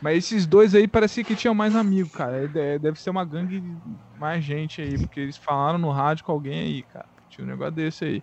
Mas 0.00 0.24
esses 0.24 0.46
dois 0.46 0.74
aí 0.74 0.88
parecia 0.88 1.24
que 1.24 1.36
tinham 1.36 1.54
mais 1.54 1.74
amigo, 1.74 2.08
cara. 2.10 2.44
É- 2.44 2.78
Deve 2.78 2.98
ser 3.00 3.10
uma 3.10 3.24
gangue 3.24 3.60
de 3.60 3.78
mais 4.18 4.42
gente 4.44 4.80
aí, 4.80 4.98
porque 4.98 5.20
eles 5.20 5.36
falaram 5.36 5.78
no 5.78 5.90
rádio 5.90 6.24
com 6.24 6.32
alguém 6.32 6.60
aí, 6.60 6.82
cara. 6.84 7.08
Tinha 7.28 7.44
um 7.46 7.50
negócio 7.50 7.72
desse 7.72 8.04
aí. 8.04 8.22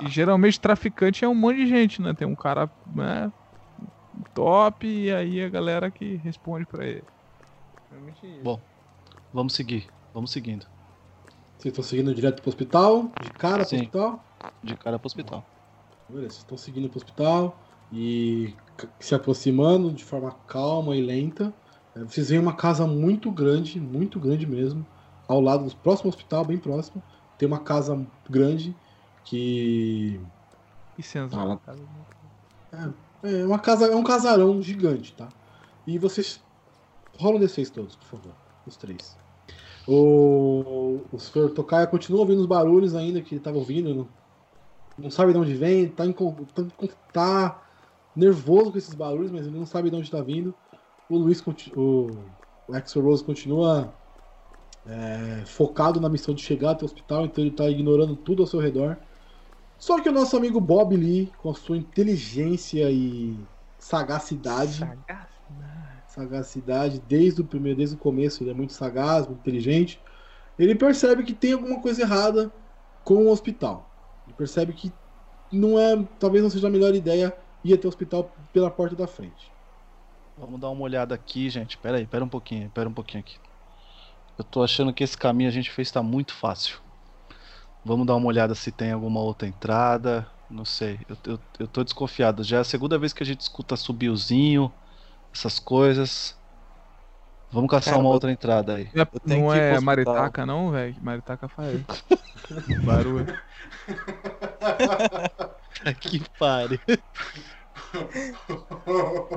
E 0.00 0.08
geralmente 0.08 0.60
traficante 0.60 1.24
é 1.24 1.28
um 1.28 1.34
monte 1.34 1.56
de 1.56 1.66
gente, 1.66 2.00
né? 2.00 2.14
Tem 2.14 2.26
um 2.26 2.34
cara, 2.34 2.70
né? 2.86 3.30
Top 4.32 4.86
e 4.86 5.12
aí 5.12 5.42
a 5.42 5.48
galera 5.48 5.90
que 5.90 6.16
responde 6.16 6.66
pra 6.66 6.86
ele. 6.86 7.04
Geralmente 7.90 8.26
é 8.26 8.30
isso. 8.30 8.42
Bom, 8.42 8.60
vamos 9.32 9.54
seguir. 9.54 9.86
Vamos 10.12 10.30
seguindo. 10.32 10.66
Vocês 11.58 11.72
estão 11.72 11.84
seguindo 11.84 12.14
direto 12.14 12.40
pro 12.40 12.48
hospital? 12.48 13.12
De 13.22 13.30
cara 13.30 13.58
pro 13.58 13.68
Sim. 13.68 13.76
hospital? 13.76 14.24
De 14.62 14.76
cara 14.76 14.98
pro 14.98 15.06
hospital. 15.06 15.44
Beleza, 16.08 16.30
vocês 16.30 16.42
estão 16.42 16.56
seguindo 16.58 16.88
pro 16.88 16.98
hospital 16.98 17.62
e 17.92 18.54
se 18.98 19.14
aproximando 19.14 19.90
de 19.92 20.04
forma 20.04 20.32
calma 20.46 20.96
e 20.96 21.00
lenta. 21.00 21.52
É, 21.94 22.00
Vocês 22.00 22.28
veem 22.30 22.40
uma 22.40 22.54
casa 22.54 22.86
muito 22.86 23.30
grande, 23.30 23.80
muito 23.80 24.18
grande 24.18 24.46
mesmo, 24.46 24.84
ao 25.28 25.40
lado 25.40 25.64
do 25.68 25.76
próximo 25.76 26.08
hospital, 26.08 26.44
bem 26.44 26.58
próximo. 26.58 27.02
Tem 27.38 27.46
uma 27.46 27.60
casa 27.60 28.04
grande 28.28 28.74
que. 29.24 30.20
E 30.98 31.02
senzão. 31.02 31.40
Ah, 31.40 31.44
lá- 31.44 31.60
É, 33.22 33.40
é 33.40 33.46
uma 33.46 33.58
casa, 33.58 33.86
é 33.86 33.94
um 33.96 34.04
casarão 34.04 34.60
gigante, 34.60 35.12
tá? 35.14 35.28
E 35.86 35.98
vocês. 35.98 36.40
Rola 37.18 37.36
um 37.36 37.40
D6 37.40 37.70
todos, 37.70 37.94
por 37.96 38.04
favor. 38.06 38.32
Os 38.66 38.76
três. 38.76 39.16
O, 39.86 41.00
o 41.12 41.18
Sr. 41.18 41.50
Tokaia 41.50 41.86
continua 41.86 42.20
ouvindo 42.20 42.40
os 42.40 42.46
barulhos 42.46 42.94
ainda 42.94 43.20
que 43.20 43.34
ele 43.34 43.40
estava 43.40 43.56
ouvindo. 43.58 43.94
Não, 43.94 44.08
não 44.98 45.10
sabe 45.10 45.32
de 45.32 45.38
onde 45.38 45.54
vem, 45.54 45.88
tá, 45.88 46.06
inco- 46.06 46.34
tá, 46.54 46.64
tá 47.12 47.62
nervoso 48.14 48.72
com 48.72 48.78
esses 48.78 48.94
barulhos, 48.94 49.30
mas 49.30 49.46
ele 49.46 49.58
não 49.58 49.66
sabe 49.66 49.90
de 49.90 49.96
onde 49.96 50.06
está 50.06 50.20
vindo. 50.20 50.54
O 51.08 51.18
Luiz, 51.18 51.42
o, 51.76 52.06
o 52.68 52.74
Axel 52.74 53.02
Rose 53.02 53.24
continua 53.24 53.92
é, 54.86 55.42
focado 55.46 56.00
na 56.00 56.08
missão 56.08 56.34
de 56.34 56.42
chegar 56.42 56.72
até 56.72 56.84
o 56.84 56.86
hospital, 56.86 57.24
então 57.24 57.42
ele 57.42 57.50
está 57.50 57.68
ignorando 57.68 58.16
tudo 58.16 58.42
ao 58.42 58.46
seu 58.46 58.60
redor. 58.60 58.96
Só 59.78 60.00
que 60.00 60.08
o 60.08 60.12
nosso 60.12 60.36
amigo 60.36 60.60
Bob 60.60 60.96
Lee, 60.96 61.32
com 61.38 61.50
a 61.50 61.54
sua 61.54 61.76
inteligência 61.76 62.90
e 62.90 63.36
sagacidade, 63.78 64.80
sagacidade 66.06 67.02
desde 67.06 67.40
o 67.40 67.44
primeiro, 67.44 67.78
desde 67.78 67.96
o 67.96 67.98
começo, 67.98 68.42
ele 68.42 68.50
é 68.50 68.54
muito 68.54 68.72
sagaz, 68.72 69.26
muito 69.26 69.40
inteligente. 69.40 70.00
Ele 70.58 70.74
percebe 70.74 71.24
que 71.24 71.34
tem 71.34 71.52
alguma 71.52 71.80
coisa 71.80 72.02
errada 72.02 72.52
com 73.02 73.26
o 73.26 73.30
hospital. 73.30 73.90
Ele 74.26 74.34
percebe 74.36 74.72
que 74.72 74.92
não 75.50 75.78
é, 75.78 76.02
talvez 76.18 76.42
não 76.42 76.50
seja 76.50 76.68
a 76.68 76.70
melhor 76.70 76.94
ideia 76.94 77.36
ir 77.64 77.74
até 77.74 77.86
o 77.86 77.88
hospital 77.88 78.32
pela 78.52 78.70
porta 78.70 78.94
da 78.94 79.06
frente. 79.06 79.52
Vamos 80.36 80.60
dar 80.60 80.70
uma 80.70 80.82
olhada 80.82 81.14
aqui, 81.14 81.48
gente. 81.48 81.78
Pera 81.78 81.98
aí, 81.98 82.06
pera 82.06 82.24
um 82.24 82.28
pouquinho, 82.28 82.68
pera 82.70 82.88
um 82.88 82.92
pouquinho 82.92 83.20
aqui. 83.20 83.36
Eu 84.36 84.44
tô 84.44 84.62
achando 84.62 84.92
que 84.92 85.04
esse 85.04 85.16
caminho 85.16 85.48
a 85.48 85.52
gente 85.52 85.70
fez 85.70 85.90
tá 85.90 86.02
muito 86.02 86.34
fácil. 86.34 86.78
Vamos 87.84 88.06
dar 88.06 88.16
uma 88.16 88.26
olhada 88.26 88.54
se 88.54 88.72
tem 88.72 88.92
alguma 88.92 89.20
outra 89.20 89.46
entrada. 89.46 90.26
Não 90.50 90.64
sei, 90.64 90.98
eu, 91.08 91.16
eu, 91.26 91.38
eu 91.60 91.68
tô 91.68 91.84
desconfiado. 91.84 92.42
Já 92.42 92.58
é 92.58 92.60
a 92.60 92.64
segunda 92.64 92.98
vez 92.98 93.12
que 93.12 93.22
a 93.22 93.26
gente 93.26 93.40
escuta 93.40 93.76
subiozinho, 93.76 94.72
essas 95.32 95.58
coisas. 95.58 96.36
Vamos 97.50 97.70
caçar 97.70 97.94
Cara, 97.94 98.04
uma 98.04 98.10
outra 98.10 98.32
entrada 98.32 98.74
aí. 98.74 98.90
É- 98.94 99.28
não 99.28 99.52
é 99.52 99.72
hospital. 99.72 99.82
maritaca, 99.82 100.44
não, 100.44 100.72
velho? 100.72 100.96
Maritaca 101.00 101.48
faz. 101.48 101.80
Barulho. 102.84 103.26
que 106.00 106.20
pare. 106.38 106.80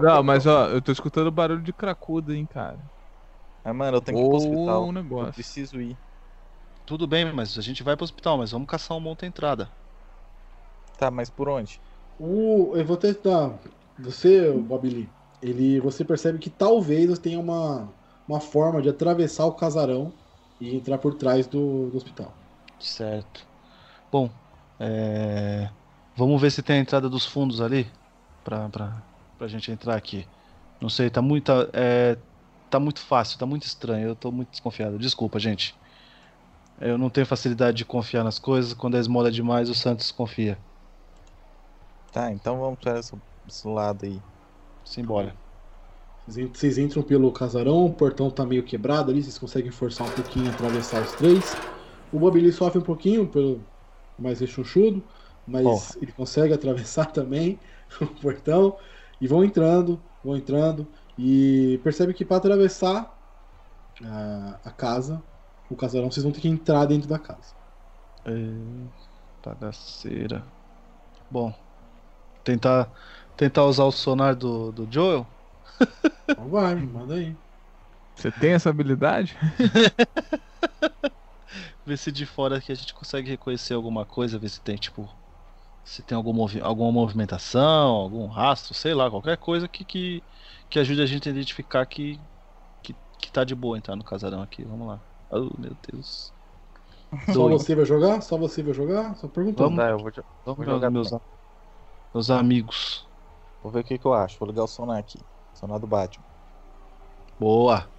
Não, 0.02 0.24
mas 0.24 0.46
ó, 0.46 0.68
eu 0.68 0.82
tô 0.82 0.92
escutando 0.92 1.32
barulho 1.32 1.62
de 1.62 1.74
cracudo, 1.74 2.34
hein, 2.34 2.46
cara. 2.46 2.80
Ah, 3.64 3.74
mano, 3.74 3.98
eu 3.98 4.02
tenho 4.02 4.18
que 4.18 4.24
ir 4.24 4.28
pro 4.28 4.38
hospital. 4.38 4.86
um 4.86 4.92
negócio. 4.92 5.28
Eu 5.28 5.34
preciso 5.34 5.82
ir. 5.82 5.98
Tudo 6.86 7.06
bem, 7.06 7.32
mas 7.34 7.58
a 7.58 7.62
gente 7.62 7.84
vai 7.84 7.96
pro 7.96 8.06
hospital, 8.06 8.38
mas 8.38 8.52
vamos 8.52 8.68
caçar 8.68 8.98
uma 8.98 9.10
outra 9.10 9.28
entrada. 9.28 9.70
Tá, 10.98 11.12
mas 11.12 11.30
por 11.30 11.50
onde? 11.50 11.80
O, 12.20 12.76
eu 12.76 12.86
vou 12.86 12.98
tentar. 12.98 13.60
Você, 14.00 14.52
Bob 14.52 14.88
Lee, 14.88 15.10
ele, 15.42 15.80
você 15.80 16.06
percebe 16.06 16.40
que 16.40 16.50
talvez 16.50 17.20
tenha 17.20 17.40
uma, 17.40 17.90
uma 18.28 18.40
forma 18.40 18.82
de 18.82 18.90
atravessar 18.90 19.46
o 19.46 19.54
casarão 19.54 20.14
e 20.62 20.76
entrar 20.76 20.98
por 20.98 21.14
trás 21.16 21.46
do, 21.46 21.90
do 21.90 21.98
hospital. 21.98 22.34
Certo. 22.80 23.46
Bom, 24.12 24.30
é... 24.80 25.70
vamos 26.16 26.40
ver 26.42 26.52
se 26.52 26.64
tem 26.64 26.78
a 26.78 26.80
entrada 26.80 27.10
dos 27.10 27.26
fundos 27.26 27.60
ali 27.60 27.86
pra, 28.48 28.70
pra, 28.70 29.04
pra 29.38 29.48
gente 29.50 29.70
entrar 29.70 29.96
aqui. 29.98 30.26
Não 30.80 30.88
sei, 30.88 31.10
tá 31.10 31.22
muito, 31.22 31.52
é, 31.74 32.18
tá 32.70 32.80
muito 32.80 33.02
fácil, 33.02 33.38
tá 33.38 33.46
muito 33.46 33.64
estranho. 33.64 34.08
Eu 34.08 34.16
tô 34.16 34.32
muito 34.32 34.52
desconfiado. 34.52 34.98
Desculpa, 34.98 35.38
gente. 35.38 35.76
Eu 36.80 36.98
não 36.98 37.10
tenho 37.10 37.26
facilidade 37.28 37.76
de 37.76 37.84
confiar 37.84 38.24
nas 38.24 38.40
coisas. 38.40 38.74
Quando 38.74 38.96
a 38.96 39.00
esmola 39.00 39.28
é 39.28 39.32
demais, 39.32 39.70
o 39.70 39.76
Santos 39.76 40.12
confia. 40.12 40.58
Tá, 42.14 42.32
então 42.32 42.58
vamos 42.60 42.80
para 42.80 42.98
esse, 43.00 43.14
esse 43.50 43.68
lado 43.68 44.06
aí. 44.06 44.22
Simbora. 44.86 45.36
Vocês 46.26 46.38
en- 46.48 46.54
Vocês 46.54 46.78
entram 46.78 47.04
pelo 47.04 47.30
casarão, 47.34 47.86
o 47.86 47.94
portão 47.94 48.30
tá 48.30 48.46
meio 48.46 48.64
quebrado 48.64 49.12
ali, 49.12 49.22
vocês 49.22 49.38
conseguem 49.38 49.72
forçar 49.72 50.08
um 50.08 50.12
pouquinho 50.12 50.46
e 50.46 50.50
atravessar 50.50 51.02
os 51.02 51.12
três. 51.14 51.56
O 52.14 52.20
Bob 52.20 52.50
sofre 52.54 52.80
um 52.80 52.84
pouquinho 52.84 53.28
pelo 53.28 53.62
mais 54.18 54.40
rechonchudo, 54.40 55.04
mas 55.46 55.64
Porra. 55.64 55.86
ele 56.02 56.12
consegue 56.14 56.54
atravessar 56.54 57.08
também 57.12 57.60
o 58.02 58.08
portão 58.08 58.78
e 59.20 59.28
vão 59.28 59.44
entrando, 59.44 60.00
vão 60.24 60.36
entrando 60.36 60.88
e 61.18 61.80
percebe 61.84 62.14
que 62.14 62.26
para 62.26 62.38
atravessar 62.38 63.16
a, 64.04 64.60
a 64.66 64.72
casa, 64.72 65.22
o 65.70 65.76
casarão, 65.76 66.12
vocês 66.12 66.24
vão 66.24 66.32
ter 66.32 66.42
que 66.42 66.48
entrar 66.48 66.86
dentro 66.86 67.08
da 67.08 67.18
casa. 67.18 67.56
Bagaceira. 69.44 70.44
Bom, 71.32 71.54
tentar 72.44 72.92
tentar 73.36 73.66
usar 73.66 73.84
o 73.84 73.92
sonar 73.92 74.36
do, 74.36 74.72
do 74.72 74.88
Joel? 74.92 75.26
Então 76.28 76.50
vai, 76.50 76.76
manda 76.76 77.16
aí. 77.16 77.36
Você 78.16 78.32
tem 78.32 78.52
essa 78.52 78.70
habilidade? 78.70 79.38
ver 81.86 81.98
se 81.98 82.12
de 82.12 82.26
fora 82.26 82.58
aqui 82.58 82.72
a 82.72 82.76
gente 82.76 82.94
consegue 82.94 83.30
reconhecer 83.30 83.74
alguma 83.74 84.06
coisa, 84.06 84.40
ver 84.40 84.50
se 84.50 84.60
tem 84.60 84.76
tipo. 84.76 85.10
Se 85.88 86.04
tem 86.04 86.18
algum 86.18 86.34
movi 86.34 86.60
alguma 86.60 86.92
movimentação, 86.92 87.62
algum 87.96 88.28
rastro, 88.28 88.74
sei 88.74 88.94
lá, 88.94 89.10
qualquer 89.10 89.38
coisa 89.38 89.70
que, 89.70 89.86
que, 89.86 90.22
que 90.70 90.80
ajude 90.80 91.02
a 91.02 91.06
gente 91.06 91.30
a 91.30 91.32
identificar 91.32 91.86
que, 91.86 92.20
que, 92.84 92.94
que 93.18 93.32
tá 93.32 93.46
de 93.46 93.56
boa 93.56 93.78
entrar 93.78 93.96
no 93.96 94.04
casarão 94.04 94.42
aqui. 94.42 94.66
Vamos 94.66 94.86
lá. 94.86 95.02
Oh, 95.30 95.50
meu 95.58 95.76
Deus. 95.90 96.34
Só 97.34 97.48
você 97.48 97.74
vai 97.74 97.86
jogar? 97.86 98.22
Só 98.22 98.38
você 98.38 98.62
vai 98.62 98.74
jogar? 98.74 99.16
Só 99.16 99.30
perguntando. 99.30 99.70
Vamos, 99.70 99.86
eu 99.86 100.00
vou, 100.56 100.66
jogar 100.66 100.90
meus, 100.92 101.10
meus 102.14 102.30
amigos. 102.30 103.08
Vou 103.64 103.72
ver 103.72 103.80
o 103.80 103.84
que, 103.84 103.98
que 103.98 104.06
eu 104.06 104.14
acho. 104.14 104.38
Vou 104.40 104.50
ligar 104.50 104.64
o 104.64 104.68
sonar 104.68 104.98
aqui. 104.98 105.20
Sonar 105.54 105.80
do 105.80 105.88
Batman. 105.88 106.26
Boa. 107.40 107.90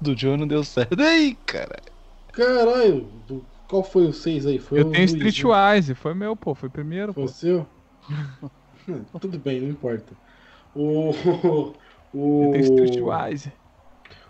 Do 0.00 0.16
Joe 0.16 0.36
não 0.36 0.46
deu 0.46 0.64
certo. 0.64 1.00
Ei, 1.00 1.34
cara. 1.46 1.80
Caralho, 2.32 3.00
do- 3.26 3.46
qual 3.72 3.84
foi 3.84 4.06
o 4.06 4.12
6 4.12 4.46
aí? 4.46 4.58
Foi 4.58 4.78
Eu 4.78 4.84
o 4.84 4.84
tenho 4.84 5.04
Luiz, 5.04 5.36
né? 5.38 5.48
Streetwise, 5.48 5.94
foi 5.94 6.14
meu, 6.14 6.36
pô, 6.36 6.54
foi 6.54 6.68
primeiro, 6.70 7.14
Foi 7.14 7.24
pô. 7.24 7.24
o 7.24 7.28
seu? 7.28 7.66
Hum, 8.88 9.04
Tudo 9.20 9.38
bem, 9.38 9.60
não 9.60 9.68
importa. 9.68 10.18
O. 10.74 11.12
O. 12.12 12.22
Eu 12.38 12.48
tenho 12.48 12.62
Streetwise. 12.62 13.52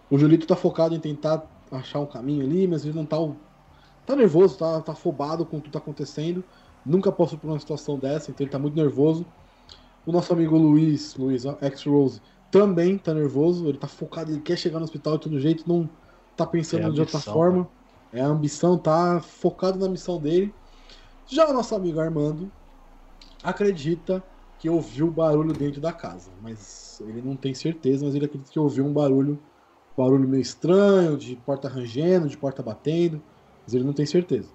O 0.09 0.19
Julito 0.19 0.47
tá 0.47 0.57
focado 0.57 0.95
em 0.95 1.01
tentar 1.01 1.49
achar 1.71 2.01
um 2.01 2.07
caminho 2.07 2.45
ali, 2.45 2.67
mas 2.67 2.85
ele 2.85 2.95
não 2.95 3.07
tá. 3.07 3.19
o- 3.21 3.45
Tá 4.07 4.17
nervoso, 4.17 4.59
tá, 4.59 4.83
tá 4.83 4.93
afobado 4.93 5.47
com 5.47 5.59
o 5.59 5.63
que 5.63 5.71
tá 5.71 5.79
acontecendo. 5.79 6.45
Nunca 6.85 7.13
passou 7.13 7.39
por 7.39 7.49
uma 7.51 7.61
situação 7.61 7.99
dessa, 7.99 8.31
então 8.31 8.45
ele 8.45 8.51
tá 8.53 8.59
muito 8.59 8.77
nervoso. 8.77 9.33
O 10.07 10.13
nosso 10.13 10.33
amigo 10.33 10.57
Luiz, 10.59 11.15
Luiz, 11.17 11.45
ex-Rose, 11.63 12.23
também 12.51 12.99
tá 12.99 13.15
nervoso. 13.15 13.69
Ele 13.69 13.79
tá 13.79 13.89
focado, 13.89 14.33
ele 14.33 14.41
quer 14.43 14.59
chegar 14.59 14.79
no 14.81 14.85
hospital 14.85 15.19
de 15.19 15.25
todo 15.25 15.41
jeito, 15.41 15.69
não 15.69 15.91
tá 16.37 16.47
pensando 16.47 16.85
É 16.85 16.91
de 16.93 17.01
outra 17.01 17.21
forma. 17.21 17.71
É 18.13 18.21
a 18.21 18.27
ambição, 18.27 18.79
tá 18.79 19.21
focado 19.21 19.79
na 19.79 19.89
missão 19.89 20.21
dele. 20.21 20.55
Já 21.27 21.49
o 21.49 21.53
nosso 21.53 21.75
amigo 21.75 22.01
Armando 22.01 22.53
acredita 23.43 24.25
que 24.59 24.69
ouviu 24.71 25.11
barulho 25.11 25.53
dentro 25.53 25.81
da 25.81 25.93
casa, 25.93 26.33
mas 26.41 27.01
ele 27.01 27.23
não 27.23 27.37
tem 27.37 27.55
certeza, 27.55 28.05
mas 28.05 28.15
ele 28.15 28.27
acredita 28.27 28.51
que 28.51 28.59
ouviu 28.59 28.87
um 28.87 28.93
barulho, 28.93 29.43
barulho 29.97 30.29
meio 30.29 30.41
estranho, 30.43 31.17
de 31.17 31.37
porta 31.37 31.69
rangendo, 31.69 32.29
de 32.29 32.37
porta 32.37 32.63
batendo, 32.63 33.23
mas 33.67 33.75
ele 33.75 33.85
não 33.85 33.93
tem 33.93 34.07
certeza. 34.07 34.55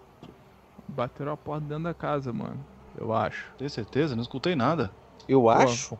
Bateram 0.87 1.33
a 1.33 1.37
porta 1.37 1.65
dentro 1.67 1.83
da 1.83 1.93
casa, 1.93 2.31
mano. 2.31 2.65
Eu 2.97 3.13
acho. 3.13 3.53
Tem 3.57 3.67
certeza? 3.69 4.15
Não 4.15 4.21
escutei 4.21 4.55
nada. 4.55 4.91
Eu 5.27 5.49
Pô, 5.49 5.49
acho. 5.49 5.97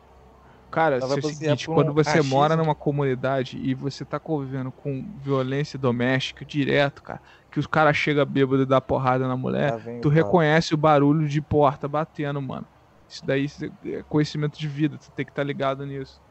Cara, 0.71 0.99
se 1.01 1.11
é 1.11 1.15
o 1.15 1.21
seguinte, 1.21 1.65
por 1.65 1.75
quando 1.75 1.89
um 1.89 1.93
você 1.93 2.09
achismo. 2.09 2.35
mora 2.35 2.55
numa 2.55 2.75
comunidade 2.75 3.57
e 3.57 3.73
você 3.73 4.05
tá 4.05 4.19
convivendo 4.19 4.71
com 4.71 5.13
violência 5.17 5.79
doméstica 5.79 6.45
direto, 6.45 7.01
cara, 7.03 7.21
que 7.57 7.59
os 7.59 7.65
caras 7.65 7.97
chegam 7.97 8.23
bêbado 8.23 8.61
e 8.61 8.65
dá 8.67 8.79
porrada 8.79 9.27
na 9.27 9.35
mulher, 9.35 9.77
vem 9.79 9.99
tu 9.99 10.09
o 10.09 10.11
reconhece 10.11 10.75
o 10.75 10.77
barulho 10.77 11.27
de 11.27 11.41
porta 11.41 11.87
batendo, 11.87 12.39
mano. 12.39 12.67
Isso 13.09 13.25
daí 13.25 13.47
é 13.83 14.03
conhecimento 14.03 14.59
de 14.59 14.67
vida, 14.67 14.95
tu 14.99 15.09
tem 15.11 15.25
que 15.25 15.31
estar 15.31 15.41
ligado 15.43 15.83
nisso. 15.83 16.21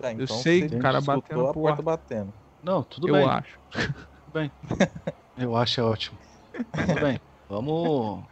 Tá, 0.00 0.12
Eu 0.14 0.22
então 0.22 0.36
sei, 0.38 0.66
você 0.66 0.78
cara 0.78 0.98
escutou 0.98 1.20
batendo 1.20 1.40
a 1.40 1.52
porta 1.52 1.60
porta. 1.60 1.82
batendo. 1.82 2.32
Não, 2.62 2.82
tudo 2.82 3.08
Eu 3.08 3.14
bem. 3.14 3.28
acho. 3.28 3.58
Tudo 3.72 4.32
bem. 4.32 4.50
Eu 5.36 5.54
acho 5.54 5.78
é 5.78 5.84
ótimo. 5.84 6.16
Tudo 6.54 7.00
bem. 7.00 7.20
Vamos. 7.50 8.24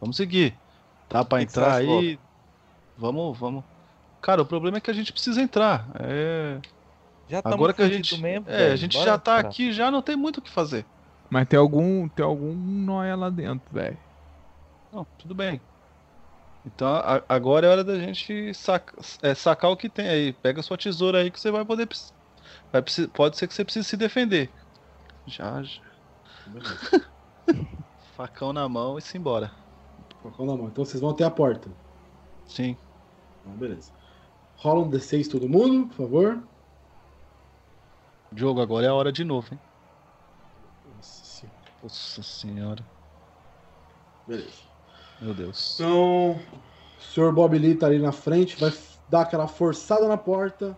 Vamos 0.00 0.16
seguir. 0.16 0.56
Tá 1.08 1.24
pra 1.24 1.36
O 1.36 1.40
que 1.40 1.46
que 1.46 1.52
você 1.52 1.60
entrar 1.60 1.74
aí. 1.76 2.18
Vamos, 2.98 3.38
vamos. 3.38 3.62
Cara, 4.20 4.42
o 4.42 4.46
problema 4.46 4.78
é 4.78 4.80
que 4.80 4.90
a 4.90 4.94
gente 4.94 5.12
precisa 5.12 5.40
entrar. 5.40 5.86
É. 5.94 6.58
Já 7.28 7.40
Agora 7.44 7.72
que 7.72 7.82
a 7.82 7.88
gente. 7.88 8.20
mesmo, 8.20 8.50
é, 8.50 8.56
velho. 8.56 8.72
a 8.72 8.76
gente 8.76 8.94
Bora 8.98 9.10
já 9.10 9.16
tá 9.18 9.38
entrar. 9.38 9.48
aqui, 9.48 9.72
já 9.72 9.92
não 9.92 10.02
tem 10.02 10.16
muito 10.16 10.38
o 10.38 10.42
que 10.42 10.50
fazer. 10.50 10.84
Mas 11.30 11.46
tem 11.48 11.58
algum, 11.58 12.08
tem 12.08 12.24
algum 12.24 12.54
nóia 12.54 13.16
lá 13.16 13.30
dentro, 13.30 13.72
velho. 13.74 13.98
Não, 14.92 15.04
tudo 15.16 15.34
bem. 15.34 15.60
Então 16.64 16.88
a- 16.88 17.24
agora 17.28 17.66
é 17.66 17.70
hora 17.70 17.84
da 17.84 17.98
gente 17.98 18.52
saca- 18.54 18.96
é, 19.22 19.34
sacar 19.34 19.70
o 19.70 19.76
que 19.76 19.88
tem 19.88 20.08
aí. 20.08 20.32
Pega 20.32 20.62
sua 20.62 20.76
tesoura 20.76 21.20
aí 21.20 21.30
que 21.30 21.40
você 21.40 21.50
vai 21.50 21.64
poder. 21.64 21.88
Vai, 22.72 22.82
pode 23.14 23.36
ser 23.38 23.48
que 23.48 23.54
você 23.54 23.64
precise 23.64 23.88
se 23.88 23.96
defender. 23.96 24.54
Já, 25.26 25.62
já. 25.62 25.80
Facão 28.16 28.52
na 28.52 28.68
mão 28.68 28.98
e 28.98 29.02
se 29.02 29.16
embora. 29.16 29.52
Facão 30.22 30.46
na 30.46 30.56
mão. 30.56 30.68
Então 30.68 30.84
vocês 30.84 31.00
vão 31.00 31.10
até 31.10 31.24
a 31.24 31.30
porta. 31.30 31.70
Sim. 32.44 32.76
Então, 33.40 33.56
beleza. 33.56 33.92
Rola 34.56 34.86
um 34.86 34.90
D6 34.90 35.28
todo 35.28 35.48
mundo, 35.48 35.88
por 35.88 35.96
favor. 35.96 36.48
Jogo, 38.34 38.60
agora 38.60 38.86
é 38.86 38.88
a 38.88 38.94
hora 38.94 39.12
de 39.12 39.22
novo, 39.24 39.54
hein? 39.54 39.60
Nossa 41.82 42.22
senhora. 42.22 42.84
Beleza. 44.26 44.70
Meu 45.20 45.34
Deus. 45.34 45.74
Então, 45.74 46.38
o 46.98 47.02
senhor 47.02 47.32
Bob 47.32 47.58
Lee 47.58 47.74
tá 47.74 47.86
ali 47.86 47.98
na 47.98 48.12
frente, 48.12 48.58
vai 48.58 48.72
dar 49.08 49.22
aquela 49.22 49.48
forçada 49.48 50.06
na 50.06 50.16
porta. 50.16 50.76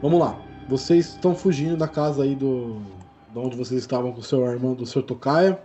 Vamos 0.00 0.20
lá. 0.20 0.38
Vocês 0.68 1.14
estão 1.14 1.34
fugindo 1.34 1.76
da 1.76 1.88
casa 1.88 2.22
aí 2.22 2.34
do. 2.34 2.80
De 3.30 3.38
onde 3.38 3.56
vocês 3.56 3.80
estavam 3.80 4.12
com 4.12 4.20
o 4.20 4.22
seu 4.22 4.44
irmão 4.46 4.74
do 4.74 4.86
Sr. 4.86 5.02
Tocaia. 5.02 5.60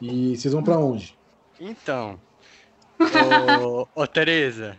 E 0.00 0.36
vocês 0.36 0.52
vão 0.52 0.62
pra 0.62 0.78
onde? 0.78 1.16
Então. 1.60 2.18
Ô, 3.62 3.86
ô 3.94 4.06
Tereza. 4.06 4.76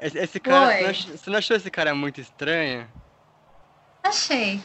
Esse, 0.00 0.18
esse 0.18 0.40
cara. 0.40 0.68
Oi. 0.68 0.74
Você 0.76 0.82
não, 0.82 0.90
ach- 0.90 1.06
você 1.18 1.30
não 1.30 1.38
achou 1.38 1.56
esse 1.56 1.70
cara 1.70 1.94
muito 1.94 2.20
estranho? 2.20 2.86
Achei. 4.02 4.60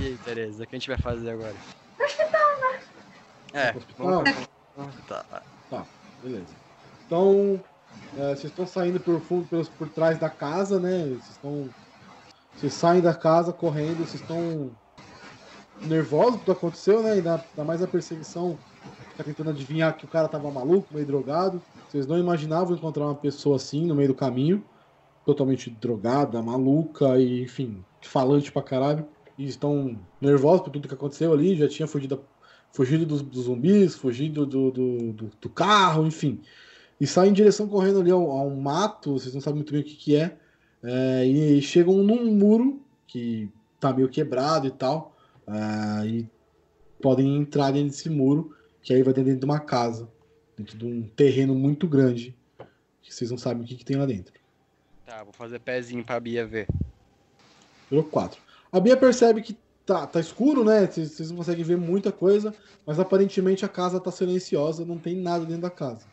E 0.00 0.04
aí, 0.06 0.18
Tereza, 0.24 0.64
o 0.64 0.66
que 0.66 0.74
a 0.74 0.78
gente 0.78 0.88
vai 0.88 0.98
fazer 0.98 1.30
agora? 1.30 1.54
No 1.98 2.04
hospital, 2.04 2.60
né? 2.60 2.80
É, 3.52 3.76
hospital? 3.76 4.24
vamos. 4.76 4.94
Tá. 5.06 5.24
Tá, 5.70 5.84
beleza. 6.22 6.46
Então, 7.06 7.62
é, 8.16 8.20
vocês 8.34 8.44
estão 8.44 8.66
saindo 8.66 8.98
por 8.98 9.20
fundo, 9.20 9.46
pelos, 9.48 9.68
por 9.68 9.88
trás 9.88 10.18
da 10.18 10.30
casa, 10.30 10.80
né? 10.80 11.04
Vocês 11.08 11.30
estão. 11.30 11.68
Vocês 12.56 12.72
saem 12.74 13.00
da 13.02 13.14
casa 13.14 13.52
correndo, 13.52 13.98
vocês 14.06 14.20
estão 14.20 14.70
nervosos 15.82 16.36
do 16.38 16.44
que 16.44 16.50
aconteceu, 16.50 17.02
né? 17.02 17.12
Ainda, 17.12 17.34
ainda 17.50 17.64
mais 17.64 17.82
a 17.82 17.86
perseguição. 17.86 18.58
Tá 19.16 19.24
tentando 19.24 19.50
adivinhar 19.50 19.96
que 19.96 20.04
o 20.04 20.08
cara 20.08 20.28
tava 20.28 20.50
maluco, 20.50 20.94
meio 20.94 21.06
drogado. 21.06 21.64
Vocês 21.86 22.06
não 22.06 22.18
imaginavam 22.18 22.74
encontrar 22.76 23.04
uma 23.06 23.14
pessoa 23.20 23.56
assim 23.56 23.86
no 23.86 23.94
meio 23.94 24.08
do 24.08 24.14
caminho, 24.14 24.68
totalmente 25.24 25.70
drogada, 25.70 26.42
maluca 26.42 27.18
e, 27.20 27.42
enfim, 27.42 27.86
falante 28.04 28.52
pra 28.52 28.62
caralho. 28.62 29.08
E 29.38 29.46
estão 29.46 30.06
nervosos 30.20 30.62
por 30.62 30.70
tudo 30.72 30.88
que 30.88 30.94
aconteceu 30.94 31.32
ali. 31.32 31.56
Já 31.56 31.68
tinha 31.68 31.88
fugido, 31.88 32.28
fugido 32.74 33.06
dos, 33.06 33.22
dos 33.22 33.44
zumbis, 33.44 33.96
fugido 33.96 34.46
do, 34.46 34.70
do, 34.72 35.12
do- 35.14 35.30
do 35.40 35.50
carro, 35.50 36.06
enfim. 36.06 36.42
E 37.00 37.06
saem 37.06 37.30
em 37.30 37.34
direção 37.34 37.68
correndo 37.68 38.00
ali 38.00 38.10
ao, 38.10 38.30
a 38.32 38.42
um 38.44 38.60
mato, 38.60 39.12
vocês 39.14 39.34
não 39.34 39.40
sabem 39.40 39.58
muito 39.58 39.72
bem 39.72 39.82
o 39.82 39.84
que, 39.84 39.96
que 39.96 40.16
é. 40.16 40.38
É, 40.84 41.26
e 41.26 41.62
chegam 41.62 41.96
num 42.02 42.32
muro 42.34 42.86
que 43.06 43.52
tá 43.80 43.92
meio 43.92 44.08
quebrado 44.10 44.66
e 44.66 44.70
tal. 44.70 45.16
é, 45.48 46.06
e 46.08 46.30
podem 47.00 47.36
entrar 47.36 47.72
dentro 47.72 47.90
desse 47.90 48.08
muro, 48.10 48.50
que 48.82 48.92
aí 48.92 49.02
vai 49.02 49.14
dentro 49.14 49.36
de 49.36 49.44
uma 49.44 49.60
casa, 49.60 50.10
dentro 50.56 50.76
de 50.76 50.84
um 50.84 51.02
terreno 51.02 51.54
muito 51.54 51.86
grande, 51.86 52.36
que 53.00 53.14
vocês 53.14 53.30
não 53.30 53.38
sabem 53.38 53.62
o 53.62 53.66
que, 53.66 53.76
que 53.76 53.84
tem 53.84 53.96
lá 53.96 54.06
dentro. 54.06 54.34
Tá, 55.06 55.22
vou 55.22 55.32
fazer 55.32 55.60
pezinho 55.60 56.04
pra 56.04 56.18
Bia 56.18 56.46
ver. 56.46 56.66
Virou 57.88 58.04
4. 58.04 58.40
A 58.72 58.80
Bia 58.80 58.96
percebe 58.96 59.42
que 59.42 59.56
tá, 59.86 60.06
tá 60.06 60.18
escuro, 60.18 60.64
né? 60.64 60.86
Vocês 60.86 61.30
não 61.30 61.36
conseguem 61.36 61.64
ver 61.64 61.76
muita 61.76 62.10
coisa, 62.10 62.54
mas 62.84 62.98
aparentemente 62.98 63.64
a 63.64 63.68
casa 63.68 64.00
tá 64.00 64.10
silenciosa, 64.10 64.84
não 64.84 64.98
tem 64.98 65.16
nada 65.16 65.44
dentro 65.44 65.62
da 65.62 65.70
casa. 65.70 66.06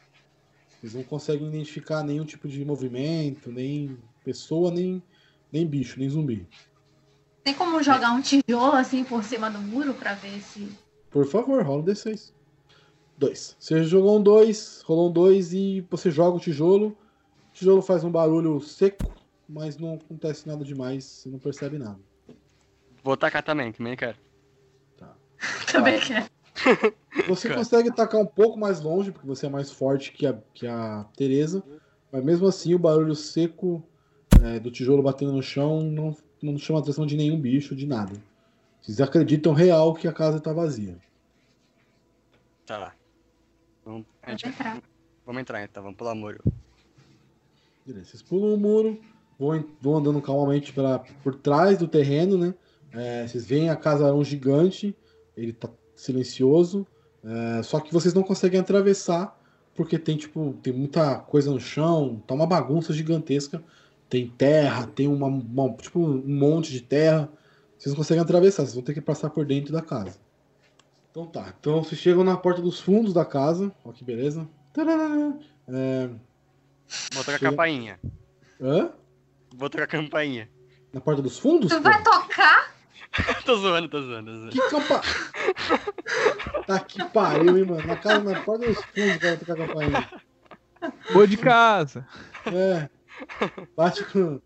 Vocês 0.80 0.93
não 0.93 1.03
conseguem 1.03 1.48
identificar 1.48 2.03
nenhum 2.03 2.25
tipo 2.25 2.48
de 2.48 2.64
movimento, 2.64 3.51
nem 3.51 3.98
pessoa, 4.23 4.72
nem, 4.72 5.01
nem 5.51 5.65
bicho, 5.65 5.99
nem 5.99 6.09
zumbi. 6.09 6.48
Tem 7.43 7.53
como 7.53 7.81
jogar 7.81 8.11
um 8.11 8.22
tijolo 8.22 8.75
assim 8.75 9.03
por 9.03 9.23
cima 9.23 9.49
do 9.49 9.59
muro 9.59 9.93
pra 9.93 10.14
ver 10.14 10.39
se. 10.41 10.69
Por 11.09 11.25
favor, 11.25 11.64
rola 11.64 11.81
um 11.81 11.85
D6. 11.85 12.31
2. 13.19 13.57
Você 13.59 13.83
jogou 13.83 14.17
um 14.17 14.23
2, 14.23 14.81
rolou 14.85 15.09
um 15.09 15.11
2 15.11 15.53
e 15.53 15.85
você 15.89 16.09
joga 16.09 16.38
o 16.38 16.39
tijolo. 16.39 16.98
O 17.49 17.53
tijolo 17.53 17.81
faz 17.81 18.03
um 18.03 18.11
barulho 18.11 18.59
seco, 18.61 19.14
mas 19.48 19.77
não 19.77 19.95
acontece 19.95 20.48
nada 20.48 20.64
demais, 20.64 21.03
você 21.03 21.30
não 21.30 21.38
percebe 21.38 21.77
nada. 21.77 21.99
Vou 23.03 23.17
tacar 23.17 23.43
também, 23.43 23.72
que 23.72 23.83
nem 23.83 23.95
quero. 23.95 24.17
Também 25.72 25.99
quer. 26.01 26.30
Você 27.30 27.53
consegue 27.53 27.89
tacar 27.91 28.19
um 28.19 28.25
pouco 28.25 28.59
mais 28.59 28.81
longe, 28.81 29.09
porque 29.09 29.25
você 29.25 29.45
é 29.45 29.49
mais 29.49 29.72
forte 29.72 30.11
que 30.11 30.27
a, 30.27 30.38
que 30.53 30.67
a 30.67 31.06
Tereza, 31.15 31.64
mas 32.11 32.23
mesmo 32.23 32.45
assim 32.45 32.75
o 32.75 32.80
barulho 32.80 33.15
seco 33.15 33.81
é, 34.43 34.59
do 34.59 34.69
tijolo 34.69 35.01
batendo 35.01 35.31
no 35.31 35.41
chão 35.41 35.81
não, 35.81 36.15
não 36.41 36.57
chama 36.57 36.80
a 36.80 36.81
atenção 36.81 37.06
de 37.06 37.15
nenhum 37.15 37.39
bicho, 37.39 37.73
de 37.73 37.85
nada. 37.85 38.11
Vocês 38.81 38.99
acreditam 38.99 39.53
real 39.53 39.93
que 39.93 40.07
a 40.07 40.14
casa 40.14 40.38
está 40.38 40.51
vazia. 40.51 40.98
Tá. 42.65 42.93
Vamos, 43.90 44.06
gente 44.27 44.48
entrar. 44.48 44.84
Vamos 45.26 45.42
entrar 45.42 45.64
então, 45.64 45.82
vamos 45.82 45.98
pular 45.98 46.14
muro. 46.14 46.43
Beleza, 47.84 48.11
Vocês 48.11 48.22
pulam 48.22 48.53
o 48.53 48.58
muro, 48.58 49.00
vão, 49.40 49.66
vão 49.82 49.98
andando 49.98 50.22
calmamente 50.22 50.72
pela, 50.72 51.00
por 51.24 51.34
trás 51.34 51.80
do 51.80 51.88
terreno, 51.88 52.38
né? 52.38 52.53
É, 52.93 53.27
vocês 53.27 53.48
veem 53.48 53.72
a 53.72 53.76
casarão 53.76 54.24
gigante, 54.24 54.95
ele 55.35 55.53
tá 55.53 55.69
silencioso, 55.95 56.85
é, 57.24 57.64
só 57.64 57.80
que 57.80 57.92
vocês 57.92 58.14
não 58.14 58.22
conseguem 58.22 58.59
atravessar 58.59 59.35
porque 59.74 59.98
tem 59.98 60.18
tipo 60.18 60.53
tem 60.61 60.72
muita 60.74 61.18
coisa 61.18 61.50
no 61.51 61.59
chão, 61.59 62.22
tá 62.27 62.35
uma 62.35 62.45
bagunça 62.45 62.93
gigantesca, 62.93 63.64
tem 64.08 64.27
terra, 64.27 64.85
tem 64.85 65.08
uma, 65.08 65.27
uma 65.27 65.74
tipo 65.74 66.00
um 66.00 66.24
monte 66.27 66.72
de 66.72 66.82
terra, 66.82 67.27
vocês 67.76 67.92
não 67.93 67.98
conseguem 67.98 68.22
atravessar, 68.22 68.64
vocês 68.64 68.76
vão 68.76 68.84
ter 68.84 68.93
que 68.93 69.01
passar 69.01 69.32
por 69.32 69.45
dentro 69.45 69.74
da 69.74 69.82
casa. 69.82 70.19
Então 71.12 71.26
tá, 71.26 71.54
então 71.60 71.84
vocês 71.84 72.00
chegam 72.00 72.24
na 72.24 72.38
porta 72.38 72.62
dos 72.62 72.80
fundos 72.80 73.14
da 73.14 73.26
casa, 73.26 73.72
ó 73.84 73.92
que 73.92 74.04
beleza. 74.04 74.48
É, 75.68 76.08
Vou 77.14 77.24
tocar 77.24 77.36
a 77.36 77.38
Chega- 77.38 77.52
campainha. 77.52 78.00
hã? 78.62 78.92
Vou 79.56 79.70
tocar 79.70 79.84
a 79.84 79.88
campainha. 79.88 80.50
Na 80.94 81.02
porta 81.02 81.22
dos 81.22 81.38
fundos? 81.38 81.70
Tu 81.70 81.82
vai 81.82 82.02
tocar? 82.04 82.74
tô 83.46 83.56
zoando, 83.58 83.90
tô 83.90 84.02
zoando, 84.02 84.32
tô 84.32 84.38
zoando. 84.38 84.52
Que 84.52 84.70
campa... 84.70 85.02
Tá 86.66 86.80
que 86.80 87.04
pariu, 87.06 87.58
hein, 87.58 87.66
mano. 87.66 87.86
Na 87.88 87.96
casa, 87.96 88.24
na 88.24 88.42
porta 88.42 88.68
dos 88.68 88.78
fundos, 88.86 89.18
cara, 89.18 89.38
tocar 89.38 89.54
a 89.54 89.68
campainha. 89.68 90.10
Boa 91.12 91.28
de 91.28 91.38
casa. 91.38 92.08
É. 92.46 92.90
Bate 93.76 94.04
com. 94.06 94.40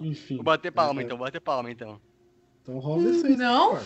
Enfim. 0.00 0.36
Vou 0.36 0.44
bater 0.44 0.72
palma 0.72 1.00
É, 1.00 1.04
então, 1.04 1.16
vou 1.18 1.26
bater 1.26 1.40
palma 1.40 1.70
então. 1.70 2.00
Então 2.62 2.78
rola 2.78 3.02
um 3.02 3.04
D6. 3.22 3.36
Não? 3.36 3.78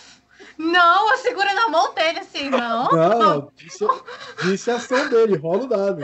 Não, 0.57 1.11
eu 1.11 1.17
seguro 1.17 1.53
na 1.53 1.69
mão 1.69 1.93
dele 1.93 2.19
assim, 2.19 2.49
não. 2.49 2.89
Não, 2.91 3.19
não. 3.19 3.51
Disse, 3.55 3.85
disse 4.43 4.71
a 4.71 4.75
ação 4.75 5.09
dele. 5.09 5.35
Rola 5.37 5.63
o 5.63 5.67
dado. 5.67 6.03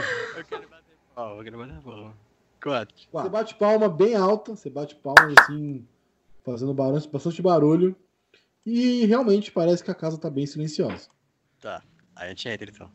Ó, 1.16 1.38
eu 1.38 1.44
quero 1.44 1.58
bater 1.58 1.82
palma. 1.82 2.14
Quatro. 2.62 2.96
Você 3.12 3.30
bate 3.30 3.56
palma 3.56 3.88
bem 3.90 4.16
alta. 4.16 4.56
Você 4.56 4.70
bate 4.70 4.96
palma 4.96 5.34
assim. 5.40 5.86
Fazendo 6.44 6.74
barulho, 6.74 7.10
bastante 7.10 7.42
barulho. 7.42 7.96
E 8.66 9.06
realmente 9.06 9.52
parece 9.52 9.84
que 9.84 9.92
a 9.92 9.96
casa 9.96 10.18
tá 10.18 10.30
bem 10.30 10.46
silenciosa. 10.46 11.10
Tá, 11.62 11.82
aí 12.16 12.28
a 12.28 12.30
gente 12.30 12.48
entra 12.50 12.70
então. 12.70 12.92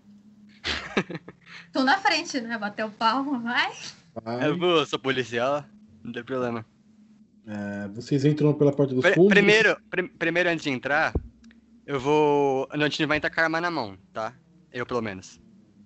Tô 1.73 1.83
na 1.85 1.99
frente, 1.99 2.41
né? 2.41 2.59
Bateu 2.59 2.91
palma, 2.91 3.39
vai. 3.39 3.73
Vai. 4.23 4.49
Eu 4.49 4.59
vou, 4.59 4.85
sou 4.87 4.99
policial, 4.99 5.65
não 6.03 6.13
tem 6.13 6.25
problema. 6.25 6.65
É, 7.47 7.89
vocês 7.89 8.25
entram 8.25 8.53
pela 8.53 8.73
porta 8.73 8.95
dos 8.95 9.03
Pri- 9.03 9.15
fundos. 9.15 9.31
primeiro, 9.33 9.77
prim- 9.89 10.09
primeiro 10.09 10.49
antes 10.51 10.63
de 10.65 10.71
entrar, 10.71 11.13
eu 11.91 11.99
vou. 11.99 12.69
A 12.71 12.79
gente 12.79 13.05
vai 13.05 13.17
entrar 13.17 13.31
com 13.31 13.41
a 13.41 13.45
arma 13.45 13.61
na 13.61 13.71
mão, 13.71 13.99
tá? 14.13 14.33
Eu 14.73 14.87
pelo 14.87 15.03
menos. 15.03 15.41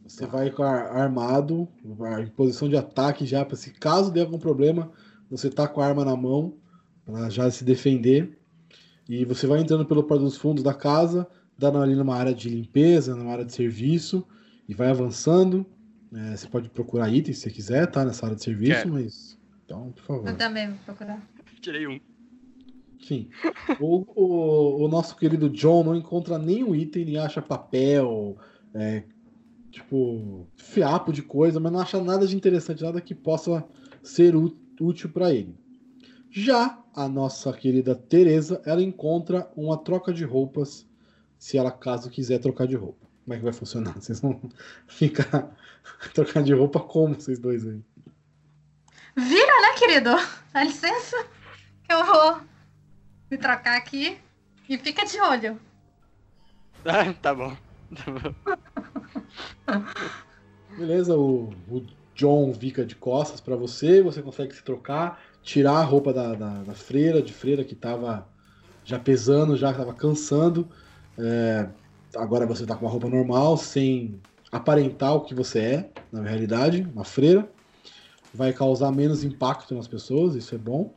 Você 0.06 0.26
vai 0.26 0.50
com 0.50 0.62
ar- 0.62 0.94
armado, 0.94 1.66
em 2.20 2.26
posição 2.26 2.68
de 2.68 2.76
ataque 2.76 3.24
já, 3.24 3.42
para 3.42 3.56
se 3.56 3.70
caso 3.70 4.12
der 4.12 4.20
algum 4.20 4.38
problema, 4.38 4.92
você 5.30 5.48
tá 5.48 5.66
com 5.66 5.80
a 5.80 5.86
arma 5.86 6.04
na 6.04 6.14
mão, 6.14 6.58
para 7.06 7.30
já 7.30 7.50
se 7.50 7.64
defender. 7.64 8.38
E 9.08 9.24
você 9.24 9.46
vai 9.46 9.60
entrando 9.60 9.86
pelo 9.86 10.04
porta 10.04 10.24
dos 10.24 10.36
fundos 10.36 10.62
da 10.62 10.74
casa, 10.74 11.26
dando 11.56 11.78
ali 11.78 11.94
numa 11.94 12.14
área 12.14 12.34
de 12.34 12.50
limpeza, 12.50 13.16
numa 13.16 13.32
área 13.32 13.44
de 13.46 13.54
serviço, 13.54 14.26
e 14.68 14.74
vai 14.74 14.90
avançando. 14.90 15.64
É, 16.12 16.36
você 16.36 16.46
pode 16.46 16.68
procurar 16.68 17.08
itens 17.08 17.38
se 17.38 17.44
você 17.44 17.50
quiser, 17.50 17.90
tá? 17.90 18.04
Nessa 18.04 18.26
área 18.26 18.36
de 18.36 18.44
serviço, 18.44 18.82
Quero. 18.82 18.92
mas. 18.92 19.38
Então, 19.64 19.90
por 19.92 20.02
favor. 20.02 20.28
Eu 20.28 20.36
também 20.36 20.68
vou 20.68 20.78
procurar. 20.84 21.22
Tirei 21.62 21.86
um. 21.86 21.98
Enfim, 23.04 23.28
o, 23.80 24.02
o, 24.16 24.84
o 24.84 24.88
nosso 24.88 25.14
querido 25.14 25.50
John 25.50 25.84
não 25.84 25.94
encontra 25.94 26.38
nenhum 26.38 26.74
item, 26.74 27.04
nem 27.04 27.18
acha 27.18 27.42
papel, 27.42 28.38
é, 28.72 29.02
tipo, 29.70 30.48
fiapo 30.56 31.12
de 31.12 31.20
coisa, 31.20 31.60
mas 31.60 31.70
não 31.70 31.80
acha 31.80 32.02
nada 32.02 32.26
de 32.26 32.34
interessante, 32.34 32.82
nada 32.82 33.02
que 33.02 33.14
possa 33.14 33.62
ser 34.02 34.34
útil 34.34 35.10
para 35.10 35.34
ele. 35.34 35.54
Já 36.30 36.82
a 36.94 37.06
nossa 37.06 37.52
querida 37.52 37.94
Teresa, 37.94 38.62
ela 38.64 38.82
encontra 38.82 39.50
uma 39.54 39.76
troca 39.76 40.10
de 40.10 40.24
roupas, 40.24 40.86
se 41.38 41.58
ela 41.58 41.70
caso 41.70 42.08
quiser 42.08 42.38
trocar 42.38 42.66
de 42.66 42.74
roupa. 42.74 43.06
Como 43.24 43.34
é 43.34 43.36
que 43.36 43.44
vai 43.44 43.52
funcionar? 43.52 43.92
Vocês 44.00 44.18
vão 44.18 44.40
ficar 44.86 45.54
trocando 46.14 46.46
de 46.46 46.54
roupa 46.54 46.80
como 46.80 47.20
vocês 47.20 47.38
dois 47.38 47.66
aí? 47.66 47.82
Vira, 49.14 49.60
né, 49.60 49.74
querido? 49.78 50.10
Dá 50.54 50.64
licença. 50.64 51.16
Eu 51.88 52.04
vou 52.04 52.53
me 53.30 53.38
trocar 53.38 53.76
aqui. 53.76 54.18
E 54.68 54.78
fica 54.78 55.04
de 55.04 55.20
olho. 55.20 55.60
Ah, 56.86 57.14
tá 57.14 57.34
bom. 57.34 57.56
Tá 57.96 58.12
bom. 58.12 58.34
Beleza, 60.76 61.16
o, 61.16 61.48
o 61.70 61.86
John 62.14 62.52
fica 62.52 62.84
de 62.84 62.94
costas 62.94 63.40
pra 63.40 63.56
você, 63.56 64.02
você 64.02 64.20
consegue 64.20 64.54
se 64.54 64.62
trocar, 64.62 65.22
tirar 65.42 65.78
a 65.78 65.82
roupa 65.82 66.12
da, 66.12 66.34
da, 66.34 66.62
da 66.62 66.74
freira, 66.74 67.22
de 67.22 67.32
freira 67.32 67.64
que 67.64 67.74
tava 67.74 68.28
já 68.84 68.98
pesando, 68.98 69.56
já 69.56 69.72
tava 69.72 69.94
cansando. 69.94 70.68
É, 71.18 71.68
agora 72.16 72.44
você 72.44 72.66
tá 72.66 72.76
com 72.76 72.84
uma 72.84 72.90
roupa 72.90 73.08
normal, 73.08 73.56
sem 73.56 74.20
aparentar 74.52 75.14
o 75.14 75.22
que 75.22 75.34
você 75.34 75.58
é, 75.60 75.90
na 76.12 76.22
realidade, 76.22 76.86
uma 76.92 77.04
freira. 77.04 77.48
Vai 78.32 78.52
causar 78.52 78.92
menos 78.92 79.24
impacto 79.24 79.74
nas 79.74 79.88
pessoas, 79.88 80.34
isso 80.34 80.54
é 80.54 80.58
bom. 80.58 80.94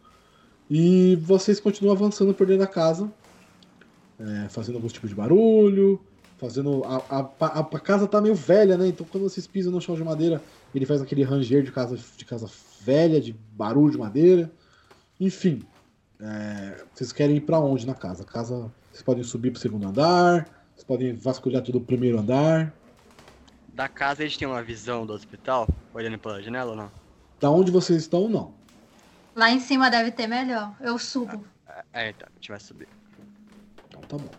E 0.69 1.15
vocês 1.17 1.59
continuam 1.59 1.95
avançando 1.95 2.33
por 2.33 2.45
dentro 2.45 2.61
da 2.61 2.67
casa, 2.67 3.11
é, 4.19 4.49
fazendo 4.49 4.75
alguns 4.75 4.91
tipos 4.91 5.09
de 5.09 5.15
barulho, 5.15 5.99
fazendo. 6.37 6.83
A, 6.83 6.97
a, 7.09 7.29
a, 7.39 7.59
a 7.59 7.79
casa 7.79 8.07
tá 8.07 8.19
meio 8.19 8.35
velha, 8.35 8.77
né? 8.77 8.87
Então 8.87 9.05
quando 9.09 9.23
vocês 9.23 9.47
pisam 9.47 9.71
no 9.71 9.79
chão 9.79 9.95
de 9.95 10.03
madeira, 10.03 10.41
ele 10.75 10.85
faz 10.85 11.01
aquele 11.01 11.23
ranger 11.23 11.63
de 11.63 11.71
casa, 11.71 11.97
de 12.17 12.25
casa 12.25 12.49
velha, 12.81 13.21
de 13.21 13.33
barulho 13.51 13.91
de 13.91 13.97
madeira. 13.97 14.51
Enfim. 15.19 15.63
é, 16.19 16.83
vocês 16.93 17.11
querem 17.11 17.37
ir 17.37 17.41
pra 17.41 17.59
onde 17.59 17.87
na 17.87 17.95
casa? 17.95 18.23
A 18.23 18.25
casa. 18.25 18.71
Vocês 18.91 19.03
podem 19.03 19.23
subir 19.23 19.51
pro 19.51 19.59
segundo 19.61 19.87
andar, 19.87 20.49
vocês 20.73 20.83
podem 20.83 21.13
vasculhar 21.13 21.61
todo 21.61 21.77
o 21.77 21.81
primeiro 21.81 22.19
andar. 22.19 22.73
Da 23.73 23.87
casa 23.87 24.23
a 24.23 24.25
gente 24.25 24.39
tem 24.39 24.47
uma 24.47 24.63
visão 24.63 25.05
do 25.05 25.13
hospital, 25.13 25.69
olhando 25.93 26.17
pela 26.17 26.41
janela 26.41 26.71
ou 26.71 26.75
não? 26.75 26.91
Da 27.39 27.51
onde 27.51 27.69
vocês 27.69 28.01
estão, 28.01 28.27
não. 28.27 28.56
Lá 29.37 29.51
em 29.51 29.59
cima 29.59 29.91
deve 29.91 30.09
ter 30.09 30.25
melhor. 30.25 30.75
Eu 30.81 30.97
subo. 30.97 31.45
É, 31.93 32.09
então, 32.09 32.27
a 32.27 32.33
gente 32.33 32.49
vai 32.49 32.59
subir. 32.59 32.87
Então 33.87 34.01
tá 34.01 34.17
bom. 34.17 34.31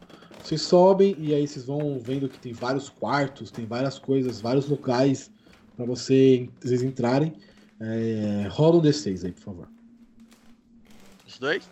Vocês 0.43 0.61
sobem 0.61 1.15
e 1.17 1.33
aí 1.33 1.47
vocês 1.47 1.65
vão 1.65 2.01
vendo 2.01 2.29
que 2.29 2.37
tem 2.37 2.53
vários 2.53 2.89
quartos, 2.89 3.53
tem 3.53 3.65
várias 3.65 3.97
coisas, 3.97 4.41
vários 4.41 4.69
locais 4.69 5.31
pra 5.77 5.87
você, 5.87 6.51
vocês 6.61 6.83
entrarem. 6.83 7.33
É, 7.79 8.49
rola 8.51 8.79
um 8.79 8.83
D6 8.83 9.25
aí, 9.25 9.31
por 9.31 9.41
favor. 9.41 9.69
Os 11.25 11.39
dois? 11.39 11.71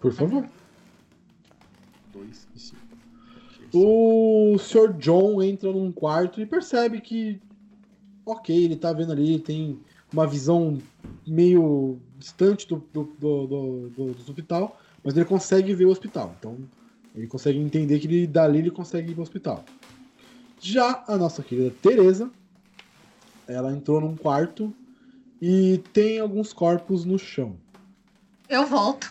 Por 0.00 0.12
favor. 0.12 0.44
2 2.12 2.48
e 2.56 2.58
5. 2.58 2.80
O 3.72 4.58
Sr. 4.58 4.92
John 4.94 5.40
entra 5.40 5.70
num 5.70 5.92
quarto 5.92 6.40
e 6.40 6.46
percebe 6.46 7.00
que, 7.00 7.40
ok, 8.26 8.64
ele 8.64 8.74
tá 8.74 8.92
vendo 8.92 9.12
ali, 9.12 9.38
tem 9.38 9.78
uma 10.12 10.26
visão 10.26 10.78
meio 11.24 12.00
distante 12.20 12.68
do, 12.68 12.76
do, 12.92 13.04
do, 13.18 13.46
do, 13.46 13.88
do- 13.90 14.14
do 14.14 14.20
hospital, 14.20 14.80
mas 15.02 15.16
ele 15.16 15.24
consegue 15.26 15.74
ver 15.74 15.86
o 15.86 15.90
hospital. 15.90 16.34
Então, 16.38 16.56
ele 17.16 17.26
consegue 17.26 17.58
entender 17.58 17.98
que 17.98 18.06
ele, 18.06 18.26
dali 18.26 18.58
ele 18.58 18.70
consegue 18.70 19.10
ir 19.10 19.14
pro 19.14 19.22
hospital. 19.22 19.64
Já 20.60 21.02
a 21.08 21.16
nossa 21.16 21.42
querida 21.42 21.74
Teresa, 21.82 22.30
ela 23.48 23.72
entrou 23.72 24.00
num 24.00 24.14
quarto 24.14 24.72
e 25.40 25.82
tem 25.92 26.20
alguns 26.20 26.52
corpos 26.52 27.04
no 27.04 27.18
chão. 27.18 27.56
Eu 28.48 28.66
volto. 28.66 29.10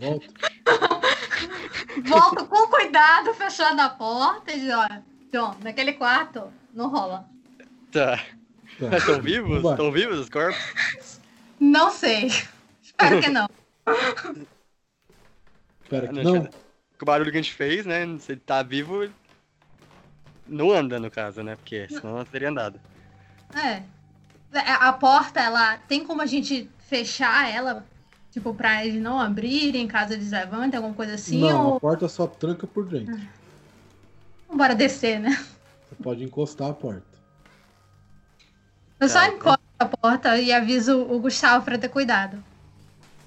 Volta. 0.00 0.26
Volto 2.06 2.46
com 2.46 2.66
cuidado, 2.68 3.34
fechando 3.34 3.80
a 3.82 3.88
porta 3.90 4.52
e 4.52 4.60
diz, 4.60 4.72
olha, 4.72 5.04
John, 5.32 5.54
naquele 5.62 5.92
quarto 5.92 6.44
não 6.72 6.88
rola. 6.88 7.28
Tá. 7.92 8.22
Mas 8.80 9.00
estão 9.02 9.20
vivos? 9.20 9.64
Estão 9.64 9.92
vivos 9.92 10.18
os 10.18 10.28
corpos? 10.28 11.19
Não 11.60 11.90
sei. 11.90 12.28
Espero 12.82 13.20
que 13.20 13.28
não. 13.28 13.46
Espera 15.82 16.06
Ah, 16.06 16.08
que 16.08 16.22
não, 16.24 16.48
o 17.00 17.04
barulho 17.04 17.30
que 17.30 17.38
a 17.38 17.42
gente 17.42 17.52
fez, 17.54 17.84
né? 17.84 18.06
Se 18.18 18.32
ele 18.32 18.40
tá 18.40 18.62
vivo, 18.62 19.08
não 20.46 20.72
anda 20.72 20.98
no 20.98 21.10
caso, 21.10 21.42
né? 21.42 21.56
Porque 21.56 21.86
senão 21.88 22.16
não 22.16 22.24
teria 22.24 22.48
andado. 22.48 22.80
É. 23.54 23.82
É, 24.52 24.72
A 24.72 24.92
porta, 24.92 25.40
ela 25.40 25.76
tem 25.78 26.04
como 26.04 26.22
a 26.22 26.26
gente 26.26 26.68
fechar 26.88 27.48
ela, 27.48 27.86
tipo, 28.32 28.52
pra 28.54 28.84
eles 28.84 29.00
não 29.00 29.20
abrirem 29.20 29.86
caso 29.86 30.12
eles 30.12 30.30
levantem, 30.32 30.76
alguma 30.76 30.94
coisa 30.94 31.14
assim? 31.14 31.40
não, 31.40 31.68
ou 31.68 31.76
a 31.76 31.80
porta 31.80 32.08
só 32.08 32.26
tranca 32.26 32.66
por 32.66 32.84
dentro. 32.86 33.16
bora 34.52 34.74
descer, 34.74 35.20
né? 35.20 35.30
Você 35.88 35.94
pode 36.02 36.24
encostar 36.24 36.70
a 36.70 36.74
porta. 36.74 37.04
Eu 38.98 39.08
só 39.08 39.20
Tá, 39.20 39.28
encosto 39.28 39.69
a 39.80 39.86
porta 39.86 40.36
e 40.38 40.52
aviso 40.52 41.00
o 41.00 41.18
Gustavo 41.18 41.64
pra 41.64 41.78
ter 41.78 41.88
cuidado. 41.88 42.44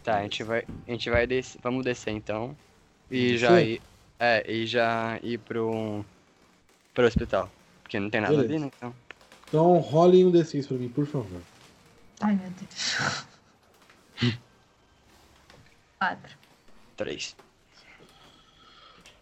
Tá, 0.04 0.20
a 0.20 0.22
gente 0.22 0.44
vai. 0.44 0.64
A 0.88 0.92
gente 0.92 1.10
vai 1.10 1.26
descer. 1.26 1.60
Vamos 1.64 1.84
descer 1.84 2.12
então. 2.12 2.56
E 3.10 3.38
já 3.38 3.60
ir. 3.60 3.82
É, 4.20 4.50
e 4.50 4.68
já 4.68 5.20
ir 5.24 5.40
pro. 5.40 6.06
pro 6.94 7.08
hospital. 7.08 7.52
Porque 7.82 8.00
não 8.00 8.10
tem 8.10 8.22
nada 8.22 8.34
Beleza. 8.34 8.54
ali, 8.54 8.64
né? 8.64 8.72
Então. 8.78 8.96
Então 9.48 9.78
role 9.80 10.24
um 10.24 10.32
D6 10.32 10.68
pra 10.68 10.78
mim, 10.78 10.90
por 10.90 11.06
favor. 11.06 11.42
Ai, 12.22 12.36
meu 12.36 12.50
Deus. 12.52 12.98
Quatro. 16.00 16.38
Três. 16.96 17.36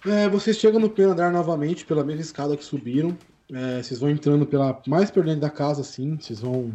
É, 0.05 0.27
vocês 0.27 0.57
chegam 0.57 0.79
no 0.79 0.89
primeiro 0.89 1.13
andar 1.13 1.31
novamente, 1.31 1.85
pela 1.85 2.03
mesma 2.03 2.21
escada 2.21 2.57
que 2.57 2.63
subiram. 2.65 3.17
É, 3.53 3.83
vocês 3.83 3.99
vão 3.99 4.09
entrando 4.09 4.45
pela 4.45 4.81
mais 4.87 5.11
por 5.11 5.23
dentro 5.23 5.41
da 5.41 5.49
casa, 5.49 5.81
assim. 5.81 6.17
Vocês 6.17 6.39
vão 6.39 6.71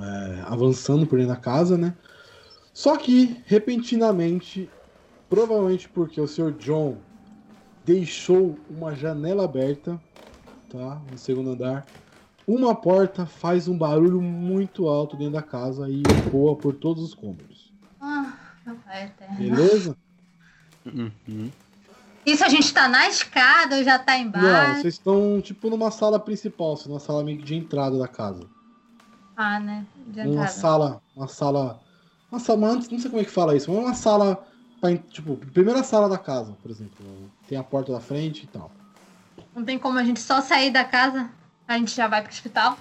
é, 0.00 0.42
avançando 0.46 1.06
por 1.06 1.18
dentro 1.18 1.34
da 1.34 1.40
casa, 1.40 1.76
né? 1.76 1.94
Só 2.72 2.96
que, 2.96 3.42
repentinamente, 3.46 4.70
provavelmente 5.28 5.88
porque 5.88 6.20
o 6.20 6.28
Sr. 6.28 6.52
John 6.52 6.98
deixou 7.84 8.58
uma 8.70 8.94
janela 8.94 9.44
aberta, 9.44 10.00
tá? 10.70 11.00
No 11.10 11.18
segundo 11.18 11.50
andar. 11.50 11.86
Uma 12.46 12.74
porta 12.74 13.26
faz 13.26 13.68
um 13.68 13.76
barulho 13.76 14.22
muito 14.22 14.88
alto 14.88 15.16
dentro 15.16 15.34
da 15.34 15.42
casa 15.42 15.88
e 15.88 16.02
ecoa 16.02 16.56
por 16.56 16.74
todos 16.74 17.02
os 17.02 17.14
cômodos. 17.14 17.72
Ah, 18.00 18.32
meu 18.64 18.76
pai 18.76 19.04
eterno. 19.04 19.36
Beleza? 19.36 19.96
Uhum. 20.86 21.50
Isso 22.24 22.44
a 22.44 22.48
gente 22.48 22.72
tá 22.72 22.88
na 22.88 23.08
escada 23.08 23.76
ou 23.76 23.84
já 23.84 23.98
tá 23.98 24.12
Não, 24.18 24.22
embaixo? 24.22 24.82
vocês 24.82 24.94
estão 24.94 25.40
tipo 25.42 25.68
numa 25.70 25.90
sala 25.90 26.18
principal, 26.18 26.74
assim, 26.74 26.88
numa 26.88 27.00
sala 27.00 27.24
meio 27.24 27.42
de 27.42 27.54
entrada 27.54 27.98
da 27.98 28.08
casa. 28.08 28.46
Ah, 29.40 29.60
né? 29.60 29.86
Uma 30.16 30.48
sala, 30.48 31.00
uma 31.14 31.28
sala, 31.28 31.80
uma 32.28 32.40
sala, 32.40 32.74
não 32.74 32.82
sei 32.82 33.08
como 33.08 33.22
é 33.22 33.24
que 33.24 33.30
fala 33.30 33.54
isso, 33.54 33.70
mas 33.70 33.78
uma 33.84 33.94
sala, 33.94 34.44
pra 34.80 34.96
tipo, 34.96 35.36
primeira 35.36 35.84
sala 35.84 36.08
da 36.08 36.18
casa, 36.18 36.56
por 36.60 36.68
exemplo. 36.68 37.06
Tem 37.46 37.56
a 37.56 37.62
porta 37.62 37.92
da 37.92 38.00
frente 38.00 38.42
e 38.42 38.46
tal. 38.48 38.68
Não 39.54 39.64
tem 39.64 39.78
como 39.78 39.96
a 39.96 40.02
gente 40.02 40.18
só 40.18 40.40
sair 40.40 40.72
da 40.72 40.82
casa? 40.82 41.30
A 41.68 41.78
gente 41.78 41.94
já 41.94 42.08
vai 42.08 42.20
pro 42.20 42.32
hospital? 42.32 42.76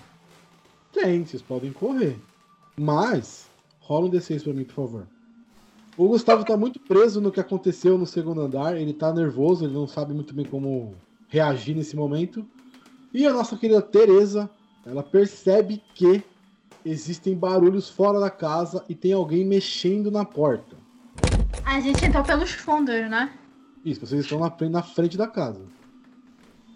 Tem, 0.92 1.24
vocês 1.24 1.44
podem 1.44 1.72
correr. 1.72 2.20
Mas, 2.76 3.46
rola 3.80 4.08
um 4.08 4.10
D6 4.10 4.42
pra 4.44 4.54
mim, 4.54 4.64
por 4.64 4.74
favor. 4.74 5.08
O 5.96 6.08
Gustavo 6.08 6.44
tá 6.44 6.58
muito 6.58 6.80
preso 6.80 7.22
no 7.22 7.32
que 7.32 7.40
aconteceu 7.40 8.00
no 8.00 8.08
segundo 8.08 8.42
andar. 8.42 8.76
Ele 8.76 8.94
tá 8.94 9.14
nervoso, 9.14 9.64
ele 9.64 9.76
não 9.76 9.88
sabe 9.88 10.12
muito 10.12 10.34
bem 10.34 10.46
como 10.46 10.96
reagir 11.28 11.76
nesse 11.76 11.96
momento. 11.96 12.44
E 13.14 13.28
a 13.28 13.34
nossa 13.34 13.56
querida 13.56 13.80
Teresa, 13.80 14.50
ela 14.84 15.04
percebe 15.04 15.84
que 15.94 16.24
existem 16.90 17.36
barulhos 17.36 17.90
fora 17.90 18.20
da 18.20 18.30
casa 18.30 18.84
e 18.88 18.96
tem 18.96 19.14
alguém 19.14 19.46
mexendo 19.46 20.10
na 20.10 20.24
porta. 20.24 20.76
A 21.66 21.80
gente 21.80 22.04
entrou 22.06 22.24
pelos 22.24 22.52
fundos, 22.52 22.96
né? 23.10 23.34
Isso, 23.84 24.06
vocês 24.06 24.22
estão 24.24 24.40
na, 24.40 24.50
frente- 24.50 24.72
na 24.72 24.84
frente 24.84 25.18
da 25.18 25.28
casa. 25.28 25.62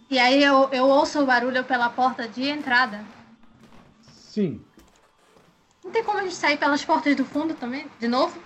E 0.10 0.20
aí 0.20 0.44
eu, 0.44 0.70
eu 0.72 0.86
ouço 0.88 1.22
o 1.22 1.26
barulho 1.26 1.64
pela 1.64 1.90
porta 1.90 2.28
de 2.28 2.44
entrada. 2.50 3.04
Sim. 4.02 4.62
Não 5.84 5.92
tem 5.92 6.04
como 6.04 6.20
a 6.20 6.24
gente 6.24 6.36
sair 6.36 6.58
pelas 6.58 6.84
portas 6.84 7.16
do 7.16 7.26
fundo 7.26 7.54
também? 7.54 7.88
De 8.00 8.08
novo? 8.08 8.38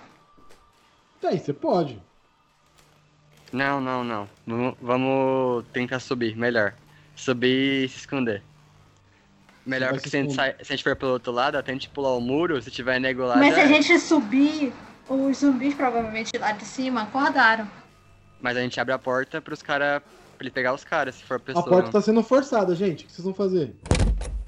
Tem, 1.20 1.38
você 1.38 1.52
pode. 1.52 2.00
Não, 3.52 3.80
não, 3.80 4.04
não. 4.04 4.28
Vamos 4.80 5.64
tentar 5.72 5.98
subir, 6.00 6.36
melhor. 6.36 6.74
Subir 7.14 7.84
e 7.84 7.88
se 7.88 7.98
esconder. 7.98 8.42
Melhor 9.66 9.90
porque 9.92 10.08
se 10.08 10.10
se 10.10 10.16
a, 10.16 10.22
gente 10.22 10.34
sai- 10.34 10.54
se 10.62 10.72
a 10.72 10.76
gente 10.76 10.82
for 10.84 10.94
pelo 10.94 11.12
outro 11.12 11.32
lado, 11.32 11.56
até 11.58 11.72
a 11.72 11.74
gente 11.74 11.88
pular 11.90 12.14
o 12.14 12.20
muro, 12.20 12.60
se 12.62 12.70
tiver 12.70 13.00
nego 13.00 13.24
lá. 13.24 13.36
Mas 13.36 13.54
se 13.54 13.60
a 13.60 13.64
é. 13.64 13.68
gente 13.68 13.98
subir, 13.98 14.72
os 15.08 15.38
zumbis 15.38 15.74
provavelmente 15.74 16.30
lá 16.38 16.52
de 16.52 16.64
cima 16.64 17.02
acordaram. 17.02 17.68
Mas 18.40 18.56
a 18.56 18.60
gente 18.60 18.78
abre 18.78 18.94
a 18.94 18.98
porta 18.98 19.40
pros 19.42 19.62
caras. 19.62 20.00
pra 20.38 20.44
ele 20.44 20.50
pegar 20.50 20.72
os 20.72 20.84
caras, 20.84 21.16
se 21.16 21.24
for 21.24 21.34
a 21.34 21.36
A 21.38 21.40
pessoa. 21.40 21.64
porta 21.66 21.90
tá 21.90 22.00
sendo 22.00 22.22
forçada, 22.22 22.74
gente. 22.76 23.04
O 23.04 23.06
que 23.08 23.12
vocês 23.12 23.24
vão 23.24 23.34
fazer? 23.34 23.74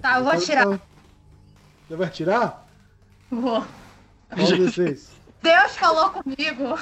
Tá, 0.00 0.18
eu 0.18 0.24
vou 0.24 0.32
atirar. 0.32 0.66
Você 0.66 1.96
vai 1.96 2.06
atirar? 2.06 2.68
Vou. 3.30 3.64
Rola 4.30 4.54
o 4.54 4.58
D6. 4.58 5.08
Deus 5.42 5.76
falou 5.76 6.10
comigo. 6.10 6.78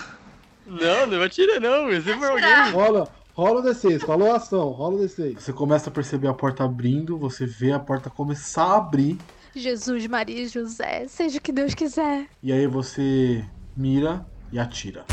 Não, 0.66 1.06
não 1.06 1.22
atira 1.22 1.60
não, 1.60 1.88
se 1.90 2.12
for 2.18 2.30
alguém. 2.30 2.70
Rola, 2.72 3.08
rola 3.36 3.60
o 3.60 3.62
D6, 3.62 4.00
falou 4.00 4.32
a 4.32 4.36
ação, 4.36 4.70
rola 4.70 4.96
o 4.96 4.98
D6. 5.00 5.38
Você 5.38 5.52
começa 5.52 5.90
a 5.90 5.92
perceber 5.92 6.28
a 6.28 6.34
porta 6.34 6.64
abrindo, 6.64 7.18
você 7.18 7.44
vê 7.44 7.70
a 7.70 7.78
porta 7.78 8.08
começar 8.08 8.64
a 8.64 8.76
abrir, 8.78 9.18
Jesus, 9.54 10.06
Maria 10.06 10.42
e 10.42 10.48
José, 10.48 11.06
seja 11.08 11.38
o 11.38 11.40
que 11.40 11.52
Deus 11.52 11.74
quiser. 11.74 12.26
e 12.42 12.52
aí 12.52 12.66
você 12.66 13.44
mira 13.76 14.26
e 14.52 14.58
atira. 14.58 15.04